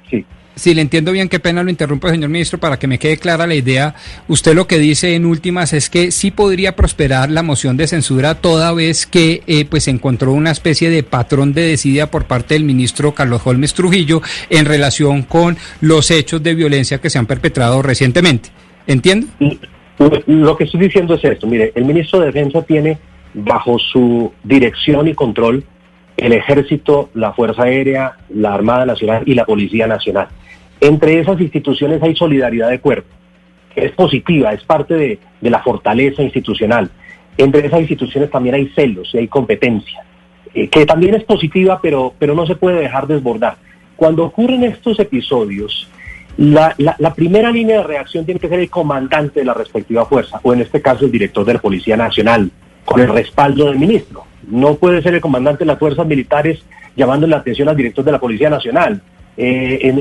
Sí. 0.10 0.26
Si 0.56 0.74
le 0.74 0.82
entiendo 0.82 1.12
bien, 1.12 1.30
qué 1.30 1.40
pena 1.40 1.64
lo 1.64 1.70
interrumpo, 1.70 2.10
señor 2.10 2.30
ministro, 2.30 2.60
para 2.60 2.78
que 2.78 2.86
me 2.86 3.00
quede 3.00 3.18
clara 3.18 3.48
la 3.48 3.56
idea. 3.56 3.96
Usted 4.28 4.54
lo 4.54 4.68
que 4.68 4.78
dice 4.78 5.16
en 5.16 5.26
últimas 5.26 5.74
es 5.74 5.90
que 5.90 6.12
sí 6.12 6.30
podría 6.30 6.76
prosperar 6.76 7.32
la 7.32 7.42
moción 7.42 7.76
de 7.76 7.88
censura 7.88 8.36
toda 8.36 8.72
vez 8.72 9.08
que 9.08 9.42
eh, 9.48 9.66
pues 9.66 9.88
encontró 9.88 10.32
una 10.32 10.52
especie 10.52 10.92
de 10.92 11.02
patrón 11.02 11.54
de 11.54 11.64
desidia 11.64 12.12
por 12.12 12.26
parte 12.26 12.54
del 12.54 12.66
ministro 12.66 13.14
Carlos 13.14 13.42
Holmes 13.46 13.74
Trujillo 13.74 14.22
en 14.50 14.66
relación 14.66 15.24
con 15.24 15.58
los 15.82 16.12
hechos 16.12 16.44
de 16.44 16.54
violencia 16.54 17.02
que 17.02 17.10
se 17.10 17.18
han 17.18 17.26
perpetrado 17.26 17.82
recientemente. 17.82 18.50
¿Entiende? 18.86 19.28
Lo 20.28 20.56
que 20.56 20.66
estoy 20.66 20.82
diciendo 20.82 21.16
es 21.16 21.24
esto. 21.24 21.48
Mire, 21.48 21.72
el 21.76 21.86
ministro 21.86 22.20
de 22.20 22.28
Defensa 22.28 22.62
tiene 22.62 22.98
bajo 23.34 23.80
su 23.80 24.32
dirección 24.44 25.08
y 25.08 25.16
control 25.16 25.64
el 26.18 26.34
Ejército, 26.34 27.10
la 27.14 27.34
Fuerza 27.34 27.64
Aérea, 27.64 28.18
la 28.30 28.54
Armada 28.54 28.86
Nacional 28.86 29.24
y 29.26 29.34
la 29.34 29.46
Policía 29.46 29.88
Nacional. 29.88 30.28
Entre 30.80 31.20
esas 31.20 31.40
instituciones 31.40 32.02
hay 32.04 32.16
solidaridad 32.16 32.70
de 32.70 32.80
cuerpo, 32.80 33.10
que 33.74 33.86
es 33.86 33.92
positiva, 33.92 34.54
es 34.54 34.64
parte 34.64 34.94
de, 34.96 35.20
la 35.42 35.62
fortaleza 35.62 36.22
institucional. 36.22 36.90
Entre 37.38 37.66
esas 37.66 37.82
instituciones 37.82 38.30
también 38.30 38.56
hay 38.56 38.68
celos 38.76 39.10
y 39.14 39.18
hay 39.20 39.28
competencia, 39.28 40.04
eh, 40.54 40.68
que 40.68 40.86
también 40.86 41.16
es 41.16 41.24
positiva, 41.24 41.80
pero, 41.82 42.14
pero 42.20 42.36
no 42.36 42.46
se 42.46 42.56
puede 42.56 42.82
dejar 42.82 43.08
desbordar. 43.08 43.58
Cuando 43.96 44.26
ocurren 44.26 44.64
estos 44.64 45.00
episodios, 45.00 45.90
la, 46.38 46.76
la, 46.78 47.14
primera 47.14 47.52
línea 47.52 47.78
de 47.78 47.84
reacción 47.84 48.26
tiene 48.26 48.40
que 48.40 48.50
ser 48.50 48.60
el 48.60 48.70
comandante 48.70 49.40
de 49.40 49.46
la 49.46 49.54
respectiva 49.54 50.06
fuerza, 50.06 50.40
o 50.44 50.54
en 50.54 50.62
este 50.62 50.82
caso 50.82 51.06
el 51.06 51.12
director 51.12 51.46
de 51.46 51.54
la 51.54 51.60
Policía 51.60 51.96
Nacional, 51.96 52.52
con 52.86 53.02
el 53.02 53.10
respaldo 53.10 53.66
del 53.66 53.80
ministro. 53.80 54.24
No 54.48 54.76
puede 54.76 55.02
ser 55.02 55.14
el 55.14 55.22
comandante 55.22 55.60
de 55.60 55.68
las 55.68 55.80
fuerzas 55.80 56.06
militares 56.06 56.64
llamando 56.96 57.28
la 57.28 57.38
atención 57.38 57.70
al 57.70 57.78
director 57.78 58.04
de 58.04 58.12
la 58.12 58.20
Policía 58.20 58.50
Nacional. 58.50 59.02
Eh, 59.36 59.92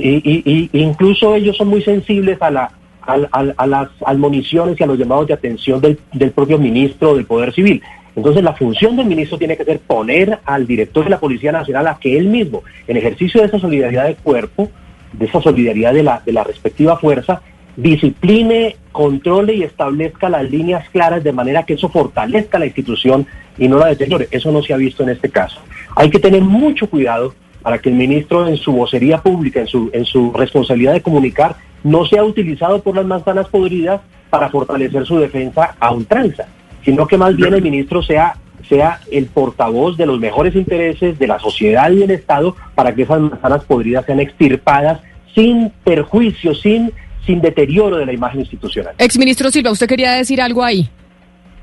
y, 0.44 0.70
incluso 0.72 1.34
ellos 1.34 1.56
son 1.56 1.68
muy 1.68 1.82
sensibles 1.82 2.40
a, 2.42 2.50
la, 2.50 2.70
a, 3.06 3.66
las 3.66 3.88
admoniciones 4.04 4.78
y 4.78 4.82
a 4.82 4.86
los 4.86 4.98
llamados 4.98 5.26
de 5.26 5.34
atención 5.34 5.80
del, 5.80 6.30
propio 6.32 6.58
ministro 6.58 7.14
del 7.14 7.24
Poder 7.24 7.52
Civil. 7.54 7.82
Entonces 8.14 8.42
la 8.42 8.52
función 8.52 8.96
del 8.96 9.06
ministro 9.06 9.38
tiene 9.38 9.56
que 9.56 9.64
ser 9.64 9.80
poner 9.80 10.38
al 10.44 10.66
director 10.66 11.04
de 11.04 11.10
la 11.10 11.20
Policía 11.20 11.50
Nacional 11.50 11.86
a 11.86 11.98
que 11.98 12.18
él 12.18 12.26
mismo, 12.26 12.62
en 12.86 12.98
ejercicio 12.98 13.40
de 13.40 13.46
esa 13.46 13.58
solidaridad 13.58 14.06
de 14.06 14.16
cuerpo, 14.16 14.70
de 15.14 15.26
esa 15.26 15.40
solidaridad 15.40 15.94
de 15.94 16.02
la, 16.02 16.22
de 16.24 16.32
la 16.32 16.44
respectiva 16.44 16.98
fuerza, 16.98 17.40
discipline, 17.76 18.76
controle 18.92 19.54
y 19.54 19.62
establezca 19.62 20.28
las 20.28 20.50
líneas 20.50 20.88
claras 20.90 21.24
de 21.24 21.32
manera 21.32 21.64
que 21.64 21.74
eso 21.74 21.88
fortalezca 21.88 22.58
la 22.58 22.66
institución 22.66 23.26
y 23.58 23.68
no 23.68 23.78
la 23.78 23.86
deteriore. 23.86 24.28
Eso 24.30 24.52
no 24.52 24.62
se 24.62 24.74
ha 24.74 24.76
visto 24.76 25.02
en 25.02 25.10
este 25.10 25.30
caso. 25.30 25.60
Hay 25.96 26.10
que 26.10 26.18
tener 26.18 26.42
mucho 26.42 26.88
cuidado 26.88 27.34
para 27.62 27.78
que 27.78 27.88
el 27.88 27.94
ministro 27.94 28.46
en 28.48 28.56
su 28.56 28.72
vocería 28.72 29.18
pública, 29.18 29.60
en 29.60 29.66
su, 29.66 29.90
en 29.92 30.04
su 30.04 30.32
responsabilidad 30.32 30.92
de 30.92 31.02
comunicar, 31.02 31.56
no 31.84 32.04
sea 32.06 32.24
utilizado 32.24 32.82
por 32.82 32.96
las 32.96 33.06
manzanas 33.06 33.48
podridas 33.48 34.00
para 34.30 34.48
fortalecer 34.48 35.06
su 35.06 35.18
defensa 35.18 35.76
a 35.78 35.92
ultranza, 35.92 36.46
sino 36.84 37.06
que 37.06 37.18
más 37.18 37.36
bien 37.36 37.54
el 37.54 37.62
ministro 37.62 38.02
sea, 38.02 38.36
sea 38.68 39.00
el 39.10 39.26
portavoz 39.26 39.96
de 39.96 40.06
los 40.06 40.18
mejores 40.18 40.54
intereses 40.54 41.18
de 41.18 41.26
la 41.26 41.38
sociedad 41.38 41.90
y 41.90 41.98
del 41.98 42.10
Estado 42.10 42.56
para 42.74 42.94
que 42.94 43.02
esas 43.02 43.20
manzanas 43.20 43.64
podridas 43.64 44.06
sean 44.06 44.20
extirpadas 44.20 45.00
sin 45.34 45.70
perjuicio, 45.84 46.54
sin, 46.54 46.92
sin 47.26 47.40
deterioro 47.40 47.98
de 47.98 48.06
la 48.06 48.12
imagen 48.12 48.40
institucional. 48.40 48.94
Exministro 48.98 49.50
Silva, 49.50 49.70
¿usted 49.70 49.86
quería 49.86 50.12
decir 50.12 50.40
algo 50.40 50.64
ahí? 50.64 50.88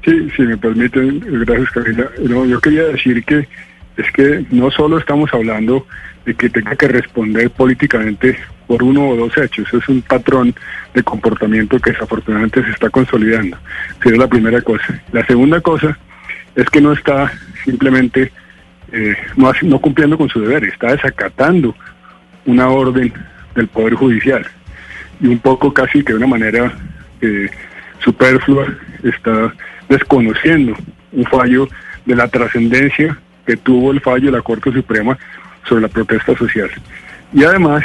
Sí, 0.06 0.30
si 0.36 0.44
me 0.44 0.57
permiten, 0.57 1.19
gracias 1.45 1.72
Camila. 1.72 2.10
No, 2.23 2.45
yo 2.45 2.60
quería 2.61 2.84
decir 2.84 3.23
que 3.26 3.48
es 3.98 4.11
que 4.14 4.45
no 4.49 4.72
solo 4.72 4.98
estamos 4.98 5.34
hablando 5.34 5.86
de 6.26 6.34
que 6.34 6.49
tenga 6.49 6.76
que 6.76 6.88
responder 6.88 7.49
políticamente 7.52 8.38
por 8.65 8.84
uno 8.84 9.10
o 9.10 9.15
dos 9.15 9.38
hechos, 9.38 9.68
eso 9.68 9.77
es 9.77 9.90
un 9.90 10.02
patrón 10.02 10.56
de 10.94 11.03
comportamiento 11.03 11.80
que 11.80 11.91
desafortunadamente 11.91 12.64
se 12.64 12.69
está 12.69 12.90
consolidando. 12.90 13.57
Esa 13.99 14.10
es 14.10 14.18
la 14.18 14.27
primera 14.27 14.61
cosa. 14.61 15.02
La 15.11 15.26
segunda 15.26 15.60
cosa 15.60 15.98
es 16.56 16.69
que 16.69 16.80
no 16.80 16.94
está 16.94 17.31
simplemente 17.65 18.31
eh, 18.91 19.15
no, 19.36 19.52
no 19.64 19.80
cumpliendo 19.80 20.18
con 20.18 20.30
su 20.30 20.40
deber, 20.40 20.64
está 20.64 20.91
desacatando 20.91 21.76
una 22.45 22.69
orden 22.69 23.11
del 23.56 23.68
Poder 23.68 23.95
Judicial 23.95 24.45
y 25.20 25.28
un 25.28 25.40
poco 25.40 25.74
casi 25.74 26.04
que 26.04 26.14
de 26.14 26.18
una 26.18 26.28
manera 26.28 26.74
eh, 27.22 27.50
superflua 28.00 28.68
está 29.04 29.54
desconociendo 29.90 30.76
un 31.12 31.26
fallo 31.26 31.68
de 32.06 32.16
la 32.16 32.28
trascendencia 32.28 33.18
que 33.46 33.58
tuvo 33.58 33.91
el 33.91 34.02
fallo 34.02 34.28
de 34.28 34.38
la 34.38 34.41
Corte 34.41 34.72
Suprema 34.72 35.18
sobre 35.68 35.82
la 35.82 35.88
protesta 35.88 36.36
social. 36.38 36.70
Y 37.34 37.44
además, 37.44 37.84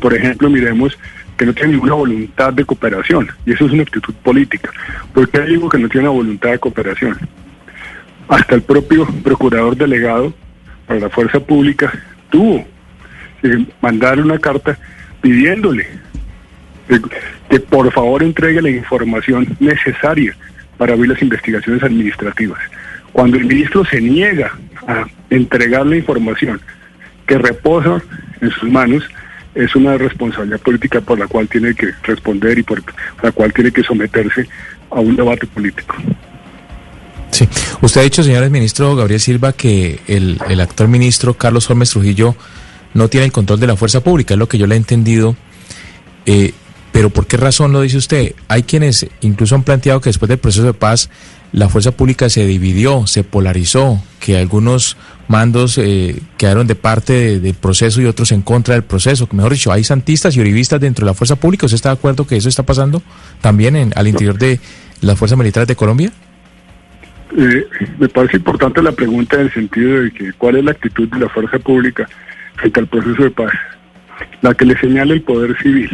por 0.00 0.14
ejemplo, 0.14 0.48
miremos 0.48 0.98
que 1.36 1.46
no 1.46 1.54
tiene 1.54 1.72
ninguna 1.72 1.94
voluntad 1.94 2.52
de 2.52 2.64
cooperación, 2.64 3.28
y 3.46 3.52
eso 3.52 3.66
es 3.66 3.72
una 3.72 3.82
actitud 3.82 4.14
política. 4.22 4.70
¿Por 5.14 5.28
qué 5.28 5.40
digo 5.42 5.68
que 5.68 5.78
no 5.78 5.88
tiene 5.88 6.08
una 6.08 6.16
voluntad 6.16 6.50
de 6.50 6.58
cooperación? 6.58 7.16
hasta 8.30 8.54
el 8.54 8.62
propio 8.62 9.06
procurador 9.24 9.76
delegado 9.76 10.32
para 10.86 11.00
la 11.00 11.10
fuerza 11.10 11.40
pública 11.40 11.92
tuvo 12.30 12.64
que 13.42 13.66
mandar 13.80 14.20
una 14.20 14.38
carta 14.38 14.78
pidiéndole 15.20 15.86
que, 17.48 17.60
por 17.60 17.92
favor 17.92 18.22
entregue 18.22 18.62
la 18.62 18.70
información 18.70 19.46
necesaria 19.60 20.36
para 20.76 20.94
abrir 20.94 21.10
las 21.10 21.22
investigaciones 21.22 21.82
administrativas. 21.82 22.58
Cuando 23.12 23.36
el 23.36 23.44
ministro 23.44 23.84
se 23.84 24.00
niega 24.00 24.52
a 24.86 25.06
entregar 25.30 25.86
la 25.86 25.96
información 25.96 26.60
que 27.26 27.38
reposa 27.38 28.02
en 28.40 28.50
sus 28.50 28.70
manos, 28.70 29.04
es 29.54 29.74
una 29.74 29.98
responsabilidad 29.98 30.60
política 30.60 31.00
por 31.00 31.18
la 31.18 31.26
cual 31.26 31.48
tiene 31.48 31.74
que 31.74 31.88
responder 32.04 32.58
y 32.58 32.62
por 32.62 32.82
la 33.22 33.32
cual 33.32 33.52
tiene 33.52 33.72
que 33.72 33.82
someterse 33.82 34.48
a 34.90 35.00
un 35.00 35.16
debate 35.16 35.46
político. 35.46 35.96
Sí, 37.30 37.48
usted 37.80 38.00
ha 38.00 38.04
dicho, 38.04 38.22
señores 38.22 38.50
ministro 38.50 38.96
Gabriel 38.96 39.20
Silva, 39.20 39.52
que 39.52 40.00
el, 40.06 40.40
el 40.48 40.60
actual 40.60 40.88
ministro 40.88 41.34
Carlos 41.34 41.68
Holmes 41.70 41.90
Trujillo 41.90 42.36
no 42.94 43.08
tiene 43.08 43.26
el 43.26 43.32
control 43.32 43.60
de 43.60 43.66
la 43.66 43.76
fuerza 43.76 44.02
pública, 44.02 44.34
es 44.34 44.38
lo 44.38 44.48
que 44.48 44.58
yo 44.58 44.66
le 44.66 44.74
he 44.74 44.78
entendido. 44.78 45.36
Eh, 46.26 46.52
pero 46.92 47.10
¿por 47.10 47.26
qué 47.26 47.36
razón 47.36 47.72
lo 47.72 47.80
dice 47.80 47.98
usted? 47.98 48.34
Hay 48.48 48.64
quienes 48.64 49.06
incluso 49.20 49.54
han 49.54 49.62
planteado 49.62 50.00
que 50.00 50.10
después 50.10 50.28
del 50.28 50.38
proceso 50.38 50.64
de 50.64 50.74
paz 50.74 51.10
la 51.52 51.68
fuerza 51.68 51.92
pública 51.92 52.28
se 52.28 52.46
dividió, 52.46 53.06
se 53.06 53.24
polarizó, 53.24 54.02
que 54.20 54.36
algunos 54.36 54.96
mandos 55.26 55.78
eh, 55.78 56.20
quedaron 56.36 56.66
de 56.66 56.74
parte 56.74 57.40
del 57.40 57.54
proceso 57.54 58.00
y 58.00 58.06
otros 58.06 58.32
en 58.32 58.42
contra 58.42 58.74
del 58.74 58.84
proceso. 58.84 59.28
Mejor 59.32 59.52
dicho, 59.52 59.72
hay 59.72 59.84
santistas 59.84 60.36
y 60.36 60.40
uribistas 60.40 60.80
dentro 60.80 61.04
de 61.04 61.10
la 61.10 61.14
fuerza 61.14 61.36
pública. 61.36 61.66
¿Usted 61.66 61.76
está 61.76 61.90
de 61.90 61.94
acuerdo 61.94 62.26
que 62.26 62.36
eso 62.36 62.48
está 62.48 62.62
pasando 62.62 63.02
también 63.40 63.76
en, 63.76 63.92
al 63.96 64.06
interior 64.06 64.38
de 64.38 64.60
las 65.00 65.18
fuerzas 65.18 65.38
militares 65.38 65.66
de 65.66 65.76
Colombia? 65.76 66.12
Eh, 67.36 67.64
me 67.98 68.08
parece 68.08 68.38
importante 68.38 68.82
la 68.82 68.92
pregunta 68.92 69.36
en 69.36 69.42
el 69.42 69.52
sentido 69.52 70.02
de 70.02 70.10
que 70.10 70.32
cuál 70.32 70.56
es 70.56 70.64
la 70.64 70.72
actitud 70.72 71.08
de 71.08 71.20
la 71.20 71.28
fuerza 71.28 71.58
pública 71.58 72.08
frente 72.56 72.80
al 72.80 72.86
proceso 72.86 73.22
de 73.22 73.30
paz. 73.30 73.52
La 74.42 74.54
que 74.54 74.64
le 74.64 74.78
señala 74.78 75.14
el 75.14 75.22
poder 75.22 75.56
civil. 75.62 75.90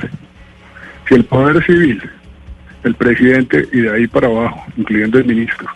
Si 1.09 1.15
el 1.15 1.25
poder 1.25 1.65
civil, 1.65 2.03
el 2.85 2.95
presidente 2.95 3.69
y 3.73 3.81
de 3.81 3.91
ahí 3.91 4.07
para 4.07 4.29
abajo, 4.29 4.65
incluyendo 4.77 5.19
el 5.19 5.25
ministro, 5.25 5.69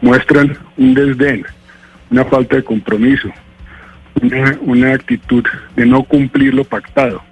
muestran 0.00 0.56
un 0.76 0.94
desdén, 0.94 1.44
una 2.10 2.24
falta 2.24 2.56
de 2.56 2.64
compromiso, 2.64 3.30
una, 4.20 4.56
una 4.62 4.92
actitud 4.94 5.44
de 5.76 5.86
no 5.86 6.02
cumplir 6.02 6.54
lo 6.54 6.64
pactado, 6.64 7.22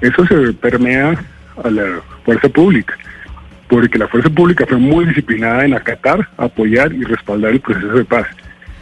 eso 0.00 0.26
se 0.26 0.52
permea 0.52 1.18
a 1.62 1.70
la 1.70 2.00
fuerza 2.24 2.48
pública 2.48 2.96
porque 3.68 3.98
la 3.98 4.08
fuerza 4.08 4.30
pública 4.30 4.64
fue 4.66 4.78
muy 4.78 5.06
disciplinada 5.06 5.64
en 5.64 5.74
acatar, 5.74 6.28
apoyar 6.36 6.92
y 6.92 7.02
respaldar 7.02 7.52
el 7.52 7.60
proceso 7.60 7.94
de 7.94 8.04
paz, 8.04 8.26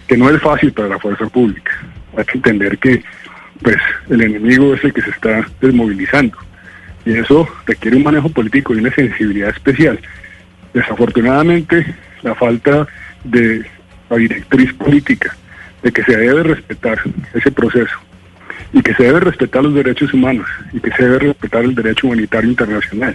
que 0.06 0.16
no 0.16 0.28
es 0.28 0.40
fácil 0.43 0.72
para 0.72 0.89
la 0.89 0.98
fuerza 0.98 1.26
pública. 1.26 1.72
Hay 2.16 2.24
que 2.24 2.39
entender 2.39 2.78
que 2.78 3.02
pues 3.62 3.76
el 4.10 4.20
enemigo 4.20 4.74
es 4.74 4.85
el 4.85 4.93
que 4.93 5.02
se 5.02 5.10
está 5.10 5.47
desmovilizando 5.60 6.36
y 7.05 7.12
eso 7.18 7.48
requiere 7.66 7.97
un 7.97 8.05
manejo 8.05 8.28
político 8.28 8.74
y 8.74 8.78
una 8.78 8.94
sensibilidad 8.94 9.51
especial. 9.51 9.98
Desafortunadamente, 10.72 11.86
la 12.22 12.35
falta 12.35 12.86
de 13.22 13.64
la 14.10 14.16
directriz 14.16 14.72
política 14.74 15.36
de 15.82 15.93
que 15.93 16.02
se 16.05 16.16
debe 16.16 16.43
respetar 16.43 16.98
ese 17.35 17.51
proceso 17.52 17.97
y 18.72 18.82
que 18.82 18.94
se 18.94 19.05
debe 19.05 19.20
respetar 19.20 19.62
los 19.62 19.74
derechos 19.74 20.12
humanos 20.12 20.47
y 20.72 20.81
que 20.81 20.90
se 20.93 21.05
debe 21.05 21.18
respetar 21.18 21.64
el 21.64 21.74
derecho 21.74 22.06
humanitario 22.06 22.51
internacional 22.51 23.14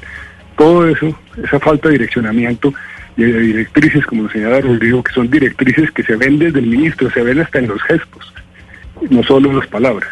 todo 0.60 0.86
eso, 0.90 1.18
esa 1.42 1.58
falta 1.58 1.88
de 1.88 1.94
direccionamiento 1.94 2.74
y 3.16 3.24
de 3.24 3.40
directrices, 3.40 4.06
como 4.06 4.30
señala 4.30 4.60
Rodrigo, 4.60 5.02
que 5.02 5.14
son 5.14 5.32
directrices 5.32 5.90
que 5.92 6.04
se 6.04 6.18
ven 6.18 6.38
desde 6.38 6.60
el 6.60 6.68
ministro, 6.68 7.10
se 7.10 7.24
ven 7.24 7.40
hasta 7.40 7.60
en 7.60 7.70
los 7.70 7.82
gestos, 7.84 8.34
no 9.10 9.24
solo 9.24 9.50
en 9.50 9.60
las 9.60 9.68
palabras. 9.68 10.10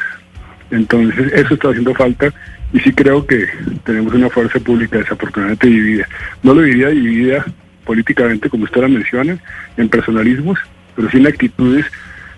Entonces, 0.72 1.34
eso 1.34 1.54
está 1.54 1.70
haciendo 1.70 1.94
falta 1.94 2.34
y 2.74 2.80
sí 2.80 2.92
creo 2.92 3.26
que 3.26 3.48
tenemos 3.84 4.14
una 4.14 4.30
fuerza 4.30 4.60
pública 4.60 4.98
desafortunadamente 4.98 5.68
dividida. 5.68 6.08
No 6.44 6.54
lo 6.54 6.62
diría 6.62 6.90
dividida 6.90 7.46
políticamente, 7.86 8.50
como 8.50 8.66
usted 8.66 8.82
la 8.82 8.88
menciona, 8.88 9.38
en 9.78 9.90
personalismos, 9.90 10.60
pero 10.96 11.10
sí 11.10 11.18
en 11.18 11.28
actitudes 11.28 11.86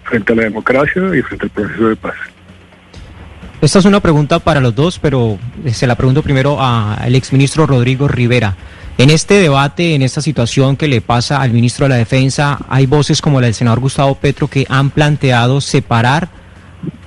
frente 0.04 0.34
a 0.34 0.36
la 0.36 0.44
democracia 0.44 1.02
y 1.16 1.22
frente 1.22 1.46
al 1.46 1.50
proceso 1.50 1.90
de 1.90 1.96
paz. 1.96 2.16
Esta 3.62 3.80
es 3.80 3.86
una 3.86 4.00
pregunta 4.00 4.40
para 4.40 4.62
los 4.62 4.74
dos, 4.74 5.00
pero 5.00 5.38
se 5.72 5.86
la 5.86 5.96
pregunto 5.96 6.24
primero 6.24 6.62
al 6.62 7.14
exministro 7.16 7.66
Rodrigo 7.66 8.08
Rivera. 8.08 8.56
En 8.98 9.10
este 9.10 9.36
debate, 9.36 9.96
en 9.96 10.02
esta 10.02 10.22
situación 10.22 10.78
que 10.78 10.88
le 10.88 11.02
pasa 11.02 11.42
al 11.42 11.52
ministro 11.52 11.86
de 11.86 11.90
la 11.90 11.96
Defensa, 11.96 12.60
hay 12.70 12.86
voces 12.86 13.22
como 13.22 13.40
la 13.42 13.48
del 13.48 13.54
senador 13.54 13.80
Gustavo 13.80 14.16
Petro 14.16 14.48
que 14.48 14.66
han 14.70 14.90
planteado 14.92 15.62
separar 15.62 16.30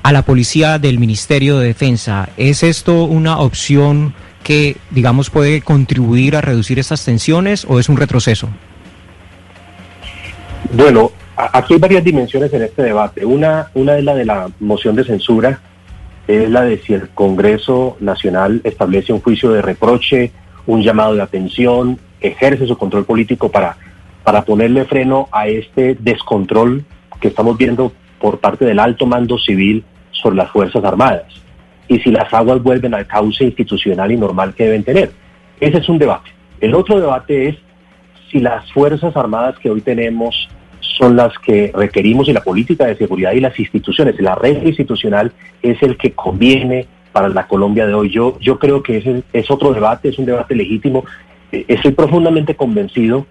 a 0.02 0.12
la 0.12 0.22
policía 0.22 0.78
del 0.78 0.98
Ministerio 0.98 1.58
de 1.58 1.68
Defensa. 1.68 2.28
¿Es 2.36 2.62
esto 2.62 3.04
una 3.04 3.38
opción 3.38 4.14
que, 4.42 4.76
digamos, 4.90 5.30
puede 5.30 5.60
contribuir 5.60 6.36
a 6.36 6.40
reducir 6.40 6.78
estas 6.78 7.04
tensiones 7.04 7.64
o 7.68 7.78
es 7.78 7.88
un 7.88 7.96
retroceso? 7.96 8.48
Bueno, 10.72 11.12
aquí 11.36 11.74
hay 11.74 11.80
varias 11.80 12.04
dimensiones 12.04 12.52
en 12.52 12.62
este 12.62 12.82
debate. 12.82 13.24
Una, 13.24 13.68
una 13.74 13.96
es 13.96 14.04
la 14.04 14.14
de 14.14 14.24
la 14.24 14.48
moción 14.58 14.96
de 14.96 15.04
censura 15.04 15.60
es 16.26 16.48
la 16.48 16.62
de 16.62 16.78
si 16.78 16.94
el 16.94 17.08
Congreso 17.10 17.96
Nacional 18.00 18.60
establece 18.64 19.12
un 19.12 19.20
juicio 19.20 19.50
de 19.50 19.62
reproche, 19.62 20.30
un 20.66 20.82
llamado 20.82 21.14
de 21.14 21.22
atención, 21.22 21.98
ejerce 22.20 22.66
su 22.66 22.78
control 22.78 23.04
político 23.04 23.50
para, 23.50 23.76
para 24.22 24.42
ponerle 24.42 24.84
freno 24.84 25.28
a 25.32 25.48
este 25.48 25.96
descontrol 25.98 26.84
que 27.20 27.28
estamos 27.28 27.58
viendo 27.58 27.92
por 28.20 28.38
parte 28.38 28.64
del 28.64 28.78
alto 28.78 29.06
mando 29.06 29.38
civil 29.38 29.84
sobre 30.22 30.36
las 30.36 30.50
Fuerzas 30.50 30.84
Armadas. 30.84 31.24
Y 31.88 31.98
si 31.98 32.10
las 32.10 32.32
aguas 32.32 32.62
vuelven 32.62 32.94
al 32.94 33.06
cauce 33.06 33.44
institucional 33.44 34.10
y 34.12 34.16
normal 34.16 34.54
que 34.54 34.64
deben 34.64 34.84
tener. 34.84 35.10
Ese 35.60 35.78
es 35.78 35.88
un 35.88 35.98
debate. 35.98 36.30
El 36.60 36.74
otro 36.74 37.00
debate 37.00 37.48
es 37.48 37.56
si 38.30 38.38
las 38.38 38.70
Fuerzas 38.72 39.16
Armadas 39.16 39.58
que 39.58 39.70
hoy 39.70 39.80
tenemos 39.80 40.48
son 40.80 41.16
las 41.16 41.36
que 41.38 41.72
requerimos 41.74 42.28
y 42.28 42.32
la 42.32 42.42
política 42.42 42.86
de 42.86 42.96
seguridad 42.96 43.32
y 43.32 43.40
las 43.40 43.58
instituciones, 43.58 44.20
la 44.20 44.34
red 44.34 44.62
institucional 44.64 45.32
es 45.62 45.82
el 45.82 45.96
que 45.96 46.12
conviene 46.12 46.86
para 47.12 47.28
la 47.28 47.46
Colombia 47.46 47.86
de 47.86 47.94
hoy. 47.94 48.10
Yo, 48.10 48.38
yo 48.40 48.58
creo 48.58 48.82
que 48.82 48.98
ese 48.98 49.22
es 49.32 49.50
otro 49.50 49.72
debate, 49.72 50.08
es 50.08 50.18
un 50.18 50.26
debate 50.26 50.54
legítimo. 50.54 51.04
Eh, 51.50 51.64
estoy 51.68 51.92
profundamente 51.92 52.54
convencido 52.54 53.26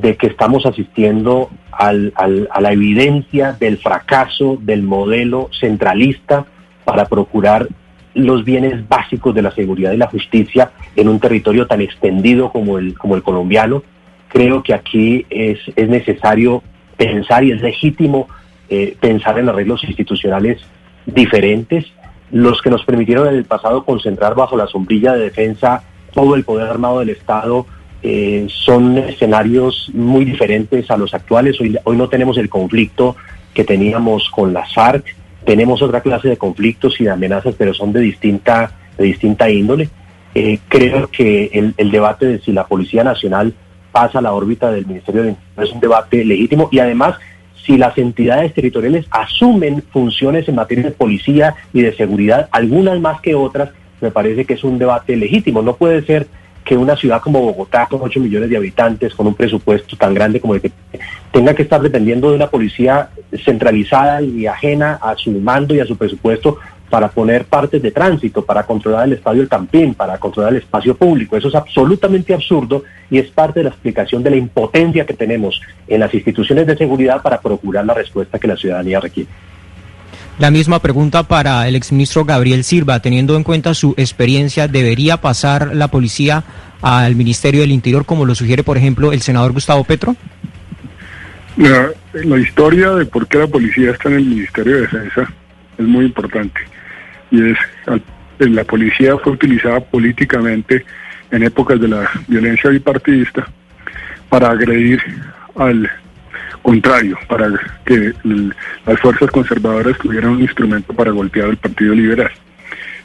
de 0.00 0.16
que 0.16 0.26
estamos 0.26 0.66
asistiendo 0.66 1.50
al, 1.72 2.12
a 2.16 2.60
la 2.60 2.72
evidencia 2.72 3.52
del 3.52 3.78
fracaso 3.78 4.58
del 4.60 4.82
modelo 4.82 5.50
centralista 5.58 6.46
para 6.84 7.06
procurar 7.06 7.68
los 8.14 8.44
bienes 8.44 8.88
básicos 8.88 9.34
de 9.34 9.42
la 9.42 9.50
seguridad 9.50 9.92
y 9.92 9.98
la 9.98 10.08
justicia 10.08 10.70
en 10.96 11.08
un 11.08 11.20
territorio 11.20 11.66
tan 11.66 11.82
extendido 11.82 12.50
como 12.50 12.78
el, 12.78 12.96
como 12.96 13.14
el 13.14 13.22
colombiano. 13.22 13.82
Creo 14.28 14.62
que 14.62 14.72
aquí 14.72 15.26
es, 15.28 15.58
es 15.76 15.88
necesario 15.88 16.62
pensar 16.96 17.44
y 17.44 17.52
es 17.52 17.60
legítimo 17.60 18.26
eh, 18.68 18.96
pensar 18.98 19.38
en 19.38 19.48
arreglos 19.48 19.84
institucionales 19.84 20.60
diferentes, 21.04 21.84
los 22.32 22.60
que 22.62 22.70
nos 22.70 22.84
permitieron 22.84 23.28
en 23.28 23.34
el 23.34 23.44
pasado 23.44 23.84
concentrar 23.84 24.34
bajo 24.34 24.56
la 24.56 24.66
sombrilla 24.66 25.12
de 25.12 25.24
defensa 25.24 25.84
todo 26.12 26.34
el 26.34 26.44
poder 26.44 26.68
armado 26.68 27.00
del 27.00 27.10
Estado. 27.10 27.66
Eh, 28.02 28.46
son 28.48 28.98
escenarios 28.98 29.90
muy 29.92 30.24
diferentes 30.24 30.90
a 30.90 30.96
los 30.96 31.14
actuales. 31.14 31.60
Hoy, 31.60 31.76
hoy 31.84 31.96
no 31.96 32.08
tenemos 32.08 32.38
el 32.38 32.48
conflicto 32.48 33.16
que 33.54 33.64
teníamos 33.64 34.30
con 34.30 34.52
las 34.52 34.72
FARC, 34.74 35.14
tenemos 35.44 35.80
otra 35.80 36.00
clase 36.00 36.28
de 36.28 36.36
conflictos 36.36 37.00
y 37.00 37.04
de 37.04 37.10
amenazas, 37.10 37.54
pero 37.56 37.72
son 37.72 37.92
de 37.92 38.00
distinta, 38.00 38.72
de 38.98 39.04
distinta 39.04 39.48
índole. 39.48 39.88
Eh, 40.34 40.58
creo 40.68 41.08
que 41.08 41.50
el, 41.52 41.72
el, 41.76 41.90
debate 41.90 42.26
de 42.26 42.38
si 42.40 42.52
la 42.52 42.66
Policía 42.66 43.02
Nacional 43.02 43.54
pasa 43.92 44.18
a 44.18 44.22
la 44.22 44.34
órbita 44.34 44.70
del 44.70 44.84
Ministerio 44.84 45.22
de 45.22 45.28
Interior 45.30 45.66
es 45.66 45.72
un 45.72 45.80
debate 45.80 46.22
legítimo 46.24 46.68
y 46.70 46.80
además 46.80 47.16
si 47.64 47.76
las 47.76 47.96
entidades 47.98 48.54
territoriales 48.54 49.06
asumen 49.10 49.82
funciones 49.90 50.48
en 50.48 50.54
materia 50.54 50.84
de 50.84 50.90
policía 50.92 51.54
y 51.72 51.82
de 51.82 51.96
seguridad, 51.96 52.48
algunas 52.52 53.00
más 53.00 53.20
que 53.20 53.34
otras, 53.34 53.70
me 54.00 54.10
parece 54.10 54.44
que 54.44 54.54
es 54.54 54.64
un 54.64 54.78
debate 54.78 55.16
legítimo. 55.16 55.62
No 55.62 55.76
puede 55.76 56.02
ser 56.02 56.28
que 56.66 56.76
una 56.76 56.96
ciudad 56.96 57.22
como 57.22 57.40
Bogotá, 57.40 57.86
con 57.88 58.00
8 58.02 58.18
millones 58.18 58.50
de 58.50 58.56
habitantes, 58.56 59.14
con 59.14 59.28
un 59.28 59.34
presupuesto 59.34 59.96
tan 59.96 60.12
grande 60.12 60.40
como 60.40 60.56
el 60.56 60.60
que 60.60 60.72
tenga 61.32 61.54
que 61.54 61.62
estar 61.62 61.80
dependiendo 61.80 62.28
de 62.28 62.36
una 62.36 62.48
policía 62.48 63.08
centralizada 63.44 64.20
y 64.20 64.46
ajena 64.46 64.98
a 65.00 65.14
su 65.16 65.30
mando 65.30 65.74
y 65.74 65.80
a 65.80 65.86
su 65.86 65.96
presupuesto 65.96 66.58
para 66.90 67.08
poner 67.08 67.44
partes 67.44 67.80
de 67.80 67.92
tránsito, 67.92 68.44
para 68.44 68.64
controlar 68.64 69.06
el 69.06 69.14
estadio 69.14 69.40
del 69.40 69.48
Campín, 69.48 69.94
para 69.94 70.18
controlar 70.18 70.52
el 70.52 70.58
espacio 70.58 70.96
público. 70.96 71.36
Eso 71.36 71.48
es 71.48 71.54
absolutamente 71.54 72.34
absurdo 72.34 72.82
y 73.10 73.18
es 73.18 73.28
parte 73.28 73.60
de 73.60 73.64
la 73.64 73.70
explicación 73.70 74.24
de 74.24 74.30
la 74.30 74.36
impotencia 74.36 75.06
que 75.06 75.14
tenemos 75.14 75.60
en 75.86 76.00
las 76.00 76.12
instituciones 76.14 76.66
de 76.66 76.76
seguridad 76.76 77.22
para 77.22 77.40
procurar 77.40 77.84
la 77.84 77.94
respuesta 77.94 78.40
que 78.40 78.48
la 78.48 78.56
ciudadanía 78.56 78.98
requiere. 78.98 79.30
La 80.38 80.50
misma 80.50 80.80
pregunta 80.80 81.22
para 81.22 81.66
el 81.66 81.76
exministro 81.76 82.26
Gabriel 82.26 82.62
Silva, 82.62 83.00
teniendo 83.00 83.36
en 83.36 83.42
cuenta 83.42 83.72
su 83.72 83.94
experiencia, 83.96 84.68
¿debería 84.68 85.16
pasar 85.16 85.74
la 85.74 85.88
policía 85.88 86.44
al 86.82 87.16
Ministerio 87.16 87.62
del 87.62 87.72
Interior 87.72 88.04
como 88.04 88.26
lo 88.26 88.34
sugiere, 88.34 88.62
por 88.62 88.76
ejemplo, 88.76 89.12
el 89.12 89.22
senador 89.22 89.52
Gustavo 89.52 89.82
Petro? 89.84 90.14
La, 91.56 92.38
historia 92.38 92.90
de 92.90 93.06
por 93.06 93.26
qué 93.28 93.38
la 93.38 93.46
policía 93.46 93.92
está 93.92 94.10
en 94.10 94.16
el 94.16 94.24
Ministerio 94.26 94.74
de 94.74 94.80
Defensa 94.82 95.32
es 95.78 95.86
muy 95.86 96.04
importante. 96.04 96.60
Y 97.30 97.52
es, 97.52 97.58
la 98.38 98.64
policía 98.64 99.16
fue 99.16 99.32
utilizada 99.32 99.80
políticamente 99.80 100.84
en 101.30 101.44
épocas 101.44 101.80
de 101.80 101.88
la 101.88 102.10
violencia 102.28 102.68
bipartidista 102.68 103.48
para 104.28 104.50
agredir 104.50 105.00
al 105.56 105.90
contrario, 106.66 107.16
para 107.28 107.48
que 107.84 108.12
las 108.86 108.98
fuerzas 108.98 109.30
conservadoras 109.30 109.96
tuvieran 109.98 110.30
un 110.30 110.42
instrumento 110.42 110.92
para 110.92 111.12
golpear 111.12 111.50
al 111.50 111.56
Partido 111.56 111.94
Liberal. 111.94 112.32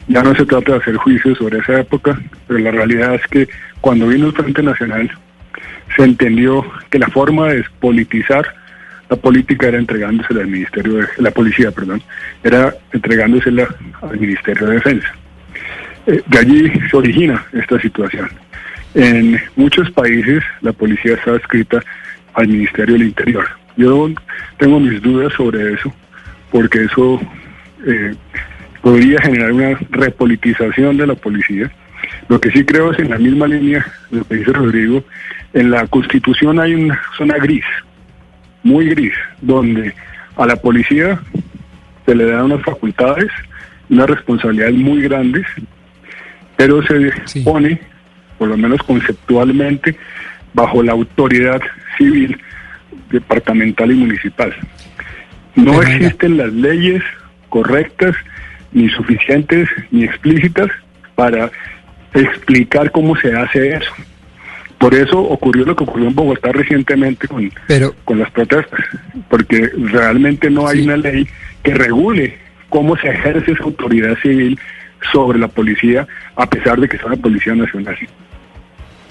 Ya 0.07 0.23
no 0.23 0.33
se 0.33 0.47
trata 0.47 0.71
de 0.71 0.77
hacer 0.79 0.95
juicios 0.95 1.37
sobre 1.37 1.59
esa 1.59 1.79
época, 1.79 2.19
pero 2.47 2.59
la 2.59 2.71
realidad 2.71 3.13
es 3.13 3.27
que 3.27 3.47
cuando 3.79 4.07
vino 4.07 4.25
el 4.25 4.33
Frente 4.33 4.63
Nacional 4.63 5.11
se 5.95 6.03
entendió 6.03 6.65
que 6.89 6.97
la 6.97 7.07
forma 7.09 7.49
de 7.49 7.57
despolitizar 7.57 8.51
la 9.07 9.17
política 9.17 9.67
era 9.67 9.77
entregándosela 9.77 10.41
al 10.41 10.47
Ministerio 10.47 10.93
de 10.95 11.07
la 11.19 11.29
Policía, 11.29 11.69
perdón, 11.69 12.01
era 12.43 12.73
entregándosela 12.93 13.67
al 14.01 14.19
Ministerio 14.19 14.69
de 14.69 14.73
Defensa. 14.73 15.13
Eh, 16.07 16.19
de 16.25 16.39
allí 16.39 16.71
se 16.89 16.97
origina 16.97 17.45
esta 17.53 17.79
situación. 17.79 18.27
En 18.95 19.39
muchos 19.55 19.91
países 19.91 20.43
la 20.61 20.73
policía 20.73 21.13
está 21.13 21.33
adscrita 21.33 21.83
al 22.33 22.47
Ministerio 22.47 22.93
del 22.93 23.07
Interior. 23.07 23.47
Yo 23.77 24.09
tengo 24.57 24.79
mis 24.79 25.01
dudas 25.01 25.33
sobre 25.33 25.73
eso, 25.73 25.93
porque 26.51 26.83
eso 26.83 27.19
eh, 27.85 28.13
podría 28.81 29.21
generar 29.21 29.51
una 29.51 29.77
repolitización 29.89 30.97
de 30.97 31.07
la 31.07 31.15
policía. 31.15 31.71
Lo 32.27 32.39
que 32.39 32.51
sí 32.51 32.63
creo 32.65 32.91
es 32.91 32.99
en 32.99 33.09
la 33.09 33.17
misma 33.17 33.47
línea 33.47 33.85
de 34.09 34.19
lo 34.19 34.27
que 34.27 34.35
dice 34.35 34.53
Rodrigo, 34.53 35.03
en 35.53 35.71
la 35.71 35.87
Constitución 35.87 36.59
hay 36.59 36.73
una 36.73 37.01
zona 37.17 37.37
gris, 37.37 37.65
muy 38.63 38.89
gris, 38.89 39.13
donde 39.41 39.93
a 40.37 40.45
la 40.45 40.55
policía 40.55 41.19
se 42.05 42.15
le 42.15 42.25
dan 42.25 42.45
unas 42.45 42.63
facultades, 42.63 43.29
unas 43.89 44.09
responsabilidades 44.09 44.75
muy 44.75 45.01
grandes, 45.01 45.45
pero 46.55 46.81
se 46.83 47.11
pone, 47.43 47.79
por 48.37 48.47
lo 48.47 48.57
menos 48.57 48.81
conceptualmente, 48.83 49.97
bajo 50.53 50.83
la 50.83 50.93
autoridad 50.93 51.61
civil, 52.01 52.41
departamental 53.11 53.91
y 53.91 53.95
municipal. 53.95 54.53
No 55.55 55.81
existen 55.81 56.37
las 56.37 56.51
leyes 56.53 57.03
correctas, 57.49 58.15
ni 58.71 58.89
suficientes, 58.89 59.69
ni 59.91 60.05
explícitas 60.05 60.69
para 61.15 61.51
explicar 62.13 62.91
cómo 62.91 63.15
se 63.17 63.35
hace 63.35 63.75
eso. 63.75 63.91
Por 64.77 64.95
eso 64.95 65.19
ocurrió 65.19 65.65
lo 65.65 65.75
que 65.75 65.83
ocurrió 65.83 66.07
en 66.07 66.15
Bogotá 66.15 66.51
recientemente 66.51 67.27
con, 67.27 67.51
con 68.03 68.17
las 68.17 68.31
protestas, 68.31 68.79
porque 69.29 69.69
realmente 69.77 70.49
no 70.49 70.67
hay 70.67 70.81
una 70.81 70.97
ley 70.97 71.27
que 71.61 71.75
regule 71.75 72.39
cómo 72.69 72.97
se 72.97 73.09
ejerce 73.09 73.51
esa 73.51 73.63
autoridad 73.63 74.17
civil 74.23 74.59
sobre 75.11 75.37
la 75.37 75.47
policía, 75.47 76.07
a 76.35 76.49
pesar 76.49 76.79
de 76.79 76.87
que 76.87 76.97
sea 76.97 77.07
una 77.07 77.17
policía 77.17 77.53
nacional. 77.53 77.97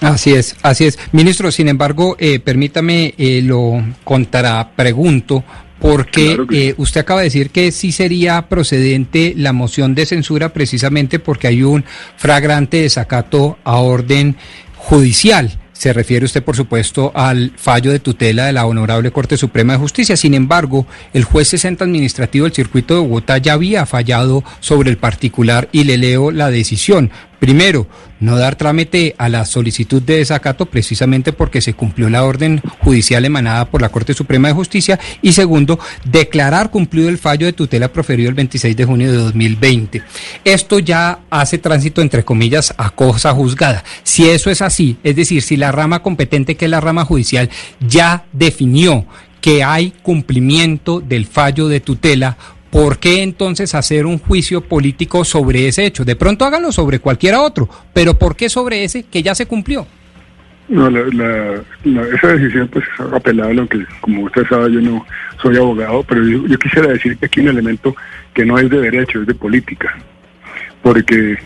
Así 0.01 0.33
es, 0.33 0.55
así 0.63 0.85
es. 0.85 0.97
Ministro, 1.11 1.51
sin 1.51 1.67
embargo, 1.67 2.15
eh, 2.19 2.39
permítame 2.39 3.13
eh, 3.17 3.41
lo 3.43 3.83
contrapregunto, 4.03 5.43
porque 5.79 6.37
eh, 6.51 6.73
usted 6.77 7.01
acaba 7.01 7.21
de 7.21 7.25
decir 7.25 7.51
que 7.51 7.71
sí 7.71 7.91
sería 7.91 8.49
procedente 8.49 9.33
la 9.37 9.53
moción 9.53 9.93
de 9.93 10.07
censura 10.07 10.53
precisamente 10.53 11.19
porque 11.19 11.47
hay 11.47 11.63
un 11.63 11.85
fragrante 12.17 12.81
desacato 12.81 13.59
a 13.63 13.77
orden 13.77 14.37
judicial. 14.75 15.59
Se 15.71 15.93
refiere 15.93 16.25
usted, 16.25 16.43
por 16.43 16.55
supuesto, 16.55 17.11
al 17.15 17.53
fallo 17.55 17.91
de 17.91 17.99
tutela 17.99 18.45
de 18.45 18.53
la 18.53 18.67
Honorable 18.67 19.09
Corte 19.09 19.35
Suprema 19.37 19.73
de 19.73 19.79
Justicia. 19.79 20.15
Sin 20.15 20.35
embargo, 20.35 20.85
el 21.11 21.23
juez 21.23 21.47
60 21.47 21.83
administrativo 21.83 22.45
del 22.45 22.53
circuito 22.53 22.93
de 22.93 22.99
Bogotá 23.01 23.39
ya 23.39 23.53
había 23.53 23.87
fallado 23.87 24.43
sobre 24.59 24.91
el 24.91 24.97
particular 24.97 25.69
y 25.71 25.85
le 25.85 25.97
leo 25.97 26.29
la 26.29 26.51
decisión. 26.51 27.09
Primero, 27.41 27.87
no 28.19 28.37
dar 28.37 28.55
trámite 28.55 29.15
a 29.17 29.27
la 29.27 29.45
solicitud 29.45 29.99
de 29.99 30.17
desacato 30.17 30.67
precisamente 30.67 31.33
porque 31.33 31.59
se 31.59 31.73
cumplió 31.73 32.07
la 32.07 32.23
orden 32.23 32.61
judicial 32.81 33.25
emanada 33.25 33.65
por 33.65 33.81
la 33.81 33.89
Corte 33.89 34.13
Suprema 34.13 34.49
de 34.49 34.53
Justicia. 34.53 34.99
Y 35.23 35.31
segundo, 35.31 35.79
declarar 36.05 36.69
cumplido 36.69 37.09
el 37.09 37.17
fallo 37.17 37.47
de 37.47 37.53
tutela 37.53 37.91
proferido 37.91 38.29
el 38.29 38.35
26 38.35 38.77
de 38.77 38.85
junio 38.85 39.11
de 39.11 39.17
2020. 39.17 40.03
Esto 40.45 40.77
ya 40.77 41.21
hace 41.31 41.57
tránsito, 41.57 42.03
entre 42.03 42.23
comillas, 42.23 42.75
a 42.77 42.91
cosa 42.91 43.33
juzgada. 43.33 43.83
Si 44.03 44.29
eso 44.29 44.51
es 44.51 44.61
así, 44.61 44.97
es 45.03 45.15
decir, 45.15 45.41
si 45.41 45.57
la 45.57 45.71
rama 45.71 46.03
competente, 46.03 46.55
que 46.55 46.65
es 46.65 46.71
la 46.71 46.79
rama 46.79 47.05
judicial, 47.05 47.49
ya 47.79 48.23
definió 48.33 49.07
que 49.41 49.63
hay 49.63 49.95
cumplimiento 50.03 50.99
del 50.99 51.25
fallo 51.25 51.67
de 51.67 51.79
tutela, 51.79 52.37
¿por 52.71 52.97
qué 52.97 53.21
entonces 53.21 53.75
hacer 53.75 54.05
un 54.05 54.17
juicio 54.17 54.61
político 54.61 55.23
sobre 55.23 55.67
ese 55.67 55.85
hecho? 55.85 56.05
De 56.05 56.15
pronto 56.15 56.45
háganlo 56.45 56.71
sobre 56.71 56.99
cualquiera 56.99 57.41
otro, 57.41 57.69
pero 57.93 58.17
¿por 58.17 58.35
qué 58.35 58.49
sobre 58.49 58.83
ese 58.83 59.03
que 59.03 59.21
ya 59.21 59.35
se 59.35 59.45
cumplió? 59.45 59.85
No, 60.69 60.89
la, 60.89 61.61
esa 62.13 62.27
decisión 62.27 62.69
pues 62.69 62.85
es 62.85 63.13
apelable, 63.13 63.59
aunque 63.59 63.85
como 63.99 64.23
usted 64.23 64.47
sabe 64.47 64.71
yo 64.71 64.79
no 64.79 65.05
soy 65.41 65.57
abogado, 65.57 66.03
pero 66.03 66.25
yo, 66.25 66.57
quisiera 66.57 66.87
decir 66.87 67.17
que 67.17 67.25
aquí 67.25 67.41
hay 67.41 67.47
un 67.47 67.51
elemento 67.51 67.93
que 68.33 68.45
no 68.45 68.57
es 68.57 68.69
de 68.69 68.79
derecho, 68.79 69.21
es 69.21 69.27
de 69.27 69.35
política, 69.35 69.93
porque 70.81 71.37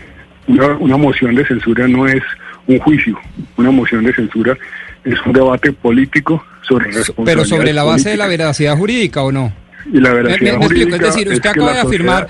una, 0.46 0.68
una 0.76 0.96
moción 0.96 1.34
de 1.34 1.44
censura 1.44 1.88
no 1.88 2.06
es 2.06 2.22
un 2.68 2.78
juicio, 2.78 3.18
una 3.56 3.72
moción 3.72 4.04
de 4.04 4.14
censura 4.14 4.56
es 5.04 5.18
un 5.26 5.32
debate 5.32 5.72
político 5.72 6.44
sobre 6.62 6.90
Pero 7.24 7.44
sobre 7.44 7.72
la 7.72 7.84
base 7.84 8.10
de 8.10 8.16
la 8.16 8.26
veracidad 8.26 8.76
jurídica 8.76 9.22
o 9.22 9.32
no? 9.32 9.52
Y 9.92 10.00
la 10.00 10.12
veracidad 10.12 10.58
me, 10.58 10.66
es 10.66 10.98
decir, 10.98 11.28
usted 11.28 11.50
acaba 11.50 11.72
de 11.72 11.80
afirmar 11.80 12.28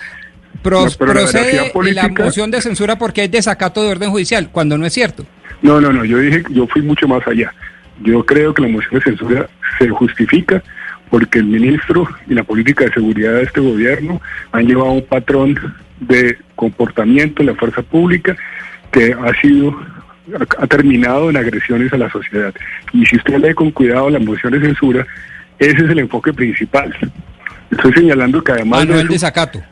procede 0.62 1.72
la, 1.92 2.08
moción 2.08 2.50
de 2.50 2.60
censura 2.60 2.96
porque 2.98 3.22
hay 3.22 3.28
desacato 3.28 3.82
de 3.82 3.90
orden 3.90 4.10
judicial, 4.10 4.50
cuando 4.50 4.76
no 4.76 4.86
es 4.86 4.92
cierto. 4.92 5.24
No, 5.62 5.80
no, 5.80 5.92
no, 5.92 6.04
yo 6.04 6.18
dije, 6.18 6.42
yo 6.50 6.66
fui 6.66 6.82
mucho 6.82 7.06
más 7.08 7.26
allá. 7.26 7.52
Yo 8.02 8.24
creo 8.26 8.52
que 8.52 8.62
la 8.62 8.68
moción 8.68 8.94
de 8.94 9.00
censura 9.02 9.48
se 9.78 9.88
justifica 9.88 10.62
porque 11.08 11.38
el 11.38 11.44
ministro 11.46 12.08
y 12.26 12.34
la 12.34 12.42
política 12.42 12.84
de 12.84 12.92
seguridad 12.92 13.34
de 13.34 13.44
este 13.44 13.60
gobierno 13.60 14.20
han 14.52 14.66
llevado 14.66 14.90
un 14.90 15.04
patrón 15.04 15.58
de 16.00 16.36
comportamiento 16.56 17.42
en 17.42 17.46
la 17.46 17.54
fuerza 17.54 17.82
pública 17.82 18.36
que 18.90 19.14
ha 19.14 19.40
sido 19.40 19.74
ha 20.58 20.66
terminado 20.66 21.30
en 21.30 21.36
agresiones 21.36 21.92
a 21.92 21.98
la 21.98 22.10
sociedad. 22.10 22.52
Y 22.92 23.06
si 23.06 23.16
usted 23.16 23.38
lee 23.38 23.54
con 23.54 23.70
cuidado 23.70 24.10
la 24.10 24.18
moción 24.18 24.52
de 24.52 24.60
censura, 24.60 25.06
ese 25.58 25.84
es 25.84 25.90
el 25.90 26.00
enfoque 26.00 26.32
principal. 26.32 26.92
Estoy 27.70 27.92
señalando 27.92 28.42
que 28.42 28.52
además... 28.52 28.82
Ah, 28.82 28.84
no 28.84 28.98
el 28.98 29.08
desacato. 29.08 29.62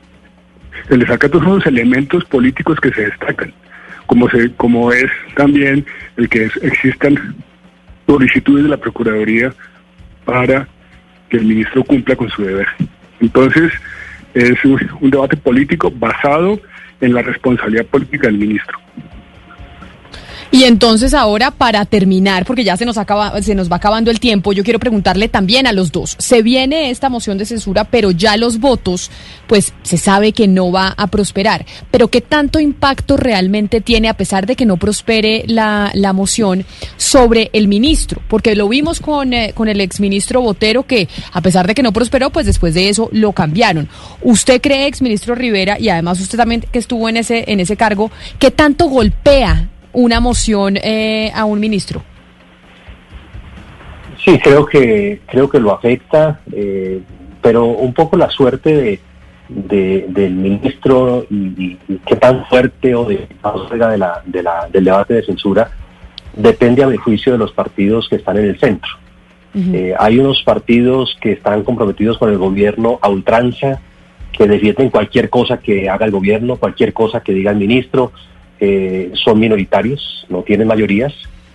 El 0.89 1.01
desacato 1.01 1.39
son 1.39 1.57
los 1.57 1.67
elementos 1.67 2.25
políticos 2.25 2.79
que 2.81 2.91
se 2.91 3.07
destacan, 3.07 3.53
como, 4.07 4.29
se, 4.29 4.53
como 4.55 4.93
es 4.93 5.11
también 5.37 5.87
el 6.17 6.29
que 6.29 6.51
existan 6.63 7.37
solicitudes 8.07 8.65
de 8.65 8.71
la 8.71 8.77
Procuraduría 8.77 9.53
para 10.25 10.69
que 11.29 11.39
el 11.39 11.45
ministro 11.45 11.85
cumpla 11.85 12.17
con 12.17 12.29
su 12.31 12.43
deber. 12.43 12.67
Entonces, 13.21 13.73
es 14.35 14.65
un 14.65 15.11
debate 15.11 15.37
político 15.37 15.91
basado 15.91 16.61
en 17.01 17.15
la 17.15 17.23
responsabilidad 17.23 17.87
política 17.87 18.27
del 18.27 18.39
ministro. 18.39 18.79
Y 20.51 20.65
entonces 20.65 21.15
ahora 21.15 21.51
para 21.51 21.85
terminar, 21.85 22.45
porque 22.45 22.65
ya 22.65 22.77
se 22.77 22.85
nos 22.85 22.99
acaba, 22.99 23.41
se 23.43 23.55
nos 23.55 23.71
va 23.71 23.77
acabando 23.77 24.11
el 24.11 24.21
tiempo, 24.21 24.53
yo 24.53 24.65
quiero 24.65 24.79
preguntarle 24.79 25.29
también 25.29 25.67
a 25.67 25.73
los 25.73 25.93
dos. 25.93 26.17
Se 26.19 26.43
viene 26.43 26.91
esta 26.91 27.09
moción 27.09 27.39
de 27.39 27.47
censura, 27.47 27.85
pero 27.85 28.11
ya 28.11 28.37
los 28.37 28.59
votos, 28.59 29.11
pues 29.47 29.73
se 29.83 29.97
sabe 29.99 30.33
que 30.33 30.47
no 30.49 30.71
va 30.71 30.95
a 30.97 31.07
prosperar. 31.09 31.67
Pero 31.91 32.09
qué 32.09 32.21
tanto 32.21 32.61
impacto 32.61 33.17
realmente 33.17 33.81
tiene, 33.81 34.09
a 34.09 34.17
pesar 34.17 34.47
de 34.47 34.57
que 34.57 34.67
no 34.67 34.77
prospere 34.77 35.45
la, 35.47 35.91
la 35.95 36.13
moción, 36.13 36.65
sobre 36.97 37.51
el 37.53 37.69
ministro, 37.69 38.21
porque 38.29 38.55
lo 38.55 38.69
vimos 38.69 39.01
con, 39.01 39.33
eh, 39.33 39.53
con 39.55 39.69
el 39.69 39.81
exministro 39.81 40.41
Botero, 40.41 40.85
que 40.85 41.09
a 41.33 41.41
pesar 41.41 41.67
de 41.67 41.75
que 41.75 41.83
no 41.83 41.93
prosperó, 41.93 42.31
pues 42.31 42.47
después 42.47 42.75
de 42.75 42.89
eso 42.89 43.09
lo 43.13 43.33
cambiaron. 43.33 43.89
¿Usted 44.23 44.61
cree, 44.61 44.87
exministro 44.87 45.35
Rivera, 45.35 45.79
y 45.79 45.89
además 45.89 46.21
usted 46.21 46.39
también 46.39 46.65
que 46.71 46.79
estuvo 46.79 47.09
en 47.09 47.17
ese, 47.17 47.45
en 47.49 47.61
ese 47.61 47.77
cargo, 47.77 48.11
qué 48.39 48.51
tanto 48.51 48.87
golpea 48.87 49.69
una 49.95 50.21
moción 50.21 50.77
eh, 50.77 51.33
a 51.35 51.45
un 51.45 51.61
ministro? 51.61 52.03
Sí, 54.25 54.39
creo 54.39 54.65
que 54.67 55.21
creo 55.27 55.49
que 55.49 55.61
lo 55.61 55.73
afecta, 55.73 56.41
eh, 56.53 57.01
pero 57.43 57.67
un 57.67 57.93
poco 57.93 58.17
la 58.17 58.31
suerte 58.31 59.01
de, 59.49 60.07
del 60.09 60.35
ministro 60.35 61.27
y, 61.31 61.77
qué 62.07 62.17
tan 62.17 62.47
fuerte 62.47 62.95
o 62.95 63.05
de, 63.05 63.29
de 63.71 63.99
la, 63.99 64.23
de 64.25 64.43
la, 64.43 64.69
del 64.73 64.85
debate 64.85 65.15
de 65.15 65.25
censura 65.25 65.71
depende 66.35 66.83
a 66.83 66.87
mi 66.87 66.97
juicio 66.97 67.33
de 67.33 67.39
los 67.39 67.53
partidos 67.53 68.09
que 68.09 68.17
están 68.17 68.39
en 68.39 68.47
el 68.47 68.59
centro. 68.59 68.91
Eh, 69.57 69.95
hay 69.97 70.19
unos 70.19 70.43
partidos 70.43 71.17
que 71.21 71.33
están 71.33 71.63
comprometidos 71.63 72.19
con 72.19 72.29
el 72.31 72.39
gobierno 72.39 72.99
a 73.01 73.09
ultranza, 73.09 73.81
que 74.33 74.49
defienden 74.49 74.91
cualquier 74.91 75.31
cosa 75.31 75.59
que 75.59 75.89
haga 75.89 76.07
el 76.07 76.11
gobierno, 76.11 76.57
cualquier 76.57 76.93
cosa 76.93 77.21
que 77.21 77.33
diga 77.33 77.53
el 77.53 77.59
ministro, 77.59 78.11
eh, 78.67 79.13
son 79.13 79.39
minoritarios, 79.39 80.27
no 80.31 80.43
tienen 80.43 80.67
mayorías. 80.69 81.13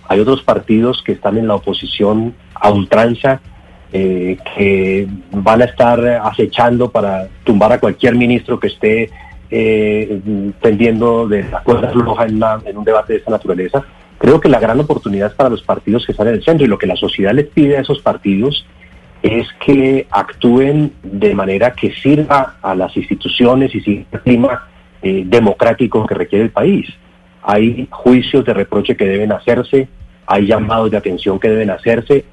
Hay 0.08 0.20
otros 0.20 0.42
partidos 0.42 1.02
que 1.04 1.10
están 1.10 1.36
en 1.38 1.48
la 1.48 1.56
oposición 1.56 2.34
a 2.54 2.70
ultranza 2.70 3.40
eh, 3.92 4.38
que 4.54 5.08
van 5.32 5.60
a 5.62 5.64
estar 5.64 5.98
acechando 6.22 6.88
para 6.88 7.26
tumbar 7.42 7.72
a 7.72 7.80
cualquier 7.80 8.14
ministro 8.14 8.60
que 8.60 8.68
esté 8.68 9.10
eh, 9.50 10.20
de 10.62 11.46
la 11.50 11.62
cuerda 11.64 11.90
floja 11.90 12.26
en, 12.26 12.40
en 12.64 12.78
un 12.78 12.84
debate 12.84 13.14
de 13.14 13.18
esta 13.18 13.32
naturaleza. 13.32 13.84
Creo 14.18 14.40
que 14.40 14.48
la 14.48 14.60
gran 14.60 14.78
oportunidad 14.78 15.34
para 15.34 15.50
los 15.50 15.62
partidos 15.62 16.06
que 16.06 16.12
están 16.12 16.28
en 16.28 16.34
el 16.34 16.44
centro 16.44 16.64
y 16.64 16.68
lo 16.68 16.78
que 16.78 16.86
la 16.86 16.94
sociedad 16.94 17.34
les 17.34 17.48
pide 17.48 17.76
a 17.76 17.80
esos 17.80 18.00
partidos 18.00 18.64
es 19.22 19.48
que 19.66 20.06
actúen 20.12 20.92
de 21.02 21.34
manera 21.34 21.72
que 21.72 21.92
sirva 21.92 22.54
a 22.62 22.74
las 22.76 22.96
instituciones 22.96 23.74
y 23.74 23.80
sirva 23.80 24.06
el 24.12 24.20
clima 24.20 24.70
eh, 25.02 25.22
democrático 25.26 26.06
que 26.06 26.14
requiere 26.14 26.44
el 26.44 26.50
país. 26.50 26.86
Hay 27.42 27.88
juicios 27.90 28.44
de 28.44 28.54
reproche 28.54 28.96
que 28.96 29.06
deben 29.06 29.32
hacerse, 29.32 29.88
hay 30.26 30.46
llamados 30.46 30.90
de 30.90 30.96
atención 30.96 31.38
que 31.38 31.48
deben 31.48 31.70
hacerse. 31.70 32.24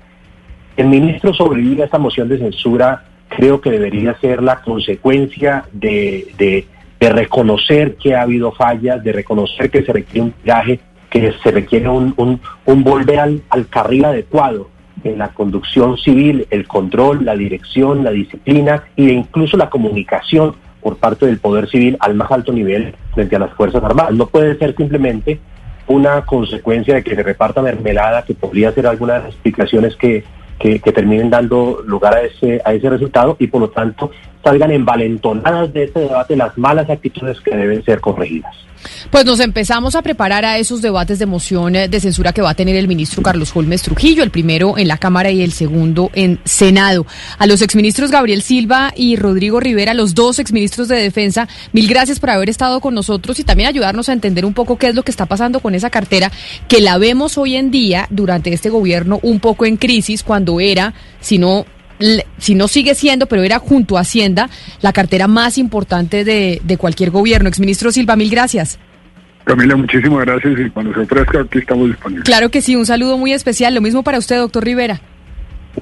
El 0.76 0.88
ministro 0.88 1.34
sobrevive 1.34 1.84
a 1.84 1.86
esta 1.86 1.98
moción 1.98 2.28
de 2.28 2.38
censura 2.38 3.04
creo 3.30 3.62
que 3.62 3.72
debería 3.72 4.18
ser 4.20 4.42
la 4.42 4.62
consecuencia 4.62 5.66
de, 5.72 6.28
de, 6.38 6.66
reconocer 7.00 7.96
que 7.96 8.16
ha 8.16 8.24
habido 8.24 8.52
fallas, 8.52 9.04
de 9.04 9.14
reconocer 9.14 9.70
que 9.70 9.84
se 9.84 9.94
requiere 9.94 10.22
un 10.22 10.34
viaje, 10.44 10.80
que 11.10 11.34
se 11.42 11.52
requiere 11.52 11.88
un, 11.88 12.14
un, 12.18 12.42
un 12.66 12.84
volver 12.84 13.20
al, 13.20 13.42
al 13.50 13.68
carril 13.68 14.06
adecuado 14.06 14.70
en 15.04 15.18
la 15.20 15.30
conducción 15.30 15.98
civil, 15.98 16.48
el 16.50 16.68
control, 16.68 17.24
la 17.24 17.36
dirección, 17.36 18.04
la 18.04 18.12
disciplina 18.12 18.84
e 18.96 19.04
incluso 19.04 19.56
la 19.58 19.70
comunicación 19.70 20.56
por 20.88 20.95
parte 20.95 21.25
del 21.25 21.40
Poder 21.40 21.69
Civil 21.69 21.98
al 21.99 22.16
más 22.16 22.32
alto 22.32 22.53
nivel 22.53 22.95
frente 23.14 23.35
a 23.35 23.40
las 23.40 23.51
Fuerzas 23.56 23.83
Armadas. 23.83 24.14
No 24.14 24.27
puede 24.27 24.57
ser 24.57 24.74
simplemente 24.74 25.38
una 25.85 26.22
consecuencia 26.22 26.95
de 26.95 27.03
que 27.03 27.14
se 27.14 27.24
reparta 27.24 27.61
mermelada, 27.61 28.24
que 28.24 28.33
podría 28.33 28.72
ser 28.72 28.88
algunas 28.88 29.25
explicaciones 29.25 29.98
que, 29.98 30.24
que, 30.57 30.80
que, 30.80 30.93
terminen 30.93 31.30
dando 31.30 31.83
lugar 31.85 32.16
a 32.16 32.22
ese, 32.22 32.61
a 32.64 32.74
ese 32.74 32.90
resultado 32.90 33.35
y 33.38 33.48
por 33.48 33.59
lo 33.59 33.69
tanto 33.69 34.11
salgan 34.48 34.72
envalentonadas 34.72 35.74
de 35.74 35.84
este 35.84 36.00
debate 36.00 36.38
las 36.38 36.58
malas 36.58 36.90
actitudes 36.90 37.38
que 37.42 37.53
deben 37.53 37.84
ser 37.84 38.00
corregidas. 38.00 38.56
Pues 39.11 39.26
nos 39.26 39.42
empezamos 39.42 39.95
a 39.95 40.01
preparar 40.01 40.45
a 40.45 40.58
esos 40.58 40.82
debates 40.82 41.19
de 41.19 41.26
moción 41.26 41.76
eh, 41.76 41.90
de 41.90 42.00
censura 42.00 42.32
que 42.32 42.42
va 42.42 42.51
a 42.51 42.53
tener 42.53 42.77
el 42.77 42.88
ministro 42.88 43.22
Carlos 43.22 43.51
Holmes 43.53 43.82
Trujillo, 43.82 44.24
el 44.24 44.30
primero 44.30 44.77
en 44.77 44.88
la 44.88 44.98
Cámara 44.98 45.32
y 45.32 45.42
el 45.42 45.51
segundo 45.51 46.11
en 46.14 46.40
Senado. 46.45 47.06
A 47.38 47.45
los 47.45 47.61
exministros 47.61 48.09
Gabriel 48.09 48.42
Silva 48.42 48.93
y 48.95 49.17
Rodrigo 49.17 49.59
Rivera, 49.59 49.93
los 49.93 50.16
dos 50.16 50.40
exministros 50.40 50.88
de 50.88 50.95
Defensa, 50.95 51.50
mil 51.74 51.90
gracias 51.90 52.19
por 52.22 52.30
haber 52.30 52.50
estado 52.50 52.80
con 52.80 52.93
nosotros 52.93 53.40
y 53.40 53.43
también 53.43 53.67
ayudarnos 53.67 54.08
a 54.08 54.14
entender 54.14 54.45
un 54.45 54.53
poco 54.53 54.77
qué 54.77 54.88
es 54.88 54.95
lo 54.95 55.03
que 55.03 55.11
está 55.11 55.26
pasando 55.26 55.59
con 55.59 55.76
esa 55.76 55.90
cartera 55.90 56.32
que 56.69 56.80
la 56.80 56.98
vemos 56.98 57.38
hoy 57.38 57.56
en 57.56 57.72
día 57.72 58.08
durante 58.11 58.53
este 58.53 58.69
gobierno 58.69 59.19
un 59.24 59.42
poco 59.42 59.66
en 59.66 59.76
crisis 59.76 60.24
cuando 60.24 60.61
era, 60.61 60.93
si 61.19 61.38
no 61.38 61.66
si 62.38 62.56
no 62.56 62.67
sigue 62.67 62.95
siendo, 62.95 63.26
pero 63.26 63.43
era 63.43 63.59
junto 63.59 63.98
a 63.98 64.01
Hacienda, 64.01 64.50
la 64.82 64.93
cartera 64.93 65.27
más 65.27 65.58
importante 65.58 66.24
de, 66.24 66.61
de 66.64 66.77
cualquier 66.77 67.11
gobierno. 67.11 67.50
Exministro 67.50 67.92
Silva, 67.92 68.16
mil 68.16 68.30
gracias. 68.30 68.80
Camila, 69.48 69.77
muchísimas 69.77 70.26
gracias 70.26 70.59
y 70.59 70.69
cuando 70.69 70.93
se 70.93 71.00
ofrezca 71.00 71.40
aquí 71.40 71.59
estamos 71.59 71.88
disponibles. 71.88 72.26
Claro 72.26 72.50
que 72.50 72.61
sí, 72.61 72.76
un 72.76 72.85
saludo 72.85 73.17
muy 73.17 73.32
especial. 73.32 73.74
Lo 73.74 73.80
mismo 73.80 74.03
para 74.03 74.17
usted, 74.17 74.38
doctor 74.38 74.64
Rivera. 74.64 75.00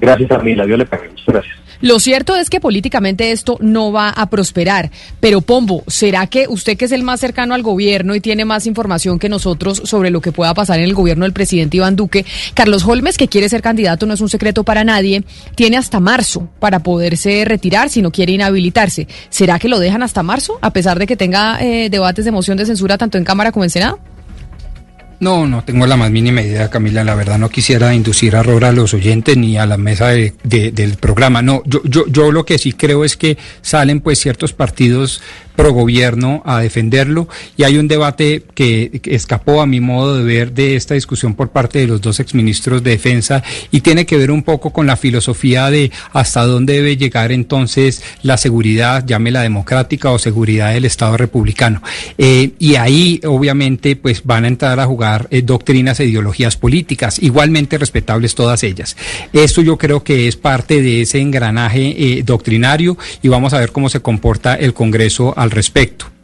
Gracias, 0.00 0.28
Camila. 0.28 0.64
Dios 0.66 0.78
le 0.78 0.86
pague. 0.86 1.10
Gracias. 1.26 1.56
Lo 1.80 2.00
cierto 2.00 2.36
es 2.36 2.50
que 2.50 2.60
políticamente 2.60 3.32
esto 3.32 3.58
no 3.60 3.92
va 3.92 4.10
a 4.10 4.28
prosperar. 4.30 4.90
Pero 5.20 5.40
Pombo, 5.40 5.84
¿será 5.86 6.26
que 6.26 6.46
usted 6.48 6.76
que 6.76 6.86
es 6.86 6.92
el 6.92 7.02
más 7.02 7.20
cercano 7.20 7.54
al 7.54 7.62
gobierno 7.62 8.14
y 8.14 8.20
tiene 8.20 8.44
más 8.44 8.66
información 8.66 9.18
que 9.18 9.28
nosotros 9.28 9.82
sobre 9.84 10.10
lo 10.10 10.20
que 10.20 10.32
pueda 10.32 10.54
pasar 10.54 10.78
en 10.78 10.84
el 10.84 10.94
gobierno 10.94 11.24
del 11.24 11.32
presidente 11.32 11.76
Iván 11.76 11.96
Duque, 11.96 12.24
Carlos 12.54 12.84
Holmes, 12.84 13.16
que 13.16 13.28
quiere 13.28 13.48
ser 13.48 13.62
candidato, 13.62 14.06
no 14.06 14.14
es 14.14 14.20
un 14.20 14.28
secreto 14.28 14.64
para 14.64 14.84
nadie, 14.84 15.24
tiene 15.54 15.76
hasta 15.76 16.00
marzo 16.00 16.48
para 16.58 16.80
poderse 16.80 17.44
retirar 17.44 17.90
si 17.90 18.02
no 18.02 18.10
quiere 18.10 18.32
inhabilitarse. 18.32 19.06
¿Será 19.28 19.58
que 19.58 19.68
lo 19.68 19.78
dejan 19.78 20.02
hasta 20.02 20.22
marzo, 20.22 20.58
a 20.62 20.72
pesar 20.72 20.98
de 20.98 21.06
que 21.06 21.16
tenga 21.16 21.58
eh, 21.60 21.88
debates 21.90 22.24
de 22.24 22.32
moción 22.32 22.56
de 22.56 22.66
censura 22.66 22.98
tanto 22.98 23.18
en 23.18 23.24
Cámara 23.24 23.52
como 23.52 23.64
en 23.64 23.70
Senado? 23.70 23.98
No, 25.18 25.46
no 25.46 25.64
tengo 25.64 25.86
la 25.86 25.96
más 25.96 26.10
mínima 26.10 26.42
idea, 26.42 26.68
Camila. 26.68 27.02
La 27.02 27.14
verdad 27.14 27.38
no 27.38 27.48
quisiera 27.48 27.94
inducir 27.94 28.34
error 28.34 28.64
a 28.64 28.72
los 28.72 28.92
oyentes 28.92 29.36
ni 29.36 29.56
a 29.56 29.64
la 29.64 29.78
mesa 29.78 30.08
de, 30.08 30.32
del 30.42 30.96
programa. 30.96 31.40
No, 31.40 31.62
yo, 31.64 31.80
yo, 31.84 32.06
yo 32.08 32.32
lo 32.32 32.44
que 32.44 32.58
sí 32.58 32.72
creo 32.72 33.04
es 33.04 33.16
que 33.16 33.38
salen 33.62 34.00
pues 34.00 34.18
ciertos 34.18 34.52
partidos 34.52 35.22
pro 35.56 35.72
gobierno 35.72 36.42
a 36.44 36.60
defenderlo 36.60 37.28
y 37.56 37.64
hay 37.64 37.78
un 37.78 37.88
debate 37.88 38.42
que, 38.54 39.00
escapó 39.06 39.60
a 39.60 39.66
mi 39.66 39.80
modo 39.80 40.18
de 40.18 40.24
ver 40.24 40.52
de 40.52 40.76
esta 40.76 40.94
discusión 40.94 41.34
por 41.34 41.50
parte 41.50 41.78
de 41.78 41.86
los 41.86 42.00
dos 42.00 42.20
exministros 42.20 42.82
de 42.82 42.90
defensa 42.92 43.42
y 43.70 43.80
tiene 43.80 44.06
que 44.06 44.16
ver 44.16 44.30
un 44.30 44.42
poco 44.42 44.72
con 44.72 44.86
la 44.86 44.96
filosofía 44.96 45.70
de 45.70 45.90
hasta 46.12 46.44
dónde 46.44 46.74
debe 46.74 46.96
llegar 46.96 47.32
entonces 47.32 48.02
la 48.22 48.36
seguridad, 48.36 49.04
llámela 49.06 49.42
democrática 49.42 50.10
o 50.10 50.18
seguridad 50.18 50.72
del 50.72 50.84
Estado 50.84 51.16
republicano. 51.16 51.82
Eh, 52.18 52.50
y 52.58 52.76
ahí 52.76 53.20
obviamente 53.24 53.96
pues 53.96 54.22
van 54.24 54.44
a 54.44 54.48
entrar 54.48 54.78
a 54.80 54.86
jugar 54.86 55.28
eh, 55.30 55.42
doctrinas 55.42 56.00
e 56.00 56.06
ideologías 56.06 56.56
políticas, 56.56 57.18
igualmente 57.20 57.78
respetables 57.78 58.34
todas 58.34 58.62
ellas. 58.62 58.96
Esto 59.32 59.62
yo 59.62 59.78
creo 59.78 60.02
que 60.02 60.28
es 60.28 60.36
parte 60.36 60.82
de 60.82 61.02
ese 61.02 61.20
engranaje 61.20 61.94
eh, 61.96 62.22
doctrinario 62.24 62.98
y 63.22 63.28
vamos 63.28 63.54
a 63.54 63.60
ver 63.60 63.72
cómo 63.72 63.88
se 63.88 64.00
comporta 64.00 64.54
el 64.54 64.74
Congreso 64.74 65.34
al 65.46 65.52
respecto. 65.52 66.15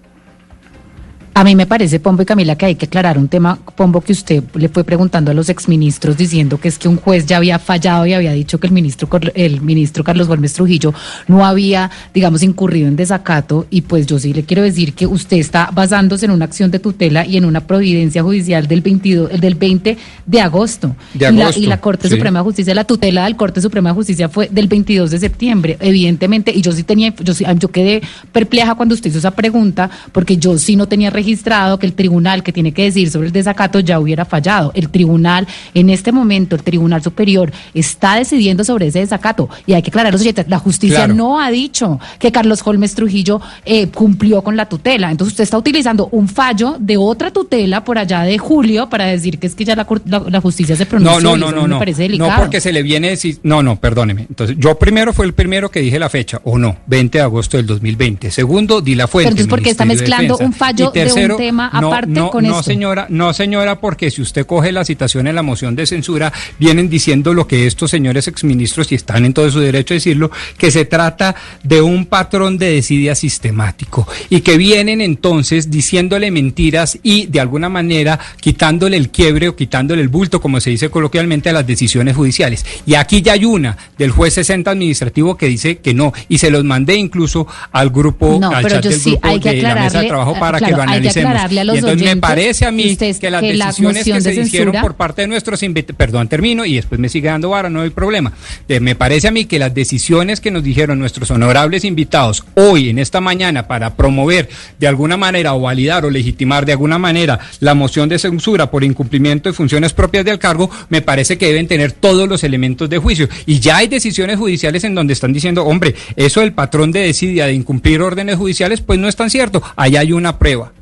A 1.35 1.45
mí 1.45 1.57
me 1.57 1.67
parece, 1.67 1.99
Pombo 1.99 2.23
y 2.23 2.27
Camila, 2.27 2.57
que 2.57 2.67
hay 2.67 2.75
que 2.75 2.85
aclarar 2.85 3.17
un 3.17 3.27
tema, 3.27 3.59
Pombo, 3.75 4.03
que 4.03 4.13
usted 4.13 4.45
le 4.55 4.69
fue 4.69 4.85
preguntando 4.85 5.31
a 5.31 5.35
los 5.35 5.49
exministros 5.49 6.15
diciendo 6.19 6.61
que 6.61 6.69
es 6.69 6.79
que 6.79 6.89
un 6.89 6.99
juez 6.99 7.25
ya 7.25 7.39
había 7.39 7.59
fallado 7.59 8.05
y 8.05 8.13
había 8.13 8.33
dicho 8.33 8.61
que 8.61 8.67
el 8.67 8.73
ministro, 8.75 9.09
el 9.35 9.63
ministro 9.63 10.05
Carlos 10.05 10.29
Gómez 10.29 10.53
Trujillo 10.53 10.93
no 11.29 11.47
había, 11.47 11.91
digamos, 12.13 12.43
incurrido 12.43 12.87
en 12.87 12.97
desacato. 12.97 13.67
Y 13.71 13.81
pues 13.81 14.07
yo 14.07 14.19
sí 14.19 14.35
le 14.35 14.43
quiero 14.43 14.63
decir 14.63 14.93
que 14.93 15.07
usted 15.07 15.39
está 15.39 15.71
basándose 15.73 16.27
en 16.27 16.33
una 16.33 16.45
acción 16.45 16.71
de 16.71 16.81
tutela 16.81 17.25
y 17.25 17.39
en 17.39 17.47
una 17.47 17.61
providencia 17.61 18.23
judicial 18.23 18.67
del 18.67 18.83
22, 18.83 19.41
del 19.41 19.55
20 19.55 19.97
de 20.27 20.41
agosto. 20.41 20.95
De 21.15 21.27
agosto 21.29 21.61
y, 21.61 21.65
la, 21.65 21.81
Corte 21.81 22.11
Suprema 22.11 22.41
de 22.41 22.45
Justicia, 22.45 22.75
la 22.75 22.85
tutela 22.85 23.25
del 23.25 23.37
Corte 23.37 23.63
Suprema 23.63 23.89
de 23.89 23.95
Justicia 23.95 24.29
fue 24.29 24.51
del 24.51 24.69
22 24.69 25.11
de 25.11 25.19
septiembre, 25.19 25.79
evidentemente. 25.81 26.53
Y 26.55 26.61
yo 26.61 26.73
sí 26.73 26.83
tenía, 26.83 27.15
yo, 27.23 27.33
sí, 27.33 27.47
yo 27.59 27.69
quedé 27.69 28.03
perpleja 28.33 28.75
cuando 28.75 28.95
usted 28.95 29.09
hizo 29.09 29.19
esa 29.19 29.31
pregunta, 29.31 29.89
porque 30.13 30.37
yo 30.37 30.59
sí 30.59 30.77
no 30.77 30.87
tenía 30.87 31.11
registrado 31.23 31.79
que 31.79 31.87
el 31.87 31.93
tribunal 31.95 32.43
que 32.43 32.53
tiene 32.53 32.73
que 32.73 32.85
decir 32.85 33.11
sobre 33.11 33.29
el 33.29 33.33
desacato 33.33 33.81
ya 33.81 34.01
hubiera 34.01 34.25
fallado. 34.25 34.73
El 34.75 34.89
tribunal, 34.89 35.47
en 35.75 35.89
este 35.89 36.11
momento, 36.11 36.57
el 36.57 36.63
Tribunal 36.63 37.03
Superior 37.03 37.53
está 37.75 38.17
decidiendo 38.17 38.65
sobre 38.65 38.89
ese 38.89 38.99
desacato. 38.99 39.49
Y 39.67 39.75
hay 39.75 39.83
que 39.83 39.91
aclarar 39.91 40.13
los 40.13 40.23
la 40.47 40.59
justicia 40.59 41.07
no 41.07 41.41
ha 41.41 41.51
dicho 41.51 42.01
que 42.19 42.33
Carlos 42.33 42.63
Holmes 42.65 42.95
Trujillo 42.95 43.41
eh, 43.65 43.89
cumplió 43.89 44.43
con 44.43 44.57
la 44.57 44.67
tutela. 44.67 45.11
Entonces 45.11 45.33
usted 45.33 45.45
está 45.45 45.59
utilizando 45.59 46.09
un 46.13 46.29
fallo 46.29 46.77
de 46.79 46.97
otra 46.97 47.31
tutela 47.31 47.85
por 47.85 47.99
allá 47.99 48.23
de 48.23 48.39
julio 48.39 48.89
para 48.89 49.07
decir 49.07 49.39
que 49.39 49.47
es 49.47 49.55
que 49.55 49.65
ya 49.65 49.77
la, 49.77 49.87
la, 50.29 50.41
justicia 50.41 50.77
se 50.77 50.87
pronunció. 50.87 51.21
No, 51.21 51.37
no, 51.37 51.51
no, 51.51 51.67
no. 51.67 51.79
No, 51.79 52.37
porque 52.39 52.61
se 52.61 52.73
le 52.73 52.83
viene 52.83 53.11
decir, 53.11 53.39
no, 53.43 53.63
no, 53.63 53.77
perdóneme. 53.77 54.27
Entonces, 54.29 54.57
yo 54.59 54.79
primero 54.79 55.13
fue 55.13 55.27
el 55.27 55.35
primero 55.35 55.71
que 55.71 55.81
dije 55.81 55.99
la 55.99 56.09
fecha, 56.09 56.41
o 56.45 56.59
no, 56.59 56.77
20 56.87 57.19
de 57.19 57.25
agosto 57.25 57.57
del 57.57 57.67
2020. 57.67 58.31
Segundo, 58.31 58.81
di 58.81 58.95
la 58.95 59.07
fuente. 59.07 59.31
Pero 59.31 59.43
entonces, 59.43 59.51
¿por 59.51 59.63
qué 59.63 59.71
está 59.71 59.85
mezclando 59.85 60.39
un 60.39 60.53
fallo 60.53 60.91
de 60.91 61.11
un 61.15 61.37
tema 61.37 61.69
aparte 61.73 62.09
no, 62.09 62.31
con 62.31 62.45
no, 62.45 62.63
señora, 62.63 63.07
no, 63.09 63.33
señora, 63.33 63.81
porque 63.81 64.11
si 64.11 64.23
usted 64.23 64.47
coge 64.47 64.73
la 64.73 64.85
citación 64.85 65.27
en 65.27 65.35
la 65.35 65.43
moción 65.43 65.75
de 65.77 65.87
censura, 65.87 66.33
vienen 66.59 66.89
diciendo 66.89 67.35
lo 67.35 67.47
que 67.47 67.67
estos 67.67 67.91
señores 67.91 68.29
exministros, 68.29 68.93
y 68.93 68.95
están 68.95 69.25
en 69.25 69.35
todo 69.35 69.51
su 69.51 69.61
derecho 69.61 69.95
a 69.95 69.97
decirlo, 69.97 70.31
que 70.57 70.71
se 70.71 70.85
trata 70.85 71.35
de 71.63 71.81
un 71.81 72.07
patrón 72.07 72.59
de 72.59 72.73
desidia 72.73 73.15
sistemático 73.15 74.07
y 74.31 74.41
que 74.41 74.57
vienen 74.57 75.01
entonces 75.01 75.71
diciéndole 75.71 76.31
mentiras 76.31 76.99
y 77.03 77.27
de 77.27 77.41
alguna 77.41 77.69
manera 77.69 78.19
quitándole 78.41 78.97
el 78.97 79.11
quiebre 79.11 79.49
o 79.49 79.57
quitándole 79.57 80.03
el 80.03 80.09
bulto, 80.09 80.41
como 80.41 80.61
se 80.61 80.71
dice 80.71 80.91
coloquialmente, 80.91 81.51
a 81.51 81.53
las 81.53 81.67
decisiones 81.67 82.17
judiciales. 82.17 82.65
Y 82.87 82.95
aquí 82.95 83.23
ya 83.23 83.33
hay 83.33 83.45
una 83.45 83.77
del 83.99 84.11
juez 84.11 84.35
60 84.35 84.71
administrativo 84.71 85.37
que 85.37 85.47
dice 85.47 85.79
que 85.79 85.95
no, 85.95 86.13
y 86.29 86.39
se 86.39 86.51
los 86.51 86.65
mandé 86.65 86.97
incluso 86.97 87.47
al 87.71 87.91
grupo, 87.91 88.41
al 88.43 88.67
chat 88.67 88.85
del 88.85 89.01
grupo 89.01 89.39
de 89.39 89.63
la 89.63 89.75
mesa 89.75 90.01
de 90.01 90.09
trabajo 90.09 90.39
para 90.39 90.59
que 90.59 90.71
lo 90.71 90.83
analicemos. 91.09 91.75
y 91.75 91.79
entonces 91.79 92.03
me 92.03 92.17
parece 92.17 92.67
a 92.67 92.71
mí 92.71 92.97
que 92.97 93.31
las 93.31 93.43
decisiones 93.43 94.05
que 94.05 94.21
se 94.21 94.35
hicieron 94.41 94.75
por 94.81 94.95
parte 94.95 95.23
de 95.23 95.29
nuestros 95.29 95.63
perdón, 95.97 96.29
termino 96.29 96.65
y 96.65 96.75
después 96.75 97.01
me 97.01 97.09
sigue 97.09 97.29
dando 97.29 97.51
vara, 97.51 97.71
no 97.71 97.83
hay 97.83 97.91
problema. 97.91 98.33
Eh, 98.69 98.81
me 98.81 98.95
parece 98.95 99.29
a 99.29 99.31
mí 99.31 99.45
que 99.45 99.59
las 99.59 99.75
decisiones 99.75 100.41
que 100.41 100.51
nos 100.51 100.63
dijeron 100.63 100.99
nuestros 100.99 101.31
honorables 101.31 101.85
invitados 101.85 102.45
hoy, 102.55 102.91
en 102.91 102.99
esta 102.99 103.21
mañana, 103.21 103.67
para 103.69 103.95
promover 103.95 104.49
de 104.79 104.87
alguna 104.87 105.17
manera 105.17 105.55
o 105.55 105.61
validar 105.61 106.05
o 106.05 106.11
legitimar 106.11 106.67
de 106.67 106.73
alguna 106.73 106.99
manera 106.99 107.39
la 107.61 107.75
moción 107.75 108.09
de 108.09 108.19
censura 108.19 108.71
por 108.71 108.85
incumplimiento 108.85 109.49
de 109.49 109.53
funciones 109.53 109.93
propias 109.93 110.25
del 110.25 110.39
cargo, 110.39 110.71
me 110.89 111.03
parece 111.03 111.39
que 111.39 111.47
deben 111.47 111.69
tener 111.69 111.93
todos 111.93 112.29
los 112.29 112.45
elementos 112.45 112.89
de 112.91 112.99
juicio. 112.99 113.29
Y 113.47 113.61
ya 113.61 113.79
hay 113.79 113.89
decisiones 113.89 114.39
judiciales 114.39 114.85
en 114.85 114.95
donde 114.95 115.13
están 115.13 115.33
diciendo, 115.33 115.65
hombre, 115.65 115.95
eso 116.17 116.41
del 116.41 116.53
patrón 116.53 116.93
de 116.93 117.01
decidia 117.01 117.47
de 117.47 117.55
incumplir 117.55 118.03
órdenes 118.03 118.37
judiciales, 118.37 118.81
pues 118.81 118.99
no 118.99 119.09
es 119.09 119.17
tan 119.17 119.31
cierto. 119.31 119.63
Ahí 119.77 119.97
hay 119.97 120.13
una 120.13 120.39
prueba. 120.39 120.73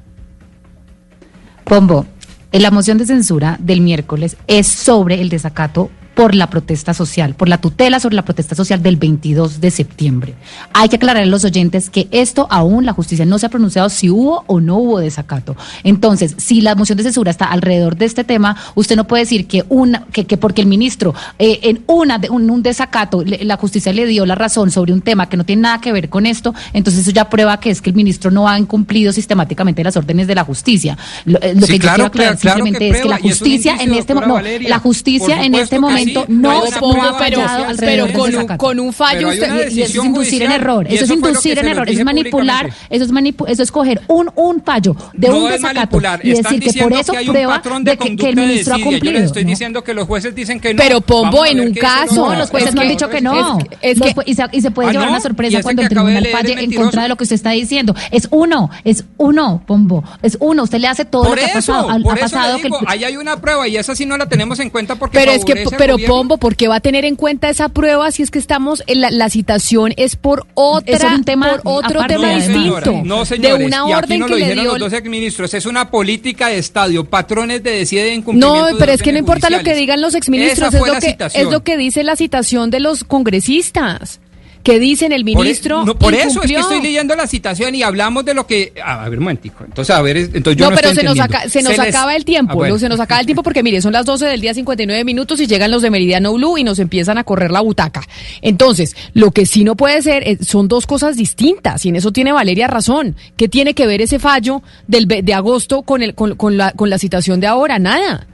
Pombo, 1.70 2.05
la 2.50 2.73
moción 2.73 2.99
de 2.99 3.07
censura 3.07 3.57
del 3.60 3.81
miércoles 3.81 4.36
es 4.49 4.66
sobre 4.66 5.20
el 5.20 5.28
desacato 5.28 5.89
por 6.14 6.34
la 6.34 6.48
protesta 6.48 6.94
social, 6.94 7.34
por 7.34 7.48
la 7.48 7.58
tutela 7.58 8.00
sobre 8.00 8.16
la 8.16 8.24
protesta 8.24 8.55
social 8.55 8.82
del 8.82 8.97
22 8.97 9.60
de 9.60 9.70
septiembre. 9.70 10.34
Hay 10.72 10.89
que 10.89 10.97
aclarar 10.97 11.22
a 11.22 11.26
los 11.26 11.44
oyentes 11.44 11.89
que 11.90 12.08
esto 12.10 12.47
aún 12.50 12.84
la 12.84 12.92
justicia 12.92 13.24
no 13.24 13.39
se 13.39 13.47
ha 13.47 13.48
pronunciado 13.48 13.89
si 13.89 14.10
hubo 14.10 14.44
o 14.47 14.60
no 14.60 14.76
hubo 14.76 14.98
desacato. 14.98 15.56
Entonces, 15.84 16.34
si 16.39 16.60
la 16.60 16.74
moción 16.74 16.97
de 16.98 17.05
censura 17.05 17.30
está 17.30 17.47
alrededor 17.47 17.97
de 17.97 18.05
este 18.05 18.24
tema, 18.24 18.56
usted 18.74 18.97
no 18.97 19.06
puede 19.06 19.22
decir 19.22 19.47
que 19.47 19.64
una 19.68 20.05
que, 20.12 20.26
que 20.26 20.36
porque 20.36 20.60
el 20.60 20.66
ministro 20.66 21.14
eh, 21.39 21.60
en 21.62 21.82
una 21.86 22.18
de, 22.18 22.28
un, 22.28 22.62
desacato 22.62 23.22
la 23.24 23.56
justicia 23.56 23.92
le 23.92 24.06
dio 24.06 24.26
la 24.26 24.34
razón 24.34 24.70
sobre 24.70 24.92
un 24.92 25.00
tema 25.00 25.28
que 25.28 25.36
no 25.36 25.44
tiene 25.44 25.62
nada 25.62 25.80
que 25.80 25.92
ver 25.92 26.08
con 26.08 26.26
esto, 26.26 26.55
entonces 26.72 27.02
eso 27.02 27.12
ya 27.12 27.30
prueba 27.30 27.60
que 27.60 27.70
es 27.70 27.80
que 27.80 27.90
el 27.90 27.97
ministro 27.97 28.30
no 28.30 28.48
ha 28.48 28.58
incumplido 28.58 29.12
sistemáticamente 29.12 29.82
las 29.84 29.97
órdenes 29.97 30.26
de 30.26 30.34
la 30.34 30.44
justicia. 30.44 30.98
Lo, 31.24 31.39
eh, 31.40 31.55
que 31.55 31.78
yo 31.78 31.89
quiero 31.89 32.06
aclarar 32.06 32.39
simplemente 32.39 32.89
es 32.89 33.00
que 33.00 33.08
la 33.08 33.18
justicia 33.18 33.76
en 33.80 33.94
este 33.94 34.14
momento 34.14 34.40
la 34.68 34.78
justicia 34.78 35.44
en 35.44 35.55
este 35.55 35.78
momento 35.78 36.09
no, 36.28 36.62
ha 36.62 37.14
fallado 37.14 37.66
pero, 37.78 38.12
con, 38.12 38.34
un, 38.34 38.47
con 38.56 38.80
un 38.80 38.92
fallo 38.92 39.28
usted, 39.28 39.70
y 39.70 39.82
eso 39.82 40.00
es 40.00 40.06
inducir 40.06 40.42
en 40.42 40.52
error, 40.52 40.86
eso, 40.89 41.05
es 41.05 41.10
inducir 41.10 41.58
en 41.58 41.68
error, 41.68 41.89
eso 41.89 41.98
es 41.98 42.05
manipular, 42.05 42.70
eso 42.89 43.05
es 43.05 43.10
eso 43.48 43.62
es 43.62 43.72
coger 43.72 44.00
un 44.08 44.30
un 44.36 44.62
fallo 44.62 44.97
de 45.14 45.30
un 45.30 45.50
desacato 45.50 46.00
y 46.22 46.30
decir 46.30 46.60
que 46.60 46.82
por 46.82 46.92
eso 46.92 47.12
prueba 47.26 47.62
de 47.80 47.97
que, 47.97 48.28
el 48.28 48.36
ministro 48.36 48.74
ha 48.74 48.78
cumplido. 48.78 49.05
Yo 49.05 49.12
les 49.12 49.24
estoy 49.24 49.44
diciendo 49.44 49.82
que 49.84 49.94
los 49.94 50.06
jueces 50.06 50.34
dicen 50.34 50.60
que 50.60 50.74
no. 50.74 50.82
Pero 50.82 51.00
Pombo 51.00 51.44
en 51.44 51.60
un 51.60 51.74
caso, 51.74 52.28
no, 52.28 52.34
los 52.36 52.50
jueces 52.50 52.74
no 52.74 52.82
han 52.82 52.89
dicho 52.89 53.08
que 53.08 53.20
no. 53.20 53.58
y, 53.82 54.60
se, 54.60 54.70
puede 54.70 54.89
ah, 54.89 54.92
llevar 54.92 55.08
una 55.08 55.20
sorpresa 55.20 55.62
cuando 55.62 55.82
el 55.82 55.89
tribunal 55.89 56.26
falle 56.26 56.62
en 56.62 56.72
contra 56.72 57.02
de 57.02 57.08
lo 57.08 57.16
que 57.16 57.24
usted 57.24 57.36
está 57.36 57.50
diciendo. 57.50 57.94
Es 58.10 58.28
uno, 58.30 58.70
es 58.84 59.05
uno, 59.16 59.62
Pombo, 59.66 60.05
es 60.22 60.36
uno. 60.40 60.64
Usted 60.64 60.78
le 60.78 60.89
hace 60.89 61.05
todo 61.05 61.24
lo 61.24 61.34
que 61.34 61.44
ha 61.44 61.52
pasado. 61.52 61.90
Ha 61.90 62.16
pasado 62.16 62.58
que 62.58 62.68
ahí 62.86 63.05
hay 63.05 63.16
una 63.16 63.40
prueba 63.40 63.68
y 63.68 63.76
esa 63.76 63.94
sí 63.94 64.06
no 64.06 64.16
la 64.16 64.28
tenemos 64.28 64.60
en 64.60 64.70
cuenta 64.70 64.97
porque 64.97 65.18
Pero 65.18 65.32
es 65.32 65.44
que 65.44 65.64
pero 65.96 66.06
Pombo, 66.06 66.38
¿por 66.38 66.56
qué 66.56 66.68
va 66.68 66.76
a 66.76 66.80
tener 66.80 67.04
en 67.04 67.16
cuenta 67.16 67.48
esa 67.48 67.68
prueba 67.68 68.10
si 68.10 68.22
es 68.22 68.30
que 68.30 68.38
estamos 68.38 68.82
en 68.86 69.00
la, 69.00 69.10
la 69.10 69.30
citación 69.30 69.92
es 69.96 70.16
por 70.16 70.46
otra 70.54 71.14
un 71.14 71.24
tema 71.24 71.58
por 71.58 71.60
otro 71.64 72.06
tema 72.06 72.34
distinto? 72.34 73.02
no, 73.04 73.24
señores, 73.24 73.58
de 73.58 73.64
una 73.64 73.84
orden 73.84 73.90
y 73.90 73.92
aquí 73.94 74.18
no 74.18 74.28
lo 74.28 74.36
dijeron 74.36 74.64
los 74.64 74.78
dos 74.78 74.92
exministros, 74.92 75.54
es 75.54 75.66
una 75.66 75.90
política 75.90 76.48
de 76.48 76.58
estadio, 76.58 77.04
patrones 77.04 77.62
de 77.62 77.70
decide 77.70 78.14
incumplimiento 78.14 78.72
No, 78.72 78.78
pero 78.78 78.92
es 78.92 79.02
que 79.02 79.12
no 79.12 79.18
importa 79.18 79.50
lo 79.50 79.62
que 79.62 79.74
digan 79.74 80.00
los 80.00 80.14
exministros, 80.14 80.74
es 80.74 80.80
lo 80.80 80.98
que 80.98 81.16
es 81.34 81.50
lo 81.50 81.62
que 81.62 81.76
dice 81.76 82.04
la 82.04 82.16
citación 82.16 82.70
de 82.70 82.80
los 82.80 83.04
congresistas 83.04 84.20
que 84.62 84.78
dicen 84.78 85.12
el 85.12 85.24
ministro. 85.24 85.84
Por, 85.98 86.14
e- 86.14 86.22
eso 86.22 86.42
es 86.42 86.50
que 86.50 86.58
estoy 86.58 86.82
leyendo 86.82 87.14
la 87.16 87.26
citación 87.26 87.74
y 87.74 87.82
hablamos 87.82 88.24
de 88.24 88.34
lo 88.34 88.47
que. 88.47 88.72
A 88.84 89.08
ver, 89.08 89.18
un 89.18 89.24
momentico. 89.24 89.64
Entonces, 89.64 89.94
a 89.94 90.02
ver, 90.02 90.16
entonces 90.16 90.56
yo 90.56 90.68
no, 90.68 90.76
pero 90.76 90.94
se 90.94 91.02
nos, 91.02 91.16
se 91.48 91.62
nos 91.62 91.78
acaba 91.78 92.14
el 92.14 92.24
tiempo. 92.24 92.62
Ah, 92.62 92.78
se 92.78 92.89
nos 92.89 93.00
acaba 93.00 93.20
el 93.20 93.26
tiempo 93.26 93.42
porque, 93.42 93.62
mire, 93.62 93.80
son 93.80 93.92
las 93.92 94.05
12 94.06 94.26
del 94.26 94.40
día 94.40 94.55
59 94.55 95.05
minutos 95.05 95.40
y 95.40 95.47
llegan 95.47 95.70
los 95.70 95.82
de 95.82 95.90
Meridiano 95.90 96.32
Blue 96.34 96.58
y 96.58 96.64
nos 96.64 96.78
empiezan 96.78 97.18
a 97.18 97.24
correr 97.24 97.50
la 97.50 97.60
butaca. 97.60 98.02
Entonces, 98.42 98.97
lo 99.14 99.30
que 99.30 99.47
sí 99.47 99.64
no 99.64 99.76
puede 99.76 100.02
ser 100.02 100.26
eh, 100.28 100.39
son 100.42 100.68
dos 100.68 100.86
cosas 100.86 101.16
distintas 101.16 101.84
y 101.84 101.89
en 101.89 101.97
eso 101.97 102.12
tiene 102.12 102.32
Valeria 102.32 102.66
razón. 102.66 103.16
¿Qué 103.36 103.48
tiene 103.48 103.74
que 103.74 103.86
ver 103.86 104.02
ese 104.02 104.18
fallo 104.18 104.62
del, 104.86 105.06
de 105.06 105.34
agosto 105.34 105.82
con, 105.82 106.02
el, 106.02 106.14
con, 106.14 106.36
con, 106.36 106.56
la, 106.56 106.72
con 106.72 106.90
la 106.90 106.98
citación 106.98 107.40
de 107.40 107.47
ahora? 107.47 107.78
Nada. 107.78 108.26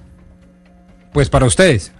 Pues 1.12 1.28
para 1.30 1.46
ustedes. 1.46 1.92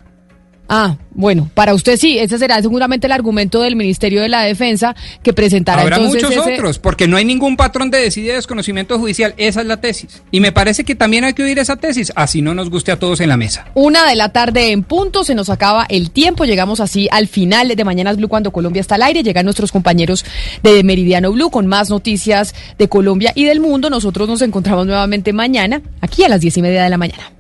Ah, 0.69 0.97
bueno, 1.13 1.49
para 1.55 1.75
usted 1.75 1.97
sí, 1.97 2.19
ese 2.19 2.39
será 2.39 2.61
seguramente 2.61 3.07
el 3.07 3.13
argumento 3.13 3.63
del 3.63 3.77
Ministerio 3.77 4.21
de 4.21 4.29
la 4.29 4.43
Defensa 4.43 4.95
que 5.23 5.33
presentará 5.33 5.83
Habrá 5.83 5.99
muchos 5.99 6.37
otros, 6.37 6.79
porque 6.79 7.07
no 7.07 7.17
hay 7.17 7.25
ningún 7.25 7.57
patrón 7.57 7.91
de 7.91 7.99
decidir 7.99 8.33
desconocimiento 8.33 8.99
judicial, 8.99 9.33
esa 9.37 9.61
es 9.61 9.67
la 9.67 9.81
tesis. 9.81 10.23
Y 10.31 10.41
me 10.41 10.53
parece 10.53 10.85
que 10.85 10.95
también 10.95 11.25
hay 11.25 11.35
que 11.35 11.45
oír 11.45 11.59
esa 11.59 11.77
tesis, 11.77 12.13
así 12.17 12.43
no 12.43 12.55
nos 12.55 12.69
guste 12.69 12.93
a 12.93 12.99
todos 12.99 13.21
en 13.21 13.29
la 13.29 13.37
mesa. 13.37 13.67
Una 13.75 14.07
de 14.09 14.17
la 14.17 14.31
tarde 14.31 14.73
en 14.73 14.83
punto, 14.83 15.25
se 15.25 15.35
nos 15.35 15.51
acaba 15.51 15.87
el 15.89 16.11
tiempo, 16.11 16.45
llegamos 16.45 16.81
así 16.81 17.09
al 17.11 17.29
final 17.29 17.69
de 17.69 17.85
Mañanas 17.85 18.17
Blue 18.17 18.29
cuando 18.29 18.51
Colombia 18.51 18.81
está 18.81 18.97
al 18.97 19.03
aire, 19.03 19.23
llegan 19.23 19.45
nuestros 19.45 19.71
compañeros 19.73 20.25
de 20.63 20.83
Meridiano 20.83 21.33
Blue 21.33 21.51
con 21.51 21.67
más 21.67 21.91
noticias 21.91 22.55
de 22.77 22.89
Colombia 22.89 23.33
y 23.35 23.45
del 23.45 23.61
mundo. 23.61 23.89
Nosotros 23.89 24.29
nos 24.29 24.43
encontramos 24.43 24.87
nuevamente 24.87 25.33
mañana, 25.33 25.81
aquí 26.01 26.25
a 26.25 26.29
las 26.29 26.41
diez 26.41 26.57
y 26.57 26.63
media 26.63 26.83
de 26.83 26.91
la 26.91 26.99
mañana. 26.99 27.36